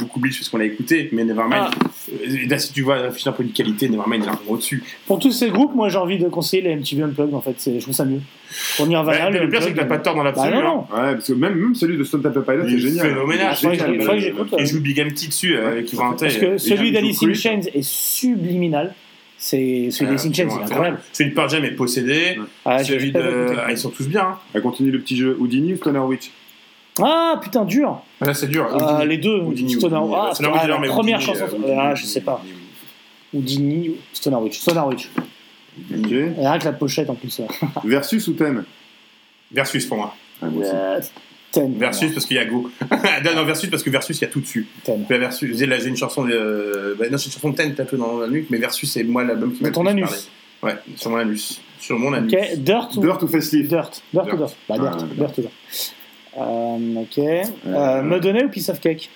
beaucoup 0.00 0.18
Bleach 0.18 0.38
parce 0.38 0.48
qu'on 0.48 0.58
l'a 0.58 0.64
écouté, 0.64 1.08
mais 1.12 1.22
Nevermind, 1.24 1.66
euh, 2.12 2.48
là, 2.48 2.58
si 2.58 2.72
tu 2.72 2.82
vois, 2.82 2.96
réfléchir 2.96 3.30
un 3.30 3.34
peu 3.36 3.44
de 3.44 3.52
qualité, 3.52 3.88
Nevermind 3.88 4.24
est 4.24 4.26
largement 4.26 4.50
au-dessus. 4.52 4.82
Pour 5.06 5.20
tous 5.20 5.30
ces 5.30 5.50
groupes, 5.50 5.72
moi 5.74 5.88
j'ai 5.88 5.98
envie 5.98 6.18
de 6.18 6.28
conseiller 6.28 6.62
les 6.62 6.70
MTV 6.74 7.04
Unplugged 7.04 7.32
en 7.32 7.40
fait, 7.40 7.54
c'est- 7.58 7.76
je 7.78 7.82
trouve 7.84 7.94
ça 7.94 8.04
mieux. 8.04 8.20
Pour 8.76 8.88
Nirvana, 8.88 9.30
les 9.30 9.38
le 9.38 9.48
pire, 9.48 9.62
c'est 9.62 9.70
que 9.72 9.76
t'as 9.78 9.84
pas 9.84 9.98
de 9.98 10.02
tort 10.02 10.16
dans 10.16 10.24
l'absolu, 10.24 10.50
Bah, 10.50 10.62
non, 10.62 10.68
non. 10.68 10.78
Ouais, 10.80 11.12
parce 11.12 11.28
que 11.28 11.32
même, 11.34 11.54
même 11.54 11.74
celui 11.76 11.96
de 11.96 12.02
Stone 12.02 12.22
Temple 12.22 12.42
Pilots, 12.42 12.64
Il 12.66 12.70
c'est 12.70 12.76
est 12.76 12.90
génial. 12.90 13.06
phénoménal. 13.08 13.56
Il 13.62 13.68
est 13.68 13.98
faudrait 14.00 14.16
que 14.16 14.22
j'écoute, 14.22 14.48
joue 14.66 14.80
Big 14.80 15.00
Empty 15.00 15.28
dessus 15.28 15.54
euh, 15.56 15.68
avec 15.68 15.92
Yvan 15.92 16.14
Parce 16.18 16.36
que 16.36 16.58
celui 16.58 16.90
d'Alice 16.90 17.22
in 17.22 17.32
Chains 17.34 17.60
est 17.72 17.84
subliminal. 17.84 18.94
C'est 19.42 19.88
celui 19.90 20.12
in 20.12 20.18
Chains, 20.18 20.32
c'est 20.34 20.44
incroyable. 20.64 21.00
Celui 21.14 21.30
de 21.30 21.34
Pearl 21.34 21.48
Jam 21.48 21.64
est 21.64 21.70
possédé. 21.70 22.38
Ah, 22.66 22.84
celui 22.84 23.10
de. 23.10 23.54
Ah, 23.58 23.70
ils 23.70 23.78
sont 23.78 23.88
tous 23.88 24.06
bien. 24.06 24.20
hein. 24.22 24.38
Elle 24.52 24.60
continue 24.60 24.90
le 24.90 25.00
petit 25.00 25.16
jeu 25.16 25.34
Houdini 25.40 25.72
ou 25.72 25.76
Stoner 25.78 25.98
Witch 26.00 26.30
Ah 27.00 27.40
putain, 27.42 27.64
dur 27.64 28.02
Ah, 28.20 28.26
Là, 28.26 28.34
c'est 28.34 28.48
dur. 28.48 28.68
Ah. 28.78 29.02
Les 29.06 29.16
deux, 29.16 29.38
Houdini, 29.40 29.72
Stoner 29.72 29.96
Houdini. 29.96 30.14
Ah, 30.18 30.34
Stoner 30.34 30.50
ah, 30.52 30.58
Witch, 30.58 30.68
la 30.68 30.88
première 30.92 31.18
Houdini, 31.20 31.38
chanson. 31.38 31.56
euh, 31.64 31.76
Ah, 31.80 31.94
je 31.94 32.04
sais 32.04 32.20
pas. 32.20 32.44
Houdini 33.32 33.88
ou 33.88 33.96
Stoner 34.12 34.36
Witch. 34.36 34.58
Stoner 34.58 34.80
Witch. 34.86 35.08
Ok. 35.90 36.06
Rien 36.10 36.58
que 36.58 36.64
la 36.66 36.72
pochette 36.72 37.08
en 37.08 37.14
plus. 37.14 37.40
Versus 37.84 38.28
ou 38.28 38.34
Ten 38.34 38.64
Versus 39.50 39.86
pour 39.86 39.96
moi. 39.96 40.14
Euh, 40.42 41.00
Ten. 41.52 41.74
Versus 41.78 42.12
parce 42.12 42.26
qu'il 42.26 42.36
y 42.36 42.40
a 42.40 42.44
Go. 42.44 42.70
non, 42.90 43.34
non, 43.34 43.44
Versus 43.44 43.68
parce 43.70 43.82
que 43.82 43.90
Versus, 43.90 44.16
il 44.18 44.22
y 44.22 44.24
a 44.24 44.28
tout 44.28 44.40
dessus. 44.40 44.66
Ten. 44.84 45.04
Bah, 45.08 45.18
Versus, 45.18 45.56
j'ai 45.58 45.66
là, 45.66 45.78
j'ai 45.78 45.88
une 45.88 45.96
chanson 45.96 46.24
de. 46.24 46.32
euh, 46.32 46.94
bah, 46.98 47.06
non, 47.10 47.16
j'ai 47.16 47.26
une 47.26 47.32
chanson 47.32 47.50
de 47.50 47.56
Ten 47.56 47.74
tatouée 47.74 47.98
dans 47.98 48.18
la 48.20 48.28
nuque, 48.28 48.46
mais 48.50 48.58
Versus, 48.58 48.90
c'est 48.90 49.02
moi 49.04 49.24
l'album 49.24 49.52
qui 49.52 49.62
m'a 49.62 49.70
Dans 49.70 49.82
ton 49.82 49.86
anus. 49.86 50.04
parlé. 50.62 50.74
Ouais, 50.76 50.80
sur 50.96 51.10
mon 51.10 51.16
anus. 51.16 51.60
Sur 51.80 51.98
mon 51.98 52.12
anus. 52.12 52.32
Ok, 52.32 52.54
Dirt 52.58 52.90
ou 52.96 53.00
Dirt 53.00 53.22
ou 53.22 53.26
Facelift 53.28 53.68
Dirt. 53.68 54.02
Dirt 54.12 54.32
ou 54.32 54.36
Dirt. 54.36 54.48
Dirt 54.48 54.56
Bah, 54.68 54.78
Dirt. 54.78 54.98
Ah, 55.00 55.14
Dirt 55.16 55.38
ou 55.38 55.40
Dirt. 55.40 55.52
Euh, 56.38 56.94
ok. 57.02 57.18
Euh, 57.18 58.02
Me 58.02 58.20
donner 58.20 58.44
ou 58.44 58.48
Piece 58.48 58.68
of 58.68 58.78
Cake? 58.80 59.10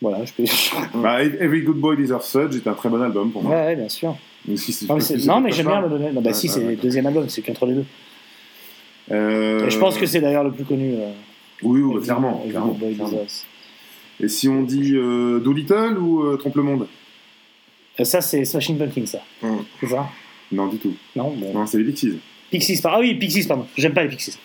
Voilà, 0.00 0.24
je 0.24 0.32
peux. 0.32 0.44
Bah, 0.94 1.22
Every 1.22 1.62
Good 1.62 1.76
Boy 1.76 1.96
Deserves 1.96 2.24
Fudge 2.26 2.56
est 2.56 2.66
un 2.66 2.74
très 2.74 2.88
bon 2.88 3.00
album 3.02 3.30
pour 3.30 3.42
moi. 3.42 3.52
Ouais, 3.54 3.66
ouais, 3.66 3.76
bien 3.76 3.88
sûr. 3.88 4.16
Si 4.56 4.72
c'est- 4.72 4.88
Non, 4.88 4.96
mais, 4.96 5.00
c'est- 5.00 5.18
c'est 5.20 5.26
non, 5.28 5.44
j'aime 5.48 5.66
bien 5.66 5.80
Me 5.82 5.88
donner. 5.88 6.10
Non, 6.12 6.20
bah, 6.20 6.30
Ouais, 6.30 6.34
si, 6.34 6.48
ouais, 6.48 6.52
c'est 6.54 6.60
ouais. 6.60 6.70
le 6.70 6.76
deuxième 6.76 7.06
album, 7.06 7.28
c'est 7.28 7.42
qu'entre 7.42 7.66
les 7.66 7.74
deux. 7.74 7.84
Euh, 9.12 9.68
je 9.68 9.78
pense 9.78 9.98
que 9.98 10.06
c'est 10.06 10.20
d'ailleurs 10.20 10.44
le 10.44 10.52
plus 10.52 10.64
connu. 10.64 10.94
euh, 10.94 11.12
Oui, 11.62 11.80
oui, 11.82 11.94
bah, 11.94 12.00
clairement. 12.02 12.44
Et 14.20 14.28
si 14.28 14.48
on 14.48 14.62
dit 14.62 14.92
euh, 14.94 15.40
Doolittle 15.40 15.98
ou 15.98 16.22
euh, 16.22 16.36
Trompe 16.36 16.56
le 16.56 16.62
Monde? 16.62 16.86
Ça, 18.02 18.20
c'est 18.20 18.44
Smashing 18.44 18.78
Pumpkins, 18.78 19.06
ça. 19.06 19.18
Mm. 19.42 19.56
C'est 19.80 19.88
ça? 19.88 20.08
Non, 20.50 20.66
du 20.68 20.78
tout. 20.78 20.94
Non, 21.14 21.30
bon. 21.36 21.52
Non, 21.52 21.66
c'est 21.66 21.78
les 21.78 21.84
Pixies. 21.84 22.18
Pixies, 22.50 22.80
ah 22.84 22.98
oui, 23.00 23.14
Pixies, 23.14 23.46
pardon. 23.46 23.66
J'aime 23.76 23.92
pas 23.94 24.02
les 24.02 24.08
Pixies. 24.08 24.38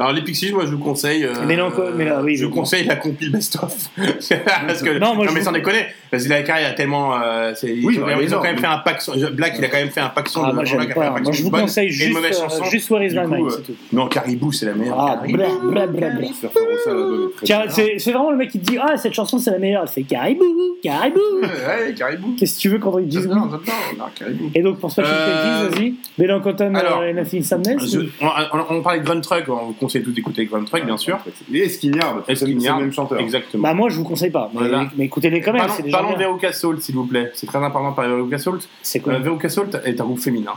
Alors, 0.00 0.12
les 0.12 0.22
Pixies, 0.22 0.52
moi, 0.52 0.64
je 0.66 0.70
vous 0.70 0.78
conseille. 0.78 1.24
euh, 1.24 1.32
mais 1.46 1.56
là, 1.56 2.20
oui, 2.22 2.36
je 2.36 2.46
vous 2.46 2.50
conseille 2.52 2.84
la 2.86 2.96
compile 2.96 3.30
best-of. 3.30 3.74
parce 3.96 4.82
que, 4.82 4.98
Non, 4.98 5.14
moi, 5.14 5.26
je 5.28 5.34
mais 5.34 5.42
sans 5.42 5.52
déconner. 5.52 5.86
Parce 6.10 6.24
que 6.24 6.28
la 6.30 6.42
carrière 6.42 6.70
a 6.70 6.72
tellement. 6.72 7.14
euh, 7.22 7.52
c'est- 7.54 7.68
ils, 7.74 7.84
Oui, 7.86 7.98
ont, 7.98 8.06
bah, 8.06 8.12
ils 8.12 8.16
ont 8.16 8.20
énorme. 8.22 8.42
quand 8.42 8.48
même 8.50 8.58
fait 8.58 8.66
un 8.66 8.78
pack. 8.78 9.00
son- 9.02 9.12
Black, 9.32 9.54
il 9.58 9.64
a 9.64 9.68
quand 9.68 9.76
même 9.78 9.90
fait 9.90 10.00
un 10.00 10.08
pack 10.08 10.28
son 10.28 10.42
Ah, 10.42 10.52
moi, 10.52 10.64
Black 10.64 10.90
un 10.90 10.94
pas. 10.94 11.10
pack 11.12 11.22
Moi, 11.22 11.32
je 11.32 11.42
vous 11.42 11.50
bonne 11.50 11.60
conseille 11.62 11.84
et 11.86 11.92
une 11.92 11.94
juste, 11.94 12.12
mauvaise 12.14 12.36
euh, 12.38 12.42
chanson. 12.42 12.64
juste 12.64 12.90
Where 12.90 13.04
is 13.04 13.10
My 13.14 13.26
Mind, 13.26 13.46
euh, 13.46 13.50
c'est 13.50 13.62
tout. 13.62 13.76
Non, 13.92 14.06
Caribou, 14.08 14.50
c'est 14.52 14.66
la 14.66 14.74
meilleure. 14.74 14.98
Ah, 14.98 15.16
Caribou. 15.16 15.36
bla, 15.70 15.86
bla, 15.86 15.86
bla, 15.86 16.10
bla. 16.10 16.26
Surfer 16.28 16.58
Rosa, 16.58 16.90
l'album 16.98 17.30
est 17.32 17.36
très 17.36 17.46
Tiens, 17.46 17.60
bien. 17.62 17.70
c'est 17.70 17.98
c'est 17.98 18.10
vraiment 18.12 18.30
le 18.32 18.36
mec 18.38 18.50
qui 18.50 18.58
te 18.58 18.64
dit 18.70 18.78
Ah, 18.82 18.96
cette 18.96 19.12
chanson 19.14 19.38
c'est 19.38 19.50
la 19.52 19.58
meilleure. 19.58 19.82
Elle 19.82 19.88
fait 19.88 20.02
Caribou, 20.02 20.44
Caribou. 20.82 21.20
Ouais, 21.42 21.94
Caribou. 21.94 22.34
Qu'est-ce 22.38 22.56
que 22.56 22.60
tu 22.60 22.68
veux 22.70 22.78
quand 22.78 22.98
ils 22.98 23.06
disent 23.06 23.26
oui 23.26 23.28
J'adore, 23.28 23.44
j'adore, 23.50 23.74
j'adore 23.92 24.10
Caribou. 24.14 24.50
Et 24.54 24.62
donc 24.62 24.78
pour 24.80 24.90
Smashing 24.90 25.12
Euh, 25.14 25.60
Pumpkins, 25.68 25.76
vas-y. 25.80 25.94
Melanchothon 26.18 26.74
alors, 26.74 27.00
euh, 27.02 27.12
Nothing 27.12 27.42
Sadness 27.42 27.96
on, 28.20 28.26
on- 28.26 28.76
on 28.78 28.82
parlait 28.82 29.00
de 29.00 29.04
Grunt 29.04 29.20
Truck, 29.20 29.44
on 29.48 29.66
vous 29.66 29.72
conseille 29.90 30.02
tous 30.04 30.12
d'écouter 30.12 30.44
Grunt 30.46 30.64
Truck, 30.64 30.84
bien 30.84 30.96
sûr. 30.96 31.18
Et 31.52 31.68
Skinyard, 31.68 32.22
c'est 32.26 32.46
le 32.46 32.54
même 32.80 32.92
chanteur. 32.92 33.18
Exactement. 33.18 33.62
Bah, 33.62 33.74
moi 33.74 33.88
je 33.88 33.96
vous 33.96 34.04
conseille 34.04 34.30
pas. 34.30 34.50
Mais, 34.52 34.60
Voilà. 34.60 34.88
mais 34.96 35.04
écoutez-les 35.06 35.40
quand 35.40 35.52
même, 35.52 35.66
Parlons, 35.66 35.82
déjà 35.84 35.98
parlons 35.98 36.12
de. 36.14 36.18
Veruca 36.18 36.52
Salt, 36.52 36.80
s'il 36.80 36.94
vous 36.94 37.06
plaît. 37.06 37.30
C'est 37.34 37.46
très 37.46 37.58
important 37.58 37.90
de 37.90 37.96
parler 37.96 38.10
de 38.10 38.16
Veruca 38.16 38.38
Salt. 38.38 38.68
C'est 38.82 39.00
quoi 39.00 39.14
Euh, 39.14 39.18
Veruca 39.18 39.48
Salt 39.48 39.76
est 39.84 40.00
un 40.00 40.04
groupe 40.04 40.20
féminin. 40.20 40.52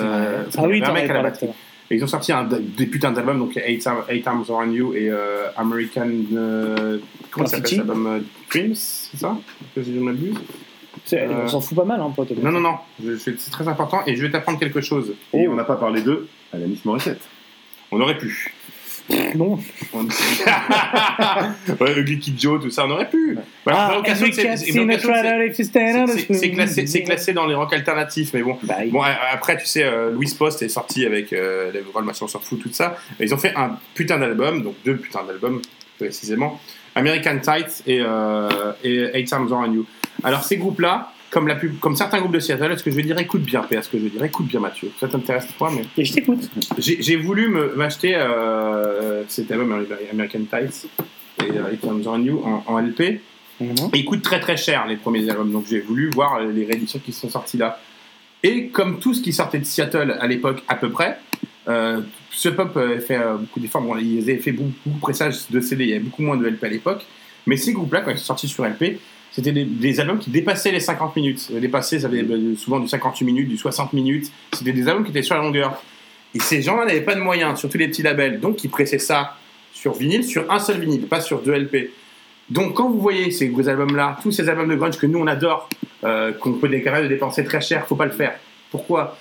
Euh, 0.00 0.44
Ah 0.56 0.62
oui, 0.66 0.82
un 0.82 0.92
mec 0.92 1.08
à 1.10 1.14
la 1.14 1.22
batterie. 1.22 1.48
Et 1.90 1.96
ils 1.96 2.04
ont 2.04 2.08
sorti 2.08 2.32
un, 2.32 2.44
des 2.44 2.84
putains 2.86 3.12
d'albums, 3.12 3.38
donc 3.38 3.56
Eight, 3.56 3.86
Arm- 3.86 4.04
Eight 4.10 4.26
Arms 4.26 4.44
Around 4.50 4.74
You 4.74 4.92
et 4.94 5.08
euh, 5.10 5.46
American. 5.56 6.08
euh, 6.34 6.98
comment 7.30 7.46
ça 7.46 7.56
s'appelle 7.56 7.62
Graffiti. 7.62 7.76
cet 7.76 7.80
album 7.80 8.06
euh, 8.06 8.20
Dreams, 8.50 8.74
c'est 8.74 9.16
ça? 9.16 9.38
Que 9.74 9.82
je 9.82 9.92
m'abuse 9.92 10.34
Euh, 11.14 11.26
On 11.44 11.48
s'en 11.48 11.60
fout 11.62 11.76
pas 11.76 11.84
mal, 11.84 12.00
hein, 12.02 12.12
pote. 12.14 12.30
Non, 12.42 12.50
non, 12.52 12.60
non, 12.60 12.74
c'est 13.18 13.36
très 13.50 13.66
important 13.68 14.02
et 14.06 14.16
je 14.16 14.20
vais 14.22 14.30
t'apprendre 14.30 14.58
quelque 14.58 14.82
chose. 14.82 15.14
Et 15.32 15.46
Oh. 15.48 15.52
on 15.52 15.54
n'a 15.54 15.64
pas 15.64 15.76
parlé 15.76 16.02
d'eux, 16.02 16.28
Alanis 16.52 16.82
Morissette. 16.84 17.22
On 17.90 17.98
aurait 18.02 18.18
pu. 18.18 18.52
Non. 19.36 19.58
On- 19.94 20.04
ouais, 21.80 21.94
le 21.94 22.04
Geeky 22.06 22.34
Joe, 22.38 22.60
tout 22.62 22.70
ça, 22.70 22.84
on 22.86 22.90
aurait 22.90 23.08
pu. 23.08 23.36
Voilà, 23.64 23.86
Ah, 23.86 23.88
Salt, 24.14 24.26
we 24.26 24.34
c'est- 24.34 24.42
on 24.80 26.50
classé, 26.50 26.86
c'est 26.86 27.02
classé 27.02 27.32
dans 27.32 27.46
les 27.46 27.54
rock 27.54 27.72
alternatifs, 27.72 28.30
mais 28.34 28.42
bon. 28.42 28.58
Bah. 28.62 28.76
Bon, 28.90 29.00
après, 29.02 29.56
tu 29.58 29.66
sais, 29.66 29.84
euh, 29.84 30.10
Louis 30.10 30.32
Post 30.38 30.62
est 30.62 30.68
sorti 30.68 31.06
avec 31.06 31.32
euh, 31.32 31.70
les 31.72 31.80
Roll 31.92 32.04
Machin 32.04 32.26
sur 32.28 32.42
Foot, 32.44 32.60
tout 32.62 32.72
ça. 32.72 32.96
Et 33.18 33.24
ils 33.24 33.34
ont 33.34 33.38
fait 33.38 33.54
un 33.56 33.78
putain 33.94 34.18
d'album, 34.18 34.62
donc 34.62 34.74
deux 34.84 34.96
putains 34.96 35.24
d'albums, 35.24 35.60
précisément. 35.98 36.60
American 36.94 37.38
Tight 37.38 37.82
et, 37.86 38.00
euh, 38.00 38.72
et 38.84 39.10
Eight 39.14 39.28
Times 39.28 39.48
Around 39.52 39.74
You. 39.74 39.86
Alors, 40.24 40.42
ces 40.44 40.56
groupes-là, 40.56 41.12
comme, 41.30 41.48
la 41.48 41.56
pub, 41.56 41.78
comme 41.78 41.96
certains 41.96 42.20
groupes 42.20 42.32
de 42.32 42.40
Seattle, 42.40 42.78
ce 42.78 42.82
que 42.82 42.90
je 42.90 43.00
dire, 43.00 43.18
écoute 43.18 43.42
bien, 43.42 43.62
PA, 43.62 43.82
ce 43.82 43.88
que 43.88 43.98
je 43.98 44.06
dire, 44.06 44.22
écoute 44.24 44.46
bien, 44.46 44.60
Mathieu. 44.60 44.90
Ça 44.98 45.08
t'intéresse 45.08 45.52
pas, 45.58 45.70
mais. 45.70 45.84
Et 45.96 46.04
je 46.04 46.12
t'écoute. 46.12 46.50
J'ai 46.78 47.16
voulu 47.16 47.48
m'acheter 47.76 48.14
euh, 48.16 49.24
cet 49.28 49.50
album 49.50 49.86
American 50.12 50.40
Tights 50.50 50.86
et 51.40 51.50
euh, 51.50 51.76
Times 51.80 52.02
Around 52.06 52.26
You 52.26 52.42
en, 52.44 52.64
en 52.66 52.80
LP. 52.80 53.20
Mhm. 53.60 53.74
Et 53.92 53.98
ils 53.98 54.04
coûtent 54.04 54.22
très 54.22 54.40
très 54.40 54.56
cher 54.56 54.86
les 54.86 54.96
premiers 54.96 55.28
albums, 55.28 55.50
donc 55.50 55.64
j'ai 55.68 55.80
voulu 55.80 56.10
voir 56.10 56.40
les 56.40 56.64
rééditions 56.64 57.00
qui 57.04 57.12
sont 57.12 57.28
sorties 57.28 57.56
là. 57.56 57.80
Et 58.42 58.68
comme 58.68 59.00
tout 59.00 59.14
ce 59.14 59.20
qui 59.20 59.32
sortait 59.32 59.58
de 59.58 59.64
Seattle 59.64 60.16
à 60.20 60.26
l'époque 60.28 60.62
à 60.68 60.76
peu 60.76 60.90
près, 60.90 61.18
euh, 61.68 62.00
ce 62.30 62.48
pop 62.48 62.76
avait 62.76 63.00
fait 63.00 63.16
euh, 63.16 63.36
beaucoup 63.36 63.60
d'efforts. 63.60 63.82
Bon, 63.82 63.96
ils 63.96 64.22
avaient 64.22 64.38
fait 64.38 64.52
beaucoup, 64.52 64.70
beaucoup 64.86 64.96
de 64.96 65.00
pressages 65.00 65.50
de 65.50 65.60
CD, 65.60 65.84
il 65.84 65.90
y 65.90 65.92
avait 65.94 66.02
beaucoup 66.02 66.22
moins 66.22 66.36
de 66.36 66.46
LP 66.46 66.64
à 66.64 66.68
l'époque. 66.68 67.04
Mais 67.46 67.56
ces 67.56 67.72
groupes-là, 67.72 68.02
quand 68.02 68.10
ils 68.10 68.18
sont 68.18 68.26
sortis 68.26 68.48
sur 68.48 68.64
LP, 68.64 69.00
c'était 69.38 69.52
des, 69.52 69.64
des 69.64 70.00
albums 70.00 70.18
qui 70.18 70.30
dépassaient 70.30 70.72
les 70.72 70.80
50 70.80 71.14
minutes. 71.14 71.48
Euh, 71.54 71.60
Dépassaient, 71.60 72.00
ça 72.00 72.08
avait 72.08 72.24
euh, 72.24 72.56
souvent 72.56 72.80
du 72.80 72.88
58 72.88 73.24
minutes, 73.24 73.48
du 73.48 73.56
60 73.56 73.92
minutes. 73.92 74.32
C'était 74.52 74.72
des 74.72 74.88
albums 74.88 75.04
qui 75.04 75.10
étaient 75.10 75.22
sur 75.22 75.36
la 75.36 75.42
longueur. 75.42 75.80
Et 76.34 76.40
ces 76.40 76.60
gens-là 76.60 76.84
n'avaient 76.84 77.02
pas 77.02 77.14
de 77.14 77.20
moyens, 77.20 77.56
surtout 77.60 77.78
les 77.78 77.86
petits 77.86 78.02
labels. 78.02 78.40
Donc 78.40 78.64
ils 78.64 78.68
pressaient 78.68 78.98
ça 78.98 79.36
sur 79.72 79.94
vinyle, 79.94 80.24
sur 80.24 80.50
un 80.50 80.58
seul 80.58 80.80
vinyle, 80.80 81.06
pas 81.06 81.20
sur 81.20 81.40
deux 81.40 81.56
LP. 81.56 81.90
Donc 82.50 82.74
quand 82.74 82.90
vous 82.90 82.98
voyez 82.98 83.30
ces 83.30 83.46
gros 83.46 83.68
albums-là, 83.68 84.18
tous 84.24 84.32
ces 84.32 84.48
albums 84.48 84.68
de 84.68 84.74
grunge 84.74 84.98
que 84.98 85.06
nous 85.06 85.20
on 85.20 85.28
adore, 85.28 85.68
euh, 86.02 86.32
qu'on 86.32 86.54
peut 86.54 86.68
déclarer 86.68 87.04
de 87.04 87.08
dépenser 87.08 87.44
très 87.44 87.60
cher, 87.60 87.86
faut 87.86 87.94
pas 87.94 88.06
le 88.06 88.10
faire. 88.10 88.34
Pourquoi? 88.72 89.16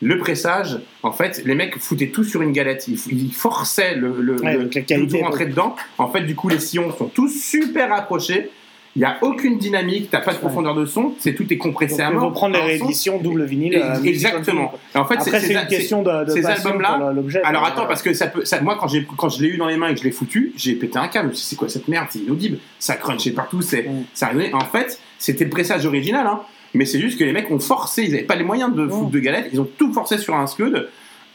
Le 0.00 0.16
pressage, 0.16 0.78
en 1.02 1.12
fait, 1.12 1.42
les 1.44 1.54
mecs 1.54 1.76
foutaient 1.78 2.08
tout 2.08 2.24
sur 2.24 2.40
une 2.40 2.52
galette. 2.52 2.88
Ils, 2.88 2.98
ils 3.12 3.34
forçaient 3.34 3.96
le, 3.96 4.14
le, 4.18 4.40
Ouais, 4.40 5.08
tout 5.08 5.18
rentrer 5.18 5.44
dedans. 5.44 5.76
En 5.98 6.08
fait, 6.08 6.22
du 6.22 6.34
coup, 6.34 6.48
les 6.48 6.60
sillons 6.60 6.90
sont 6.96 7.08
tous 7.08 7.38
super 7.38 7.92
accrochés. 7.92 8.48
Il 8.96 9.00
n'y 9.00 9.04
a 9.04 9.18
aucune 9.22 9.58
dynamique, 9.58 10.08
t'as 10.10 10.20
pas 10.20 10.32
de 10.32 10.38
profondeur 10.38 10.74
de 10.74 10.84
son, 10.84 11.12
c'est 11.20 11.34
tout 11.34 11.52
est 11.52 11.56
compressé 11.58 11.98
Donc, 11.98 12.06
à 12.06 12.10
mort. 12.10 12.32
prendre 12.32 12.54
les 12.56 12.60
rééditions 12.62 13.18
double 13.18 13.44
vinyle. 13.44 13.76
Euh, 13.76 14.02
Exactement. 14.02 14.72
Et 14.94 14.98
en 14.98 15.04
fait, 15.04 15.14
Après, 15.18 15.38
c'est 15.40 15.46
ces- 15.48 15.54
une 15.54 15.66
question 15.66 16.02
de, 16.02 16.24
de 16.24 16.30
ces 16.32 16.44
albums-là. 16.44 17.12
l'objet. 17.14 17.40
Alors 17.44 17.64
attends, 17.64 17.86
parce 17.86 18.02
que 18.02 18.12
ça 18.14 18.26
peut, 18.26 18.44
ça- 18.44 18.60
moi 18.60 18.76
quand 18.80 18.88
j'ai 18.88 19.06
quand 19.16 19.28
je 19.28 19.42
l'ai 19.42 19.48
eu 19.50 19.56
dans 19.56 19.68
les 19.68 19.76
mains 19.76 19.88
et 19.88 19.94
que 19.94 20.00
je 20.00 20.04
l'ai 20.04 20.10
foutu, 20.10 20.52
j'ai 20.56 20.74
pété 20.74 20.98
un 20.98 21.08
câble. 21.08 21.30
C'est 21.36 21.54
quoi 21.56 21.68
cette 21.68 21.86
merde 21.86 22.08
C'est 22.10 22.20
inaudible. 22.20 22.58
Ça 22.78 22.94
crunchait 22.96 23.30
partout. 23.30 23.62
C'est, 23.62 23.82
Mm. 23.82 24.04
ça 24.14 24.30
En 24.54 24.60
fait, 24.64 24.98
c'était 25.18 25.44
le 25.44 25.50
pressage 25.50 25.86
original, 25.86 26.26
hein. 26.26 26.40
Mais 26.74 26.84
c'est 26.84 27.00
juste 27.00 27.18
que 27.18 27.24
les 27.24 27.32
mecs 27.32 27.50
ont 27.50 27.58
forcé. 27.60 28.02
Ils 28.02 28.10
n'avaient 28.12 28.24
pas 28.24 28.36
les 28.36 28.44
moyens 28.44 28.74
de 28.74 28.86
foutre 28.88 29.10
de 29.10 29.18
galettes. 29.20 29.48
Ils 29.52 29.60
ont 29.60 29.68
tout 29.78 29.92
forcé 29.92 30.18
sur 30.18 30.34
un 30.34 30.46
scud. 30.46 30.86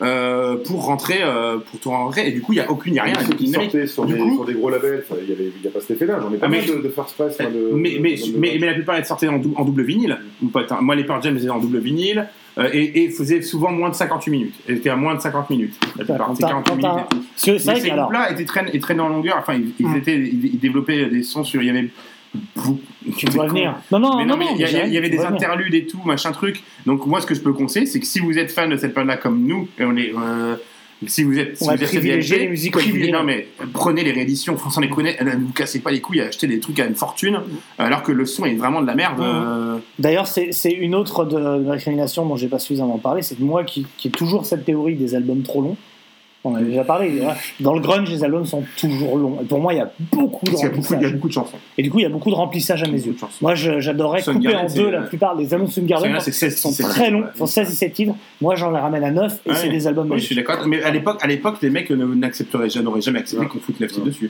Euh, 0.02 0.56
pour 0.58 0.86
rentrer, 0.86 1.20
euh, 1.22 1.58
pour 1.58 1.80
tout 1.80 1.90
rentrer, 1.92 2.28
et 2.28 2.32
du 2.32 2.42
coup 2.42 2.54
il 2.54 2.58
y 2.58 2.60
a 2.60 2.70
aucune, 2.70 2.94
il 2.94 2.98
y 2.98 3.00
a 3.00 3.04
rien. 3.04 3.14
Ceux 3.26 3.36
qui 3.36 3.48
sortaient 3.50 3.88
sur 3.88 4.06
Du 4.06 4.14
des, 4.14 4.20
coup- 4.20 4.34
sur 4.36 4.46
des 4.46 4.54
gros 4.54 4.70
labels, 4.70 5.04
il 5.28 5.36
n'y 5.62 5.68
a 5.68 5.72
pas 5.72 5.80
cet 5.82 5.92
effet-là. 5.92 6.20
J'en 6.22 6.34
ai 6.34 6.38
pas 6.38 6.48
Ah, 6.48 6.50
mais- 6.50 6.66
de, 6.66 6.82
de 6.82 6.90
First 6.90 7.16
Press. 7.16 7.38
moi, 7.40 7.50
de- 7.52 7.70
mais, 7.74 7.92
de- 7.96 8.00
mais, 8.00 8.16
de- 8.16 8.38
mais, 8.38 8.58
mais 8.60 8.68
la 8.68 8.74
plupart 8.74 8.96
elles 8.96 9.06
sortaient 9.06 9.28
en, 9.28 9.38
dou- 9.38 9.54
en 9.56 9.64
double 9.66 9.84
vinyle. 9.84 10.18
mon 10.42 10.50
pote, 10.50 10.72
hein. 10.72 10.80
Moi, 10.82 10.96
les 10.96 11.04
Pearl 11.04 11.22
Jam, 11.24 11.38
étaient 11.38 11.50
en 11.50 11.60
double 11.60 11.78
vinyle 11.80 12.28
euh, 12.58 12.70
et, 12.74 13.04
et 13.04 13.10
faisaient 13.10 13.42
souvent 13.42 13.72
moins 13.72 13.90
de 13.90 13.96
58 13.96 14.32
minutes. 14.32 14.56
Elles 14.68 14.78
étaient 14.78 14.90
à 14.90 14.96
moins 14.96 15.16
de 15.16 15.22
50 15.22 15.50
minutes. 15.50 15.76
La 15.98 16.06
plupart, 16.06 16.32
c'est 16.36 16.42
t'as- 16.42 16.50
48 16.50 16.82
quand 16.82 16.94
minutes. 16.96 17.08
ces 17.36 17.82
que, 17.82 17.92
alors- 17.92 18.06
groupes-là 18.12 18.32
étaient 18.32 18.46
traînés, 18.46 19.02
en 19.02 19.10
longueur. 19.10 19.38
Enfin, 19.40 19.54
ils, 19.56 19.74
ils 19.80 19.88
Mm. 19.88 19.96
étaient, 19.98 20.18
ils, 20.20 20.46
ils 20.54 20.60
développaient 20.60 21.06
des 21.08 21.24
sons 21.24 21.44
sur. 21.44 21.62
Il 21.62 21.68
y 21.68 21.70
avait. 21.70 21.90
Tu 23.18 23.26
dois 23.28 23.48
venir. 23.48 23.76
Non, 23.92 24.00
non, 24.00 24.18
Mais 24.18 24.26
non, 24.26 24.38
mais 24.38 24.46
non, 24.46 24.52
il 24.56 24.62
y, 24.62 24.94
y 24.94 24.98
avait 24.98 25.10
des 25.10 25.18
dois 25.18 25.26
venir. 25.28 25.42
interludes 25.42 25.74
et 25.74 25.86
tout, 25.86 26.00
machin 26.06 26.32
truc. 26.32 26.64
Donc 26.86 27.06
moi, 27.06 27.22
ce 27.22 27.28
que 27.28 27.36
je 27.36 27.42
peux 27.42 27.54
conseiller, 27.54 27.86
c'est 27.86 28.00
que 28.00 28.06
si 28.06 28.20
vous 28.20 28.38
êtes 28.38 28.52
fan 28.52 28.70
de 28.70 28.78
cette 28.78 28.94
bande-là 28.94 29.18
comme 29.18 29.44
nous, 29.46 29.68
et 29.78 29.84
on 29.84 29.96
est, 29.98 30.12
euh, 30.18 30.56
si 31.06 31.24
vous 31.24 31.38
êtes, 31.38 31.58
si 31.58 31.64
On 31.64 31.68
va 31.68 31.76
vous 31.76 31.84
êtes 31.84 31.90
privilégier 31.90 32.38
LP, 32.38 32.42
les 32.44 32.50
musiques 32.50 32.78
vinyle. 32.78 33.12
non 33.12 33.24
mais 33.24 33.48
prenez 33.74 34.04
les 34.04 34.12
rééditions, 34.14 34.58
sans 34.58 34.80
les 34.82 34.90
connaître, 34.90 35.24
ne 35.24 35.32
vous 35.32 35.52
cassez 35.54 35.80
pas 35.82 35.92
les 35.92 36.00
couilles 36.00 36.22
à 36.22 36.28
acheter 36.28 36.48
des 36.48 36.60
trucs 36.62 36.80
à 36.80 36.86
une 36.86 36.96
fortune, 36.96 37.42
alors 37.78 38.04
que 38.04 38.12
le 38.14 38.26
son 38.26 38.46
est 38.46 38.56
vraiment 38.56 38.82
de 38.82 38.88
la 38.88 38.96
merde. 38.96 39.20
euh, 39.20 39.78
D'ailleurs, 40.00 40.28
c'est 40.28 40.54
c'est 40.54 40.72
une 40.72 40.96
autre 40.96 41.26
de, 41.26 41.38
de 41.64 41.70
récrimination 41.70 42.26
dont 42.26 42.38
j'ai 42.38 42.48
pas 42.48 42.60
suffisamment 42.60 42.98
parlé, 43.00 43.22
c'est 43.22 43.36
que 43.36 43.44
moi 43.44 43.64
qui, 43.66 43.86
qui 43.98 44.08
ai 44.08 44.12
toujours 44.12 44.46
cette 44.46 44.64
théorie 44.66 44.96
des 44.96 45.14
albums 45.14 45.44
trop 45.44 45.62
longs, 45.62 45.78
On 46.46 46.52
en 46.52 46.56
a 46.56 46.62
déjà 46.62 46.84
parlé. 46.84 47.22
Dans 47.62 47.74
le 47.74 47.80
grunge, 47.80 48.10
les 48.10 48.22
albums 48.24 48.46
sont 48.46 48.64
toujours 48.78 49.18
longs. 49.18 49.40
Et 49.42 49.46
pour 49.46 49.60
moi, 49.62 49.74
il 49.74 49.78
y 49.78 49.80
a 49.80 49.90
beaucoup 50.12 50.46
de 50.46 50.52
remplissage. 50.56 51.00
il 51.00 51.04
y 51.04 51.06
a 51.06 51.10
beaucoup 51.14 51.28
de 51.30 51.34
chansons. 51.34 51.58
Et 51.78 51.84
du 51.84 51.90
coup, 51.90 52.00
il 52.00 52.04
y 52.04 52.06
a 52.06 52.10
beaucoup 52.10 52.30
de 52.30 52.36
remplissage 52.36 52.84
à 52.84 52.88
mes 52.88 53.02
yeux. 53.02 53.16
Moi, 53.42 53.56
j'adorerais 53.56 54.20
couper 54.22 54.34
Soundgarden, 54.34 54.70
en 54.72 54.74
deux 54.76 54.90
la 54.90 55.02
plupart 55.04 55.38
des 55.38 55.54
albums 55.54 55.68
de 55.68 55.72
Soundgarden. 55.72 56.04
Soundgarden, 56.12 56.12
parce 56.14 56.26
c'est 56.26 56.32
qu'ils 56.32 56.52
16, 56.52 56.58
sont 56.62 56.70
17 56.70 56.86
très 56.90 57.10
longs. 57.12 57.20
titres, 57.22 57.32
Ils 57.36 57.38
font 57.38 57.46
16 57.46 57.70
17 57.70 57.94
titres. 57.94 58.16
Moi, 58.42 58.56
j'en 58.56 58.72
les 58.72 58.80
ramène 58.80 59.04
à 59.06 59.12
9 59.12 59.40
et 59.46 59.50
Ouais. 59.50 59.56
c'est 59.56 59.70
des 59.70 59.88
albums 59.88 60.12
Oui, 60.12 60.20
je 60.20 60.26
suis 60.26 60.36
d'accord. 60.36 60.68
Mais 60.68 60.84
à 60.84 60.92
l'époque, 60.92 61.20
à 61.22 61.28
l'époque, 61.28 61.56
les 61.62 61.70
mecs 61.70 61.90
n'accepteraient 61.90 62.70
jamais, 62.70 62.84
n'auraient 62.86 63.02
jamais 63.02 63.20
accepté 63.20 63.46
qu'on 63.46 63.60
foute 63.60 63.80
Lefty 63.80 64.02
dessus. 64.02 64.30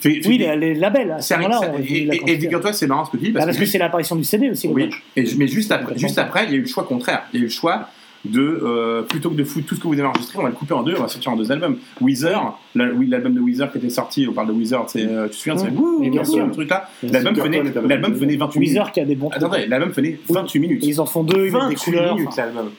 Fait- 0.00 0.22
Oui, 0.26 0.38
les, 0.38 0.74
labels, 0.74 1.10
à 1.10 1.20
ce 1.20 1.34
moment-là, 1.34 1.60
on 1.74 1.78
et, 1.82 1.84
et- 1.84 2.22
et 2.32 2.38
figure-toi, 2.40 2.72
c'est 2.72 2.86
marrant 2.86 3.04
ce 3.04 3.10
que 3.10 3.16
tu 3.18 3.24
dis. 3.24 3.30
Bah, 3.32 3.40
Parce, 3.40 3.48
parce 3.48 3.58
que 3.58 3.66
c'est 3.66 3.76
l'apparition 3.78 4.16
du 4.16 4.24
CD 4.24 4.48
aussi. 4.48 4.68
Oui, 4.68 4.88
et, 5.16 5.24
mais 5.36 5.46
juste 5.48 5.70
après, 5.70 5.84
Complètement. 5.86 6.08
juste 6.08 6.18
après, 6.18 6.44
il 6.46 6.50
y 6.50 6.54
a 6.54 6.56
eu 6.56 6.60
le 6.62 6.66
choix 6.66 6.84
contraire. 6.84 7.24
Il 7.32 7.40
y 7.40 7.42
a 7.42 7.44
eu 7.44 7.48
le 7.48 7.52
choix 7.52 7.88
de, 8.24 8.40
euh, 8.62 9.02
plutôt 9.02 9.30
que 9.30 9.34
de 9.34 9.44
foutre 9.44 9.66
tout 9.66 9.74
ce 9.74 9.80
que 9.80 9.86
vous 9.88 9.94
avez 9.94 10.04
enregistré, 10.04 10.38
on 10.38 10.42
va 10.42 10.48
le 10.48 10.54
couper 10.54 10.74
en 10.74 10.82
deux, 10.82 10.94
on 10.96 11.02
va 11.02 11.08
sortir 11.08 11.32
en 11.32 11.36
deux 11.36 11.50
albums. 11.50 11.76
Weezer, 12.00 12.56
la- 12.74 12.92
oui, 12.92 13.06
l'album 13.08 13.34
de 13.34 13.40
Weezer 13.40 13.70
qui 13.72 13.78
était 13.78 13.90
sorti, 13.90 14.26
on 14.28 14.32
parle 14.32 14.48
de 14.48 14.52
Weezer, 14.52 14.86
euh, 14.96 15.24
tu 15.24 15.30
te 15.30 15.34
souviens, 15.36 15.56
c'est 15.56 15.70
Mm. 15.70 15.82
Mais 16.00 16.10
bien 16.10 16.24
sûr. 16.24 16.46
le 16.46 16.52
truc 16.52 16.70
là. 16.70 16.88
L'album 17.02 17.34
venait, 17.34 17.62
l'album 17.86 18.12
venait 18.12 18.36
28 18.36 18.60
minutes. 18.60 18.74
Weezer 18.76 18.92
qui 18.92 19.00
a 19.00 19.04
des 19.04 19.16
bons 19.16 19.28
trucs. 19.30 19.42
Attendez, 19.42 19.66
l'album 19.66 19.90
venait 19.90 20.18
28 20.28 20.58
minutes. 20.60 20.84
Ils 20.86 21.00
en 21.00 21.06
font 21.06 21.24
deux, 21.24 21.46
ils 21.46 21.52
mettent 21.52 21.52
des 21.52 21.58
28 21.74 21.84
couleurs. 21.84 22.14
minutes, 22.16 22.36
l'album. 22.36 22.70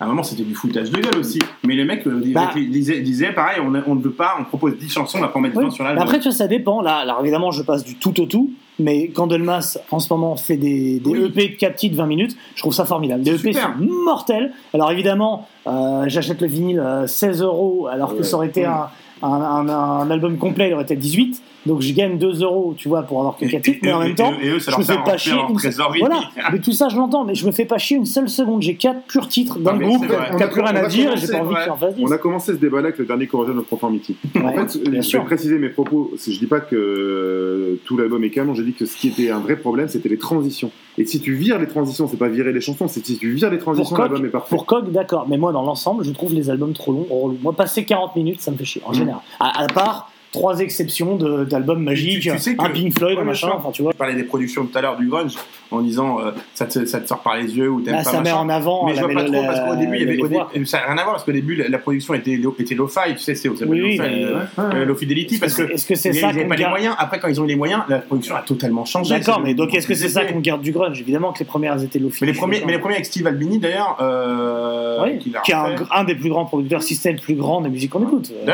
À 0.00 0.04
un 0.04 0.08
moment, 0.08 0.22
c'était 0.22 0.44
du 0.44 0.54
foutage 0.54 0.90
de 0.92 1.00
gueule 1.00 1.18
aussi. 1.18 1.40
Mais 1.66 1.74
les 1.74 1.84
mecs 1.84 2.06
euh, 2.06 2.22
Bah. 2.32 2.52
disaient, 2.56 3.00
disaient, 3.00 3.32
pareil, 3.32 3.58
on, 3.60 3.68
ne 3.94 4.00
veut 4.00 4.10
pas, 4.12 4.36
on 4.40 4.44
propose 4.44 4.76
10 4.78 4.88
chansons, 4.92 5.18
on 5.18 5.22
va 5.22 5.26
pas 5.28 5.38
en 5.40 5.42
mettre 5.42 5.56
Oui. 5.56 5.64
20 5.64 5.70
sur 5.70 5.82
Mais 5.84 5.88
l'album. 5.90 6.04
après, 6.06 6.18
tu 6.18 6.28
vois, 6.28 6.32
ça 6.32 6.46
dépend. 6.46 6.80
Là, 6.82 6.98
alors 6.98 7.18
évidemment, 7.20 7.50
je 7.50 7.62
passe 7.62 7.84
du 7.84 7.96
tout 7.96 8.18
au 8.20 8.26
tout. 8.26 8.52
Mais 8.78 9.08
quand 9.08 9.26
Delmas, 9.26 9.76
en 9.90 9.98
ce 9.98 10.12
moment, 10.12 10.36
fait 10.36 10.56
des, 10.56 11.00
des 11.00 11.10
EP 11.26 11.48
de 11.48 11.54
4 11.56 11.74
titres 11.76 11.96
20 11.96 12.06
minutes, 12.06 12.36
je 12.54 12.60
trouve 12.62 12.72
ça 12.72 12.84
formidable. 12.84 13.22
Les 13.24 13.32
EP 13.32 13.52
super. 13.52 13.74
sont 13.76 13.84
mortels. 14.04 14.52
Alors 14.72 14.90
évidemment, 14.92 15.48
euh, 15.66 16.04
j'achète 16.06 16.40
le 16.40 16.46
vinyle 16.46 16.78
euh, 16.80 17.06
16 17.06 17.42
euros, 17.42 17.88
alors 17.88 18.12
que 18.12 18.18
Ouais. 18.18 18.22
ça 18.24 18.36
aurait 18.36 18.46
été 18.48 18.60
Ouais. 18.62 18.66
un, 18.68 18.88
un, 19.22 19.68
un- 19.68 19.68
un 19.68 20.10
album 20.10 20.38
complet, 20.38 20.68
il 20.68 20.74
aurait 20.74 20.84
été 20.84 20.94
18. 20.96 21.42
Donc 21.68 21.82
je 21.82 21.92
gagne 21.92 22.18
2 22.18 22.42
euros, 22.42 22.74
tu 22.76 22.88
vois, 22.88 23.02
pour 23.02 23.18
avoir 23.20 23.36
que 23.36 23.44
4 23.46 23.62
titres. 23.62 23.78
Mais 23.82 23.92
en 23.92 24.02
et- 24.02 24.06
même 24.06 24.14
temps, 24.16 24.32
et 24.42 24.48
eux, 24.48 24.58
ça 24.58 24.72
je 24.72 24.78
me 24.78 24.82
fait 24.82 24.94
fais 24.94 25.04
pas 25.04 25.16
chier. 25.16 25.32
une-. 25.34 25.98
Voilà. 26.00 26.20
Mais 26.52 26.58
tout 26.58 26.72
ça, 26.72 26.88
je 26.88 26.96
l'entends. 26.96 27.24
Mais 27.24 27.34
je 27.34 27.46
me 27.46 27.52
fais 27.52 27.64
pas 27.66 27.78
chier 27.78 27.96
une 27.96 28.06
seule 28.06 28.28
seconde. 28.28 28.62
J'ai 28.62 28.74
4 28.74 29.02
purs 29.06 29.28
titres 29.28 29.58
d'un 29.58 29.76
groupe 29.76 30.04
On 30.32 30.38
plus 30.48 30.60
rien 30.62 30.74
à 30.74 30.86
dire 30.88 31.16
j'ai 31.16 31.28
pas 31.28 31.38
envie 31.40 31.54
ouais. 31.54 31.66
fasse 31.78 31.94
10. 31.94 32.04
On 32.04 32.10
a 32.10 32.18
commencé 32.18 32.52
ce 32.52 32.58
débat-là 32.58 32.86
avec 32.88 32.98
le 32.98 33.04
dernier 33.04 33.26
Corrosion 33.26 33.56
of 33.58 33.68
Conformity. 33.68 34.16
en 34.42 34.52
fait, 34.52 34.78
je 34.92 35.00
sûr. 35.02 35.20
vais 35.20 35.26
préciser 35.26 35.58
mes 35.58 35.68
propos. 35.68 36.10
Je 36.16 36.38
dis 36.38 36.46
pas 36.46 36.60
que 36.60 36.74
euh, 36.76 37.80
tout 37.84 37.96
l'album 37.96 38.22
est 38.24 38.30
canon. 38.30 38.54
J'ai 38.54 38.64
dit 38.64 38.72
que 38.72 38.86
ce 38.86 38.96
qui 38.96 39.08
était 39.08 39.30
un 39.30 39.38
vrai 39.40 39.56
problème, 39.56 39.88
c'était 39.88 40.08
les 40.08 40.18
transitions. 40.18 40.70
Et 40.96 41.04
si 41.06 41.20
tu 41.20 41.34
vires 41.34 41.58
les 41.58 41.66
transitions, 41.68 42.08
c'est 42.08 42.16
pas 42.16 42.28
virer 42.28 42.52
les 42.52 42.60
chansons, 42.60 42.88
c'est 42.88 43.04
si 43.04 43.18
tu 43.18 43.30
vires 43.30 43.50
les 43.50 43.58
transitions, 43.58 43.96
l'album 43.96 44.24
est 44.24 44.28
parfait. 44.30 44.48
Pour 44.50 44.66
Cog, 44.66 44.90
d'accord. 44.90 45.26
Mais 45.28 45.38
moi, 45.38 45.52
dans 45.52 45.62
l'ensemble, 45.62 46.04
je 46.04 46.10
trouve 46.10 46.34
les 46.34 46.50
albums 46.50 46.72
trop 46.72 46.92
longs. 46.92 47.06
relous. 47.10 47.38
Moi, 47.42 47.52
passer 47.52 47.84
40 47.84 48.16
minutes, 48.16 48.40
ça 48.40 48.50
me 48.50 48.56
fait 48.56 48.64
chier, 48.64 48.82
en 48.84 48.90
Mm. 48.90 48.94
général. 48.94 49.20
À 49.40 49.66
part 49.72 50.10
trois 50.32 50.60
exceptions 50.60 51.16
de- 51.16 51.44
d'albums 51.44 51.82
magiques, 51.82 52.20
Tu- 52.20 52.30
tu 52.30 52.38
sais 52.38 52.54
que- 52.56 52.62
un 52.64 52.70
Pink 52.70 52.96
Floyd, 52.98 53.16
Ouais, 53.16 53.22
un 53.22 53.24
machin, 53.26 53.50
enfin, 53.54 53.70
tu 53.72 53.82
vois. 53.82 53.92
Tu 53.92 53.98
parlais 53.98 54.14
des 54.14 54.24
productions 54.24 54.66
tout 54.66 54.76
à 54.76 54.82
l'heure 54.82 54.96
du 54.96 55.06
grunge 55.08 55.34
en 55.70 55.80
disant 55.80 56.20
euh, 56.20 56.30
ça, 56.54 56.66
te, 56.66 56.84
ça 56.86 57.00
te 57.00 57.06
sort 57.08 57.20
par 57.20 57.36
les 57.36 57.56
yeux 57.56 57.68
ou 57.70 57.80
t'aimes 57.82 57.94
Là, 57.96 58.02
pas 58.02 58.10
ça 58.10 58.20
met 58.22 58.32
en 58.32 58.48
avant 58.48 58.86
mais 58.86 58.94
je 58.94 59.00
vois 59.04 59.12
pas 59.12 59.24
trop 59.24 59.42
parce 59.44 59.60
qu'au 59.60 59.76
début 59.76 59.96
il 59.96 60.00
y 60.00 60.04
avait 60.04 60.16
les 60.16 60.22
au 60.22 60.28
dé- 60.28 60.34
voix. 60.34 60.50
ça 60.64 60.78
n'a 60.78 60.84
rien 60.86 60.92
à 60.98 61.02
voir 61.02 61.12
parce 61.12 61.24
qu'au 61.24 61.32
début 61.32 61.56
la, 61.56 61.68
la 61.68 61.78
production 61.78 62.14
était 62.14 62.36
lo- 62.36 62.56
était 62.58 62.74
lo-fi 62.74 63.12
tu 63.14 63.18
sais 63.18 63.34
c'est 63.34 63.48
Oui, 63.50 63.82
oui, 63.82 63.98
euh, 64.00 64.44
euh, 64.58 64.84
low 64.86 64.94
fidelity 64.94 65.38
parce 65.38 65.52
que 65.54 65.70
Est-ce 65.70 65.84
que 65.86 65.94
c'est 65.94 66.14
ça 66.14 66.28
n'avaient 66.28 66.42
qu'on 66.44 66.48
pas 66.48 66.54
les 66.54 66.60
garde 66.62 66.72
moyens. 66.72 66.94
Après 66.98 67.20
quand 67.20 67.28
ils 67.28 67.38
ont 67.40 67.44
eu 67.44 67.48
les 67.48 67.56
moyens 67.56 67.82
la 67.88 67.98
production 67.98 68.34
a 68.36 68.40
totalement 68.40 68.86
changé. 68.86 69.14
D'accord, 69.18 69.40
mais 69.44 69.52
donc 69.52 69.74
est-ce 69.74 69.86
que 69.86 69.94
c'est 69.94 70.08
ça 70.08 70.24
qu'on 70.24 70.40
garde 70.40 70.62
du 70.62 70.72
grunge? 70.72 70.98
Évidemment 71.00 71.32
que 71.34 71.40
les 71.40 71.44
premières 71.44 71.82
étaient 71.82 71.98
low 71.98 72.10
mais 72.22 72.26
les 72.28 72.32
premiers 72.32 72.62
mais 72.66 72.72
les 72.72 72.78
premiers 72.78 72.94
avec 72.94 73.06
Steve 73.06 73.26
Albini 73.26 73.58
d'ailleurs 73.58 73.96
euh, 74.00 75.00
a 75.02 75.10
qui 75.42 75.52
est 75.52 75.54
un, 75.54 76.04
des 76.04 76.14
plus 76.14 76.30
grands 76.30 76.44
producteurs, 76.46 76.82
si 76.82 76.94
c'est 76.94 77.12
le 77.12 77.18
plus 77.18 77.34
grand 77.34 77.60
des 77.60 77.68
musiques 77.68 77.90
qu'on 77.90 78.02
écoute. 78.02 78.30
Euh, 78.32 78.42
il 78.44 78.50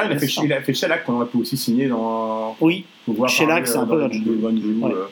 a 0.53 0.61
fait, 0.61 0.73
a 0.73 0.75
Shellac 0.75 1.05
qu'on 1.05 1.15
aurait 1.15 1.27
pu 1.27 1.37
aussi 1.39 1.57
signer 1.65 1.89
dans. 1.89 2.57
Oui, 2.61 2.85
Shellac, 3.28 3.65
parler, 3.65 3.66
c'est 3.66 3.78
un 3.78 3.82
euh, 3.82 3.86
peu 3.86 4.03
Ouais. 4.82 4.93
euh. 4.93 5.05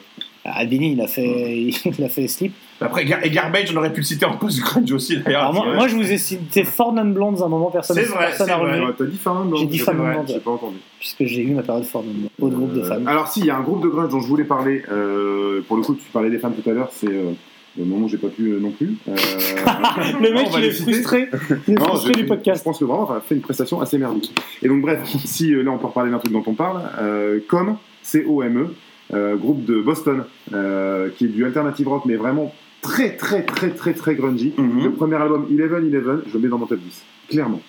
Albini, 0.45 0.93
il 0.95 1.01
a 1.01 1.07
fait, 1.07 1.69
il 1.85 2.05
a 2.05 2.09
fait 2.09 2.27
Sleep. 2.27 2.53
Après, 2.81 3.05
Gar- 3.05 3.25
et 3.25 3.31
Garbage, 3.31 3.71
on 3.73 3.77
aurait 3.79 3.93
pu 3.93 4.01
le 4.01 4.07
citer 4.07 4.25
en 4.25 4.37
post 4.37 4.59
grunge 4.65 4.91
aussi 4.91 5.19
d'ailleurs. 5.19 5.53
Moi, 5.53 5.87
je 5.87 5.95
vous 5.95 6.11
ai 6.11 6.19
cité 6.19 6.65
and 6.99 7.11
Blondes 7.11 7.41
à 7.41 7.45
un 7.45 7.49
moment, 7.49 7.71
personne 7.71 7.97
C'est 7.97 8.07
vrai, 8.07 8.27
personne 8.27 8.47
c'est 8.49 8.53
n'a 8.53 8.59
vrai. 8.59 8.73
revenu. 8.73 8.87
Ouais, 8.87 8.93
T'as 8.99 9.05
dit 9.05 9.19
Fernand 9.19 9.45
non 9.45 9.57
J'ai 9.57 9.67
dit 9.67 9.79
C'est 9.79 9.85
Fernand 9.85 10.03
vrai, 10.03 10.13
Blonde. 10.15 10.27
J'ai 10.29 10.41
pas 10.41 10.51
entendu. 10.51 10.77
Puisque 10.99 11.25
j'ai 11.27 11.43
eu 11.43 11.53
ma 11.53 11.63
période 11.63 11.85
and 12.01 12.13
Blondes. 12.13 12.31
Autre 12.41 12.57
groupe 12.57 12.73
de 12.75 12.81
Euh, 12.81 12.89
femmes. 12.89 13.07
Alors 13.07 13.29
si, 13.29 13.39
il 13.41 13.47
y 13.47 13.51
a 13.51 13.57
un 13.57 13.63
groupe 13.63 13.83
de 13.85 13.89
grunge 13.89 14.11
dont 14.11 14.21
je 14.21 14.27
voulais 14.27 14.43
parler. 14.45 14.83
euh, 14.91 15.61
pour 15.69 15.77
le 15.77 15.83
coup, 15.85 15.95
tu 15.95 16.03
parlais 16.13 16.31
des 16.31 16.39
femmes 16.39 16.55
tout 16.61 16.69
à 16.69 16.73
l'heure, 16.73 16.89
c'est 16.93 17.07
euh, 17.07 17.31
le 17.79 17.85
moment 17.85 18.07
où 18.07 18.09
j'ai 18.09 18.19
pas 18.19 18.29
pu 18.29 18.51
euh, 18.51 18.61
non 18.61 18.71
plus. 18.71 18.97
Euh, 19.09 19.15
Le 20.21 20.29
non, 20.29 20.35
mec, 20.35 20.47
on 20.47 20.51
va 20.51 20.59
il 20.61 20.65
est 20.67 20.71
frustré. 20.73 21.29
Il 21.67 21.75
est 21.75 21.79
Non, 21.79 21.85
frustré 21.87 22.13
du 22.13 22.27
podcast. 22.27 22.59
Je 22.61 22.65
pense 22.65 22.79
que 22.79 22.85
vraiment, 22.85 23.07
on 23.09 23.13
a 23.15 23.21
fait 23.21 23.35
une 23.35 23.41
prestation 23.41 23.81
assez 23.81 23.99
merdique. 23.99 24.35
Et 24.63 24.69
donc 24.69 24.83
bref, 24.83 25.01
si 25.25 25.55
euh, 25.55 25.63
là 25.63 25.71
on 25.71 25.79
peut 25.79 25.87
reparler 25.87 26.11
d'un 26.11 26.19
truc 26.19 26.33
dont 26.33 26.43
on 26.47 26.55
parle, 26.55 26.83
euh, 27.01 27.41
comme 27.49 27.77
C-O-M-E, 28.03 28.75
euh, 29.15 29.37
groupe 29.37 29.65
de 29.65 29.81
Boston, 29.81 30.25
euh, 30.53 31.09
qui 31.17 31.25
est 31.27 31.29
du 31.29 31.45
alternative 31.45 31.89
rock, 31.89 32.03
mais 32.07 32.17
vraiment 32.17 32.53
très 32.83 33.17
très 33.17 33.45
très 33.45 33.71
très 33.71 33.95
très 33.95 34.15
grungy. 34.15 34.53
Mhm. 34.57 34.85
Le 34.85 34.93
premier 34.93 35.17
album 35.17 35.47
Eleven 35.51 35.87
Eleven, 35.87 36.23
je 36.27 36.33
le 36.35 36.39
mets 36.41 36.49
dans 36.49 36.59
mon 36.59 36.67
top 36.67 36.79
10, 36.81 37.03
clairement. 37.29 37.61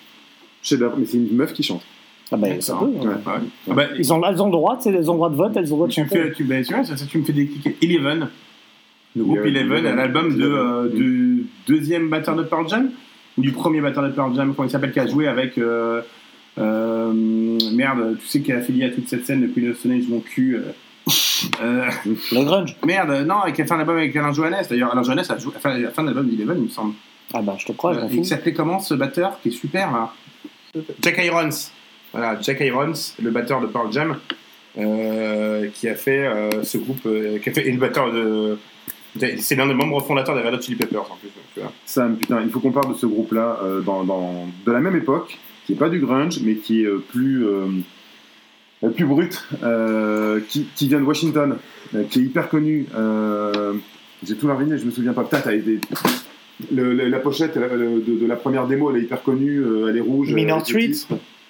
Chef-d'œuvre, 0.61 0.95
mais 0.97 1.05
c'est 1.05 1.17
une 1.17 1.35
meuf 1.35 1.53
qui 1.53 1.63
chante. 1.63 1.83
Ah 2.31 2.37
bah, 2.37 2.47
ça 2.61 2.75
peut. 2.79 2.85
Ouais. 2.85 3.07
Ouais. 3.07 3.13
Ah 3.69 3.73
bah, 3.73 3.83
Ils 3.97 4.11
ont, 4.13 4.21
elles 4.23 4.41
ont 4.41 4.45
le 4.45 4.51
droit, 4.51 4.77
tu 4.77 4.83
sais, 4.83 4.89
elles 4.89 5.09
ont 5.09 5.13
le 5.13 5.17
droit 5.17 5.29
de 5.29 5.35
vote, 5.35 5.51
elles 5.55 5.65
ont 5.73 5.75
le 5.75 5.79
droit 5.79 5.87
de 5.87 5.91
tu 5.93 6.01
me 6.01 6.05
chanter. 6.07 6.21
fais, 6.23 6.31
tu, 6.31 6.43
bah, 6.45 6.63
tu 6.63 6.73
vois, 6.73 6.83
ça, 6.83 6.97
ça, 6.97 7.05
tu 7.05 7.17
me 7.19 7.23
fais 7.23 7.33
décliquer 7.33 7.75
Eleven. 7.81 8.27
Le 9.15 9.23
groupe 9.23 9.39
Eleven, 9.45 9.71
Eleven. 9.79 9.95
l'album 9.95 10.35
de, 10.37 10.43
euh, 10.45 10.87
du 10.89 11.45
deuxième 11.67 12.09
batteur 12.09 12.35
de 12.35 12.43
Pearl 12.43 12.67
Jam 12.67 12.89
ou 13.37 13.41
du 13.41 13.51
premier 13.51 13.81
batteur 13.81 14.03
de 14.03 14.09
Pearl 14.09 14.35
Jam, 14.35 14.53
comment 14.55 14.67
il 14.67 14.71
s'appelle, 14.71 14.91
qui 14.91 14.99
a 14.99 15.07
joué 15.07 15.27
avec. 15.27 15.57
euh, 15.57 16.01
euh, 16.59 17.11
merde, 17.73 18.17
tu 18.19 18.27
sais 18.27 18.41
qui 18.41 18.51
a 18.51 18.57
affilié 18.57 18.85
à 18.85 18.89
toute 18.89 19.07
cette 19.07 19.25
scène 19.25 19.41
depuis 19.41 19.61
le 19.65 19.73
Stone 19.73 19.93
Age, 19.93 20.07
mon 20.07 20.19
cul. 20.19 20.57
Le 21.61 22.43
grunge. 22.45 22.75
merde, 22.85 23.25
non, 23.27 23.51
qui 23.53 23.61
a 23.61 23.65
fait 23.65 23.73
un 23.73 23.79
album 23.79 23.97
avec 23.97 24.15
Alain 24.15 24.31
Johannes. 24.31 24.63
D'ailleurs, 24.69 24.91
Alain 24.91 25.03
Johannes 25.03 25.23
a 25.29 25.37
joué, 25.37 25.53
à 25.63 25.77
la 25.77 25.89
fin 25.89 26.03
de 26.03 26.07
l'album 26.07 26.27
d'Eleven, 26.29 26.57
il 26.57 26.63
me 26.63 26.69
semble. 26.69 26.93
Ah 27.33 27.41
bah, 27.41 27.55
je 27.57 27.65
te 27.65 27.71
crois, 27.71 27.95
Euh, 27.95 28.07
il 28.11 28.25
s'appelait 28.25 28.53
comment 28.53 28.79
ce 28.79 28.93
batteur 28.93 29.39
qui 29.41 29.49
est 29.49 29.51
super 29.51 29.91
là? 29.91 30.13
Jack 31.01 31.19
Irons. 31.23 31.49
Voilà, 32.13 32.39
Jack 32.41 32.59
Irons, 32.61 32.93
le 33.21 33.31
batteur 33.31 33.59
de 33.61 33.67
Pearl 33.67 33.91
Jam, 33.91 34.15
euh, 34.77 35.67
qui 35.73 35.89
a 35.89 35.95
fait 35.95 36.25
euh, 36.25 36.63
ce 36.63 36.77
groupe, 36.77 37.01
qui 37.41 37.49
a 37.49 37.53
fait 37.53 37.67
et 37.67 37.71
le 37.71 37.79
batteur 37.79 38.11
de. 38.13 38.57
C'est 39.37 39.55
l'un 39.55 39.67
des 39.67 39.73
membres 39.73 40.01
fondateurs 40.01 40.35
des 40.35 40.41
Red 40.41 40.55
Hot 40.55 40.61
Chili 40.61 40.75
Peppers 40.77 41.01
en 41.11 41.15
plus. 41.17 41.29
donc. 41.57 41.69
Sam, 41.85 42.17
putain, 42.17 42.41
il 42.41 42.49
faut 42.49 42.59
qu'on 42.59 42.71
parle 42.71 42.93
de 42.93 42.97
ce 42.97 43.05
groupe-là 43.05 43.59
euh, 43.63 43.81
dans, 43.81 44.03
dans- 44.03 44.47
de 44.65 44.71
la 44.71 44.79
même 44.79 44.95
époque, 44.95 45.37
qui 45.65 45.73
est 45.73 45.77
pas 45.77 45.89
du 45.89 45.99
grunge, 45.99 46.39
mais 46.43 46.55
qui 46.55 46.81
est 46.83 46.87
euh, 46.87 47.03
plus, 47.11 47.45
euh, 47.45 48.89
plus 48.95 49.05
brut, 49.05 49.45
euh, 49.63 50.39
qui, 50.49 50.67
qui 50.75 50.87
vient 50.87 50.99
de 50.99 51.05
Washington, 51.05 51.57
euh, 51.95 52.03
qui 52.09 52.19
est 52.19 52.23
hyper 52.23 52.49
connu. 52.49 52.85
euh, 52.95 53.73
J'ai 54.25 54.35
tout 54.35 54.47
l'arviné, 54.47 54.77
je 54.77 54.85
me 54.85 54.91
souviens 54.91 55.13
pas. 55.13 55.23
Putain, 55.23 55.41
t'as 55.41 55.53
été. 55.53 55.79
le- 56.71 56.93
le- 56.93 57.07
la 57.07 57.19
pochette 57.19 57.55
le- 57.55 58.01
de, 58.01 58.19
de 58.19 58.25
la 58.25 58.35
première 58.35 58.67
démo, 58.67 58.89
elle 58.91 58.97
est 58.97 59.03
hyper 59.05 59.21
connue, 59.21 59.61
elle 59.89 59.97
est 59.97 60.01
rouge. 60.01 60.33
Minor 60.33 60.59
euh, 60.59 60.63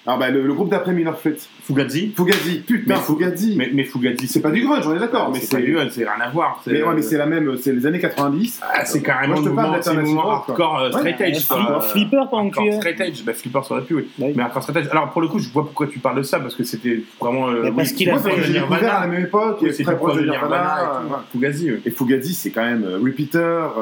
Ah 0.06 0.16
bah 0.18 0.28
le, 0.30 0.46
le 0.46 0.52
groupe 0.52 0.68
d'après 0.68 0.92
Minor 0.92 1.18
Threat. 1.18 1.36
Fugazi 1.62 2.12
Fugazi, 2.14 2.58
putain, 2.60 2.94
Mais- 2.96 3.00
Fugazi. 3.00 3.54
mais, 3.56 3.70
mais 3.72 3.84
Fugazi, 3.84 4.28
C'est 4.28 4.42
pas 4.42 4.50
du 4.50 4.62
grunge, 4.66 4.86
on 4.86 4.94
est 4.94 4.98
d'accord, 4.98 5.30
mais 5.32 5.40
c'est 5.40 5.56
pas 5.56 5.62
du 5.62 5.74
c'est 5.90 6.04
rien 6.04 6.20
à 6.20 6.28
voir. 6.28 6.62
Mais, 6.66 6.82
ouais, 6.82 6.94
mais 6.94 7.00
c'est 7.02 7.16
la 7.16 7.24
même, 7.24 7.56
c'est 7.56 7.72
les 7.72 7.86
années 7.86 8.00
90. 8.00 8.60
Ah, 8.62 8.84
c'est 8.84 9.00
carrément 9.02 9.34
Moi, 9.34 9.42
je 9.42 9.44
te 9.44 9.48
le 9.48 9.54
parle 9.54 9.68
mouvement, 9.68 9.82
c'est 9.82 9.94
mouvement 10.02 10.30
hardcore 10.30 10.78
euh, 10.78 10.90
straight 10.90 11.18
Ouais, 11.20 11.28
edge. 11.30 11.36
Flipper, 11.46 11.64
quoi. 11.66 11.80
Flipper 11.80 12.22
pendant 12.30 12.50
que 12.50 12.58
Hardcore 12.58 12.64
tu 12.64 12.68
es. 12.68 12.72
straight 12.76 13.00
edge, 13.00 13.24
bah, 13.24 13.32
Flipper 13.32 13.60
ça 13.66 13.74
aurait 13.74 13.84
pu, 13.84 13.94
oui. 13.94 14.08
Mais 14.18 14.42
hardcore 14.42 14.62
straight 14.62 14.84
edge. 14.84 14.88
Alors 14.90 15.08
pour 15.10 15.22
le 15.22 15.28
coup, 15.28 15.38
je 15.38 15.48
vois 15.48 15.64
pourquoi 15.64 15.86
tu 15.86 15.98
parles 16.00 16.18
de 16.18 16.22
ça, 16.22 16.38
parce 16.38 16.54
que 16.54 16.64
c'était 16.64 17.02
vraiment. 17.18 17.48
euh, 17.48 17.70
parce 17.74 17.92
qu'il 17.92 18.10
a 18.10 18.18
fait- 18.18 18.50
Nirvana. 18.50 18.96
à 18.96 19.00
la 19.02 19.06
même 19.06 19.24
époque, 19.24 19.64
c'est 19.72 19.84
très 19.84 19.96
proche 19.96 20.16
de 20.20 20.28
Nirvana. 20.28 21.02
Fugazi, 21.32 21.70
oui. 21.72 21.80
Et 21.86 21.90
Fugazi, 21.90 22.34
c'est 22.34 22.50
quand 22.50 22.62
même 22.64 22.84
euh, 22.84 22.98
Repeater. 23.02 23.72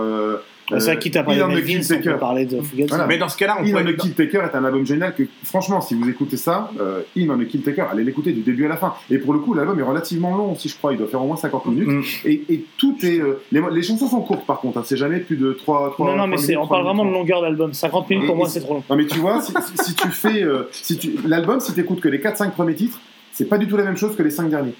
Euh, 0.71 0.79
C'est 0.79 1.11
t'a 1.11 1.23
parlé 1.25 1.41
de 1.41 1.45
the 1.45 1.49
Melvins, 1.49 1.67
Kill 1.67 1.79
on 1.79 1.89
peut 1.89 1.95
Taker. 2.05 2.19
parler 2.21 2.47
de 2.47 2.61
Fugazi. 2.63 2.89
Voilà. 2.89 3.07
Mais 3.07 3.19
dans 3.19 3.29
ce 3.29 3.37
cas-là, 3.37 3.57
on 3.61 3.65
In 3.65 3.75
on 3.83 3.85
the 3.85 3.97
Kill 3.97 4.13
Taker 4.15 4.39
est 4.39 4.55
un 4.57 4.65
album 4.65 4.87
génial 4.87 5.15
que, 5.15 5.25
franchement, 5.45 5.81
si 5.81 5.95
vous 5.95 6.09
écoutez 6.09 6.37
ça, 6.37 6.71
euh, 6.81 7.01
In 7.19 7.29
on 7.31 7.39
the 7.39 7.47
Kill 7.49 7.63
Taker, 7.63 7.87
allez 7.91 8.05
l'écouter 8.05 8.33
du 8.33 8.41
début 8.43 8.65
à 8.67 8.69
la 8.69 8.77
fin. 8.77 8.95
Et 9.11 9.19
pour 9.19 9.33
le 9.33 9.41
coup, 9.41 9.55
l'album 9.55 9.79
est 9.79 9.83
relativement 9.83 10.37
long 10.37 10.53
aussi, 10.53 10.69
je 10.69 10.77
crois. 10.77 10.93
Il 10.93 10.99
doit 10.99 11.09
faire 11.09 11.21
au 11.23 11.27
moins 11.27 11.37
50 11.37 11.67
minutes. 11.67 11.89
Mm. 11.89 12.03
Et, 12.27 12.43
et 12.49 12.65
tout 12.79 12.97
est. 13.03 13.19
euh, 13.21 13.43
les, 13.51 13.61
les 13.73 13.83
chansons 13.83 14.09
sont 14.09 14.21
courtes, 14.21 14.47
par 14.47 14.61
contre. 14.61 14.79
hein, 14.79 14.83
c'est 14.85 14.97
jamais 14.97 15.19
plus 15.19 15.37
de 15.37 15.53
3, 15.53 15.91
3 15.93 16.07
Non, 16.11 16.17
non, 16.17 16.27
mais 16.29 16.37
c'est, 16.39 16.57
on 16.57 16.67
parle 16.69 16.85
vraiment 16.85 17.05
de 17.05 17.11
longueur 17.11 17.43
d'album. 17.43 17.73
50 17.73 18.09
minutes, 18.11 18.27
pour 18.27 18.37
moi, 18.37 18.49
c'est 18.49 18.61
trop 18.61 18.75
long. 18.75 18.85
Non, 18.89 18.97
mais 18.97 19.07
tu 19.07 19.19
vois, 19.19 19.41
si, 19.43 19.53
si- 19.75 19.85
si 19.85 19.95
tu 19.97 20.09
fais. 20.09 20.43
euh, 20.43 20.69
si 20.71 20.97
tu, 20.97 21.17
l'album, 21.27 21.59
si 21.61 21.75
t'écoutes 21.75 22.01
que 22.01 22.09
les 22.09 22.19
4-5 22.19 22.53
premiers 22.53 22.75
titres, 22.75 23.01
c'est 23.33 23.47
pas 23.49 23.59
du 23.59 23.67
tout 23.67 23.77
la 23.77 23.85
même 23.85 23.97
chose 23.97 24.15
que 24.17 24.23
les 24.23 24.31
5 24.31 24.49
derniers. 24.49 24.75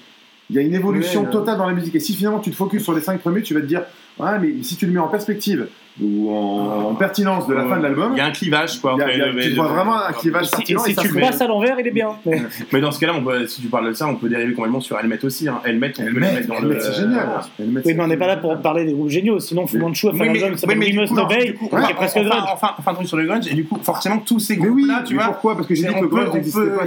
Il 0.53 0.57
y 0.57 0.59
a 0.59 0.61
une 0.67 0.75
évolution 0.75 1.23
Ouais, 1.23 1.31
totale 1.31 1.57
dans 1.57 1.65
la 1.65 1.73
musique. 1.73 1.95
Et 1.95 1.99
si 1.99 2.13
finalement 2.13 2.37
tu 2.39 2.51
te 2.51 2.55
focuses 2.55 2.83
sur 2.83 2.93
les 2.93 3.01
5 3.01 3.19
premiers, 3.19 3.41
tu 3.41 3.55
vas 3.55 3.61
te 3.61 3.65
dire, 3.65 3.81
ouais, 4.19 4.37
mais 4.39 4.61
si 4.61 4.75
tu 4.75 4.85
le 4.85 4.91
mets 4.91 4.99
en 4.99 5.07
perspective 5.07 5.65
ou 5.99 6.31
en, 6.31 6.89
en 6.91 6.95
pertinence 6.95 7.47
de 7.47 7.53
la 7.55 7.65
fin 7.65 7.77
de 7.77 7.83
l'album, 7.83 8.11
Il 8.13 8.17
y 8.19 8.21
a 8.21 8.25
un 8.25 8.31
clivage, 8.31 8.79
quoi. 8.79 8.95
il 8.97 8.99
y 9.17 9.21
a- 9.21 9.27
y 9.29 9.49
tu 9.49 9.55
vois 9.55 9.67
vraiment 9.67 9.95
un 9.99 10.11
clivage 10.11 10.45
si, 10.47 10.55
si 10.65 10.95
tu 10.95 11.07
le 11.07 11.19
passes 11.21 11.41
à 11.41 11.47
l'envers, 11.47 11.79
il 11.79 11.87
est 11.87 11.91
bien. 11.91 12.09
Mais- 12.25 12.41
Mais 12.73 12.81
dans 12.81 12.91
ce 12.91 12.99
cas-là, 12.99 13.13
on 13.15 13.23
peut- 13.23 13.47
si 13.47 13.61
tu 13.63 13.67
parles 13.67 13.87
de 13.87 13.93
ça, 13.93 14.07
on 14.07 14.15
peut 14.15 14.29
dériver 14.29 14.53
complètement 14.53 14.79
sur 14.79 14.99
Helmet 14.99 15.23
aussi. 15.25 15.47
Hein. 15.47 15.59
Helmet, 15.65 15.91
on 15.97 16.03
peut 16.03 16.09
le 16.09 16.15
Helmet, 16.17 16.33
mettre 16.33 16.47
dans 16.47 16.55
Helmet, 16.57 16.73
le. 16.75 16.79
c'est 16.81 16.93
génial. 16.93 17.29
Helmet, 17.59 17.81
Oui, 17.85 17.93
mais 17.95 18.03
on 18.03 18.07
n'est 18.07 18.17
pas 18.17 18.27
là 18.27 18.37
pour 18.37 18.55
parler 18.61 18.85
des 18.85 18.93
groupes 18.93 19.09
géniaux. 19.09 19.39
Sinon, 19.39 19.65
Fu 19.65 19.79
Manchu 19.79 20.07
a 20.09 20.13
fait 20.13 20.27
un 20.29 20.33
album 20.33 20.51
qui 20.53 20.59
s'appelle 20.59 20.77
We 20.79 20.93
Must 20.95 21.11
Obey, 21.17 21.55
qui 21.55 21.91
est 21.91 21.95
presque 21.95 22.17
grunge. 22.19 22.43
enfin, 22.53 22.69
enfin, 22.77 22.91
un 22.91 22.95
truc 22.95 23.07
sur 23.07 23.17
le 23.17 23.25
grunge, 23.25 23.47
et 23.47 23.55
du 23.55 23.65
coup, 23.65 23.79
forcément, 23.81 24.17
tous 24.19 24.39
ces 24.39 24.55
Mais 24.57 24.67
oui, 24.69 24.83
groupes-là, 24.85 25.03
tu 25.07 25.15
vois. 25.15 25.25
pourquoi? 25.25 25.55
Parce 25.55 25.65
que 25.67 25.73
j'ai 25.73 25.87
dit 25.87 25.93
que 25.95 26.01
le 26.01 26.07
grunge 26.07 26.31
n'existait 26.33 26.59
pas. 26.69 26.85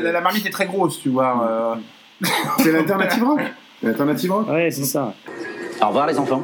la, 0.00 0.20
marmite 0.20 0.44
est 0.46 0.50
très 0.50 0.66
grosse, 0.66 1.00
tu 1.00 1.08
vois. 1.08 1.78
C'est 2.58 2.72
l'alternative 2.72 3.22
rock. 3.24 3.40
L'alternative 3.82 4.32
rock. 4.32 4.48
Ouais, 4.48 4.70
c'est 4.70 4.84
ça. 4.84 5.14
Au 5.82 5.86
revoir 5.88 6.06
les 6.08 6.18
enfants. 6.18 6.42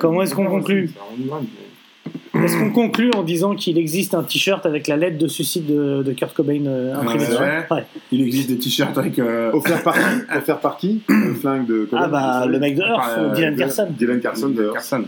Comment 0.00 0.22
est-ce 0.22 0.34
qu'on 0.34 0.46
conclut 0.46 0.90
Est-ce 2.34 2.58
qu'on 2.58 2.70
conclut 2.70 3.10
en 3.14 3.22
disant 3.22 3.54
qu'il 3.54 3.78
existe 3.78 4.14
un 4.14 4.22
t-shirt 4.22 4.64
avec 4.66 4.88
la 4.88 4.96
lettre 4.96 5.18
de 5.18 5.28
suicide 5.28 5.66
de, 5.66 6.02
de 6.02 6.12
Kurt 6.12 6.34
Cobain 6.34 6.64
euh, 6.66 6.94
imprimée 6.94 7.24
Ouais, 7.24 7.28
dessus 7.30 7.42
ouais. 7.42 7.66
Ouais. 7.70 7.84
Il 8.10 8.22
existe 8.22 8.48
des 8.50 8.58
t-shirts 8.58 8.96
avec. 8.98 9.18
euh, 9.18 9.52
Offert 9.52 9.82
par 9.82 9.94
qui 9.94 10.00
Offert 10.36 10.58
par 10.60 10.76
qui 10.76 11.02
Le 11.08 11.34
flingue 11.34 11.66
de. 11.66 11.88
Ah 11.92 12.08
bah, 12.08 12.46
le 12.46 12.58
mec 12.58 12.74
de 12.76 12.82
Earth, 12.82 13.18
euh, 13.18 13.34
Dylan 13.34 13.56
Carson. 13.56 13.88
Dylan 13.90 14.20
Carson 14.20 14.48
de 14.48 14.62
Earth. 14.64 14.74
Carson. 14.74 15.04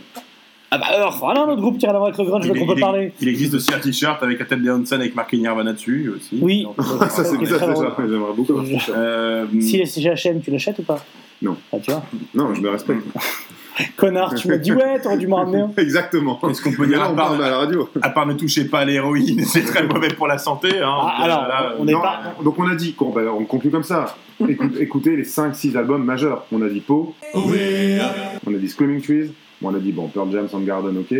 Ah 0.75 0.79
bah 0.79 0.87
Earth, 0.99 1.19
voilà 1.21 1.43
un 1.43 1.49
autre 1.51 1.61
groupe 1.61 1.79
qui 1.79 1.87
a 1.87 1.91
rien 1.91 1.97
à 1.97 1.99
voir 2.01 2.09
avec 2.09 2.19
le 2.19 2.25
grunge 2.25 2.47
Il, 2.47 2.53
dont 2.53 2.63
on 2.63 2.67
peut 2.67 2.73
il- 2.77 2.81
parler. 2.81 3.13
il 3.21 3.29
existe 3.29 3.55
aussi 3.55 3.73
un 3.73 3.79
t-shirt 3.79 4.21
avec 4.25 4.41
la 4.41 4.45
tête 4.45 4.61
de 4.61 4.71
Hanson 4.71 4.97
avec 4.97 5.15
marqué 5.15 5.37
Nirvana 5.39 5.73
dessus 5.73 6.11
aussi. 6.17 6.39
Oui. 6.43 6.67
ça, 7.09 7.09
c'est 7.25 7.37
Ok, 7.37 7.47
ça, 7.47 7.57
très 7.59 7.67
c'est 7.69 7.75
ça. 7.81 7.97
J'aimerais 7.99 8.33
beaucoup. 8.37 8.61
Euh, 8.91 9.47
Si 9.61 9.77
les 9.79 9.87
CGHM, 9.87 10.41
tu 10.43 10.51
l'achètes 10.51 10.81
ou 10.81 10.83
pas? 10.83 10.99
Non. 11.43 11.57
Ah, 11.73 11.77
tu 11.81 11.91
vois 11.93 12.03
Non, 12.35 12.53
je 12.55 12.61
me 12.61 12.71
respecte. 12.71 13.03
Connard, 13.97 14.35
tu 14.35 14.47
m'as 14.49 14.57
dit 14.57 14.73
ouais, 14.73 15.01
t'aurais 15.01 15.19
dû 15.19 15.27
m'en 15.27 15.37
ramener 15.37 15.59
un. 15.61 15.71
Exactement. 15.77 16.39
Qu'est-ce 16.47 16.63
qu'on 16.63 16.73
peut 16.73 16.87
dire 16.87 16.99
là, 16.99 17.07
à 17.07 17.11
on 17.13 17.17
part, 17.17 17.29
parle 17.31 17.45
à 17.45 17.51
la 17.51 17.57
radio. 17.59 17.89
à 18.03 18.09
part 18.11 18.27
ne 18.27 18.35
touchez 18.35 18.65
pas 18.67 18.81
à 18.81 18.85
l'héroïne, 18.85 19.45
c'est 19.45 19.63
très 19.63 19.85
mauvais 19.85 20.09
pour 20.09 20.27
la 20.29 20.39
santé. 20.39 20.69
Hein. 20.81 20.87
Ah, 20.89 21.17
alors, 21.23 21.43
Là, 21.49 21.73
on 21.79 21.85
n'est 21.85 21.93
Non, 21.93 22.01
pas. 22.01 22.21
Donc 22.43 22.59
on 22.59 22.69
a 22.69 22.75
dit, 22.75 22.95
qu'on- 22.95 23.11
bah, 23.11 23.23
on 23.37 23.45
conclut 23.45 23.71
comme 23.71 23.83
ça. 23.83 24.17
Écoute- 24.49 24.77
écoutez 24.81 25.17
les 25.17 25.25
5-6 25.25 25.77
albums 25.77 26.05
majeurs. 26.05 26.47
On 26.53 26.63
a 26.63 26.69
dit 26.69 26.81
Poe, 26.81 27.15
on 27.35 28.55
a 28.55 28.59
dit 28.59 28.69
Screaming 28.69 29.01
Trees, 29.03 29.31
on 29.67 29.75
a 29.75 29.79
dit 29.79 29.93
bon 29.93 30.09
Pearl 30.09 30.31
Jam, 30.33 30.49
Soundgarden, 30.49 30.97
ok. 30.99 31.15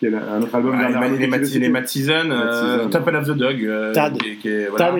Quel 0.00 0.14
un 0.14 0.42
autre 0.42 0.54
album 0.54 0.78
Ouais, 0.78 0.86
les, 1.18 1.86
Season, 1.88 2.12
euh, 2.30 2.76
Season. 2.76 2.88
Temple 2.90 3.16
of 3.16 3.26
the 3.26 3.30
Dog, 3.32 3.64
euh, 3.64 3.92
Tad. 3.92 4.16
qui 4.16 4.28
est- 4.30 4.34
qui 4.36 4.48
est- 4.48 4.68
voilà. 4.68 4.92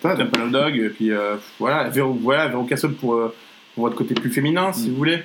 Tad. 0.00 0.18
Temple 0.18 0.40
of 0.42 0.48
the 0.48 0.52
Dog, 0.52 0.76
et 0.76 0.88
puis 0.90 1.10
euh, 1.10 1.34
voilà, 1.58 1.88
Véro, 1.88 2.12
voilà, 2.22 2.46
Véro 2.46 2.62
Castle 2.64 2.92
pour, 2.92 3.14
euh, 3.14 3.34
pour 3.74 3.84
votre 3.84 3.96
côté 3.96 4.14
plus 4.14 4.30
féminin, 4.30 4.72
si 4.72 4.90
vous 4.90 4.96
voulez. 4.96 5.18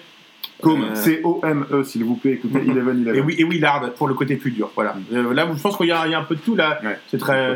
Euh, 0.65 0.95
C-O-M-E, 0.95 1.83
s'il 1.83 2.03
vous 2.03 2.15
plaît, 2.15 2.31
écoutez 2.31 2.57
Eleven 2.67 3.11
Et 3.13 3.21
oui, 3.21 3.35
et 3.37 3.43
Willard 3.43 3.91
pour 3.93 4.07
le 4.07 4.15
côté 4.15 4.35
plus 4.37 4.49
dur. 4.49 4.71
Voilà. 4.73 4.95
Euh, 5.13 5.31
là, 5.31 5.47
je 5.55 5.61
pense 5.61 5.77
qu'il 5.77 5.85
y, 5.85 5.91
a 5.91 6.07
il 6.07 6.11
y 6.11 6.15
a 6.15 6.19
un 6.19 6.23
peu 6.23 6.33
de 6.33 6.39
tout 6.41 6.55
là. 6.55 6.79
Ouais. 6.83 6.97
C'est 7.11 7.19
très. 7.19 7.53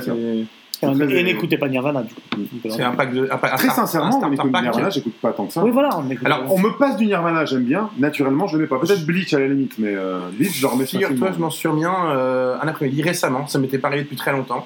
Et, 0.84 1.24
n'écoutez 1.24 1.58
pas 1.58 1.70
Nirvana 1.70 2.02
du 2.04 2.14
coup. 2.14 2.22
C'est 2.70 2.82
un 2.82 2.94
pack 2.94 3.14
de. 3.14 3.30
un 3.32 3.38
pack- 3.38 3.54
un 3.54 3.58
Très 3.58 3.70
un 3.70 3.72
sincèrement, 3.72 4.20
on 4.24 4.32
écoute. 4.32 4.52
Nirvana, 4.52 4.90
j'écoute 4.90 5.14
pas 5.22 5.32
tant 5.32 5.46
que 5.46 5.54
ça. 5.54 5.64
Oui, 5.64 5.72
voilà, 5.72 5.90
on 5.98 6.10
écoute. 6.10 6.26
Alors, 6.26 6.52
on 6.52 6.60
me 6.60 6.78
passe 6.78 6.98
du 6.98 7.06
Nirvana, 7.06 7.46
j'aime 7.46 7.64
bien. 7.64 7.90
Naturellement, 8.00 8.48
je 8.48 8.58
le 8.58 8.64
mets 8.64 8.68
pas. 8.68 8.80
Peut-être 8.80 9.06
Bleach 9.06 9.34
à 9.34 9.40
la 9.40 9.48
limite, 9.48 9.78
mais 9.78 9.94
euh, 9.96 10.20
Bleach, 10.38 10.56
je 10.56 10.62
le 10.62 10.68
remets 10.68 10.86
Figure-toi, 10.86 11.18
facilement. 11.18 11.34
je 11.36 11.40
m'en 11.40 11.50
suis 11.50 11.68
remis 11.68 11.86
un, 11.86 12.10
euh, 12.12 12.58
un 12.62 12.68
après-midi 12.68 13.02
récemment. 13.04 13.48
Ça 13.48 13.60
m'était 13.60 13.78
pas 13.78 13.90
arrivé 13.90 14.04
depuis 14.04 14.18
très 14.18 14.32
longtemps. 14.32 14.66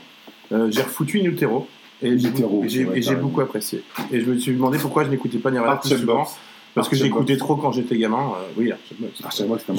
Euh, 0.51 0.67
j'ai 0.71 0.81
refoutu 0.81 1.19
In 1.19 1.25
Utero. 1.25 1.67
Et 2.01 2.17
j'ai 2.19 2.85
ouais, 2.85 3.15
beaucoup 3.15 3.41
apprécié. 3.41 3.83
Et 4.11 4.19
je 4.21 4.29
me 4.29 4.37
suis 4.37 4.53
demandé 4.53 4.77
pourquoi 4.77 5.03
je 5.05 5.09
n'écoutais 5.09 5.37
pas 5.37 5.49
Nirvana 5.51 5.73
Art 5.73 5.79
plus 5.81 5.97
souvent. 5.97 6.27
Parce 6.76 6.89
que 6.89 6.95
j'écoutais 7.06 7.38
trop 7.38 7.56
quand 7.56 7.72
j'étais 7.72 7.97
gamin. 7.97 8.18
Euh, 8.35 8.52
oui, 8.57 8.72
Box. 8.99 9.22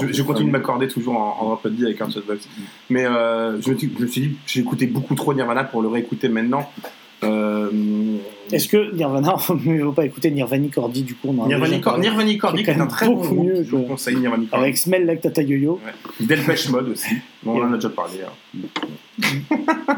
Je, 0.08 0.12
je 0.12 0.22
continue 0.22 0.46
de 0.48 0.52
m'accorder 0.52 0.88
toujours 0.88 1.16
en, 1.16 1.36
en 1.40 1.54
upload 1.54 1.84
avec 1.84 2.00
Arched 2.00 2.22
Box. 2.26 2.48
Mais 2.90 3.04
euh, 3.04 3.60
je, 3.60 3.70
me, 3.70 3.76
suis- 3.76 3.92
je 3.98 4.02
me 4.02 4.08
suis 4.08 4.20
dit, 4.22 4.36
écouté 4.60 4.86
beaucoup 4.86 5.14
trop 5.14 5.34
Nirvana 5.34 5.62
pour 5.64 5.82
le 5.82 5.88
réécouter 5.88 6.28
maintenant. 6.28 6.68
Euh, 7.24 7.70
Est-ce 8.52 8.68
que 8.68 8.94
Nirvana, 8.94 9.36
il 9.64 9.72
ne 9.74 9.84
faut 9.84 9.92
pas 9.92 10.04
écouter 10.04 10.30
Nirvani 10.30 10.70
Cordy 10.70 11.02
du 11.02 11.14
coup 11.14 11.28
on 11.38 11.46
Nirvani 11.46 11.80
Cor- 11.80 11.94
Cordy, 11.94 12.58
C'est 12.58 12.64
qui 12.64 12.70
est 12.70 12.80
un 12.80 12.86
très 12.86 13.06
bon 13.06 13.14
beaucoup 13.14 13.34
groupe. 13.34 13.46
mieux 13.46 13.64
Je 13.64 13.70
vous 13.76 13.82
conseille 13.82 14.16
Nirvani 14.16 14.46
Cordy. 14.46 14.64
Avec 14.64 14.76
Smell 14.78 15.06
Like 15.06 15.20
Tata 15.20 15.42
Yo-Yo. 15.42 15.80
Delpech 16.20 16.70
Mode 16.70 16.88
aussi. 16.90 17.14
Bon, 17.42 17.60
on 17.60 17.64
en 17.68 17.72
a 17.72 17.76
déjà 17.76 17.88
parlé. 17.90 18.14
hein. 18.26 18.58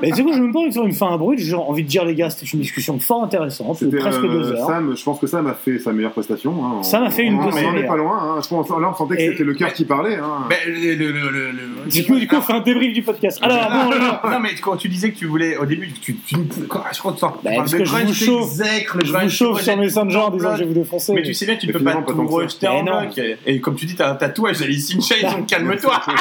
Mais 0.00 0.10
tu 0.10 0.16
sais 0.16 0.22
quoi, 0.22 0.32
je 0.32 0.40
même 0.40 0.52
pas 0.52 0.70
faire 0.70 0.84
une 0.84 0.92
fin 0.92 1.12
abrupte, 1.12 1.40
j'ai 1.40 1.54
envie 1.54 1.82
de 1.82 1.88
dire 1.88 2.04
les 2.04 2.14
gars, 2.14 2.30
c'était 2.30 2.46
une 2.46 2.60
discussion 2.60 3.00
fort 3.00 3.24
intéressante, 3.24 3.82
de 3.82 3.96
presque 3.98 4.20
euh, 4.22 4.28
deux 4.28 4.52
heures. 4.52 4.66
Sam, 4.66 4.94
je 4.96 5.02
pense 5.02 5.18
que 5.18 5.26
Sam 5.26 5.46
a 5.48 5.54
fait 5.54 5.78
sa 5.80 5.92
meilleure 5.92 6.12
prestation. 6.12 6.54
hein. 6.64 6.82
Sam 6.84 7.02
a 7.02 7.10
fait 7.10 7.24
une 7.24 7.34
on, 7.34 7.42
de 7.42 7.48
on 7.48 7.52
ses 7.52 7.64
en 7.64 7.70
est 7.70 7.72
meilleures. 7.72 7.88
pas 7.88 7.96
loin. 7.96 8.16
Hein. 8.36 8.40
Je 8.42 8.48
pense, 8.48 8.68
là, 8.68 8.76
on 8.92 8.94
sentait 8.94 9.16
que 9.16 9.22
Et- 9.22 9.28
c'était 9.32 9.42
le 9.44 9.54
cœur 9.54 9.72
qui 9.72 9.84
parlait. 9.84 10.14
Hein. 10.16 10.46
Mais 10.48 10.70
le, 10.70 10.94
le, 10.94 11.10
le, 11.10 11.30
le, 11.30 11.50
le- 11.50 11.90
Du 11.90 12.04
coup, 12.04 12.16
du 12.16 12.28
coup, 12.28 12.36
on 12.36 12.42
fait 12.42 12.52
un 12.52 12.60
débrief 12.60 12.92
du 12.92 13.02
podcast. 13.02 13.38
Alors, 13.42 13.56
bon, 13.70 13.90
alors, 13.90 14.20
non, 14.30 14.38
mais 14.40 14.50
quand 14.62 14.76
tu 14.76 14.88
disais 14.88 15.10
que 15.10 15.18
tu 15.18 15.26
voulais, 15.26 15.56
au 15.56 15.64
début, 15.66 15.90
tu, 16.00 16.14
tu, 16.16 16.36
quand, 16.68 16.82
je 16.92 16.98
crois 17.00 17.12
que 17.12 17.18
tu 17.18 17.24
Bah, 17.44 17.50
parce 17.56 17.74
que 17.74 17.84
je 17.84 17.90
vous 17.90 17.96
chauffe, 18.42 19.04
je 19.04 19.12
vous 19.12 19.28
chauffe 19.28 19.62
sur 19.62 19.76
Messenger 19.76 20.18
en 20.18 20.30
disant 20.30 20.50
que 20.50 20.56
je 20.56 20.60
vais 20.60 20.68
vous 20.68 20.74
défoncer. 20.74 21.12
Mais 21.12 21.22
tu 21.22 21.34
sais 21.34 21.46
bien 21.46 21.56
que 21.56 21.60
tu 21.60 21.66
Mais 21.68 21.72
peux 21.72 21.84
pas 21.84 21.96
pas 21.96 22.12
tout 22.12 22.26
rejeter 22.26 22.68
en 22.68 22.82
bloc. 22.82 23.20
Et, 23.46 23.60
comme 23.60 23.76
tu 23.76 23.86
dis, 23.86 23.94
t'as 23.94 24.10
un 24.10 24.14
tatouage 24.14 24.58
d'Alice 24.58 24.94
in 24.96 25.00
Chains, 25.00 25.30
donc 25.30 25.46
calme-toi. 25.46 26.00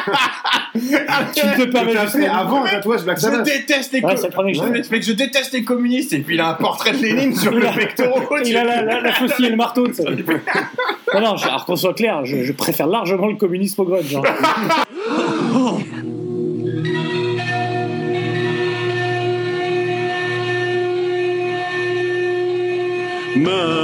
Tu 0.74 1.42
te 1.42 1.64
permets 1.66 1.94
T'as 1.94 2.08
fait 2.08 2.28
avant 2.28 2.64
un 2.64 2.68
tatouage 2.70 3.04
Black 3.04 3.20
Je 3.20 3.42
déteste 3.44 3.94
les 3.94 4.02
Ouais, 4.02 4.14
co- 4.14 4.22
c'est 4.22 4.28
le 4.28 4.34
premier 4.34 4.52
que 4.52 4.60
je 4.60 4.64
mec, 4.92 5.16
déteste 5.16 5.54
les 5.54 5.64
communistes 5.64 6.14
et 6.14 6.20
puis 6.20 6.36
il 6.36 6.42
a 6.42 6.50
un 6.50 6.54
portrait 6.54 6.92
de 6.92 6.98
Lénine 6.98 7.36
sur 7.36 7.52
le 7.52 7.62
pectoral. 7.62 8.44
Il 8.46 8.56
a 8.56 8.84
la, 8.84 9.12
faucille 9.14 9.46
et 9.46 9.50
le 9.50 9.56
marteau. 9.56 9.88
Non, 11.14 11.22
non, 11.22 11.36
alors 11.42 11.66
qu'on 11.66 11.78
soit 11.78 11.94
clair, 11.94 12.26
je, 12.26 12.44
je 12.44 12.52
préfère 12.52 12.86
largement 12.86 13.28
le 13.28 13.36
communisme 13.36 13.82
au 13.82 13.86
grunge. 13.86 14.18
hein. 23.48 23.77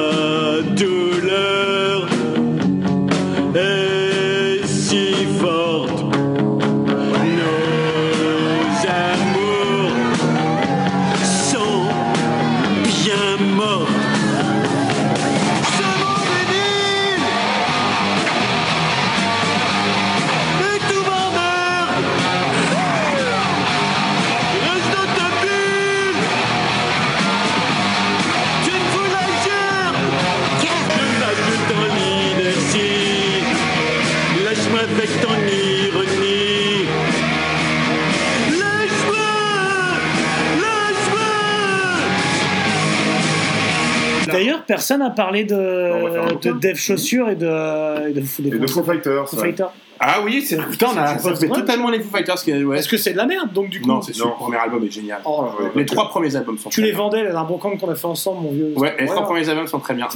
Personne 44.97 45.07
n'a 45.07 45.09
parlé 45.15 45.43
de. 45.43 46.51
Dev 46.59 46.75
Chaussures 46.75 47.29
et 47.29 47.35
de, 47.35 48.09
et 48.09 48.13
de, 48.13 48.19
Et 48.55 48.59
de 48.59 48.67
Foo 48.67 48.83
Fighters. 48.83 49.27
Foo 49.29 49.37
ouais. 49.37 49.47
Fighters. 49.49 49.71
Ah 49.99 50.19
oui, 50.25 50.41
c'est 50.41 50.57
putain, 50.57 50.87
on 50.93 50.97
a 50.97 51.17
fait 51.17 51.47
totalement 51.47 51.89
les 51.89 51.99
Foo 51.99 52.09
Fighters. 52.09 52.35
qui- 52.35 52.63
ouais. 52.63 52.79
Est-ce 52.79 52.89
que 52.89 52.97
c'est 52.97 53.13
de 53.13 53.17
la 53.17 53.25
merde, 53.25 53.53
donc 53.53 53.69
du 53.69 53.79
coup 53.81 53.87
Non, 53.87 54.01
c'est. 54.01 54.17
Le 54.17 54.31
premier 54.35 54.57
album 54.57 54.83
est 54.83 54.91
génial. 54.91 55.21
Oh, 55.25 55.45
Ouais, 55.59 55.69
Les 55.75 55.79
ouais. 55.81 55.85
trois 55.85 56.09
premiers 56.09 56.35
albums 56.35 56.57
sont 56.57 56.69
Tu 56.69 56.81
très 56.81 56.87
les 56.87 56.93
bien. 56.93 56.97
vendais, 57.03 57.27
un 57.29 57.43
bon 57.43 57.57
camp 57.57 57.75
qu'on 57.77 57.89
a 57.89 57.95
fait 57.95 58.05
ensemble, 58.07 58.41
mon 58.41 58.51
vieux. 58.51 58.73
Ouais, 58.75 58.95
les 58.99 59.05
trois 59.05 59.23
premiers 59.23 59.47
albums 59.49 59.67
sont 59.67 59.79
très 59.79 59.93
bien. 59.93 60.07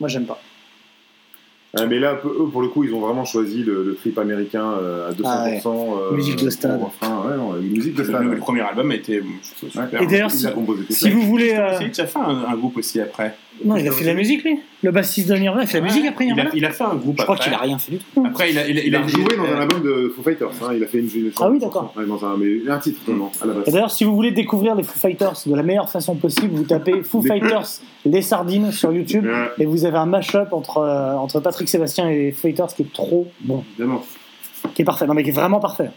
Moi, 0.00 0.08
j'aime 0.08 0.24
pas. 0.26 0.40
Euh, 1.78 1.86
mais 1.90 1.98
là, 1.98 2.14
eux, 2.24 2.46
pour 2.50 2.62
le 2.62 2.68
coup, 2.68 2.84
ils 2.84 2.94
ont 2.94 3.00
vraiment 3.00 3.26
choisi 3.26 3.62
le, 3.62 3.82
le 3.82 3.94
trip 3.96 4.16
américain 4.18 4.64
euh, 4.80 5.10
à 5.10 5.12
200%. 5.12 5.66
euh, 5.66 6.12
Musique 6.14 6.42
de 6.42 6.48
stade. 6.48 6.78
pour 6.78 6.88
refrain. 6.88 7.28
ouais, 7.28 7.36
non, 7.36 7.52
musique 7.60 7.92
de 7.94 8.02
Le, 8.02 8.08
stade. 8.08 8.22
le 8.22 8.30
ouais. 8.30 8.36
premier 8.36 8.60
album 8.62 8.90
a 8.92 8.94
été 8.94 9.16
je 9.42 9.54
trouve, 9.56 9.68
super. 9.84 10.00
Et 10.00 10.06
d'ailleurs, 10.06 10.30
Il 10.32 10.38
si, 10.38 10.46
a 10.46 11.10
vous 11.10 11.22
voulez. 11.22 11.52
euh, 11.52 11.78
Tu 11.92 12.00
as 12.00 12.06
fait 12.06 12.18
un, 12.18 12.46
un 12.48 12.56
groupe 12.56 12.78
aussi 12.78 12.98
après. 12.98 13.36
Non, 13.64 13.76
il 13.76 13.88
a 13.88 13.92
fait 13.92 14.02
de 14.04 14.08
la 14.08 14.14
musique, 14.14 14.44
lui. 14.44 14.58
Le 14.82 14.90
bassiste 14.90 15.28
de 15.28 15.34
Nirvana, 15.36 15.64
il 15.64 15.66
fait 15.68 15.80
de 15.80 15.86
la 15.86 15.90
musique 15.92 16.06
après 16.06 16.24
il 16.26 16.30
a, 16.30 16.34
Nirvana. 16.34 16.50
il 16.54 16.64
a 16.64 16.70
fait 16.70 16.84
un 16.84 16.94
groupe 16.94 17.16
Je 17.18 17.22
crois 17.22 17.34
après. 17.36 17.44
qu'il 17.46 17.54
a 17.54 17.58
rien 17.58 17.78
fait 17.78 17.92
du 17.92 17.98
tout. 17.98 18.24
Après, 18.26 18.50
il 18.50 18.58
a, 18.58 18.68
il 18.68 18.78
a, 18.78 18.82
Il 18.84 18.94
a 18.96 19.06
joué 19.06 19.36
dans 19.36 19.44
euh, 19.44 19.56
un 19.56 19.60
album 19.62 19.82
de 19.82 20.12
Foo 20.14 20.22
Fighters. 20.22 20.50
hein. 20.62 20.72
Il 20.76 20.82
a 20.82 20.86
fait 20.86 20.98
une, 20.98 21.08
une 21.14 21.30
Ah 21.40 21.50
oui, 21.50 21.58
d'accord. 21.58 21.92
Ouais, 21.96 22.04
dans 22.06 22.24
un, 22.24 22.36
mais 22.36 22.70
un 22.70 22.78
titre 22.78 23.00
seulement, 23.06 23.32
à 23.40 23.46
la 23.46 23.52
Et 23.52 23.56
base. 23.56 23.72
d'ailleurs, 23.72 23.90
si 23.90 24.04
vous 24.04 24.14
voulez 24.14 24.32
découvrir 24.32 24.74
les 24.74 24.82
Foo 24.82 24.98
Fighters 24.98 25.34
de 25.46 25.54
la 25.54 25.62
meilleure 25.62 25.88
façon 25.90 26.14
possible, 26.16 26.54
vous 26.54 26.64
tapez 26.64 27.02
Foo 27.02 27.22
Fighters 27.22 27.66
les 28.04 28.22
sardines 28.22 28.70
sur 28.72 28.92
YouTube 28.92 29.24
Ouais, 29.24 29.50
et 29.58 29.64
vous 29.66 29.84
avez 29.84 29.96
un 29.98 30.06
mash-up 30.06 30.52
entre, 30.52 30.78
euh, 30.78 31.14
entre 31.16 31.40
Patrick 31.40 31.68
Sébastien 31.68 32.08
et 32.10 32.16
les 32.26 32.32
Foo 32.32 32.42
Fighters 32.48 32.68
qui 32.68 32.82
est 32.82 32.92
trop 32.92 33.26
bon, 33.40 33.64
évidemment. 33.78 34.04
qui 34.74 34.82
est 34.82 34.84
parfait, 34.84 35.06
non 35.06 35.14
mais 35.14 35.22
qui 35.22 35.30
est 35.30 35.32
vraiment 35.32 35.60
parfait. 35.60 35.90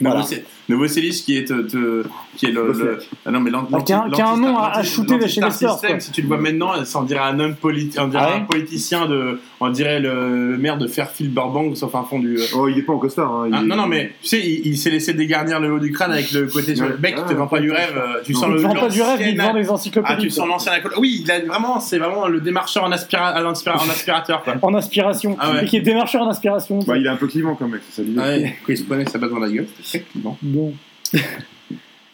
Voilà. 0.00 0.24
Novoselic 0.68 1.12
qui 1.24 1.36
est, 1.38 1.44
te- 1.44 1.62
te- 1.62 2.04
qui 2.36 2.46
est 2.46 2.50
le. 2.50 2.72
le- 2.72 2.98
ah 3.24 3.30
non, 3.30 3.40
mais 3.40 3.50
l'anti- 3.50 3.72
Ah, 3.74 3.80
qui 3.80 3.92
a 3.92 4.02
un- 4.02 4.10
qui 4.10 4.20
a 4.20 4.26
un 4.28 4.30
l'anti- 4.32 4.40
nom 4.42 4.58
à- 4.58 4.68
à 4.76 4.82
shooter 4.82 5.18
de 5.18 5.26
chez 5.26 5.40
les 5.40 5.46
quoi. 5.48 5.98
Si 5.98 6.12
tu 6.12 6.20
le 6.22 6.28
vois 6.28 6.36
maintenant, 6.36 6.84
ça 6.84 7.00
on 7.00 7.04
dirait 7.04 7.20
un 7.20 7.40
homme 7.40 7.54
politique, 7.56 7.98
on 7.98 8.08
dirait 8.08 8.22
Ah 8.26 8.30
ouais 8.34 8.40
un 8.42 8.44
politicien 8.44 9.06
de, 9.06 9.40
on 9.60 9.70
dirait 9.70 9.98
le, 9.98 10.50
le 10.52 10.58
maire 10.58 10.76
de 10.76 10.86
Fairfield 10.86 11.32
Burbank, 11.32 11.74
sauf 11.76 11.94
un 11.94 12.04
fond 12.04 12.18
du. 12.18 12.38
Oh, 12.54 12.68
il 12.68 12.78
est 12.78 12.82
pas 12.82 12.92
en 12.92 12.98
costard. 12.98 13.32
Hein, 13.32 13.50
Ah, 13.52 13.60
est- 13.62 13.64
non, 13.64 13.76
non, 13.76 13.86
mais 13.86 14.12
tu 14.20 14.28
sais, 14.28 14.40
il, 14.40 14.66
il 14.66 14.76
s'est 14.78 14.90
laissé 14.90 15.14
dégarnir 15.14 15.58
le 15.58 15.72
haut 15.72 15.78
du 15.78 15.90
crâne 15.90 16.12
avec 16.12 16.30
le 16.32 16.46
côté 16.46 16.76
sur 16.76 16.86
le 16.86 16.96
bec, 16.96 17.14
Ah, 17.16 17.22
tu 17.26 17.32
te 17.34 17.38
vends 17.38 17.46
pas 17.46 17.60
du 17.60 17.72
rêve, 17.72 17.94
euh, 17.96 18.20
tu 18.22 18.34
sens 18.34 18.44
Il 18.48 18.52
le. 18.56 18.60
vend 18.60 18.74
pas 18.74 18.88
du 18.90 19.00
rêve, 19.00 19.20
il 19.26 19.38
vend 19.40 19.54
des 19.54 19.70
encyclopédies. 19.70 20.14
Ah, 20.18 20.20
tu 20.20 20.30
sens 20.30 20.46
l'ancien. 20.46 20.72
Oui, 20.98 21.22
il 21.24 21.30
a 21.30 21.40
vraiment, 21.40 21.80
c'est 21.80 21.98
vraiment 21.98 22.28
le 22.28 22.40
démarcheur 22.40 22.84
en, 22.84 22.92
aspira, 22.92 23.32
en, 23.42 23.52
aspira- 23.52 23.76
en 23.82 23.88
aspirateur, 23.88 24.42
quoi. 24.44 24.54
En 24.60 24.74
aspiration. 24.74 25.34
Ah 25.40 25.52
ouais. 25.52 25.64
Et 25.64 25.66
qui 25.66 25.78
est 25.78 25.80
démarcheur 25.80 26.22
en 26.22 26.28
aspiration. 26.28 26.80
Bah, 26.86 26.98
il 26.98 27.06
est 27.06 27.08
un 27.08 27.16
peu 27.16 27.26
clivant 27.26 27.56
mec, 27.68 27.80
c'est 27.88 28.02
ça 28.02 28.06
l'idée. 28.06 28.20
Ouais, 28.20 28.56
quand 28.66 28.72
il 28.72 28.76
se 28.76 28.82
prenait 28.84 29.06
sa 29.06 29.18
batte 29.18 29.30
dans 29.30 29.38
la 29.38 29.48
gueule, 29.50 29.66
très 29.88 30.04
bon. 30.14 30.74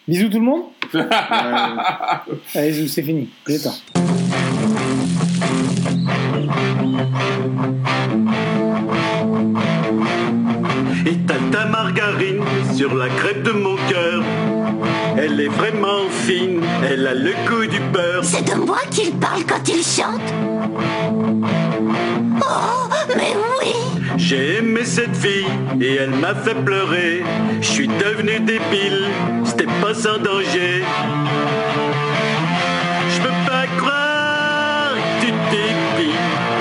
Bisous 0.08 0.28
tout 0.28 0.38
le 0.38 0.44
monde 0.44 0.64
Allez, 2.54 2.88
c'est 2.88 3.02
fini. 3.02 3.28
Il 3.48 3.60
temps. 3.60 3.74
Et 11.06 11.16
t'as 11.26 11.34
ta 11.50 11.66
margarine 11.66 12.42
sur 12.76 12.94
la 12.94 13.08
crêpe 13.08 13.42
de 13.42 13.52
mon 13.52 13.76
cœur. 13.88 14.22
Elle 15.16 15.40
est 15.40 15.48
vraiment 15.48 16.08
fine, 16.10 16.60
elle 16.88 17.06
a 17.06 17.14
le 17.14 17.32
goût 17.48 17.66
du 17.66 17.80
beurre. 17.92 18.24
C'est 18.24 18.44
de 18.44 18.54
moi 18.54 18.78
qu'il 18.90 19.12
parle 19.12 19.44
quand 19.44 19.68
il 19.68 19.82
chante 19.82 20.20
Oh, 22.40 22.88
mais 23.16 23.32
oui 23.60 23.73
J'ai 24.16 24.58
aimé 24.58 24.80
cette 24.84 25.16
fille 25.16 25.46
et 25.80 25.96
elle 25.96 26.10
m'a 26.10 26.34
fait 26.34 26.54
pleurer. 26.54 27.24
Je 27.60 27.66
suis 27.66 27.88
devenu 27.88 28.38
débile, 28.40 29.08
c'était 29.44 29.66
pas 29.80 29.94
sans 29.94 30.18
danger. 30.18 30.82
Je 33.10 33.20
peux 33.20 33.50
pas 33.50 33.66
croire 33.76 34.94
que 35.20 35.26
tu 35.26 35.32
t'épiles. 35.50 36.53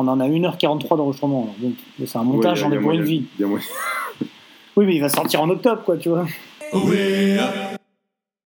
On 0.00 0.08
en 0.08 0.20
a 0.20 0.28
1h43 0.28 0.96
d'enregistrement. 0.96 1.42
alors 1.42 1.54
Donc, 1.58 1.74
c'est 2.06 2.18
un 2.18 2.22
montage, 2.22 2.62
Ouais, 2.62 2.68
y 2.74 2.76
a 2.76 2.80
pour 2.80 2.92
une 2.92 3.02
vie. 3.02 3.24
Oui, 4.76 4.86
mais 4.86 4.94
il 4.94 5.00
va 5.00 5.08
sortir 5.08 5.42
en 5.42 5.50
octobre, 5.50 5.82
quoi, 5.84 5.96
tu 5.96 6.08
vois. 6.08 6.26